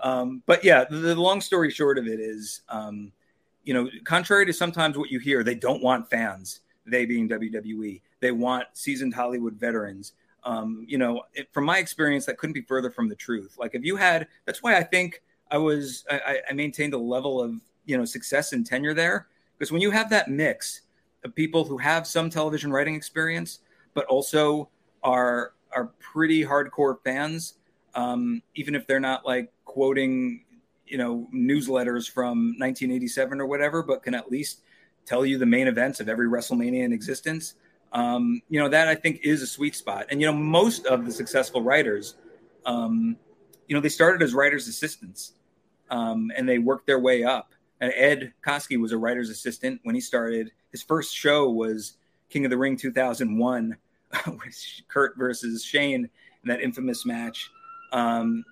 Um, 0.00 0.42
but 0.46 0.64
yeah, 0.64 0.84
the, 0.84 0.96
the, 0.96 1.14
long 1.14 1.40
story 1.40 1.70
short 1.70 1.96
of 1.96 2.08
it 2.08 2.18
is, 2.18 2.62
um, 2.68 3.12
you 3.62 3.72
know, 3.72 3.88
contrary 4.04 4.46
to 4.46 4.52
sometimes 4.52 4.98
what 4.98 5.10
you 5.10 5.20
hear, 5.20 5.44
they 5.44 5.54
don't 5.54 5.82
want 5.82 6.10
fans. 6.10 6.60
They 6.84 7.06
being 7.06 7.28
WWE, 7.28 8.00
they 8.18 8.32
want 8.32 8.64
seasoned 8.72 9.14
Hollywood 9.14 9.54
veterans. 9.54 10.14
Um, 10.44 10.84
you 10.88 10.98
know, 10.98 11.22
it, 11.34 11.48
from 11.52 11.64
my 11.64 11.78
experience, 11.78 12.26
that 12.26 12.38
couldn't 12.38 12.54
be 12.54 12.62
further 12.62 12.90
from 12.90 13.08
the 13.08 13.14
truth. 13.14 13.56
Like 13.58 13.74
if 13.74 13.84
you 13.84 13.96
had, 13.96 14.26
that's 14.44 14.62
why 14.62 14.76
I 14.76 14.82
think 14.82 15.22
I 15.50 15.58
was, 15.58 16.04
I, 16.10 16.40
I 16.48 16.52
maintained 16.52 16.94
a 16.94 16.98
level 16.98 17.40
of 17.40 17.54
you 17.84 17.96
know 17.96 18.04
success 18.04 18.52
and 18.52 18.64
tenure 18.66 18.94
there 18.94 19.26
because 19.58 19.72
when 19.72 19.80
you 19.80 19.90
have 19.90 20.10
that 20.10 20.28
mix 20.28 20.82
of 21.24 21.34
people 21.34 21.64
who 21.64 21.78
have 21.78 22.06
some 22.06 22.30
television 22.30 22.72
writing 22.72 22.94
experience, 22.94 23.60
but 23.94 24.04
also 24.06 24.68
are 25.02 25.52
are 25.74 25.86
pretty 26.00 26.44
hardcore 26.44 26.96
fans, 27.02 27.54
um, 27.94 28.42
even 28.54 28.74
if 28.74 28.86
they're 28.86 29.00
not 29.00 29.24
like 29.24 29.50
quoting, 29.64 30.44
you 30.86 30.98
know, 30.98 31.28
newsletters 31.34 32.10
from 32.10 32.54
1987 32.58 33.40
or 33.40 33.46
whatever, 33.46 33.82
but 33.82 34.02
can 34.02 34.14
at 34.14 34.30
least 34.30 34.60
tell 35.04 35.24
you 35.24 35.38
the 35.38 35.46
main 35.46 35.66
events 35.66 36.00
of 36.00 36.08
every 36.08 36.26
WrestleMania 36.26 36.84
in 36.84 36.92
existence. 36.92 37.54
Um, 37.92 38.40
you 38.48 38.58
know, 38.58 38.68
that 38.68 38.88
I 38.88 38.94
think 38.94 39.20
is 39.22 39.42
a 39.42 39.46
sweet 39.46 39.76
spot. 39.76 40.06
And, 40.10 40.20
you 40.20 40.26
know, 40.26 40.32
most 40.32 40.86
of 40.86 41.04
the 41.04 41.12
successful 41.12 41.62
writers, 41.62 42.14
um, 42.64 43.16
you 43.68 43.74
know, 43.74 43.82
they 43.82 43.90
started 43.90 44.22
as 44.22 44.32
writer's 44.32 44.66
assistants 44.66 45.34
um, 45.90 46.32
and 46.34 46.48
they 46.48 46.58
worked 46.58 46.86
their 46.86 46.98
way 46.98 47.22
up. 47.22 47.52
And 47.80 47.92
Ed 47.94 48.32
Koskey 48.46 48.80
was 48.80 48.92
a 48.92 48.98
writer's 48.98 49.28
assistant 49.28 49.80
when 49.82 49.94
he 49.94 50.00
started. 50.00 50.52
His 50.70 50.82
first 50.82 51.14
show 51.14 51.50
was 51.50 51.94
King 52.30 52.44
of 52.46 52.50
the 52.50 52.56
Ring 52.56 52.76
2001, 52.76 53.76
with 54.26 54.64
Kurt 54.88 55.16
versus 55.18 55.62
Shane 55.64 56.08
in 56.42 56.48
that 56.48 56.60
infamous 56.60 57.04
match. 57.04 57.50
Um, 57.92 58.44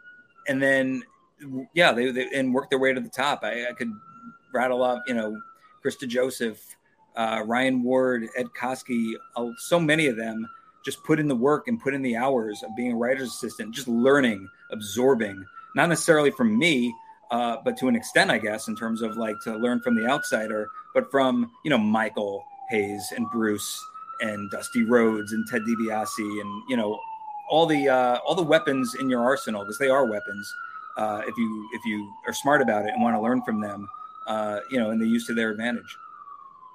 and 0.49 0.63
then 0.63 1.03
yeah, 1.75 1.93
they, 1.93 2.11
they 2.11 2.29
and 2.35 2.53
work 2.53 2.71
their 2.71 2.79
way 2.79 2.93
to 2.93 3.01
the 3.01 3.09
top. 3.09 3.41
I, 3.43 3.69
I 3.69 3.73
could 3.73 3.93
rattle 4.53 4.83
off, 4.83 5.01
you 5.07 5.15
know, 5.15 5.41
Chris 5.81 5.97
DeJoseph, 5.97 6.59
uh, 7.17 7.43
Ryan 7.45 7.83
Ward, 7.83 8.29
Ed 8.37 8.47
Koskey, 8.59 9.15
uh, 9.37 9.51
so 9.59 9.79
many 9.81 10.07
of 10.07 10.17
them 10.17 10.49
just 10.85 11.03
put 11.05 11.21
in 11.21 11.29
the 11.29 11.37
work 11.37 11.69
and 11.69 11.81
put 11.81 11.95
in 11.95 12.03
the 12.03 12.17
hours 12.17 12.63
of 12.63 12.75
being 12.77 12.93
a 12.93 12.97
writer's 12.97 13.29
assistant, 13.29 13.75
just 13.75 13.89
learning, 13.89 14.49
absorbing, 14.71 15.45
not 15.75 15.89
necessarily 15.89 16.31
from 16.31 16.59
me, 16.59 16.95
uh, 17.31 17.59
but 17.65 17.77
to 17.77 17.89
an 17.89 17.97
extent, 17.97 18.31
I 18.31 18.39
guess, 18.39 18.69
in 18.69 18.77
terms 18.77 19.03
of 19.03 19.17
like 19.17 19.37
to 19.45 19.57
learn 19.57 19.81
from 19.81 19.95
the 19.95 20.07
outsider, 20.07 20.69
but 20.95 21.11
from, 21.11 21.51
you 21.65 21.71
know, 21.71 21.79
Michael 21.79 22.45
Hayes 22.71 23.13
and 23.17 23.31
Bruce 23.31 23.85
and 24.21 24.51
Dusty 24.51 24.85
Rhodes 24.85 25.33
and 25.33 25.47
Ted 25.47 25.63
DiBiase 25.63 26.41
and, 26.41 26.63
you 26.69 26.77
know, 26.77 26.99
all 27.49 27.67
the 27.67 27.89
uh, 27.89 28.19
all 28.19 28.35
the 28.35 28.43
weapons 28.43 28.95
in 28.95 29.11
your 29.11 29.23
arsenal 29.23 29.65
because 29.65 29.79
they 29.79 29.89
are 29.89 30.07
weapons. 30.07 30.55
Uh, 30.97 31.23
if 31.27 31.37
you 31.37 31.69
if 31.73 31.85
you 31.85 32.13
are 32.27 32.33
smart 32.33 32.63
about 32.63 32.85
it 32.85 32.93
and 32.93 33.03
want 33.03 33.15
to 33.15 33.21
learn 33.21 33.43
from 33.43 33.61
them, 33.61 33.89
uh, 34.27 34.61
you 34.71 34.79
know, 34.79 34.91
and 34.91 35.03
they 35.03 35.07
use 35.07 35.27
to 35.27 35.35
their 35.35 35.51
advantage. 35.51 35.97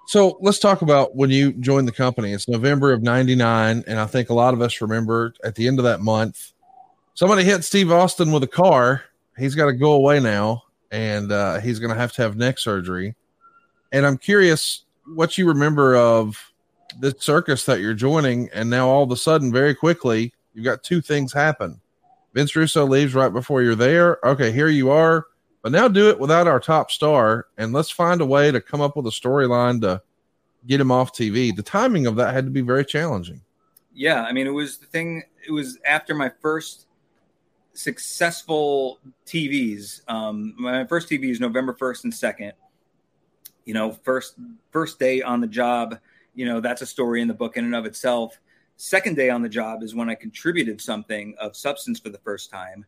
So 0.07 0.37
let's 0.41 0.59
talk 0.59 0.81
about 0.81 1.15
when 1.15 1.29
you 1.29 1.53
joined 1.53 1.87
the 1.87 1.91
company. 1.91 2.31
It's 2.31 2.47
November 2.47 2.93
of 2.93 3.01
'99, 3.01 3.83
and 3.87 3.99
I 3.99 4.05
think 4.05 4.29
a 4.29 4.33
lot 4.33 4.53
of 4.53 4.61
us 4.61 4.81
remember 4.81 5.33
at 5.43 5.55
the 5.55 5.67
end 5.67 5.79
of 5.79 5.85
that 5.85 6.01
month, 6.01 6.53
somebody 7.15 7.43
hit 7.43 7.63
Steve 7.63 7.91
Austin 7.91 8.31
with 8.31 8.43
a 8.43 8.47
car. 8.47 9.03
He's 9.37 9.55
got 9.55 9.65
to 9.65 9.73
go 9.73 9.93
away 9.93 10.19
now, 10.19 10.63
and 10.91 11.31
uh, 11.31 11.59
he's 11.59 11.79
going 11.79 11.91
to 11.91 11.99
have 11.99 12.13
to 12.13 12.21
have 12.21 12.37
neck 12.37 12.59
surgery. 12.59 13.15
And 13.91 14.05
I'm 14.05 14.17
curious 14.17 14.83
what 15.15 15.37
you 15.37 15.47
remember 15.47 15.95
of 15.95 16.51
this 16.99 17.15
circus 17.19 17.65
that 17.65 17.79
you're 17.79 17.93
joining, 17.93 18.49
and 18.53 18.69
now 18.69 18.87
all 18.87 19.03
of 19.03 19.11
a 19.11 19.17
sudden, 19.17 19.51
very 19.51 19.75
quickly, 19.75 20.33
You've 20.55 20.65
got 20.65 20.83
two 20.83 21.01
things 21.01 21.33
happen. 21.33 21.81
Vince 22.33 22.55
Russo 22.55 22.85
leaves 22.85 23.13
right 23.13 23.31
before 23.31 23.61
you're 23.61 23.75
there. 23.75 24.17
Okay, 24.25 24.51
here 24.51 24.69
you 24.69 24.89
are. 24.89 25.25
But 25.65 25.71
now 25.71 25.87
do 25.87 26.09
it 26.09 26.19
without 26.19 26.45
our 26.45 26.59
top 26.59 26.91
star, 26.91 27.47
and 27.57 27.73
let's 27.73 27.89
find 27.89 28.21
a 28.21 28.25
way 28.25 28.51
to 28.51 28.61
come 28.61 28.81
up 28.81 28.95
with 28.95 29.07
a 29.07 29.09
storyline 29.09 29.81
to 29.81 29.99
get 30.67 30.79
him 30.79 30.91
off 30.91 31.11
TV. 31.11 31.55
The 31.55 31.63
timing 31.63 32.05
of 32.05 32.17
that 32.17 32.35
had 32.35 32.45
to 32.45 32.51
be 32.51 32.61
very 32.61 32.85
challenging. 32.85 33.41
Yeah, 33.91 34.21
I 34.21 34.31
mean, 34.31 34.45
it 34.45 34.51
was 34.51 34.77
the 34.77 34.85
thing. 34.85 35.23
It 35.43 35.49
was 35.49 35.79
after 35.83 36.13
my 36.13 36.29
first 36.39 36.85
successful 37.73 38.99
TVs. 39.25 40.07
Um, 40.07 40.53
my 40.55 40.85
first 40.85 41.09
TV 41.09 41.31
is 41.31 41.39
November 41.39 41.73
first 41.73 42.03
and 42.03 42.13
second. 42.13 42.53
You 43.65 43.73
know, 43.73 43.91
first 43.91 44.35
first 44.69 44.99
day 44.99 45.23
on 45.23 45.41
the 45.41 45.47
job. 45.47 45.97
You 46.35 46.45
know, 46.45 46.59
that's 46.59 46.83
a 46.83 46.85
story 46.85 47.23
in 47.23 47.27
the 47.27 47.33
book 47.33 47.57
in 47.57 47.65
and 47.65 47.73
of 47.73 47.87
itself. 47.87 48.39
Second 48.77 49.15
day 49.15 49.31
on 49.31 49.41
the 49.41 49.49
job 49.49 49.81
is 49.81 49.95
when 49.95 50.11
I 50.11 50.13
contributed 50.13 50.79
something 50.79 51.33
of 51.39 51.57
substance 51.57 51.99
for 51.99 52.09
the 52.09 52.19
first 52.19 52.51
time, 52.51 52.85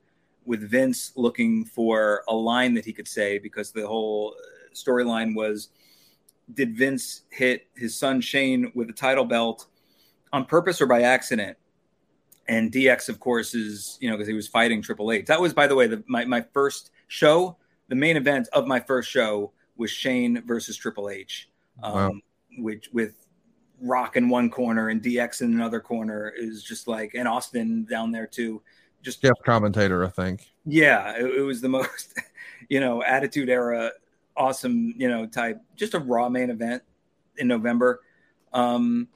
with 0.48 0.61
Vince 0.61 1.11
looking 1.15 1.65
for 1.65 2.24
a 2.28 2.34
line 2.34 2.74
that 2.74 2.86
he 2.86 2.94
could 2.94 3.07
say 3.07 3.38
because 3.38 3.72
the 3.72 3.86
whole 3.86 4.34
uh, 4.38 4.74
storyline 4.74 5.36
was 5.36 5.69
did 6.53 6.78
Vince 6.78 7.24
hit 7.30 7.68
his 7.76 7.95
son 7.95 8.22
Shane 8.22 8.72
with 8.74 8.90
a 8.90 8.94
title 8.94 9.26
belt 9.26 9.68
on 10.32 10.45
purpose 10.45 10.82
or 10.82 10.88
by 10.88 11.02
accident? 11.02 11.57
And 12.48 12.72
DX, 12.72 13.10
of 13.10 13.19
course, 13.19 13.53
is, 13.53 13.98
you 13.99 14.10
know, 14.10 14.15
because 14.15 14.30
he 14.30 14.34
was 14.34 14.48
fighting 14.48 14.82
Triple 14.82 15.11
H. 15.11 15.26
That 15.26 15.41
was, 15.41 15.53
by 15.53 15.68
the 15.68 15.76
way, 15.76 15.88
the, 15.88 16.02
my, 16.07 16.24
my 16.24 16.41
first 16.53 16.91
show. 17.07 17.57
The 17.90 17.95
main 17.95 18.15
event 18.15 18.48
of 18.53 18.68
my 18.68 18.80
first 18.80 19.10
show 19.10 19.52
was 19.76 19.91
Shane 19.91 20.41
versus 20.45 20.78
Triple 20.78 21.10
H, 21.10 21.49
um, 21.84 21.94
wow. 21.94 22.11
which 22.60 22.90
with 22.94 23.15
Rock 23.82 24.15
in 24.15 24.30
one 24.30 24.49
corner 24.49 24.90
and 24.90 25.02
DX 25.02 25.41
in 25.41 25.53
another 25.53 25.82
corner 25.82 26.34
is 26.36 26.64
just 26.64 26.88
like, 26.88 27.14
and 27.15 27.28
Austin 27.28 27.84
down 27.84 28.11
there 28.11 28.28
too. 28.28 28.61
Just 29.02 29.22
Jeff 29.22 29.38
commentator, 29.45 30.03
I 30.03 30.10
think. 30.10 30.52
Yeah, 30.65 31.15
it, 31.18 31.38
it 31.38 31.41
was 31.41 31.61
the 31.61 31.69
most, 31.78 32.19
you 32.69 32.80
know, 32.80 33.03
attitude 33.03 33.49
era, 33.49 33.91
awesome, 34.36 34.94
you 34.98 35.10
know, 35.10 35.26
type. 35.26 35.61
Just 35.76 35.94
a 35.94 35.99
raw 35.99 36.30
main 36.30 36.49
event 36.49 36.84
in 37.38 37.48
November. 37.48 38.02
Um, 38.53 39.07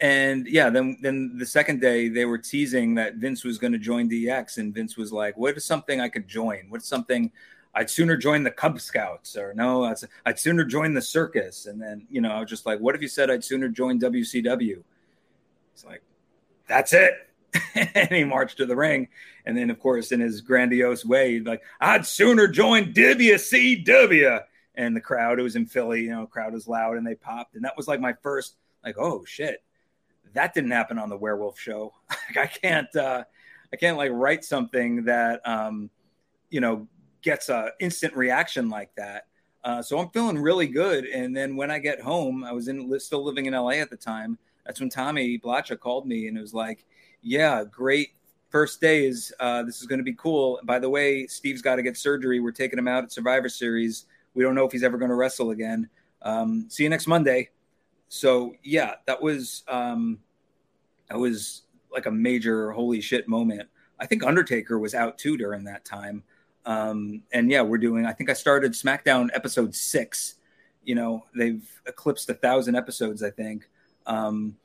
and 0.00 0.46
yeah, 0.48 0.70
then 0.70 0.96
then 1.02 1.36
the 1.36 1.44
second 1.44 1.80
day 1.80 2.08
they 2.08 2.24
were 2.24 2.38
teasing 2.38 2.94
that 2.94 3.16
Vince 3.16 3.44
was 3.44 3.58
going 3.58 3.72
to 3.72 3.78
join 3.78 4.08
DX, 4.08 4.56
and 4.56 4.74
Vince 4.74 4.96
was 4.96 5.12
like, 5.12 5.36
"What 5.36 5.56
is 5.56 5.64
something 5.64 6.00
I 6.00 6.08
could 6.08 6.26
join? 6.26 6.66
What's 6.70 6.88
something 6.88 7.30
I'd 7.74 7.90
sooner 7.90 8.16
join 8.16 8.42
the 8.42 8.50
Cub 8.50 8.80
Scouts, 8.80 9.36
or 9.36 9.52
no, 9.52 9.84
I'd, 9.84 9.96
I'd 10.24 10.38
sooner 10.38 10.64
join 10.64 10.94
the 10.94 11.02
circus." 11.02 11.66
And 11.66 11.80
then 11.80 12.06
you 12.10 12.22
know, 12.22 12.30
I 12.30 12.40
was 12.40 12.48
just 12.48 12.64
like, 12.64 12.80
"What 12.80 12.94
if 12.94 13.02
you 13.02 13.08
said 13.08 13.30
I'd 13.30 13.44
sooner 13.44 13.68
join 13.68 14.00
WCW?" 14.00 14.82
It's 15.74 15.84
like, 15.84 16.02
"That's 16.66 16.94
it." 16.94 17.12
and 17.74 18.10
he 18.10 18.24
marched 18.24 18.58
to 18.58 18.66
the 18.66 18.76
ring, 18.76 19.08
and 19.46 19.56
then 19.56 19.70
of 19.70 19.78
course, 19.78 20.12
in 20.12 20.20
his 20.20 20.40
grandiose 20.40 21.04
way, 21.04 21.40
like, 21.40 21.62
"I'd 21.80 22.06
sooner 22.06 22.46
join 22.46 22.92
WCW." 22.92 24.40
And 24.76 24.96
the 24.96 25.00
crowd, 25.00 25.38
it 25.38 25.42
was 25.42 25.56
in 25.56 25.66
Philly, 25.66 26.02
you 26.02 26.10
know, 26.10 26.26
crowd 26.26 26.52
was 26.52 26.68
loud, 26.68 26.96
and 26.96 27.06
they 27.06 27.16
popped, 27.16 27.56
and 27.56 27.64
that 27.64 27.76
was 27.76 27.88
like 27.88 28.00
my 28.00 28.14
first, 28.22 28.56
like, 28.84 28.96
"Oh 28.98 29.24
shit." 29.24 29.62
that 30.34 30.54
didn't 30.54 30.70
happen 30.70 30.98
on 30.98 31.08
the 31.08 31.16
werewolf 31.16 31.58
show 31.58 31.92
i 32.36 32.46
can't 32.46 32.94
uh 32.96 33.22
i 33.72 33.76
can't 33.76 33.96
like 33.96 34.10
write 34.12 34.44
something 34.44 35.04
that 35.04 35.46
um 35.46 35.90
you 36.50 36.60
know 36.60 36.86
gets 37.22 37.48
a 37.48 37.70
instant 37.80 38.14
reaction 38.16 38.68
like 38.68 38.94
that 38.96 39.26
uh, 39.64 39.82
so 39.82 39.98
i'm 39.98 40.08
feeling 40.10 40.38
really 40.38 40.66
good 40.66 41.04
and 41.04 41.36
then 41.36 41.54
when 41.56 41.70
i 41.70 41.78
get 41.78 42.00
home 42.00 42.44
i 42.44 42.52
was 42.52 42.68
in 42.68 42.98
still 42.98 43.22
living 43.22 43.46
in 43.46 43.54
la 43.54 43.70
at 43.70 43.90
the 43.90 43.96
time 43.96 44.38
that's 44.64 44.80
when 44.80 44.88
tommy 44.88 45.38
blacha 45.38 45.78
called 45.78 46.06
me 46.06 46.28
and 46.28 46.38
it 46.38 46.40
was 46.40 46.54
like 46.54 46.86
yeah 47.22 47.64
great 47.64 48.10
first 48.48 48.80
day 48.80 49.06
is 49.06 49.32
uh, 49.40 49.62
this 49.62 49.80
is 49.80 49.86
going 49.86 49.98
to 49.98 50.04
be 50.04 50.14
cool 50.14 50.58
by 50.64 50.78
the 50.78 50.88
way 50.88 51.26
steve's 51.26 51.62
got 51.62 51.76
to 51.76 51.82
get 51.82 51.96
surgery 51.96 52.40
we're 52.40 52.50
taking 52.50 52.78
him 52.78 52.88
out 52.88 53.04
at 53.04 53.12
survivor 53.12 53.48
series 53.48 54.06
we 54.34 54.42
don't 54.42 54.54
know 54.54 54.64
if 54.64 54.72
he's 54.72 54.82
ever 54.82 54.98
going 54.98 55.10
to 55.10 55.14
wrestle 55.14 55.50
again 55.50 55.88
um, 56.22 56.66
see 56.68 56.82
you 56.82 56.88
next 56.88 57.06
monday 57.06 57.48
so 58.10 58.56
yeah, 58.64 58.96
that 59.06 59.22
was 59.22 59.62
um, 59.68 60.18
that 61.08 61.16
was 61.16 61.62
like 61.92 62.06
a 62.06 62.10
major 62.10 62.72
holy 62.72 63.00
shit 63.00 63.28
moment. 63.28 63.68
I 64.00 64.06
think 64.06 64.24
Undertaker 64.24 64.78
was 64.78 64.94
out 64.94 65.16
too 65.16 65.36
during 65.36 65.64
that 65.64 65.84
time. 65.84 66.24
Um, 66.66 67.22
and 67.32 67.50
yeah, 67.50 67.62
we're 67.62 67.78
doing. 67.78 68.04
I 68.04 68.12
think 68.12 68.28
I 68.28 68.32
started 68.32 68.72
SmackDown 68.72 69.28
episode 69.32 69.74
six. 69.76 70.34
You 70.82 70.96
know, 70.96 71.24
they've 71.36 71.64
eclipsed 71.86 72.28
a 72.30 72.34
thousand 72.34 72.74
episodes, 72.74 73.22
I 73.22 73.30
think. 73.30 73.70
Um, 74.06 74.56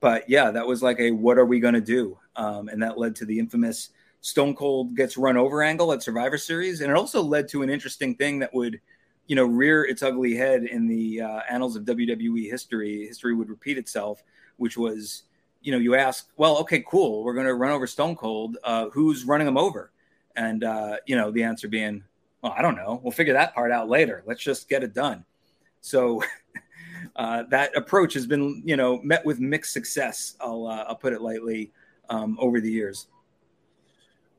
but 0.00 0.28
yeah, 0.28 0.50
that 0.50 0.66
was 0.66 0.82
like 0.82 1.00
a 1.00 1.10
what 1.10 1.38
are 1.38 1.46
we 1.46 1.60
going 1.60 1.74
to 1.74 1.80
do? 1.80 2.18
Um, 2.36 2.68
and 2.68 2.82
that 2.82 2.98
led 2.98 3.16
to 3.16 3.24
the 3.24 3.38
infamous 3.38 3.90
Stone 4.20 4.56
Cold 4.56 4.96
gets 4.96 5.16
run 5.16 5.36
over 5.36 5.62
angle 5.62 5.92
at 5.92 6.02
Survivor 6.02 6.38
Series, 6.38 6.80
and 6.80 6.90
it 6.90 6.96
also 6.96 7.22
led 7.22 7.48
to 7.48 7.62
an 7.62 7.70
interesting 7.70 8.14
thing 8.14 8.40
that 8.40 8.52
would 8.52 8.80
you 9.26 9.34
know, 9.34 9.44
rear 9.44 9.84
its 9.84 10.02
ugly 10.02 10.34
head 10.34 10.64
in 10.64 10.86
the 10.86 11.20
uh, 11.20 11.40
annals 11.50 11.76
of 11.76 11.84
WWE 11.84 12.48
history. 12.50 13.06
History 13.06 13.34
would 13.34 13.48
repeat 13.48 13.78
itself, 13.78 14.22
which 14.56 14.76
was, 14.76 15.24
you 15.62 15.72
know, 15.72 15.78
you 15.78 15.94
ask, 15.96 16.28
well, 16.36 16.58
okay, 16.58 16.84
cool, 16.88 17.24
we're 17.24 17.34
going 17.34 17.46
to 17.46 17.54
run 17.54 17.72
over 17.72 17.86
Stone 17.86 18.16
Cold. 18.16 18.56
Uh, 18.62 18.88
who's 18.90 19.24
running 19.24 19.48
him 19.48 19.58
over? 19.58 19.90
And 20.36 20.64
uh, 20.64 20.98
you 21.06 21.16
know, 21.16 21.30
the 21.30 21.42
answer 21.42 21.66
being, 21.66 22.04
well, 22.42 22.54
I 22.56 22.62
don't 22.62 22.76
know. 22.76 23.00
We'll 23.02 23.12
figure 23.12 23.32
that 23.32 23.54
part 23.54 23.72
out 23.72 23.88
later. 23.88 24.22
Let's 24.26 24.42
just 24.42 24.68
get 24.68 24.84
it 24.84 24.94
done. 24.94 25.24
So 25.80 26.22
uh, 27.16 27.44
that 27.50 27.76
approach 27.76 28.14
has 28.14 28.26
been, 28.26 28.62
you 28.64 28.76
know, 28.76 29.00
met 29.02 29.24
with 29.24 29.40
mixed 29.40 29.72
success. 29.72 30.36
I'll 30.40 30.66
uh, 30.66 30.84
I'll 30.88 30.96
put 30.96 31.12
it 31.12 31.20
lightly 31.20 31.72
um, 32.08 32.36
over 32.40 32.60
the 32.60 32.70
years. 32.70 33.06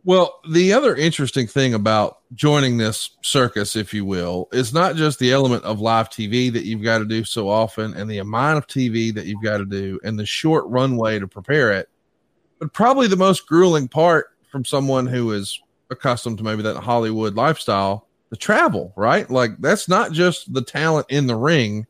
Well, 0.07 0.39
the 0.49 0.71
other 0.71 0.95
interesting 0.95 1.47
thing 1.47 1.73
about 1.73 2.19
joining 2.33 2.77
this 2.77 3.09
circus, 3.23 3.75
if 3.75 3.93
you 3.93 4.05
will, 4.05 4.47
is 4.53 4.73
not 4.73 4.95
just 4.95 5.19
the 5.19 5.33
element 5.33 5.65
of 5.65 5.81
live 5.81 6.09
TV 6.09 6.53
that 6.53 6.63
you've 6.63 6.83
got 6.83 6.99
to 6.99 7.05
do 7.05 7.25
so 7.25 7.49
often 7.49 7.93
and 7.93 8.09
the 8.09 8.19
amount 8.19 8.57
of 8.57 8.67
TV 8.67 9.13
that 9.13 9.25
you've 9.25 9.43
got 9.43 9.57
to 9.57 9.65
do 9.65 9.99
and 10.05 10.17
the 10.17 10.25
short 10.25 10.65
runway 10.67 11.19
to 11.19 11.27
prepare 11.27 11.73
it, 11.73 11.89
but 12.57 12.71
probably 12.71 13.07
the 13.07 13.17
most 13.17 13.47
grueling 13.47 13.89
part 13.89 14.27
from 14.49 14.63
someone 14.63 15.07
who 15.07 15.33
is 15.33 15.59
accustomed 15.89 16.37
to 16.37 16.43
maybe 16.45 16.61
that 16.61 16.77
Hollywood 16.77 17.35
lifestyle, 17.35 18.07
the 18.29 18.37
travel, 18.37 18.93
right? 18.95 19.29
Like 19.29 19.57
that's 19.59 19.89
not 19.89 20.13
just 20.13 20.53
the 20.53 20.61
talent 20.61 21.07
in 21.09 21.27
the 21.27 21.35
ring, 21.35 21.85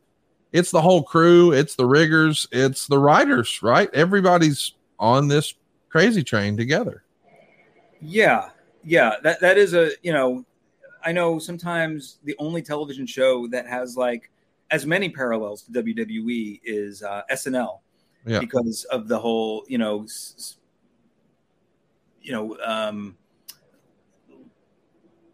it's 0.51 0.71
the 0.71 0.81
whole 0.81 1.03
crew, 1.03 1.51
it's 1.51 1.75
the 1.75 1.85
riggers, 1.85 2.47
it's 2.51 2.87
the 2.87 2.99
writers, 2.99 3.61
right? 3.61 3.89
Everybody's 3.93 4.73
on 4.99 5.27
this 5.27 5.53
crazy 5.89 6.23
train 6.23 6.57
together. 6.57 7.03
Yeah, 8.01 8.49
yeah, 8.83 9.15
that 9.23 9.41
that 9.41 9.57
is 9.57 9.73
a 9.73 9.91
you 10.01 10.13
know, 10.13 10.45
I 11.03 11.11
know 11.11 11.39
sometimes 11.39 12.19
the 12.23 12.35
only 12.39 12.61
television 12.61 13.05
show 13.05 13.47
that 13.47 13.67
has 13.67 13.97
like 13.97 14.31
as 14.71 14.85
many 14.85 15.09
parallels 15.09 15.63
to 15.63 15.71
WWE 15.71 16.61
is 16.63 17.03
uh, 17.03 17.21
SNL, 17.31 17.79
yeah. 18.25 18.39
because 18.39 18.83
of 18.85 19.07
the 19.07 19.17
whole 19.17 19.65
you 19.67 19.77
know, 19.77 20.03
s- 20.03 20.57
you 22.21 22.31
know, 22.31 22.57
um, 22.63 23.17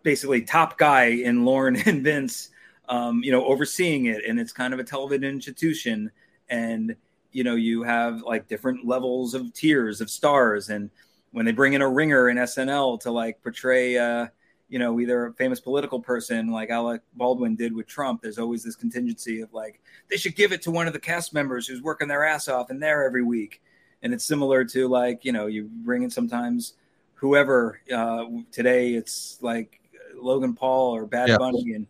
basically 0.03 0.41
top 0.41 0.77
guy 0.77 1.05
in 1.05 1.45
Lorne 1.45 1.75
and 1.85 2.03
Vince, 2.03 2.49
um, 2.89 3.23
you 3.23 3.31
know, 3.31 3.45
overseeing 3.45 4.05
it, 4.05 4.23
and 4.27 4.39
it's 4.39 4.51
kind 4.51 4.73
of 4.73 4.79
a 4.79 4.83
television 4.83 5.23
institution, 5.23 6.11
and 6.49 6.95
you 7.31 7.43
know, 7.43 7.55
you 7.55 7.83
have 7.83 8.21
like 8.21 8.47
different 8.47 8.85
levels 8.85 9.33
of 9.33 9.53
tiers 9.53 10.01
of 10.01 10.09
stars 10.09 10.69
and 10.69 10.91
when 11.33 11.45
they 11.45 11.51
bring 11.51 11.73
in 11.73 11.81
a 11.81 11.89
ringer 11.89 12.29
in 12.29 12.37
SNL 12.37 12.99
to 13.01 13.11
like 13.11 13.41
portray, 13.41 13.97
uh, 13.97 14.27
you 14.69 14.77
know, 14.77 14.99
either 14.99 15.25
a 15.25 15.33
famous 15.33 15.59
political 15.59 15.99
person 15.99 16.47
like 16.47 16.69
Alec 16.69 17.01
Baldwin 17.15 17.55
did 17.55 17.75
with 17.75 17.87
Trump, 17.87 18.21
there's 18.21 18.37
always 18.37 18.63
this 18.63 18.75
contingency 18.75 19.41
of 19.41 19.51
like, 19.51 19.81
they 20.09 20.15
should 20.15 20.35
give 20.35 20.51
it 20.51 20.61
to 20.61 20.71
one 20.71 20.85
of 20.85 20.93
the 20.93 20.99
cast 20.99 21.33
members 21.33 21.67
who's 21.67 21.81
working 21.81 22.07
their 22.07 22.23
ass 22.23 22.47
off 22.47 22.69
and 22.69 22.81
there 22.81 23.03
every 23.03 23.23
week. 23.23 23.61
And 24.03 24.13
it's 24.13 24.23
similar 24.23 24.63
to 24.65 24.87
like, 24.87 25.25
you 25.25 25.31
know, 25.31 25.47
you 25.47 25.69
bring 25.71 26.03
in 26.03 26.09
sometimes 26.11 26.75
whoever, 27.15 27.81
uh, 27.93 28.25
today 28.51 28.93
it's 28.93 29.39
like 29.41 29.81
Logan 30.15 30.53
Paul 30.53 30.95
or 30.95 31.07
Bad 31.07 31.29
yeah. 31.29 31.37
Bunny 31.39 31.73
and, 31.73 31.87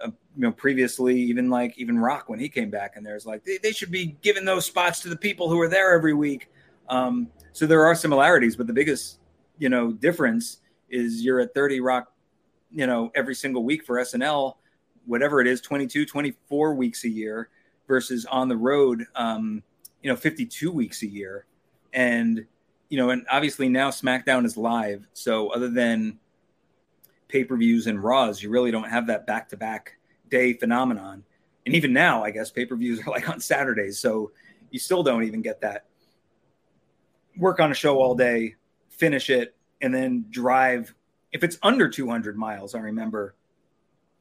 uh, 0.00 0.08
you 0.08 0.42
know, 0.42 0.52
previously 0.52 1.18
even 1.18 1.48
like 1.48 1.76
even 1.78 1.98
Rock 1.98 2.28
when 2.28 2.38
he 2.38 2.48
came 2.48 2.70
back 2.70 2.96
and 2.96 3.04
there's 3.04 3.26
like, 3.26 3.44
they, 3.44 3.58
they 3.58 3.72
should 3.72 3.90
be 3.90 4.16
giving 4.22 4.44
those 4.44 4.66
spots 4.66 5.00
to 5.00 5.08
the 5.08 5.16
people 5.16 5.48
who 5.48 5.60
are 5.60 5.68
there 5.68 5.94
every 5.94 6.14
week. 6.14 6.50
Um, 6.88 7.28
so 7.52 7.66
there 7.66 7.84
are 7.86 7.94
similarities, 7.94 8.56
but 8.56 8.66
the 8.66 8.72
biggest, 8.72 9.18
you 9.58 9.68
know, 9.68 9.92
difference 9.92 10.58
is 10.90 11.24
you're 11.24 11.40
at 11.40 11.54
30 11.54 11.80
Rock, 11.80 12.12
you 12.70 12.86
know, 12.86 13.10
every 13.14 13.34
single 13.34 13.64
week 13.64 13.84
for 13.84 13.96
SNL, 13.96 14.56
whatever 15.06 15.40
it 15.40 15.46
is, 15.46 15.60
22, 15.60 16.04
24 16.04 16.74
weeks 16.74 17.04
a 17.04 17.08
year 17.08 17.48
versus 17.88 18.26
on 18.26 18.48
the 18.48 18.56
road, 18.56 19.04
um, 19.14 19.62
you 20.02 20.10
know, 20.10 20.16
52 20.16 20.70
weeks 20.70 21.02
a 21.02 21.06
year. 21.06 21.46
And, 21.92 22.44
you 22.90 22.98
know, 22.98 23.10
and 23.10 23.26
obviously 23.30 23.68
now 23.68 23.90
SmackDown 23.90 24.44
is 24.44 24.56
live. 24.56 25.06
So 25.14 25.48
other 25.48 25.70
than 25.70 26.18
pay 27.28 27.44
per 27.44 27.56
views 27.56 27.86
and 27.86 28.02
Raws, 28.02 28.42
you 28.42 28.50
really 28.50 28.70
don't 28.70 28.88
have 28.88 29.06
that 29.08 29.26
back 29.26 29.48
to 29.50 29.56
back 29.56 29.96
day 30.28 30.52
phenomenon. 30.52 31.24
And 31.64 31.74
even 31.74 31.92
now, 31.92 32.24
I 32.24 32.30
guess 32.30 32.50
pay 32.50 32.66
per 32.66 32.76
views 32.76 33.00
are 33.06 33.10
like 33.10 33.28
on 33.28 33.40
Saturdays. 33.40 33.98
So 33.98 34.32
you 34.70 34.78
still 34.78 35.02
don't 35.02 35.24
even 35.24 35.42
get 35.42 35.60
that 35.62 35.86
work 37.36 37.60
on 37.60 37.70
a 37.70 37.74
show 37.74 37.98
all 37.98 38.14
day, 38.14 38.54
finish 38.88 39.30
it, 39.30 39.54
and 39.80 39.94
then 39.94 40.26
drive. 40.30 40.94
If 41.32 41.44
it's 41.44 41.58
under 41.62 41.88
200 41.88 42.36
miles, 42.36 42.74
I 42.74 42.78
remember 42.78 43.34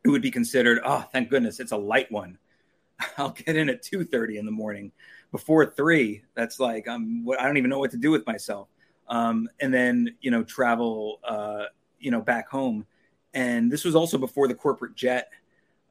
it 0.04 0.10
would 0.10 0.22
be 0.22 0.32
considered, 0.32 0.80
oh, 0.84 1.06
thank 1.12 1.30
goodness, 1.30 1.60
it's 1.60 1.72
a 1.72 1.78
light 1.78 2.12
one. 2.12 2.38
I'll 3.18 3.32
get 3.32 3.56
in 3.56 3.70
at 3.70 3.84
2:30 3.84 4.38
in 4.38 4.46
the 4.46 4.52
morning. 4.52 4.92
Before 5.32 5.66
three, 5.66 6.24
that's 6.34 6.60
like 6.60 6.88
I'm. 6.88 7.28
I 7.40 7.46
don't 7.46 7.58
even 7.58 7.70
know 7.70 7.80
what 7.80 7.92
to 7.92 7.98
do 7.98 8.12
with 8.12 8.26
myself. 8.26 8.70
Um, 9.08 9.50
and 9.60 9.74
then 9.74 10.16
you 10.22 10.32
know 10.32 10.44
travel, 10.44 11.20
uh, 11.28 11.66
you 12.00 12.12
know, 12.12 12.22
back 12.22 12.48
home. 12.50 12.86
And 13.36 13.72
this 13.72 13.86
was 13.86 13.96
also 13.96 14.18
before 14.18 14.48
the 14.48 14.56
corporate 14.56 14.96
jet. 14.96 15.30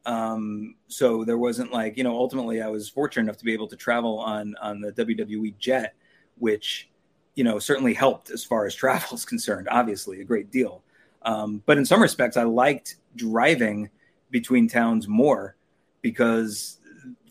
Um, 0.06 0.74
so 0.88 1.24
there 1.24 1.38
wasn't 1.38 1.72
like 1.72 1.96
you 1.96 2.04
know. 2.04 2.16
Ultimately, 2.16 2.60
I 2.60 2.68
was 2.68 2.88
fortunate 2.88 3.22
enough 3.22 3.38
to 3.38 3.44
be 3.44 3.52
able 3.52 3.68
to 3.68 3.76
travel 3.76 4.18
on 4.18 4.54
on 4.60 4.80
the 4.80 4.92
WWE 4.92 5.56
jet, 5.58 5.94
which 6.38 6.90
you 7.34 7.44
know, 7.44 7.58
certainly 7.58 7.94
helped 7.94 8.30
as 8.30 8.44
far 8.44 8.66
as 8.66 8.74
travel 8.84 9.14
is 9.14 9.24
concerned, 9.24 9.68
obviously, 9.70 10.20
a 10.20 10.24
great 10.24 10.50
deal. 10.50 10.82
Um, 11.22 11.62
but 11.66 11.78
in 11.78 11.84
some 11.84 12.02
respects, 12.02 12.36
I 12.36 12.42
liked 12.44 12.96
driving 13.16 13.88
between 14.30 14.68
towns 14.68 15.08
more 15.08 15.56
because, 16.02 16.78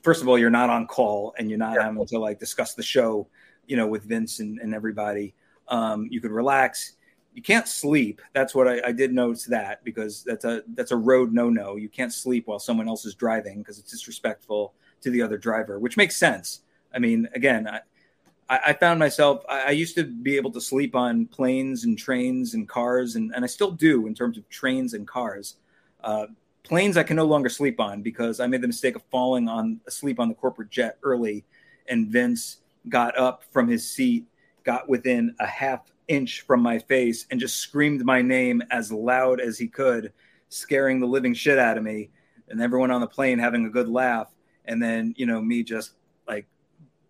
first 0.02 0.22
of 0.22 0.28
all, 0.28 0.38
you're 0.38 0.50
not 0.50 0.70
on 0.70 0.88
call 0.88 1.34
and 1.38 1.50
you're 1.50 1.60
not 1.60 1.76
yeah. 1.76 1.84
having 1.84 2.06
to 2.06 2.20
like 2.20 2.40
discuss 2.40 2.74
the 2.74 2.84
show, 2.84 3.28
you 3.68 3.78
know, 3.78 3.88
with 3.88 4.04
Vince 4.04 4.40
and, 4.40 4.60
and 4.60 4.74
everybody. 4.74 5.36
Um, 5.68 6.08
you 6.10 6.22
could 6.22 6.32
relax. 6.32 6.94
You 7.34 7.42
can't 7.42 7.68
sleep. 7.68 8.22
That's 8.34 8.54
what 8.54 8.68
I, 8.68 8.82
I, 8.86 8.92
did 8.92 9.12
notice 9.12 9.46
that 9.46 9.84
because 9.84 10.24
that's 10.24 10.46
a 10.46 10.64
that's 10.76 10.92
a 10.92 10.96
road 10.96 11.34
no 11.34 11.50
no. 11.50 11.78
You 11.78 11.90
can't 11.90 12.14
sleep 12.14 12.48
while 12.48 12.60
someone 12.60 12.88
else 12.88 13.06
is 13.06 13.16
driving 13.16 13.60
because 13.60 13.80
it's 13.80 13.90
disrespectful 13.90 14.74
to 15.02 15.10
the 15.10 15.22
other 15.22 15.38
driver, 15.38 15.80
which 15.80 15.98
makes 15.98 16.16
sense. 16.16 16.62
I 16.94 17.00
mean, 17.00 17.28
again, 17.34 17.68
I, 17.68 18.60
I, 18.68 18.74
found 18.74 19.00
myself, 19.00 19.44
I, 19.50 19.62
I, 19.68 19.70
used 19.72 19.96
to 19.96 20.04
be 20.04 20.36
able 20.36 20.52
to 20.52 20.62
sleep 20.62 20.96
on 20.96 21.26
planes 21.26 21.86
and 21.86 21.98
trains 21.98 22.54
and 22.54 22.70
cars, 22.70 23.16
and, 23.16 23.34
and 23.36 23.44
I 23.44 23.48
still 23.48 23.72
do 23.72 24.06
in 24.06 24.14
terms 24.14 24.38
of 24.38 24.48
trains 24.50 24.94
and 24.94 25.08
cars. 25.08 25.56
Uh, 26.04 26.28
planes 26.64 26.98
I 26.98 27.04
can 27.04 27.16
no 27.16 27.26
longer 27.26 27.50
sleep 27.50 27.80
on 27.80 28.02
because 28.02 28.40
I 28.40 28.48
made 28.48 28.62
the 28.62 28.68
mistake 28.68 28.96
of 28.96 29.04
falling 29.12 29.48
on 29.48 29.80
asleep 29.88 30.20
on 30.20 30.30
the 30.30 30.36
corporate 30.36 30.70
jet 30.70 30.98
early, 31.04 31.44
and 31.88 32.08
Vince 32.08 32.58
got 32.90 33.18
up 33.18 33.44
from 33.52 33.68
his 33.68 33.90
seat, 33.90 34.26
got 34.64 34.88
within 34.88 35.36
a 35.40 35.48
half 35.48 35.93
inch 36.14 36.42
from 36.42 36.62
my 36.62 36.80
face, 36.80 37.26
and 37.32 37.40
just 37.40 37.58
screamed 37.58 38.06
my 38.06 38.22
name 38.22 38.62
as 38.72 38.92
loud 38.92 39.42
as 39.42 39.58
he 39.58 39.68
could, 39.68 40.14
scaring 40.50 41.00
the 41.00 41.08
living 41.08 41.34
shit 41.34 41.58
out 41.58 41.78
of 41.78 41.84
me. 41.84 42.10
And 42.50 42.62
everyone 42.62 42.92
on 42.92 43.02
the 43.02 43.08
plane 43.08 43.40
having 43.40 43.66
a 43.66 43.70
good 43.70 43.90
laugh. 43.90 44.32
And 44.66 44.82
then, 44.82 45.14
you 45.18 45.26
know, 45.26 45.42
me 45.42 45.64
just 45.64 45.94
like 46.28 46.46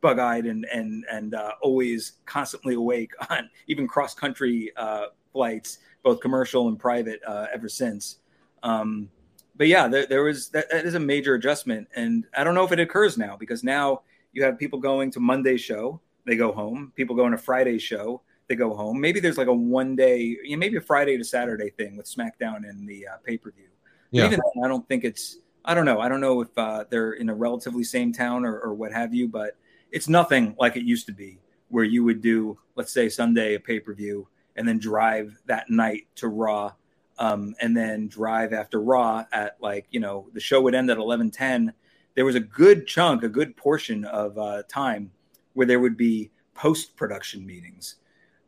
bug 0.02 0.20
eyed 0.20 0.46
and, 0.46 0.66
and, 0.74 1.04
and 1.12 1.36
uh, 1.36 1.52
always 1.62 2.14
constantly 2.26 2.76
awake 2.76 3.12
on 3.30 3.50
even 3.68 3.88
cross 3.88 4.14
country 4.14 4.72
uh, 4.78 5.08
flights, 5.34 5.80
both 6.04 6.22
commercial 6.22 6.70
and 6.70 6.80
private, 6.80 7.20
uh, 7.28 7.48
ever 7.54 7.68
since. 7.68 8.20
Um, 8.64 9.10
but 9.56 9.68
yeah, 9.68 9.88
there, 9.88 10.06
there 10.06 10.24
was 10.24 10.50
that, 10.50 10.70
that 10.72 10.86
is 10.86 10.96
a 10.96 11.00
major 11.00 11.36
adjustment. 11.36 11.88
And 11.96 12.26
I 12.36 12.44
don't 12.44 12.56
know 12.56 12.64
if 12.64 12.72
it 12.72 12.80
occurs 12.80 13.18
now 13.18 13.36
because 13.38 13.64
now 13.64 14.02
you 14.32 14.44
have 14.44 14.58
people 14.58 14.80
going 14.80 15.12
to 15.12 15.20
Monday 15.20 15.58
show, 15.58 16.00
they 16.26 16.36
go 16.36 16.52
home. 16.52 16.92
People 16.96 17.16
going 17.16 17.32
to 17.32 17.38
Friday 17.38 17.78
show, 17.78 18.22
they 18.54 18.58
go 18.58 18.76
home. 18.76 19.02
Maybe 19.02 19.20
there's 19.20 19.38
like 19.38 19.48
a 19.48 19.54
one 19.54 19.96
day, 19.96 20.20
you 20.22 20.52
know, 20.52 20.58
maybe 20.58 20.78
a 20.78 20.82
Friday 20.82 21.18
to 21.18 21.24
Saturday 21.24 21.72
thing 21.72 21.98
with 21.98 22.06
SmackDown 22.06 22.70
and 22.70 22.88
the 22.88 23.08
uh, 23.08 23.18
pay 23.24 23.38
per 23.38 23.52
view. 23.52 23.70
Yeah. 24.12 24.26
Even 24.26 24.40
then, 24.40 24.64
I 24.64 24.68
don't 24.68 24.88
think 24.88 25.04
it's. 25.04 25.38
I 25.66 25.74
don't 25.74 25.86
know. 25.86 26.00
I 26.02 26.10
don't 26.10 26.22
know 26.22 26.42
if 26.42 26.58
uh, 26.58 26.84
they're 26.90 27.14
in 27.14 27.30
a 27.30 27.34
relatively 27.34 27.84
same 27.84 28.12
town 28.12 28.46
or, 28.46 28.60
or 28.60 28.74
what 28.74 28.92
have 28.92 29.14
you, 29.14 29.30
but 29.30 29.56
it's 29.92 30.10
nothing 30.10 30.56
like 30.60 30.76
it 30.76 30.84
used 30.84 31.06
to 31.08 31.14
be, 31.14 31.40
where 31.70 31.86
you 31.86 32.04
would 32.04 32.22
do, 32.22 32.60
let's 32.76 32.92
say, 32.92 33.08
Sunday 33.08 33.56
a 33.56 33.60
pay 33.60 33.80
per 33.80 33.94
view 33.94 34.28
and 34.56 34.68
then 34.68 34.78
drive 34.78 35.42
that 35.46 35.70
night 35.70 36.06
to 36.16 36.28
Raw, 36.28 36.74
um, 37.18 37.56
and 37.62 37.76
then 37.76 38.08
drive 38.08 38.54
after 38.54 38.82
Raw 38.82 39.26
at 39.32 39.58
like 39.62 39.88
you 39.90 40.00
know 40.00 40.28
the 40.34 40.40
show 40.40 40.62
would 40.62 40.76
end 40.76 40.92
at 40.92 40.98
eleven 40.98 41.32
ten 41.32 41.74
there 42.16 42.26
was 42.26 42.36
a 42.36 42.40
good 42.40 42.86
chunk, 42.86 43.24
a 43.24 43.30
good 43.30 43.56
portion 43.58 44.06
of 44.06 44.38
uh, 44.38 44.64
time 44.70 45.12
where 45.54 45.68
there 45.68 45.80
would 45.80 45.98
be 45.98 46.32
post 46.54 46.96
production 46.96 47.46
meetings 47.46 47.96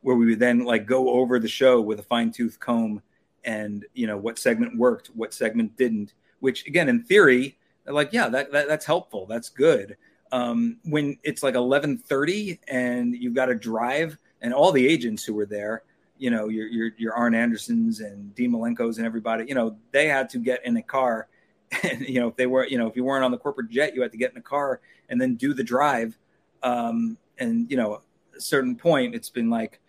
where 0.05 0.15
we 0.15 0.27
would 0.27 0.39
then 0.39 0.63
like 0.63 0.85
go 0.85 1.09
over 1.09 1.39
the 1.39 1.47
show 1.47 1.81
with 1.81 1.99
a 1.99 2.03
fine 2.03 2.31
tooth 2.31 2.59
comb 2.59 3.01
and 3.43 3.87
you 3.95 4.05
know 4.05 4.15
what 4.15 4.37
segment 4.37 4.77
worked, 4.77 5.07
what 5.15 5.33
segment 5.33 5.75
didn't. 5.77 6.13
Which 6.41 6.67
again, 6.67 6.89
in 6.89 7.01
theory, 7.01 7.57
like 7.87 8.13
yeah, 8.13 8.29
that, 8.29 8.51
that 8.51 8.67
that's 8.67 8.85
helpful, 8.85 9.25
that's 9.25 9.49
good. 9.49 9.97
Um, 10.31 10.77
when 10.83 11.17
it's 11.23 11.41
like 11.41 11.55
eleven 11.55 11.97
thirty 11.97 12.59
and 12.67 13.15
you've 13.15 13.33
got 13.33 13.47
to 13.47 13.55
drive, 13.55 14.15
and 14.41 14.53
all 14.53 14.71
the 14.71 14.87
agents 14.87 15.23
who 15.23 15.33
were 15.33 15.47
there, 15.47 15.81
you 16.19 16.29
know, 16.29 16.49
your 16.49 16.67
your 16.67 16.91
your 16.97 17.15
Arn 17.15 17.33
Andersons 17.33 17.99
and 17.99 18.33
Dean 18.35 18.51
Malenkos 18.51 18.97
and 18.97 19.07
everybody, 19.07 19.45
you 19.47 19.55
know, 19.55 19.75
they 19.91 20.07
had 20.07 20.29
to 20.29 20.37
get 20.37 20.63
in 20.67 20.77
a 20.77 20.83
car 20.83 21.27
and 21.83 22.01
you 22.01 22.19
know 22.19 22.27
if 22.27 22.35
they 22.35 22.45
were 22.45 22.67
you 22.67 22.77
know 22.77 22.85
if 22.85 22.95
you 22.95 23.03
weren't 23.03 23.25
on 23.25 23.31
the 23.31 23.39
corporate 23.39 23.69
jet 23.71 23.95
you 23.95 24.03
had 24.03 24.11
to 24.11 24.19
get 24.19 24.31
in 24.31 24.37
a 24.37 24.41
car 24.41 24.81
and 25.09 25.19
then 25.19 25.33
do 25.33 25.51
the 25.51 25.63
drive 25.63 26.15
um, 26.61 27.17
and 27.39 27.71
you 27.71 27.75
know 27.75 28.01
a 28.37 28.39
certain 28.39 28.75
point 28.75 29.15
it's 29.15 29.31
been 29.31 29.49
like 29.49 29.79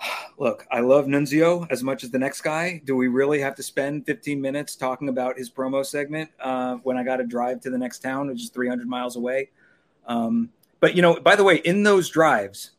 look 0.38 0.66
i 0.70 0.80
love 0.80 1.06
nunzio 1.06 1.66
as 1.70 1.82
much 1.82 2.04
as 2.04 2.10
the 2.10 2.18
next 2.18 2.40
guy 2.40 2.80
do 2.84 2.96
we 2.96 3.08
really 3.08 3.40
have 3.40 3.54
to 3.54 3.62
spend 3.62 4.06
15 4.06 4.40
minutes 4.40 4.76
talking 4.76 5.08
about 5.08 5.36
his 5.36 5.50
promo 5.50 5.84
segment 5.84 6.30
uh, 6.40 6.76
when 6.76 6.96
i 6.96 7.02
got 7.02 7.16
to 7.16 7.24
drive 7.24 7.60
to 7.60 7.70
the 7.70 7.78
next 7.78 8.00
town 8.00 8.28
which 8.28 8.42
is 8.42 8.50
300 8.50 8.86
miles 8.86 9.16
away 9.16 9.50
um, 10.06 10.50
but 10.80 10.94
you 10.94 11.02
know 11.02 11.18
by 11.20 11.34
the 11.34 11.44
way 11.44 11.56
in 11.56 11.82
those 11.82 12.08
drives 12.08 12.72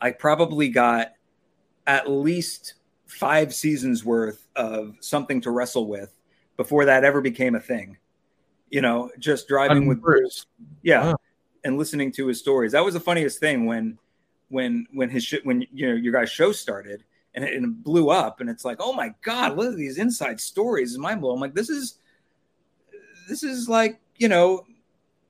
i 0.00 0.10
probably 0.10 0.68
got 0.68 1.12
at 1.86 2.10
least 2.10 2.74
five 3.06 3.54
seasons 3.54 4.04
worth 4.04 4.46
of 4.56 4.96
something 5.00 5.40
to 5.40 5.50
wrestle 5.50 5.86
with 5.86 6.14
before 6.56 6.84
that 6.84 7.04
ever 7.04 7.20
became 7.20 7.54
a 7.54 7.60
thing. 7.60 7.96
You 8.70 8.80
know, 8.80 9.10
just 9.18 9.46
driving 9.46 9.86
with 9.86 10.00
Bruce. 10.00 10.46
Yeah. 10.82 11.04
Wow. 11.04 11.16
And 11.64 11.78
listening 11.78 12.12
to 12.12 12.26
his 12.26 12.38
stories. 12.38 12.72
That 12.72 12.84
was 12.84 12.94
the 12.94 13.00
funniest 13.00 13.38
thing 13.38 13.66
when 13.66 13.98
when 14.48 14.86
when 14.92 15.10
his 15.10 15.24
sh- 15.24 15.44
when 15.44 15.66
you 15.72 15.88
know 15.88 15.94
your 15.94 16.12
guys' 16.12 16.30
show 16.30 16.52
started 16.52 17.04
and 17.34 17.44
it, 17.44 17.54
and 17.54 17.64
it, 17.64 17.84
blew 17.84 18.10
up 18.10 18.40
and 18.40 18.48
it's 18.48 18.64
like, 18.64 18.78
oh 18.80 18.92
my 18.92 19.12
God, 19.22 19.56
look 19.56 19.72
at 19.72 19.76
these 19.76 19.98
inside 19.98 20.40
stories. 20.40 20.92
is 20.92 20.98
mind 20.98 21.20
blowing. 21.20 21.36
I'm 21.36 21.40
like, 21.40 21.54
this 21.54 21.70
is 21.70 21.98
this 23.28 23.42
is 23.42 23.68
like, 23.68 24.00
you 24.16 24.28
know, 24.28 24.66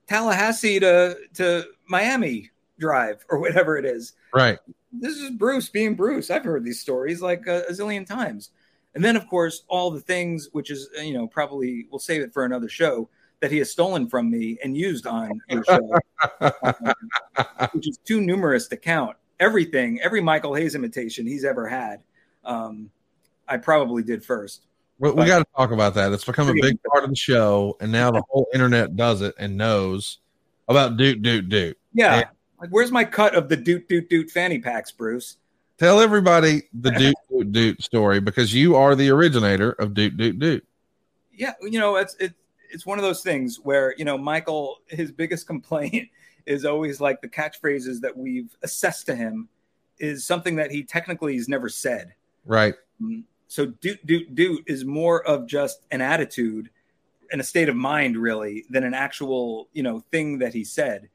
Tallahassee 0.07 0.81
to 0.81 1.17
to 1.35 1.65
Miami 1.87 2.51
drive 2.79 3.25
or 3.29 3.39
whatever 3.39 3.77
it 3.77 3.85
is. 3.85 4.15
Right. 4.33 4.59
This 4.93 5.17
is 5.17 5.31
Bruce 5.31 5.69
being 5.69 5.95
Bruce. 5.95 6.31
I've 6.31 6.45
heard 6.45 6.65
these 6.65 6.81
stories 6.81 7.21
like 7.21 7.47
a, 7.47 7.63
a 7.69 7.73
zillion 7.73 8.07
times. 8.07 8.51
And 8.95 9.05
then, 9.05 9.17
of 9.17 9.29
course, 9.29 9.65
all 9.67 9.91
the 9.91 10.01
things, 10.01 10.51
which 10.53 10.71
is, 10.71 10.89
you 11.03 11.15
know, 11.15 11.27
probably 11.27 11.89
we'll 11.91 11.99
save 11.99 12.23
it 12.23 12.33
for 12.33 12.45
another 12.45 12.69
show, 12.69 13.09
that 13.45 13.53
he 13.53 13.59
has 13.59 13.71
stolen 13.71 14.09
from 14.09 14.31
me 14.31 14.57
and 14.65 14.75
used 14.75 15.07
on 15.07 15.39
your 15.51 15.63
show, 15.65 15.95
um, 16.41 16.95
which 17.73 17.87
is 17.87 17.99
too 17.99 18.23
numerous 18.23 18.69
to 18.69 18.77
count. 18.79 19.19
Everything, 19.39 20.01
every 20.01 20.23
Michael 20.23 20.55
Hayes 20.55 20.75
imitation 20.75 21.27
he's 21.27 21.45
ever 21.45 21.69
had, 21.69 22.01
um, 22.43 22.89
I 23.47 23.59
probably 23.59 24.03
did 24.03 24.25
first. 24.25 24.65
We, 24.99 25.11
we 25.11 25.27
got 25.27 25.41
to 25.41 25.47
talk 25.55 25.73
about 25.73 25.93
that. 25.97 26.11
It's 26.13 26.25
become 26.25 26.49
a 26.49 26.55
big 26.55 26.79
part 26.85 27.05
of 27.05 27.11
the 27.11 27.17
show, 27.17 27.77
and 27.81 27.93
now 27.93 28.11
the 28.11 28.23
whole 28.31 28.47
internet 28.55 28.97
does 28.97 29.21
it 29.21 29.35
and 29.39 29.59
knows 29.59 30.21
about 30.67 30.97
Doot 30.97 31.21
Doot 31.21 31.51
Doot. 31.51 31.77
Yeah, 31.93 32.15
and, 32.15 32.27
like 32.59 32.71
where's 32.71 32.91
my 32.91 33.05
cut 33.05 33.35
of 33.35 33.51
the 33.51 33.59
Doot 33.59 33.91
Doot 33.91 34.09
Doot 34.09 34.31
fanny 34.31 34.59
packs, 34.59 34.91
Bruce? 34.91 35.37
Tell 35.77 36.01
everybody 36.01 36.63
the 36.73 36.93
Doot 36.93 37.17
Doot 37.29 37.53
Doot 37.53 37.83
story 37.83 38.21
because 38.21 38.55
you 38.55 38.75
are 38.75 38.95
the 38.95 39.11
originator 39.11 39.73
of 39.73 39.93
Doot 39.93 40.17
Doot 40.17 40.39
Doot. 40.39 40.67
Yeah, 41.37 41.55
you 41.61 41.81
know 41.81 41.97
it's 41.97 42.15
it, 42.21 42.33
it's 42.75 42.85
one 42.85 42.99
of 42.99 43.05
those 43.05 43.23
things 43.23 43.57
where 43.63 43.95
you 43.97 44.05
know 44.05 44.19
Michael 44.19 44.79
his 44.89 45.13
biggest 45.13 45.47
complaint 45.47 46.09
is 46.47 46.65
always 46.65 47.01
like 47.01 47.23
the 47.23 47.29
catchphrases 47.29 48.01
that 48.01 48.15
we've 48.15 48.55
assessed 48.63 49.07
to 49.07 49.15
him 49.15 49.49
is 49.99 50.27
something 50.27 50.57
that 50.57 50.71
he 50.71 50.83
technically 50.83 51.37
has 51.37 51.49
never 51.49 51.71
said. 51.71 52.15
Right. 52.45 52.75
Mm, 53.01 53.23
so 53.49 53.67
doot 53.67 54.05
doot 54.05 54.35
doot 54.35 54.65
is 54.67 54.85
more 54.85 55.27
of 55.27 55.47
just 55.47 55.87
an 55.91 56.01
attitude 56.01 56.69
and 57.33 57.41
a 57.41 57.45
state 57.45 57.69
of 57.69 57.77
mind 57.77 58.17
really 58.17 58.65
than 58.69 58.85
an 58.85 58.93
actual 58.93 59.69
you 59.73 59.83
know 59.83 60.05
thing 60.11 60.39
that 60.41 60.53
he 60.53 60.65
said 60.65 61.09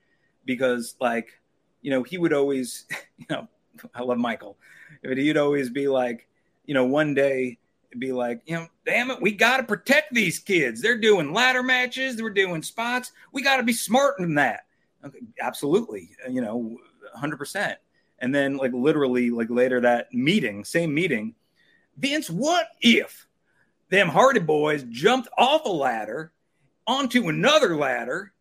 because 0.45 0.95
like 0.99 1.39
you 1.81 1.91
know 1.91 2.01
he 2.01 2.17
would 2.17 2.33
always 2.33 2.85
you 3.17 3.25
know 3.29 3.47
I 3.93 4.01
love 4.01 4.17
Michael. 4.17 4.57
But 5.03 5.17
he'd 5.17 5.37
always 5.37 5.69
be 5.69 5.87
like, 5.87 6.27
you 6.65 6.73
know, 6.73 6.85
one 6.85 7.13
day 7.13 7.57
be 7.97 8.11
like, 8.11 8.41
you 8.45 8.55
know, 8.55 8.67
damn 8.85 9.09
it, 9.11 9.21
we 9.21 9.31
got 9.31 9.57
to 9.57 9.63
protect 9.63 10.13
these 10.13 10.39
kids. 10.39 10.81
They're 10.81 10.97
doing 10.97 11.33
ladder 11.33 11.63
matches, 11.63 12.15
they're 12.15 12.29
doing 12.29 12.61
spots. 12.61 13.11
We 13.31 13.41
got 13.41 13.57
to 13.57 13.63
be 13.63 13.73
smarter 13.73 14.17
than 14.19 14.35
that. 14.35 14.65
Okay, 15.03 15.19
absolutely, 15.41 16.11
you 16.29 16.41
know, 16.41 16.77
hundred 17.15 17.37
percent. 17.37 17.77
And 18.19 18.35
then, 18.35 18.57
like 18.57 18.73
literally, 18.73 19.29
like 19.29 19.49
later 19.49 19.79
that 19.81 20.13
meeting, 20.13 20.65
same 20.65 20.93
meeting, 20.93 21.33
Vince, 21.97 22.29
what 22.29 22.67
if 22.81 23.27
them 23.89 24.09
Hardy 24.09 24.39
Boys 24.39 24.83
jumped 24.89 25.29
off 25.37 25.65
a 25.65 25.69
ladder 25.69 26.31
onto 26.85 27.29
another 27.29 27.75
ladder, 27.75 28.33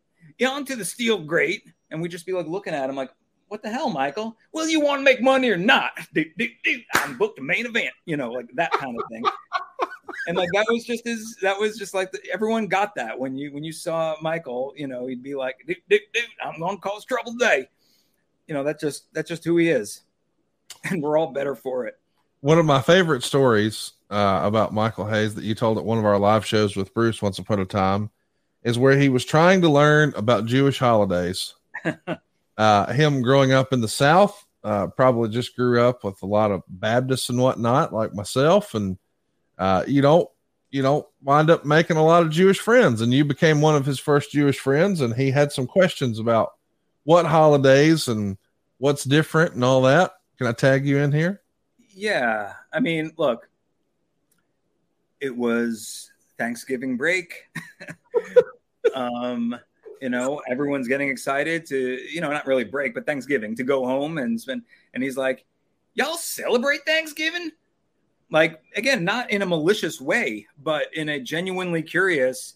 onto 0.45 0.75
the 0.75 0.85
steel 0.85 1.19
grate, 1.19 1.65
and 1.91 2.01
we 2.03 2.09
just 2.09 2.27
be 2.27 2.33
like 2.33 2.47
looking 2.47 2.75
at 2.75 2.89
him 2.91 2.97
like, 2.97 3.11
what 3.49 3.63
the 3.63 3.71
hell, 3.71 3.91
Michael? 3.91 4.37
Well, 4.53 4.69
you 4.69 4.81
want 4.81 5.01
to 5.01 5.05
make 5.05 5.21
money 5.21 5.51
or 5.51 5.57
not? 5.57 5.93
I'm 6.95 7.19
booked 7.19 7.39
a 7.39 7.43
main 7.43 7.67
event, 7.67 7.91
you 8.05 8.17
know, 8.17 8.31
like 8.31 8.49
that 8.55 8.73
kind 8.73 8.99
of 8.99 9.05
thing. 9.11 9.25
and 10.27 10.37
like 10.37 10.49
that 10.55 10.67
was 10.71 10.85
just 10.85 11.05
his. 11.05 11.37
That 11.43 11.59
was 11.59 11.77
just 11.79 11.95
like 11.95 12.13
the, 12.13 12.21
everyone 12.33 12.67
got 12.67 12.95
that 12.97 13.19
when 13.19 13.37
you 13.37 13.53
when 13.53 13.65
you 13.65 13.73
saw 13.73 14.17
Michael, 14.23 14.73
you 14.77 14.87
know, 14.87 15.07
he'd 15.07 15.23
be 15.23 15.35
like, 15.35 15.57
dude, 15.67 15.79
dude, 15.89 16.03
dude, 16.13 16.25
I'm 16.45 16.61
gonna 16.61 16.79
cause 16.79 17.05
trouble 17.05 17.33
today. 17.33 17.69
You 18.47 18.55
know, 18.55 18.65
that's 18.65 18.81
just 18.81 19.13
that's 19.13 19.29
just 19.29 19.45
who 19.45 19.57
he 19.57 19.69
is, 19.69 20.03
and 20.85 21.03
we're 21.03 21.19
all 21.19 21.33
better 21.33 21.55
for 21.55 21.87
it. 21.87 21.99
One 22.41 22.59
of 22.59 22.67
my 22.67 22.81
favorite 22.81 23.23
stories 23.23 23.93
uh, 24.11 24.41
about 24.45 24.73
Michael 24.73 25.07
Hayes 25.07 25.35
that 25.35 25.45
you 25.45 25.55
told 25.55 25.77
at 25.77 25.85
one 25.85 25.99
of 25.99 26.05
our 26.05 26.19
live 26.19 26.47
shows 26.47 26.77
with 26.77 26.95
Bruce 26.95 27.21
once 27.21 27.39
upon 27.39 27.59
a 27.59 27.65
time 27.65 28.11
is 28.63 28.79
where 28.79 28.99
he 28.99 29.09
was 29.09 29.25
trying 29.25 29.61
to 29.63 29.69
learn 29.69 30.13
about 30.17 30.47
Jewish 30.47 30.79
holidays. 30.79 31.55
Uh, 32.59 32.93
him 32.93 33.23
growing 33.23 33.53
up 33.53 33.73
in 33.73 33.81
the 33.81 33.89
South, 33.89 34.45
uh, 34.65 34.89
probably 34.89 35.31
just 35.31 35.57
grew 35.57 35.81
up 35.81 36.03
with 36.03 36.21
a 36.23 36.27
lot 36.27 36.51
of 36.51 36.63
Baptists 36.69 37.29
and 37.29 37.41
whatnot, 37.41 37.95
like 37.95 38.13
myself, 38.13 38.75
and 38.75 38.99
uh, 39.57 39.85
you 39.87 40.03
don't 40.03 40.29
you 40.71 40.83
don't 40.83 41.07
wind 41.23 41.51
up 41.51 41.65
making 41.65 41.97
a 41.97 42.05
lot 42.05 42.23
of 42.23 42.31
Jewish 42.31 42.59
friends, 42.59 43.01
and 43.01 43.15
you 43.15 43.25
became 43.25 43.61
one 43.61 43.77
of 43.77 43.87
his 43.87 43.99
first 43.99 44.33
Jewish 44.33 44.59
friends, 44.59 45.01
and 45.01 45.15
he 45.15 45.31
had 45.31 45.53
some 45.53 45.67
questions 45.67 46.19
about 46.19 46.55
what 47.05 47.25
holidays 47.25 48.09
and 48.09 48.37
what's 48.79 49.05
different 49.05 49.55
and 49.55 49.65
all 49.65 49.83
that. 49.83 50.13
Can 50.37 50.47
I 50.47 50.53
tag 50.53 50.87
you 50.87 50.99
in 50.99 51.13
here? 51.13 51.41
Yeah, 51.91 52.53
I 52.73 52.81
mean, 52.81 53.13
look, 53.17 53.49
it 55.21 55.35
was 55.35 56.11
Thanksgiving 56.37 56.97
break. 56.97 57.49
um, 58.95 59.59
you 60.01 60.09
know 60.09 60.41
everyone's 60.49 60.89
getting 60.89 61.09
excited 61.09 61.67
to 61.67 61.77
you 61.77 62.21
know 62.21 62.31
not 62.31 62.47
really 62.47 62.65
break 62.65 62.95
but 62.95 63.07
thanksgiving 63.07 63.55
to 63.55 63.63
go 63.63 63.85
home 63.85 64.19
and 64.19 64.41
spend 64.41 64.63
and 64.95 65.03
he's 65.03 65.17
like 65.17 65.45
y'all 65.95 66.17
celebrate 66.17 66.81
thanksgiving 66.87 67.51
like 68.31 68.61
again 68.77 69.05
not 69.05 69.31
in 69.31 69.43
a 69.43 69.47
malicious 69.47 70.01
way 70.01 70.47
but 70.63 70.93
in 70.95 71.11
a 71.11 71.21
genuinely 71.21 71.83
curious 71.83 72.55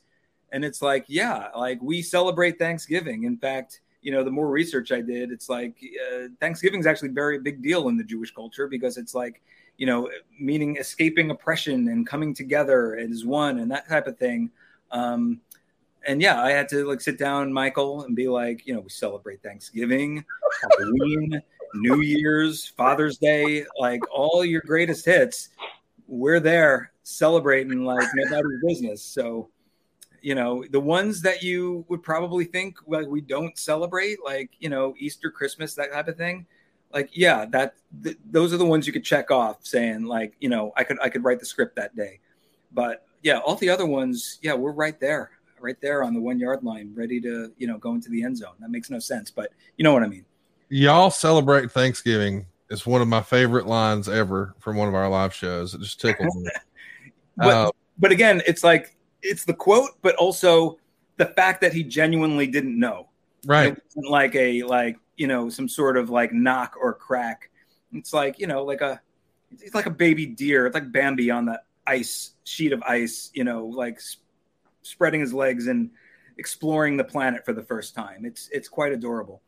and 0.52 0.64
it's 0.64 0.82
like 0.82 1.04
yeah 1.08 1.48
like 1.56 1.80
we 1.82 2.02
celebrate 2.02 2.58
thanksgiving 2.58 3.24
in 3.24 3.36
fact 3.36 3.80
you 4.02 4.10
know, 4.10 4.24
the 4.24 4.30
more 4.30 4.50
research 4.50 4.92
I 4.92 5.00
did, 5.00 5.30
it's 5.30 5.48
like 5.48 5.80
uh, 6.12 6.26
Thanksgiving 6.40 6.80
is 6.80 6.86
actually 6.86 7.10
very 7.10 7.38
big 7.38 7.62
deal 7.62 7.88
in 7.88 7.96
the 7.96 8.04
Jewish 8.04 8.34
culture 8.34 8.66
because 8.66 8.98
it's 8.98 9.14
like, 9.14 9.40
you 9.78 9.86
know, 9.86 10.10
meaning 10.38 10.76
escaping 10.76 11.30
oppression 11.30 11.88
and 11.88 12.06
coming 12.06 12.34
together 12.34 12.96
as 12.96 13.24
one 13.24 13.60
and 13.60 13.70
that 13.70 13.88
type 13.88 14.08
of 14.08 14.18
thing. 14.18 14.50
Um, 14.90 15.40
and 16.06 16.20
yeah, 16.20 16.40
I 16.40 16.50
had 16.50 16.68
to 16.70 16.86
like 16.86 17.00
sit 17.00 17.18
down, 17.18 17.52
Michael, 17.52 18.04
and 18.04 18.16
be 18.16 18.28
like, 18.28 18.66
you 18.66 18.74
know, 18.74 18.80
we 18.80 18.90
celebrate 18.90 19.42
Thanksgiving, 19.42 20.24
Halloween, 20.62 21.40
New 21.74 22.00
Year's, 22.00 22.66
Father's 22.66 23.18
Day, 23.18 23.64
like 23.78 24.00
all 24.10 24.44
your 24.44 24.62
greatest 24.62 25.04
hits. 25.04 25.50
We're 26.08 26.40
there 26.40 26.92
celebrating 27.02 27.84
like 27.84 28.08
nobody's 28.14 28.60
business. 28.66 29.02
So, 29.02 29.48
you 30.20 30.34
know, 30.34 30.64
the 30.70 30.80
ones 30.80 31.22
that 31.22 31.42
you 31.42 31.84
would 31.88 32.02
probably 32.02 32.44
think 32.44 32.76
like 32.86 33.06
we 33.06 33.20
don't 33.20 33.56
celebrate, 33.58 34.18
like 34.24 34.50
you 34.58 34.68
know, 34.68 34.94
Easter, 34.98 35.30
Christmas, 35.30 35.74
that 35.74 35.92
type 35.92 36.08
of 36.08 36.16
thing. 36.16 36.46
Like, 36.92 37.10
yeah, 37.16 37.46
that 37.46 37.74
th- 38.02 38.18
those 38.30 38.52
are 38.52 38.58
the 38.58 38.66
ones 38.66 38.86
you 38.86 38.92
could 38.92 39.04
check 39.04 39.30
off, 39.30 39.64
saying 39.64 40.04
like, 40.04 40.34
you 40.40 40.48
know, 40.48 40.72
I 40.76 40.84
could 40.84 40.98
I 41.00 41.08
could 41.08 41.24
write 41.24 41.40
the 41.40 41.46
script 41.46 41.76
that 41.76 41.96
day. 41.96 42.20
But 42.72 43.06
yeah, 43.22 43.38
all 43.38 43.56
the 43.56 43.70
other 43.70 43.86
ones, 43.86 44.38
yeah, 44.42 44.54
we're 44.54 44.72
right 44.72 44.98
there 45.00 45.30
right 45.62 45.80
there 45.80 46.02
on 46.02 46.14
the 46.14 46.20
one 46.20 46.38
yard 46.38 46.62
line, 46.62 46.92
ready 46.94 47.20
to 47.20 47.52
you 47.58 47.66
know 47.66 47.78
go 47.78 47.94
into 47.94 48.10
the 48.10 48.22
end 48.22 48.36
zone. 48.36 48.54
That 48.60 48.70
makes 48.70 48.90
no 48.90 48.98
sense, 48.98 49.30
but 49.30 49.52
you 49.76 49.84
know 49.84 49.92
what 49.92 50.02
I 50.02 50.08
mean. 50.08 50.24
Y'all 50.68 51.10
celebrate 51.10 51.70
Thanksgiving. 51.70 52.46
It's 52.70 52.86
one 52.86 53.02
of 53.02 53.08
my 53.08 53.20
favorite 53.20 53.66
lines 53.66 54.08
ever 54.08 54.54
from 54.58 54.76
one 54.76 54.88
of 54.88 54.94
our 54.94 55.08
live 55.08 55.34
shows. 55.34 55.74
It 55.74 55.80
just 55.80 56.00
tickled 56.00 56.34
me. 56.34 56.50
but, 57.36 57.46
uh, 57.46 57.70
but 57.98 58.12
again, 58.12 58.42
it's 58.46 58.64
like 58.64 58.96
it's 59.22 59.44
the 59.44 59.54
quote, 59.54 59.90
but 60.00 60.16
also 60.16 60.78
the 61.16 61.26
fact 61.26 61.60
that 61.60 61.72
he 61.72 61.84
genuinely 61.84 62.46
didn't 62.46 62.78
know. 62.78 63.08
Right. 63.44 63.72
It 63.72 63.82
wasn't 63.94 64.10
like 64.10 64.34
a 64.34 64.62
like 64.62 64.98
you 65.16 65.26
know 65.26 65.48
some 65.48 65.68
sort 65.68 65.96
of 65.96 66.10
like 66.10 66.32
knock 66.32 66.74
or 66.80 66.94
crack. 66.94 67.50
It's 67.92 68.12
like 68.12 68.38
you 68.38 68.46
know 68.46 68.64
like 68.64 68.80
a 68.80 69.00
it's 69.50 69.74
like 69.74 69.86
a 69.86 69.90
baby 69.90 70.26
deer. 70.26 70.66
It's 70.66 70.74
like 70.74 70.92
Bambi 70.92 71.30
on 71.30 71.46
the 71.46 71.60
ice 71.86 72.32
sheet 72.44 72.72
of 72.72 72.82
ice. 72.82 73.30
You 73.34 73.44
know, 73.44 73.66
like 73.66 74.00
spreading 74.82 75.20
his 75.20 75.32
legs 75.32 75.66
and 75.66 75.90
exploring 76.38 76.96
the 76.96 77.04
planet 77.04 77.44
for 77.44 77.52
the 77.52 77.62
first 77.62 77.94
time. 77.94 78.24
It's 78.24 78.48
it's 78.52 78.68
quite 78.68 78.92
adorable. 78.92 79.42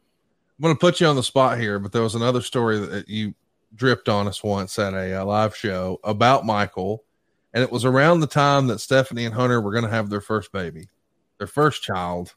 I'm 0.58 0.62
going 0.62 0.74
to 0.74 0.78
put 0.78 1.00
you 1.00 1.06
on 1.06 1.16
the 1.16 1.22
spot 1.22 1.58
here, 1.58 1.78
but 1.78 1.92
there 1.92 2.02
was 2.02 2.14
another 2.14 2.40
story 2.40 2.78
that 2.78 3.08
you 3.08 3.34
dripped 3.74 4.08
on 4.08 4.28
us 4.28 4.44
once 4.44 4.78
at 4.78 4.94
a, 4.94 5.20
a 5.20 5.24
live 5.24 5.56
show 5.56 5.98
about 6.04 6.46
Michael, 6.46 7.02
and 7.52 7.62
it 7.62 7.72
was 7.72 7.84
around 7.84 8.20
the 8.20 8.26
time 8.28 8.68
that 8.68 8.80
Stephanie 8.80 9.24
and 9.24 9.34
Hunter 9.34 9.60
were 9.60 9.72
going 9.72 9.84
to 9.84 9.90
have 9.90 10.10
their 10.10 10.20
first 10.20 10.52
baby, 10.52 10.88
their 11.38 11.46
first 11.46 11.82
child. 11.82 12.34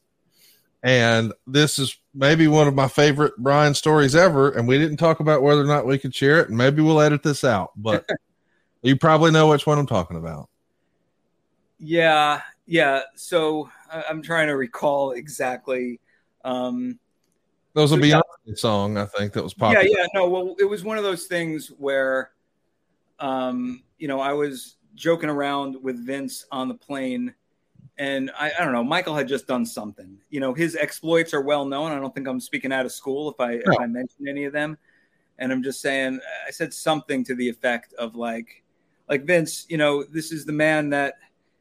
And 0.83 1.33
this 1.45 1.79
is 1.79 1.97
maybe 2.13 2.47
one 2.47 2.67
of 2.67 2.75
my 2.75 2.87
favorite 2.87 3.33
Brian 3.37 3.73
stories 3.73 4.15
ever. 4.15 4.51
And 4.51 4.67
we 4.67 4.77
didn't 4.77 4.97
talk 4.97 5.19
about 5.19 5.41
whether 5.41 5.61
or 5.61 5.65
not 5.65 5.87
we 5.87 5.97
could 5.97 6.13
share 6.13 6.39
it. 6.39 6.49
And 6.49 6.57
maybe 6.57 6.81
we'll 6.81 7.01
edit 7.01 7.23
this 7.23 7.43
out, 7.43 7.71
but 7.75 8.07
you 8.83 8.95
probably 8.95 9.31
know 9.31 9.49
which 9.49 9.65
one 9.65 9.79
I'm 9.79 9.87
talking 9.87 10.17
about. 10.17 10.49
Yeah, 11.79 12.41
yeah. 12.67 13.01
So 13.15 13.69
I'm 13.89 14.21
trying 14.21 14.47
to 14.47 14.55
recall 14.55 15.11
exactly. 15.11 15.99
Um, 16.45 16.99
there 17.73 17.81
was 17.81 17.91
a 17.91 17.97
Beyonce 17.97 18.57
song, 18.57 18.97
I 18.97 19.05
think, 19.05 19.33
that 19.33 19.43
was 19.43 19.53
popular. 19.53 19.83
Yeah, 19.83 19.99
yeah. 19.99 20.05
No, 20.13 20.29
well, 20.29 20.55
it 20.59 20.65
was 20.65 20.83
one 20.83 20.97
of 20.97 21.03
those 21.03 21.25
things 21.25 21.67
where, 21.77 22.31
um, 23.19 23.83
you 23.97 24.07
know, 24.07 24.19
I 24.19 24.33
was 24.33 24.77
joking 24.95 25.29
around 25.29 25.81
with 25.81 26.03
Vince 26.03 26.45
on 26.51 26.67
the 26.67 26.73
plane, 26.73 27.33
and 27.99 28.31
I, 28.37 28.51
I 28.57 28.63
don't 28.63 28.73
know. 28.73 28.83
Michael 28.83 29.15
had 29.15 29.27
just 29.27 29.47
done 29.47 29.65
something. 29.65 30.17
You 30.29 30.39
know, 30.39 30.53
his 30.53 30.75
exploits 30.75 31.33
are 31.33 31.41
well 31.41 31.65
known. 31.65 31.91
I 31.91 31.99
don't 31.99 32.13
think 32.13 32.27
I'm 32.27 32.39
speaking 32.39 32.71
out 32.71 32.85
of 32.85 32.91
school 32.91 33.29
if 33.31 33.39
I 33.39 33.55
no. 33.55 33.73
if 33.73 33.79
I 33.79 33.85
mention 33.85 34.27
any 34.27 34.45
of 34.45 34.53
them. 34.53 34.77
And 35.39 35.51
I'm 35.51 35.61
just 35.61 35.81
saying, 35.81 36.19
I 36.47 36.51
said 36.51 36.73
something 36.73 37.23
to 37.25 37.35
the 37.35 37.47
effect 37.47 37.93
of 37.93 38.15
like, 38.15 38.63
like 39.07 39.23
Vince, 39.23 39.67
you 39.69 39.77
know, 39.77 40.03
this 40.03 40.31
is 40.31 40.45
the 40.45 40.51
man 40.51 40.89
that 40.89 41.15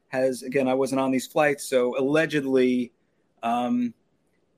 has 0.09 0.43
again 0.43 0.67
I 0.67 0.73
wasn't 0.73 1.01
on 1.01 1.11
these 1.11 1.27
flights, 1.27 1.65
so 1.65 1.97
allegedly 1.97 2.91
um, 3.43 3.93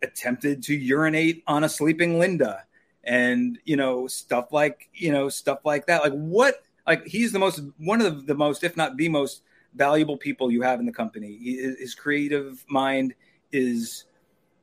attempted 0.02 0.64
to 0.64 0.76
urinate 0.76 1.44
on 1.48 1.64
a 1.64 1.70
sleeping 1.70 2.20
Linda, 2.20 2.64
and 3.04 3.58
you 3.66 3.76
know 3.76 4.08
stuff 4.08 4.52
like 4.52 4.90
you 4.94 5.12
know 5.12 5.30
stuff 5.30 5.60
like 5.66 5.88
that. 5.88 6.02
Like 6.04 6.14
what? 6.14 6.64
Like 6.88 7.06
he's 7.06 7.32
the 7.32 7.40
most 7.40 7.62
one 7.78 8.02
of 8.02 8.26
the, 8.26 8.34
most, 8.34 8.64
if 8.64 8.76
not 8.76 8.98
the 8.98 9.10
most 9.10 9.44
valuable 9.76 10.18
people 10.18 10.52
you 10.52 10.62
have 10.64 10.80
in 10.80 10.86
the 10.86 10.92
company. 10.92 11.38
He, 11.38 11.58
his 11.58 11.94
creative 11.94 12.64
mind 12.68 13.14
is 13.52 14.06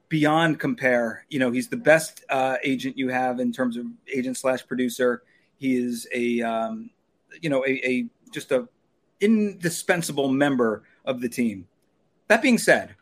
beyond 0.08 0.58
compare. 0.58 1.24
You 1.28 1.38
know, 1.38 1.50
he's 1.50 1.68
the 1.68 1.76
best 1.76 2.24
uh, 2.28 2.56
agent 2.64 2.98
you 2.98 3.08
have 3.08 3.38
in 3.38 3.52
terms 3.52 3.76
of 3.76 3.86
agent 4.12 4.36
slash 4.36 4.66
producer. 4.66 5.22
He 5.58 5.76
is 5.76 6.08
a, 6.12 6.42
um, 6.42 6.90
you 7.40 7.48
know, 7.48 7.64
a, 7.64 7.88
a 7.88 8.06
just 8.32 8.52
a 8.52 8.68
indispensable 9.20 10.28
member 10.28 10.84
of 11.04 11.20
the 11.20 11.28
team. 11.28 11.66
That 12.28 12.42
being 12.42 12.58
said, 12.58 12.94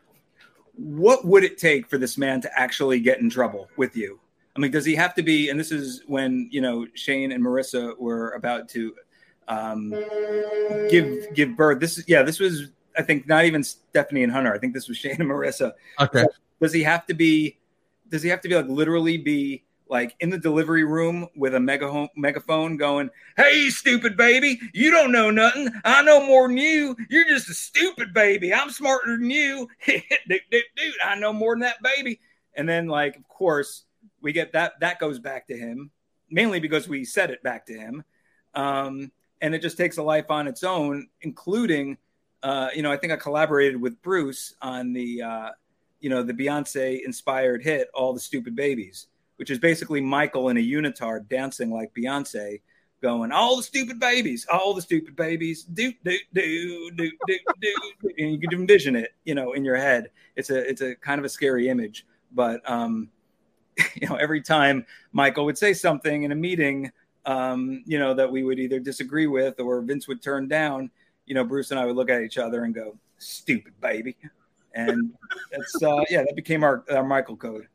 what 0.75 1.25
would 1.25 1.43
it 1.43 1.57
take 1.57 1.87
for 1.89 1.97
this 1.97 2.17
man 2.17 2.41
to 2.41 2.59
actually 2.59 2.99
get 2.99 3.19
in 3.19 3.29
trouble 3.29 3.69
with 3.77 3.95
you? 3.95 4.19
I 4.55 4.59
mean, 4.59 4.71
does 4.71 4.85
he 4.85 4.95
have 4.95 5.13
to 5.15 5.23
be? 5.23 5.49
And 5.49 5.59
this 5.59 5.71
is 5.71 6.03
when 6.07 6.47
you 6.51 6.61
know 6.61 6.87
Shane 6.93 7.31
and 7.31 7.43
Marissa 7.43 7.97
were 7.97 8.31
about 8.31 8.69
to 8.69 8.95
um, 9.47 9.93
give 10.89 11.33
give 11.33 11.55
birth. 11.57 11.79
This 11.79 11.97
is 11.97 12.05
yeah, 12.07 12.23
this 12.23 12.39
was 12.39 12.71
I 12.97 13.01
think 13.01 13.27
not 13.27 13.45
even 13.45 13.63
Stephanie 13.63 14.23
and 14.23 14.31
Hunter. 14.31 14.53
I 14.53 14.57
think 14.57 14.73
this 14.73 14.87
was 14.87 14.97
Shane 14.97 15.17
and 15.19 15.29
Marissa. 15.29 15.73
Okay. 15.99 16.25
Does 16.61 16.73
he 16.73 16.83
have 16.83 17.05
to 17.07 17.13
be? 17.13 17.57
Does 18.09 18.23
he 18.23 18.29
have 18.29 18.41
to 18.41 18.49
be 18.49 18.55
like 18.55 18.67
literally 18.67 19.17
be 19.17 19.63
like 19.87 20.15
in 20.19 20.29
the 20.29 20.37
delivery 20.37 20.83
room 20.83 21.27
with 21.35 21.53
a 21.55 21.59
megaphone, 21.59 22.09
megaphone 22.15 22.77
going, 22.77 23.09
Hey, 23.37 23.69
stupid 23.69 24.17
baby, 24.17 24.59
you 24.73 24.91
don't 24.91 25.11
know 25.11 25.29
nothing. 25.29 25.69
I 25.83 26.01
know 26.01 26.25
more 26.25 26.47
than 26.47 26.57
you. 26.57 26.95
You're 27.09 27.27
just 27.27 27.49
a 27.49 27.53
stupid 27.53 28.13
baby. 28.13 28.53
I'm 28.53 28.69
smarter 28.69 29.17
than 29.17 29.29
you. 29.29 29.67
dude, 29.85 30.03
dude, 30.29 30.41
dude, 30.51 30.93
I 31.03 31.15
know 31.15 31.33
more 31.33 31.53
than 31.53 31.61
that 31.61 31.81
baby. 31.83 32.19
And 32.55 32.67
then, 32.67 32.87
like, 32.87 33.15
of 33.17 33.27
course, 33.27 33.83
we 34.21 34.31
get 34.31 34.53
that, 34.53 34.79
that 34.79 34.99
goes 34.99 35.19
back 35.19 35.47
to 35.47 35.57
him, 35.57 35.91
mainly 36.29 36.59
because 36.59 36.87
we 36.87 37.05
said 37.05 37.29
it 37.29 37.43
back 37.43 37.65
to 37.67 37.73
him. 37.73 38.03
Um, 38.53 39.11
and 39.41 39.53
it 39.53 39.61
just 39.61 39.77
takes 39.77 39.97
a 39.97 40.03
life 40.03 40.31
on 40.31 40.47
its 40.47 40.63
own, 40.63 41.09
including, 41.21 41.97
uh, 42.41 42.69
you 42.73 42.81
know, 42.81 42.91
I 42.91 42.97
think 42.97 43.11
I 43.11 43.17
collaborated 43.17 43.79
with 43.79 44.01
Bruce 44.01 44.55
on 44.61 44.93
the, 44.93 45.21
uh, 45.21 45.49
you 45.99 46.09
know, 46.09 46.23
the 46.23 46.33
Beyonce 46.33 47.01
inspired 47.05 47.61
hit, 47.61 47.89
All 47.93 48.13
the 48.13 48.19
Stupid 48.19 48.55
Babies 48.55 49.07
which 49.37 49.49
is 49.49 49.59
basically 49.59 50.01
Michael 50.01 50.49
in 50.49 50.57
a 50.57 50.61
unitard 50.61 51.27
dancing 51.27 51.71
like 51.71 51.93
Beyonce, 51.93 52.61
going 53.01 53.31
all 53.31 53.57
the 53.57 53.63
stupid 53.63 53.99
babies, 53.99 54.47
all 54.51 54.73
the 54.73 54.81
stupid 54.81 55.15
babies, 55.15 55.63
do 55.63 55.93
do 56.03 56.17
do 56.33 56.91
do 56.95 57.11
do 57.27 57.39
do, 57.61 57.75
and 58.17 58.31
you 58.31 58.39
can 58.39 58.59
envision 58.59 58.95
it, 58.95 59.13
you 59.25 59.35
know, 59.35 59.53
in 59.53 59.63
your 59.65 59.75
head. 59.75 60.09
It's 60.35 60.49
a 60.49 60.67
it's 60.67 60.81
a 60.81 60.95
kind 60.95 61.19
of 61.19 61.25
a 61.25 61.29
scary 61.29 61.69
image, 61.69 62.05
but 62.31 62.67
um, 62.69 63.09
you 63.95 64.07
know, 64.07 64.15
every 64.15 64.41
time 64.41 64.85
Michael 65.11 65.45
would 65.45 65.57
say 65.57 65.73
something 65.73 66.23
in 66.23 66.31
a 66.31 66.35
meeting, 66.35 66.91
um, 67.25 67.83
you 67.85 67.99
know, 67.99 68.13
that 68.13 68.31
we 68.31 68.43
would 68.43 68.59
either 68.59 68.79
disagree 68.79 69.27
with 69.27 69.59
or 69.59 69.81
Vince 69.81 70.07
would 70.07 70.21
turn 70.21 70.47
down, 70.47 70.89
you 71.25 71.35
know, 71.35 71.43
Bruce 71.43 71.71
and 71.71 71.79
I 71.79 71.85
would 71.85 71.95
look 71.95 72.09
at 72.09 72.21
each 72.21 72.37
other 72.37 72.63
and 72.63 72.73
go, 72.73 72.97
"Stupid 73.17 73.73
baby," 73.81 74.15
and 74.73 75.13
that's 75.51 75.83
uh, 75.83 76.03
yeah, 76.09 76.23
that 76.23 76.35
became 76.35 76.63
our 76.63 76.83
our 76.89 77.03
Michael 77.03 77.35
code. 77.35 77.67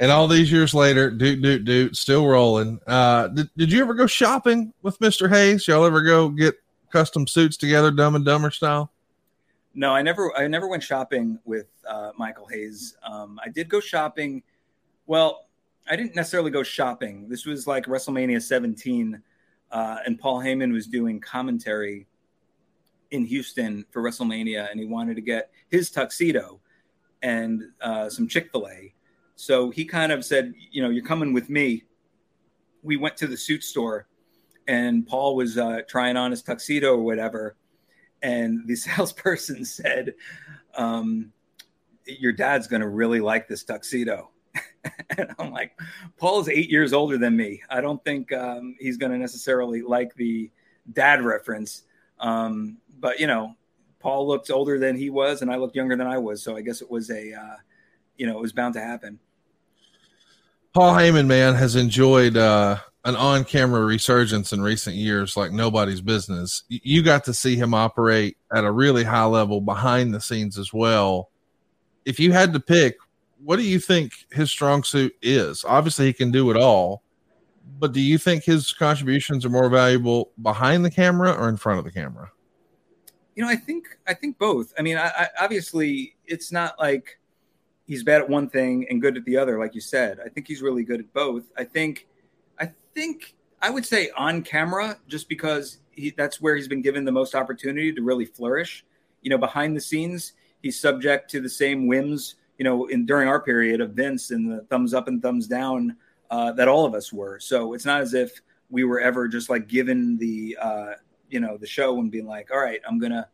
And 0.00 0.10
all 0.10 0.26
these 0.26 0.50
years 0.50 0.72
later, 0.72 1.10
doot 1.10 1.42
doot 1.42 1.66
doot, 1.66 1.94
still 1.94 2.26
rolling. 2.26 2.80
Uh, 2.86 3.28
did, 3.28 3.50
did 3.54 3.70
you 3.70 3.82
ever 3.82 3.92
go 3.92 4.06
shopping 4.06 4.72
with 4.80 4.98
Mr. 4.98 5.28
Hayes? 5.28 5.68
Y'all 5.68 5.84
ever 5.84 6.00
go 6.00 6.30
get 6.30 6.54
custom 6.90 7.26
suits 7.26 7.58
together, 7.58 7.90
Dumb 7.90 8.14
and 8.14 8.24
Dumber 8.24 8.50
style? 8.50 8.90
No, 9.74 9.92
I 9.92 10.00
never. 10.00 10.36
I 10.36 10.46
never 10.48 10.68
went 10.68 10.82
shopping 10.82 11.38
with 11.44 11.66
uh, 11.86 12.12
Michael 12.16 12.46
Hayes. 12.46 12.96
Um, 13.02 13.38
I 13.44 13.50
did 13.50 13.68
go 13.68 13.78
shopping. 13.78 14.42
Well, 15.06 15.48
I 15.86 15.96
didn't 15.96 16.16
necessarily 16.16 16.50
go 16.50 16.62
shopping. 16.62 17.28
This 17.28 17.44
was 17.44 17.66
like 17.66 17.84
WrestleMania 17.84 18.40
17, 18.40 19.20
uh, 19.70 19.96
and 20.06 20.18
Paul 20.18 20.40
Heyman 20.40 20.72
was 20.72 20.86
doing 20.86 21.20
commentary 21.20 22.06
in 23.10 23.26
Houston 23.26 23.84
for 23.90 24.02
WrestleMania, 24.02 24.70
and 24.70 24.80
he 24.80 24.86
wanted 24.86 25.16
to 25.16 25.20
get 25.20 25.50
his 25.68 25.90
tuxedo 25.90 26.58
and 27.20 27.64
uh, 27.82 28.08
some 28.08 28.26
Chick 28.26 28.50
Fil 28.50 28.66
A 28.68 28.94
so 29.40 29.70
he 29.70 29.86
kind 29.86 30.12
of 30.12 30.22
said, 30.22 30.52
you 30.70 30.82
know, 30.82 30.90
you're 30.90 31.02
coming 31.02 31.32
with 31.32 31.48
me. 31.48 31.84
We 32.82 32.98
went 32.98 33.16
to 33.16 33.26
the 33.26 33.38
suit 33.38 33.64
store 33.64 34.06
and 34.68 35.06
Paul 35.06 35.34
was 35.34 35.56
uh, 35.56 35.80
trying 35.88 36.18
on 36.18 36.30
his 36.30 36.42
tuxedo 36.42 36.92
or 36.92 37.02
whatever. 37.02 37.56
And 38.20 38.68
the 38.68 38.76
salesperson 38.76 39.64
said, 39.64 40.12
um, 40.74 41.32
your 42.04 42.32
dad's 42.32 42.66
going 42.66 42.82
to 42.82 42.88
really 42.88 43.20
like 43.20 43.48
this 43.48 43.64
tuxedo. 43.64 44.28
and 45.16 45.34
I'm 45.38 45.50
like, 45.50 45.72
Paul's 46.18 46.50
eight 46.50 46.68
years 46.68 46.92
older 46.92 47.16
than 47.16 47.34
me. 47.34 47.62
I 47.70 47.80
don't 47.80 48.04
think 48.04 48.30
um, 48.34 48.76
he's 48.78 48.98
going 48.98 49.12
to 49.12 49.18
necessarily 49.18 49.80
like 49.80 50.14
the 50.16 50.50
dad 50.92 51.24
reference. 51.24 51.84
Um, 52.18 52.76
but, 52.98 53.18
you 53.18 53.26
know, 53.26 53.56
Paul 54.00 54.28
looked 54.28 54.50
older 54.50 54.78
than 54.78 54.96
he 54.96 55.08
was, 55.08 55.40
and 55.40 55.50
I 55.50 55.56
looked 55.56 55.76
younger 55.76 55.96
than 55.96 56.06
I 56.06 56.18
was. 56.18 56.42
So 56.42 56.58
I 56.58 56.60
guess 56.60 56.82
it 56.82 56.90
was 56.90 57.08
a, 57.08 57.32
uh, 57.32 57.56
you 58.18 58.26
know, 58.26 58.36
it 58.36 58.42
was 58.42 58.52
bound 58.52 58.74
to 58.74 58.82
happen. 58.82 59.18
Paul 60.72 60.94
Heyman, 60.94 61.26
man, 61.26 61.54
has 61.54 61.74
enjoyed 61.74 62.36
uh, 62.36 62.78
an 63.04 63.16
on-camera 63.16 63.84
resurgence 63.84 64.52
in 64.52 64.60
recent 64.60 64.94
years 64.94 65.36
like 65.36 65.50
nobody's 65.50 66.00
business. 66.00 66.62
You 66.68 67.02
got 67.02 67.24
to 67.24 67.34
see 67.34 67.56
him 67.56 67.74
operate 67.74 68.36
at 68.54 68.64
a 68.64 68.70
really 68.70 69.02
high 69.02 69.24
level 69.24 69.60
behind 69.60 70.14
the 70.14 70.20
scenes 70.20 70.58
as 70.58 70.72
well. 70.72 71.30
If 72.04 72.20
you 72.20 72.32
had 72.32 72.52
to 72.52 72.60
pick, 72.60 72.96
what 73.42 73.56
do 73.56 73.62
you 73.62 73.80
think 73.80 74.12
his 74.30 74.50
strong 74.50 74.84
suit 74.84 75.16
is? 75.22 75.64
Obviously, 75.64 76.06
he 76.06 76.12
can 76.12 76.30
do 76.30 76.50
it 76.50 76.56
all, 76.56 77.02
but 77.78 77.92
do 77.92 78.00
you 78.00 78.18
think 78.18 78.44
his 78.44 78.72
contributions 78.72 79.44
are 79.44 79.50
more 79.50 79.68
valuable 79.68 80.30
behind 80.42 80.84
the 80.84 80.90
camera 80.90 81.32
or 81.32 81.48
in 81.48 81.56
front 81.56 81.78
of 81.78 81.84
the 81.84 81.90
camera? 81.90 82.30
You 83.34 83.44
know, 83.44 83.48
I 83.48 83.56
think 83.56 83.86
I 84.06 84.14
think 84.14 84.38
both. 84.38 84.72
I 84.78 84.82
mean, 84.82 84.98
I, 84.98 85.06
I, 85.06 85.28
obviously, 85.40 86.16
it's 86.26 86.52
not 86.52 86.78
like 86.78 87.19
he's 87.90 88.04
bad 88.04 88.20
at 88.20 88.28
one 88.28 88.48
thing 88.48 88.86
and 88.88 89.02
good 89.02 89.16
at 89.16 89.24
the 89.24 89.36
other, 89.36 89.58
like 89.58 89.74
you 89.74 89.80
said. 89.80 90.20
I 90.24 90.28
think 90.28 90.46
he's 90.46 90.62
really 90.62 90.84
good 90.84 91.00
at 91.00 91.12
both. 91.12 91.50
I 91.58 91.64
think, 91.64 92.06
I 92.60 92.70
think 92.94 93.34
I 93.60 93.68
would 93.68 93.84
say 93.84 94.10
on 94.16 94.42
camera, 94.42 94.96
just 95.08 95.28
because 95.28 95.78
he, 95.90 96.10
that's 96.16 96.40
where 96.40 96.54
he's 96.54 96.68
been 96.68 96.82
given 96.82 97.04
the 97.04 97.10
most 97.10 97.34
opportunity 97.34 97.92
to 97.92 98.00
really 98.00 98.26
flourish. 98.26 98.84
You 99.22 99.30
know, 99.30 99.38
behind 99.38 99.76
the 99.76 99.80
scenes, 99.80 100.34
he's 100.62 100.78
subject 100.78 101.32
to 101.32 101.40
the 101.40 101.48
same 101.48 101.88
whims. 101.88 102.36
You 102.58 102.64
know, 102.64 102.86
in 102.86 103.06
during 103.06 103.26
our 103.26 103.40
period 103.40 103.80
of 103.80 103.94
Vince 103.94 104.30
and 104.30 104.48
the 104.48 104.60
thumbs 104.70 104.94
up 104.94 105.08
and 105.08 105.20
thumbs 105.20 105.48
down 105.48 105.96
uh, 106.30 106.52
that 106.52 106.68
all 106.68 106.84
of 106.86 106.94
us 106.94 107.12
were. 107.12 107.40
So 107.40 107.74
it's 107.74 107.86
not 107.86 108.02
as 108.02 108.14
if 108.14 108.40
we 108.70 108.84
were 108.84 109.00
ever 109.00 109.26
just 109.26 109.50
like 109.50 109.66
given 109.66 110.16
the 110.16 110.56
uh, 110.60 110.92
you 111.28 111.40
know 111.40 111.56
the 111.56 111.66
show 111.66 111.98
and 111.98 112.08
being 112.08 112.26
like, 112.26 112.52
all 112.52 112.60
right, 112.60 112.80
I'm 112.86 113.00
gonna 113.00 113.26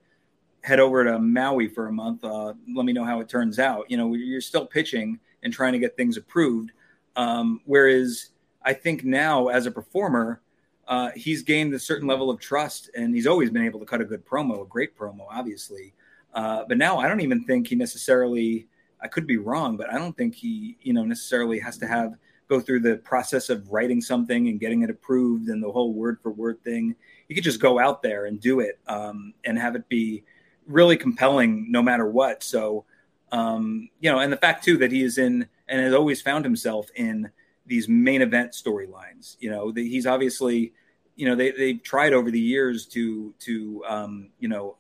head 0.66 0.80
over 0.80 1.04
to 1.04 1.16
Maui 1.20 1.68
for 1.68 1.86
a 1.86 1.92
month. 1.92 2.24
Uh, 2.24 2.52
let 2.74 2.84
me 2.84 2.92
know 2.92 3.04
how 3.04 3.20
it 3.20 3.28
turns 3.28 3.60
out. 3.60 3.88
You 3.88 3.96
know, 3.96 4.12
you're 4.14 4.40
still 4.40 4.66
pitching 4.66 5.20
and 5.44 5.52
trying 5.52 5.72
to 5.72 5.78
get 5.78 5.96
things 5.96 6.16
approved. 6.16 6.72
Um, 7.14 7.60
whereas 7.66 8.30
I 8.62 8.72
think 8.72 9.04
now 9.04 9.46
as 9.46 9.66
a 9.66 9.70
performer, 9.70 10.40
uh, 10.88 11.10
he's 11.14 11.42
gained 11.42 11.72
a 11.72 11.78
certain 11.78 12.08
level 12.08 12.30
of 12.30 12.40
trust 12.40 12.90
and 12.96 13.14
he's 13.14 13.28
always 13.28 13.48
been 13.48 13.64
able 13.64 13.78
to 13.78 13.86
cut 13.86 14.00
a 14.00 14.04
good 14.04 14.26
promo, 14.26 14.62
a 14.62 14.66
great 14.66 14.98
promo, 14.98 15.26
obviously. 15.30 15.94
Uh, 16.34 16.64
but 16.66 16.78
now 16.78 16.98
I 16.98 17.06
don't 17.06 17.20
even 17.20 17.44
think 17.44 17.68
he 17.68 17.76
necessarily, 17.76 18.66
I 19.00 19.06
could 19.06 19.26
be 19.26 19.36
wrong, 19.36 19.76
but 19.76 19.88
I 19.92 19.98
don't 19.98 20.16
think 20.16 20.34
he, 20.34 20.76
you 20.82 20.92
know, 20.92 21.04
necessarily 21.04 21.60
has 21.60 21.78
to 21.78 21.86
have 21.86 22.14
go 22.48 22.58
through 22.58 22.80
the 22.80 22.96
process 22.98 23.50
of 23.50 23.70
writing 23.70 24.00
something 24.00 24.48
and 24.48 24.58
getting 24.58 24.82
it 24.82 24.90
approved 24.90 25.48
and 25.48 25.62
the 25.62 25.70
whole 25.70 25.92
word 25.92 26.18
for 26.20 26.32
word 26.32 26.60
thing. 26.64 26.96
You 27.28 27.36
could 27.36 27.44
just 27.44 27.60
go 27.60 27.78
out 27.78 28.02
there 28.02 28.26
and 28.26 28.40
do 28.40 28.58
it 28.58 28.80
um, 28.88 29.32
and 29.44 29.56
have 29.58 29.76
it 29.76 29.88
be 29.88 30.24
really 30.66 30.96
compelling 30.96 31.70
no 31.70 31.82
matter 31.82 32.06
what. 32.06 32.42
So, 32.42 32.84
um, 33.32 33.88
you 34.00 34.10
know, 34.10 34.18
and 34.18 34.32
the 34.32 34.36
fact 34.36 34.64
too 34.64 34.76
that 34.78 34.92
he 34.92 35.02
is 35.02 35.18
in 35.18 35.48
and 35.68 35.80
has 35.80 35.94
always 35.94 36.22
found 36.22 36.44
himself 36.44 36.88
in 36.94 37.30
these 37.66 37.88
main 37.88 38.22
event 38.22 38.52
storylines. 38.52 39.36
You 39.40 39.50
know, 39.50 39.72
he's 39.74 40.06
obviously, 40.06 40.72
you 41.16 41.28
know, 41.28 41.34
they 41.34 41.50
they've 41.50 41.82
tried 41.82 42.12
over 42.12 42.30
the 42.30 42.40
years 42.40 42.86
to 42.86 43.34
to 43.40 43.84
um, 43.88 44.30
you 44.38 44.48
know 44.48 44.76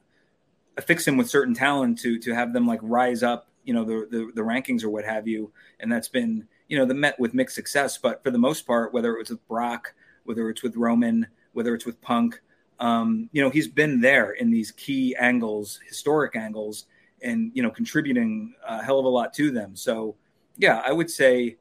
affix 0.76 1.06
him 1.06 1.16
with 1.16 1.28
certain 1.28 1.54
talent 1.54 1.98
to 2.00 2.18
to 2.18 2.34
have 2.34 2.52
them 2.52 2.66
like 2.66 2.80
rise 2.82 3.22
up, 3.22 3.48
you 3.64 3.74
know, 3.74 3.84
the 3.84 4.06
the, 4.10 4.30
the 4.34 4.42
rankings 4.42 4.84
or 4.84 4.90
what 4.90 5.04
have 5.04 5.26
you, 5.26 5.52
and 5.80 5.90
that's 5.90 6.08
been 6.08 6.46
you 6.68 6.78
know 6.78 6.84
the 6.84 6.94
met 6.94 7.18
with 7.18 7.34
mixed 7.34 7.56
success. 7.56 7.98
But 7.98 8.22
for 8.22 8.30
the 8.30 8.38
most 8.38 8.66
part, 8.66 8.92
whether 8.92 9.14
it 9.14 9.18
was 9.18 9.30
with 9.30 9.46
Brock, 9.48 9.94
whether 10.24 10.48
it's 10.50 10.62
with 10.62 10.76
Roman, 10.76 11.26
whether 11.52 11.74
it's 11.74 11.86
with 11.86 12.00
Punk, 12.00 12.40
um, 12.78 13.28
you 13.32 13.42
know, 13.42 13.50
he's 13.50 13.68
been 13.68 14.00
there 14.00 14.32
in 14.32 14.50
these 14.50 14.70
key 14.72 15.16
angles, 15.16 15.80
historic 15.86 16.36
angles, 16.36 16.86
and 17.22 17.50
you 17.54 17.62
know, 17.62 17.70
contributing 17.70 18.54
a 18.66 18.82
hell 18.82 18.98
of 18.98 19.04
a 19.04 19.08
lot 19.08 19.32
to 19.34 19.50
them. 19.50 19.74
So, 19.76 20.16
yeah, 20.58 20.82
I 20.84 20.92
would 20.92 21.10
say, 21.10 21.56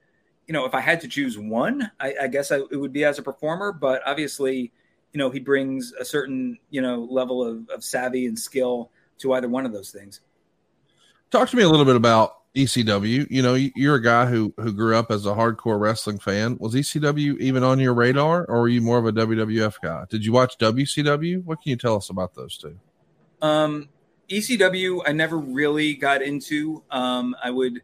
you 0.47 0.53
know, 0.53 0.65
if 0.65 0.75
I 0.75 0.81
had 0.81 1.01
to 1.01 1.07
choose 1.07 1.37
one, 1.37 1.89
I, 1.99 2.15
I 2.23 2.27
guess 2.27 2.51
I, 2.51 2.57
it 2.57 2.75
would 2.75 2.93
be 2.93 3.05
as 3.05 3.17
a 3.17 3.23
performer. 3.23 3.71
But 3.71 4.01
obviously, 4.05 4.71
you 5.13 5.17
know, 5.17 5.29
he 5.29 5.39
brings 5.39 5.93
a 5.93 6.05
certain 6.05 6.57
you 6.69 6.81
know 6.81 7.07
level 7.09 7.45
of, 7.45 7.69
of 7.69 7.83
savvy 7.83 8.25
and 8.27 8.37
skill 8.37 8.91
to 9.19 9.33
either 9.33 9.47
one 9.47 9.65
of 9.65 9.71
those 9.71 9.91
things. 9.91 10.21
Talk 11.31 11.49
to 11.49 11.55
me 11.55 11.63
a 11.63 11.69
little 11.69 11.85
bit 11.85 11.95
about 11.95 12.41
ECW. 12.55 13.27
You 13.29 13.41
know, 13.41 13.53
you're 13.53 13.95
a 13.95 14.01
guy 14.01 14.25
who 14.25 14.53
who 14.57 14.71
grew 14.71 14.95
up 14.95 15.11
as 15.11 15.25
a 15.25 15.33
hardcore 15.33 15.79
wrestling 15.79 16.19
fan. 16.19 16.57
Was 16.59 16.73
ECW 16.73 17.37
even 17.39 17.63
on 17.63 17.79
your 17.79 17.93
radar, 17.93 18.45
or 18.45 18.61
were 18.61 18.69
you 18.69 18.81
more 18.81 18.97
of 18.97 19.05
a 19.05 19.11
WWF 19.11 19.75
guy? 19.81 20.05
Did 20.09 20.25
you 20.25 20.31
watch 20.31 20.57
WCW? 20.57 21.43
What 21.43 21.61
can 21.61 21.71
you 21.71 21.75
tell 21.75 21.97
us 21.97 22.09
about 22.09 22.33
those 22.33 22.57
two? 22.57 22.79
Um, 23.41 23.89
ECW, 24.29 25.01
I 25.05 25.11
never 25.11 25.37
really 25.37 25.95
got 25.95 26.21
into. 26.21 26.81
Um, 26.91 27.35
I 27.43 27.51
would, 27.51 27.81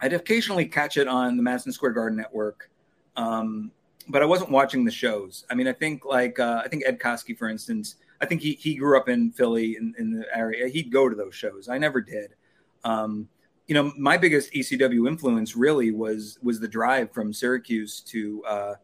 I'd 0.00 0.14
occasionally 0.14 0.64
catch 0.64 0.96
it 0.96 1.06
on 1.06 1.36
the 1.36 1.42
Madison 1.42 1.72
Square 1.72 1.92
Garden 1.92 2.16
Network, 2.16 2.70
um, 3.16 3.70
but 4.08 4.22
I 4.22 4.24
wasn't 4.24 4.50
watching 4.50 4.86
the 4.86 4.90
shows. 4.90 5.44
I 5.50 5.54
mean, 5.54 5.68
I 5.68 5.74
think 5.74 6.06
like 6.06 6.38
uh, 6.38 6.62
I 6.64 6.68
think 6.68 6.84
Ed 6.86 6.98
Koskey, 6.98 7.36
for 7.36 7.50
instance, 7.50 7.96
I 8.22 8.24
think 8.26 8.40
he 8.40 8.54
he 8.54 8.76
grew 8.76 8.96
up 8.96 9.10
in 9.10 9.30
Philly 9.30 9.76
in, 9.76 9.94
in 9.98 10.10
the 10.10 10.24
area. 10.34 10.68
He'd 10.68 10.90
go 10.90 11.10
to 11.10 11.14
those 11.14 11.34
shows. 11.34 11.68
I 11.68 11.76
never 11.76 12.00
did. 12.00 12.30
Um, 12.82 13.28
you 13.68 13.74
know, 13.74 13.92
my 13.98 14.16
biggest 14.16 14.52
ECW 14.52 15.06
influence 15.06 15.54
really 15.54 15.92
was 15.92 16.38
was 16.42 16.58
the 16.58 16.66
drive 16.66 17.12
from 17.12 17.34
Syracuse 17.34 18.00
to 18.00 18.42
uh, 18.46 18.74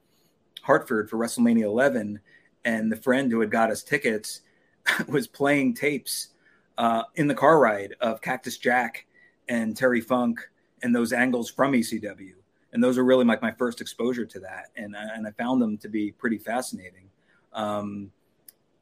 Hartford 0.63 1.09
for 1.09 1.17
WrestleMania 1.17 1.63
11, 1.63 2.21
and 2.67 2.93
the 2.93 2.97
friend 2.97 3.33
who 3.33 3.41
had 3.41 3.51
got 3.51 3.71
us 3.71 3.83
tickets 3.83 4.43
was 5.09 5.27
playing 5.27 5.75
tapes 5.75 6.29
uh, 6.77 7.03
in 7.17 7.27
the 7.27 7.35
car 7.35 7.59
ride 7.59 7.95
of 8.03 8.21
Cactus 8.21 8.59
Jack 8.59 9.07
and 9.49 9.75
Terry 9.75 10.03
Funk 10.03 10.39
and 10.83 10.95
those 10.95 11.15
angles 11.15 11.51
from 11.51 11.73
ECW, 11.73 12.35
and 12.75 12.85
those 12.85 12.99
are 12.99 13.05
really 13.05 13.25
like 13.25 13.41
my 13.41 13.53
first 13.53 13.81
exposure 13.81 14.27
to 14.27 14.41
that, 14.41 14.67
and 14.77 14.95
and 14.95 15.27
I 15.27 15.31
found 15.31 15.63
them 15.63 15.79
to 15.79 15.89
be 15.89 16.13
pretty 16.13 16.39
fascinating. 16.39 17.09
Um, 17.55 18.13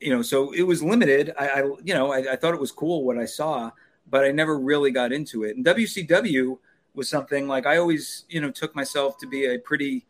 you 0.01 0.11
know, 0.11 0.23
so 0.23 0.51
it 0.51 0.63
was 0.63 0.83
limited. 0.83 1.33
I, 1.39 1.49
I 1.49 1.59
you 1.85 1.95
know, 1.95 2.11
I, 2.11 2.33
I 2.33 2.37
thought 2.37 2.55
it 2.55 2.61
was 2.61 2.73
cool 2.73 3.05
what 3.05 3.19
I 3.19 3.25
saw 3.25 3.71
but 4.09 4.25
I 4.25 4.31
never 4.31 4.59
really 4.59 4.91
got 4.91 5.13
into 5.13 5.45
it. 5.45 5.57
And 5.57 5.65
WCW 5.65 6.59
was 6.95 7.09
something 7.09 7.49
like 7.49 7.67
I 7.67 7.79
always, 7.79 8.25
you 8.29 8.41
know, 8.41 8.51
took 8.51 8.75
myself 8.75 9.19
to 9.19 9.27
be 9.27 9.47
a 9.47 9.59
pretty 9.59 10.05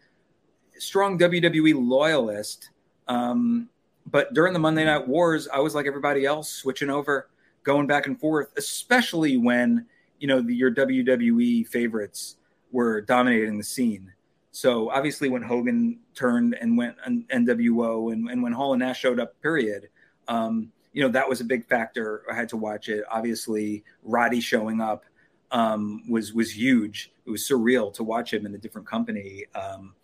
strong 0.78 1.18
WWE 1.18 1.74
loyalist. 1.76 2.70
Um, 3.08 3.68
but 4.06 4.34
during 4.34 4.52
the 4.52 4.58
Monday 4.58 4.84
Night 4.84 5.06
Wars, 5.06 5.48
I 5.48 5.60
was 5.60 5.74
like 5.74 5.86
everybody 5.86 6.24
else, 6.24 6.50
switching 6.50 6.90
over, 6.90 7.28
going 7.62 7.86
back 7.86 8.06
and 8.06 8.18
forth, 8.18 8.52
especially 8.56 9.36
when 9.36 9.86
you 10.18 10.26
know 10.26 10.40
the, 10.40 10.54
your 10.54 10.72
WWE 10.72 11.66
favorites 11.68 12.36
were 12.72 13.00
dominating 13.00 13.58
the 13.58 13.64
scene. 13.64 14.12
So 14.50 14.90
obviously, 14.90 15.28
when 15.28 15.42
Hogan 15.42 16.00
turned 16.14 16.54
and 16.60 16.76
went 16.76 16.96
NWO, 17.06 18.12
and, 18.12 18.28
and 18.28 18.42
when 18.42 18.52
Hall 18.52 18.72
and 18.72 18.80
Nash 18.80 19.00
showed 19.00 19.20
up, 19.20 19.40
period. 19.40 19.88
Um, 20.28 20.72
you 20.92 21.02
know 21.02 21.08
that 21.08 21.28
was 21.28 21.40
a 21.40 21.44
big 21.44 21.66
factor. 21.66 22.22
I 22.30 22.34
had 22.34 22.48
to 22.50 22.56
watch 22.56 22.88
it. 22.88 23.04
Obviously, 23.10 23.84
Roddy 24.02 24.40
showing 24.40 24.80
up 24.80 25.04
um, 25.50 26.02
was 26.08 26.32
was 26.32 26.56
huge. 26.56 27.12
It 27.26 27.30
was 27.30 27.48
surreal 27.48 27.92
to 27.94 28.04
watch 28.04 28.32
him 28.32 28.46
in 28.46 28.54
a 28.54 28.58
different 28.58 28.86
company. 28.86 29.46
Um, 29.54 29.94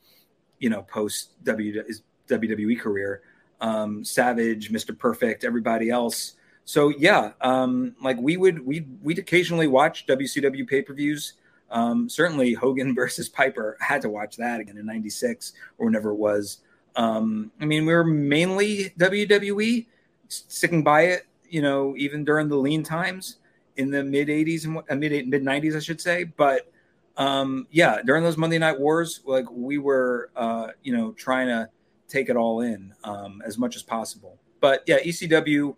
you 0.59 0.71
know, 0.71 0.83
post 0.83 1.43
WWE 1.45 2.81
career, 2.81 3.23
um, 3.61 4.05
Savage, 4.05 4.71
Mister 4.71 4.93
Perfect, 4.93 5.45
everybody 5.45 5.91
else. 5.91 6.35
So 6.65 6.91
yeah, 6.91 7.33
um, 7.41 7.95
like 8.03 8.19
we 8.19 8.37
would 8.37 8.65
we 8.65 8.87
we'd 9.03 9.19
occasionally 9.19 9.67
watch 9.67 10.07
WCW 10.07 10.69
pay 10.69 10.83
per 10.83 10.95
views. 10.95 11.35
Um, 11.71 12.09
certainly, 12.09 12.55
Hogan 12.55 12.95
versus 12.95 13.29
Piper 13.29 13.77
I 13.81 13.85
had 13.85 14.03
to 14.03 14.09
watch 14.09 14.37
that 14.37 14.61
again 14.61 14.79
in 14.79 14.87
'96 14.87 15.53
or 15.79 15.87
whenever 15.87 16.11
it 16.11 16.17
was. 16.17 16.59
Um, 16.97 17.53
I 17.61 17.65
mean, 17.65 17.87
we 17.87 17.93
were 17.95 18.05
mainly 18.05 18.93
WWE 18.99 19.87
sticking 20.29 20.83
by 20.83 21.03
it, 21.03 21.27
you 21.49 21.63
know, 21.63 21.95
even 21.97 22.25
during 22.25 22.49
the 22.49 22.57
lean 22.57 22.83
times 22.83 23.39
in 23.77 23.91
the 23.91 24.05
mid 24.05 24.29
80s 24.29 24.65
and 24.65 24.79
uh, 24.79 24.95
mid 24.95 25.29
mid 25.29 25.43
90s, 25.43 25.77
I 25.77 25.81
should 25.81 26.01
say. 26.01 26.25
But 26.25 26.71
um, 27.17 27.67
yeah, 27.71 28.01
during 28.05 28.23
those 28.23 28.37
Monday 28.37 28.59
Night 28.59 28.79
Wars, 28.79 29.21
like 29.25 29.47
we 29.51 29.79
were, 29.79 30.31
uh, 30.37 30.69
you 30.83 30.97
know, 30.97 31.13
trying 31.13 31.49
to 31.49 31.69
take 32.09 32.29
it 32.29 32.37
all 32.37 32.61
in 32.61 32.95
um, 33.05 33.43
as 33.45 33.59
much 33.59 33.77
as 33.77 33.83
possible. 33.83 34.39
But 34.61 34.83
yeah, 34.87 34.99
ECW 35.01 35.77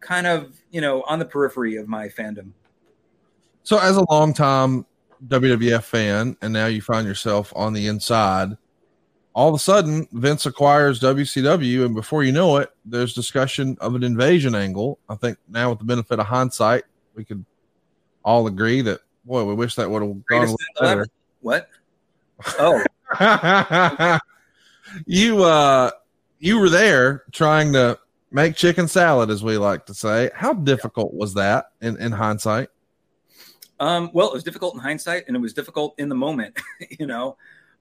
kind 0.00 0.26
of, 0.26 0.60
you 0.70 0.80
know, 0.80 1.02
on 1.02 1.18
the 1.18 1.24
periphery 1.24 1.76
of 1.76 1.88
my 1.88 2.08
fandom. 2.08 2.52
So, 3.62 3.78
as 3.78 3.96
a 3.96 4.04
long 4.10 4.32
time 4.32 4.86
WWF 5.26 5.82
fan, 5.82 6.36
and 6.42 6.52
now 6.52 6.66
you 6.66 6.82
find 6.82 7.06
yourself 7.06 7.52
on 7.56 7.72
the 7.72 7.88
inside, 7.88 8.56
all 9.36 9.50
of 9.50 9.54
a 9.54 9.58
sudden 9.58 10.08
Vince 10.12 10.46
acquires 10.46 10.98
WCW, 10.98 11.84
and 11.84 11.94
before 11.94 12.24
you 12.24 12.32
know 12.32 12.56
it, 12.56 12.72
there's 12.86 13.12
discussion 13.12 13.76
of 13.82 13.94
an 13.94 14.02
invasion 14.02 14.54
angle. 14.54 14.98
I 15.10 15.14
think 15.14 15.36
now, 15.46 15.68
with 15.68 15.78
the 15.78 15.84
benefit 15.84 16.18
of 16.18 16.24
hindsight, 16.24 16.84
we 17.14 17.22
could 17.22 17.44
all 18.24 18.46
agree 18.46 18.80
that 18.80 19.00
boy, 19.26 19.44
we 19.44 19.52
wish 19.52 19.74
that 19.74 19.90
would 19.90 20.02
have 20.02 20.24
gone 20.24 20.38
a 20.38 20.40
little 20.40 20.56
better. 20.80 21.06
What? 21.42 21.68
Oh, 22.58 22.82
you 25.06 25.44
uh, 25.44 25.90
you 26.38 26.58
were 26.58 26.70
there 26.70 27.24
trying 27.30 27.74
to 27.74 27.98
make 28.30 28.56
chicken 28.56 28.88
salad, 28.88 29.28
as 29.28 29.44
we 29.44 29.58
like 29.58 29.84
to 29.86 29.94
say. 29.94 30.30
How 30.34 30.54
difficult 30.54 31.12
was 31.12 31.34
that 31.34 31.72
in 31.82 31.98
in 31.98 32.10
hindsight? 32.10 32.70
Um, 33.80 34.08
well, 34.14 34.28
it 34.28 34.32
was 34.32 34.44
difficult 34.44 34.72
in 34.72 34.80
hindsight, 34.80 35.24
and 35.26 35.36
it 35.36 35.40
was 35.40 35.52
difficult 35.52 35.94
in 35.98 36.08
the 36.08 36.14
moment, 36.14 36.58
you 36.98 37.06
know, 37.06 37.36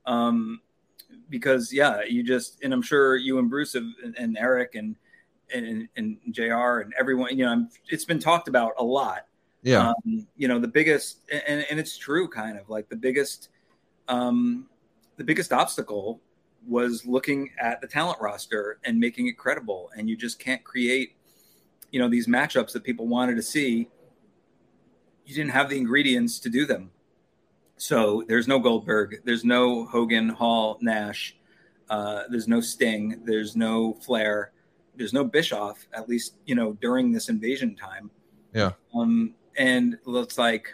um, 0.06 0.60
because 1.30 1.74
yeah, 1.74 2.04
you 2.04 2.24
just 2.24 2.60
and 2.64 2.74
I'm 2.74 2.82
sure 2.82 3.16
you 3.16 3.40
and 3.40 3.50
Bruce 3.50 3.74
have, 3.74 3.84
and, 4.04 4.16
and 4.18 4.38
Eric 4.38 4.76
and, 4.76 4.96
and 5.54 5.88
and 5.96 6.18
Jr. 6.32 6.80
and 6.80 6.94
everyone, 7.00 7.38
you 7.38 7.46
know, 7.46 7.52
I'm, 7.52 7.70
it's 7.90 8.06
been 8.06 8.20
talked 8.20 8.48
about 8.48 8.74
a 8.78 8.84
lot. 8.84 9.28
Yeah, 9.64 9.90
Um, 9.90 10.28
you 10.38 10.48
know, 10.48 10.60
the 10.60 10.68
biggest, 10.68 11.22
and, 11.32 11.66
and 11.72 11.80
it's 11.80 11.98
true, 11.98 12.28
kind 12.28 12.60
of 12.60 12.70
like 12.70 12.88
the 12.88 12.96
biggest, 12.96 13.50
um, 14.08 14.68
the 15.18 15.24
biggest 15.24 15.52
obstacle 15.52 16.22
was 16.68 17.04
looking 17.08 17.50
at 17.60 17.82
the 17.82 17.88
talent 17.88 18.22
roster 18.22 18.78
and 18.84 19.00
making 19.00 19.26
it 19.26 19.40
credible. 19.40 19.90
And 19.98 20.08
you 20.08 20.16
just 20.16 20.38
can't 20.38 20.64
create, 20.64 21.16
you 21.92 22.00
know, 22.00 22.08
these 22.08 22.28
matchups 22.28 22.74
that 22.74 22.84
people 22.84 23.08
wanted 23.08 23.38
to 23.38 23.42
see. 23.42 23.90
You 25.26 25.34
didn't 25.34 25.52
have 25.52 25.68
the 25.68 25.78
ingredients 25.78 26.38
to 26.40 26.50
do 26.50 26.68
them. 26.68 26.92
So 27.78 28.24
there's 28.28 28.48
no 28.48 28.60
Goldberg, 28.60 29.22
there's 29.26 29.44
no 29.44 29.86
Hogan, 29.86 30.30
Hall, 30.30 30.78
Nash, 30.82 31.36
uh, 31.90 32.24
there's 32.30 32.48
no 32.48 32.62
Sting, 32.62 33.22
there's 33.26 33.56
no 33.56 33.94
Flair, 33.96 34.52
there's 34.96 35.14
no 35.14 35.24
Bischoff. 35.24 35.86
At 35.94 36.08
least 36.08 36.36
you 36.46 36.56
know 36.56 36.74
during 36.74 37.12
this 37.12 37.30
invasion 37.30 37.76
time. 37.76 38.10
Yeah. 38.54 38.72
Um, 38.94 39.36
and 39.58 39.98
it's 40.08 40.38
like, 40.38 40.74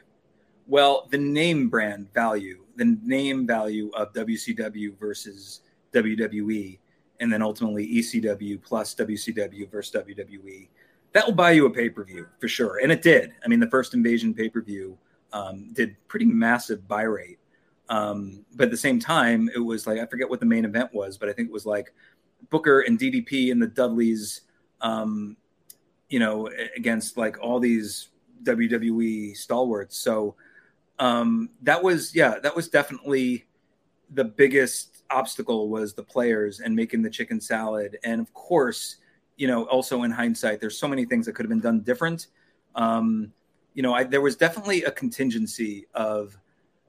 well, 0.67 1.07
the 1.11 1.17
name 1.17 1.69
brand 1.69 2.13
value, 2.13 2.63
the 2.75 2.97
name 3.03 3.47
value 3.47 3.89
of 3.95 4.13
WCW 4.13 4.97
versus 4.99 5.61
WWE, 5.93 6.79
and 7.19 7.31
then 7.33 7.41
ultimately 7.41 7.87
ECW 7.87 8.61
plus 8.61 8.93
WCW 8.95 9.69
versus 9.69 9.93
WWE, 10.03 10.67
that 11.13 11.25
will 11.25 11.33
buy 11.33 11.51
you 11.51 11.65
a 11.65 11.69
pay 11.69 11.89
per 11.89 12.03
view 12.03 12.27
for 12.39 12.47
sure. 12.47 12.79
And 12.81 12.91
it 12.91 13.01
did. 13.01 13.33
I 13.43 13.47
mean, 13.47 13.59
the 13.59 13.69
first 13.69 13.93
Invasion 13.93 14.33
pay 14.33 14.49
per 14.49 14.61
view 14.61 14.97
um, 15.33 15.71
did 15.73 15.95
pretty 16.07 16.25
massive 16.25 16.87
buy 16.87 17.03
rate. 17.03 17.39
Um, 17.89 18.45
but 18.55 18.65
at 18.65 18.71
the 18.71 18.77
same 18.77 18.99
time, 18.99 19.49
it 19.53 19.59
was 19.59 19.85
like, 19.85 19.99
I 19.99 20.05
forget 20.05 20.29
what 20.29 20.39
the 20.39 20.45
main 20.45 20.65
event 20.65 20.93
was, 20.93 21.17
but 21.17 21.27
I 21.27 21.33
think 21.33 21.49
it 21.49 21.53
was 21.53 21.65
like 21.65 21.93
Booker 22.49 22.81
and 22.81 22.97
DDP 22.97 23.51
and 23.51 23.61
the 23.61 23.67
Dudleys, 23.67 24.41
um, 24.79 25.35
you 26.09 26.19
know, 26.19 26.49
against 26.75 27.17
like 27.17 27.37
all 27.41 27.59
these 27.59 28.09
WWE 28.43 29.35
stalwarts. 29.35 29.97
So 29.97 30.35
um, 30.99 31.49
that 31.63 31.83
was, 31.83 32.15
yeah, 32.15 32.39
that 32.39 32.55
was 32.55 32.69
definitely 32.69 33.45
the 34.11 34.25
biggest 34.25 35.03
obstacle 35.09 35.69
was 35.69 35.93
the 35.93 36.03
players 36.03 36.59
and 36.59 36.75
making 36.75 37.01
the 37.01 37.09
chicken 37.09 37.41
salad. 37.41 37.97
And 38.03 38.21
of 38.21 38.33
course, 38.33 38.97
you 39.37 39.47
know, 39.47 39.63
also 39.65 40.03
in 40.03 40.11
hindsight, 40.11 40.61
there's 40.61 40.77
so 40.77 40.87
many 40.87 41.05
things 41.05 41.25
that 41.25 41.33
could 41.33 41.45
have 41.45 41.49
been 41.49 41.59
done 41.59 41.81
different. 41.81 42.27
Um, 42.75 43.33
you 43.73 43.83
know, 43.83 43.93
I, 43.93 44.03
there 44.03 44.21
was 44.21 44.35
definitely 44.35 44.83
a 44.83 44.91
contingency 44.91 45.87
of, 45.93 46.37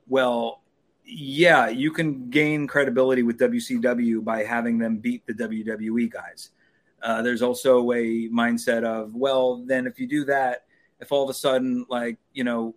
well, 0.08 0.62
yeah, 1.04 1.68
you 1.68 1.90
can 1.90 2.30
gain 2.30 2.66
credibility 2.66 3.22
with 3.22 3.38
WCW 3.38 4.24
by 4.24 4.44
having 4.44 4.78
them 4.78 4.98
beat 4.98 5.26
the 5.26 5.34
WWE 5.34 6.10
guys. 6.10 6.50
Uh, 7.02 7.20
there's 7.22 7.42
also 7.42 7.90
a 7.92 8.28
mindset 8.28 8.84
of, 8.84 9.14
well, 9.14 9.64
then 9.66 9.86
if 9.86 9.98
you 9.98 10.06
do 10.06 10.24
that, 10.24 10.64
if 11.00 11.10
all 11.10 11.24
of 11.24 11.30
a 11.30 11.34
sudden, 11.34 11.84
like, 11.88 12.16
you 12.32 12.44
know, 12.44 12.74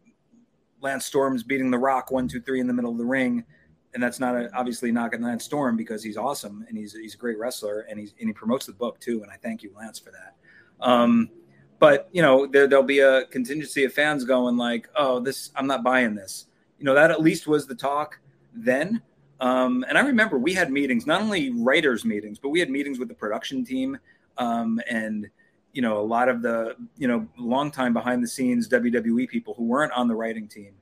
Lance 0.81 1.05
Storm's 1.05 1.43
beating 1.43 1.69
The 1.69 1.77
Rock 1.77 2.11
one, 2.11 2.27
two, 2.27 2.41
three 2.41 2.59
in 2.59 2.67
the 2.67 2.73
middle 2.73 2.91
of 2.91 2.97
the 2.97 3.05
ring, 3.05 3.45
and 3.93 4.03
that's 4.03 4.19
not 4.19 4.35
a, 4.35 4.49
obviously 4.53 4.91
knocking 4.91 5.21
Lance 5.21 5.45
Storm 5.45 5.77
because 5.77 6.03
he's 6.03 6.17
awesome 6.17 6.65
and 6.67 6.77
he's 6.77 6.93
he's 6.93 7.13
a 7.13 7.17
great 7.17 7.39
wrestler 7.39 7.81
and 7.89 7.97
he's 7.97 8.13
and 8.19 8.27
he 8.27 8.33
promotes 8.33 8.65
the 8.65 8.73
book 8.73 8.99
too, 8.99 9.23
and 9.23 9.31
I 9.31 9.37
thank 9.37 9.63
you, 9.63 9.71
Lance, 9.75 9.99
for 9.99 10.11
that. 10.11 10.35
Um, 10.81 11.29
but 11.79 12.09
you 12.11 12.21
know, 12.21 12.47
there, 12.47 12.67
there'll 12.67 12.83
be 12.83 12.99
a 12.99 13.25
contingency 13.25 13.83
of 13.83 13.93
fans 13.93 14.23
going 14.23 14.57
like, 14.57 14.87
"Oh, 14.95 15.19
this, 15.19 15.51
I'm 15.55 15.67
not 15.67 15.83
buying 15.83 16.15
this." 16.15 16.47
You 16.79 16.85
know, 16.85 16.93
that 16.93 17.11
at 17.11 17.21
least 17.21 17.47
was 17.47 17.67
the 17.67 17.75
talk 17.75 18.19
then. 18.53 19.01
Um, 19.39 19.85
and 19.89 19.97
I 19.97 20.01
remember 20.01 20.37
we 20.37 20.53
had 20.53 20.71
meetings, 20.71 21.05
not 21.05 21.21
only 21.21 21.51
writers' 21.51 22.05
meetings, 22.05 22.39
but 22.39 22.49
we 22.49 22.59
had 22.59 22.69
meetings 22.69 22.99
with 22.99 23.09
the 23.09 23.13
production 23.13 23.65
team 23.65 23.97
um, 24.37 24.79
and 24.89 25.29
you 25.73 25.81
know 25.81 25.99
a 25.99 26.03
lot 26.03 26.29
of 26.29 26.41
the 26.41 26.75
you 26.97 27.07
know 27.07 27.27
long 27.37 27.71
time 27.71 27.93
behind 27.93 28.23
the 28.23 28.27
scenes 28.27 28.67
WWE 28.69 29.27
people 29.27 29.53
who 29.53 29.63
weren't 29.63 29.91
on 29.91 30.07
the 30.07 30.15
writing 30.15 30.47
team, 30.47 30.73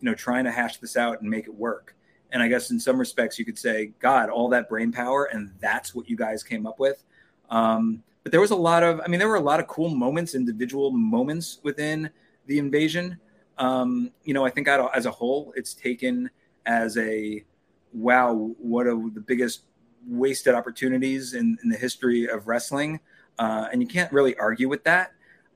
you 0.00 0.08
know, 0.08 0.14
trying 0.14 0.44
to 0.44 0.50
hash 0.50 0.78
this 0.78 0.96
out 0.96 1.20
and 1.20 1.30
make 1.30 1.46
it 1.46 1.54
work. 1.54 1.94
And 2.30 2.42
I 2.42 2.48
guess 2.48 2.70
in 2.70 2.80
some 2.80 2.98
respects 2.98 3.38
you 3.38 3.44
could 3.44 3.58
say, 3.58 3.92
God, 3.98 4.30
all 4.30 4.48
that 4.50 4.68
brain 4.68 4.90
power, 4.90 5.24
and 5.24 5.52
that's 5.60 5.94
what 5.94 6.08
you 6.08 6.16
guys 6.16 6.42
came 6.42 6.66
up 6.66 6.78
with. 6.78 7.02
Um, 7.50 8.02
but 8.22 8.32
there 8.32 8.40
was 8.40 8.50
a 8.50 8.56
lot 8.56 8.82
of, 8.82 9.00
I 9.00 9.08
mean, 9.08 9.18
there 9.18 9.28
were 9.28 9.36
a 9.36 9.40
lot 9.40 9.60
of 9.60 9.66
cool 9.66 9.88
moments, 9.88 10.34
individual 10.34 10.90
moments 10.90 11.58
within 11.62 12.10
the 12.46 12.58
invasion. 12.58 13.18
Um, 13.58 14.10
you 14.24 14.34
know, 14.34 14.44
I 14.44 14.50
think 14.50 14.68
as 14.68 15.06
a 15.06 15.10
whole, 15.10 15.52
it's 15.56 15.74
taken 15.74 16.30
as 16.66 16.96
a 16.98 17.44
wow, 17.92 18.54
what 18.58 18.86
are 18.86 18.96
the 19.10 19.20
biggest 19.20 19.62
wasted 20.06 20.54
opportunities 20.54 21.34
in, 21.34 21.56
in 21.62 21.68
the 21.68 21.76
history 21.76 22.26
of 22.28 22.48
wrestling. 22.48 23.00
Uh, 23.38 23.68
and 23.72 23.82
you 23.82 23.88
can't 23.88 24.12
really 24.12 24.36
argue 24.36 24.68
with 24.68 24.84
that. 24.84 25.12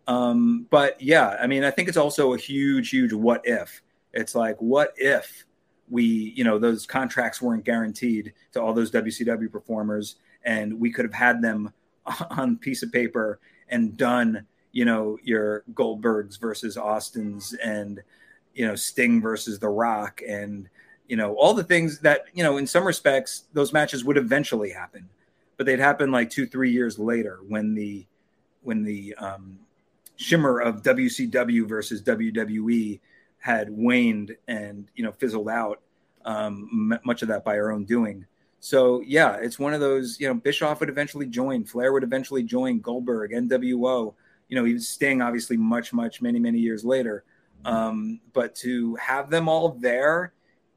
Um, 0.07 0.67
but 0.71 1.01
yeah, 1.01 1.37
I 1.41 1.47
mean, 1.47 1.65
I 1.65 1.71
think 1.71 1.89
it's 1.89 1.97
also 1.97 2.35
a 2.35 2.39
huge, 2.39 2.91
huge 2.91 3.13
what 3.13 3.41
if. 3.45 3.83
It's 4.13 4.35
like, 4.35 4.57
what 4.61 4.93
if 4.97 5.45
we, 5.89 6.33
you 6.37 6.45
know, 6.45 6.59
those 6.59 6.87
contracts 6.87 7.43
weren't 7.43 7.65
guaranteed 7.65 8.33
to 8.53 8.63
all 8.63 8.73
those 8.73 8.91
WCW 8.91 9.51
performers 9.51 10.17
and 10.45 10.79
we 10.79 10.93
could 10.93 11.05
have 11.05 11.15
had 11.15 11.43
them 11.43 11.73
on 12.31 12.57
piece 12.57 12.83
of 12.83 12.93
paper 12.93 13.39
and 13.69 13.97
done, 13.97 14.47
you 14.73 14.85
know, 14.85 15.19
your 15.23 15.65
Goldbergs 15.75 16.41
versus 16.41 16.77
Austins 16.77 17.55
and, 17.55 18.03
you 18.55 18.67
know, 18.67 18.75
Sting 18.75 19.21
versus 19.21 19.59
The 19.59 19.69
Rock 19.69 20.23
and, 20.27 20.69
you 21.09 21.17
know, 21.17 21.35
all 21.35 21.55
the 21.55 21.65
things 21.65 22.01
that, 22.01 22.27
you 22.35 22.43
know, 22.43 22.57
in 22.57 22.67
some 22.67 22.85
respects, 22.85 23.45
those 23.53 23.73
matches 23.73 24.05
would 24.05 24.17
eventually 24.17 24.71
happen, 24.71 25.09
but 25.57 25.67
they'd 25.67 25.79
happen 25.79 26.11
like 26.11 26.31
two, 26.31 26.47
three 26.47 26.71
years 26.71 26.99
later 26.99 27.41
when 27.49 27.75
the, 27.75 28.07
when 28.63 28.83
the 28.83 29.15
um, 29.17 29.59
shimmer 30.17 30.61
of 30.61 30.83
WCW 30.83 31.69
versus 31.69 32.03
WWE 32.03 33.01
had 33.39 33.71
waned 33.71 34.37
and, 34.49 34.89
you 34.97 35.05
know, 35.05 35.13
fizzled 35.13 35.49
out, 35.49 35.81
um, 36.25 36.91
m- 36.93 37.01
much 37.05 37.23
of 37.23 37.29
that 37.29 37.45
by 37.45 37.57
our 37.57 37.71
own 37.71 37.85
doing. 37.85 38.27
So 38.67 39.01
yeah, 39.07 39.37
it's 39.37 39.61
one 39.61 39.75
of 39.75 39.81
those. 39.81 40.19
You 40.19 40.27
know, 40.27 40.35
Bischoff 40.35 40.81
would 40.81 40.89
eventually 40.89 41.27
join, 41.27 41.63
Flair 41.63 41.93
would 41.93 42.03
eventually 42.03 42.43
join, 42.43 42.81
Goldberg, 42.81 43.31
NWO. 43.31 44.13
You 44.49 44.57
know, 44.57 44.67
even 44.67 44.81
Sting, 44.81 45.23
obviously, 45.23 45.57
much, 45.57 45.93
much, 45.93 46.21
many, 46.21 46.41
many 46.41 46.59
years 46.59 46.85
later. 46.85 47.23
Um, 47.65 48.19
but 48.33 48.57
to 48.57 48.97
have 48.97 49.31
them 49.31 49.49
all 49.49 49.69
there 49.81 50.33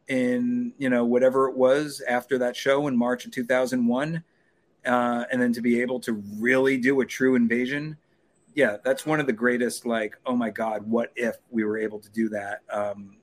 in 0.08 0.72
you 0.78 0.88
know 0.92 1.04
whatever 1.04 1.50
it 1.50 1.58
was 1.58 2.04
after 2.08 2.38
that 2.38 2.56
show 2.56 2.86
in 2.86 2.96
March 2.96 3.26
of 3.26 3.32
2001, 3.32 4.24
uh, 4.86 5.24
and 5.32 5.42
then 5.42 5.52
to 5.54 5.62
be 5.62 5.82
able 5.82 6.00
to 6.02 6.14
really 6.38 6.78
do 6.78 7.02
a 7.02 7.06
true 7.08 7.34
invasion, 7.34 7.98
yeah, 8.54 8.78
that's 8.84 9.08
one 9.08 9.20
of 9.20 9.26
the 9.26 9.34
greatest. 9.34 9.88
Like, 9.88 10.16
oh 10.28 10.36
my 10.36 10.52
God, 10.52 10.88
what 10.88 11.12
if 11.16 11.38
we 11.50 11.64
were 11.64 11.80
able 11.80 11.98
to 11.98 12.10
do 12.12 12.30
that? 12.30 12.62
Um, 12.72 13.18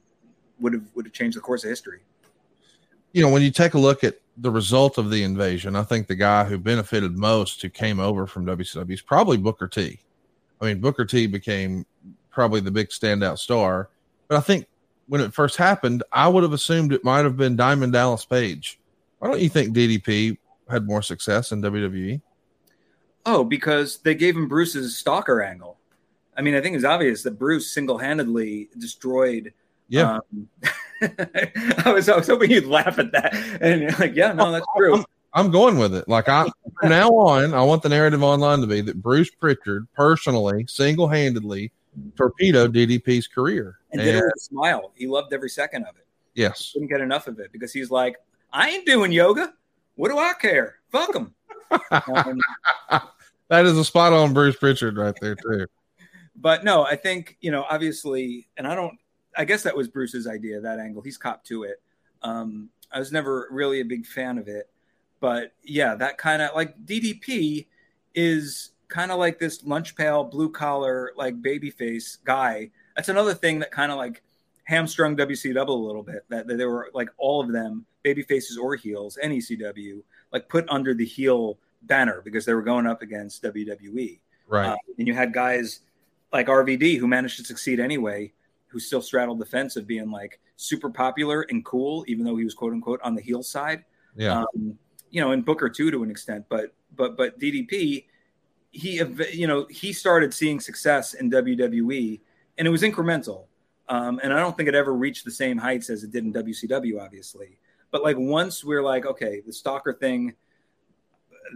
would 0.58 0.72
have 0.72 0.86
would 0.96 1.06
have 1.06 1.12
changed 1.12 1.36
the 1.36 1.40
course 1.40 1.62
of 1.62 1.70
history. 1.70 2.00
You 3.12 3.22
know, 3.22 3.30
when 3.30 3.42
you 3.42 3.52
take 3.52 3.74
a 3.74 3.78
look 3.78 4.02
at 4.02 4.18
the 4.38 4.50
result 4.50 4.98
of 4.98 5.10
the 5.10 5.22
invasion, 5.22 5.76
I 5.76 5.82
think 5.82 6.06
the 6.06 6.14
guy 6.14 6.44
who 6.44 6.58
benefited 6.58 7.16
most 7.16 7.62
who 7.62 7.68
came 7.68 8.00
over 8.00 8.26
from 8.26 8.46
WCW 8.46 8.92
is 8.92 9.00
probably 9.00 9.36
Booker 9.36 9.68
T. 9.68 10.00
I 10.60 10.66
mean, 10.66 10.80
Booker 10.80 11.04
T 11.04 11.26
became 11.26 11.86
probably 12.30 12.60
the 12.60 12.70
big 12.70 12.88
standout 12.88 13.38
star, 13.38 13.88
but 14.28 14.36
I 14.36 14.40
think 14.40 14.66
when 15.08 15.20
it 15.20 15.32
first 15.32 15.56
happened, 15.56 16.02
I 16.12 16.28
would 16.28 16.42
have 16.42 16.52
assumed 16.52 16.92
it 16.92 17.04
might 17.04 17.24
have 17.24 17.36
been 17.36 17.56
Diamond 17.56 17.92
Dallas 17.92 18.24
Page. 18.24 18.78
Why 19.18 19.28
don't 19.28 19.40
you 19.40 19.48
think 19.48 19.74
DDP 19.74 20.36
had 20.68 20.86
more 20.86 21.02
success 21.02 21.52
in 21.52 21.62
WWE? 21.62 22.20
Oh, 23.24 23.44
because 23.44 23.98
they 23.98 24.14
gave 24.14 24.36
him 24.36 24.48
Bruce's 24.48 24.96
stalker 24.96 25.42
angle. 25.42 25.78
I 26.36 26.42
mean, 26.42 26.54
I 26.54 26.60
think 26.60 26.76
it's 26.76 26.84
obvious 26.84 27.22
that 27.22 27.38
Bruce 27.38 27.72
single 27.72 27.98
handedly 27.98 28.68
destroyed. 28.78 29.52
Yeah. 29.88 30.18
Um, 30.18 30.48
I 31.84 31.92
was 31.92 32.08
I 32.08 32.16
was 32.16 32.26
hoping 32.26 32.50
you'd 32.50 32.66
laugh 32.66 32.98
at 32.98 33.12
that, 33.12 33.34
and 33.60 33.82
you're 33.82 33.90
like, 33.92 34.14
yeah, 34.14 34.32
no, 34.32 34.50
that's 34.50 34.66
true. 34.76 34.94
I'm, 34.96 35.04
I'm 35.34 35.50
going 35.50 35.78
with 35.78 35.94
it. 35.94 36.08
Like 36.08 36.28
I 36.28 36.48
from 36.80 36.88
now 36.90 37.08
on, 37.10 37.52
I 37.54 37.62
want 37.62 37.82
the 37.82 37.88
narrative 37.88 38.22
online 38.22 38.60
to 38.60 38.66
be 38.66 38.80
that 38.82 39.02
Bruce 39.02 39.30
Pritchard 39.30 39.86
personally, 39.94 40.64
single 40.68 41.08
handedly, 41.08 41.72
torpedoed 42.16 42.74
DDP's 42.74 43.26
career. 43.26 43.78
and 43.92 44.00
did 44.00 44.14
it 44.14 44.22
with 44.24 44.32
a 44.36 44.40
smile. 44.40 44.92
He 44.94 45.06
loved 45.06 45.32
every 45.32 45.50
second 45.50 45.84
of 45.84 45.96
it. 45.96 46.06
yes, 46.34 46.72
Couldn't 46.72 46.88
get 46.88 47.00
enough 47.00 47.26
of 47.26 47.38
it 47.40 47.52
because 47.52 47.72
he's 47.72 47.90
like, 47.90 48.16
I 48.52 48.70
ain't 48.70 48.86
doing 48.86 49.12
yoga. 49.12 49.52
What 49.96 50.10
do 50.10 50.18
I 50.18 50.32
care? 50.34 50.76
Fuck 50.90 51.14
him. 51.14 51.34
um, 51.90 52.40
that 53.48 53.66
is 53.66 53.76
a 53.76 53.84
spot 53.84 54.12
on 54.12 54.32
Bruce 54.32 54.56
Pritchard 54.56 54.96
right 54.96 55.14
there 55.20 55.34
too. 55.34 55.66
but 56.36 56.64
no, 56.64 56.84
I 56.84 56.96
think 56.96 57.36
you 57.40 57.50
know, 57.50 57.64
obviously, 57.68 58.48
and 58.56 58.66
I 58.66 58.74
don't. 58.74 58.96
I 59.36 59.44
guess 59.44 59.62
that 59.62 59.76
was 59.76 59.88
Bruce's 59.88 60.26
idea. 60.26 60.60
That 60.60 60.78
angle, 60.78 61.02
he's 61.02 61.18
copped 61.18 61.46
to 61.48 61.64
it. 61.64 61.80
Um, 62.22 62.70
I 62.90 62.98
was 62.98 63.12
never 63.12 63.48
really 63.50 63.80
a 63.80 63.84
big 63.84 64.06
fan 64.06 64.38
of 64.38 64.48
it, 64.48 64.68
but 65.20 65.52
yeah, 65.62 65.94
that 65.96 66.18
kind 66.18 66.42
of 66.42 66.54
like 66.54 66.84
DDP 66.84 67.66
is 68.14 68.70
kind 68.88 69.10
of 69.10 69.18
like 69.18 69.38
this 69.38 69.64
lunch 69.64 69.96
pail, 69.96 70.24
blue 70.24 70.50
collar, 70.50 71.12
like 71.16 71.40
baby 71.42 71.70
face 71.70 72.18
guy. 72.24 72.70
That's 72.94 73.08
another 73.08 73.34
thing 73.34 73.58
that 73.60 73.70
kind 73.70 73.92
of 73.92 73.98
like 73.98 74.22
hamstrung 74.64 75.16
WCW 75.16 75.68
a 75.68 75.72
little 75.72 76.02
bit. 76.02 76.24
That, 76.28 76.46
that 76.46 76.56
they 76.56 76.64
were 76.64 76.90
like 76.94 77.10
all 77.18 77.40
of 77.40 77.52
them, 77.52 77.84
baby 78.02 78.22
faces 78.22 78.56
or 78.58 78.76
heels, 78.76 79.16
and 79.16 79.32
ECW, 79.32 80.02
like 80.32 80.48
put 80.48 80.68
under 80.68 80.94
the 80.94 81.04
heel 81.04 81.58
banner 81.82 82.20
because 82.24 82.44
they 82.44 82.54
were 82.54 82.62
going 82.62 82.86
up 82.86 83.02
against 83.02 83.42
WWE. 83.42 84.18
Right. 84.48 84.66
Uh, 84.68 84.76
and 84.98 85.06
you 85.06 85.14
had 85.14 85.32
guys 85.32 85.80
like 86.32 86.46
RVD 86.46 86.98
who 86.98 87.06
managed 87.06 87.38
to 87.38 87.44
succeed 87.44 87.80
anyway, 87.80 88.32
who 88.76 88.80
still 88.80 89.00
straddled 89.00 89.38
the 89.38 89.46
fence 89.46 89.74
of 89.76 89.86
being 89.86 90.10
like 90.10 90.38
super 90.56 90.90
popular 90.90 91.46
and 91.48 91.64
cool, 91.64 92.04
even 92.08 92.26
though 92.26 92.36
he 92.36 92.44
was 92.44 92.52
quote 92.52 92.74
unquote 92.74 93.00
on 93.02 93.14
the 93.14 93.22
heel 93.22 93.42
side. 93.42 93.86
yeah. 94.14 94.42
Um, 94.42 94.78
you 95.08 95.22
know, 95.22 95.30
and 95.30 95.46
Booker 95.46 95.70
too 95.70 95.90
to 95.90 96.02
an 96.02 96.10
extent, 96.10 96.44
but 96.50 96.74
but 96.94 97.16
but 97.16 97.40
DDP, 97.40 98.04
he 98.70 99.02
you 99.32 99.46
know 99.46 99.66
he 99.70 99.94
started 99.94 100.34
seeing 100.34 100.60
success 100.60 101.14
in 101.14 101.30
WWE, 101.30 102.20
and 102.58 102.68
it 102.68 102.70
was 102.70 102.82
incremental. 102.82 103.46
Um, 103.88 104.20
and 104.22 104.30
I 104.30 104.40
don't 104.40 104.54
think 104.54 104.68
it 104.68 104.74
ever 104.74 104.92
reached 104.92 105.24
the 105.24 105.30
same 105.30 105.56
heights 105.56 105.88
as 105.88 106.04
it 106.04 106.10
did 106.10 106.24
in 106.24 106.34
WCW, 106.34 107.00
obviously. 107.00 107.58
But 107.90 108.02
like 108.02 108.18
once 108.18 108.62
we're 108.62 108.82
like, 108.82 109.06
okay, 109.06 109.40
the 109.40 109.54
stalker 109.54 109.94
thing, 109.94 110.34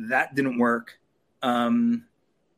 that 0.09 0.35
didn't 0.35 0.57
work. 0.57 0.99
Um, 1.43 2.07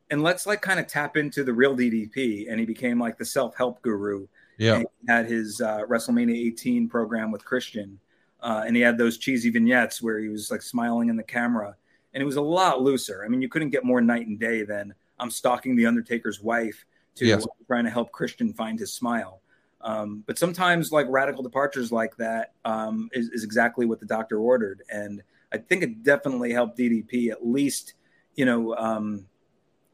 and 0.09 0.23
let's 0.23 0.45
like 0.45 0.61
kind 0.61 0.79
of 0.79 0.87
tap 0.87 1.17
into 1.17 1.43
the 1.43 1.51
real 1.51 1.75
DDP, 1.75 2.49
and 2.49 2.61
he 2.61 2.65
became 2.65 2.97
like 2.97 3.17
the 3.17 3.25
self 3.25 3.57
help 3.57 3.81
guru. 3.81 4.27
Yeah. 4.57 4.75
And 4.75 4.85
he 5.01 5.11
had 5.11 5.25
his 5.25 5.61
uh, 5.61 5.81
WrestleMania 5.87 6.35
18 6.35 6.89
program 6.89 7.31
with 7.31 7.43
Christian, 7.43 7.99
uh, 8.41 8.63
and 8.65 8.75
he 8.75 8.81
had 8.81 8.97
those 8.97 9.17
cheesy 9.17 9.49
vignettes 9.49 10.01
where 10.01 10.19
he 10.19 10.29
was 10.29 10.51
like 10.51 10.61
smiling 10.61 11.09
in 11.09 11.15
the 11.15 11.23
camera, 11.23 11.75
and 12.13 12.21
it 12.21 12.25
was 12.25 12.35
a 12.35 12.41
lot 12.41 12.81
looser. 12.81 13.23
I 13.25 13.27
mean, 13.27 13.41
you 13.41 13.49
couldn't 13.49 13.69
get 13.69 13.83
more 13.83 14.01
night 14.01 14.27
and 14.27 14.39
day 14.39 14.63
than 14.63 14.93
I'm 15.19 15.29
stalking 15.29 15.75
the 15.75 15.85
Undertaker's 15.85 16.41
wife 16.41 16.85
to 17.15 17.25
Yes. 17.25 17.45
trying 17.67 17.85
to 17.85 17.91
help 17.91 18.11
Christian 18.11 18.53
find 18.53 18.79
his 18.79 18.93
smile. 18.93 19.41
Um, 19.81 20.23
but 20.25 20.39
sometimes, 20.39 20.91
like 20.91 21.07
radical 21.09 21.43
departures 21.43 21.91
like 21.91 22.15
that, 22.17 22.53
um, 22.65 23.09
is, 23.13 23.29
is 23.29 23.43
exactly 23.43 23.85
what 23.85 23.99
the 23.99 24.05
doctor 24.05 24.39
ordered, 24.39 24.81
and 24.89 25.21
I 25.51 25.57
think 25.57 25.83
it 25.83 26.03
definitely 26.03 26.51
helped 26.51 26.77
DDP 26.77 27.29
at 27.29 27.45
least, 27.45 27.93
you 28.35 28.45
know, 28.45 28.75
um, 28.75 29.25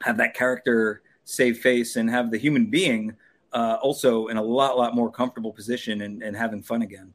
have 0.01 0.17
that 0.17 0.33
character 0.33 1.01
save 1.25 1.59
face 1.59 1.95
and 1.97 2.09
have 2.09 2.31
the 2.31 2.37
human 2.37 2.67
being 2.67 3.15
uh, 3.53 3.77
also 3.81 4.27
in 4.27 4.37
a 4.37 4.41
lot, 4.41 4.77
lot 4.77 4.95
more 4.95 5.11
comfortable 5.11 5.51
position 5.53 6.01
and, 6.01 6.21
and 6.23 6.35
having 6.35 6.61
fun 6.61 6.81
again. 6.81 7.13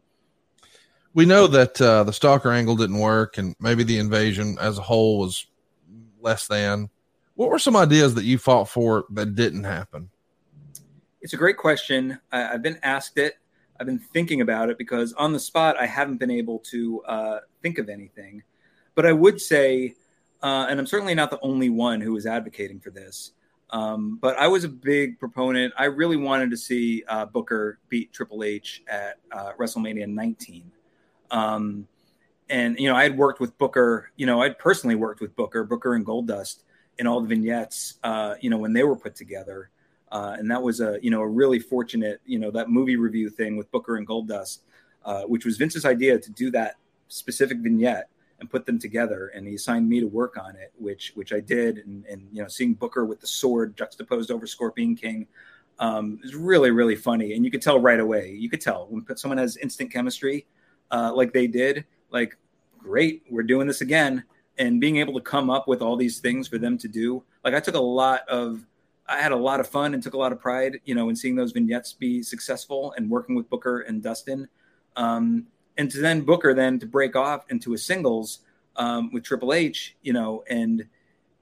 we 1.15 1.25
know 1.25 1.47
that 1.47 1.81
uh, 1.81 2.03
the 2.05 2.13
stalker 2.13 2.51
angle 2.51 2.77
didn't 2.77 2.99
work 2.99 3.39
and 3.39 3.55
maybe 3.61 3.85
the 3.85 3.99
invasion 3.99 4.57
as 4.61 4.79
a 4.79 4.83
whole 4.83 5.19
was 5.19 5.47
less 6.21 6.47
than 6.49 6.89
what 7.37 7.51
were 7.51 7.59
some 7.59 7.77
ideas 7.77 8.15
that 8.15 8.25
you 8.25 8.39
fought 8.39 8.69
for 8.69 9.05
that 9.11 9.35
didn't 9.35 9.65
happen 9.65 10.09
It's 11.23 11.35
a 11.35 11.37
great 11.37 11.57
question. 11.57 12.19
I, 12.33 12.55
I've 12.55 12.63
been 12.63 12.79
asked 12.83 13.19
it. 13.19 13.39
I've 13.81 13.87
been 13.87 13.99
thinking 13.99 14.41
about 14.41 14.71
it 14.71 14.79
because 14.79 15.13
on 15.15 15.33
the 15.33 15.41
spot, 15.41 15.77
I 15.79 15.87
haven't 15.87 16.19
been 16.19 16.31
able 16.31 16.59
to 16.71 17.03
uh, 17.03 17.39
think 17.63 17.79
of 17.79 17.89
anything. 17.89 18.43
But 18.95 19.05
I 19.07 19.13
would 19.13 19.41
say, 19.41 19.95
uh, 20.43 20.67
and 20.69 20.79
I'm 20.79 20.87
certainly 20.87 21.15
not 21.15 21.31
the 21.31 21.41
only 21.43 21.71
one 21.71 22.01
who 22.01 22.17
is 22.17 22.27
advocating 22.27 22.79
for 22.79 22.91
this, 22.91 23.33
um, 23.71 24.19
but 24.21 24.37
I 24.39 24.47
was 24.49 24.65
a 24.65 24.69
big 24.69 25.19
proponent. 25.19 25.75
I 25.77 25.87
really 25.87 26.17
wanted 26.17 26.51
to 26.51 26.57
see 26.57 27.03
uh, 27.09 27.27
Booker 27.27 27.79
beat 27.89 28.13
Triple 28.13 28.45
H 28.45 28.83
at 28.89 29.19
uh, 29.33 29.53
WrestleMania 29.59 30.09
19. 30.09 30.71
Um, 31.31 31.89
and, 32.49 32.79
you 32.79 32.89
know, 32.89 32.95
I 32.95 33.03
had 33.03 33.17
worked 33.17 33.41
with 33.41 33.57
Booker, 33.59 34.11
you 34.17 34.27
know, 34.27 34.43
I'd 34.43 34.59
personally 34.59 34.95
worked 34.95 35.21
with 35.21 35.35
Booker, 35.35 35.65
Booker 35.65 35.95
and 35.95 36.05
Goldust 36.05 36.61
in 36.99 37.07
all 37.07 37.21
the 37.21 37.27
vignettes, 37.27 37.95
uh, 38.05 38.35
you 38.41 38.51
know, 38.51 38.59
when 38.59 38.73
they 38.73 38.85
were 38.85 38.97
put 38.97 39.17
together. 39.17 39.71
Uh, 40.13 40.37
and 40.39 40.49
that 40.49 40.63
was 40.63 40.81
a 40.81 40.99
you 41.03 41.11
know 41.11 41.23
a 41.23 41.27
really 41.27 41.59
fortunate 41.59 42.21
you 42.25 42.39
know 42.39 42.49
that 42.49 42.71
movie 42.71 42.95
review 42.95 43.29
thing 43.29 43.57
with 43.57 43.69
Booker 43.73 43.97
and 43.97 44.07
Goldust, 44.07 44.61
uh, 45.05 45.23
which 45.23 45.45
was 45.45 45.57
Vince's 45.57 45.85
idea 45.85 46.19
to 46.21 46.31
do 46.31 46.53
that 46.53 46.77
specific 47.09 47.59
vignette 47.59 48.09
and 48.41 48.51
put 48.51 48.67
them 48.67 48.79
together, 48.79 49.29
and 49.35 49.47
he 49.47 49.55
assigned 49.55 49.89
me 49.89 50.01
to 50.01 50.07
work 50.07 50.37
on 50.37 50.57
it, 50.57 50.73
which 50.79 51.13
which 51.15 51.33
I 51.33 51.41
did, 51.41 51.79
and, 51.79 52.05
and 52.07 52.29
you 52.33 52.43
know 52.43 52.49
seeing 52.49 52.75
Booker 52.75 53.05
with 53.05 53.21
the 53.21 53.27
sword 53.27 53.77
juxtaposed 53.77 54.31
over 54.31 54.47
Scorpion 54.47 54.97
King 54.97 55.27
um, 55.79 56.19
is 56.23 56.35
really 56.35 56.71
really 56.71 56.97
funny, 56.97 57.35
and 57.35 57.45
you 57.45 57.51
could 57.51 57.63
tell 57.63 57.81
right 57.81 58.01
away. 58.01 58.31
You 58.31 58.49
could 58.49 58.61
tell 58.61 58.87
when 58.89 59.05
someone 59.17 59.39
has 59.39 59.57
instant 59.59 59.93
chemistry, 59.93 60.47
uh, 60.91 61.13
like 61.15 61.33
they 61.33 61.47
did, 61.47 61.85
like 62.11 62.37
great, 62.79 63.23
we're 63.31 63.43
doing 63.43 63.67
this 63.67 63.81
again, 63.81 64.25
and 64.59 64.81
being 64.81 64.97
able 64.97 65.15
to 65.15 65.21
come 65.21 65.51
up 65.51 65.69
with 65.69 65.81
all 65.81 65.97
these 65.97 66.19
things 66.19 66.49
for 66.49 66.59
them 66.59 66.77
to 66.79 66.89
do. 66.89 67.23
Like 67.45 67.55
I 67.55 67.61
took 67.61 67.75
a 67.75 67.81
lot 67.81 68.29
of 68.29 68.65
I 69.07 69.21
had 69.21 69.33
a 69.33 69.37
lot 69.37 69.61
of 69.61 69.69
fun 69.69 69.95
and 69.95 70.03
took 70.03 70.15
a 70.15 70.19
lot 70.19 70.33
of 70.33 70.41
pride, 70.41 70.81
you 70.85 70.95
know, 70.95 71.09
in 71.09 71.17
seeing 71.17 71.37
those 71.37 71.53
vignettes 71.53 71.93
be 71.93 72.23
successful 72.23 72.95
and 72.97 73.11
working 73.11 73.35
with 73.35 73.49
Booker 73.51 73.81
and 73.81 74.03
Dustin. 74.03 74.49
Um, 74.97 75.47
and 75.77 75.91
to 75.91 75.99
then 76.01 76.23
Booker 76.23 76.55
then 76.55 76.79
to 76.81 76.87
break 76.87 77.17
off 77.17 77.45
into 77.51 77.75
a 77.75 77.79
singles 77.79 78.41
um, 78.77 79.13
with 79.13 79.25
Triple 79.25 79.53
H, 79.53 79.97
you 80.03 80.13
know, 80.13 80.45
and 80.49 80.85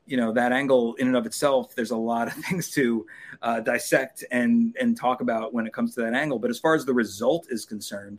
you 0.06 0.16
know 0.16 0.32
that 0.32 0.52
angle 0.52 0.94
in 0.94 1.06
and 1.06 1.16
of 1.16 1.26
itself, 1.26 1.74
there's 1.74 1.92
a 1.92 1.96
lot 1.96 2.28
of 2.28 2.34
things 2.44 2.70
to 2.72 3.06
uh, 3.42 3.60
dissect 3.60 4.24
and 4.30 4.76
and 4.80 4.96
talk 4.96 5.20
about 5.20 5.54
when 5.54 5.66
it 5.66 5.72
comes 5.72 5.94
to 5.94 6.00
that 6.02 6.14
angle. 6.14 6.38
But 6.38 6.50
as 6.50 6.58
far 6.58 6.74
as 6.74 6.84
the 6.84 6.94
result 6.94 7.46
is 7.50 7.64
concerned, 7.64 8.18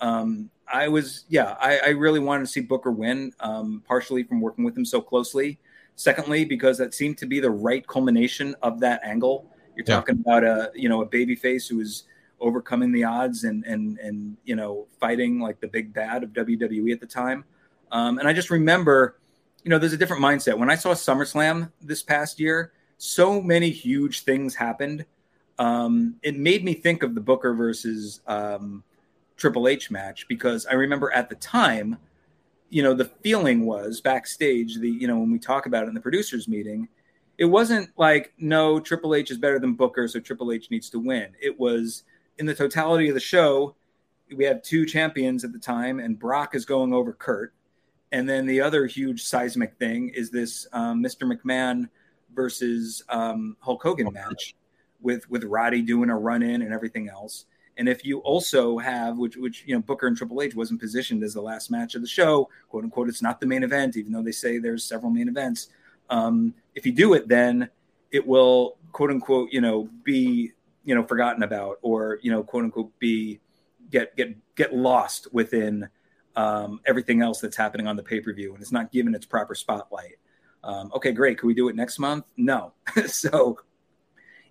um, 0.00 0.50
I 0.72 0.88
was 0.88 1.24
yeah, 1.28 1.56
I, 1.60 1.78
I 1.78 1.88
really 1.90 2.20
wanted 2.20 2.42
to 2.42 2.46
see 2.50 2.60
Booker 2.60 2.90
win, 2.92 3.32
um, 3.40 3.82
partially 3.86 4.22
from 4.22 4.40
working 4.40 4.64
with 4.64 4.76
him 4.76 4.84
so 4.84 5.00
closely. 5.00 5.58
Secondly, 5.96 6.44
because 6.44 6.76
that 6.78 6.92
seemed 6.92 7.18
to 7.18 7.26
be 7.26 7.38
the 7.38 7.50
right 7.50 7.86
culmination 7.86 8.54
of 8.62 8.80
that 8.80 9.00
angle. 9.04 9.48
You're 9.76 9.84
Yeah. 9.86 9.96
talking 9.96 10.16
about 10.20 10.42
a 10.44 10.70
you 10.74 10.88
know 10.88 11.02
a 11.02 11.06
baby 11.06 11.36
face 11.36 11.68
who 11.68 11.80
is 11.80 12.04
overcoming 12.44 12.92
the 12.92 13.02
odds 13.02 13.44
and 13.44 13.64
and 13.64 13.98
and 13.98 14.36
you 14.44 14.54
know 14.54 14.86
fighting 15.00 15.40
like 15.40 15.58
the 15.60 15.66
big 15.66 15.92
bad 15.92 16.22
of 16.22 16.30
WWE 16.30 16.92
at 16.92 17.00
the 17.00 17.06
time. 17.06 17.44
Um, 17.90 18.18
and 18.18 18.28
I 18.28 18.32
just 18.32 18.50
remember, 18.50 19.18
you 19.62 19.70
know, 19.70 19.78
there's 19.78 19.92
a 19.92 19.96
different 19.96 20.22
mindset. 20.22 20.58
When 20.58 20.70
I 20.70 20.74
saw 20.74 20.92
SummerSlam 20.92 21.70
this 21.80 22.02
past 22.02 22.38
year, 22.38 22.72
so 22.98 23.40
many 23.40 23.70
huge 23.70 24.22
things 24.22 24.54
happened. 24.54 25.04
Um, 25.58 26.16
it 26.22 26.36
made 26.36 26.64
me 26.64 26.74
think 26.74 27.02
of 27.02 27.14
the 27.14 27.20
Booker 27.20 27.54
versus 27.54 28.20
um, 28.26 28.82
Triple 29.36 29.68
H 29.68 29.90
match 29.90 30.26
because 30.28 30.66
I 30.66 30.74
remember 30.74 31.12
at 31.12 31.28
the 31.28 31.36
time, 31.36 31.98
you 32.68 32.82
know, 32.82 32.94
the 32.94 33.04
feeling 33.04 33.64
was 33.64 34.00
backstage, 34.00 34.78
the, 34.78 34.90
you 34.90 35.06
know, 35.06 35.18
when 35.18 35.30
we 35.30 35.38
talk 35.38 35.66
about 35.66 35.84
it 35.84 35.88
in 35.88 35.94
the 35.94 36.00
producers 36.00 36.48
meeting, 36.48 36.88
it 37.38 37.44
wasn't 37.44 37.90
like, 37.96 38.32
no, 38.38 38.80
Triple 38.80 39.14
H 39.14 39.30
is 39.30 39.38
better 39.38 39.58
than 39.58 39.74
Booker, 39.74 40.08
so 40.08 40.20
Triple 40.20 40.52
H 40.52 40.70
needs 40.70 40.90
to 40.90 40.98
win. 40.98 41.28
It 41.40 41.58
was 41.58 42.04
in 42.38 42.46
the 42.46 42.54
totality 42.54 43.08
of 43.08 43.14
the 43.14 43.20
show, 43.20 43.74
we 44.34 44.44
had 44.44 44.64
two 44.64 44.86
champions 44.86 45.44
at 45.44 45.52
the 45.52 45.58
time, 45.58 46.00
and 46.00 46.18
Brock 46.18 46.54
is 46.54 46.64
going 46.64 46.92
over 46.92 47.12
Kurt. 47.12 47.52
And 48.12 48.28
then 48.28 48.46
the 48.46 48.60
other 48.60 48.86
huge 48.86 49.24
seismic 49.24 49.74
thing 49.76 50.10
is 50.10 50.30
this 50.30 50.66
um, 50.72 51.02
Mr. 51.02 51.30
McMahon 51.30 51.88
versus 52.34 53.02
um, 53.08 53.56
Hulk 53.60 53.82
Hogan 53.82 54.12
match 54.12 54.54
with 55.00 55.28
with 55.30 55.44
Roddy 55.44 55.82
doing 55.82 56.10
a 56.10 56.16
run 56.16 56.42
in 56.42 56.62
and 56.62 56.72
everything 56.72 57.08
else. 57.08 57.46
And 57.76 57.88
if 57.88 58.04
you 58.04 58.18
also 58.20 58.78
have, 58.78 59.18
which 59.18 59.36
which 59.36 59.64
you 59.66 59.74
know, 59.74 59.82
Booker 59.82 60.06
and 60.06 60.16
Triple 60.16 60.42
H 60.42 60.54
wasn't 60.54 60.80
positioned 60.80 61.24
as 61.24 61.34
the 61.34 61.42
last 61.42 61.70
match 61.70 61.94
of 61.94 62.02
the 62.02 62.08
show, 62.08 62.48
quote 62.68 62.84
unquote, 62.84 63.08
it's 63.08 63.22
not 63.22 63.40
the 63.40 63.46
main 63.46 63.64
event, 63.64 63.96
even 63.96 64.12
though 64.12 64.22
they 64.22 64.32
say 64.32 64.58
there's 64.58 64.84
several 64.84 65.10
main 65.10 65.28
events. 65.28 65.68
Um, 66.10 66.54
if 66.74 66.86
you 66.86 66.92
do 66.92 67.14
it, 67.14 67.26
then 67.26 67.68
it 68.12 68.24
will 68.24 68.76
quote 68.92 69.10
unquote, 69.10 69.50
you 69.50 69.60
know, 69.60 69.88
be 70.04 70.52
you 70.84 70.94
know 70.94 71.04
forgotten 71.04 71.42
about, 71.42 71.78
or 71.82 72.18
you 72.22 72.30
know, 72.30 72.42
quote 72.42 72.64
unquote, 72.64 72.98
be 72.98 73.40
get 73.90 74.16
get 74.16 74.36
get 74.54 74.74
lost 74.74 75.28
within 75.32 75.88
um, 76.36 76.80
everything 76.86 77.22
else 77.22 77.40
that's 77.40 77.56
happening 77.56 77.86
on 77.86 77.96
the 77.96 78.02
pay 78.02 78.20
per 78.20 78.32
view, 78.32 78.52
and 78.54 78.62
it's 78.62 78.72
not 78.72 78.92
given 78.92 79.14
its 79.14 79.26
proper 79.26 79.54
spotlight. 79.54 80.16
Um, 80.62 80.90
okay, 80.94 81.12
great. 81.12 81.38
Can 81.38 81.46
we 81.46 81.54
do 81.54 81.68
it 81.68 81.76
next 81.76 81.98
month? 81.98 82.24
No. 82.36 82.72
so, 83.06 83.58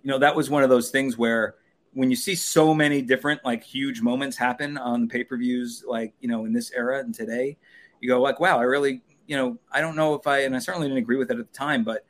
you 0.02 0.10
know, 0.10 0.18
that 0.18 0.34
was 0.34 0.48
one 0.48 0.62
of 0.62 0.70
those 0.70 0.90
things 0.90 1.18
where 1.18 1.56
when 1.92 2.08
you 2.08 2.16
see 2.16 2.34
so 2.34 2.72
many 2.72 3.02
different 3.02 3.44
like 3.44 3.64
huge 3.64 4.00
moments 4.00 4.36
happen 4.36 4.78
on 4.78 5.02
the 5.02 5.06
pay 5.08 5.24
per 5.24 5.36
views, 5.36 5.84
like 5.86 6.14
you 6.20 6.28
know, 6.28 6.44
in 6.44 6.52
this 6.52 6.70
era 6.72 7.00
and 7.00 7.14
today, 7.14 7.56
you 8.00 8.08
go 8.08 8.20
like, 8.20 8.40
wow, 8.40 8.58
I 8.58 8.62
really, 8.62 9.02
you 9.26 9.36
know, 9.36 9.58
I 9.72 9.80
don't 9.80 9.96
know 9.96 10.14
if 10.14 10.26
I, 10.26 10.40
and 10.40 10.54
I 10.54 10.58
certainly 10.58 10.88
didn't 10.88 11.02
agree 11.02 11.16
with 11.16 11.30
it 11.30 11.38
at 11.38 11.52
the 11.52 11.58
time, 11.58 11.84
but 11.84 12.04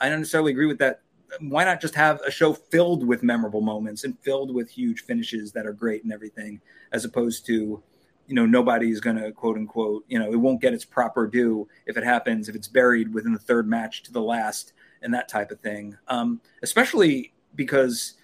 I 0.00 0.08
don't 0.08 0.20
necessarily 0.20 0.52
agree 0.52 0.66
with 0.66 0.78
that. 0.78 1.00
Why 1.40 1.64
not 1.64 1.80
just 1.80 1.94
have 1.94 2.20
a 2.26 2.30
show 2.30 2.52
filled 2.52 3.06
with 3.06 3.22
memorable 3.22 3.60
moments 3.60 4.04
and 4.04 4.18
filled 4.20 4.54
with 4.54 4.70
huge 4.70 5.02
finishes 5.02 5.52
that 5.52 5.66
are 5.66 5.72
great 5.72 6.04
and 6.04 6.12
everything, 6.12 6.60
as 6.92 7.04
opposed 7.04 7.44
to, 7.46 7.82
you 8.26 8.34
know, 8.34 8.46
nobody's 8.46 9.00
going 9.00 9.16
to 9.16 9.32
quote 9.32 9.56
unquote, 9.56 10.04
you 10.08 10.18
know, 10.18 10.32
it 10.32 10.36
won't 10.36 10.60
get 10.60 10.72
its 10.72 10.84
proper 10.84 11.26
due 11.26 11.68
if 11.86 11.96
it 11.96 12.04
happens, 12.04 12.48
if 12.48 12.56
it's 12.56 12.68
buried 12.68 13.12
within 13.12 13.32
the 13.32 13.38
third 13.38 13.68
match 13.68 14.02
to 14.04 14.12
the 14.12 14.22
last 14.22 14.72
and 15.02 15.12
that 15.14 15.28
type 15.28 15.50
of 15.50 15.60
thing. 15.60 15.96
Um, 16.08 16.40
especially 16.62 17.32
because 17.54 18.14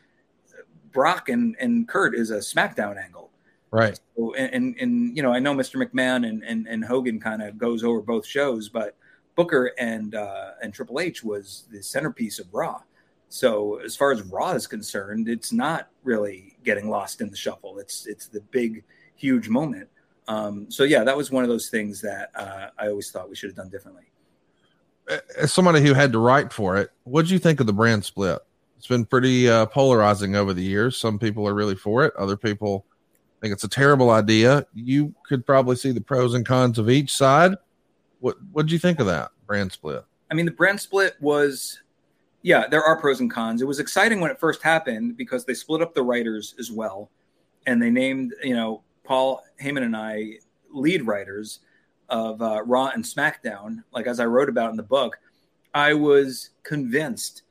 Brock 0.93 1.29
and, 1.29 1.57
and 1.61 1.87
Kurt 1.87 2.15
is 2.15 2.31
a 2.31 2.39
SmackDown 2.39 2.97
angle. 3.03 3.31
Right. 3.71 3.99
So, 4.17 4.35
and, 4.35 4.55
and, 4.55 4.77
and, 4.81 5.17
you 5.17 5.23
know, 5.23 5.33
I 5.33 5.41
know 5.41 5.53
Mr. 5.55 5.85
McMahon 5.85 6.29
and, 6.29 6.43
and, 6.45 6.67
and 6.69 6.85
Hogan 6.85 7.21
kind 7.21 7.43
of 7.43 7.59
goes 7.59 7.83
over 7.83 8.01
both 8.01 8.25
shows, 8.25 8.69
but 8.69 8.97
Booker 9.35 9.73
and, 9.79 10.15
uh, 10.15 10.53
and 10.63 10.73
Triple 10.73 11.01
H 11.01 11.25
was 11.25 11.67
the 11.73 11.83
centerpiece 11.83 12.39
of 12.39 12.47
Raw. 12.55 12.81
So 13.29 13.77
as 13.77 13.97
far 13.97 14.13
as 14.13 14.23
Raw 14.23 14.53
is 14.53 14.67
concerned, 14.67 15.29
it's 15.29 15.53
not 15.53 15.89
really 16.05 16.57
getting 16.65 16.89
lost 16.89 17.21
in 17.21 17.31
the 17.31 17.37
shuffle. 17.37 17.79
It's 17.79 18.07
it's 18.07 18.29
the 18.29 18.41
big, 18.41 18.85
huge 19.17 19.49
moment. 19.49 19.89
Um, 20.29 20.71
so 20.71 20.85
yeah, 20.85 21.05
that 21.05 21.17
was 21.17 21.31
one 21.31 21.43
of 21.43 21.51
those 21.51 21.69
things 21.69 22.01
that 22.03 22.31
uh, 22.35 22.69
I 22.79 22.89
always 22.89 23.11
thought 23.11 23.29
we 23.29 23.37
should 23.37 23.51
have 23.51 23.57
done 23.57 23.69
differently. 23.71 24.05
As 25.37 25.53
somebody 25.53 25.83
who 25.83 25.93
had 25.93 26.13
to 26.13 26.19
write 26.19 26.53
for 26.53 26.77
it, 26.79 26.91
what 27.03 27.23
did 27.23 27.31
you 27.31 27.39
think 27.39 27.61
of 27.61 27.67
the 27.67 27.73
brand 27.73 28.05
split? 28.05 28.39
It's 28.79 28.87
been 28.87 29.05
pretty 29.05 29.49
uh, 29.49 29.67
polarizing 29.67 30.37
over 30.37 30.55
the 30.55 30.63
years. 30.63 30.97
Some 30.97 31.19
people 31.19 31.47
are 31.47 31.55
really 31.55 31.75
for 31.75 32.05
it. 32.05 32.15
Other 32.17 32.37
people 32.37 32.87
think 33.45 33.53
it's 33.53 33.65
a 33.65 33.69
terrible 33.69 34.11
idea. 34.11 34.67
You 34.73 35.15
could 35.29 35.45
probably 35.45 35.77
see 35.77 35.93
the 35.93 36.01
pros 36.01 36.33
and 36.33 36.47
cons 36.47 36.79
of 36.79 36.89
each 36.89 37.15
side. 37.15 37.57
What 38.21 38.37
what 38.53 38.63
did 38.63 38.73
you 38.73 38.79
think 38.79 39.01
of 39.01 39.07
that 39.07 39.33
brand 39.47 39.71
split? 39.73 40.03
I 40.31 40.35
mean, 40.35 40.47
the 40.47 40.53
brand 40.53 40.81
split 40.81 41.17
was, 41.21 41.83
yeah, 42.45 42.67
there 42.69 42.85
are 42.85 43.01
pros 43.01 43.21
and 43.21 43.31
cons. 43.31 43.63
It 43.63 43.65
was 43.67 43.81
exciting 43.81 44.21
when 44.21 44.31
it 44.31 44.39
first 44.39 44.63
happened 44.63 45.17
because 45.17 45.47
they 45.47 45.55
split 45.55 45.81
up 45.81 45.95
the 45.95 46.03
writers 46.03 46.55
as 46.59 46.71
well, 46.71 47.11
and 47.67 47.83
they 47.83 47.89
named 47.89 48.35
you 48.45 48.55
know 48.55 48.83
Paul 49.03 49.43
Heyman 49.61 49.83
and 49.83 49.97
I 49.97 50.35
lead 50.71 51.07
writers 51.07 51.61
of 52.11 52.43
uh, 52.43 52.63
Raw 52.67 52.89
and 52.89 53.03
SmackDown. 53.03 53.83
Like 53.93 54.07
as 54.07 54.21
I 54.21 54.27
wrote 54.27 54.51
about 54.51 54.71
in 54.71 54.77
the 54.77 54.83
book, 54.83 55.19
I 55.73 55.95
was 55.95 56.51
convinced 56.65 57.45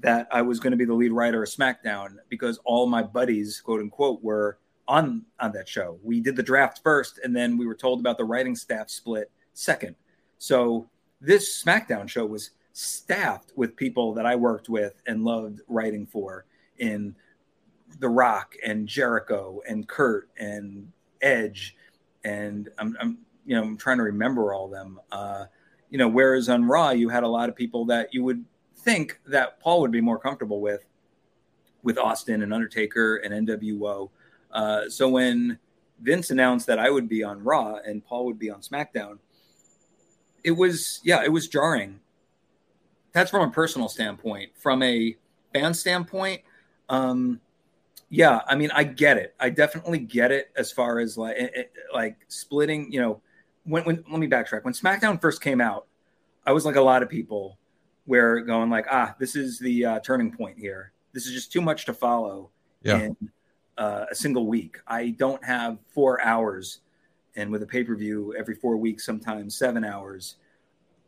that 0.00 0.26
I 0.32 0.42
was 0.42 0.58
going 0.58 0.72
to 0.72 0.76
be 0.76 0.84
the 0.84 0.94
lead 0.94 1.12
writer 1.12 1.44
of 1.44 1.48
SmackDown 1.48 2.16
because 2.28 2.58
all 2.64 2.88
my 2.88 3.04
buddies, 3.04 3.60
quote 3.60 3.80
unquote, 3.80 4.20
were 4.20 4.58
on 4.88 5.24
on 5.38 5.52
that 5.52 5.68
show. 5.68 6.00
We 6.02 6.18
did 6.18 6.34
the 6.34 6.42
draft 6.42 6.80
first, 6.82 7.20
and 7.22 7.36
then 7.36 7.56
we 7.56 7.68
were 7.68 7.76
told 7.76 8.00
about 8.00 8.18
the 8.18 8.24
writing 8.24 8.56
staff 8.56 8.90
split 8.90 9.30
second. 9.54 9.94
So 10.38 10.90
this 11.20 11.62
SmackDown 11.62 12.08
show 12.08 12.26
was 12.26 12.50
staffed 12.80 13.52
with 13.56 13.76
people 13.76 14.14
that 14.14 14.26
I 14.26 14.36
worked 14.36 14.68
with 14.68 15.02
and 15.06 15.24
loved 15.24 15.60
writing 15.68 16.06
for 16.06 16.46
in 16.78 17.14
The 17.98 18.08
Rock 18.08 18.54
and 18.64 18.88
Jericho 18.88 19.60
and 19.68 19.86
Kurt 19.86 20.30
and 20.38 20.90
Edge, 21.20 21.76
and 22.24 22.68
I'm, 22.78 22.96
I'm 23.00 23.18
you 23.44 23.54
know 23.54 23.62
I'm 23.62 23.76
trying 23.76 23.98
to 23.98 24.04
remember 24.04 24.54
all 24.54 24.68
them. 24.68 24.98
Uh, 25.12 25.44
you 25.90 25.98
know, 25.98 26.08
whereas 26.08 26.48
on 26.48 26.64
Raw 26.64 26.90
you 26.90 27.08
had 27.08 27.22
a 27.22 27.28
lot 27.28 27.48
of 27.48 27.56
people 27.56 27.84
that 27.86 28.14
you 28.14 28.24
would 28.24 28.44
think 28.76 29.20
that 29.26 29.60
Paul 29.60 29.82
would 29.82 29.90
be 29.90 30.00
more 30.00 30.18
comfortable 30.18 30.60
with, 30.60 30.86
with 31.82 31.98
Austin 31.98 32.42
and 32.42 32.54
Undertaker 32.54 33.16
and 33.16 33.46
NWO. 33.46 34.08
Uh, 34.50 34.88
so 34.88 35.08
when 35.08 35.58
Vince 36.00 36.30
announced 36.30 36.66
that 36.68 36.78
I 36.78 36.88
would 36.88 37.08
be 37.08 37.22
on 37.22 37.44
Raw 37.44 37.76
and 37.84 38.04
Paul 38.04 38.24
would 38.26 38.38
be 38.38 38.50
on 38.50 38.60
SmackDown, 38.60 39.18
it 40.42 40.52
was 40.52 41.00
yeah, 41.04 41.22
it 41.22 41.32
was 41.32 41.48
jarring. 41.48 42.00
That's 43.12 43.30
from 43.30 43.48
a 43.48 43.50
personal 43.52 43.88
standpoint. 43.88 44.50
From 44.56 44.82
a 44.82 45.16
fan 45.52 45.74
standpoint, 45.74 46.42
um, 46.88 47.40
yeah, 48.08 48.40
I 48.46 48.56
mean, 48.56 48.70
I 48.72 48.84
get 48.84 49.16
it. 49.16 49.34
I 49.38 49.50
definitely 49.50 49.98
get 49.98 50.32
it 50.32 50.50
as 50.56 50.72
far 50.72 50.98
as 50.98 51.16
like 51.16 51.36
it, 51.36 51.52
it, 51.54 51.72
like 51.92 52.16
splitting. 52.28 52.92
You 52.92 53.00
know, 53.00 53.22
when 53.64 53.84
when 53.84 54.04
let 54.10 54.18
me 54.20 54.28
backtrack. 54.28 54.64
When 54.64 54.74
SmackDown 54.74 55.20
first 55.20 55.40
came 55.40 55.60
out, 55.60 55.86
I 56.46 56.52
was 56.52 56.64
like 56.64 56.76
a 56.76 56.80
lot 56.80 57.02
of 57.02 57.08
people, 57.08 57.58
where 58.06 58.40
going 58.40 58.70
like, 58.70 58.86
ah, 58.90 59.14
this 59.18 59.36
is 59.36 59.58
the 59.58 59.84
uh, 59.84 60.00
turning 60.00 60.32
point 60.32 60.58
here. 60.58 60.92
This 61.12 61.26
is 61.26 61.32
just 61.32 61.52
too 61.52 61.60
much 61.60 61.86
to 61.86 61.94
follow 61.94 62.50
Yeah. 62.82 62.98
in 62.98 63.16
uh, 63.78 64.06
a 64.10 64.14
single 64.14 64.46
week. 64.46 64.78
I 64.86 65.10
don't 65.10 65.44
have 65.44 65.78
four 65.88 66.20
hours, 66.22 66.80
and 67.36 67.50
with 67.50 67.62
a 67.62 67.66
pay 67.66 67.84
per 67.84 67.94
view 67.96 68.34
every 68.38 68.54
four 68.54 68.76
weeks, 68.76 69.04
sometimes 69.04 69.56
seven 69.56 69.84
hours. 69.84 70.36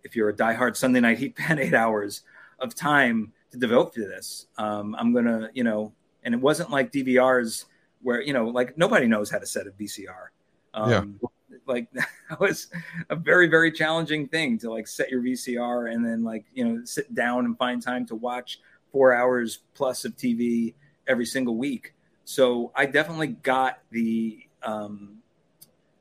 If 0.05 0.16
you're 0.16 0.28
a 0.28 0.34
diehard 0.34 0.76
Sunday 0.76 1.00
night 1.00 1.18
Heat 1.18 1.36
fan, 1.36 1.58
eight 1.60 1.74
hours 1.74 2.22
of 2.58 2.74
time 2.74 3.32
to 3.50 3.58
devote 3.58 3.92
to 3.94 4.00
this. 4.00 4.47
Um, 4.58 4.97
I'm 4.98 5.12
gonna, 5.12 5.50
you 5.55 5.64
know, 5.64 5.92
and 6.24 6.34
it 6.34 6.40
wasn't 6.40 6.70
like 6.70 6.92
DVRs 6.92 7.66
where 8.02 8.20
you 8.20 8.32
know, 8.32 8.47
like 8.47 8.76
nobody 8.76 9.06
knows 9.06 9.31
how 9.31 9.39
to 9.39 9.47
set 9.47 9.66
a 9.66 9.70
VCR. 9.70 10.28
Um, 10.74 11.20
Like 11.66 11.90
that 11.92 12.40
was 12.40 12.68
a 13.10 13.16
very 13.16 13.47
very 13.48 13.70
challenging 13.70 14.26
thing 14.26 14.58
to 14.58 14.70
like 14.70 14.89
set 14.89 15.10
your 15.10 15.22
VCR 15.22 15.92
and 15.92 16.05
then 16.05 16.24
like 16.24 16.44
you 16.55 16.64
know 16.64 16.84
sit 16.84 17.14
down 17.14 17.44
and 17.44 17.56
find 17.56 17.82
time 17.82 18.06
to 18.06 18.14
watch 18.14 18.58
four 18.90 19.14
hours 19.14 19.60
plus 19.74 20.05
of 20.05 20.16
TV 20.16 20.74
every 21.06 21.26
single 21.26 21.56
week. 21.56 21.94
So 22.24 22.72
I 22.74 22.86
definitely 22.86 23.28
got 23.28 23.81
the 23.90 24.47
um, 24.62 25.18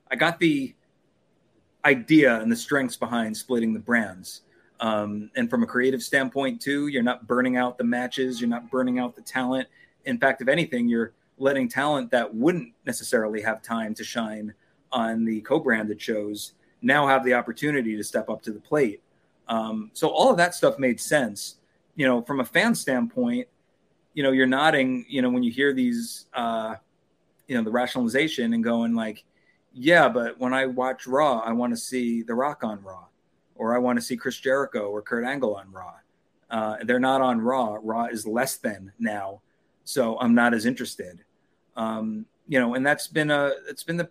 I 0.09 0.15
got 0.15 0.39
the 0.39 0.75
idea 1.85 2.39
and 2.39 2.51
the 2.51 2.55
strengths 2.55 2.95
behind 2.95 3.35
splitting 3.35 3.73
the 3.73 3.79
brands. 3.79 4.41
Um, 4.79 5.29
and 5.35 5.49
from 5.49 5.63
a 5.63 5.67
creative 5.67 6.01
standpoint 6.01 6.61
too, 6.61 6.87
you're 6.87 7.03
not 7.03 7.27
burning 7.27 7.55
out 7.55 7.77
the 7.77 7.83
matches, 7.83 8.41
you're 8.41 8.49
not 8.49 8.69
burning 8.71 8.99
out 8.99 9.15
the 9.15 9.21
talent. 9.21 9.67
In 10.05 10.17
fact, 10.17 10.41
if 10.41 10.47
anything, 10.47 10.87
you're 10.87 11.13
letting 11.37 11.69
talent 11.69 12.11
that 12.11 12.33
wouldn't 12.33 12.73
necessarily 12.85 13.41
have 13.41 13.61
time 13.61 13.93
to 13.95 14.03
shine 14.03 14.53
on 14.91 15.23
the 15.23 15.41
co-branded 15.41 16.01
shows 16.01 16.53
now 16.81 17.07
have 17.07 17.23
the 17.23 17.33
opportunity 17.33 17.95
to 17.95 18.03
step 18.03 18.29
up 18.29 18.41
to 18.41 18.51
the 18.51 18.59
plate. 18.59 19.01
Um, 19.47 19.91
so 19.93 20.09
all 20.09 20.31
of 20.31 20.37
that 20.37 20.55
stuff 20.55 20.79
made 20.79 20.99
sense. 20.99 21.57
You 21.95 22.07
know, 22.07 22.21
from 22.21 22.39
a 22.39 22.45
fan 22.45 22.73
standpoint, 22.73 23.47
you 24.13 24.23
know, 24.23 24.31
you're 24.31 24.47
nodding, 24.47 25.05
you 25.07 25.21
know, 25.21 25.29
when 25.29 25.43
you 25.43 25.51
hear 25.51 25.73
these, 25.73 26.25
uh, 26.33 26.75
you 27.47 27.55
know, 27.55 27.63
the 27.63 27.71
rationalization 27.71 28.53
and 28.53 28.63
going 28.63 28.95
like, 28.95 29.23
yeah, 29.73 30.09
but 30.09 30.39
when 30.39 30.53
I 30.53 30.65
watch 30.65 31.07
Raw, 31.07 31.39
I 31.39 31.51
want 31.53 31.73
to 31.73 31.77
see 31.77 32.23
The 32.23 32.33
Rock 32.35 32.63
on 32.63 32.81
Raw, 32.83 33.05
or 33.55 33.75
I 33.75 33.79
want 33.79 33.97
to 33.97 34.05
see 34.05 34.17
Chris 34.17 34.37
Jericho 34.37 34.89
or 34.89 35.01
Kurt 35.01 35.25
Angle 35.25 35.55
on 35.55 35.71
Raw. 35.71 35.93
Uh, 36.49 36.77
they're 36.83 36.99
not 36.99 37.21
on 37.21 37.39
Raw. 37.39 37.77
Raw 37.81 38.05
is 38.05 38.27
less 38.27 38.57
than 38.57 38.91
now, 38.99 39.41
so 39.83 40.19
I'm 40.19 40.35
not 40.35 40.53
as 40.53 40.65
interested. 40.65 41.23
Um, 41.77 42.25
you 42.47 42.59
know, 42.59 42.75
and 42.75 42.85
that's 42.85 43.07
been 43.07 43.31
a 43.31 43.53
it's 43.69 43.83
been 43.83 43.97
the 43.97 44.09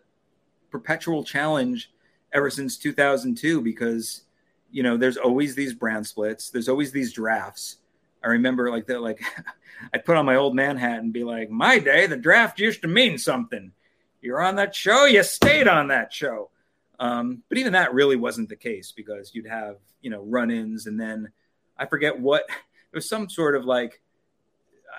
perpetual 0.71 1.23
challenge 1.25 1.93
ever 2.33 2.49
since 2.49 2.79
2002 2.79 3.61
because 3.61 4.23
you 4.71 4.83
know 4.83 4.97
there's 4.97 5.17
always 5.17 5.55
these 5.55 5.75
brand 5.75 6.07
splits 6.07 6.51
there's 6.51 6.69
always 6.69 6.93
these 6.93 7.13
drafts 7.13 7.79
i 8.23 8.29
remember 8.29 8.71
like 8.71 8.87
that 8.87 9.01
like 9.01 9.21
i'd 9.95 10.05
put 10.05 10.17
on 10.17 10.25
my 10.25 10.37
old 10.37 10.55
man 10.55 10.77
hat 10.77 11.01
and 11.01 11.13
be 11.13 11.25
like 11.25 11.51
my 11.51 11.79
day 11.79 12.07
the 12.07 12.17
draft 12.17 12.61
used 12.61 12.83
to 12.83 12.89
mean 12.89 13.19
something 13.19 13.73
you're 14.21 14.43
on 14.43 14.57
that 14.57 14.75
show 14.75 15.05
you 15.07 15.23
stayed 15.23 15.69
on 15.69 15.89
that 15.89 16.13
show. 16.13 16.51
Um, 16.99 17.43
but 17.49 17.59
even 17.59 17.73
that 17.73 17.95
really 17.95 18.17
wasn't 18.17 18.49
the 18.49 18.57
case 18.57 18.93
because 18.93 19.35
you'd 19.35 19.47
have 19.47 19.77
you 20.03 20.11
know 20.11 20.23
run-ins 20.23 20.87
and 20.87 20.99
then 20.99 21.31
i 21.79 21.85
forget 21.85 22.19
what 22.19 22.45
it 22.49 22.97
was 22.97 23.07
some 23.07 23.29
sort 23.29 23.55
of 23.55 23.67
like 23.67 24.01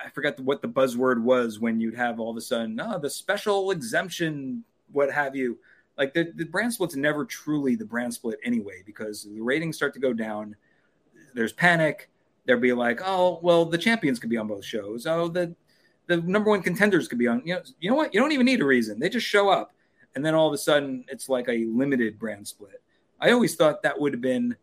i 0.04 0.08
forgot 0.10 0.38
what 0.38 0.62
the 0.62 0.68
buzzword 0.68 1.20
was 1.20 1.58
when 1.58 1.80
you'd 1.80 1.96
have 1.96 2.20
all 2.20 2.30
of 2.30 2.36
a 2.36 2.40
sudden 2.40 2.80
oh 2.80 3.00
the 3.00 3.10
special 3.10 3.72
exemption 3.72 4.64
what 4.92 5.10
have 5.10 5.34
you. 5.34 5.58
Like 5.98 6.14
the, 6.14 6.32
the 6.34 6.44
brand 6.44 6.72
split's 6.72 6.96
never 6.96 7.24
truly 7.24 7.76
the 7.76 7.84
brand 7.84 8.14
split 8.14 8.38
anyway 8.44 8.82
because 8.86 9.24
the 9.24 9.40
ratings 9.40 9.76
start 9.76 9.92
to 9.94 10.00
go 10.00 10.12
down 10.12 10.56
there's 11.34 11.52
panic 11.52 12.10
there'll 12.44 12.60
be 12.60 12.72
like 12.72 13.00
oh 13.04 13.38
well 13.42 13.64
the 13.64 13.78
champions 13.78 14.18
could 14.18 14.30
be 14.30 14.36
on 14.38 14.46
both 14.46 14.64
shows. 14.64 15.06
Oh 15.06 15.28
the 15.28 15.54
the 16.12 16.30
number 16.30 16.50
one 16.50 16.62
contenders 16.62 17.08
could 17.08 17.18
be 17.18 17.28
on 17.28 17.42
you 17.44 17.54
know 17.54 17.62
you 17.80 17.90
know 17.90 17.96
what? 17.96 18.12
You 18.14 18.20
don't 18.20 18.32
even 18.32 18.46
need 18.46 18.60
a 18.60 18.66
reason. 18.66 18.98
They 18.98 19.08
just 19.08 19.26
show 19.26 19.48
up. 19.48 19.72
And 20.14 20.24
then 20.24 20.34
all 20.34 20.46
of 20.46 20.54
a 20.54 20.58
sudden 20.58 21.04
it's 21.08 21.28
like 21.28 21.48
a 21.48 21.66
limited 21.66 22.18
brand 22.18 22.46
split. 22.46 22.82
I 23.20 23.30
always 23.32 23.54
thought 23.54 23.82
that 23.82 24.00
would 24.00 24.12
have 24.12 24.20
been 24.20 24.56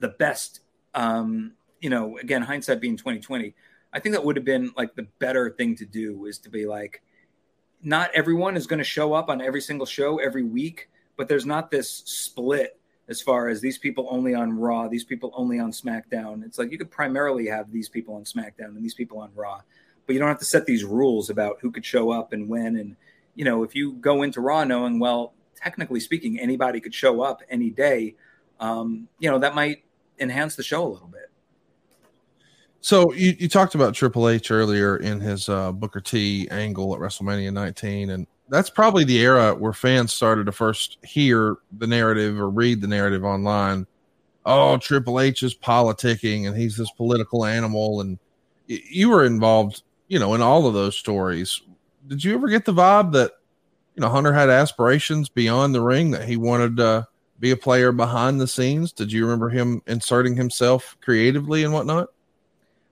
the 0.00 0.08
best 0.08 0.60
um 0.94 1.52
you 1.80 1.90
know 1.90 2.18
again 2.18 2.42
hindsight 2.42 2.80
being 2.80 2.96
2020 2.96 3.54
i 3.92 4.00
think 4.00 4.12
that 4.12 4.24
would 4.24 4.34
have 4.34 4.44
been 4.44 4.72
like 4.76 4.92
the 4.96 5.06
better 5.20 5.50
thing 5.50 5.76
to 5.76 5.84
do 5.84 6.24
is 6.24 6.38
to 6.38 6.48
be 6.48 6.66
like 6.66 7.00
not 7.82 8.10
everyone 8.14 8.56
is 8.56 8.66
going 8.66 8.78
to 8.78 8.84
show 8.84 9.12
up 9.12 9.28
on 9.28 9.40
every 9.40 9.60
single 9.60 9.86
show 9.86 10.18
every 10.18 10.42
week, 10.42 10.88
but 11.16 11.28
there's 11.28 11.46
not 11.46 11.70
this 11.70 12.02
split 12.04 12.78
as 13.08 13.20
far 13.20 13.48
as 13.48 13.60
these 13.60 13.78
people 13.78 14.06
only 14.10 14.34
on 14.34 14.56
Raw, 14.56 14.86
these 14.88 15.04
people 15.04 15.32
only 15.34 15.58
on 15.58 15.72
SmackDown. 15.72 16.44
It's 16.44 16.58
like 16.58 16.70
you 16.70 16.78
could 16.78 16.90
primarily 16.90 17.46
have 17.48 17.72
these 17.72 17.88
people 17.88 18.14
on 18.14 18.24
SmackDown 18.24 18.76
and 18.76 18.84
these 18.84 18.94
people 18.94 19.18
on 19.18 19.30
Raw, 19.34 19.62
but 20.10 20.14
you 20.14 20.18
don't 20.18 20.28
have 20.28 20.40
to 20.40 20.44
set 20.44 20.66
these 20.66 20.82
rules 20.82 21.30
about 21.30 21.58
who 21.60 21.70
could 21.70 21.84
show 21.84 22.10
up 22.10 22.32
and 22.32 22.48
when. 22.48 22.74
And, 22.74 22.96
you 23.36 23.44
know, 23.44 23.62
if 23.62 23.76
you 23.76 23.92
go 23.92 24.22
into 24.22 24.40
Raw 24.40 24.64
knowing, 24.64 24.98
well, 24.98 25.34
technically 25.54 26.00
speaking, 26.00 26.36
anybody 26.40 26.80
could 26.80 26.92
show 26.92 27.20
up 27.22 27.42
any 27.48 27.70
day, 27.70 28.16
um, 28.58 29.06
you 29.20 29.30
know, 29.30 29.38
that 29.38 29.54
might 29.54 29.84
enhance 30.18 30.56
the 30.56 30.64
show 30.64 30.84
a 30.84 30.90
little 30.90 31.06
bit. 31.06 31.30
So 32.80 33.12
you, 33.12 33.36
you 33.38 33.48
talked 33.48 33.76
about 33.76 33.94
Triple 33.94 34.28
H 34.28 34.50
earlier 34.50 34.96
in 34.96 35.20
his 35.20 35.48
uh, 35.48 35.70
Booker 35.70 36.00
T 36.00 36.48
angle 36.50 36.92
at 36.92 37.00
WrestleMania 37.00 37.52
19, 37.52 38.10
and 38.10 38.26
that's 38.48 38.68
probably 38.68 39.04
the 39.04 39.20
era 39.20 39.54
where 39.54 39.72
fans 39.72 40.12
started 40.12 40.46
to 40.46 40.52
first 40.52 40.98
hear 41.04 41.58
the 41.78 41.86
narrative 41.86 42.36
or 42.36 42.50
read 42.50 42.80
the 42.80 42.88
narrative 42.88 43.24
online. 43.24 43.86
Oh, 44.44 44.76
Triple 44.76 45.20
H 45.20 45.44
is 45.44 45.54
politicking, 45.54 46.48
and 46.48 46.56
he's 46.56 46.76
this 46.76 46.90
political 46.90 47.44
animal, 47.44 48.00
and 48.00 48.18
you 48.70 49.10
were 49.10 49.24
involved, 49.24 49.82
you 50.10 50.18
know, 50.18 50.34
in 50.34 50.42
all 50.42 50.66
of 50.66 50.74
those 50.74 50.98
stories. 50.98 51.62
Did 52.08 52.22
you 52.22 52.34
ever 52.34 52.48
get 52.48 52.64
the 52.64 52.74
vibe 52.74 53.12
that 53.12 53.30
you 53.94 54.00
know 54.02 54.10
Hunter 54.10 54.32
had 54.32 54.50
aspirations 54.50 55.28
beyond 55.30 55.74
the 55.74 55.80
ring 55.80 56.10
that 56.10 56.28
he 56.28 56.36
wanted 56.36 56.76
to 56.78 57.06
be 57.38 57.52
a 57.52 57.56
player 57.56 57.92
behind 57.92 58.40
the 58.40 58.48
scenes? 58.48 58.92
Did 58.92 59.12
you 59.12 59.24
remember 59.24 59.48
him 59.48 59.80
inserting 59.86 60.34
himself 60.34 60.96
creatively 61.00 61.62
and 61.62 61.72
whatnot? 61.72 62.08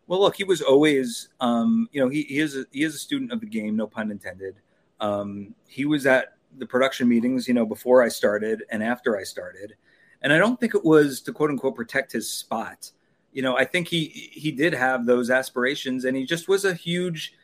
Well, 0.06 0.20
look, 0.20 0.36
he 0.36 0.44
was 0.44 0.62
always, 0.62 1.28
um, 1.40 1.88
you 1.92 2.00
know, 2.00 2.08
he, 2.08 2.22
he 2.22 2.38
is 2.38 2.56
a, 2.56 2.64
he 2.70 2.84
is 2.84 2.94
a 2.94 2.98
student 2.98 3.32
of 3.32 3.40
the 3.40 3.46
game, 3.46 3.76
no 3.76 3.86
pun 3.86 4.10
intended. 4.10 4.54
Um, 5.00 5.54
he 5.66 5.84
was 5.84 6.06
at 6.06 6.36
the 6.56 6.66
production 6.66 7.08
meetings, 7.08 7.46
you 7.46 7.52
know, 7.52 7.66
before 7.66 8.02
I 8.02 8.08
started 8.08 8.62
and 8.70 8.82
after 8.82 9.18
I 9.18 9.24
started, 9.24 9.74
and 10.22 10.32
I 10.32 10.38
don't 10.38 10.58
think 10.58 10.74
it 10.74 10.84
was 10.84 11.20
to 11.22 11.32
quote 11.32 11.50
unquote 11.50 11.74
protect 11.74 12.12
his 12.12 12.30
spot. 12.30 12.92
You 13.38 13.42
know, 13.42 13.56
I 13.56 13.64
think 13.64 13.86
he 13.86 14.06
he 14.32 14.50
did 14.50 14.72
have 14.72 15.06
those 15.06 15.30
aspirations, 15.30 16.04
and 16.04 16.16
he 16.16 16.24
just 16.24 16.48
was 16.48 16.64
a 16.64 16.74
huge, 16.74 17.34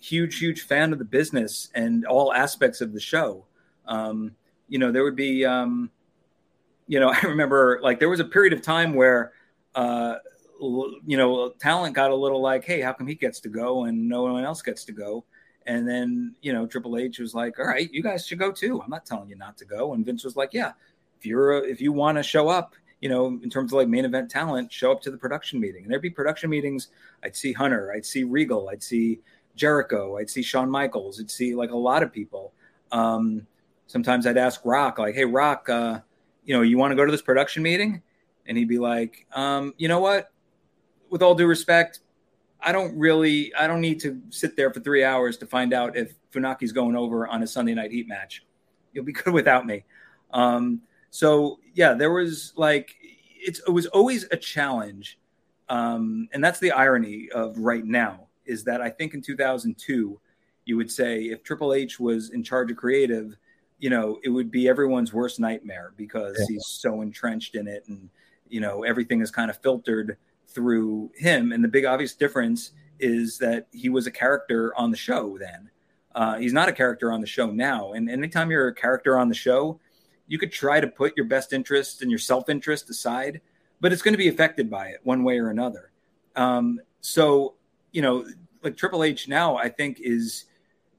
huge, 0.00 0.36
huge 0.36 0.62
fan 0.62 0.92
of 0.92 0.98
the 0.98 1.04
business 1.04 1.70
and 1.76 2.04
all 2.06 2.32
aspects 2.32 2.80
of 2.80 2.92
the 2.92 2.98
show. 2.98 3.44
Um, 3.86 4.34
you 4.68 4.80
know, 4.80 4.90
there 4.90 5.04
would 5.04 5.14
be, 5.14 5.44
um, 5.44 5.92
you 6.88 6.98
know, 6.98 7.10
I 7.14 7.20
remember 7.20 7.78
like 7.84 8.00
there 8.00 8.08
was 8.08 8.18
a 8.18 8.24
period 8.24 8.52
of 8.52 8.62
time 8.62 8.94
where. 8.94 9.30
Uh, 9.76 10.16
you 10.60 11.16
know, 11.16 11.50
talent 11.60 11.94
got 11.94 12.10
a 12.10 12.16
little 12.16 12.40
like, 12.42 12.64
hey, 12.64 12.80
how 12.80 12.92
come 12.92 13.06
he 13.06 13.14
gets 13.14 13.38
to 13.38 13.48
go 13.48 13.84
and 13.84 14.08
no 14.08 14.24
one 14.24 14.42
else 14.42 14.60
gets 14.60 14.84
to 14.86 14.92
go? 14.92 15.24
And 15.66 15.88
then, 15.88 16.34
you 16.42 16.52
know, 16.52 16.66
Triple 16.66 16.98
H 16.98 17.20
was 17.20 17.32
like, 17.32 17.60
all 17.60 17.66
right, 17.66 17.88
you 17.92 18.02
guys 18.02 18.26
should 18.26 18.40
go 18.40 18.50
too. 18.50 18.82
I'm 18.82 18.90
not 18.90 19.06
telling 19.06 19.28
you 19.28 19.36
not 19.36 19.56
to 19.58 19.64
go. 19.64 19.94
And 19.94 20.04
Vince 20.04 20.24
was 20.24 20.34
like, 20.34 20.52
yeah, 20.52 20.72
if 21.16 21.24
you're, 21.24 21.58
a, 21.58 21.60
if 21.60 21.80
you 21.80 21.92
want 21.92 22.18
to 22.18 22.24
show 22.24 22.48
up, 22.48 22.74
you 23.00 23.08
know, 23.08 23.26
in 23.42 23.50
terms 23.50 23.72
of 23.72 23.76
like 23.76 23.88
main 23.88 24.04
event 24.04 24.30
talent, 24.30 24.72
show 24.72 24.90
up 24.92 25.00
to 25.02 25.10
the 25.10 25.16
production 25.16 25.60
meeting. 25.60 25.84
And 25.84 25.92
there'd 25.92 26.02
be 26.02 26.10
production 26.10 26.50
meetings. 26.50 26.88
I'd 27.22 27.36
see 27.36 27.52
Hunter, 27.52 27.92
I'd 27.94 28.06
see 28.06 28.24
Regal, 28.24 28.68
I'd 28.68 28.82
see 28.82 29.20
Jericho, 29.54 30.18
I'd 30.18 30.30
see 30.30 30.42
Shawn 30.42 30.70
Michaels, 30.70 31.20
I'd 31.20 31.30
see 31.30 31.54
like 31.54 31.70
a 31.70 31.76
lot 31.76 32.02
of 32.02 32.12
people. 32.12 32.52
Um, 32.92 33.46
sometimes 33.86 34.26
I'd 34.26 34.38
ask 34.38 34.60
Rock, 34.64 34.98
like, 34.98 35.14
hey, 35.14 35.24
Rock, 35.24 35.68
uh, 35.68 36.00
you 36.44 36.54
know, 36.54 36.62
you 36.62 36.78
want 36.78 36.92
to 36.92 36.96
go 36.96 37.04
to 37.04 37.12
this 37.12 37.22
production 37.22 37.62
meeting? 37.62 38.02
And 38.46 38.56
he'd 38.56 38.68
be 38.68 38.78
like, 38.78 39.26
um, 39.34 39.74
you 39.76 39.88
know 39.88 40.00
what? 40.00 40.32
with 41.10 41.22
all 41.22 41.34
due 41.34 41.46
respect, 41.46 42.00
I 42.60 42.72
don't 42.72 42.96
really, 42.98 43.54
I 43.54 43.66
don't 43.66 43.80
need 43.80 44.00
to 44.00 44.20
sit 44.30 44.56
there 44.56 44.72
for 44.72 44.80
three 44.80 45.04
hours 45.04 45.36
to 45.38 45.46
find 45.46 45.72
out 45.72 45.96
if 45.96 46.14
Funaki's 46.32 46.72
going 46.72 46.96
over 46.96 47.26
on 47.26 47.42
a 47.42 47.46
Sunday 47.46 47.74
night 47.74 47.92
heat 47.92 48.08
match. 48.08 48.44
You'll 48.92 49.04
be 49.04 49.12
good 49.24 49.32
without 49.32 49.66
me. 49.66 49.84
Um, 50.32 50.82
so 51.10 51.58
yeah, 51.74 51.94
there 51.94 52.12
was 52.12 52.52
like, 52.56 52.94
it's, 53.00 53.60
it 53.66 53.70
was 53.70 53.86
always 53.86 54.24
a 54.30 54.36
challenge. 54.36 55.18
Um, 55.68 56.28
and 56.32 56.42
that's 56.42 56.60
the 56.60 56.72
irony 56.72 57.28
of 57.34 57.58
right 57.58 57.84
now 57.84 58.28
is 58.46 58.64
that 58.64 58.80
I 58.80 58.88
think 58.88 59.14
in 59.14 59.20
2002, 59.20 60.20
you 60.64 60.76
would 60.76 60.90
say 60.90 61.24
if 61.24 61.42
Triple 61.42 61.74
H 61.74 62.00
was 62.00 62.30
in 62.30 62.42
charge 62.42 62.70
of 62.70 62.76
creative, 62.76 63.36
you 63.78 63.90
know, 63.90 64.18
it 64.24 64.28
would 64.30 64.50
be 64.50 64.68
everyone's 64.68 65.12
worst 65.12 65.38
nightmare 65.38 65.92
because 65.96 66.36
yeah. 66.40 66.46
he's 66.48 66.66
so 66.66 67.00
entrenched 67.00 67.54
in 67.54 67.68
it 67.68 67.84
and, 67.88 68.08
you 68.48 68.60
know, 68.60 68.82
everything 68.82 69.20
is 69.20 69.30
kind 69.30 69.50
of 69.50 69.58
filtered 69.58 70.16
through 70.46 71.10
him. 71.14 71.52
And 71.52 71.62
the 71.62 71.68
big 71.68 71.84
obvious 71.84 72.14
difference 72.14 72.72
is 72.98 73.38
that 73.38 73.68
he 73.72 73.88
was 73.88 74.06
a 74.06 74.10
character 74.10 74.74
on 74.76 74.90
the 74.90 74.96
show 74.96 75.38
then. 75.38 75.70
Uh, 76.14 76.36
he's 76.38 76.52
not 76.52 76.68
a 76.68 76.72
character 76.72 77.12
on 77.12 77.20
the 77.20 77.26
show 77.26 77.50
now. 77.50 77.92
And 77.92 78.10
anytime 78.10 78.50
you're 78.50 78.68
a 78.68 78.74
character 78.74 79.18
on 79.18 79.28
the 79.28 79.34
show, 79.34 79.78
you 80.28 80.38
could 80.38 80.52
try 80.52 80.78
to 80.80 80.86
put 80.86 81.16
your 81.16 81.26
best 81.26 81.52
interest 81.52 82.02
and 82.02 82.10
your 82.10 82.18
self 82.18 82.48
interest 82.48 82.88
aside, 82.90 83.40
but 83.80 83.92
it's 83.92 84.02
going 84.02 84.14
to 84.14 84.18
be 84.18 84.28
affected 84.28 84.70
by 84.70 84.88
it 84.88 85.00
one 85.02 85.24
way 85.24 85.38
or 85.38 85.48
another. 85.50 85.90
Um, 86.36 86.80
so, 87.00 87.54
you 87.90 88.02
know, 88.02 88.26
like 88.62 88.76
Triple 88.76 89.02
H 89.02 89.26
now, 89.26 89.56
I 89.56 89.68
think 89.68 89.98
is, 90.00 90.44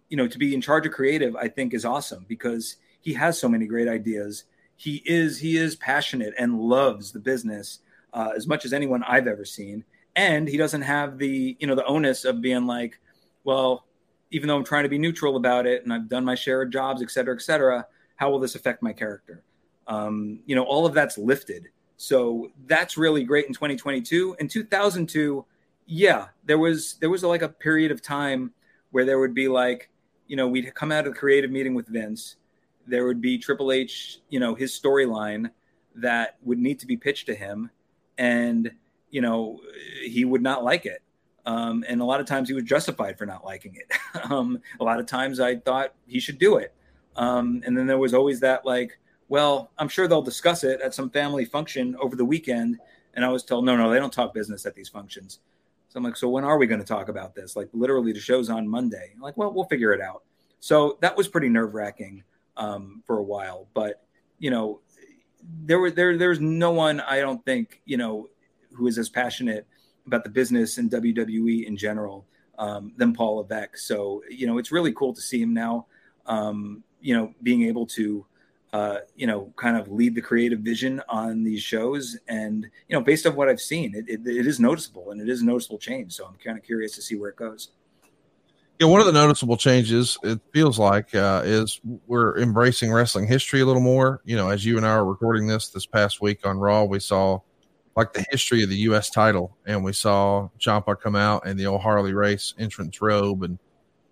you 0.09 0.17
know, 0.17 0.27
to 0.27 0.37
be 0.37 0.53
in 0.53 0.61
charge 0.61 0.85
of 0.85 0.91
creative, 0.91 1.35
I 1.35 1.47
think 1.47 1.73
is 1.73 1.85
awesome 1.85 2.25
because 2.27 2.77
he 3.01 3.13
has 3.13 3.39
so 3.39 3.47
many 3.47 3.67
great 3.67 3.87
ideas. 3.87 4.45
He 4.75 5.03
is 5.05 5.37
he 5.37 5.57
is 5.57 5.75
passionate 5.75 6.33
and 6.37 6.59
loves 6.59 7.11
the 7.11 7.19
business 7.19 7.79
uh, 8.13 8.31
as 8.35 8.47
much 8.47 8.65
as 8.65 8.73
anyone 8.73 9.03
I've 9.03 9.27
ever 9.27 9.45
seen. 9.45 9.83
And 10.15 10.47
he 10.47 10.57
doesn't 10.57 10.81
have 10.81 11.17
the 11.17 11.55
you 11.59 11.67
know 11.67 11.75
the 11.75 11.85
onus 11.85 12.25
of 12.25 12.41
being 12.41 12.65
like, 12.65 12.99
well, 13.43 13.85
even 14.31 14.47
though 14.47 14.57
I'm 14.57 14.63
trying 14.63 14.83
to 14.83 14.89
be 14.89 14.97
neutral 14.97 15.35
about 15.35 15.65
it 15.65 15.83
and 15.83 15.93
I've 15.93 16.09
done 16.09 16.25
my 16.25 16.35
share 16.35 16.61
of 16.61 16.71
jobs, 16.71 17.01
et 17.01 17.11
cetera, 17.11 17.35
et 17.35 17.41
cetera, 17.41 17.85
how 18.19 18.29
will 18.29 18.39
this 18.39 18.55
affect 18.55 18.83
my 18.83 18.91
character? 18.91 19.43
Um, 19.87 20.41
you 20.45 20.55
know, 20.55 20.63
all 20.63 20.85
of 20.85 20.93
that's 20.93 21.17
lifted. 21.17 21.69
So 21.95 22.51
that's 22.67 22.97
really 22.97 23.23
great 23.23 23.47
in 23.47 23.53
2022. 23.53 24.35
In 24.39 24.47
2002, 24.49 25.45
yeah, 25.85 26.27
there 26.43 26.57
was 26.57 26.95
there 26.95 27.09
was 27.09 27.23
like 27.23 27.41
a 27.41 27.49
period 27.49 27.91
of 27.91 28.01
time 28.01 28.51
where 28.91 29.05
there 29.05 29.19
would 29.19 29.33
be 29.33 29.47
like, 29.47 29.89
you 30.27 30.35
know, 30.35 30.49
we'd 30.49 30.75
come 30.75 30.91
out 30.91 31.07
of 31.07 31.13
the 31.13 31.19
creative 31.19 31.49
meeting 31.49 31.73
with 31.73 31.87
Vince. 31.87 32.35
There 32.85 33.05
would 33.05 33.21
be 33.21 33.37
Triple 33.37 33.71
H, 33.71 34.19
you 34.29 34.39
know, 34.39 34.53
his 34.53 34.77
storyline 34.77 35.49
that 35.95 36.35
would 36.43 36.59
need 36.59 36.79
to 36.79 36.87
be 36.87 36.97
pitched 36.97 37.27
to 37.27 37.35
him 37.35 37.69
and 38.17 38.71
you 39.09 39.21
know 39.21 39.59
he 40.03 40.25
would 40.25 40.43
not 40.43 40.63
like 40.63 40.85
it 40.85 41.01
um, 41.45 41.83
and 41.87 42.01
a 42.01 42.05
lot 42.05 42.19
of 42.19 42.25
times 42.27 42.47
he 42.47 42.53
was 42.53 42.63
justified 42.63 43.17
for 43.17 43.25
not 43.25 43.43
liking 43.43 43.75
it 43.75 43.91
um, 44.31 44.61
a 44.79 44.83
lot 44.83 44.99
of 44.99 45.05
times 45.05 45.39
i 45.39 45.55
thought 45.55 45.93
he 46.05 46.19
should 46.19 46.37
do 46.37 46.57
it 46.57 46.73
um, 47.19 47.61
and 47.65 47.77
then 47.77 47.85
there 47.85 47.97
was 47.97 48.13
always 48.13 48.39
that 48.39 48.65
like 48.65 48.97
well 49.27 49.71
i'm 49.77 49.89
sure 49.89 50.07
they'll 50.07 50.21
discuss 50.21 50.63
it 50.63 50.81
at 50.81 50.93
some 50.93 51.09
family 51.09 51.45
function 51.45 51.95
over 52.01 52.15
the 52.15 52.25
weekend. 52.25 52.79
And 53.13 53.25
i 53.25 53.29
was 53.29 53.43
told 53.43 53.65
no 53.65 53.75
no 53.75 53.89
they 53.89 53.99
don't 53.99 54.13
talk 54.13 54.33
business 54.33 54.65
at 54.65 54.73
these 54.73 54.89
functions. 54.89 55.39
So 55.89 55.97
i'm 55.97 56.03
like 56.03 56.15
so 56.15 56.29
when 56.29 56.43
are 56.43 56.57
we 56.57 56.65
going 56.65 56.79
to 56.79 56.85
talk 56.85 57.09
about 57.09 57.35
this? 57.35 57.55
Like 57.55 57.69
literally 57.73 58.13
the 58.13 58.19
show's 58.19 58.49
on 58.49 58.67
monday. 58.67 59.11
I'm 59.13 59.21
like 59.21 59.37
well 59.37 59.51
we'll 59.51 59.65
figure 59.65 59.93
it 59.93 60.01
out. 60.01 60.23
So 60.61 60.97
that 61.01 61.15
was 61.15 61.27
pretty 61.27 61.49
nerve 61.49 61.73
wracking 61.73 62.23
um, 62.57 63.03
for 63.05 63.17
a 63.17 63.23
while. 63.23 63.67
But 63.73 64.01
you 64.39 64.49
know 64.49 64.79
there 65.65 65.79
were 65.79 65.91
there 65.91 66.17
there's 66.17 66.39
no 66.39 66.71
one 66.71 67.01
I 67.01 67.19
don't 67.19 67.43
think 67.45 67.81
you 67.85 67.97
know 67.97 68.29
who 68.73 68.87
is 68.87 68.97
as 68.97 69.09
passionate 69.09 69.67
about 70.05 70.23
the 70.23 70.29
business 70.29 70.77
and 70.77 70.89
WWE 70.89 71.65
in 71.65 71.75
general 71.75 72.25
um, 72.57 72.93
than 72.97 73.13
Paul 73.13 73.37
Levesque. 73.37 73.77
So 73.77 74.23
you 74.29 74.47
know 74.47 74.57
it's 74.57 74.71
really 74.71 74.93
cool 74.93 75.13
to 75.13 75.21
see 75.21 75.41
him 75.41 75.53
now. 75.53 75.87
Um, 76.25 76.83
you 77.01 77.15
know, 77.15 77.33
being 77.41 77.63
able 77.63 77.85
to 77.87 78.25
uh, 78.71 78.97
you 79.15 79.25
know 79.25 79.51
kind 79.55 79.77
of 79.77 79.91
lead 79.91 80.15
the 80.15 80.21
creative 80.21 80.59
vision 80.59 81.01
on 81.09 81.43
these 81.43 81.61
shows, 81.61 82.17
and 82.27 82.67
you 82.87 82.95
know 82.95 83.01
based 83.01 83.25
on 83.25 83.35
what 83.35 83.49
I've 83.49 83.61
seen, 83.61 83.95
it, 83.95 84.05
it, 84.07 84.27
it 84.27 84.45
is 84.45 84.59
noticeable 84.59 85.11
and 85.11 85.21
it 85.21 85.29
is 85.29 85.41
a 85.41 85.45
noticeable 85.45 85.79
change. 85.79 86.13
So 86.13 86.25
I'm 86.25 86.35
kind 86.35 86.57
of 86.57 86.63
curious 86.63 86.95
to 86.95 87.01
see 87.01 87.15
where 87.15 87.29
it 87.29 87.35
goes. 87.35 87.69
Yeah, 88.79 88.87
one 88.87 89.01
of 89.01 89.07
the 89.07 89.11
noticeable 89.11 89.57
changes 89.57 90.17
it 90.23 90.39
feels 90.53 90.79
like 90.79 91.13
uh, 91.13 91.41
is 91.43 91.81
we're 92.07 92.37
embracing 92.37 92.93
wrestling 92.93 93.27
history 93.27 93.59
a 93.59 93.65
little 93.65 93.81
more. 93.81 94.21
You 94.23 94.37
know, 94.37 94.49
as 94.49 94.63
you 94.63 94.77
and 94.77 94.85
I 94.85 94.91
are 94.91 95.05
recording 95.05 95.47
this 95.47 95.69
this 95.69 95.85
past 95.85 96.21
week 96.21 96.45
on 96.45 96.57
Raw, 96.57 96.83
we 96.83 96.99
saw 96.99 97.39
like 97.97 98.13
the 98.13 98.25
history 98.29 98.63
of 98.63 98.69
the 98.69 98.77
U.S. 98.77 99.09
title, 99.09 99.57
and 99.65 99.83
we 99.83 99.91
saw 99.91 100.47
Ciampa 100.59 100.97
come 100.97 101.15
out 101.15 101.45
in 101.45 101.57
the 101.57 101.65
old 101.65 101.81
Harley 101.81 102.13
Race 102.13 102.53
entrance 102.57 103.01
robe, 103.01 103.43
and 103.43 103.59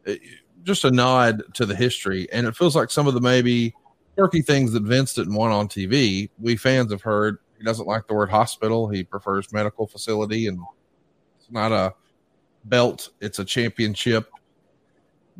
it, 0.03 0.19
just 0.67 0.85
a 0.85 0.91
nod 0.91 1.43
to 1.55 1.65
the 1.65 1.75
history. 1.75 2.27
And 2.31 2.45
it 2.45 2.55
feels 2.55 2.75
like 2.75 2.91
some 2.91 3.07
of 3.07 3.13
the 3.13 3.21
maybe 3.21 3.73
quirky 4.15 4.41
things 4.41 4.73
that 4.73 4.83
Vince 4.83 5.13
didn't 5.13 5.33
want 5.33 5.53
on 5.53 5.67
TV. 5.67 6.29
We 6.39 6.55
fans 6.55 6.91
have 6.91 7.01
heard 7.01 7.39
he 7.57 7.63
doesn't 7.63 7.87
like 7.87 8.07
the 8.07 8.13
word 8.13 8.29
hospital; 8.29 8.87
he 8.87 9.03
prefers 9.03 9.51
medical 9.51 9.87
facility, 9.87 10.47
and 10.47 10.59
it's 11.39 11.49
not 11.49 11.71
a 11.71 11.95
belt; 12.65 13.09
it's 13.19 13.39
a 13.39 13.45
championship 13.45 14.29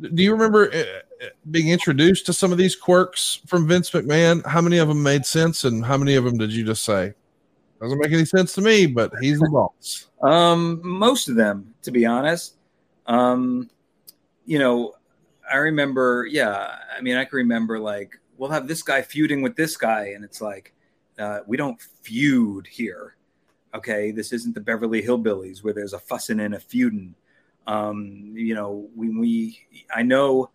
do 0.00 0.22
you 0.22 0.32
remember 0.32 0.70
uh, 0.72 0.78
uh, 1.24 1.28
being 1.50 1.68
introduced 1.68 2.26
to 2.26 2.32
some 2.32 2.52
of 2.52 2.58
these 2.58 2.76
quirks 2.76 3.40
from 3.46 3.66
Vince 3.66 3.90
McMahon? 3.90 4.44
How 4.46 4.60
many 4.60 4.78
of 4.78 4.88
them 4.88 5.02
made 5.02 5.26
sense, 5.26 5.64
and 5.64 5.84
how 5.84 5.96
many 5.96 6.14
of 6.14 6.24
them 6.24 6.38
did 6.38 6.52
you 6.52 6.64
just 6.64 6.84
say 6.84 7.14
doesn't 7.80 7.98
make 7.98 8.12
any 8.12 8.24
sense 8.24 8.54
to 8.54 8.60
me? 8.60 8.86
But 8.86 9.12
he's 9.20 9.38
the 9.38 9.48
boss. 9.50 10.08
Um, 10.22 10.80
most 10.82 11.28
of 11.28 11.36
them, 11.36 11.74
to 11.82 11.90
be 11.90 12.06
honest. 12.06 12.56
Um, 13.06 13.70
you 14.46 14.58
know, 14.58 14.94
I 15.52 15.56
remember. 15.56 16.26
Yeah, 16.30 16.76
I 16.96 17.00
mean, 17.00 17.16
I 17.16 17.24
can 17.24 17.36
remember 17.36 17.78
like 17.78 18.18
we'll 18.36 18.50
have 18.50 18.68
this 18.68 18.82
guy 18.82 19.02
feuding 19.02 19.42
with 19.42 19.56
this 19.56 19.76
guy, 19.76 20.12
and 20.14 20.24
it's 20.24 20.40
like 20.40 20.74
uh, 21.18 21.40
we 21.46 21.56
don't 21.56 21.80
feud 21.80 22.66
here. 22.66 23.16
Okay, 23.74 24.10
this 24.10 24.32
isn't 24.32 24.54
the 24.54 24.60
Beverly 24.60 25.02
Hillbillies 25.02 25.62
where 25.62 25.74
there's 25.74 25.92
a 25.92 25.98
fussing 25.98 26.40
and 26.40 26.54
a 26.54 26.60
feuding 26.60 27.14
um, 27.68 28.32
you 28.34 28.54
know, 28.54 28.88
when 28.96 29.18
we, 29.18 29.60
I 29.94 30.02
know, 30.02 30.50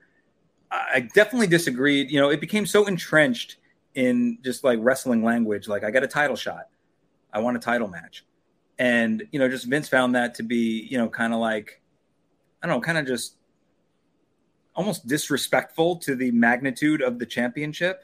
I 0.71 1.07
definitely 1.13 1.45
disagreed. 1.45 2.09
You 2.09 2.19
know, 2.19 2.29
it 2.29 2.41
became 2.41 2.65
so 2.65 2.87
entrenched 2.87 3.57
in 3.93 4.39
just 4.43 4.63
like 4.63 4.79
wrestling 4.81 5.23
language. 5.23 5.67
Like, 5.67 5.83
I 5.83 5.91
got 5.91 6.03
a 6.03 6.07
title 6.07 6.35
shot, 6.35 6.69
I 7.31 7.39
want 7.39 7.55
a 7.55 7.59
title 7.59 7.87
match, 7.87 8.25
and 8.79 9.23
you 9.31 9.37
know, 9.37 9.47
just 9.47 9.67
Vince 9.67 9.87
found 9.87 10.15
that 10.15 10.33
to 10.35 10.43
be, 10.43 10.87
you 10.89 10.97
know, 10.97 11.07
kind 11.07 11.33
of 11.33 11.39
like, 11.39 11.79
I 12.63 12.67
don't 12.67 12.77
know, 12.77 12.81
kind 12.81 12.97
of 12.97 13.05
just 13.05 13.35
almost 14.75 15.07
disrespectful 15.07 15.97
to 15.97 16.15
the 16.15 16.31
magnitude 16.31 17.01
of 17.01 17.19
the 17.19 17.25
championship. 17.25 18.03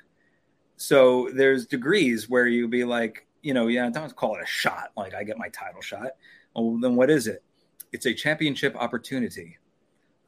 So 0.78 1.30
there's 1.34 1.66
degrees 1.66 2.30
where 2.30 2.48
you 2.48 2.68
be 2.68 2.84
like, 2.84 3.26
you 3.42 3.54
know, 3.54 3.68
yeah, 3.68 3.88
I 3.88 3.90
don't 3.90 4.16
call 4.16 4.36
it 4.36 4.44
a 4.44 4.46
shot. 4.46 4.92
Like 4.96 5.14
I 5.14 5.24
get 5.24 5.38
my 5.38 5.50
title 5.50 5.82
shot. 5.82 6.12
Well, 6.56 6.78
then 6.78 6.96
what 6.96 7.10
is 7.10 7.28
it? 7.28 7.44
it's 7.92 8.06
a 8.06 8.14
championship 8.14 8.76
opportunity. 8.76 9.58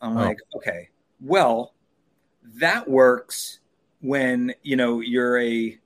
I'm 0.01 0.17
oh. 0.17 0.21
like, 0.21 0.37
okay, 0.55 0.89
well, 1.19 1.73
that 2.55 2.89
works 2.89 3.59
when 4.01 4.53
you 4.63 4.75
know 4.75 4.99
you're 4.99 5.39
a 5.39 5.77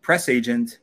press 0.00 0.28
agent 0.28 0.78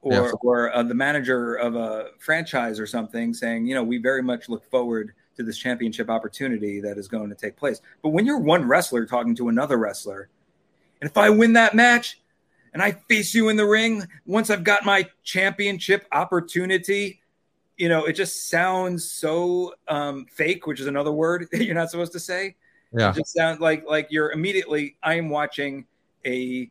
or 0.00 0.12
Yeah. 0.12 0.30
or 0.42 0.74
uh, 0.74 0.82
the 0.84 0.94
manager 0.94 1.54
of 1.54 1.74
a 1.74 2.10
franchise 2.18 2.78
or 2.78 2.86
something 2.86 3.34
saying, 3.34 3.66
you 3.66 3.74
know, 3.74 3.82
we 3.82 3.98
very 3.98 4.22
much 4.22 4.48
look 4.48 4.64
forward 4.70 5.12
to 5.38 5.44
this 5.44 5.56
championship 5.56 6.10
opportunity 6.10 6.80
that 6.80 6.98
is 6.98 7.08
going 7.08 7.30
to 7.30 7.34
take 7.34 7.56
place. 7.56 7.80
But 8.02 8.10
when 8.10 8.26
you're 8.26 8.38
one 8.38 8.66
wrestler 8.68 9.06
talking 9.06 9.34
to 9.36 9.48
another 9.48 9.78
wrestler, 9.78 10.28
and 11.00 11.08
if 11.08 11.16
I 11.16 11.30
win 11.30 11.54
that 11.54 11.74
match 11.74 12.20
and 12.74 12.82
I 12.82 12.92
face 13.08 13.34
you 13.34 13.48
in 13.48 13.56
the 13.56 13.64
ring, 13.64 14.06
once 14.26 14.50
I've 14.50 14.64
got 14.64 14.84
my 14.84 15.08
championship 15.22 16.06
opportunity, 16.12 17.20
you 17.76 17.88
know, 17.88 18.04
it 18.04 18.14
just 18.14 18.50
sounds 18.50 19.08
so 19.08 19.74
um, 19.86 20.26
fake, 20.26 20.66
which 20.66 20.80
is 20.80 20.88
another 20.88 21.12
word 21.12 21.46
that 21.52 21.62
you're 21.64 21.74
not 21.74 21.90
supposed 21.90 22.12
to 22.12 22.20
say. 22.20 22.56
Yeah. 22.92 23.10
It 23.10 23.16
just 23.16 23.32
sounds 23.34 23.60
like 23.60 23.84
like 23.86 24.08
you're 24.10 24.32
immediately. 24.32 24.96
I 25.02 25.14
am 25.14 25.28
watching 25.28 25.86
a, 26.24 26.68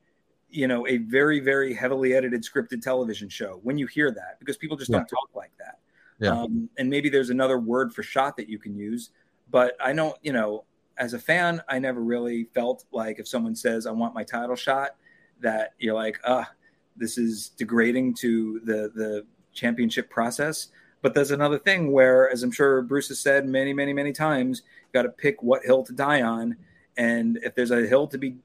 you 0.50 0.68
know, 0.68 0.86
a 0.88 0.98
very 0.98 1.40
very 1.40 1.74
heavily 1.74 2.14
edited 2.16 2.44
scripted 2.44 2.82
television 2.82 3.30
show. 3.30 3.60
When 3.64 3.78
you 3.78 3.88
hear 3.88 4.12
that, 4.12 4.40
because 4.40 4.58
people 4.58 4.76
just 4.76 4.90
Yeah. 4.90 4.98
don't 4.98 5.08
talk 5.08 5.30
like 5.36 5.52
that. 5.60 5.80
Yeah. 6.20 6.32
Um, 6.32 6.70
and 6.78 6.90
maybe 6.90 7.10
there's 7.10 7.30
another 7.30 7.60
word 7.60 7.94
for 7.94 8.04
shot 8.04 8.38
that 8.38 8.50
you 8.50 8.58
can 8.58 8.76
use, 8.76 9.12
but 9.52 9.76
I 9.80 9.94
don't. 9.94 10.16
You 10.22 10.34
know, 10.34 10.64
as 10.98 11.14
a 11.14 11.20
fan, 11.20 11.62
I 11.70 11.80
never 11.80 12.02
really 12.02 12.46
felt 12.54 12.86
like 12.92 13.20
if 13.20 13.28
someone 13.28 13.56
says 13.56 13.86
I 13.86 13.92
want 13.92 14.16
my 14.16 14.24
title 14.24 14.56
shot, 14.56 14.96
that 15.42 15.74
you're 15.78 15.94
like, 15.94 16.20
ah, 16.26 16.50
this 16.96 17.18
is 17.18 17.50
degrading 17.50 18.16
to 18.16 18.62
the 18.64 18.92
the 18.96 19.26
championship 19.54 20.10
process. 20.10 20.70
But 21.02 21.14
there's 21.14 21.32
another 21.32 21.60
thing 21.60 21.92
where, 21.92 22.30
as 22.32 22.42
I'm 22.42 22.52
sure 22.52 22.82
Bruce 22.82 23.10
has 23.10 23.20
said 23.20 23.48
many, 23.48 23.72
many, 23.72 23.94
many 23.94 24.12
times, 24.12 24.64
you 24.66 25.00
got 25.00 25.04
to 25.04 25.10
pick 25.10 25.44
what 25.44 25.64
hill 25.64 25.84
to 25.84 25.94
die 25.94 26.24
on. 26.24 26.58
And 26.98 27.38
if 27.44 27.54
there's 27.54 27.72
a 27.72 27.86
hill 27.86 28.08
to 28.08 28.18
be 28.18 28.38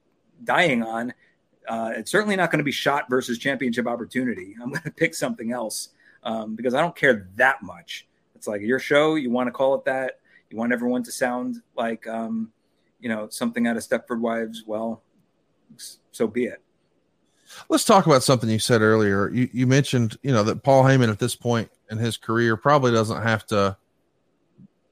dying 0.43 0.83
on, 0.83 1.13
uh, 1.67 1.93
it's 1.95 2.11
certainly 2.11 2.35
not 2.35 2.51
going 2.51 2.59
to 2.59 2.63
be 2.63 2.71
shot 2.71 3.09
versus 3.09 3.39
championship 3.39 3.87
opportunity. 3.87 4.55
I'm 4.61 4.69
going 4.69 4.81
to 4.83 4.91
pick 4.91 5.15
something 5.15 5.51
else 5.51 5.89
um, 6.23 6.55
because 6.55 6.73
I 6.73 6.81
don't 6.81 6.95
care 6.95 7.29
that 7.35 7.61
much. 7.61 8.07
It's 8.35 8.47
like 8.47 8.61
your 8.61 8.79
show, 8.79 9.15
you 9.15 9.29
want 9.29 9.47
to 9.47 9.51
call 9.51 9.75
it 9.75 9.85
that. 9.85 10.19
You 10.49 10.57
want 10.57 10.73
everyone 10.73 11.03
to 11.03 11.11
sound 11.11 11.61
like, 11.75 12.07
um, 12.07 12.51
you 12.99 13.09
know, 13.09 13.27
something 13.29 13.67
out 13.67 13.77
of 13.77 13.83
Stepford 13.83 14.19
Wives. 14.19 14.63
Well, 14.65 15.01
so 16.11 16.27
be 16.27 16.45
it. 16.45 16.61
Let's 17.69 17.85
talk 17.85 18.05
about 18.05 18.23
something 18.23 18.49
you 18.49 18.59
said 18.59 18.81
earlier. 18.81 19.29
You, 19.29 19.49
you 19.53 19.67
mentioned, 19.67 20.17
you 20.23 20.31
know, 20.31 20.43
that 20.43 20.63
Paul 20.63 20.83
Heyman 20.83 21.09
at 21.09 21.19
this 21.19 21.35
point 21.35 21.69
in 21.89 21.97
his 21.97 22.17
career 22.17 22.57
probably 22.57 22.91
doesn't 22.91 23.21
have 23.21 23.45
to 23.47 23.77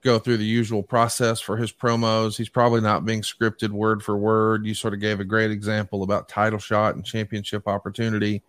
go 0.02 0.20
through 0.20 0.38
the 0.38 0.46
usual 0.46 0.84
process 0.84 1.40
for 1.40 1.58
his 1.58 1.72
promos. 1.72 2.38
He's 2.38 2.50
probably 2.50 2.82
not 2.82 3.06
being 3.06 3.22
scripted 3.22 3.70
word 3.70 4.04
for 4.04 4.18
word. 4.18 4.66
You 4.66 4.74
sort 4.74 4.94
of 4.94 5.00
gave 5.00 5.20
a 5.20 5.26
great 5.26 5.52
example 5.52 6.04
about 6.04 6.28
title 6.28 6.60
shot 6.60 6.96
and 6.96 7.06
championship 7.06 7.68
opportunity. 7.68 8.44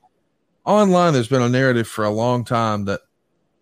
Online, 0.64 1.12
there's 1.12 1.28
been 1.28 1.42
a 1.42 1.48
narrative 1.48 1.88
for 1.88 2.04
a 2.04 2.10
long 2.10 2.44
time 2.44 2.84
that 2.84 3.00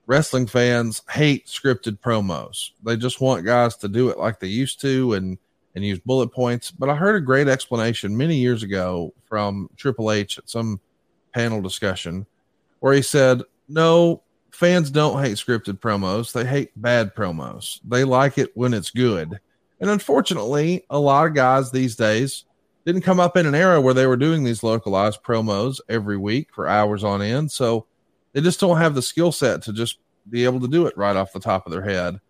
wrestling 0.06 0.46
fans 0.46 1.02
hate 1.10 1.46
scripted 1.46 1.98
promos. 2.00 2.70
They 2.84 2.96
just 2.96 3.20
want 3.20 3.46
guys 3.46 3.76
to 3.78 3.88
do 3.88 4.10
it 4.10 4.18
like 4.18 4.40
they 4.40 4.48
used 4.48 4.80
to 4.82 5.14
and 5.14 5.38
and 5.74 5.84
use 5.84 6.00
bullet 6.00 6.32
points. 6.32 6.70
But 6.70 6.90
I 6.90 6.96
heard 6.96 7.16
a 7.16 7.24
great 7.24 7.48
explanation 7.48 8.16
many 8.16 8.36
years 8.36 8.62
ago 8.62 9.14
from 9.24 9.70
Triple 9.76 10.10
H 10.10 10.38
at 10.38 10.50
some 10.50 10.80
panel 11.32 11.62
discussion 11.62 12.26
where 12.80 12.92
he 12.92 13.02
said, 13.02 13.42
No, 13.68 14.22
fans 14.50 14.90
don't 14.90 15.22
hate 15.22 15.36
scripted 15.36 15.78
promos. 15.78 16.32
They 16.32 16.44
hate 16.44 16.70
bad 16.76 17.14
promos. 17.14 17.80
They 17.88 18.04
like 18.04 18.36
it 18.36 18.50
when 18.54 18.74
it's 18.74 18.90
good. 18.90 19.40
And 19.80 19.88
unfortunately, 19.88 20.84
a 20.90 20.98
lot 20.98 21.26
of 21.26 21.34
guys 21.34 21.70
these 21.70 21.96
days 21.96 22.44
didn't 22.84 23.02
come 23.02 23.20
up 23.20 23.36
in 23.36 23.46
an 23.46 23.54
era 23.54 23.80
where 23.80 23.94
they 23.94 24.06
were 24.06 24.16
doing 24.16 24.44
these 24.44 24.62
localized 24.62 25.22
promos 25.22 25.80
every 25.88 26.16
week 26.16 26.48
for 26.52 26.66
hours 26.66 27.04
on 27.04 27.22
end. 27.22 27.50
So 27.50 27.86
they 28.32 28.40
just 28.40 28.60
don't 28.60 28.78
have 28.78 28.94
the 28.94 29.02
skill 29.02 29.32
set 29.32 29.62
to 29.62 29.72
just 29.72 29.98
be 30.28 30.44
able 30.44 30.60
to 30.60 30.68
do 30.68 30.86
it 30.86 30.96
right 30.96 31.16
off 31.16 31.32
the 31.32 31.40
top 31.40 31.66
of 31.66 31.72
their 31.72 31.82
head. 31.82 32.20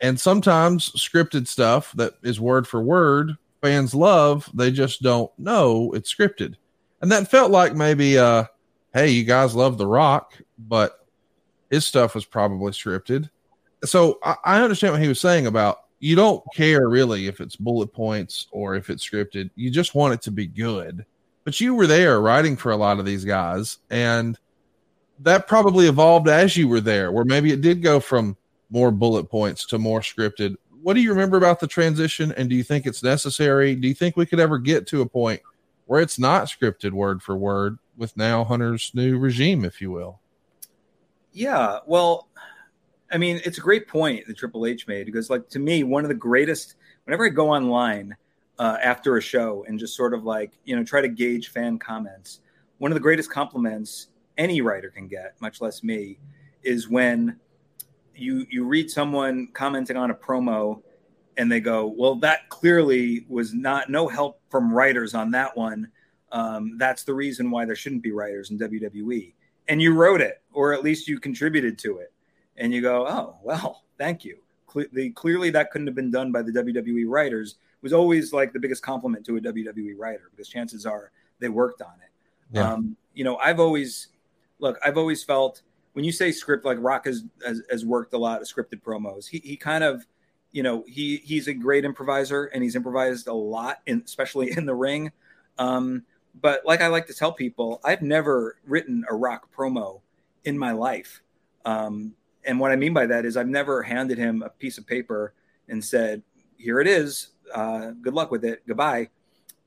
And 0.00 0.18
sometimes 0.18 0.90
scripted 0.92 1.46
stuff 1.46 1.92
that 1.92 2.14
is 2.22 2.40
word 2.40 2.66
for 2.66 2.82
word, 2.82 3.36
fans 3.62 3.94
love, 3.94 4.50
they 4.52 4.70
just 4.70 5.02
don't 5.02 5.30
know 5.38 5.92
it's 5.94 6.12
scripted. 6.12 6.56
And 7.00 7.10
that 7.12 7.30
felt 7.30 7.50
like 7.50 7.74
maybe, 7.74 8.18
uh, 8.18 8.44
hey, 8.92 9.08
you 9.08 9.24
guys 9.24 9.54
love 9.54 9.78
The 9.78 9.86
Rock, 9.86 10.38
but 10.58 11.06
his 11.70 11.86
stuff 11.86 12.14
was 12.14 12.24
probably 12.24 12.72
scripted. 12.72 13.30
So 13.84 14.18
I, 14.22 14.36
I 14.44 14.62
understand 14.62 14.94
what 14.94 15.02
he 15.02 15.08
was 15.08 15.20
saying 15.20 15.46
about 15.46 15.83
you 16.04 16.14
don't 16.14 16.44
care 16.54 16.90
really 16.90 17.28
if 17.28 17.40
it's 17.40 17.56
bullet 17.56 17.90
points 17.90 18.46
or 18.52 18.74
if 18.74 18.90
it's 18.90 19.08
scripted. 19.08 19.48
You 19.54 19.70
just 19.70 19.94
want 19.94 20.12
it 20.12 20.20
to 20.22 20.30
be 20.30 20.46
good. 20.46 21.06
But 21.44 21.58
you 21.62 21.74
were 21.74 21.86
there 21.86 22.20
writing 22.20 22.58
for 22.58 22.72
a 22.72 22.76
lot 22.76 22.98
of 22.98 23.06
these 23.06 23.24
guys, 23.24 23.78
and 23.88 24.38
that 25.20 25.48
probably 25.48 25.86
evolved 25.86 26.28
as 26.28 26.58
you 26.58 26.68
were 26.68 26.82
there, 26.82 27.10
where 27.10 27.24
maybe 27.24 27.52
it 27.52 27.62
did 27.62 27.82
go 27.82 28.00
from 28.00 28.36
more 28.68 28.90
bullet 28.90 29.30
points 29.30 29.64
to 29.68 29.78
more 29.78 30.00
scripted. 30.00 30.56
What 30.82 30.92
do 30.92 31.00
you 31.00 31.08
remember 31.08 31.38
about 31.38 31.58
the 31.58 31.66
transition? 31.66 32.32
And 32.32 32.50
do 32.50 32.54
you 32.54 32.64
think 32.64 32.84
it's 32.84 33.02
necessary? 33.02 33.74
Do 33.74 33.88
you 33.88 33.94
think 33.94 34.14
we 34.14 34.26
could 34.26 34.40
ever 34.40 34.58
get 34.58 34.86
to 34.88 35.00
a 35.00 35.08
point 35.08 35.40
where 35.86 36.02
it's 36.02 36.18
not 36.18 36.48
scripted 36.48 36.92
word 36.92 37.22
for 37.22 37.34
word 37.34 37.78
with 37.96 38.14
now 38.14 38.44
Hunter's 38.44 38.90
new 38.92 39.18
regime, 39.18 39.64
if 39.64 39.80
you 39.80 39.90
will? 39.90 40.20
Yeah, 41.32 41.78
well, 41.86 42.28
I 43.14 43.16
mean, 43.16 43.40
it's 43.44 43.58
a 43.58 43.60
great 43.60 43.86
point 43.86 44.26
that 44.26 44.36
Triple 44.36 44.66
H 44.66 44.88
made 44.88 45.06
because, 45.06 45.30
like, 45.30 45.48
to 45.50 45.60
me, 45.60 45.84
one 45.84 46.04
of 46.04 46.08
the 46.08 46.14
greatest. 46.14 46.74
Whenever 47.04 47.26
I 47.26 47.28
go 47.28 47.50
online 47.50 48.16
uh, 48.58 48.78
after 48.82 49.16
a 49.16 49.22
show 49.22 49.64
and 49.68 49.78
just 49.78 49.96
sort 49.96 50.14
of 50.14 50.24
like 50.24 50.58
you 50.64 50.74
know 50.74 50.82
try 50.82 51.00
to 51.00 51.08
gauge 51.08 51.50
fan 51.50 51.78
comments, 51.78 52.40
one 52.78 52.90
of 52.90 52.96
the 52.96 53.00
greatest 53.00 53.30
compliments 53.30 54.08
any 54.36 54.60
writer 54.60 54.90
can 54.90 55.06
get, 55.06 55.34
much 55.40 55.60
less 55.60 55.84
me, 55.84 56.18
is 56.64 56.88
when 56.88 57.38
you 58.16 58.46
you 58.50 58.64
read 58.64 58.90
someone 58.90 59.48
commenting 59.52 59.96
on 59.96 60.10
a 60.10 60.14
promo 60.14 60.82
and 61.36 61.50
they 61.50 61.60
go, 61.60 61.86
"Well, 61.86 62.16
that 62.16 62.48
clearly 62.48 63.26
was 63.28 63.54
not 63.54 63.90
no 63.90 64.08
help 64.08 64.40
from 64.50 64.72
writers 64.72 65.14
on 65.14 65.30
that 65.30 65.56
one. 65.56 65.88
Um, 66.32 66.78
that's 66.78 67.04
the 67.04 67.14
reason 67.14 67.52
why 67.52 67.64
there 67.64 67.76
shouldn't 67.76 68.02
be 68.02 68.10
writers 68.10 68.50
in 68.50 68.58
WWE." 68.58 69.34
And 69.68 69.80
you 69.80 69.94
wrote 69.94 70.20
it, 70.20 70.42
or 70.52 70.72
at 70.72 70.82
least 70.82 71.06
you 71.06 71.20
contributed 71.20 71.78
to 71.78 71.98
it, 71.98 72.12
and 72.56 72.72
you 72.72 72.80
go, 72.82 73.06
"Oh, 73.06 73.36
well, 73.42 73.84
thank 73.98 74.24
you." 74.24 74.38
Cle- 74.66 74.86
the, 74.92 75.10
clearly, 75.10 75.50
that 75.50 75.70
couldn't 75.70 75.86
have 75.86 75.96
been 75.96 76.10
done 76.10 76.32
by 76.32 76.42
the 76.42 76.52
WWE 76.52 77.04
writers. 77.06 77.56
Was 77.82 77.92
always 77.92 78.32
like 78.32 78.52
the 78.52 78.58
biggest 78.58 78.82
compliment 78.82 79.26
to 79.26 79.36
a 79.36 79.40
WWE 79.40 79.94
writer 79.98 80.30
because 80.30 80.48
chances 80.48 80.86
are 80.86 81.10
they 81.38 81.48
worked 81.48 81.82
on 81.82 81.92
it. 82.02 82.56
Yeah. 82.56 82.72
Um, 82.72 82.96
you 83.12 83.24
know, 83.24 83.36
I've 83.36 83.60
always 83.60 84.08
look. 84.58 84.78
I've 84.84 84.96
always 84.96 85.22
felt 85.22 85.62
when 85.92 86.04
you 86.04 86.12
say 86.12 86.32
script, 86.32 86.64
like 86.64 86.78
Rock 86.80 87.04
has 87.04 87.24
has, 87.44 87.62
has 87.70 87.84
worked 87.84 88.14
a 88.14 88.18
lot 88.18 88.40
of 88.40 88.48
scripted 88.48 88.82
promos. 88.82 89.28
He 89.28 89.38
he 89.44 89.56
kind 89.56 89.84
of 89.84 90.06
you 90.54 90.62
know 90.62 90.84
he 90.86 91.18
he's 91.18 91.48
a 91.48 91.52
great 91.52 91.84
improviser 91.84 92.44
and 92.44 92.62
he's 92.62 92.76
improvised 92.76 93.26
a 93.26 93.34
lot 93.34 93.82
in 93.86 94.00
especially 94.06 94.56
in 94.56 94.64
the 94.64 94.74
ring 94.74 95.12
um 95.58 96.02
but 96.40 96.64
like 96.64 96.80
i 96.80 96.86
like 96.86 97.06
to 97.06 97.12
tell 97.12 97.32
people 97.32 97.80
i've 97.84 98.00
never 98.00 98.56
written 98.64 99.04
a 99.10 99.14
rock 99.14 99.48
promo 99.54 100.00
in 100.44 100.56
my 100.56 100.70
life 100.70 101.20
um 101.66 102.14
and 102.44 102.58
what 102.58 102.70
i 102.70 102.76
mean 102.76 102.92
by 102.92 103.06
that 103.06 103.24
is 103.24 103.36
i've 103.36 103.48
never 103.48 103.82
handed 103.82 104.18
him 104.18 104.42
a 104.42 104.48
piece 104.48 104.78
of 104.78 104.86
paper 104.86 105.34
and 105.68 105.84
said 105.84 106.22
here 106.56 106.80
it 106.80 106.86
is 106.86 107.28
uh 107.54 107.90
good 108.02 108.14
luck 108.14 108.30
with 108.30 108.44
it 108.44 108.62
goodbye 108.66 109.08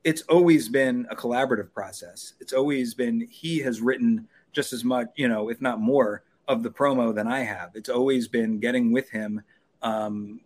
it's 0.04 0.22
always 0.24 0.70
been 0.70 1.06
a 1.10 1.16
collaborative 1.16 1.72
process 1.74 2.34
it's 2.40 2.54
always 2.54 2.94
been 2.94 3.28
he 3.30 3.60
has 3.60 3.82
written 3.82 4.28
just 4.52 4.74
as 4.74 4.84
much 4.84 5.08
you 5.16 5.28
know 5.28 5.50
if 5.50 5.62
not 5.62 5.80
more 5.80 6.24
of 6.48 6.64
the 6.64 6.70
promo 6.70 7.14
than 7.14 7.28
i 7.28 7.40
have 7.40 7.72
it's 7.76 7.90
always 7.90 8.28
been 8.28 8.60
getting 8.60 8.92
with 8.92 9.10
him 9.10 9.42
um 9.82 10.40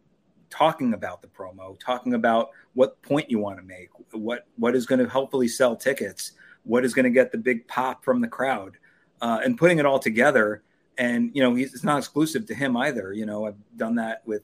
talking 0.52 0.94
about 0.94 1.22
the 1.24 1.28
promo, 1.28 1.80
talking 1.80 2.14
about 2.14 2.52
what 2.74 3.02
point 3.02 3.32
you 3.32 3.40
want 3.40 3.58
to 3.58 3.64
make, 3.64 3.90
what 4.12 4.46
what 4.58 4.76
is 4.76 4.86
going 4.86 5.00
to 5.00 5.10
helpfully 5.10 5.48
sell 5.48 5.76
tickets, 5.76 6.34
what 6.64 6.86
is 6.86 6.94
going 6.94 7.06
to 7.06 7.10
get 7.10 7.32
the 7.32 7.38
big 7.38 7.68
pop 7.68 8.04
from 8.04 8.22
the 8.22 8.28
crowd, 8.28 8.78
uh, 9.22 9.40
and 9.44 9.58
putting 9.58 9.80
it 9.80 9.86
all 9.86 9.98
together. 9.98 10.62
And 11.02 11.32
you 11.34 11.42
know, 11.42 11.56
he's, 11.56 11.74
it's 11.74 11.84
not 11.84 11.98
exclusive 11.98 12.46
to 12.46 12.54
him 12.54 12.78
either. 12.78 13.12
You 13.12 13.26
know, 13.26 13.48
I've 13.48 13.56
done 13.76 13.96
that 13.96 14.22
with 14.28 14.44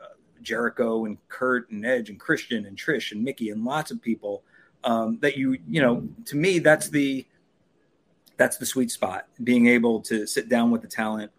uh, 0.00 0.14
Jericho 0.42 1.06
and 1.06 1.18
Kurt 1.28 1.68
and 1.70 1.84
Edge 1.84 2.08
and 2.08 2.20
Christian 2.20 2.66
and 2.66 2.76
Trish 2.76 3.10
and 3.10 3.24
Mickie 3.24 3.50
and 3.50 3.64
lots 3.64 3.90
of 3.90 4.00
people. 4.00 4.44
Um, 4.84 5.18
that 5.22 5.36
you 5.36 5.58
you 5.66 5.82
know, 5.82 6.08
to 6.26 6.36
me, 6.36 6.60
that's 6.60 6.88
the 6.88 7.26
that's 8.36 8.58
the 8.58 8.64
sweet 8.64 8.92
spot. 8.92 9.26
Being 9.42 9.66
able 9.66 10.00
to 10.02 10.24
sit 10.24 10.48
down 10.48 10.70
with 10.70 10.82
the 10.82 10.86
talent, 10.86 11.32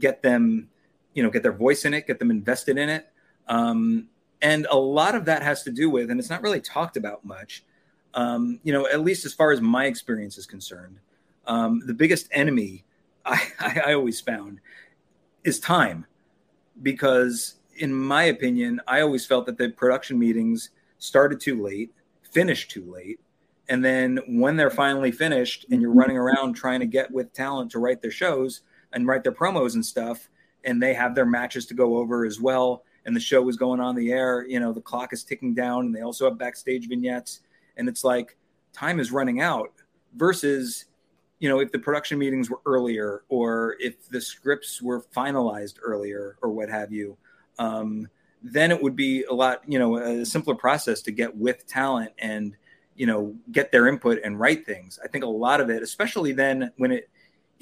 get 0.00 0.22
them, 0.22 0.68
you 1.14 1.22
know, 1.22 1.30
get 1.30 1.44
their 1.44 1.52
voice 1.52 1.84
in 1.84 1.94
it, 1.94 2.08
get 2.08 2.18
them 2.18 2.32
invested 2.32 2.78
in 2.78 2.88
it. 2.88 3.12
Um, 3.46 4.08
and 4.42 4.66
a 4.72 4.76
lot 4.76 5.14
of 5.14 5.26
that 5.26 5.44
has 5.44 5.62
to 5.62 5.70
do 5.70 5.88
with, 5.88 6.10
and 6.10 6.18
it's 6.18 6.30
not 6.30 6.42
really 6.42 6.60
talked 6.60 6.96
about 6.96 7.24
much, 7.24 7.62
um, 8.14 8.58
you 8.64 8.72
know, 8.72 8.88
at 8.88 9.02
least 9.02 9.24
as 9.24 9.34
far 9.34 9.52
as 9.52 9.60
my 9.60 9.84
experience 9.84 10.36
is 10.36 10.46
concerned, 10.46 10.98
um, 11.46 11.80
the 11.86 11.94
biggest 11.94 12.26
enemy 12.32 12.84
I, 13.26 13.82
I, 13.86 13.92
always 13.94 14.20
found 14.20 14.60
is 15.44 15.60
time. 15.60 16.06
Because, 16.82 17.56
in 17.76 17.92
my 17.92 18.24
opinion, 18.24 18.80
I 18.88 19.02
always 19.02 19.26
felt 19.26 19.46
that 19.46 19.58
the 19.58 19.68
production 19.70 20.18
meetings 20.18 20.70
started 20.98 21.40
too 21.40 21.62
late, 21.62 21.92
finished 22.22 22.70
too 22.70 22.90
late, 22.90 23.20
And 23.68 23.84
then 23.84 24.18
when 24.26 24.56
they're 24.56 24.70
finally 24.70 25.12
finished 25.12 25.66
and 25.70 25.82
you're 25.82 25.90
mm-hmm. 25.90 26.00
running 26.00 26.16
around 26.16 26.54
trying 26.54 26.80
to 26.80 26.86
get 26.86 27.10
with 27.10 27.32
talent 27.32 27.70
to 27.72 27.78
write 27.78 28.00
their 28.00 28.10
shows 28.10 28.62
and 28.92 29.06
write 29.06 29.22
their 29.22 29.32
promos 29.32 29.74
and 29.74 29.84
stuff, 29.84 30.28
and 30.64 30.82
they 30.82 30.94
have 30.94 31.14
their 31.14 31.26
matches 31.26 31.66
to 31.66 31.74
go 31.74 31.96
over 31.96 32.24
as 32.24 32.40
well, 32.40 32.84
and 33.04 33.14
the 33.14 33.20
show 33.20 33.48
is 33.48 33.56
going 33.56 33.80
on 33.80 33.94
the 33.94 34.12
air, 34.12 34.46
you 34.46 34.60
know, 34.60 34.72
the 34.72 34.80
clock 34.80 35.12
is 35.12 35.24
ticking 35.24 35.54
down 35.54 35.86
and 35.86 35.94
they 35.94 36.02
also 36.02 36.28
have 36.28 36.38
backstage 36.38 36.88
vignettes. 36.88 37.40
And 37.76 37.88
it's 37.88 38.04
like 38.04 38.36
time 38.72 39.00
is 39.00 39.12
running 39.12 39.40
out 39.40 39.72
versus, 40.16 40.86
you 41.40 41.48
know, 41.48 41.58
if 41.58 41.72
the 41.72 41.78
production 41.78 42.18
meetings 42.18 42.48
were 42.50 42.60
earlier 42.66 43.24
or 43.28 43.76
if 43.80 44.08
the 44.10 44.20
scripts 44.20 44.80
were 44.80 45.02
finalized 45.16 45.78
earlier 45.82 46.36
or 46.42 46.50
what 46.50 46.68
have 46.68 46.92
you. 46.92 47.16
Um, 47.58 48.08
then 48.42 48.70
it 48.70 48.82
would 48.82 48.94
be 48.94 49.24
a 49.24 49.32
lot, 49.32 49.62
you 49.66 49.78
know, 49.78 49.96
a 49.96 50.24
simpler 50.24 50.54
process 50.54 51.02
to 51.02 51.12
get 51.12 51.34
with 51.34 51.66
talent 51.66 52.12
and, 52.18 52.56
you 52.94 53.06
know, 53.06 53.34
get 53.50 53.72
their 53.72 53.88
input 53.88 54.20
and 54.22 54.38
write 54.38 54.64
things. 54.64 54.98
I 55.02 55.08
think 55.08 55.24
a 55.24 55.28
lot 55.28 55.60
of 55.60 55.70
it, 55.70 55.82
especially 55.82 56.32
then 56.32 56.72
when 56.76 56.92
it 56.92 57.10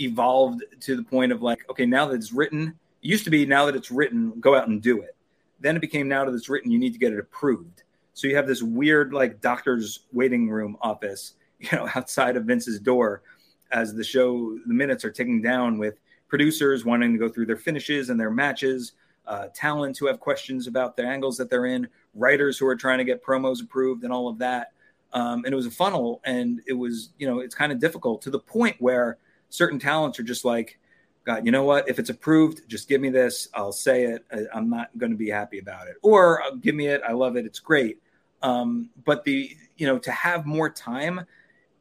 evolved 0.01 0.63
to 0.81 0.97
the 0.97 1.03
point 1.03 1.33
of 1.33 1.43
like, 1.43 1.69
okay, 1.71 1.87
now 1.87 2.07
that 2.07 2.15
it's 2.15 2.33
written, 2.33 2.69
it 3.03 3.09
used 3.09 3.25
to 3.25 3.31
be 3.31 3.47
now 3.47 3.67
that 3.67 3.77
it's 3.77 3.91
written, 3.91 4.39
go 4.41 4.57
out 4.57 4.69
and 4.69 4.83
do 4.83 5.03
it. 5.03 5.17
Then 5.61 5.77
it 5.77 5.81
became 5.81 6.09
now 6.09 6.25
that 6.25 6.35
it's 6.35 6.49
written, 6.49 6.71
you 6.71 6.79
need 6.79 6.93
to 6.93 6.99
get 6.99 7.13
it 7.13 7.19
approved. 7.19 7.83
So 8.15 8.27
you 8.27 8.37
have 8.37 8.47
this 8.47 8.63
weird 8.63 9.13
like 9.13 9.41
doctor's 9.41 10.01
waiting 10.13 10.49
room 10.49 10.77
office, 10.81 11.35
you 11.61 11.69
know, 11.73 11.89
outside 11.95 12.37
of 12.37 12.45
Vince's 12.45 12.81
door 12.81 13.23
as 13.71 13.95
the 13.95 14.05
show, 14.05 14.59
the 14.67 14.75
minutes 14.75 15.05
are 15.05 15.11
ticking 15.11 15.43
down 15.43 15.79
with 15.79 15.99
producers 16.29 16.85
wanting 16.85 17.13
to 17.13 17.19
go 17.19 17.29
through 17.29 17.47
their 17.47 17.57
finishes 17.57 18.11
and 18.11 18.19
their 18.21 18.31
matches 18.31 18.93
uh, 19.29 19.49
talents 19.55 19.99
who 19.99 20.07
have 20.07 20.19
questions 20.19 20.67
about 20.67 20.97
the 20.97 21.05
angles 21.05 21.37
that 21.37 21.51
they're 21.51 21.67
in, 21.67 21.87
writers 22.15 22.59
who 22.59 22.67
are 22.67 22.75
trying 22.75 22.99
to 22.99 23.05
get 23.05 23.23
promos 23.23 23.63
approved, 23.63 24.03
and 24.03 24.13
all 24.13 24.27
of 24.27 24.39
that. 24.39 24.73
Um, 25.13 25.45
and 25.45 25.53
it 25.53 25.57
was 25.57 25.67
a 25.67 25.71
funnel, 25.71 26.21
and 26.25 26.63
it 26.67 26.73
was 26.73 27.11
you 27.19 27.27
know 27.27 27.41
it's 27.41 27.55
kind 27.55 27.71
of 27.71 27.79
difficult 27.79 28.23
to 28.23 28.31
the 28.31 28.39
point 28.39 28.77
where 28.79 29.19
certain 29.51 29.79
talents 29.79 30.19
are 30.19 30.23
just 30.23 30.45
like, 30.45 30.79
God, 31.25 31.45
you 31.45 31.53
know 31.53 31.65
what? 31.65 31.89
If 31.89 31.99
it's 31.99 32.11
approved, 32.11 32.63
just 32.69 32.89
give 32.89 33.01
me 33.01 33.11
this. 33.11 33.49
I'll 33.55 33.73
say 33.73 34.05
it. 34.05 34.25
I, 34.33 34.59
am 34.59 34.71
not 34.71 34.97
going 34.97 35.13
to 35.13 35.19
be 35.19 35.29
happy 35.29 35.59
about 35.59 35.89
it, 35.89 35.97
or 36.03 36.43
give 36.63 36.75
me 36.75 36.87
it. 36.87 37.03
I 37.07 37.13
love 37.13 37.37
it. 37.37 37.45
It's 37.45 37.61
great. 37.61 37.99
Um, 38.43 38.89
but 39.05 39.25
the 39.25 39.55
you 39.77 39.87
know 39.87 39.99
to 39.99 40.11
have 40.11 40.47
more 40.47 40.71
time, 40.71 41.21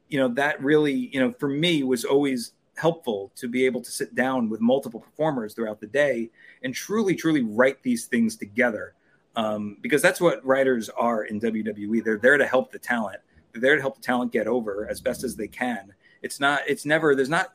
you 0.10 0.18
know 0.18 0.28
that 0.30 0.62
really 0.64 1.10
you 1.14 1.20
know 1.20 1.34
for 1.40 1.50
me 1.50 1.84
was 1.84 2.06
always 2.06 2.54
helpful 2.78 3.32
to 3.36 3.48
be 3.48 3.66
able 3.66 3.82
to 3.82 3.92
sit 3.92 4.16
down 4.16 4.50
with 4.50 4.62
multiple 4.62 5.00
performers 5.00 5.54
throughout 5.54 5.82
the 5.82 5.88
day 5.88 6.30
and 6.64 6.74
truly, 6.74 7.16
truly 7.16 7.42
write 7.42 7.82
these 7.84 8.06
things 8.06 8.36
together. 8.36 8.94
Um, 9.36 9.78
because 9.82 10.02
that's 10.02 10.22
what 10.22 10.44
writers 10.46 10.90
are 10.90 11.26
in 11.26 11.40
WWE. 11.40 12.04
They're 12.04 12.18
there 12.18 12.38
to 12.38 12.48
help 12.48 12.72
the 12.72 12.80
talent. 12.80 13.20
They're 13.52 13.62
there 13.62 13.76
to 13.76 13.82
help 13.82 13.98
the 13.98 14.02
talent 14.02 14.32
get 14.32 14.48
over 14.48 14.88
as 14.90 15.02
best 15.02 15.24
as 15.24 15.36
they 15.36 15.48
can. 15.48 15.94
It's 16.22 16.40
not. 16.40 16.62
It's 16.68 16.86
never. 16.86 17.16
There's 17.16 17.30
not. 17.30 17.54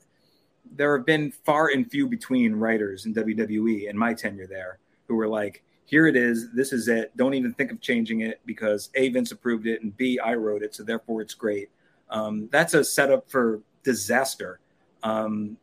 There 0.77 0.97
have 0.97 1.07
been 1.07 1.33
far 1.33 1.69
and 1.69 1.91
few 1.91 2.07
between 2.07 2.55
writers 2.55 3.07
in 3.07 3.15
WWE 3.15 3.89
in 3.91 3.99
my 3.99 4.15
tenure 4.15 4.47
there 4.47 4.79
who 5.09 5.17
were 5.17 5.27
like, 5.27 5.65
"Here 5.85 6.07
it 6.07 6.15
is. 6.15 6.53
This 6.53 6.73
is 6.73 6.87
it. 6.87 7.17
Don't 7.17 7.35
even 7.35 7.53
think 7.53 7.73
of 7.73 7.81
changing 7.81 8.21
it 8.21 8.41
because 8.47 8.91
a 8.95 9.09
Vince 9.09 9.33
approved 9.33 9.67
it 9.67 9.83
and 9.83 9.97
b 9.97 10.21
I 10.21 10.35
wrote 10.35 10.63
it, 10.63 10.77
so 10.77 10.85
therefore 10.85 11.21
it's 11.21 11.35
great." 11.35 11.69
Um, 12.13 12.49
that's 12.53 12.75
a 12.75 12.85
setup 12.85 13.29
for 13.29 13.61
disaster. 13.83 14.61
Um, 15.03 15.57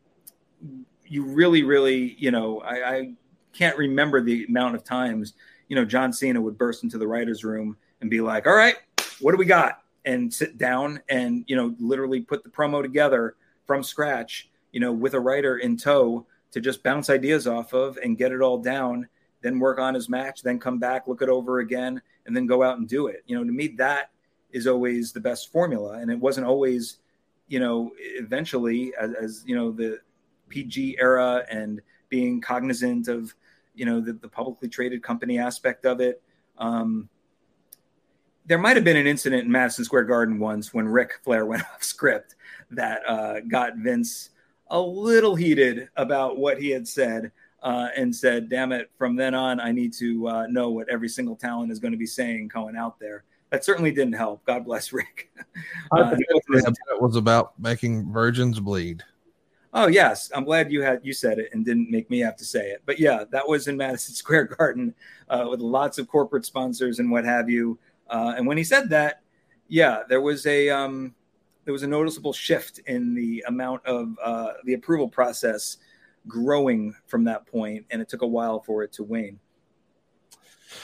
you 1.05 1.23
really, 1.23 1.63
really, 1.63 2.15
you 2.17 2.31
know, 2.31 2.59
I, 2.61 2.97
I 2.97 3.13
can't 3.53 3.77
remember 3.77 4.21
the 4.21 4.45
amount 4.45 4.75
of 4.75 4.83
times, 4.83 5.33
you 5.67 5.75
know, 5.75 5.85
John 5.85 6.11
Cena 6.11 6.41
would 6.41 6.57
burst 6.57 6.83
into 6.83 6.97
the 6.97 7.07
writer's 7.07 7.43
room 7.43 7.77
and 8.01 8.09
be 8.09 8.19
like, 8.19 8.47
all 8.47 8.55
right, 8.55 8.75
what 9.19 9.31
do 9.31 9.37
we 9.37 9.45
got? 9.45 9.83
And 10.05 10.33
sit 10.33 10.57
down 10.57 11.01
and, 11.09 11.45
you 11.47 11.55
know, 11.55 11.75
literally 11.79 12.21
put 12.21 12.43
the 12.43 12.49
promo 12.49 12.81
together 12.81 13.35
from 13.65 13.83
scratch, 13.83 14.49
you 14.71 14.79
know, 14.79 14.91
with 14.91 15.13
a 15.13 15.19
writer 15.19 15.57
in 15.57 15.77
tow 15.77 16.25
to 16.51 16.59
just 16.59 16.83
bounce 16.83 17.09
ideas 17.09 17.47
off 17.47 17.73
of 17.73 17.97
and 17.97 18.17
get 18.17 18.31
it 18.31 18.41
all 18.41 18.57
down, 18.57 19.07
then 19.41 19.59
work 19.59 19.79
on 19.79 19.93
his 19.93 20.09
match, 20.09 20.41
then 20.41 20.59
come 20.59 20.79
back, 20.79 21.07
look 21.07 21.21
it 21.21 21.29
over 21.29 21.59
again, 21.59 22.01
and 22.25 22.35
then 22.35 22.47
go 22.47 22.63
out 22.63 22.79
and 22.79 22.87
do 22.87 23.07
it. 23.07 23.23
You 23.27 23.37
know, 23.37 23.43
to 23.43 23.51
me, 23.51 23.67
that 23.77 24.09
is 24.51 24.67
always 24.67 25.11
the 25.11 25.19
best 25.19 25.51
formula. 25.51 25.99
And 25.99 26.11
it 26.11 26.19
wasn't 26.19 26.47
always, 26.47 26.97
you 27.47 27.59
know, 27.59 27.91
eventually 27.97 28.93
as, 28.99 29.13
as 29.13 29.43
you 29.45 29.55
know, 29.55 29.71
the 29.71 29.99
PG 30.49 30.97
era 30.99 31.45
and 31.49 31.81
being 32.09 32.41
cognizant 32.41 33.07
of 33.07 33.33
you 33.75 33.85
know 33.85 34.01
the, 34.01 34.13
the 34.13 34.27
publicly 34.27 34.67
traded 34.67 35.01
company 35.01 35.39
aspect 35.39 35.85
of 35.85 36.01
it. 36.01 36.21
Um, 36.57 37.07
there 38.45 38.57
might 38.57 38.75
have 38.75 38.83
been 38.83 38.97
an 38.97 39.07
incident 39.07 39.45
in 39.45 39.51
Madison 39.51 39.85
Square 39.85 40.05
Garden 40.05 40.39
once 40.39 40.73
when 40.73 40.87
Ric 40.87 41.19
Flair 41.23 41.45
went 41.47 41.63
off 41.63 41.83
script 41.83 42.35
that 42.71 43.07
uh, 43.07 43.39
got 43.41 43.77
Vince 43.77 44.31
a 44.71 44.79
little 44.79 45.35
heated 45.35 45.89
about 45.95 46.37
what 46.37 46.61
he 46.61 46.69
had 46.69 46.87
said 46.87 47.31
uh, 47.63 47.87
and 47.95 48.13
said, 48.13 48.49
"Damn 48.49 48.71
it! 48.71 48.91
From 48.97 49.15
then 49.15 49.33
on, 49.33 49.59
I 49.59 49.71
need 49.71 49.93
to 49.93 50.27
uh, 50.27 50.47
know 50.47 50.69
what 50.71 50.89
every 50.89 51.09
single 51.09 51.35
talent 51.35 51.71
is 51.71 51.79
going 51.79 51.93
to 51.93 51.97
be 51.97 52.05
saying 52.05 52.49
going 52.49 52.75
out 52.75 52.99
there." 52.99 53.23
That 53.49 53.65
certainly 53.65 53.91
didn't 53.91 54.13
help. 54.13 54.45
God 54.45 54.65
bless 54.65 54.93
Ric. 54.93 55.31
uh, 55.91 56.11
that 56.11 56.97
was 56.99 57.15
about 57.15 57.59
making 57.59 58.11
virgins 58.11 58.59
bleed. 58.59 59.03
Oh 59.73 59.87
yes, 59.87 60.31
I'm 60.33 60.45
glad 60.45 60.71
you 60.71 60.81
had 60.81 61.01
you 61.03 61.13
said 61.13 61.37
it 61.37 61.49
and 61.53 61.63
didn't 61.63 61.91
make 61.91 62.09
me 62.09 62.19
have 62.19 62.35
to 62.37 62.45
say 62.45 62.71
it. 62.71 62.81
But 62.85 62.99
yeah, 62.99 63.23
that 63.31 63.47
was 63.47 63.67
in 63.67 63.77
Madison 63.77 64.15
Square 64.15 64.45
Garden 64.45 64.95
uh, 65.29 65.47
with 65.49 65.59
lots 65.59 65.97
of 65.99 66.07
corporate 66.07 66.45
sponsors 66.45 66.99
and 66.99 67.11
what 67.11 67.25
have 67.25 67.49
you. 67.49 67.77
Uh, 68.09 68.33
and 68.35 68.47
when 68.47 68.57
he 68.57 68.63
said 68.63 68.89
that, 68.89 69.21
yeah, 69.67 70.01
there 70.09 70.21
was 70.21 70.45
a 70.47 70.69
um, 70.69 71.13
there 71.65 71.73
was 71.73 71.83
a 71.83 71.87
noticeable 71.87 72.33
shift 72.33 72.79
in 72.87 73.13
the 73.13 73.43
amount 73.47 73.85
of 73.85 74.15
uh, 74.23 74.53
the 74.63 74.73
approval 74.73 75.07
process 75.07 75.77
growing 76.27 76.95
from 77.05 77.23
that 77.25 77.45
point, 77.45 77.85
and 77.91 78.01
it 78.01 78.09
took 78.09 78.23
a 78.23 78.27
while 78.27 78.59
for 78.59 78.83
it 78.83 78.91
to 78.93 79.03
wane. 79.03 79.39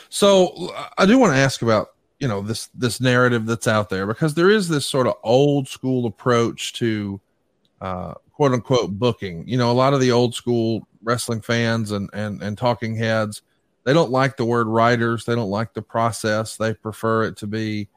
So 0.10 0.74
I 0.98 1.08
do 1.08 1.18
want 1.18 1.34
to 1.34 1.40
ask 1.40 1.64
about 1.64 1.94
you 2.19 2.27
know 2.27 2.42
this 2.42 2.68
this 2.68 3.02
narrative 3.02 3.45
that's 3.45 3.68
out 3.68 3.90
there 3.90 4.08
because 4.08 4.34
there 4.34 4.50
is 4.50 4.68
this 4.68 4.85
sort 4.85 5.08
of 5.08 5.16
old 5.24 5.68
school 5.68 6.06
approach 6.06 6.74
to 6.74 7.19
uh, 7.82 8.14
quote 8.32 8.53
unquote 8.53 8.92
booking. 8.92 9.48
You 9.48 9.58
know, 9.58 9.72
a 9.72 9.74
lot 9.74 9.94
of 9.94 10.00
the 10.00 10.11
old 10.11 10.34
school 10.34 10.88
wrestling 11.03 11.42
fans 11.42 11.92
and 11.92 12.10
and 12.14 12.42
and 12.42 12.58
talking 12.58 12.95
heads, 12.95 13.42
they 13.84 13.94
don't 13.94 14.11
like 14.11 14.38
the 14.38 14.45
word 14.45 14.68
writers. 14.68 15.26
They 15.26 15.35
don't 15.35 15.50
like 15.50 15.74
the 15.74 15.82
process. 15.82 16.58
They 16.58 16.74
prefer 16.74 17.26
it 17.26 17.38
to 17.38 17.48
be, 17.48 17.90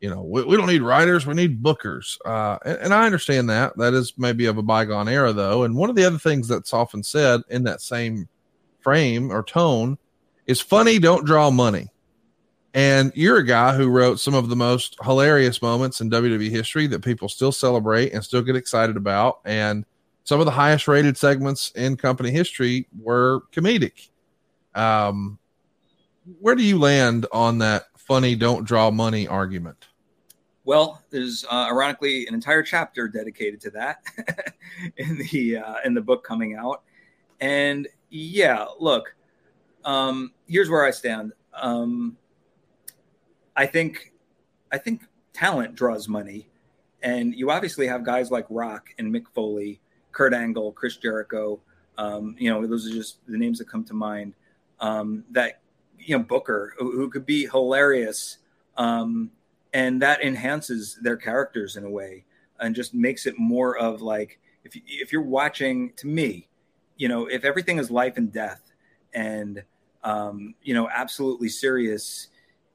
you 0.00 0.10
know, 0.10 0.22
we, 0.22 0.42
we 0.44 0.56
don't 0.56 0.66
need 0.66 0.82
writers. 0.82 1.26
We 1.26 1.34
need 1.34 1.62
bookers. 1.62 2.18
Uh, 2.24 2.58
and, 2.64 2.78
and 2.78 2.94
I 2.94 3.06
understand 3.06 3.48
that. 3.50 3.76
That 3.76 3.94
is 3.94 4.14
maybe 4.18 4.46
of 4.46 4.58
a 4.58 4.62
bygone 4.62 5.08
era 5.08 5.32
though. 5.32 5.62
And 5.62 5.76
one 5.76 5.90
of 5.90 5.96
the 5.96 6.04
other 6.04 6.18
things 6.18 6.48
that's 6.48 6.74
often 6.74 7.02
said 7.02 7.42
in 7.48 7.64
that 7.64 7.80
same 7.80 8.28
frame 8.80 9.30
or 9.30 9.42
tone 9.42 9.96
is 10.46 10.60
funny. 10.60 10.98
Don't 10.98 11.24
draw 11.24 11.50
money. 11.50 11.88
And 12.72 13.10
you're 13.14 13.38
a 13.38 13.46
guy 13.46 13.74
who 13.74 13.88
wrote 13.88 14.20
some 14.20 14.34
of 14.34 14.48
the 14.48 14.56
most 14.56 14.96
hilarious 15.02 15.60
moments 15.60 16.00
in 16.00 16.10
WWE 16.10 16.50
history 16.50 16.86
that 16.86 17.02
people 17.02 17.28
still 17.28 17.50
celebrate 17.50 18.12
and 18.12 18.22
still 18.22 18.42
get 18.42 18.54
excited 18.54 18.96
about. 18.96 19.40
And 19.44 19.84
some 20.22 20.38
of 20.38 20.46
the 20.46 20.52
highest 20.52 20.86
rated 20.86 21.16
segments 21.16 21.72
in 21.72 21.96
company 21.96 22.30
history 22.30 22.86
were 22.96 23.42
comedic. 23.52 24.10
Um, 24.74 25.38
where 26.38 26.54
do 26.54 26.62
you 26.62 26.78
land 26.78 27.26
on 27.32 27.58
that 27.58 27.86
funny 27.96 28.36
don't 28.36 28.64
draw 28.64 28.90
money 28.90 29.26
argument? 29.26 29.88
Well, 30.64 31.02
there's 31.10 31.44
uh, 31.50 31.66
ironically 31.70 32.26
an 32.28 32.34
entire 32.34 32.62
chapter 32.62 33.08
dedicated 33.08 33.60
to 33.62 33.70
that 33.70 34.04
in 34.96 35.18
the 35.18 35.56
uh, 35.56 35.76
in 35.84 35.94
the 35.94 36.00
book 36.00 36.22
coming 36.22 36.54
out. 36.54 36.82
And 37.40 37.88
yeah, 38.10 38.66
look, 38.78 39.14
um, 39.84 40.32
here's 40.46 40.68
where 40.68 40.84
I 40.84 40.90
stand. 40.90 41.32
Um, 41.54 42.16
I 43.56 43.66
think 43.66 44.12
I 44.72 44.78
think 44.78 45.02
talent 45.32 45.74
draws 45.74 46.08
money, 46.08 46.48
and 47.02 47.34
you 47.34 47.50
obviously 47.50 47.86
have 47.86 48.04
guys 48.04 48.30
like 48.30 48.46
Rock 48.48 48.90
and 48.98 49.12
Mick 49.12 49.26
Foley, 49.34 49.80
Kurt 50.12 50.34
Angle, 50.34 50.72
Chris 50.72 50.96
Jericho. 50.96 51.60
Um, 51.98 52.34
you 52.38 52.50
know, 52.50 52.66
those 52.66 52.86
are 52.86 52.92
just 52.92 53.18
the 53.26 53.36
names 53.36 53.58
that 53.58 53.68
come 53.68 53.84
to 53.84 53.94
mind. 53.94 54.34
Um, 54.80 55.24
that 55.30 55.60
you 55.98 56.16
know 56.16 56.24
Booker, 56.24 56.74
who, 56.78 56.92
who 56.92 57.10
could 57.10 57.26
be 57.26 57.46
hilarious, 57.46 58.38
um, 58.76 59.30
and 59.72 60.00
that 60.02 60.22
enhances 60.22 60.98
their 61.02 61.16
characters 61.16 61.76
in 61.76 61.84
a 61.84 61.90
way, 61.90 62.24
and 62.58 62.74
just 62.74 62.94
makes 62.94 63.26
it 63.26 63.38
more 63.38 63.76
of 63.76 64.00
like 64.00 64.38
if 64.64 64.72
if 64.86 65.12
you're 65.12 65.22
watching 65.22 65.92
to 65.96 66.06
me, 66.06 66.48
you 66.96 67.08
know, 67.08 67.26
if 67.26 67.44
everything 67.44 67.78
is 67.78 67.90
life 67.90 68.16
and 68.16 68.32
death, 68.32 68.72
and 69.12 69.62
um, 70.02 70.54
you 70.62 70.74
know, 70.74 70.88
absolutely 70.88 71.48
serious 71.48 72.28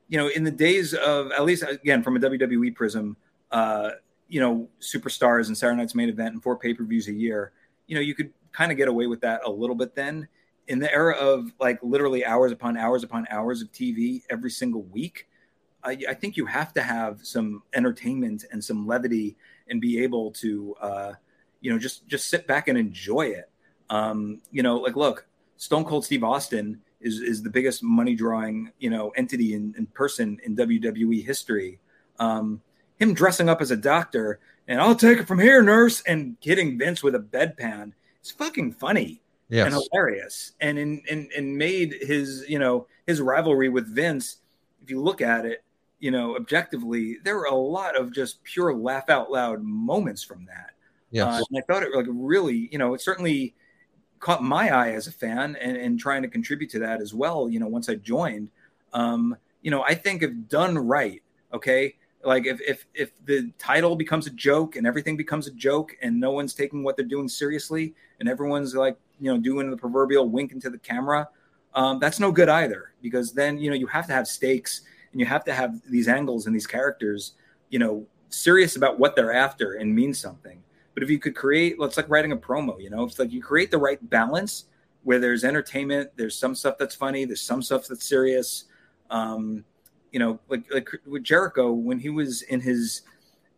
you 0.08 0.18
know, 0.18 0.28
in 0.28 0.44
the 0.44 0.52
days 0.52 0.94
of 0.94 1.32
at 1.32 1.44
least 1.46 1.64
again 1.64 2.04
from 2.04 2.16
a 2.16 2.20
WWE 2.20 2.76
prism, 2.76 3.18
uh, 3.52 3.92
you 4.28 4.40
know, 4.40 4.70
superstars 4.82 5.48
and 5.48 5.58
Saturday 5.58 5.78
Night's 5.78 5.96
main 5.96 6.10
event 6.10 6.34
and 6.34 6.44
four 6.44 6.58
pay 6.58 6.74
per 6.74 6.84
views 6.84 7.08
a 7.08 7.14
year, 7.14 7.52
you 7.88 7.96
know, 7.96 8.02
you 8.02 8.16
could 8.16 8.32
kind 8.52 8.72
of 8.72 8.78
get 8.78 8.88
away 8.88 9.08
with 9.08 9.22
that 9.22 9.42
a 9.46 9.50
little 9.50 9.76
bit 9.76 9.96
then. 9.96 10.28
In 10.68 10.80
the 10.80 10.92
era 10.92 11.16
of 11.16 11.52
like 11.60 11.80
literally 11.84 12.26
hours 12.26 12.52
upon 12.52 12.76
hours 12.78 13.04
upon 13.04 13.28
hours 13.30 13.62
of 13.62 13.72
TV 13.72 14.24
every 14.32 14.50
single 14.50 14.84
week, 14.84 15.28
I, 15.84 15.98
I, 16.10 16.14
think 16.16 16.38
you 16.38 16.48
have 16.48 16.74
to 16.74 16.82
have 16.82 17.20
some 17.22 17.62
entertainment 17.76 18.46
and 18.52 18.64
some 18.64 18.88
levity 18.88 19.38
and 19.70 19.80
be 19.80 20.02
able 20.02 20.32
to, 20.32 20.76
uh, 20.82 21.14
you 21.62 21.72
know, 21.72 21.78
just 21.78 22.08
just 22.08 22.30
sit 22.30 22.48
back 22.48 22.68
and 22.68 22.78
enjoy 22.78 23.28
it. 23.28 23.50
Um, 23.92 24.42
you 24.52 24.64
know, 24.64 24.78
like 24.78 24.96
look, 24.96 25.28
Stone 25.58 25.86
Cold 25.86 26.04
Steve 26.04 26.24
Austin 26.24 26.82
is 27.02 27.20
is 27.22 27.44
the 27.44 27.50
biggest 27.50 27.84
money 27.84 28.16
drawing 28.16 28.72
you 28.80 28.90
know 28.90 29.10
entity 29.12 29.54
in, 29.54 29.74
in 29.78 29.86
person 29.88 30.40
in 30.44 30.56
WWE 30.56 31.24
history. 31.26 31.80
Um, 32.20 32.62
him 32.98 33.14
dressing 33.14 33.50
up 33.50 33.62
as 33.62 33.72
a 33.72 33.78
doctor 33.78 34.40
and 34.68 34.82
I'll 34.82 34.96
take 34.96 35.20
it 35.20 35.28
from 35.28 35.40
here, 35.40 35.62
nurse, 35.62 36.02
and 36.02 36.38
hitting 36.42 36.78
Vince 36.78 37.04
with 37.04 37.16
a 37.16 37.20
bedpan. 37.20 37.92
It's 38.20 38.32
fucking 38.32 38.74
funny 38.74 39.22
yes. 39.50 39.66
and 39.66 39.76
hilarious, 39.76 40.54
and 40.60 40.80
in, 40.80 41.04
and 41.10 41.30
and 41.36 41.58
made 41.58 41.96
his 42.02 42.46
you 42.50 42.58
know 42.58 42.88
his 43.06 43.22
rivalry 43.22 43.70
with 43.70 43.88
Vince. 43.88 44.38
If 44.84 44.90
you 44.90 45.02
look 45.02 45.22
at 45.22 45.46
it, 45.46 45.64
you 46.00 46.10
know 46.10 46.36
objectively, 46.36 47.18
there 47.24 47.36
were 47.36 47.46
a 47.46 47.56
lot 47.56 47.96
of 47.96 48.12
just 48.12 48.44
pure 48.44 48.74
laugh 48.74 49.10
out 49.10 49.32
loud 49.32 49.64
moments 49.64 50.24
from 50.24 50.46
that. 50.46 50.72
Yes. 51.12 51.28
Uh, 51.42 51.44
and 51.50 51.60
I 51.60 51.62
thought 51.62 51.84
it 51.84 51.96
like 51.96 52.08
really, 52.10 52.68
you 52.72 52.80
know, 52.80 52.96
it 52.96 53.02
certainly 53.02 53.54
caught 54.20 54.44
my 54.44 54.70
eye 54.70 54.92
as 54.92 55.08
a 55.08 55.12
fan 55.12 55.56
and, 55.62 55.78
and 55.78 56.00
trying 56.00 56.22
to 56.22 56.28
contribute 56.28 56.70
to 56.72 56.80
that 56.80 57.02
as 57.02 57.14
well. 57.14 57.50
You 57.50 57.60
know, 57.60 57.68
once 57.68 57.90
I 57.90 57.96
joined, 57.96 58.50
um, 58.94 59.36
you 59.62 59.72
know, 59.72 59.84
I 59.84 59.96
think 59.96 60.24
if 60.24 60.32
done 60.48 60.78
right, 60.78 61.22
okay, 61.54 61.96
like 62.24 62.46
if 62.46 62.60
if 62.62 62.86
if 62.94 63.12
the 63.26 63.52
title 63.60 63.96
becomes 63.96 64.28
a 64.28 64.32
joke 64.32 64.76
and 64.76 64.88
everything 64.88 65.16
becomes 65.16 65.48
a 65.48 65.52
joke 65.52 65.96
and 66.02 66.20
no 66.20 66.32
one's 66.32 66.54
taking 66.54 66.84
what 66.84 66.98
they're 66.98 67.06
doing 67.06 67.28
seriously 67.28 67.94
and 68.20 68.28
everyone's 68.28 68.74
like 68.74 68.98
you 69.20 69.32
know 69.32 69.40
doing 69.40 69.70
the 69.70 69.78
proverbial 69.78 70.28
wink 70.30 70.52
into 70.52 70.70
the 70.70 70.80
camera, 70.80 71.28
um, 71.76 72.00
that's 72.00 72.20
no 72.20 72.32
good 72.32 72.50
either 72.50 72.94
because 73.02 73.34
then 73.34 73.58
you 73.58 73.70
know 73.70 73.76
you 73.76 73.88
have 73.88 74.08
to 74.08 74.14
have 74.14 74.28
stakes 74.28 74.82
and 75.16 75.22
you 75.22 75.26
have 75.26 75.46
to 75.46 75.54
have 75.54 75.80
these 75.90 76.10
angles 76.10 76.46
and 76.46 76.54
these 76.54 76.68
characters, 76.68 77.36
you 77.70 77.80
know, 77.80 78.06
serious 78.28 78.76
about 78.76 79.00
what 79.00 79.16
they're 79.16 79.34
after 79.34 79.76
and 79.76 79.96
mean 79.96 80.14
something. 80.14 80.62
But 80.96 81.04
if 81.04 81.10
you 81.10 81.20
could 81.20 81.36
create, 81.36 81.80
let's 81.80 81.98
like 81.98 82.10
writing 82.10 82.32
a 82.32 82.38
promo, 82.38 82.82
you 82.82 82.90
know, 82.90 83.04
it's 83.04 83.20
like 83.20 83.32
you 83.32 83.44
create 83.44 83.70
the 83.70 83.78
right 83.78 84.00
balance 84.10 84.66
where 85.04 85.20
there's 85.20 85.44
entertainment, 85.44 86.10
there's 86.16 86.36
some 86.36 86.56
stuff 86.56 86.78
that's 86.80 86.96
funny, 86.96 87.26
there's 87.26 87.42
some 87.42 87.62
stuff 87.62 87.88
that's 87.88 88.08
serious. 88.08 88.66
Um, 89.12 89.64
you 90.12 90.20
know, 90.20 90.40
like 90.48 90.64
like 90.74 90.90
with 91.06 91.24
Jericho 91.24 91.72
when 91.74 92.00
he 92.00 92.10
was 92.10 92.42
in 92.44 92.62
his, 92.62 93.02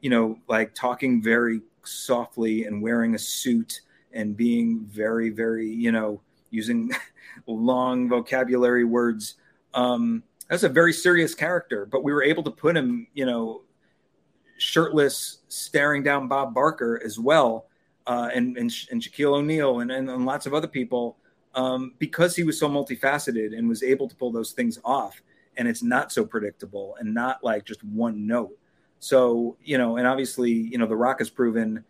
you 0.01 0.09
know, 0.09 0.39
like 0.49 0.73
talking 0.73 1.21
very 1.21 1.61
softly 1.83 2.65
and 2.65 2.81
wearing 2.81 3.15
a 3.15 3.19
suit 3.19 3.81
and 4.11 4.35
being 4.35 4.85
very 4.87 5.29
very 5.29 5.69
you 5.69 5.91
know 5.91 6.19
using 6.49 6.91
long 7.47 8.09
vocabulary 8.09 8.83
words. 8.83 9.35
Um, 9.73 10.23
that's 10.49 10.63
a 10.63 10.69
very 10.69 10.93
serious 10.93 11.35
character, 11.35 11.85
but 11.85 12.03
we 12.03 12.13
were 12.13 12.23
able 12.23 12.41
to 12.43 12.51
put 12.51 12.75
him, 12.75 13.07
you 13.13 13.25
know, 13.25 13.61
shirtless, 14.57 15.39
staring 15.47 16.03
down 16.03 16.27
Bob 16.27 16.53
Barker 16.53 17.01
as 17.03 17.19
well, 17.19 17.67
uh, 18.05 18.29
and, 18.33 18.57
and 18.57 18.71
and 18.91 19.01
Shaquille 19.01 19.37
O'Neal 19.37 19.81
and, 19.81 19.91
and, 19.91 20.09
and 20.09 20.25
lots 20.25 20.45
of 20.45 20.53
other 20.53 20.67
people, 20.67 21.17
um, 21.55 21.93
because 21.99 22.35
he 22.35 22.43
was 22.43 22.59
so 22.59 22.69
multifaceted 22.69 23.57
and 23.57 23.67
was 23.67 23.83
able 23.83 24.07
to 24.07 24.15
pull 24.15 24.31
those 24.31 24.51
things 24.51 24.79
off. 24.85 25.21
And 25.57 25.67
it's 25.67 25.81
not 25.81 26.11
so 26.11 26.23
predictable 26.23 26.95
and 26.99 27.13
not 27.13 27.43
like 27.43 27.65
just 27.65 27.83
one 27.83 28.27
note. 28.27 28.55
So 28.99 29.57
you 29.63 29.77
know, 29.77 29.97
and 29.97 30.07
obviously, 30.07 30.51
you 30.51 30.77
know, 30.77 30.85
The 30.85 30.95
Rock 30.95 31.19
has 31.19 31.29
proven 31.29 31.83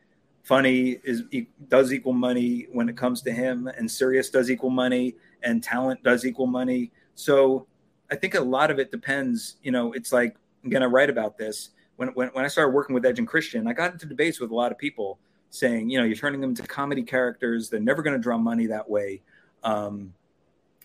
funny 0.44 0.98
is 1.04 1.24
does 1.68 1.92
equal 1.92 2.14
money 2.14 2.68
when 2.72 2.88
it 2.88 2.96
comes 2.96 3.22
to 3.24 3.32
him, 3.32 3.68
and 3.68 3.90
serious 3.90 4.30
does 4.30 4.50
equal 4.50 4.70
money, 4.70 5.16
and 5.44 5.62
talent 5.62 6.02
does 6.04 6.26
equal 6.26 6.48
money. 6.48 6.92
So 7.16 7.68
I 8.10 8.16
think 8.16 8.36
a 8.36 8.42
lot 8.42 8.72
of 8.72 8.80
it 8.80 8.90
depends. 8.90 9.58
You 9.62 9.72
know, 9.72 9.92
it's 9.94 10.14
like 10.14 10.36
I'm 10.64 10.70
gonna 10.70 10.90
write 10.90 11.10
about 11.10 11.38
this 11.38 11.72
when, 11.98 12.10
when, 12.10 12.30
when 12.30 12.46
I 12.46 12.48
started 12.48 12.74
working 12.74 12.94
with 12.94 13.06
Edge 13.06 13.20
and 13.20 13.28
Christian, 13.28 13.68
I 13.68 13.74
got 13.74 13.92
into 13.92 14.06
debates 14.06 14.40
with 14.40 14.52
a 14.52 14.56
lot 14.56 14.72
of 14.72 14.78
people 14.78 15.20
saying, 15.50 15.90
you 15.90 16.00
know, 16.00 16.06
you're 16.06 16.16
turning 16.16 16.42
them 16.42 16.52
into 16.52 16.64
comedy 16.64 17.04
characters. 17.04 17.70
They're 17.70 17.80
never 17.80 18.02
going 18.02 18.16
to 18.16 18.22
draw 18.22 18.38
money 18.38 18.68
that 18.68 18.90
way. 18.90 19.22
Um, 19.64 20.14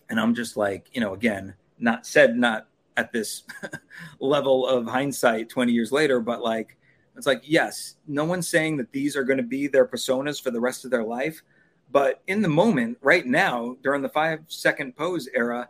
and 0.09 0.19
I'm 0.19 0.35
just 0.35 0.57
like, 0.57 0.87
you 0.93 1.01
know, 1.01 1.13
again, 1.13 1.53
not 1.79 2.05
said, 2.05 2.35
not 2.35 2.67
at 2.97 3.11
this 3.11 3.43
level 4.19 4.67
of 4.67 4.87
hindsight 4.87 5.49
20 5.49 5.71
years 5.71 5.91
later, 5.91 6.19
but 6.19 6.41
like, 6.41 6.77
it's 7.15 7.27
like, 7.27 7.43
yes, 7.43 7.95
no 8.07 8.25
one's 8.25 8.47
saying 8.47 8.77
that 8.77 8.91
these 8.91 9.15
are 9.15 9.23
going 9.23 9.37
to 9.37 9.43
be 9.43 9.67
their 9.67 9.85
personas 9.85 10.41
for 10.41 10.49
the 10.49 10.59
rest 10.59 10.83
of 10.83 10.91
their 10.91 11.03
life. 11.03 11.43
But 11.91 12.21
in 12.25 12.41
the 12.41 12.49
moment, 12.49 12.97
right 13.01 13.25
now, 13.25 13.77
during 13.83 14.01
the 14.01 14.09
five 14.09 14.39
second 14.47 14.95
pose 14.95 15.29
era, 15.35 15.69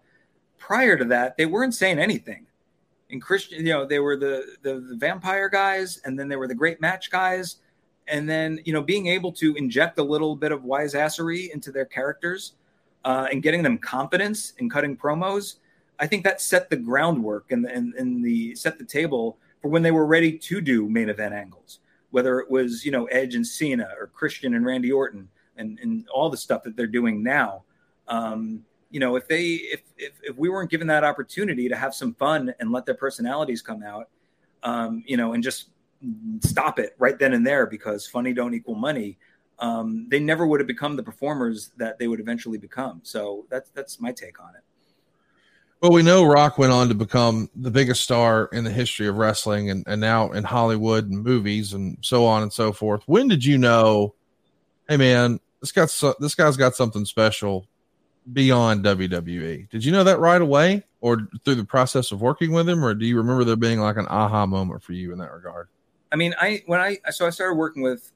prior 0.58 0.96
to 0.96 1.04
that, 1.06 1.36
they 1.36 1.46
weren't 1.46 1.76
saying 1.76 2.00
anything 2.00 2.46
and 3.14 3.22
Christian, 3.22 3.66
you 3.66 3.72
know, 3.72 3.86
they 3.86 4.00
were 4.00 4.18
the, 4.18 4.58
the, 4.64 4.80
the 4.80 4.96
vampire 4.96 5.48
guys, 5.48 6.02
and 6.04 6.20
then 6.20 6.28
they 6.28 6.36
were 6.36 6.48
the 6.48 6.56
great 6.56 6.82
match 6.82 7.10
guys, 7.10 7.58
and 8.08 8.28
then 8.28 8.60
you 8.66 8.74
know, 8.74 8.82
being 8.82 9.08
able 9.08 9.32
to 9.34 9.56
inject 9.56 9.98
a 10.00 10.04
little 10.04 10.36
bit 10.36 10.52
of 10.52 10.64
wiseassery 10.64 11.52
into 11.54 11.72
their 11.72 11.86
characters 11.86 12.54
uh, 13.06 13.28
and 13.32 13.42
getting 13.42 13.64
them 13.64 13.78
confidence 13.78 14.54
in 14.58 14.70
cutting 14.70 14.98
promos, 14.98 15.56
I 16.00 16.08
think 16.08 16.24
that 16.26 16.42
set 16.42 16.70
the 16.70 16.76
groundwork 16.76 17.52
and 17.52 17.66
and, 17.66 17.94
and 17.94 18.26
the 18.26 18.56
set 18.56 18.78
the 18.78 18.86
table 18.86 19.38
for 19.62 19.70
when 19.70 19.84
they 19.84 19.92
were 19.92 20.06
ready 20.06 20.38
to 20.38 20.60
do 20.60 20.90
main 20.90 21.08
event 21.08 21.34
angles, 21.34 21.80
whether 22.12 22.40
it 22.40 22.50
was 22.50 22.84
you 22.84 22.92
know 22.92 23.06
Edge 23.06 23.36
and 23.36 23.48
Cena 23.48 23.90
or 23.98 24.08
Christian 24.08 24.56
and 24.56 24.66
Randy 24.66 24.92
Orton 24.92 25.30
and 25.56 25.80
and 25.80 26.06
all 26.14 26.30
the 26.30 26.38
stuff 26.38 26.64
that 26.64 26.76
they're 26.76 26.88
doing 26.88 27.24
now. 27.24 27.64
Um, 28.08 28.66
you 28.94 29.00
know, 29.00 29.16
if 29.16 29.28
they 29.28 29.44
if, 29.44 29.82
if 29.98 30.12
if 30.22 30.38
we 30.38 30.50
weren't 30.50 30.70
given 30.70 30.86
that 30.88 31.04
opportunity 31.04 31.68
to 31.68 31.76
have 31.76 31.96
some 31.96 32.14
fun 32.14 32.54
and 32.60 32.72
let 32.72 32.86
their 32.86 32.96
personalities 32.96 33.60
come 33.60 33.82
out, 33.82 34.08
um, 34.62 35.04
you 35.08 35.18
know, 35.18 35.34
and 35.34 35.44
just 35.44 35.70
stop 36.42 36.78
it 36.78 36.96
right 37.00 37.18
then 37.18 37.34
and 37.34 37.46
there 37.46 37.66
because 37.66 38.06
funny 38.06 38.34
don't 38.34 38.54
equal 38.54 38.76
money, 38.76 39.18
um, 39.58 40.08
they 40.10 40.20
never 40.20 40.46
would 40.46 40.60
have 40.60 40.68
become 40.68 40.96
the 40.96 41.02
performers 41.02 41.72
that 41.76 41.98
they 41.98 42.08
would 42.08 42.20
eventually 42.20 42.60
become. 42.60 43.02
So 43.04 43.48
that's 43.50 43.72
that's 43.72 44.00
my 44.00 44.12
take 44.12 44.40
on 44.40 44.54
it. 44.56 44.62
Well, 45.82 45.92
we 45.92 46.04
know 46.04 46.24
Rock 46.24 46.60
went 46.60 46.72
on 46.72 46.88
to 46.90 46.96
become 46.96 47.50
the 47.56 47.72
biggest 47.72 48.04
star 48.04 48.48
in 48.54 48.64
the 48.64 48.72
history 48.72 49.08
of 49.08 49.18
wrestling 49.18 49.72
and, 49.72 49.84
and 49.88 50.00
now 50.00 50.32
in 50.34 50.44
Hollywood 50.44 51.10
and 51.10 51.22
movies 51.22 51.74
and 51.74 51.98
so 52.02 52.28
on 52.28 52.44
and 52.44 52.54
so 52.54 52.72
forth. 52.72 53.02
When 53.08 53.28
did 53.28 53.44
you 53.44 53.58
know, 53.58 54.14
hey 54.88 54.98
man, 54.98 55.40
this 55.62 55.72
got 55.72 55.90
this 56.20 56.36
guy's 56.36 56.58
got 56.58 56.76
something 56.76 57.06
special 57.06 57.68
beyond 58.32 58.86
WWE. 58.86 59.70
Did 59.70 59.84
you 59.84 59.92
know 59.92 60.04
that 60.04 60.20
right 60.20 60.42
away 60.42 60.84
or 61.02 61.28
through 61.44 61.56
the 61.56 61.66
process 61.66 62.12
of 62.12 62.22
working 62.22 62.52
with 62.52 62.70
him 62.70 62.84
or 62.84 62.94
do 62.94 63.06
you 63.06 63.18
remember 63.18 63.44
there 63.44 63.56
being 63.56 63.80
like 63.80 63.98
an 63.98 64.08
aha 64.08 64.46
moment 64.46 64.82
for 64.82 64.94
you 64.94 65.12
in 65.12 65.18
that 65.20 65.32
regard? 65.34 65.68
I 66.12 66.16
mean, 66.16 66.34
I 66.40 66.64
when 66.66 66.80
I 66.80 67.00
so 67.12 67.26
I 67.26 67.32
started 67.32 67.56
working 67.56 67.84
with 67.84 68.12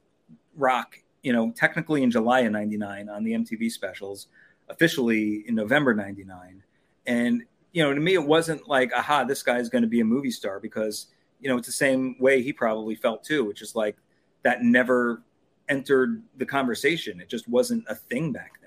Rock, 0.56 0.98
you 1.22 1.32
know, 1.32 1.52
technically 1.56 2.02
in 2.02 2.10
July 2.10 2.40
of 2.40 2.52
99 2.52 3.08
on 3.08 3.24
the 3.24 3.32
MTV 3.32 3.70
specials, 3.70 4.28
officially 4.68 5.44
in 5.46 5.54
November 5.54 5.94
99. 5.94 6.62
And 7.06 7.42
you 7.72 7.82
know, 7.82 7.92
to 7.92 8.00
me 8.00 8.14
it 8.14 8.24
wasn't 8.24 8.68
like 8.68 8.92
aha, 8.94 9.24
this 9.24 9.42
guy's 9.42 9.68
going 9.68 9.82
to 9.82 9.88
be 9.88 10.00
a 10.00 10.04
movie 10.04 10.30
star 10.30 10.60
because 10.60 11.08
you 11.40 11.48
know, 11.48 11.56
it's 11.56 11.66
the 11.66 11.72
same 11.72 12.16
way 12.18 12.42
he 12.42 12.52
probably 12.52 12.94
felt 12.94 13.22
too, 13.22 13.44
which 13.44 13.62
is 13.62 13.76
like 13.76 13.96
that 14.42 14.62
never 14.62 15.22
entered 15.68 16.22
the 16.36 16.46
conversation. 16.46 17.20
It 17.20 17.28
just 17.28 17.48
wasn't 17.48 17.84
a 17.88 17.94
thing 17.94 18.32
back 18.32 18.57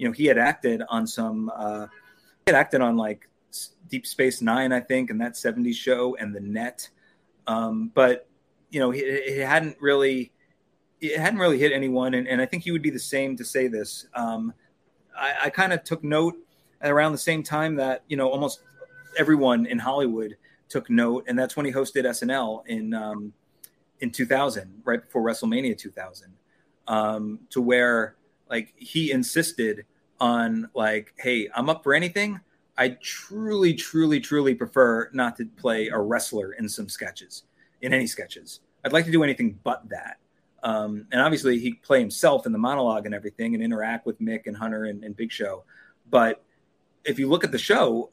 you 0.00 0.06
know, 0.06 0.12
he 0.12 0.24
had 0.24 0.38
acted 0.38 0.82
on 0.88 1.06
some, 1.06 1.52
uh, 1.54 1.86
he 2.46 2.52
had 2.52 2.54
acted 2.54 2.80
on 2.80 2.96
like 2.96 3.28
Deep 3.90 4.06
Space 4.06 4.40
Nine, 4.40 4.72
I 4.72 4.80
think, 4.80 5.10
and 5.10 5.20
that 5.20 5.34
70s 5.34 5.74
show 5.74 6.16
and 6.16 6.34
The 6.34 6.40
Net. 6.40 6.88
Um, 7.46 7.92
but, 7.94 8.26
you 8.70 8.80
know, 8.80 8.92
it, 8.92 9.46
hadn't 9.46 9.76
really, 9.78 10.32
it 11.02 11.18
hadn't 11.18 11.38
really 11.38 11.58
hit 11.58 11.72
anyone. 11.72 12.14
And, 12.14 12.26
and 12.26 12.40
I 12.40 12.46
think 12.46 12.62
he 12.62 12.70
would 12.70 12.80
be 12.80 12.88
the 12.88 12.98
same 12.98 13.36
to 13.36 13.44
say 13.44 13.68
this. 13.68 14.06
Um, 14.14 14.54
I, 15.14 15.34
I 15.44 15.50
kind 15.50 15.70
of 15.70 15.84
took 15.84 16.02
note 16.02 16.36
around 16.82 17.12
the 17.12 17.18
same 17.18 17.42
time 17.42 17.76
that, 17.76 18.02
you 18.08 18.16
know, 18.16 18.30
almost 18.30 18.62
everyone 19.18 19.66
in 19.66 19.78
Hollywood 19.78 20.34
took 20.70 20.88
note. 20.88 21.26
And 21.28 21.38
that's 21.38 21.58
when 21.58 21.66
he 21.66 21.72
hosted 21.72 22.06
SNL 22.06 22.66
in, 22.68 22.94
um, 22.94 23.34
in 24.00 24.10
2000, 24.12 24.80
right 24.82 25.02
before 25.04 25.22
WrestleMania 25.22 25.76
2000, 25.76 26.32
um, 26.88 27.40
to 27.50 27.60
where 27.60 28.16
like 28.50 28.74
he 28.76 29.12
insisted 29.12 29.86
on 30.20 30.68
like, 30.74 31.14
hey, 31.18 31.48
I'm 31.54 31.70
up 31.70 31.82
for 31.82 31.94
anything. 31.94 32.40
I 32.76 32.96
truly, 33.02 33.74
truly, 33.74 34.20
truly 34.20 34.54
prefer 34.54 35.10
not 35.12 35.36
to 35.36 35.46
play 35.46 35.88
a 35.88 35.98
wrestler 35.98 36.52
in 36.52 36.68
some 36.68 36.88
sketches, 36.88 37.44
in 37.82 37.94
any 37.94 38.06
sketches. 38.06 38.60
I'd 38.84 38.92
like 38.92 39.04
to 39.04 39.12
do 39.12 39.22
anything 39.22 39.58
but 39.62 39.88
that. 39.90 40.18
Um, 40.62 41.06
and 41.12 41.20
obviously, 41.20 41.58
he 41.58 41.74
play 41.74 42.00
himself 42.00 42.46
in 42.46 42.52
the 42.52 42.58
monologue 42.58 43.06
and 43.06 43.14
everything, 43.14 43.54
and 43.54 43.62
interact 43.62 44.04
with 44.04 44.20
Mick 44.20 44.46
and 44.46 44.56
Hunter 44.56 44.84
and, 44.84 45.04
and 45.04 45.16
Big 45.16 45.32
Show. 45.32 45.64
But 46.10 46.42
if 47.04 47.18
you 47.18 47.28
look 47.28 47.44
at 47.44 47.52
the 47.52 47.58
show, 47.58 48.10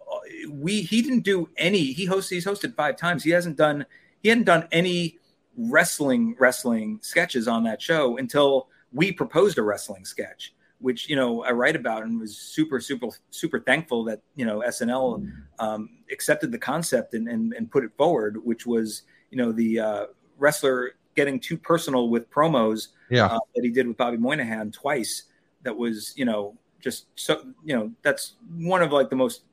we 0.50 0.82
he 0.82 1.02
didn't 1.02 1.22
do 1.22 1.50
any. 1.58 1.94
He 1.94 2.06
hosts. 2.06 2.30
He's 2.30 2.46
hosted 2.46 2.76
five 2.76 2.96
times. 2.96 3.24
He 3.24 3.32
hasn't 3.32 3.58
done. 3.58 3.86
He 4.22 4.30
hadn't 4.30 4.46
done 4.46 4.68
any 4.72 5.18
wrestling 5.58 6.36
wrestling 6.40 7.00
sketches 7.02 7.48
on 7.48 7.64
that 7.64 7.82
show 7.82 8.18
until 8.18 8.70
we 8.94 9.12
proposed 9.12 9.58
a 9.58 9.64
wrestling 9.64 10.06
sketch 10.06 10.54
which 10.80 11.10
you 11.10 11.16
know 11.16 11.44
I 11.44 11.52
write 11.52 11.76
about 11.76 12.04
and 12.04 12.20
was 12.20 12.38
super 12.38 12.80
super 12.80 13.08
super 13.32 13.60
thankful 13.60 14.04
that 14.06 14.22
you 14.36 14.46
know 14.46 14.60
SNL 14.62 15.28
um, 15.60 15.90
accepted 16.12 16.52
the 16.52 16.58
concept 16.60 17.14
and, 17.14 17.28
and 17.28 17.54
and 17.54 17.72
put 17.72 17.84
it 17.84 17.92
forward, 17.98 18.38
which 18.44 18.66
was 18.66 19.04
you 19.32 19.38
know 19.38 19.52
the 19.52 19.80
uh, 19.80 20.06
wrestler 20.38 20.92
getting 21.16 21.40
too 21.40 21.58
personal 21.58 22.10
with 22.10 22.30
promos 22.30 22.90
Yeah. 23.10 23.26
uh, 23.26 23.40
that 23.56 23.64
he 23.64 23.72
did 23.72 23.88
with 23.88 23.98
Bobby 23.98 24.18
Moynihan 24.18 24.72
twice. 24.72 25.24
That 25.64 25.76
was 25.76 26.14
you 26.16 26.26
know 26.26 26.56
just 26.80 27.08
so 27.16 27.42
you 27.66 27.76
know 27.76 27.92
that's 28.04 28.36
one 28.60 28.84
of 28.84 28.92
like 28.92 29.10
the 29.10 29.16
most 29.16 29.46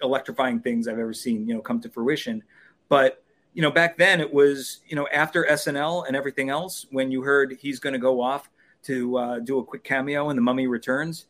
electrifying 0.00 0.60
things 0.60 0.86
I've 0.86 1.00
ever 1.00 1.12
seen 1.12 1.48
you 1.48 1.54
know 1.54 1.60
come 1.60 1.80
to 1.80 1.88
fruition. 1.88 2.42
But 2.88 3.24
you 3.52 3.62
know 3.62 3.70
back 3.72 3.98
then 3.98 4.20
it 4.20 4.32
was 4.32 4.78
you 4.86 4.94
know 4.94 5.08
after 5.12 5.44
SNL 5.44 6.06
and 6.06 6.14
everything 6.14 6.50
else 6.50 6.86
when 6.92 7.10
you 7.10 7.22
heard 7.22 7.56
he's 7.60 7.80
going 7.80 7.94
to 7.94 7.98
go 7.98 8.20
off 8.20 8.48
to 8.84 9.16
uh, 9.16 9.38
do 9.40 9.58
a 9.58 9.64
quick 9.64 9.84
cameo 9.84 10.30
in 10.30 10.36
The 10.36 10.42
Mummy 10.42 10.66
Returns, 10.66 11.26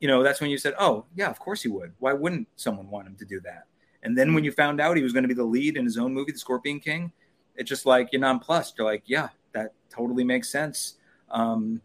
you 0.00 0.08
know 0.08 0.22
that's 0.22 0.40
when 0.40 0.50
you 0.50 0.58
said, 0.58 0.74
oh 0.78 1.04
yeah, 1.14 1.30
of 1.30 1.38
course 1.38 1.62
he 1.62 1.68
would. 1.68 1.92
Why 1.98 2.12
wouldn't 2.12 2.48
someone 2.56 2.90
want 2.90 3.06
him 3.06 3.16
to 3.16 3.24
do 3.24 3.40
that? 3.40 3.64
And 4.02 4.16
then 4.16 4.34
when 4.34 4.44
you 4.44 4.52
found 4.52 4.80
out 4.80 4.96
he 4.96 5.02
was 5.02 5.12
going 5.12 5.24
to 5.24 5.28
be 5.28 5.34
the 5.34 5.44
lead 5.44 5.76
in 5.76 5.84
his 5.84 5.98
own 5.98 6.14
movie, 6.14 6.32
The 6.32 6.38
Scorpion 6.38 6.80
King, 6.80 7.12
it's 7.56 7.68
just 7.68 7.86
like 7.86 8.10
you're 8.12 8.20
nonplussed. 8.20 8.76
You're 8.78 8.86
like, 8.86 9.02
yeah, 9.06 9.30
that 9.52 9.72
totally 9.90 10.24
makes 10.24 10.48
sense. 10.48 10.94
Um, 11.30 11.80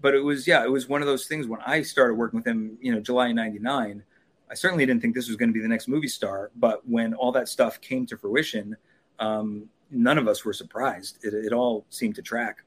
but 0.00 0.14
it 0.14 0.20
was, 0.20 0.46
yeah, 0.46 0.64
it 0.64 0.70
was 0.70 0.88
one 0.88 1.02
of 1.02 1.06
those 1.06 1.26
things 1.26 1.46
when 1.46 1.60
I 1.66 1.82
started 1.82 2.14
working 2.14 2.38
with 2.38 2.46
him, 2.46 2.78
you 2.80 2.92
know, 2.92 3.00
July 3.00 3.32
99, 3.32 4.02
I 4.50 4.54
certainly 4.54 4.86
didn't 4.86 5.02
think 5.02 5.14
this 5.14 5.28
was 5.28 5.36
going 5.36 5.48
to 5.48 5.52
be 5.52 5.60
the 5.60 5.68
next 5.68 5.88
movie 5.88 6.08
star. 6.08 6.50
But 6.56 6.86
when 6.88 7.14
all 7.14 7.32
that 7.32 7.48
stuff 7.48 7.80
came 7.80 8.06
to 8.06 8.16
fruition, 8.16 8.76
um, 9.18 9.68
none 9.90 10.18
of 10.18 10.28
us 10.28 10.44
were 10.44 10.52
surprised. 10.52 11.18
It, 11.24 11.34
it 11.34 11.52
all 11.52 11.84
seemed 11.90 12.14
to 12.16 12.22
track. 12.22 12.62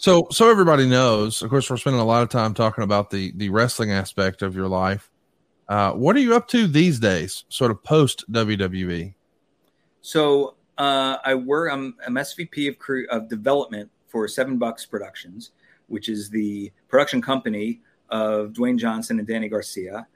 So, 0.00 0.28
so 0.30 0.50
everybody 0.50 0.88
knows. 0.88 1.42
Of 1.42 1.50
course, 1.50 1.68
we're 1.68 1.76
spending 1.76 2.00
a 2.00 2.06
lot 2.06 2.22
of 2.22 2.30
time 2.30 2.54
talking 2.54 2.82
about 2.84 3.10
the 3.10 3.32
the 3.36 3.50
wrestling 3.50 3.92
aspect 3.92 4.40
of 4.40 4.56
your 4.56 4.66
life. 4.66 5.10
Uh, 5.68 5.92
what 5.92 6.16
are 6.16 6.20
you 6.20 6.34
up 6.34 6.48
to 6.48 6.66
these 6.66 6.98
days, 6.98 7.44
sort 7.50 7.70
of 7.70 7.84
post? 7.84 8.24
WWE? 8.32 9.12
So 10.00 10.54
uh, 10.78 11.18
I 11.22 11.34
work. 11.34 11.70
I'm, 11.70 11.96
I'm 12.06 12.14
SVP 12.14 12.70
of 12.70 12.78
cre- 12.78 13.10
of 13.10 13.28
development 13.28 13.90
for 14.08 14.26
Seven 14.26 14.56
Bucks 14.56 14.86
Productions, 14.86 15.50
which 15.88 16.08
is 16.08 16.30
the 16.30 16.72
production 16.88 17.20
company 17.20 17.82
of 18.08 18.54
Dwayne 18.54 18.78
Johnson 18.78 19.18
and 19.18 19.28
Dany 19.28 19.50
Garcia, 19.50 20.06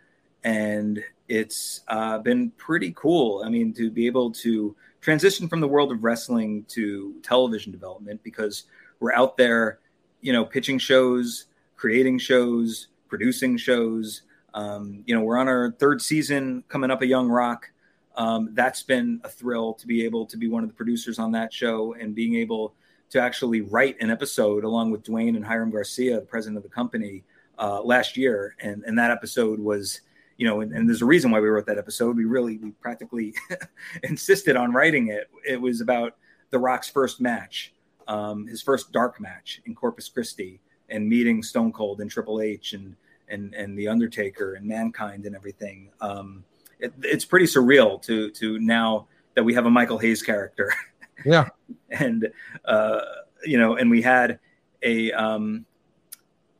and 0.44 1.04
it's 1.28 1.82
uh, 1.88 2.16
been 2.20 2.52
pretty 2.52 2.94
cool. 2.96 3.42
I 3.44 3.50
mean, 3.50 3.74
to 3.74 3.90
be 3.90 4.06
able 4.06 4.30
to 4.30 4.74
transition 5.02 5.46
from 5.46 5.60
the 5.60 5.68
world 5.68 5.92
of 5.92 6.02
wrestling 6.02 6.64
to 6.68 7.16
television 7.22 7.70
development 7.70 8.22
because 8.24 8.64
we're 9.00 9.14
out 9.14 9.36
there, 9.36 9.80
you 10.20 10.32
know, 10.32 10.44
pitching 10.44 10.78
shows, 10.78 11.46
creating 11.76 12.18
shows, 12.18 12.88
producing 13.08 13.56
shows. 13.56 14.22
Um, 14.54 15.02
you 15.06 15.14
know, 15.14 15.22
we're 15.22 15.38
on 15.38 15.48
our 15.48 15.72
third 15.72 16.00
season 16.00 16.64
coming 16.68 16.90
up 16.90 17.02
a 17.02 17.06
Young 17.06 17.28
Rock 17.28 17.70
um, 18.16 18.50
that's 18.52 18.82
been 18.82 19.20
a 19.24 19.28
thrill 19.28 19.74
to 19.74 19.86
be 19.86 20.04
able 20.04 20.26
to 20.26 20.36
be 20.36 20.48
one 20.48 20.62
of 20.62 20.68
the 20.68 20.74
producers 20.74 21.18
on 21.18 21.32
that 21.32 21.52
show 21.52 21.94
and 21.94 22.14
being 22.14 22.36
able 22.36 22.74
to 23.10 23.20
actually 23.20 23.60
write 23.60 23.96
an 24.00 24.10
episode 24.10 24.64
along 24.64 24.90
with 24.90 25.02
Dwayne 25.02 25.36
and 25.36 25.44
Hiram 25.44 25.70
Garcia, 25.70 26.20
the 26.20 26.26
president 26.26 26.56
of 26.56 26.62
the 26.62 26.68
company, 26.68 27.24
uh, 27.58 27.82
last 27.82 28.16
year. 28.16 28.56
And, 28.60 28.82
and 28.84 28.98
that 28.98 29.10
episode 29.10 29.58
was, 29.58 30.00
you 30.36 30.46
know, 30.46 30.60
and, 30.60 30.72
and 30.72 30.88
there's 30.88 31.02
a 31.02 31.06
reason 31.06 31.30
why 31.30 31.40
we 31.40 31.48
wrote 31.48 31.66
that 31.66 31.78
episode. 31.78 32.16
We 32.16 32.24
really, 32.24 32.58
we 32.58 32.70
practically 32.70 33.34
insisted 34.02 34.56
on 34.56 34.72
writing 34.72 35.08
it. 35.08 35.28
It 35.46 35.60
was 35.60 35.80
about 35.80 36.16
The 36.50 36.58
Rock's 36.58 36.88
first 36.88 37.20
match, 37.20 37.73
um, 38.08 38.46
his 38.46 38.62
first 38.62 38.92
dark 38.92 39.20
match 39.20 39.60
in 39.66 39.74
Corpus 39.74 40.08
Christi, 40.08 40.60
and 40.88 41.08
meeting 41.08 41.42
Stone 41.42 41.72
Cold 41.72 42.00
and 42.00 42.10
Triple 42.10 42.40
H 42.40 42.72
and 42.72 42.96
and 43.28 43.54
and 43.54 43.78
the 43.78 43.88
Undertaker 43.88 44.54
and 44.54 44.66
Mankind 44.66 45.26
and 45.26 45.34
everything. 45.34 45.90
Um, 46.00 46.44
it, 46.78 46.92
it's 47.02 47.24
pretty 47.24 47.46
surreal 47.46 48.00
to 48.02 48.30
to 48.30 48.58
now 48.58 49.06
that 49.34 49.42
we 49.42 49.54
have 49.54 49.66
a 49.66 49.70
Michael 49.70 49.98
Hayes 49.98 50.22
character, 50.22 50.72
Yeah, 51.24 51.48
and 51.90 52.30
uh, 52.64 53.00
you 53.44 53.58
know, 53.58 53.76
and 53.76 53.90
we 53.90 54.02
had 54.02 54.38
a 54.82 55.12
um, 55.12 55.64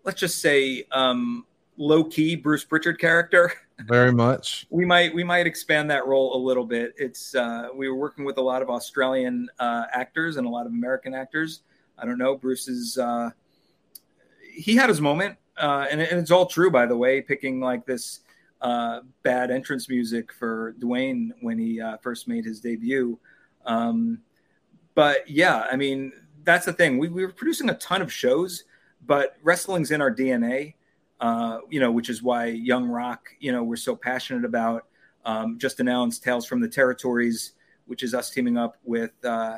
let's 0.05 0.21
just 0.21 0.41
say 0.41 0.85
um, 0.93 1.47
low 1.77 2.05
key 2.05 2.37
Bruce 2.37 2.65
Prichard 2.65 2.99
character. 2.99 3.53
very 3.81 4.13
much. 4.13 4.67
We 4.71 4.85
might 4.85 5.15
we 5.15 5.25
might 5.25 5.47
expand 5.47 5.91
that 5.91 6.07
role 6.07 6.37
a 6.37 6.41
little 6.41 6.65
bit. 6.65 6.95
It's 6.97 7.35
uh, 7.35 7.69
we 7.75 7.89
were 7.89 7.97
working 7.97 8.25
with 8.25 8.39
a 8.39 8.43
lot 8.43 8.63
of 8.63 8.71
Australian 8.71 9.49
uh, 9.59 9.85
actors 9.93 10.37
and 10.37 10.47
a 10.47 10.51
lot 10.51 10.67
of 10.67 10.73
American 10.73 11.15
actors. 11.15 11.63
I 11.99 12.07
don't 12.07 12.19
know. 12.19 12.37
Bruce's 12.37 12.99
uh, 12.99 13.31
he 14.53 14.77
had 14.77 14.89
his 14.89 15.01
moment, 15.01 15.37
uh, 15.57 15.87
and, 15.91 16.01
and 16.01 16.21
it's 16.21 16.31
all 16.31 16.47
true, 16.47 16.71
by 16.71 16.87
the 16.87 16.97
way. 16.97 17.21
Picking 17.21 17.61
like 17.61 17.85
this 17.85 18.21
uh, 18.61 19.01
bad 19.23 19.51
entrance 19.51 19.89
music 19.89 20.33
for 20.33 20.75
Dwayne 20.79 21.31
when 21.41 21.59
he 21.59 21.81
uh, 21.81 21.97
first 21.99 22.29
made 22.29 22.45
his 22.45 22.61
debut. 22.61 23.19
Um, 23.67 24.21
but 24.95 25.29
yeah, 25.29 25.67
I 25.71 25.77
mean 25.77 26.13
that's 26.45 26.67
the 26.67 26.73
thing. 26.73 26.99
We, 26.99 27.09
we 27.09 27.25
were 27.25 27.33
producing 27.33 27.71
a 27.71 27.75
ton 27.75 28.03
of 28.03 28.13
shows, 28.13 28.65
but 29.07 29.37
wrestling's 29.43 29.91
in 29.91 30.01
our 30.01 30.15
DNA. 30.15 30.75
Uh, 31.25 31.61
you 31.71 31.81
know, 31.81 31.91
which 31.91 32.11
is 32.11 32.23
why 32.23 32.45
Young 32.45 32.87
Rock, 32.87 33.31
you 33.41 33.51
know, 33.51 33.65
we're 33.65 33.77
so 33.77 33.97
passionate 33.97 34.45
about. 34.45 34.85
Um, 35.25 35.59
just 35.59 35.81
announced 35.81 36.23
Tales 36.23 36.45
from 36.45 36.61
the 36.61 36.69
Territories, 36.69 37.53
which 37.87 38.03
is 38.03 38.13
us 38.13 38.29
teaming 38.29 38.59
up 38.59 38.77
with 38.85 39.13
uh, 39.25 39.57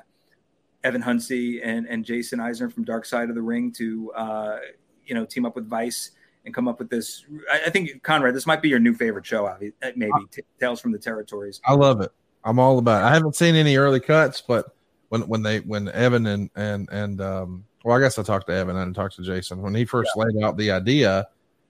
Evan 0.84 1.02
Husney 1.02 1.60
and, 1.64 1.88
and 1.88 2.04
Jason 2.04 2.38
Eisener 2.38 2.72
from 2.72 2.84
Dark 2.84 3.04
Side 3.04 3.30
of 3.30 3.34
the 3.34 3.42
Ring 3.42 3.72
to, 3.72 4.12
uh, 4.12 4.58
you 5.04 5.16
know, 5.16 5.24
team 5.24 5.44
up 5.44 5.56
with 5.56 5.68
Vice 5.68 6.12
and 6.44 6.54
come 6.54 6.68
up 6.68 6.78
with 6.78 6.88
this. 6.88 7.24
I, 7.52 7.62
I 7.66 7.70
think 7.70 8.00
Conrad, 8.04 8.36
this 8.36 8.46
might 8.46 8.62
be 8.62 8.68
your 8.68 8.78
new 8.78 8.94
favorite 8.94 9.26
show, 9.26 9.46
uh, 9.46 9.58
maybe 9.96 10.12
T- 10.30 10.42
Tales 10.60 10.80
from 10.80 10.92
the 10.92 11.00
Territories. 11.00 11.60
I 11.66 11.74
love 11.74 12.00
it. 12.00 12.12
I'm 12.44 12.60
all 12.60 12.78
about 12.78 13.02
it. 13.02 13.06
I 13.06 13.12
haven't 13.12 13.34
seen 13.34 13.56
any 13.56 13.76
early 13.76 13.98
cuts, 13.98 14.40
but 14.40 14.66
when 15.08 15.22
when 15.22 15.42
they 15.42 15.58
when 15.58 15.88
Evan 15.88 16.26
and 16.26 16.48
and 16.54 16.88
and 16.92 17.20
um 17.20 17.64
well, 17.82 17.96
I 17.96 18.00
guess 18.00 18.20
I 18.20 18.22
talked 18.22 18.46
to 18.46 18.52
Evan. 18.52 18.76
and 18.76 18.94
didn't 18.94 19.12
to 19.14 19.22
Jason 19.22 19.62
when 19.62 19.74
he 19.74 19.84
first 19.84 20.10
laid 20.14 20.40
out 20.44 20.56
the 20.56 20.70
idea, 20.70 21.26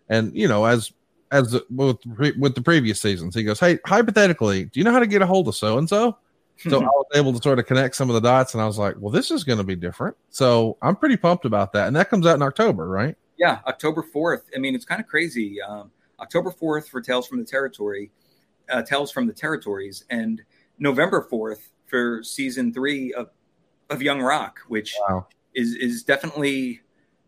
and 0.08 0.34
you 0.34 0.48
know 0.48 0.64
as 0.64 0.92
as 1.32 1.58
with 1.70 1.98
with 2.38 2.54
the 2.54 2.62
previous 2.62 3.00
seasons, 3.00 3.34
he 3.34 3.42
goes, 3.42 3.58
"Hey, 3.60 3.78
hypothetically, 3.86 4.64
do 4.64 4.80
you 4.80 4.84
know 4.84 4.92
how 4.92 5.00
to 5.00 5.06
get 5.06 5.22
a 5.22 5.26
hold 5.26 5.48
of 5.48 5.56
so 5.56 5.78
and 5.78 5.88
so?" 5.88 6.16
So 6.58 6.80
I 6.80 6.84
was 6.84 7.06
able 7.14 7.34
to 7.34 7.42
sort 7.42 7.58
of 7.58 7.66
connect 7.66 7.96
some 7.96 8.08
of 8.08 8.14
the 8.14 8.20
dots, 8.20 8.54
and 8.54 8.62
I 8.62 8.66
was 8.66 8.78
like, 8.78 8.94
"Well, 8.98 9.10
this 9.10 9.30
is 9.30 9.44
going 9.44 9.58
to 9.58 9.64
be 9.64 9.76
different." 9.76 10.16
So 10.30 10.78
I'm 10.80 10.96
pretty 10.96 11.16
pumped 11.18 11.44
about 11.44 11.72
that, 11.74 11.86
and 11.86 11.94
that 11.96 12.08
comes 12.08 12.26
out 12.26 12.36
in 12.36 12.42
October, 12.42 12.88
right? 12.88 13.14
Yeah, 13.36 13.58
October 13.66 14.02
4th. 14.02 14.42
I 14.54 14.58
mean, 14.58 14.74
it's 14.74 14.86
kind 14.86 14.98
of 15.00 15.06
crazy. 15.06 15.60
Um, 15.60 15.90
October 16.18 16.50
4th 16.50 16.88
for 16.88 17.02
Tales 17.02 17.26
from 17.26 17.38
the 17.38 17.44
Territory, 17.44 18.10
uh, 18.70 18.80
Tales 18.80 19.12
from 19.12 19.26
the 19.26 19.34
Territories, 19.34 20.04
and 20.08 20.40
November 20.78 21.28
4th 21.30 21.68
for 21.86 22.22
season 22.22 22.72
three 22.72 23.12
of, 23.12 23.28
of 23.90 24.00
Young 24.00 24.22
Rock, 24.22 24.60
which 24.68 24.94
Wow. 25.06 25.26
is 25.54 25.74
is 25.74 26.02
definitely 26.04 26.80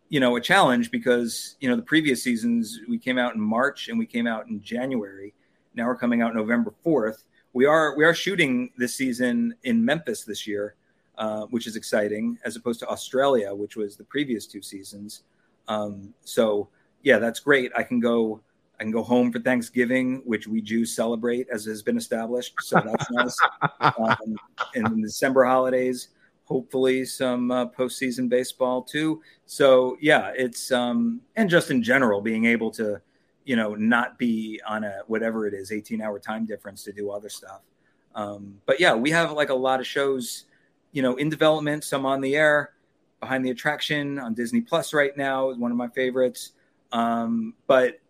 you 0.08 0.20
know 0.20 0.36
a 0.36 0.40
challenge 0.40 0.90
because 0.90 1.56
you 1.60 1.68
know 1.68 1.76
the 1.76 1.82
previous 1.82 2.22
seasons 2.22 2.80
we 2.88 2.98
came 2.98 3.18
out 3.18 3.34
in 3.34 3.40
March 3.40 3.88
and 3.88 3.98
we 3.98 4.06
came 4.06 4.26
out 4.26 4.46
in 4.48 4.62
January. 4.62 5.34
Now 5.74 5.86
we're 5.86 5.96
coming 5.96 6.22
out 6.22 6.34
November 6.34 6.74
4th. 6.84 7.24
We 7.52 7.66
are 7.66 7.96
we 7.96 8.04
are 8.04 8.14
shooting 8.14 8.70
this 8.76 8.94
season 8.94 9.54
in 9.64 9.84
Memphis 9.84 10.24
this 10.24 10.46
year, 10.46 10.74
uh, 11.16 11.46
which 11.46 11.66
is 11.66 11.76
exciting, 11.76 12.38
as 12.44 12.56
opposed 12.56 12.80
to 12.80 12.88
Australia, 12.88 13.54
which 13.54 13.76
was 13.76 13.96
the 13.96 14.04
previous 14.04 14.46
two 14.46 14.62
seasons. 14.62 15.22
Um, 15.66 16.14
so 16.24 16.68
yeah, 17.02 17.18
that's 17.18 17.40
great. 17.40 17.70
I 17.76 17.82
can 17.82 18.00
go. 18.00 18.40
I 18.80 18.84
can 18.84 18.92
go 18.92 19.02
home 19.02 19.32
for 19.32 19.40
Thanksgiving, 19.40 20.22
which 20.24 20.46
we 20.46 20.62
Jews 20.62 20.94
celebrate, 20.94 21.48
as 21.52 21.64
has 21.64 21.82
been 21.82 21.96
established. 21.96 22.54
So 22.60 22.80
that's 22.80 23.10
nice. 23.10 23.36
Um, 23.80 24.36
and 24.76 24.86
the 24.86 25.02
December 25.02 25.44
holidays, 25.44 26.10
hopefully 26.48 27.04
some 27.04 27.50
uh, 27.50 27.66
postseason 27.66 28.28
baseball 28.28 28.82
too. 28.82 29.20
So 29.44 29.98
yeah, 30.00 30.32
it's 30.34 30.72
um, 30.72 31.20
and 31.36 31.48
just 31.48 31.70
in 31.70 31.82
general, 31.82 32.22
being 32.22 32.46
able 32.46 32.70
to, 32.72 33.00
you 33.44 33.54
know, 33.54 33.74
not 33.74 34.18
be 34.18 34.60
on 34.66 34.82
a 34.82 35.02
whatever 35.06 35.46
it 35.46 35.52
is, 35.52 35.70
eighteen 35.70 36.00
hour 36.00 36.18
time 36.18 36.46
difference 36.46 36.82
to 36.84 36.92
do 36.92 37.10
other 37.10 37.28
stuff. 37.28 37.60
Um, 38.14 38.54
but 38.64 38.80
yeah, 38.80 38.94
we 38.94 39.10
have 39.10 39.32
like 39.32 39.50
a 39.50 39.54
lot 39.54 39.78
of 39.78 39.86
shows, 39.86 40.44
you 40.92 41.02
know, 41.02 41.16
in 41.16 41.28
development, 41.28 41.84
some 41.84 42.06
on 42.06 42.20
the 42.22 42.34
air, 42.34 42.72
behind 43.20 43.44
the 43.44 43.50
attraction 43.50 44.18
on 44.18 44.32
Disney 44.32 44.62
Plus 44.62 44.94
right 44.94 45.16
now 45.16 45.50
is 45.50 45.58
one 45.58 45.70
of 45.70 45.76
my 45.76 45.88
favorites. 45.88 46.52
Um, 46.92 47.54
but 47.66 48.00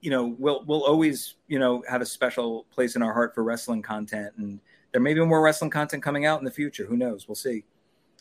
you 0.00 0.10
know, 0.10 0.34
we'll 0.38 0.64
we'll 0.66 0.84
always 0.84 1.36
you 1.46 1.60
know 1.60 1.84
have 1.88 2.02
a 2.02 2.06
special 2.06 2.66
place 2.72 2.96
in 2.96 3.02
our 3.02 3.12
heart 3.12 3.36
for 3.36 3.44
wrestling 3.44 3.82
content, 3.82 4.32
and 4.36 4.58
there 4.92 5.00
may 5.00 5.14
be 5.14 5.20
more 5.24 5.42
wrestling 5.42 5.70
content 5.70 6.02
coming 6.02 6.26
out 6.26 6.38
in 6.38 6.44
the 6.44 6.50
future. 6.50 6.86
Who 6.86 6.96
knows? 6.96 7.28
We'll 7.28 7.34
see. 7.34 7.64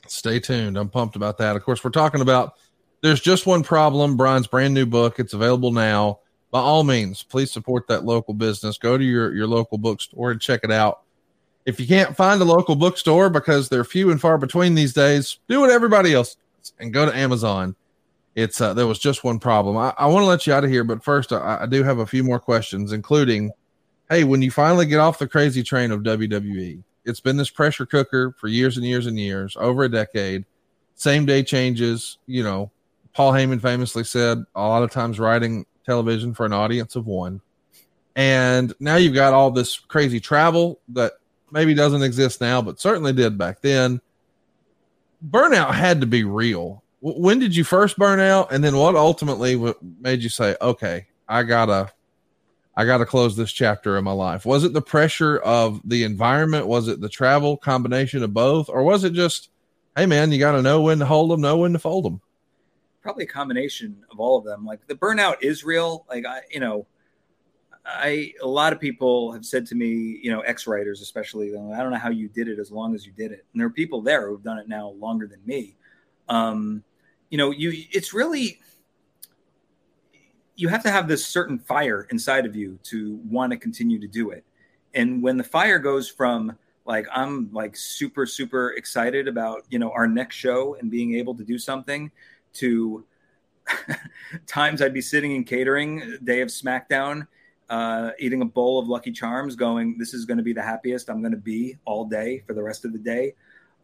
Stay 0.07 0.39
tuned. 0.39 0.77
I'm 0.77 0.89
pumped 0.89 1.15
about 1.15 1.37
that. 1.39 1.55
Of 1.55 1.63
course, 1.63 1.83
we're 1.83 1.89
talking 1.91 2.21
about 2.21 2.53
there's 3.01 3.21
just 3.21 3.45
one 3.45 3.63
problem. 3.63 4.17
Brian's 4.17 4.47
brand 4.47 4.73
new 4.73 4.85
book. 4.85 5.19
It's 5.19 5.33
available 5.33 5.71
now. 5.71 6.19
By 6.51 6.59
all 6.59 6.83
means, 6.83 7.23
please 7.23 7.51
support 7.51 7.87
that 7.87 8.05
local 8.05 8.33
business. 8.33 8.77
Go 8.77 8.97
to 8.97 9.03
your, 9.03 9.33
your 9.35 9.47
local 9.47 9.77
bookstore 9.77 10.31
and 10.31 10.39
check 10.39 10.61
it 10.63 10.71
out. 10.71 11.01
If 11.65 11.79
you 11.79 11.87
can't 11.87 12.15
find 12.15 12.41
a 12.41 12.45
local 12.45 12.75
bookstore 12.75 13.29
because 13.29 13.67
they're 13.67 13.83
few 13.83 14.11
and 14.11 14.21
far 14.21 14.37
between 14.37 14.73
these 14.73 14.93
days, 14.93 15.39
do 15.49 15.59
what 15.59 15.69
everybody 15.69 16.13
else 16.13 16.37
and 16.79 16.93
go 16.93 17.05
to 17.05 17.15
Amazon. 17.15 17.75
it's 18.35 18.61
uh, 18.61 18.73
there 18.73 18.87
was 18.87 18.99
just 18.99 19.23
one 19.23 19.39
problem. 19.39 19.75
I, 19.75 19.93
I 19.97 20.05
want 20.05 20.23
to 20.23 20.27
let 20.27 20.47
you 20.47 20.53
out 20.53 20.63
of 20.63 20.69
here, 20.69 20.83
but 20.83 21.03
first 21.03 21.33
I, 21.33 21.59
I 21.61 21.65
do 21.65 21.83
have 21.83 21.99
a 21.99 22.05
few 22.05 22.23
more 22.23 22.39
questions, 22.39 22.93
including, 22.93 23.51
hey, 24.09 24.23
when 24.23 24.41
you 24.41 24.51
finally 24.51 24.85
get 24.85 24.99
off 24.99 25.19
the 25.19 25.27
crazy 25.27 25.63
train 25.63 25.91
of 25.91 26.01
WWE, 26.01 26.83
it's 27.05 27.19
been 27.19 27.37
this 27.37 27.49
pressure 27.49 27.85
cooker 27.85 28.35
for 28.37 28.47
years 28.47 28.77
and 28.77 28.85
years 28.85 29.05
and 29.05 29.19
years, 29.19 29.55
over 29.59 29.83
a 29.83 29.89
decade. 29.89 30.45
Same 30.95 31.25
day 31.25 31.43
changes. 31.43 32.17
You 32.25 32.43
know, 32.43 32.71
Paul 33.13 33.33
Heyman 33.33 33.61
famously 33.61 34.03
said 34.03 34.43
a 34.55 34.61
lot 34.61 34.83
of 34.83 34.91
times 34.91 35.19
writing 35.19 35.65
television 35.85 36.33
for 36.33 36.45
an 36.45 36.53
audience 36.53 36.95
of 36.95 37.07
one. 37.07 37.41
And 38.15 38.73
now 38.79 38.95
you've 38.95 39.13
got 39.13 39.33
all 39.33 39.51
this 39.51 39.77
crazy 39.77 40.19
travel 40.19 40.79
that 40.89 41.13
maybe 41.51 41.73
doesn't 41.73 42.01
exist 42.01 42.41
now, 42.41 42.61
but 42.61 42.79
certainly 42.79 43.13
did 43.13 43.37
back 43.37 43.61
then. 43.61 44.01
Burnout 45.29 45.73
had 45.73 46.01
to 46.01 46.07
be 46.07 46.23
real. 46.23 46.83
When 46.99 47.39
did 47.39 47.55
you 47.55 47.63
first 47.63 47.97
burn 47.97 48.19
out, 48.19 48.51
and 48.51 48.63
then 48.63 48.75
what 48.75 48.95
ultimately 48.95 49.55
made 50.01 50.23
you 50.23 50.29
say, 50.29 50.55
"Okay, 50.61 51.07
I 51.29 51.43
gotta, 51.43 51.91
I 52.77 52.85
gotta 52.85 53.07
close 53.07 53.35
this 53.35 53.51
chapter 53.51 53.97
in 53.97 54.03
my 54.03 54.11
life"? 54.11 54.45
Was 54.45 54.63
it 54.63 54.71
the 54.71 54.83
pressure 54.83 55.37
of 55.39 55.81
the 55.83 56.03
environment? 56.03 56.67
Was 56.67 56.87
it 56.87 57.01
the 57.01 57.09
travel 57.09 57.57
combination 57.57 58.21
of 58.23 58.35
both, 58.35 58.69
or 58.69 58.83
was 58.83 59.03
it 59.03 59.13
just, 59.13 59.49
"Hey, 59.95 60.05
man, 60.05 60.31
you 60.31 60.37
got 60.37 60.51
to 60.51 60.61
know 60.61 60.83
when 60.83 60.99
to 60.99 61.05
hold 61.05 61.31
them, 61.31 61.41
know 61.41 61.57
when 61.57 61.73
to 61.73 61.79
fold 61.79 62.05
them"? 62.05 62.21
Probably 63.01 63.23
a 63.23 63.27
combination 63.27 64.05
of 64.11 64.19
all 64.19 64.37
of 64.37 64.45
them. 64.45 64.63
Like 64.63 64.85
the 64.85 64.93
burnout 64.93 65.37
is 65.41 65.63
real. 65.63 66.05
Like 66.07 66.25
I, 66.25 66.41
you 66.51 66.59
know, 66.59 66.85
I 67.83 68.33
a 68.43 68.47
lot 68.47 68.73
of 68.73 68.79
people 68.79 69.31
have 69.31 69.43
said 69.43 69.65
to 69.67 69.75
me, 69.75 70.19
you 70.21 70.29
know, 70.29 70.41
ex 70.41 70.67
writers 70.67 71.01
especially, 71.01 71.55
I 71.55 71.81
don't 71.81 71.91
know 71.91 71.97
how 71.97 72.09
you 72.09 72.27
did 72.27 72.47
it 72.47 72.59
as 72.59 72.71
long 72.71 72.93
as 72.93 73.07
you 73.07 73.11
did 73.11 73.31
it. 73.31 73.43
And 73.53 73.59
there 73.59 73.67
are 73.67 73.71
people 73.71 74.01
there 74.01 74.29
who've 74.29 74.43
done 74.43 74.59
it 74.59 74.67
now 74.67 74.89
longer 74.99 75.25
than 75.25 75.39
me. 75.45 75.75
Um, 76.29 76.83
you 77.29 77.37
know, 77.37 77.51
you 77.51 77.85
it's 77.91 78.13
really 78.13 78.59
you 80.57 80.67
have 80.67 80.83
to 80.83 80.91
have 80.91 81.07
this 81.07 81.25
certain 81.25 81.57
fire 81.57 82.07
inside 82.11 82.45
of 82.45 82.55
you 82.55 82.77
to 82.83 83.19
want 83.29 83.51
to 83.51 83.57
continue 83.57 83.99
to 83.99 84.07
do 84.07 84.31
it. 84.31 84.43
And 84.93 85.23
when 85.23 85.37
the 85.37 85.43
fire 85.43 85.79
goes 85.79 86.09
from 86.09 86.57
like 86.85 87.07
I'm 87.13 87.51
like 87.53 87.77
super 87.77 88.25
super 88.25 88.71
excited 88.71 89.27
about 89.27 89.65
you 89.69 89.79
know 89.79 89.91
our 89.91 90.07
next 90.07 90.35
show 90.35 90.75
and 90.75 90.89
being 90.91 91.15
able 91.15 91.35
to 91.35 91.43
do 91.43 91.57
something 91.57 92.11
to 92.55 93.05
times 94.47 94.81
I'd 94.81 94.93
be 94.93 95.01
sitting 95.01 95.35
in 95.35 95.43
catering 95.43 96.17
day 96.23 96.41
of 96.41 96.49
SmackDown 96.49 97.27
uh, 97.69 98.11
eating 98.19 98.41
a 98.41 98.45
bowl 98.45 98.79
of 98.79 98.87
Lucky 98.87 99.11
Charms, 99.11 99.55
going, 99.55 99.97
"This 99.97 100.13
is 100.13 100.25
going 100.25 100.37
to 100.37 100.43
be 100.43 100.53
the 100.53 100.61
happiest 100.61 101.09
I'm 101.09 101.21
going 101.21 101.33
to 101.33 101.37
be 101.37 101.77
all 101.85 102.05
day 102.05 102.43
for 102.47 102.53
the 102.53 102.63
rest 102.63 102.85
of 102.85 102.93
the 102.93 102.99
day." 102.99 103.33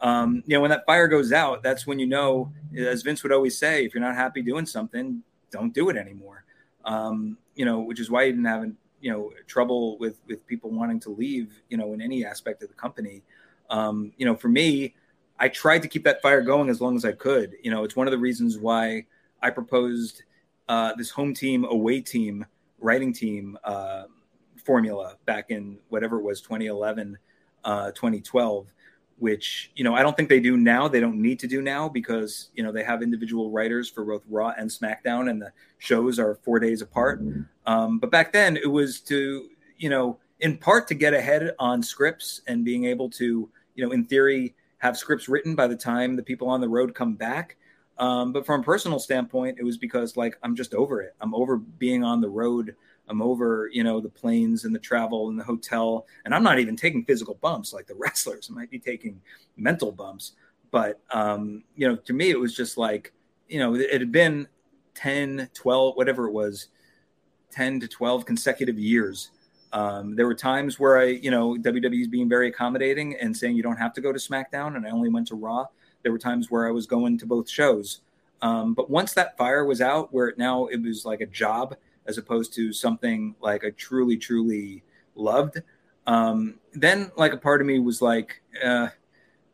Um, 0.01 0.43
you 0.45 0.55
know, 0.55 0.61
when 0.61 0.69
that 0.71 0.85
fire 0.85 1.07
goes 1.07 1.31
out, 1.31 1.63
that's 1.63 1.85
when 1.85 1.99
you 1.99 2.07
know, 2.07 2.51
as 2.77 3.01
Vince 3.03 3.23
would 3.23 3.31
always 3.31 3.57
say, 3.57 3.85
if 3.85 3.93
you're 3.93 4.03
not 4.03 4.15
happy 4.15 4.41
doing 4.41 4.65
something, 4.65 5.21
don't 5.51 5.73
do 5.73 5.89
it 5.89 5.97
anymore. 5.97 6.43
Um, 6.85 7.37
you 7.55 7.65
know, 7.65 7.79
which 7.79 7.99
is 7.99 8.09
why 8.09 8.25
he 8.25 8.31
didn't 8.31 8.45
have, 8.45 8.71
you 9.01 9.11
know, 9.11 9.31
trouble 9.47 9.97
with 9.97 10.19
with 10.27 10.45
people 10.47 10.69
wanting 10.69 10.99
to 11.01 11.09
leave. 11.09 11.61
You 11.69 11.77
know, 11.77 11.93
in 11.93 12.01
any 12.01 12.25
aspect 12.25 12.63
of 12.63 12.69
the 12.69 12.75
company. 12.75 13.23
Um, 13.69 14.11
you 14.17 14.25
know, 14.25 14.35
for 14.35 14.49
me, 14.49 14.93
I 15.39 15.49
tried 15.49 15.81
to 15.81 15.87
keep 15.87 16.03
that 16.03 16.21
fire 16.21 16.41
going 16.41 16.69
as 16.69 16.81
long 16.81 16.95
as 16.95 17.05
I 17.05 17.11
could. 17.11 17.55
You 17.63 17.71
know, 17.71 17.83
it's 17.83 17.95
one 17.95 18.07
of 18.07 18.11
the 18.11 18.17
reasons 18.17 18.57
why 18.57 19.05
I 19.41 19.49
proposed 19.49 20.23
uh, 20.69 20.93
this 20.95 21.09
home 21.09 21.33
team 21.33 21.65
away 21.65 22.01
team 22.01 22.45
writing 22.79 23.13
team 23.13 23.57
uh, 23.63 24.03
formula 24.63 25.17
back 25.25 25.49
in 25.49 25.77
whatever 25.89 26.19
it 26.19 26.23
was 26.23 26.41
2011 26.41 27.17
uh, 27.63 27.91
2012 27.91 28.67
which 29.23 29.71
you 29.73 29.85
know 29.85 29.95
i 29.95 30.03
don't 30.03 30.17
think 30.17 30.27
they 30.27 30.41
do 30.41 30.57
now 30.57 30.85
they 30.85 30.99
don't 30.99 31.15
need 31.15 31.39
to 31.39 31.47
do 31.47 31.61
now 31.61 31.87
because 31.87 32.49
you 32.55 32.61
know 32.61 32.73
they 32.73 32.83
have 32.83 33.01
individual 33.01 33.49
writers 33.49 33.89
for 33.89 34.03
both 34.03 34.21
raw 34.29 34.51
and 34.57 34.69
smackdown 34.69 35.29
and 35.29 35.41
the 35.41 35.49
shows 35.77 36.19
are 36.19 36.35
four 36.43 36.59
days 36.59 36.81
apart 36.81 37.21
um, 37.65 37.99
but 37.99 38.11
back 38.11 38.33
then 38.33 38.57
it 38.57 38.69
was 38.69 38.99
to 38.99 39.47
you 39.77 39.89
know 39.89 40.19
in 40.41 40.57
part 40.57 40.89
to 40.89 40.93
get 40.93 41.13
ahead 41.13 41.55
on 41.57 41.81
scripts 41.81 42.41
and 42.47 42.65
being 42.65 42.83
able 42.83 43.09
to 43.09 43.49
you 43.75 43.85
know 43.85 43.93
in 43.93 44.03
theory 44.03 44.53
have 44.79 44.97
scripts 44.97 45.29
written 45.29 45.55
by 45.55 45.67
the 45.67 45.75
time 45.75 46.17
the 46.17 46.21
people 46.21 46.49
on 46.49 46.59
the 46.59 46.67
road 46.67 46.93
come 46.93 47.15
back 47.15 47.55
um, 47.99 48.33
but 48.33 48.45
from 48.45 48.61
a 48.61 48.63
personal 48.63 48.97
standpoint, 48.99 49.59
it 49.59 49.63
was 49.63 49.77
because 49.77 50.17
like 50.17 50.37
I'm 50.41 50.55
just 50.55 50.73
over 50.73 51.01
it. 51.01 51.15
I'm 51.21 51.35
over 51.35 51.57
being 51.57 52.03
on 52.03 52.21
the 52.21 52.29
road. 52.29 52.75
I'm 53.07 53.21
over, 53.21 53.69
you 53.71 53.83
know, 53.83 53.99
the 53.99 54.09
planes 54.09 54.65
and 54.65 54.73
the 54.73 54.79
travel 54.79 55.29
and 55.29 55.39
the 55.39 55.43
hotel. 55.43 56.05
And 56.25 56.33
I'm 56.33 56.43
not 56.43 56.59
even 56.59 56.75
taking 56.75 57.03
physical 57.03 57.35
bumps 57.35 57.73
like 57.73 57.87
the 57.87 57.95
wrestlers. 57.97 58.49
I 58.49 58.53
might 58.53 58.71
be 58.71 58.79
taking 58.79 59.21
mental 59.57 59.91
bumps. 59.91 60.33
But 60.71 60.99
um, 61.11 61.63
you 61.75 61.87
know, 61.87 61.95
to 61.95 62.13
me 62.13 62.31
it 62.31 62.39
was 62.39 62.55
just 62.55 62.77
like, 62.77 63.13
you 63.47 63.59
know, 63.59 63.75
it 63.75 63.99
had 63.99 64.11
been 64.11 64.47
10, 64.95 65.49
12, 65.53 65.95
whatever 65.95 66.27
it 66.27 66.31
was, 66.31 66.69
10 67.51 67.79
to 67.81 67.87
12 67.87 68.25
consecutive 68.25 68.79
years. 68.79 69.31
Um, 69.73 70.15
there 70.15 70.27
were 70.27 70.35
times 70.35 70.79
where 70.79 70.99
I, 70.99 71.05
you 71.05 71.31
know, 71.31 71.55
WWE's 71.55 72.07
being 72.07 72.29
very 72.29 72.47
accommodating 72.47 73.15
and 73.19 73.35
saying 73.35 73.55
you 73.55 73.63
don't 73.63 73.77
have 73.77 73.93
to 73.93 74.01
go 74.01 74.11
to 74.11 74.19
SmackDown, 74.19 74.75
and 74.75 74.85
I 74.85 74.91
only 74.91 75.09
went 75.09 75.27
to 75.27 75.35
Raw 75.35 75.65
there 76.03 76.11
were 76.11 76.19
times 76.19 76.51
where 76.51 76.67
I 76.67 76.71
was 76.71 76.85
going 76.85 77.17
to 77.17 77.25
both 77.25 77.49
shows. 77.49 78.01
Um, 78.41 78.73
but 78.73 78.89
once 78.89 79.13
that 79.13 79.37
fire 79.37 79.65
was 79.65 79.81
out, 79.81 80.13
where 80.13 80.27
it 80.27 80.37
now 80.37 80.65
it 80.65 80.81
was 80.81 81.05
like 81.05 81.21
a 81.21 81.25
job 81.25 81.75
as 82.05 82.17
opposed 82.17 82.53
to 82.55 82.73
something 82.73 83.35
like 83.41 83.63
I 83.63 83.71
truly, 83.71 84.17
truly 84.17 84.83
loved, 85.15 85.61
um, 86.05 86.59
then 86.73 87.11
like 87.15 87.33
a 87.33 87.37
part 87.37 87.61
of 87.61 87.67
me 87.67 87.79
was 87.79 88.01
like, 88.01 88.41
uh, 88.63 88.89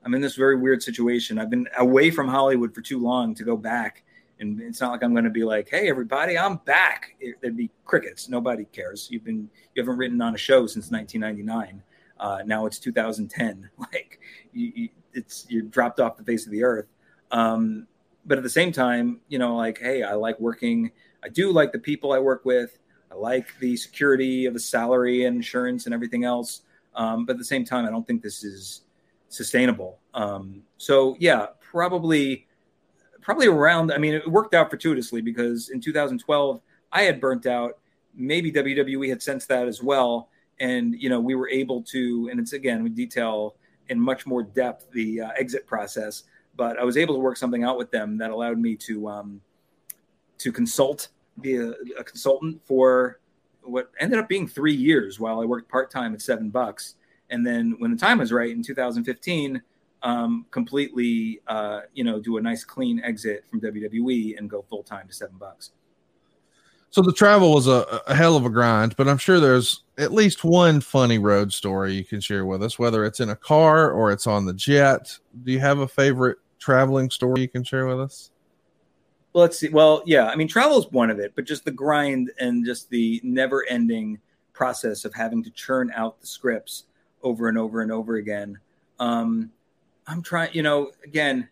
I'm 0.03 0.13
in 0.13 0.21
this 0.21 0.35
very 0.35 0.55
weird 0.55 0.81
situation. 0.81 1.37
I've 1.37 1.49
been 1.49 1.67
away 1.77 2.09
from 2.09 2.27
Hollywood 2.27 2.73
for 2.73 2.81
too 2.81 2.99
long 2.99 3.35
to 3.35 3.43
go 3.43 3.57
back. 3.57 4.03
And 4.39 4.61
it's 4.61 4.79
not 4.79 4.91
like 4.91 5.03
I'm 5.03 5.11
going 5.11 5.25
to 5.25 5.29
be 5.29 5.43
like, 5.43 5.67
"Hey, 5.69 5.89
everybody, 5.89 6.37
I'm 6.37 6.57
back." 6.57 7.17
There'd 7.41 7.57
be 7.57 7.69
crickets. 7.83 8.29
Nobody 8.29 8.63
cares. 8.63 9.09
You've 9.11 9.25
been 9.25 9.49
you 9.75 9.83
haven't 9.83 9.97
written 9.97 10.21
on 10.21 10.33
a 10.33 10.37
show 10.37 10.65
since 10.65 10.89
1999. 10.89 11.83
Uh, 12.17 12.39
now 12.45 12.65
it's 12.65 12.79
2010. 12.79 13.69
Like 13.77 14.19
you, 14.53 14.71
you, 14.75 14.89
it's 15.13 15.45
you're 15.49 15.63
dropped 15.63 15.99
off 15.99 16.15
the 16.15 16.23
face 16.23 16.45
of 16.45 16.51
the 16.51 16.63
earth. 16.63 16.87
Um, 17.31 17.87
but 18.25 18.37
at 18.37 18.43
the 18.43 18.49
same 18.49 18.71
time, 18.71 19.19
you 19.27 19.39
know, 19.39 19.55
like, 19.55 19.79
hey, 19.79 20.03
I 20.03 20.13
like 20.13 20.39
working. 20.39 20.91
I 21.23 21.29
do 21.29 21.51
like 21.51 21.71
the 21.71 21.79
people 21.79 22.13
I 22.13 22.19
work 22.19 22.45
with. 22.45 22.77
I 23.11 23.15
like 23.15 23.47
the 23.59 23.75
security 23.75 24.45
of 24.45 24.53
the 24.53 24.59
salary 24.59 25.25
and 25.25 25.35
insurance 25.35 25.85
and 25.85 25.93
everything 25.93 26.23
else. 26.23 26.61
Um, 26.95 27.25
but 27.25 27.33
at 27.33 27.39
the 27.39 27.45
same 27.45 27.65
time, 27.65 27.85
I 27.85 27.89
don't 27.89 28.05
think 28.05 28.21
this 28.21 28.43
is 28.43 28.81
sustainable. 29.29 29.99
Um, 30.13 30.63
so 30.77 31.15
yeah, 31.19 31.47
probably, 31.59 32.47
probably 33.21 33.47
around. 33.47 33.91
I 33.91 33.97
mean, 33.97 34.15
it 34.15 34.29
worked 34.29 34.53
out 34.53 34.69
fortuitously 34.69 35.21
because 35.21 35.69
in 35.69 35.81
2012 35.81 36.61
I 36.91 37.03
had 37.03 37.21
burnt 37.21 37.45
out. 37.45 37.77
Maybe 38.15 38.51
WWE 38.51 39.09
had 39.09 39.21
sensed 39.21 39.47
that 39.49 39.67
as 39.67 39.83
well, 39.83 40.29
and 40.59 40.95
you 40.99 41.09
know 41.09 41.19
we 41.19 41.35
were 41.35 41.49
able 41.49 41.81
to. 41.83 42.27
And 42.31 42.39
it's 42.39 42.53
again 42.53 42.83
we 42.83 42.89
detail 42.89 43.55
in 43.89 43.99
much 43.99 44.25
more 44.25 44.43
depth 44.43 44.91
the 44.91 45.21
uh, 45.21 45.29
exit 45.37 45.65
process. 45.67 46.23
But 46.55 46.77
I 46.79 46.83
was 46.83 46.97
able 46.97 47.15
to 47.15 47.19
work 47.19 47.37
something 47.37 47.63
out 47.63 47.77
with 47.77 47.91
them 47.91 48.17
that 48.17 48.31
allowed 48.31 48.57
me 48.57 48.75
to 48.77 49.07
um, 49.07 49.41
to 50.39 50.51
consult, 50.51 51.09
be 51.41 51.57
a, 51.57 51.73
a 51.97 52.03
consultant 52.03 52.59
for 52.65 53.19
what 53.61 53.91
ended 53.99 54.19
up 54.19 54.27
being 54.27 54.47
three 54.47 54.73
years 54.73 55.19
while 55.19 55.39
I 55.39 55.45
worked 55.45 55.69
part 55.69 55.91
time 55.91 56.13
at 56.13 56.21
seven 56.21 56.49
bucks. 56.49 56.95
And 57.29 57.45
then 57.45 57.75
when 57.77 57.91
the 57.91 57.97
time 57.97 58.17
was 58.17 58.31
right 58.31 58.49
in 58.49 58.63
2015, 58.63 59.61
um, 60.01 60.45
completely, 60.49 61.41
uh, 61.47 61.81
you 61.93 62.03
know, 62.03 62.19
do 62.19 62.37
a 62.37 62.41
nice 62.41 62.63
clean 62.63 63.01
exit 63.03 63.45
from 63.49 63.61
WWE 63.61 64.37
and 64.37 64.49
go 64.49 64.63
full 64.69 64.83
time 64.83 65.07
to 65.07 65.13
seven 65.13 65.37
bucks. 65.37 65.71
So 66.91 67.03
the 67.03 67.13
travel 67.13 67.53
was 67.53 67.67
a, 67.67 68.01
a 68.07 68.15
hell 68.15 68.35
of 68.35 68.45
a 68.45 68.49
grind, 68.49 68.95
but 68.95 69.07
I'm 69.07 69.19
sure 69.19 69.39
there's 69.39 69.83
at 69.99 70.11
least 70.11 70.43
one 70.43 70.81
funny 70.81 71.19
road 71.19 71.53
story 71.53 71.93
you 71.93 72.03
can 72.03 72.19
share 72.19 72.45
with 72.47 72.63
us, 72.63 72.79
whether 72.79 73.05
it's 73.05 73.19
in 73.19 73.29
a 73.29 73.35
car 73.35 73.91
or 73.91 74.11
it's 74.11 74.25
on 74.25 74.45
the 74.45 74.53
jet. 74.53 75.15
Do 75.43 75.51
you 75.51 75.59
have 75.59 75.79
a 75.79 75.87
favorite 75.87 76.39
traveling 76.57 77.11
story 77.11 77.41
you 77.41 77.47
can 77.47 77.63
share 77.63 77.85
with 77.85 77.99
us? 77.99 78.31
Let's 79.33 79.59
see. 79.59 79.69
Well, 79.69 80.03
yeah, 80.05 80.27
I 80.27 80.35
mean, 80.35 80.47
travel 80.47 80.77
is 80.79 80.91
one 80.91 81.09
of 81.09 81.19
it, 81.19 81.33
but 81.35 81.45
just 81.45 81.65
the 81.65 81.71
grind 81.71 82.31
and 82.39 82.65
just 82.65 82.89
the 82.89 83.21
never 83.23 83.65
ending 83.69 84.19
process 84.53 85.05
of 85.05 85.13
having 85.13 85.43
to 85.43 85.49
churn 85.51 85.91
out 85.95 86.19
the 86.19 86.27
scripts 86.27 86.85
over 87.23 87.47
and 87.47 87.57
over 87.57 87.81
and 87.81 87.91
over 87.91 88.15
again. 88.15 88.57
Um, 88.99 89.51
I'm 90.07 90.21
trying, 90.21 90.53
you 90.53 90.63
know, 90.63 90.91
again, 91.03 91.47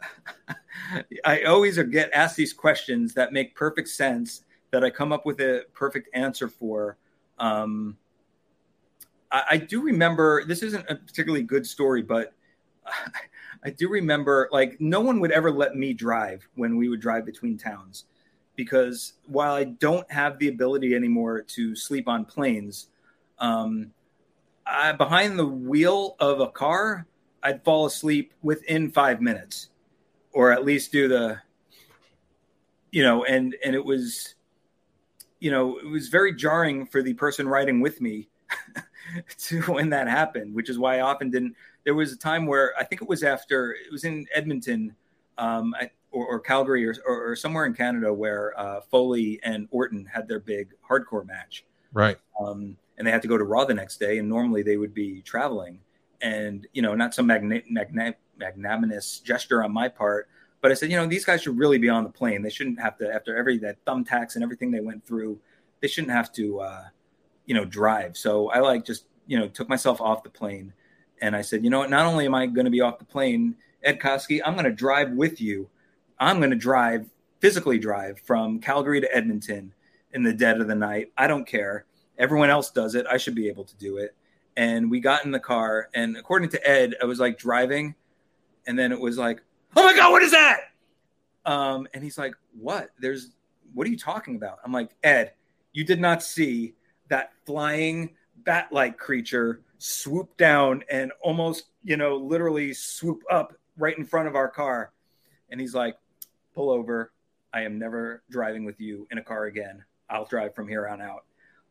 I 1.24 1.42
always 1.42 1.78
get 1.78 2.10
asked 2.12 2.36
these 2.36 2.52
questions 2.52 3.14
that 3.14 3.32
make 3.32 3.54
perfect 3.54 3.88
sense 3.88 4.44
that 4.70 4.84
I 4.84 4.90
come 4.90 5.12
up 5.12 5.26
with 5.26 5.40
a 5.40 5.64
perfect 5.72 6.08
answer 6.14 6.48
for. 6.48 6.96
Um, 7.38 7.96
I, 9.30 9.42
I, 9.52 9.56
do 9.56 9.80
remember 9.80 10.44
this 10.44 10.62
isn't 10.62 10.84
a 10.90 10.94
particularly 10.94 11.42
good 11.42 11.66
story, 11.66 12.02
but 12.02 12.34
I 13.64 13.70
do 13.70 13.88
remember 13.88 14.48
like 14.52 14.80
no 14.80 15.00
one 15.00 15.20
would 15.20 15.32
ever 15.32 15.50
let 15.50 15.76
me 15.76 15.92
drive 15.92 16.46
when 16.54 16.76
we 16.76 16.88
would 16.88 17.00
drive 17.00 17.26
between 17.26 17.58
towns 17.58 18.06
because 18.56 19.14
while 19.26 19.54
I 19.54 19.64
don't 19.64 20.10
have 20.10 20.38
the 20.38 20.48
ability 20.48 20.94
anymore 20.94 21.42
to 21.42 21.74
sleep 21.76 22.08
on 22.08 22.24
planes, 22.24 22.88
um, 23.38 23.92
I, 24.66 24.92
behind 24.92 25.38
the 25.38 25.46
wheel 25.46 26.16
of 26.20 26.40
a 26.40 26.48
car, 26.48 27.06
I'd 27.42 27.64
fall 27.64 27.86
asleep 27.86 28.34
within 28.42 28.90
five 28.90 29.20
minutes 29.20 29.70
or 30.32 30.52
at 30.52 30.64
least 30.64 30.92
do 30.92 31.08
the 31.08 31.40
you 32.90 33.02
know, 33.02 33.24
and 33.24 33.54
and 33.64 33.74
it 33.74 33.84
was, 33.84 34.34
you 35.38 35.50
know, 35.50 35.78
it 35.78 35.86
was 35.86 36.08
very 36.08 36.34
jarring 36.34 36.86
for 36.86 37.02
the 37.02 37.14
person 37.14 37.48
riding 37.48 37.80
with 37.80 38.00
me 38.00 38.28
to 39.38 39.62
when 39.62 39.90
that 39.90 40.08
happened, 40.08 40.54
which 40.54 40.68
is 40.68 40.78
why 40.78 40.98
I 40.98 41.00
often 41.00 41.30
didn't. 41.30 41.54
There 41.84 41.94
was 41.94 42.12
a 42.12 42.16
time 42.16 42.46
where 42.46 42.72
I 42.78 42.84
think 42.84 43.02
it 43.02 43.08
was 43.08 43.22
after 43.22 43.72
it 43.72 43.90
was 43.90 44.04
in 44.04 44.26
Edmonton, 44.34 44.94
um, 45.38 45.74
or, 46.12 46.26
or, 46.26 46.40
Calgary, 46.40 46.86
or, 46.86 46.94
or, 47.06 47.30
or, 47.30 47.36
somewhere 47.36 47.64
in 47.66 47.72
Canada, 47.72 48.12
where 48.12 48.58
uh, 48.58 48.80
Foley 48.82 49.40
and 49.42 49.68
Orton 49.70 50.04
had 50.04 50.28
their 50.28 50.40
big 50.40 50.74
hardcore 50.88 51.26
match. 51.26 51.64
Right. 51.92 52.18
Um, 52.38 52.76
and 52.98 53.06
they 53.06 53.10
had 53.10 53.22
to 53.22 53.28
go 53.28 53.38
to 53.38 53.44
Raw 53.44 53.64
the 53.64 53.74
next 53.74 53.98
day, 53.98 54.18
and 54.18 54.28
normally 54.28 54.62
they 54.62 54.76
would 54.76 54.92
be 54.92 55.22
traveling. 55.22 55.80
And 56.20 56.66
you 56.72 56.82
know, 56.82 56.94
not 56.94 57.14
some 57.14 57.26
magna- 57.26 57.62
magna- 57.70 58.16
magnanimous 58.36 59.20
gesture 59.20 59.64
on 59.64 59.72
my 59.72 59.88
part, 59.88 60.28
but 60.60 60.70
I 60.70 60.74
said, 60.74 60.90
you 60.90 60.96
know, 60.96 61.06
these 61.06 61.24
guys 61.24 61.42
should 61.42 61.56
really 61.56 61.78
be 61.78 61.88
on 61.88 62.04
the 62.04 62.10
plane. 62.10 62.42
They 62.42 62.50
shouldn't 62.50 62.80
have 62.80 62.98
to, 62.98 63.12
after 63.12 63.36
every 63.36 63.58
that 63.58 63.82
thumbtacks 63.84 64.34
and 64.34 64.44
everything 64.44 64.70
they 64.70 64.80
went 64.80 65.04
through, 65.06 65.38
they 65.80 65.88
shouldn't 65.88 66.12
have 66.12 66.32
to, 66.32 66.60
uh, 66.60 66.84
you 67.46 67.54
know, 67.54 67.64
drive. 67.64 68.16
So 68.16 68.50
I 68.50 68.58
like 68.58 68.84
just, 68.84 69.04
you 69.26 69.38
know, 69.38 69.48
took 69.48 69.68
myself 69.68 70.00
off 70.00 70.22
the 70.22 70.30
plane, 70.30 70.72
and 71.20 71.36
I 71.36 71.42
said, 71.42 71.64
you 71.64 71.70
know 71.70 71.80
what? 71.80 71.90
Not 71.90 72.06
only 72.06 72.26
am 72.26 72.34
I 72.34 72.46
going 72.46 72.64
to 72.64 72.70
be 72.70 72.80
off 72.80 72.98
the 72.98 73.04
plane, 73.04 73.54
Ed 73.82 74.00
Koskey, 74.00 74.40
I'm 74.44 74.54
going 74.54 74.64
to 74.64 74.72
drive 74.72 75.12
with 75.12 75.40
you. 75.40 75.68
I'm 76.18 76.38
going 76.38 76.50
to 76.50 76.56
drive, 76.56 77.08
physically 77.40 77.78
drive 77.78 78.20
from 78.20 78.60
Calgary 78.60 79.00
to 79.00 79.16
Edmonton 79.16 79.72
in 80.12 80.22
the 80.22 80.32
dead 80.32 80.60
of 80.60 80.68
the 80.68 80.74
night. 80.74 81.12
I 81.16 81.26
don't 81.26 81.46
care 81.46 81.86
Everyone 82.20 82.50
else 82.50 82.70
does 82.70 82.94
it. 82.94 83.06
I 83.10 83.16
should 83.16 83.34
be 83.34 83.48
able 83.48 83.64
to 83.64 83.74
do 83.76 83.96
it. 83.96 84.14
And 84.54 84.90
we 84.90 85.00
got 85.00 85.24
in 85.24 85.30
the 85.30 85.40
car, 85.40 85.88
and 85.94 86.18
according 86.18 86.50
to 86.50 86.70
Ed, 86.70 86.94
I 87.02 87.06
was 87.06 87.18
like 87.18 87.38
driving, 87.38 87.94
and 88.66 88.78
then 88.78 88.92
it 88.92 89.00
was 89.00 89.16
like, 89.16 89.42
"Oh 89.74 89.82
my 89.82 89.94
god, 89.94 90.12
what 90.12 90.22
is 90.22 90.32
that?" 90.32 90.60
Um, 91.46 91.88
and 91.94 92.04
he's 92.04 92.18
like, 92.18 92.34
"What? 92.52 92.90
There's 92.98 93.30
what 93.72 93.86
are 93.86 93.90
you 93.90 93.96
talking 93.96 94.36
about?" 94.36 94.58
I'm 94.62 94.72
like, 94.72 94.90
"Ed, 95.02 95.32
you 95.72 95.82
did 95.82 95.98
not 95.98 96.22
see 96.22 96.74
that 97.08 97.32
flying 97.46 98.10
bat-like 98.44 98.98
creature 98.98 99.62
swoop 99.80 100.36
down 100.36 100.84
and 100.90 101.12
almost, 101.22 101.70
you 101.82 101.96
know, 101.96 102.16
literally 102.16 102.72
swoop 102.72 103.22
up 103.30 103.54
right 103.76 103.96
in 103.96 104.04
front 104.04 104.28
of 104.28 104.36
our 104.36 104.48
car." 104.48 104.92
And 105.50 105.60
he's 105.60 105.74
like, 105.74 105.96
"Pull 106.54 106.70
over. 106.70 107.12
I 107.52 107.62
am 107.62 107.78
never 107.78 108.22
driving 108.30 108.64
with 108.64 108.80
you 108.80 109.08
in 109.10 109.18
a 109.18 109.24
car 109.24 109.46
again. 109.46 109.84
I'll 110.08 110.26
drive 110.26 110.54
from 110.54 110.68
here 110.68 110.86
on 110.86 111.00
out." 111.00 111.24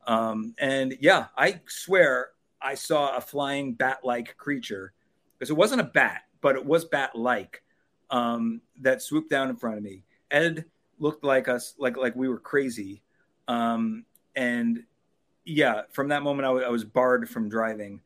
Um, 0.07 0.55
and 0.59 0.97
yeah, 0.99 1.27
I 1.37 1.61
swear 1.67 2.31
I 2.61 2.75
saw 2.75 3.15
a 3.15 3.21
flying 3.21 3.73
bat 3.73 3.99
like 4.03 4.37
creature 4.37 4.93
because 5.37 5.49
it 5.49 5.57
wasn't 5.57 5.81
a 5.81 5.85
bat, 5.85 6.23
but 6.41 6.55
it 6.55 6.65
was 6.65 6.85
bat 6.85 7.15
like 7.15 7.63
um, 8.09 8.61
that 8.81 9.01
swooped 9.01 9.29
down 9.29 9.49
in 9.49 9.55
front 9.55 9.77
of 9.77 9.83
me. 9.83 10.03
Ed 10.31 10.65
looked 10.99 11.23
like 11.23 11.47
us, 11.47 11.75
like 11.77 11.97
like 11.97 12.15
we 12.15 12.27
were 12.27 12.39
crazy. 12.39 13.01
Um, 13.47 14.05
and 14.35 14.83
yeah, 15.49 15.83
from 15.91 16.09
that 16.09 16.23
moment, 16.23 16.45
I, 16.45 16.49
w- 16.49 16.65
I 16.65 16.69
was 16.69 16.83
barred 16.83 17.29
from 17.29 17.49
driving. 17.49 18.01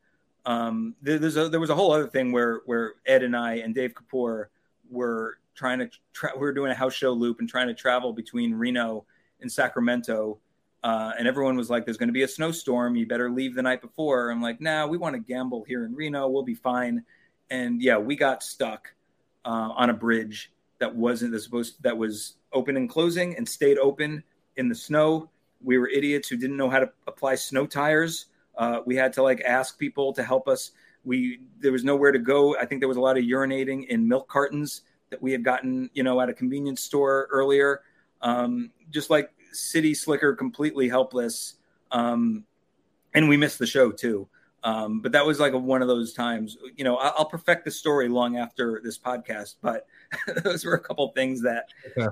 Um, 0.46 0.94
there, 1.02 1.16
a, 1.16 1.48
there 1.48 1.60
was 1.60 1.70
a 1.70 1.74
whole 1.74 1.92
other 1.92 2.06
thing 2.06 2.32
where 2.32 2.60
where 2.66 2.94
Ed 3.06 3.22
and 3.22 3.36
I 3.36 3.56
and 3.56 3.74
Dave 3.74 3.94
Kapoor 3.94 4.46
were 4.90 5.38
trying 5.54 5.78
to 5.78 5.90
tra- 6.12 6.32
we 6.34 6.40
were 6.40 6.52
doing 6.52 6.70
a 6.70 6.74
house 6.74 6.94
show 6.94 7.12
loop 7.12 7.40
and 7.40 7.48
trying 7.48 7.68
to 7.68 7.74
travel 7.74 8.12
between 8.12 8.54
Reno 8.54 9.06
and 9.40 9.50
Sacramento 9.50 10.38
uh, 10.84 11.12
and 11.18 11.26
everyone 11.26 11.56
was 11.56 11.70
like, 11.70 11.86
"There's 11.86 11.96
going 11.96 12.10
to 12.10 12.12
be 12.12 12.24
a 12.24 12.28
snowstorm. 12.28 12.94
You 12.94 13.06
better 13.06 13.30
leave 13.30 13.54
the 13.54 13.62
night 13.62 13.80
before." 13.80 14.30
I'm 14.30 14.42
like, 14.42 14.60
"Nah, 14.60 14.86
we 14.86 14.98
want 14.98 15.14
to 15.14 15.18
gamble 15.18 15.64
here 15.64 15.86
in 15.86 15.94
Reno. 15.94 16.28
We'll 16.28 16.42
be 16.42 16.54
fine." 16.54 17.02
And 17.48 17.80
yeah, 17.80 17.96
we 17.96 18.16
got 18.16 18.42
stuck 18.42 18.92
uh, 19.46 19.72
on 19.74 19.88
a 19.88 19.94
bridge 19.94 20.52
that 20.80 20.94
wasn't 20.94 21.40
supposed 21.40 21.82
that 21.82 21.96
was 21.96 22.34
open 22.52 22.76
and 22.76 22.88
closing 22.88 23.34
and 23.34 23.48
stayed 23.48 23.78
open 23.78 24.22
in 24.56 24.68
the 24.68 24.74
snow. 24.74 25.30
We 25.64 25.78
were 25.78 25.88
idiots 25.88 26.28
who 26.28 26.36
didn't 26.36 26.56
know 26.56 26.70
how 26.70 26.80
to 26.80 26.90
apply 27.06 27.36
snow 27.36 27.66
tires. 27.66 28.26
Uh, 28.56 28.80
we 28.86 28.94
had 28.94 29.12
to 29.14 29.22
like 29.22 29.40
ask 29.40 29.78
people 29.78 30.12
to 30.12 30.22
help 30.22 30.48
us. 30.48 30.72
We 31.04 31.40
there 31.60 31.72
was 31.72 31.84
nowhere 31.84 32.12
to 32.12 32.18
go. 32.18 32.56
I 32.56 32.66
think 32.66 32.80
there 32.80 32.88
was 32.88 32.96
a 32.96 33.00
lot 33.00 33.18
of 33.18 33.24
urinating 33.24 33.86
in 33.88 34.06
milk 34.06 34.28
cartons 34.28 34.82
that 35.10 35.20
we 35.20 35.32
had 35.32 35.44
gotten, 35.44 35.90
you 35.94 36.02
know, 36.02 36.20
at 36.20 36.28
a 36.28 36.34
convenience 36.34 36.80
store 36.80 37.28
earlier. 37.30 37.82
Um, 38.22 38.70
just 38.90 39.10
like 39.10 39.30
city 39.54 39.94
slicker 39.94 40.34
completely 40.34 40.88
helpless 40.88 41.54
um, 41.92 42.44
and 43.14 43.28
we 43.28 43.36
missed 43.36 43.58
the 43.58 43.66
show 43.66 43.90
too 43.90 44.28
um, 44.64 45.00
but 45.00 45.12
that 45.12 45.24
was 45.24 45.40
like 45.40 45.52
a, 45.52 45.58
one 45.58 45.82
of 45.82 45.88
those 45.88 46.12
times 46.12 46.56
you 46.76 46.84
know 46.84 46.96
I'll, 46.96 47.14
I'll 47.18 47.24
perfect 47.24 47.64
the 47.64 47.70
story 47.70 48.08
long 48.08 48.36
after 48.36 48.80
this 48.82 48.98
podcast 48.98 49.56
but 49.62 49.86
those 50.44 50.64
were 50.64 50.74
a 50.74 50.80
couple 50.80 51.08
things 51.08 51.42
that 51.42 51.68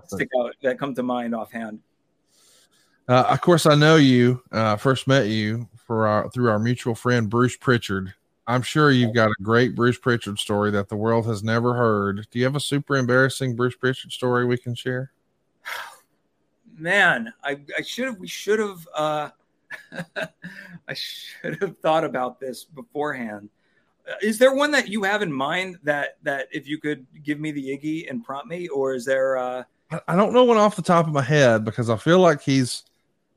stick 0.07 0.29
out 0.41 0.55
that 0.63 0.79
come 0.79 0.95
to 0.95 1.03
mind 1.03 1.35
offhand 1.35 1.81
uh, 3.09 3.25
of 3.29 3.41
course 3.41 3.67
i 3.67 3.75
know 3.75 3.97
you 3.97 4.43
uh, 4.53 4.77
first 4.77 5.07
met 5.07 5.27
you 5.27 5.69
for 5.93 6.07
our, 6.07 6.31
through 6.31 6.49
our 6.49 6.59
mutual 6.59 6.95
friend 6.95 7.29
bruce 7.29 7.55
prichard. 7.55 8.15
I'm 8.47 8.63
sure 8.63 8.91
you've 8.91 9.15
got 9.15 9.31
a 9.31 9.43
great 9.43 9.75
bruce 9.75 9.99
prichard 9.99 10.39
story 10.39 10.71
that 10.71 10.89
the 10.89 10.97
world 10.97 11.27
has 11.27 11.45
never 11.45 11.75
heard. 11.75 12.27
Do 12.31 12.39
you 12.39 12.47
have 12.47 12.57
a 12.57 12.61
super 12.61 12.97
embarrassing 12.97 13.57
bruce 13.57 13.77
prichard 13.77 14.11
story 14.11 14.47
we 14.47 14.57
can 14.57 14.75
share? 14.75 15.13
Man, 16.79 17.31
I, 17.45 17.61
I 17.79 17.83
should 17.83 18.07
have, 18.07 18.19
we 18.19 18.27
should 18.27 18.59
have, 18.59 18.89
uh, 18.97 19.29
I 20.89 20.95
should 20.95 21.61
have 21.61 21.77
thought 21.79 22.05
about 22.05 22.41
this 22.41 22.65
beforehand. 22.65 23.51
Uh, 24.09 24.15
is 24.23 24.39
there 24.39 24.55
one 24.55 24.71
that 24.71 24.89
you 24.89 25.03
have 25.03 25.21
in 25.21 25.31
mind 25.31 25.79
that, 25.83 26.17
that 26.23 26.49
if 26.51 26.67
you 26.67 26.79
could 26.79 27.07
give 27.23 27.39
me 27.39 27.53
the 27.53 27.63
Iggy 27.63 28.11
and 28.11 28.25
prompt 28.25 28.49
me, 28.49 28.67
or 28.69 28.95
is 28.95 29.05
there, 29.05 29.37
uh, 29.37 29.63
I 30.09 30.17
don't 30.17 30.33
know 30.33 30.45
one 30.45 30.57
off 30.57 30.75
the 30.75 30.81
top 30.81 31.07
of 31.07 31.13
my 31.13 31.23
head 31.23 31.67
because 31.67 31.91
I 31.91 31.99
feel 31.99 32.19
like 32.19 32.41
he's, 32.41 32.85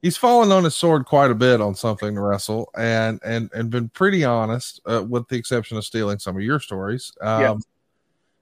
he's 0.06 0.17
fallen 0.17 0.51
on 0.51 0.64
his 0.64 0.75
sword 0.75 1.03
quite 1.03 1.32
a 1.32 1.35
bit 1.35 1.59
on 1.59 1.74
something 1.74 2.14
to 2.14 2.22
wrestle 2.22 2.69
and, 2.77 3.19
and, 3.25 3.50
and 3.56 3.72
been 3.72 3.90
pretty 3.90 4.24
honest, 4.24 4.80
uh, 4.85 5.03
with 5.03 5.27
the 5.30 5.35
exception 5.35 5.77
of 5.77 5.84
stealing 5.84 6.19
some 6.19 6.35
of 6.35 6.43
your 6.43 6.59
stories. 6.59 7.11
Um, 7.22 7.42
yeah. 7.42 7.56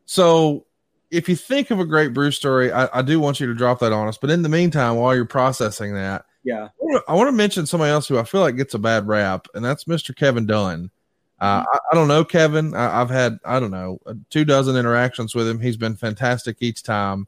so 0.06 0.66
if 1.10 1.30
you 1.30 1.38
think 1.38 1.72
of 1.72 1.80
a 1.80 1.86
great 1.86 2.14
Bruce 2.14 2.36
story, 2.36 2.70
I, 2.70 2.90
I, 3.00 3.02
do 3.02 3.18
want 3.18 3.40
you 3.40 3.48
to 3.48 3.54
drop 3.54 3.80
that 3.80 3.94
on 3.94 4.10
us. 4.10 4.18
But 4.18 4.30
in 4.30 4.42
the 4.42 4.50
meantime, 4.50 4.98
while 4.98 5.16
you're 5.16 5.24
processing 5.24 5.94
that, 5.94 6.26
yeah, 6.44 6.68
I 7.08 7.14
want 7.14 7.30
to 7.30 7.32
mention 7.32 7.66
somebody 7.66 7.92
else 7.92 8.10
who 8.10 8.20
I 8.20 8.24
feel 8.24 8.42
like 8.42 8.58
gets 8.58 8.74
a 8.74 8.80
bad 8.80 9.08
rap, 9.08 9.48
and 9.54 9.64
that's 9.64 9.86
Mr. 9.86 10.14
Kevin 10.14 10.46
Dunn. 10.46 10.92
Uh, 11.40 11.62
mm-hmm. 11.62 11.68
I, 11.72 11.80
I, 11.90 11.96
don't 11.96 12.10
know 12.10 12.26
Kevin. 12.26 12.76
I, 12.76 13.00
have 13.00 13.10
had 13.10 13.40
I 13.46 13.62
don't 13.62 13.72
know 13.72 14.02
two 14.30 14.44
dozen 14.44 14.76
interactions 14.76 15.34
with 15.34 15.48
him. 15.48 15.62
He's 15.62 15.78
been 15.78 15.96
fantastic 15.96 16.58
each 16.60 16.84
time. 16.84 17.26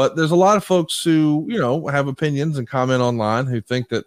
But 0.00 0.16
there's 0.16 0.30
a 0.30 0.34
lot 0.34 0.56
of 0.56 0.64
folks 0.64 1.04
who 1.04 1.44
you 1.46 1.58
know 1.58 1.86
have 1.88 2.08
opinions 2.08 2.56
and 2.56 2.66
comment 2.66 3.02
online 3.02 3.44
who 3.44 3.60
think 3.60 3.90
that 3.90 4.06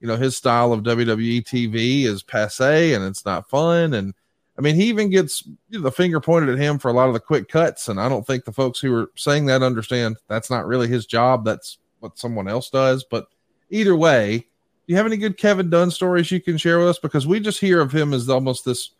you 0.00 0.08
know 0.08 0.16
his 0.16 0.34
style 0.34 0.72
of 0.72 0.82
WWE 0.82 1.44
TV 1.44 2.04
is 2.04 2.22
passe 2.22 2.94
and 2.94 3.04
it's 3.04 3.26
not 3.26 3.46
fun 3.50 3.92
and 3.92 4.14
I 4.56 4.62
mean, 4.62 4.76
he 4.76 4.84
even 4.84 5.10
gets 5.10 5.44
you 5.46 5.56
know, 5.78 5.82
the 5.82 5.92
finger 5.92 6.20
pointed 6.22 6.48
at 6.48 6.58
him 6.58 6.78
for 6.78 6.90
a 6.90 6.94
lot 6.94 7.08
of 7.08 7.12
the 7.12 7.20
quick 7.20 7.50
cuts, 7.50 7.88
and 7.88 8.00
I 8.00 8.08
don't 8.08 8.26
think 8.26 8.46
the 8.46 8.52
folks 8.54 8.80
who 8.80 8.94
are 8.94 9.10
saying 9.14 9.44
that 9.44 9.62
understand 9.62 10.16
that's 10.26 10.48
not 10.48 10.66
really 10.66 10.88
his 10.88 11.04
job. 11.04 11.44
That's 11.44 11.76
what 12.00 12.16
someone 12.16 12.48
else 12.48 12.70
does. 12.70 13.04
But 13.04 13.26
either 13.68 13.94
way, 13.94 14.38
do 14.38 14.46
you 14.86 14.96
have 14.96 15.04
any 15.04 15.18
good 15.18 15.36
Kevin 15.36 15.68
Dunn 15.68 15.90
stories 15.90 16.30
you 16.30 16.40
can 16.40 16.56
share 16.56 16.78
with 16.78 16.88
us? 16.88 16.98
Because 16.98 17.26
we 17.26 17.40
just 17.40 17.60
hear 17.60 17.82
of 17.82 17.92
him 17.92 18.14
as 18.14 18.30
almost 18.30 18.64
this 18.64 18.92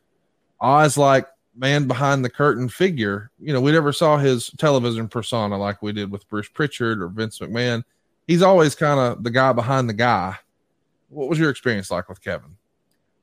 Oz 0.60 0.98
like 0.98 1.26
man 1.56 1.86
behind 1.86 2.24
the 2.24 2.30
curtain 2.30 2.68
figure. 2.68 3.30
You 3.40 3.52
know, 3.52 3.60
we 3.60 3.72
never 3.72 3.92
saw 3.92 4.18
his 4.18 4.50
television 4.58 5.08
persona 5.08 5.56
like 5.58 5.82
we 5.82 5.92
did 5.92 6.10
with 6.10 6.28
Bruce 6.28 6.48
Prichard 6.48 7.00
or 7.00 7.08
Vince 7.08 7.38
McMahon. 7.38 7.82
He's 8.26 8.42
always 8.42 8.74
kind 8.74 9.00
of 9.00 9.24
the 9.24 9.30
guy 9.30 9.52
behind 9.52 9.88
the 9.88 9.94
guy. 9.94 10.36
What 11.08 11.28
was 11.28 11.38
your 11.38 11.50
experience 11.50 11.90
like 11.90 12.08
with 12.08 12.20
Kevin? 12.20 12.56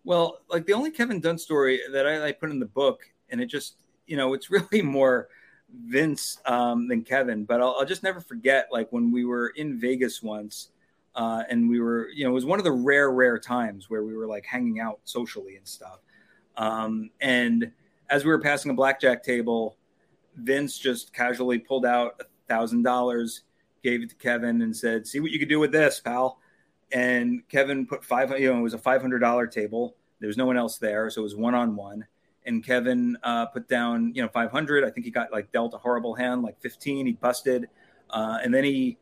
Well, 0.03 0.39
like 0.49 0.65
the 0.65 0.73
only 0.73 0.91
Kevin 0.91 1.19
Dunn 1.19 1.37
story 1.37 1.79
that 1.91 2.07
I, 2.07 2.27
I 2.27 2.31
put 2.31 2.49
in 2.49 2.59
the 2.59 2.65
book, 2.65 3.09
and 3.29 3.39
it 3.39 3.45
just, 3.45 3.75
you 4.07 4.17
know, 4.17 4.33
it's 4.33 4.49
really 4.51 4.81
more 4.81 5.29
Vince 5.85 6.39
um, 6.45 6.87
than 6.87 7.03
Kevin, 7.03 7.45
but 7.45 7.61
I'll, 7.61 7.75
I'll, 7.79 7.85
just 7.85 8.03
never 8.03 8.19
forget 8.19 8.67
like 8.71 8.91
when 8.91 9.11
we 9.11 9.25
were 9.25 9.49
in 9.49 9.79
Vegas 9.79 10.21
once, 10.21 10.69
uh, 11.15 11.43
and 11.49 11.69
we 11.69 11.79
were, 11.79 12.09
you 12.09 12.23
know, 12.23 12.31
it 12.31 12.33
was 12.33 12.45
one 12.45 12.59
of 12.59 12.65
the 12.65 12.71
rare, 12.71 13.11
rare 13.11 13.39
times 13.39 13.89
where 13.89 14.03
we 14.03 14.15
were 14.15 14.27
like 14.27 14.45
hanging 14.45 14.79
out 14.79 14.99
socially 15.03 15.55
and 15.55 15.67
stuff. 15.67 15.99
Um, 16.57 17.09
and 17.21 17.71
as 18.09 18.23
we 18.25 18.31
were 18.31 18.39
passing 18.39 18.71
a 18.71 18.73
blackjack 18.73 19.23
table, 19.23 19.77
Vince 20.35 20.77
just 20.77 21.13
casually 21.13 21.59
pulled 21.59 21.85
out 21.85 22.21
a 22.21 22.25
thousand 22.47 22.83
dollars, 22.83 23.43
gave 23.83 24.01
it 24.03 24.09
to 24.09 24.15
Kevin, 24.15 24.61
and 24.61 24.75
said, 24.75 25.07
"See 25.07 25.19
what 25.19 25.31
you 25.31 25.39
could 25.39 25.49
do 25.49 25.59
with 25.59 25.71
this, 25.71 25.99
pal." 25.99 26.39
and 26.93 27.47
Kevin 27.49 27.85
put 27.85 28.05
five. 28.05 28.29
You 28.39 28.53
know, 28.53 28.59
it 28.59 28.61
was 28.61 28.73
a 28.73 28.79
five 28.79 29.01
hundred 29.01 29.19
dollar 29.19 29.47
table. 29.47 29.95
There 30.19 30.27
was 30.27 30.37
no 30.37 30.45
one 30.45 30.55
else 30.55 30.77
there, 30.77 31.09
so 31.09 31.21
it 31.21 31.23
was 31.23 31.35
one 31.35 31.55
on 31.55 31.75
one. 31.75 32.05
And 32.45 32.63
Kevin 32.63 33.17
uh, 33.23 33.47
put 33.47 33.67
down, 33.67 34.13
you 34.15 34.21
know, 34.21 34.29
five 34.29 34.51
hundred. 34.51 34.83
I 34.83 34.89
think 34.89 35.05
he 35.05 35.11
got 35.11 35.31
like 35.31 35.51
dealt 35.51 35.73
a 35.73 35.77
horrible 35.77 36.15
hand, 36.15 36.43
like 36.43 36.61
fifteen. 36.61 37.05
He 37.05 37.13
busted, 37.13 37.67
uh, 38.09 38.37
and 38.43 38.53
then 38.53 38.63
he, 38.63 38.97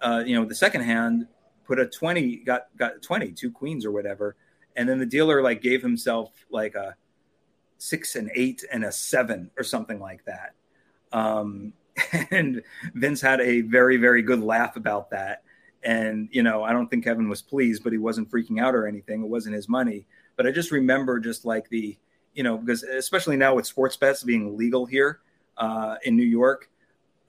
uh, 0.00 0.22
you 0.26 0.34
know, 0.34 0.44
the 0.44 0.54
second 0.54 0.82
hand 0.82 1.26
put 1.64 1.78
a 1.78 1.86
twenty, 1.86 2.36
got 2.36 2.66
got 2.76 3.00
twenty, 3.00 3.32
two 3.32 3.50
queens 3.50 3.86
or 3.86 3.92
whatever. 3.92 4.36
And 4.76 4.88
then 4.88 4.98
the 4.98 5.06
dealer 5.06 5.40
like 5.40 5.62
gave 5.62 5.82
himself 5.82 6.32
like 6.50 6.74
a 6.74 6.96
six 7.78 8.16
and 8.16 8.30
eight 8.34 8.64
and 8.72 8.84
a 8.84 8.92
seven 8.92 9.50
or 9.56 9.64
something 9.64 10.00
like 10.00 10.24
that. 10.24 10.54
Um, 11.12 11.72
and 12.30 12.62
Vince 12.94 13.20
had 13.20 13.40
a 13.40 13.62
very 13.62 13.96
very 13.96 14.22
good 14.22 14.40
laugh 14.40 14.76
about 14.76 15.10
that. 15.10 15.42
And 15.82 16.28
you 16.32 16.42
know, 16.42 16.62
I 16.62 16.72
don't 16.72 16.88
think 16.88 17.04
Kevin 17.04 17.28
was 17.28 17.42
pleased, 17.42 17.84
but 17.84 17.92
he 17.92 17.98
wasn't 17.98 18.30
freaking 18.30 18.60
out 18.60 18.74
or 18.74 18.86
anything. 18.86 19.22
It 19.22 19.28
wasn't 19.28 19.54
his 19.54 19.68
money. 19.68 20.06
But 20.36 20.46
I 20.46 20.50
just 20.50 20.70
remember 20.70 21.18
just 21.18 21.44
like 21.44 21.68
the 21.68 21.96
you 22.34 22.42
know 22.42 22.58
because 22.58 22.82
especially 22.82 23.36
now 23.36 23.54
with 23.54 23.66
sports 23.66 23.96
bets 23.96 24.22
being 24.22 24.56
legal 24.56 24.84
here 24.84 25.20
uh, 25.56 25.96
in 26.04 26.16
New 26.16 26.24
York, 26.24 26.68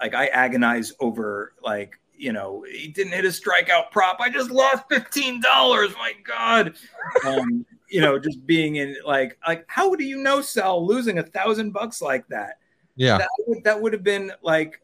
like 0.02 0.14
I 0.14 0.28
agonize 0.28 0.94
over 1.00 1.54
like 1.64 2.00
you 2.18 2.34
know 2.34 2.66
he 2.70 2.88
didn't 2.88 3.14
hit 3.14 3.26
a 3.26 3.30
strikeout 3.30 3.92
prop. 3.92 4.18
I 4.20 4.30
just 4.30 4.50
lost 4.50 4.84
fifteen 4.90 5.40
dollars. 5.40 5.94
My 5.98 6.14
God. 6.24 6.76
Um, 7.26 7.66
you 7.90 8.02
know, 8.02 8.20
just 8.20 8.46
being 8.46 8.78
in 8.78 8.96
like 9.06 9.38
like 9.48 9.66
how 9.68 9.96
do 9.96 10.04
you 10.04 10.18
know 10.18 10.42
Sal 10.42 10.86
losing 10.86 11.20
a 11.20 11.24
thousand 11.24 11.72
bucks 11.72 12.02
like 12.02 12.28
that? 12.28 12.60
Yeah. 12.96 13.18
That 13.18 13.30
would 13.48 13.64
that 13.64 13.82
would 13.82 13.94
have 13.94 14.04
been 14.04 14.32
like 14.42 14.82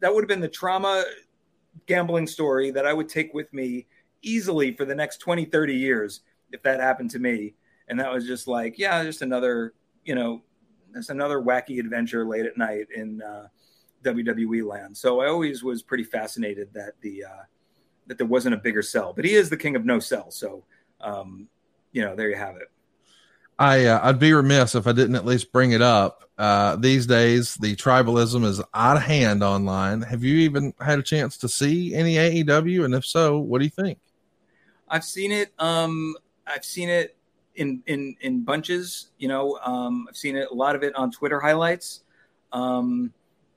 that 0.00 0.14
would 0.14 0.22
have 0.22 0.28
been 0.28 0.40
the 0.40 0.48
trauma 0.48 1.04
gambling 1.86 2.26
story 2.26 2.70
that 2.70 2.86
I 2.86 2.92
would 2.92 3.08
take 3.08 3.32
with 3.32 3.52
me 3.52 3.86
easily 4.22 4.72
for 4.72 4.84
the 4.84 4.94
next 4.94 5.18
20, 5.18 5.44
30 5.46 5.74
years 5.74 6.20
if 6.52 6.62
that 6.62 6.80
happened 6.80 7.10
to 7.12 7.18
me. 7.18 7.54
And 7.88 7.98
that 8.00 8.12
was 8.12 8.26
just 8.26 8.48
like, 8.48 8.78
yeah, 8.78 9.02
just 9.04 9.22
another, 9.22 9.74
you 10.04 10.14
know, 10.14 10.42
just 10.94 11.10
another 11.10 11.40
wacky 11.40 11.78
adventure 11.78 12.26
late 12.26 12.46
at 12.46 12.56
night 12.56 12.88
in 12.94 13.22
uh, 13.22 13.46
WWE 14.02 14.66
land. 14.66 14.96
So 14.96 15.20
I 15.20 15.28
always 15.28 15.62
was 15.62 15.82
pretty 15.82 16.04
fascinated 16.04 16.68
that 16.74 16.92
the 17.00 17.24
uh, 17.24 17.42
that 18.06 18.18
there 18.18 18.26
wasn't 18.26 18.54
a 18.54 18.58
bigger 18.58 18.82
sell, 18.82 19.12
but 19.12 19.24
he 19.24 19.34
is 19.34 19.50
the 19.50 19.56
king 19.56 19.76
of 19.76 19.84
no 19.84 19.98
sell. 19.98 20.30
So 20.30 20.64
um, 21.00 21.48
you 21.92 22.02
know, 22.02 22.14
there 22.14 22.28
you 22.28 22.36
have 22.36 22.56
it. 22.56 22.70
I 23.58 23.86
uh, 23.86 24.00
I'd 24.02 24.18
be 24.18 24.32
remiss 24.32 24.74
if 24.74 24.86
I 24.86 24.92
didn't 24.92 25.16
at 25.16 25.24
least 25.24 25.52
bring 25.52 25.72
it 25.72 25.82
up. 25.82 26.24
Uh, 26.38 26.76
these 26.76 27.06
days, 27.06 27.54
the 27.54 27.74
tribalism 27.74 28.44
is 28.44 28.60
out 28.74 28.98
of 28.98 29.02
hand 29.02 29.42
online. 29.42 30.02
Have 30.02 30.22
you 30.22 30.36
even 30.40 30.74
had 30.80 30.98
a 30.98 31.02
chance 31.02 31.38
to 31.38 31.48
see 31.48 31.94
any 31.94 32.16
AEW? 32.16 32.84
And 32.84 32.94
if 32.94 33.06
so, 33.06 33.38
what 33.38 33.58
do 33.58 33.64
you 33.64 33.70
think? 33.70 33.98
I've 34.88 35.04
seen 35.04 35.32
it. 35.32 35.52
Um, 35.58 36.14
I've 36.46 36.64
seen 36.64 36.90
it 36.90 37.16
in 37.54 37.82
in 37.86 38.16
in 38.20 38.44
bunches. 38.44 39.08
You 39.18 39.28
know, 39.28 39.58
um, 39.64 40.06
I've 40.08 40.16
seen 40.16 40.36
it 40.36 40.48
a 40.50 40.54
lot 40.54 40.76
of 40.76 40.82
it 40.82 40.94
on 40.94 41.10
Twitter 41.10 41.40
highlights. 41.40 42.02
Um, 42.52 43.12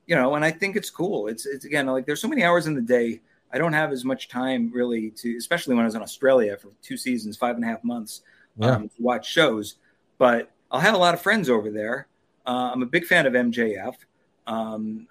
you 0.06 0.16
know, 0.16 0.34
and 0.34 0.44
I 0.44 0.50
think 0.50 0.76
it's 0.76 0.90
cool. 0.90 1.28
It's 1.28 1.44
it's 1.46 1.64
again 1.64 1.86
like 1.86 2.06
there's 2.06 2.20
so 2.20 2.28
many 2.28 2.42
hours 2.42 2.66
in 2.66 2.74
the 2.74 2.80
day. 2.80 3.20
I 3.52 3.58
don't 3.58 3.72
have 3.72 3.92
as 3.92 4.04
much 4.04 4.28
time 4.28 4.70
really 4.72 5.10
to, 5.12 5.36
especially 5.36 5.74
when 5.74 5.82
I 5.82 5.86
was 5.86 5.94
in 5.94 6.02
Australia 6.02 6.56
for 6.56 6.68
two 6.82 6.96
seasons, 6.96 7.36
five 7.36 7.56
and 7.56 7.64
a 7.64 7.68
half 7.68 7.82
months, 7.84 8.22
Yeah. 8.56 8.76
um, 8.76 8.88
to 8.88 8.94
watch 9.02 9.28
shows. 9.28 9.76
But 10.18 10.50
I'll 10.70 10.80
have 10.80 10.94
a 10.94 10.98
lot 10.98 11.14
of 11.14 11.20
friends 11.20 11.48
over 11.50 11.70
there. 11.70 12.06
Uh, 12.46 12.70
I'm 12.72 12.82
a 12.82 12.86
big 12.86 13.04
fan 13.06 13.26
of 13.26 13.32
MJF. 13.34 13.96
Um, 14.46 15.06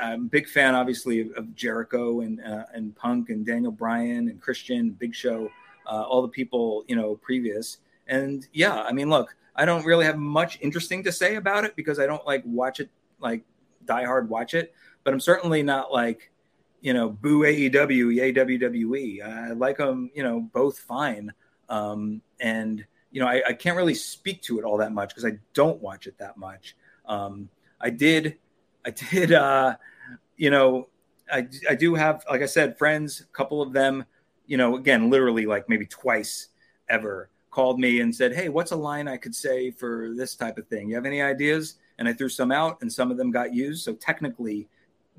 I'm 0.00 0.22
a 0.22 0.28
big 0.28 0.48
fan, 0.48 0.74
obviously, 0.74 1.20
of, 1.20 1.32
of 1.32 1.54
Jericho 1.54 2.20
and 2.22 2.40
uh, 2.42 2.64
and 2.72 2.96
Punk 2.96 3.28
and 3.28 3.44
Daniel 3.44 3.72
Bryan 3.72 4.28
and 4.28 4.40
Christian, 4.40 4.90
Big 4.90 5.14
Show, 5.14 5.50
uh, 5.86 6.02
all 6.02 6.22
the 6.22 6.28
people 6.28 6.84
you 6.88 6.96
know 6.96 7.16
previous. 7.16 7.78
And 8.08 8.46
yeah, 8.54 8.82
I 8.82 8.92
mean, 8.92 9.10
look, 9.10 9.36
I 9.54 9.64
don't 9.66 9.84
really 9.84 10.06
have 10.06 10.16
much 10.18 10.58
interesting 10.62 11.04
to 11.04 11.12
say 11.12 11.36
about 11.36 11.64
it 11.64 11.76
because 11.76 11.98
I 11.98 12.06
don't 12.06 12.26
like 12.26 12.42
watch 12.46 12.80
it 12.80 12.88
like 13.20 13.44
die 13.84 14.04
hard 14.04 14.28
watch 14.30 14.54
it. 14.54 14.74
But 15.04 15.12
I'm 15.12 15.20
certainly 15.20 15.62
not 15.62 15.92
like 15.92 16.30
you 16.82 16.92
know 16.92 17.08
boo 17.08 17.40
AEW, 17.40 18.14
yay 18.14 18.32
WWE. 18.32 19.22
I 19.22 19.52
like 19.52 19.78
them, 19.78 20.10
you 20.14 20.22
know, 20.22 20.40
both 20.52 20.78
fine. 20.78 21.32
Um, 21.68 22.20
and 22.40 22.84
you 23.10 23.20
know, 23.20 23.28
I, 23.28 23.42
I 23.48 23.52
can't 23.54 23.76
really 23.76 23.94
speak 23.94 24.42
to 24.42 24.58
it 24.58 24.64
all 24.64 24.76
that 24.78 24.92
much 24.92 25.10
because 25.10 25.24
I 25.24 25.38
don't 25.54 25.80
watch 25.80 26.06
it 26.06 26.18
that 26.18 26.36
much. 26.36 26.76
Um, 27.06 27.48
I 27.80 27.90
did, 27.90 28.38
I 28.84 28.90
did, 28.90 29.32
uh, 29.32 29.76
you 30.36 30.50
know, 30.50 30.88
I, 31.30 31.46
I 31.68 31.74
do 31.74 31.94
have, 31.94 32.24
like 32.28 32.42
I 32.42 32.46
said, 32.46 32.76
friends, 32.76 33.20
a 33.20 33.24
couple 33.36 33.62
of 33.62 33.72
them, 33.72 34.04
you 34.46 34.56
know, 34.56 34.76
again, 34.76 35.08
literally 35.08 35.46
like 35.46 35.68
maybe 35.68 35.86
twice 35.86 36.48
ever 36.88 37.30
called 37.50 37.78
me 37.78 38.00
and 38.00 38.14
said, 38.14 38.34
Hey, 38.34 38.48
what's 38.48 38.72
a 38.72 38.76
line 38.76 39.06
I 39.06 39.18
could 39.18 39.34
say 39.34 39.70
for 39.70 40.12
this 40.14 40.34
type 40.34 40.58
of 40.58 40.66
thing? 40.66 40.88
You 40.88 40.94
have 40.96 41.06
any 41.06 41.22
ideas? 41.22 41.76
And 41.98 42.08
I 42.08 42.12
threw 42.12 42.28
some 42.28 42.50
out 42.50 42.78
and 42.80 42.92
some 42.92 43.10
of 43.10 43.18
them 43.18 43.30
got 43.30 43.54
used. 43.54 43.84
So 43.84 43.94
technically, 43.94 44.68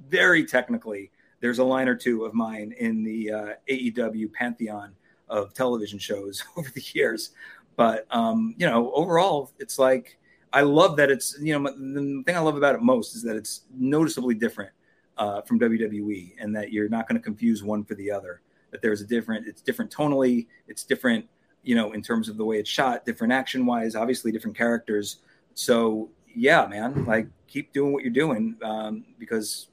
very 0.09 0.43
technically, 0.43 1.11
there's 1.43 1.59
a 1.59 1.63
line 1.63 1.89
or 1.89 1.95
two 1.95 2.23
of 2.23 2.33
mine 2.33 2.73
in 2.80 3.03
the 3.03 3.30
uh, 3.30 3.53
AEW 3.69 4.31
pantheon 4.31 4.93
of 5.27 5.53
television 5.53 5.99
shows 5.99 6.41
over 6.57 6.69
the 6.69 6.81
years. 6.93 7.31
But 7.75 8.07
um, 8.11 8.55
you 8.57 8.65
know, 8.65 8.93
overall, 8.93 9.51
it's 9.59 9.77
like 9.77 10.17
I 10.53 10.61
love 10.61 10.95
that 10.95 11.11
it's 11.11 11.38
you 11.41 11.59
know 11.59 11.69
the 11.69 12.23
thing 12.25 12.38
I 12.38 12.39
love 12.39 12.55
about 12.55 12.75
it 12.75 12.81
most 12.81 13.13
is 13.13 13.23
that 13.23 13.35
it's 13.35 13.63
noticeably 13.77 14.35
different 14.35 14.72
uh, 15.17 15.41
from 15.41 15.59
WWE, 15.59 16.35
and 16.39 16.55
that 16.55 16.72
you're 16.72 16.88
not 16.88 17.09
going 17.09 17.19
to 17.19 17.23
confuse 17.23 17.61
one 17.61 17.83
for 17.83 17.95
the 17.95 18.09
other. 18.09 18.39
That 18.72 18.81
there's 18.81 19.01
a 19.01 19.05
different, 19.05 19.45
it's 19.45 19.61
different 19.61 19.91
tonally, 19.91 20.47
it's 20.69 20.85
different, 20.85 21.27
you 21.61 21.75
know, 21.75 21.91
in 21.91 22.01
terms 22.01 22.30
of 22.30 22.38
the 22.38 22.45
way 22.45 22.57
it's 22.57 22.69
shot, 22.69 23.05
different 23.05 23.33
action 23.33 23.65
wise, 23.65 23.95
obviously 23.95 24.31
different 24.31 24.55
characters. 24.55 25.17
So 25.55 26.09
yeah, 26.33 26.65
man, 26.67 27.03
like 27.03 27.27
keep 27.47 27.73
doing 27.73 27.91
what 27.91 28.01
you're 28.01 28.13
doing 28.13 28.55
um, 28.63 29.03
because 29.19 29.67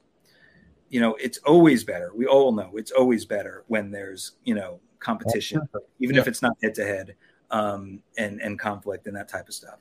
you 0.91 0.99
know 0.99 1.15
it's 1.15 1.39
always 1.39 1.83
better. 1.83 2.11
We 2.13 2.27
all 2.27 2.51
know 2.51 2.71
it's 2.75 2.91
always 2.91 3.25
better 3.25 3.63
when 3.67 3.89
there's 3.89 4.33
you 4.43 4.53
know 4.53 4.79
competition, 4.99 5.67
even 5.99 6.17
if 6.17 6.27
it's 6.27 6.41
not 6.41 6.53
head 6.61 6.75
to 6.75 6.85
head 6.85 7.15
um, 7.49 8.03
and 8.17 8.39
and 8.41 8.59
conflict 8.59 9.07
and 9.07 9.15
that 9.15 9.29
type 9.29 9.47
of 9.47 9.55
stuff. 9.55 9.79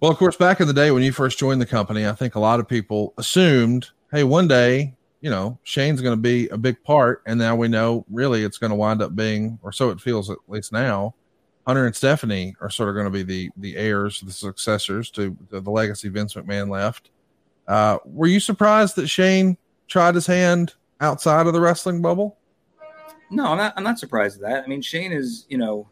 Well, 0.00 0.10
of 0.10 0.16
course, 0.16 0.36
back 0.36 0.60
in 0.60 0.66
the 0.66 0.72
day 0.72 0.90
when 0.90 1.02
you 1.02 1.12
first 1.12 1.38
joined 1.38 1.60
the 1.60 1.66
company, 1.66 2.06
I 2.06 2.12
think 2.12 2.34
a 2.34 2.40
lot 2.40 2.58
of 2.58 2.66
people 2.66 3.14
assumed, 3.18 3.90
hey, 4.10 4.24
one 4.24 4.48
day, 4.48 4.96
you 5.20 5.30
know, 5.30 5.58
Shane's 5.62 6.00
going 6.00 6.16
to 6.16 6.20
be 6.20 6.48
a 6.48 6.58
big 6.58 6.82
part. 6.82 7.22
And 7.26 7.38
now 7.38 7.54
we 7.54 7.68
know 7.68 8.04
really 8.10 8.42
it's 8.42 8.58
going 8.58 8.70
to 8.70 8.76
wind 8.76 9.00
up 9.00 9.14
being, 9.14 9.60
or 9.62 9.70
so 9.70 9.90
it 9.90 10.00
feels 10.00 10.28
at 10.28 10.38
least 10.48 10.72
now, 10.72 11.14
Hunter 11.66 11.86
and 11.86 11.94
Stephanie 11.94 12.56
are 12.60 12.70
sort 12.70 12.88
of 12.88 12.94
going 12.94 13.04
to 13.04 13.10
be 13.10 13.22
the 13.22 13.50
the 13.58 13.76
heirs, 13.76 14.20
the 14.22 14.32
successors 14.32 15.10
to, 15.10 15.36
to 15.50 15.60
the 15.60 15.70
legacy 15.70 16.08
Vince 16.08 16.34
McMahon 16.34 16.70
left. 16.70 17.10
Uh, 17.68 17.98
were 18.04 18.26
you 18.26 18.40
surprised 18.40 18.96
that 18.96 19.06
Shane 19.06 19.56
tried 19.90 20.14
his 20.14 20.26
hand 20.26 20.74
outside 21.00 21.46
of 21.46 21.52
the 21.52 21.60
wrestling 21.60 22.00
bubble? 22.00 22.38
No, 23.30 23.46
I'm 23.46 23.58
not. 23.58 23.74
I'm 23.76 23.84
not 23.84 23.98
surprised 23.98 24.36
at 24.36 24.48
that. 24.48 24.64
I 24.64 24.66
mean, 24.66 24.80
Shane 24.80 25.12
is, 25.12 25.46
you 25.48 25.58
know, 25.58 25.88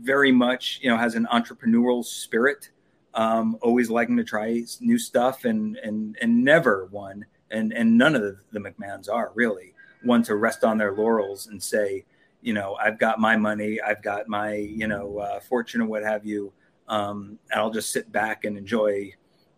very 0.00 0.32
much, 0.32 0.80
you 0.82 0.90
know, 0.90 0.96
has 0.96 1.14
an 1.14 1.28
entrepreneurial 1.32 2.04
spirit. 2.04 2.70
Um, 3.14 3.56
always 3.62 3.88
liking 3.88 4.16
to 4.18 4.24
try 4.24 4.62
new 4.80 4.98
stuff, 4.98 5.44
and 5.44 5.76
and 5.76 6.18
and 6.20 6.44
never 6.44 6.86
one, 6.86 7.24
and 7.50 7.72
and 7.72 7.96
none 7.96 8.14
of 8.14 8.22
the, 8.22 8.36
the 8.52 8.60
McMahon's 8.60 9.08
are 9.08 9.30
really 9.34 9.72
one 10.02 10.22
to 10.24 10.36
rest 10.36 10.64
on 10.64 10.76
their 10.76 10.92
laurels 10.92 11.46
and 11.46 11.62
say, 11.62 12.04
you 12.42 12.52
know, 12.52 12.74
I've 12.74 12.98
got 12.98 13.18
my 13.18 13.36
money, 13.36 13.80
I've 13.80 14.02
got 14.02 14.28
my, 14.28 14.54
you 14.54 14.86
know, 14.86 15.18
uh, 15.18 15.40
fortune 15.40 15.80
or 15.80 15.86
what 15.86 16.04
have 16.04 16.24
you, 16.24 16.52
um, 16.88 17.38
and 17.50 17.60
I'll 17.60 17.70
just 17.70 17.90
sit 17.90 18.12
back 18.12 18.44
and 18.44 18.56
enjoy, 18.56 19.14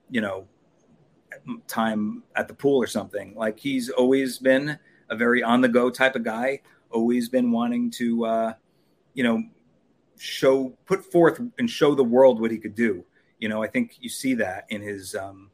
you 0.08 0.20
know, 0.20 0.47
time 1.66 2.22
at 2.36 2.48
the 2.48 2.54
pool 2.54 2.82
or 2.82 2.86
something. 2.86 3.34
Like 3.34 3.58
he's 3.58 3.90
always 3.90 4.38
been 4.38 4.78
a 5.10 5.16
very 5.16 5.42
on 5.42 5.60
the 5.60 5.68
go 5.68 5.90
type 5.90 6.16
of 6.16 6.24
guy. 6.24 6.60
Always 6.90 7.28
been 7.28 7.50
wanting 7.50 7.90
to, 7.92 8.24
uh, 8.24 8.52
you 9.14 9.22
know, 9.22 9.42
show, 10.16 10.70
put 10.86 11.04
forth 11.04 11.40
and 11.58 11.68
show 11.68 11.94
the 11.94 12.04
world 12.04 12.40
what 12.40 12.50
he 12.50 12.58
could 12.58 12.74
do. 12.74 13.04
You 13.38 13.48
know, 13.48 13.62
I 13.62 13.68
think 13.68 13.96
you 14.00 14.08
see 14.08 14.34
that 14.34 14.66
in 14.68 14.80
his 14.80 15.14
um, 15.14 15.50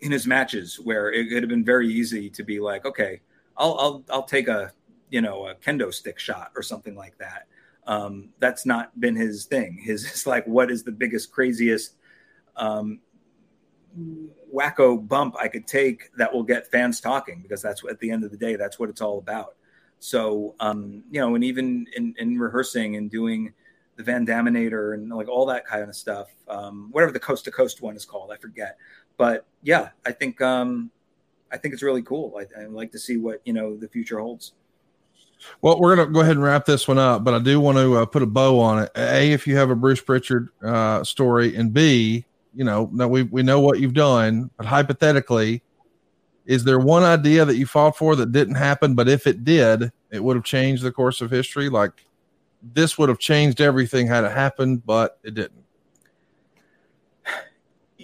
in 0.00 0.12
his 0.12 0.26
matches 0.26 0.78
where 0.80 1.12
it 1.12 1.32
would 1.32 1.42
have 1.42 1.50
been 1.50 1.64
very 1.64 1.88
easy 1.88 2.28
to 2.30 2.42
be 2.42 2.60
like, 2.60 2.84
okay, 2.84 3.20
I'll 3.56 3.76
I'll 3.78 4.04
I'll 4.10 4.24
take 4.24 4.48
a 4.48 4.72
you 5.10 5.20
know 5.20 5.46
a 5.46 5.54
kendo 5.54 5.92
stick 5.92 6.18
shot 6.18 6.52
or 6.56 6.62
something 6.62 6.94
like 6.94 7.16
that. 7.18 7.46
Um, 7.86 8.30
that's 8.38 8.66
not 8.66 8.98
been 9.00 9.16
his 9.16 9.46
thing. 9.46 9.80
His 9.82 10.04
is 10.12 10.26
like, 10.26 10.46
what 10.46 10.70
is 10.70 10.82
the 10.82 10.92
biggest, 10.92 11.32
craziest 11.32 11.94
um, 12.56 13.00
wacko 14.54 15.06
bump 15.06 15.36
I 15.40 15.48
could 15.48 15.66
take 15.66 16.10
that 16.16 16.32
will 16.32 16.42
get 16.42 16.70
fans 16.70 17.00
talking 17.00 17.40
because 17.42 17.62
that's 17.62 17.82
at 17.88 17.98
the 18.00 18.10
end 18.10 18.24
of 18.24 18.30
the 18.30 18.36
day, 18.36 18.56
that's 18.56 18.78
what 18.78 18.88
it's 18.88 19.00
all 19.00 19.18
about. 19.18 19.56
So, 19.98 20.54
um, 20.60 21.04
you 21.10 21.20
know, 21.20 21.34
and 21.34 21.44
even 21.44 21.86
in, 21.96 22.14
in 22.18 22.38
rehearsing 22.38 22.96
and 22.96 23.10
doing 23.10 23.52
the 23.96 24.02
Van 24.02 24.26
Daminator 24.26 24.94
and 24.94 25.10
like 25.10 25.28
all 25.28 25.46
that 25.46 25.66
kind 25.66 25.88
of 25.88 25.94
stuff, 25.94 26.28
um, 26.48 26.88
whatever 26.90 27.12
the 27.12 27.20
coast 27.20 27.44
to 27.44 27.50
coast 27.50 27.82
one 27.82 27.96
is 27.96 28.04
called, 28.04 28.30
I 28.32 28.36
forget. 28.36 28.78
But 29.18 29.44
yeah, 29.62 29.90
I 30.06 30.12
think, 30.12 30.40
um, 30.40 30.90
I 31.52 31.58
think 31.58 31.74
it's 31.74 31.82
really 31.82 32.02
cool. 32.02 32.38
I, 32.38 32.62
I 32.62 32.66
like 32.66 32.92
to 32.92 32.98
see 32.98 33.18
what, 33.18 33.40
you 33.44 33.52
know, 33.52 33.76
the 33.76 33.88
future 33.88 34.18
holds. 34.18 34.52
Well, 35.62 35.80
we're 35.80 35.96
going 35.96 36.08
to 36.08 36.12
go 36.12 36.20
ahead 36.20 36.36
and 36.36 36.42
wrap 36.42 36.64
this 36.64 36.86
one 36.86 36.98
up, 36.98 37.24
but 37.24 37.34
I 37.34 37.38
do 37.38 37.60
want 37.60 37.78
to 37.78 37.98
uh, 37.98 38.06
put 38.06 38.22
a 38.22 38.26
bow 38.26 38.60
on 38.60 38.82
it. 38.82 38.90
A, 38.96 39.32
if 39.32 39.46
you 39.46 39.56
have 39.56 39.70
a 39.70 39.74
Bruce 39.74 40.00
Prichard 40.00 40.50
uh, 40.62 41.02
story, 41.02 41.56
and 41.56 41.72
B, 41.72 42.24
you 42.54 42.64
know, 42.64 42.88
no, 42.92 43.08
we 43.08 43.22
we 43.24 43.42
know 43.42 43.60
what 43.60 43.80
you've 43.80 43.94
done, 43.94 44.50
but 44.56 44.66
hypothetically, 44.66 45.62
is 46.46 46.64
there 46.64 46.78
one 46.78 47.02
idea 47.02 47.44
that 47.44 47.56
you 47.56 47.66
fought 47.66 47.96
for 47.96 48.16
that 48.16 48.32
didn't 48.32 48.56
happen, 48.56 48.94
but 48.94 49.08
if 49.08 49.26
it 49.26 49.44
did, 49.44 49.92
it 50.10 50.22
would 50.22 50.36
have 50.36 50.44
changed 50.44 50.82
the 50.82 50.92
course 50.92 51.20
of 51.20 51.30
history? 51.30 51.68
Like 51.68 52.04
this 52.62 52.98
would 52.98 53.08
have 53.08 53.18
changed 53.18 53.60
everything 53.60 54.06
had 54.06 54.24
it 54.24 54.32
happened, 54.32 54.84
but 54.84 55.18
it 55.22 55.34
didn't. 55.34 55.64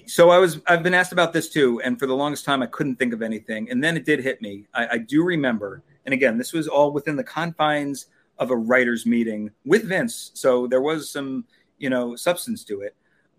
so 0.06 0.30
I 0.30 0.38
was 0.38 0.60
I've 0.66 0.82
been 0.82 0.94
asked 0.94 1.12
about 1.12 1.32
this 1.32 1.48
too, 1.48 1.80
and 1.82 1.98
for 1.98 2.06
the 2.06 2.14
longest 2.14 2.44
time 2.44 2.62
I 2.62 2.66
couldn't 2.66 2.96
think 2.96 3.12
of 3.12 3.22
anything, 3.22 3.70
and 3.70 3.82
then 3.82 3.96
it 3.96 4.04
did 4.04 4.20
hit 4.20 4.40
me. 4.40 4.66
I, 4.74 4.88
I 4.92 4.98
do 4.98 5.24
remember, 5.24 5.82
and 6.04 6.12
again, 6.12 6.38
this 6.38 6.52
was 6.52 6.68
all 6.68 6.92
within 6.92 7.16
the 7.16 7.24
confines 7.24 8.06
of 8.38 8.50
a 8.50 8.56
writers' 8.56 9.06
meeting 9.06 9.50
with 9.64 9.84
Vince, 9.84 10.30
so 10.34 10.66
there 10.66 10.82
was 10.82 11.10
some 11.10 11.44
you 11.78 11.90
know 11.90 12.16
substance 12.16 12.64
to 12.64 12.80
it, 12.80 12.94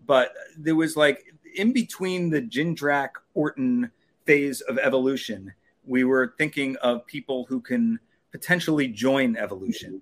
but 0.08 0.32
there 0.56 0.74
was 0.74 0.96
like 0.96 1.22
in 1.54 1.72
between 1.72 2.30
the 2.30 2.42
Jindrak 2.42 3.10
Orton 3.34 3.92
phase 4.24 4.62
of 4.62 4.78
evolution, 4.78 5.52
we 5.86 6.02
were 6.02 6.34
thinking 6.38 6.76
of 6.76 7.06
people 7.06 7.44
who 7.44 7.60
can 7.60 8.00
potentially 8.32 8.88
join 8.88 9.36
evolution. 9.36 10.00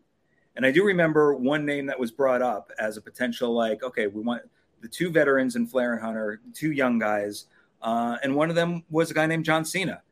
And 0.55 0.65
I 0.65 0.70
do 0.70 0.85
remember 0.85 1.35
one 1.35 1.67
name 1.67 1.86
that 1.86 1.99
was 1.99 2.10
brought 2.10 2.41
up 2.41 2.73
as 2.78 2.97
a 2.97 3.02
potential, 3.02 3.52
like, 3.52 3.83
okay, 3.83 4.07
we 4.07 4.23
want 4.23 4.43
the 4.81 4.89
two 4.89 5.10
veterans 5.10 5.57
in 5.57 5.67
Flair 5.67 5.93
and 5.93 6.02
Hunter, 6.02 6.41
two 6.55 6.73
young 6.73 6.99
guys, 6.99 7.47
uh, 7.83 8.17
and 8.23 8.35
one 8.35 8.49
of 8.49 8.57
them 8.57 8.85
was 8.91 9.10
a 9.10 9.15
guy 9.15 9.26
named 9.26 9.44
John 9.44 9.65
Cena. 9.65 10.02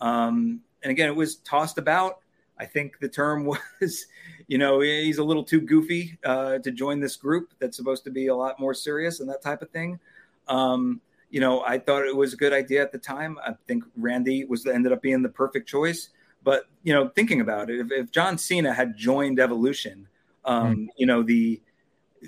Um, 0.00 0.60
and 0.82 0.90
again, 0.90 1.08
it 1.08 1.16
was 1.16 1.36
tossed 1.36 1.76
about. 1.76 2.20
I 2.58 2.66
think 2.66 2.98
the 3.00 3.08
term 3.08 3.44
was, 3.80 4.06
you 4.50 4.58
know, 4.58 4.80
he's 4.80 5.18
a 5.18 5.22
little 5.22 5.44
too 5.44 5.60
goofy 5.60 6.18
uh, 6.24 6.58
to 6.58 6.72
join 6.72 6.98
this 6.98 7.14
group 7.14 7.54
that's 7.60 7.76
supposed 7.76 8.02
to 8.02 8.10
be 8.10 8.26
a 8.26 8.34
lot 8.34 8.58
more 8.58 8.74
serious 8.74 9.20
and 9.20 9.28
that 9.28 9.40
type 9.42 9.62
of 9.62 9.70
thing. 9.70 10.00
Um, 10.48 11.00
you 11.30 11.38
know, 11.38 11.62
I 11.62 11.78
thought 11.78 12.04
it 12.04 12.16
was 12.16 12.34
a 12.34 12.36
good 12.36 12.52
idea 12.52 12.82
at 12.82 12.90
the 12.90 12.98
time. 12.98 13.38
I 13.46 13.54
think 13.68 13.84
Randy 13.96 14.44
was 14.44 14.66
ended 14.66 14.90
up 14.90 15.02
being 15.02 15.22
the 15.22 15.28
perfect 15.28 15.68
choice. 15.68 16.08
But 16.42 16.64
you 16.82 16.92
know, 16.92 17.10
thinking 17.10 17.40
about 17.40 17.70
it, 17.70 17.78
if, 17.78 17.92
if 17.92 18.10
John 18.10 18.36
Cena 18.38 18.72
had 18.72 18.96
joined 18.96 19.38
Evolution, 19.38 20.08
um, 20.44 20.74
mm. 20.74 20.86
you 20.96 21.06
know 21.06 21.22
the 21.22 21.62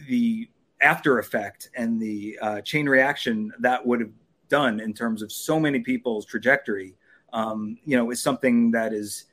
the 0.07 0.49
after 0.81 1.18
effect 1.18 1.70
and 1.76 2.01
the 2.01 2.39
uh, 2.41 2.60
chain 2.60 2.89
reaction 2.89 3.52
that 3.59 3.84
would 3.84 3.99
have 3.99 4.12
done 4.49 4.78
in 4.78 4.94
terms 4.94 5.23
of 5.23 5.33
so 5.33 5.59
many 5.59 5.81
people's 5.81 6.25
trajectory, 6.25 6.94
um, 7.33 7.78
you 7.84 7.97
know, 7.97 8.12
is 8.12 8.23
something 8.23 8.70
that 8.70 8.92
is, 8.92 9.25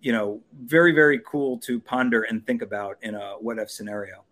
you 0.00 0.12
know, 0.12 0.40
very 0.64 0.92
very 0.92 1.20
cool 1.26 1.58
to 1.58 1.80
ponder 1.80 2.22
and 2.22 2.46
think 2.46 2.62
about 2.62 2.98
in 3.02 3.14
a 3.14 3.34
what 3.40 3.58
if 3.58 3.70
scenario. 3.70 4.24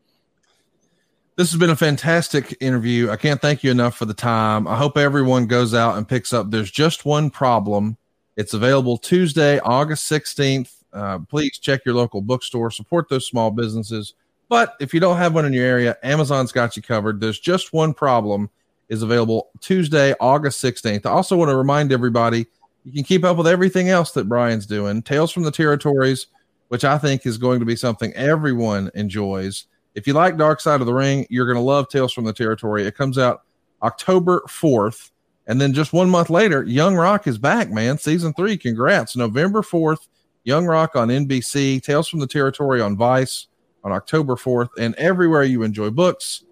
This 1.36 1.52
has 1.52 1.60
been 1.60 1.70
a 1.70 1.76
fantastic 1.76 2.56
interview. 2.60 3.10
I 3.10 3.16
can't 3.16 3.40
thank 3.40 3.62
you 3.62 3.70
enough 3.70 3.96
for 3.96 4.06
the 4.06 4.14
time. 4.14 4.66
I 4.66 4.76
hope 4.76 4.98
everyone 4.98 5.46
goes 5.46 5.72
out 5.72 5.96
and 5.96 6.08
picks 6.08 6.32
up. 6.32 6.50
There's 6.50 6.70
just 6.70 7.04
one 7.04 7.30
problem 7.30 7.96
it's 8.38 8.54
available 8.54 8.96
Tuesday, 8.96 9.58
August 9.58 10.08
16th. 10.10 10.72
Uh, 10.92 11.18
please 11.28 11.58
check 11.58 11.84
your 11.84 11.96
local 11.96 12.20
bookstore, 12.22 12.70
support 12.70 13.08
those 13.08 13.26
small 13.26 13.50
businesses. 13.50 14.14
But 14.48 14.76
if 14.80 14.94
you 14.94 15.00
don't 15.00 15.16
have 15.16 15.34
one 15.34 15.44
in 15.44 15.52
your 15.52 15.66
area, 15.66 15.96
Amazon's 16.04 16.52
got 16.52 16.76
you 16.76 16.82
covered. 16.82 17.20
There's 17.20 17.40
just 17.40 17.72
one 17.72 17.92
problem 17.92 18.48
is 18.88 19.02
available 19.02 19.50
Tuesday, 19.60 20.14
August 20.20 20.62
16th. 20.62 21.04
I 21.04 21.10
also 21.10 21.36
want 21.36 21.50
to 21.50 21.56
remind 21.56 21.90
everybody 21.90 22.46
you 22.88 22.94
can 22.94 23.04
keep 23.04 23.22
up 23.22 23.36
with 23.36 23.46
everything 23.46 23.90
else 23.90 24.12
that 24.12 24.30
Brian's 24.30 24.64
doing. 24.64 25.02
Tales 25.02 25.30
from 25.30 25.42
the 25.42 25.50
Territories, 25.50 26.28
which 26.68 26.84
I 26.84 26.96
think 26.96 27.26
is 27.26 27.36
going 27.36 27.60
to 27.60 27.66
be 27.66 27.76
something 27.76 28.14
everyone 28.14 28.90
enjoys. 28.94 29.66
If 29.94 30.06
you 30.06 30.14
like 30.14 30.38
Dark 30.38 30.58
Side 30.60 30.80
of 30.80 30.86
the 30.86 30.94
Ring, 30.94 31.26
you're 31.28 31.44
going 31.44 31.58
to 31.58 31.62
love 31.62 31.90
Tales 31.90 32.14
from 32.14 32.24
the 32.24 32.32
Territory. 32.32 32.86
It 32.86 32.96
comes 32.96 33.18
out 33.18 33.42
October 33.82 34.42
4th. 34.48 35.10
And 35.46 35.60
then 35.60 35.74
just 35.74 35.92
one 35.92 36.08
month 36.08 36.30
later, 36.30 36.62
Young 36.62 36.94
Rock 36.94 37.26
is 37.26 37.36
back, 37.36 37.70
man. 37.70 37.98
Season 37.98 38.32
three. 38.32 38.56
Congrats. 38.56 39.16
November 39.16 39.60
4th, 39.60 40.08
Young 40.44 40.64
Rock 40.64 40.96
on 40.96 41.08
NBC, 41.08 41.82
Tales 41.82 42.08
from 42.08 42.20
the 42.20 42.26
Territory 42.26 42.80
on 42.80 42.96
Vice 42.96 43.48
on 43.84 43.92
October 43.92 44.34
4th, 44.34 44.70
and 44.78 44.94
everywhere 44.94 45.42
you 45.44 45.62
enjoy 45.62 45.90
books. 45.90 46.44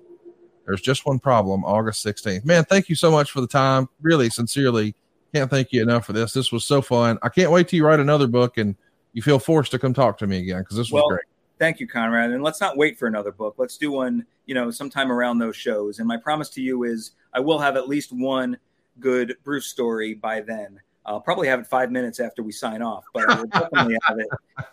There's 0.66 0.82
just 0.82 1.06
one 1.06 1.18
problem, 1.18 1.65
August 1.65 2.05
16th. 2.05 2.44
Man, 2.44 2.65
thank 2.65 2.90
you 2.90 2.94
so 2.94 3.10
much 3.10 3.31
for 3.31 3.40
the 3.40 3.47
time. 3.47 3.89
Really, 4.02 4.28
sincerely, 4.28 4.94
can't 5.36 5.50
thank 5.50 5.73
you 5.73 5.82
enough 5.82 6.06
for 6.06 6.12
this. 6.12 6.32
This 6.32 6.50
was 6.50 6.65
so 6.65 6.81
fun. 6.81 7.18
I 7.23 7.28
can't 7.28 7.50
wait 7.50 7.68
till 7.68 7.76
you 7.76 7.86
write 7.86 8.00
another 8.00 8.26
book 8.26 8.56
and 8.58 8.74
you 9.12 9.23
feel 9.23 9.39
forced 9.39 9.70
to 9.73 9.78
come 9.78 9.92
talk 9.92 10.18
to 10.18 10.26
me 10.26 10.39
again 10.39 10.60
because 10.60 10.76
this 10.76 10.90
was 10.90 11.02
well, 11.02 11.08
great. 11.08 11.24
Thank 11.58 11.81
you, 11.81 11.86
Conrad. 11.86 12.31
And 12.31 12.42
let's 12.42 12.60
not 12.60 12.76
wait 12.76 12.98
for 12.98 13.06
another 13.06 13.32
book. 13.32 13.55
Let's 13.58 13.76
do 13.76 13.92
one, 13.92 14.26
you 14.47 14.55
know, 14.55 14.70
sometime 14.70 15.10
around 15.12 15.39
those 15.39 15.56
shows. 15.56 15.98
And 15.98 16.08
my 16.08 16.16
promise 16.16 16.48
to 16.50 16.62
you 16.62 16.84
is 16.84 17.12
I 17.32 17.40
will 17.40 17.58
have 17.58 17.76
at 17.76 17.89
least 17.89 18.12
one 18.12 18.58
good 19.00 19.36
Bruce 19.44 19.66
story 19.66 20.15
by 20.15 20.40
then. 20.40 20.81
I'll 21.05 21.20
probably 21.20 21.48
have 21.48 21.60
it 21.60 21.66
five 21.66 21.90
minutes 21.92 22.18
after 22.18 22.42
we 22.42 22.52
sign 22.52 22.82
off, 22.82 23.05
but 23.15 23.26
we'll 23.28 23.47
definitely 23.47 23.97
have 24.05 24.18
it, 24.18 24.26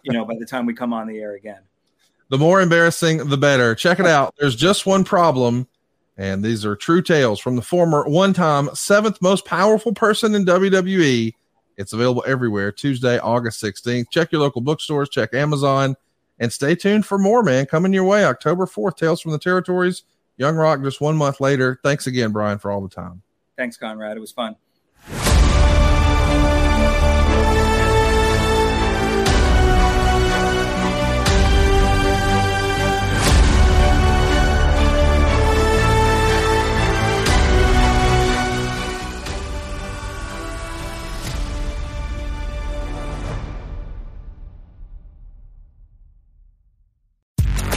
you 0.03 0.14
know, 0.14 0.25
by 0.25 0.35
the 0.40 0.45
time 0.45 0.66
we 0.66 0.74
come 0.74 0.93
on 0.93 1.08
the 1.08 1.19
air 1.19 1.35
again. 1.35 1.61
The 2.30 2.38
more 2.38 2.61
embarrassing, 2.61 3.30
the 3.30 3.38
better. 3.38 3.75
Check 3.75 4.00
it 4.00 4.06
out. 4.08 4.33
There's 4.40 4.56
just 4.56 4.85
one 4.85 5.03
problem, 5.03 5.67
and 6.17 6.43
these 6.43 6.66
are 6.66 6.75
true 6.75 7.01
tales 7.01 7.40
from 7.40 7.56
the 7.56 7.61
former 7.61 8.03
one-time 8.08 8.69
seventh 8.74 9.22
most 9.22 9.45
powerful 9.45 9.93
person 9.93 10.35
in 10.35 10.45
WWE. 10.45 11.33
It's 11.77 11.93
available 11.93 12.24
everywhere. 12.27 12.72
Tuesday, 12.72 13.17
August 13.19 13.64
16th. 13.64 14.06
Check 14.11 14.32
your 14.32 14.42
local 14.42 14.61
bookstores. 14.61 15.09
Check 15.09 15.33
Amazon, 15.33 15.95
and 16.40 16.53
stay 16.53 16.75
tuned 16.75 17.06
for 17.06 17.17
more. 17.17 17.42
Man, 17.42 17.66
coming 17.66 17.93
your 17.93 18.03
way 18.03 18.25
October 18.25 18.66
4th. 18.66 18.98
Tales 18.98 19.22
from 19.22 19.32
the 19.32 19.40
Territories. 19.40 20.03
Young 20.38 20.56
Rock 20.56 20.82
just 20.83 21.01
one 21.01 21.17
month 21.17 21.40
later. 21.40 21.80
Thanks 21.83 22.08
again, 22.08 22.32
Brian, 22.32 22.59
for 22.59 22.72
all 22.72 22.82
the 22.82 22.90
time. 22.90 23.22
Thanks, 23.58 23.77
Conrad. 23.77 24.17
It 24.17 24.19
was 24.19 24.32
fun. 24.32 24.56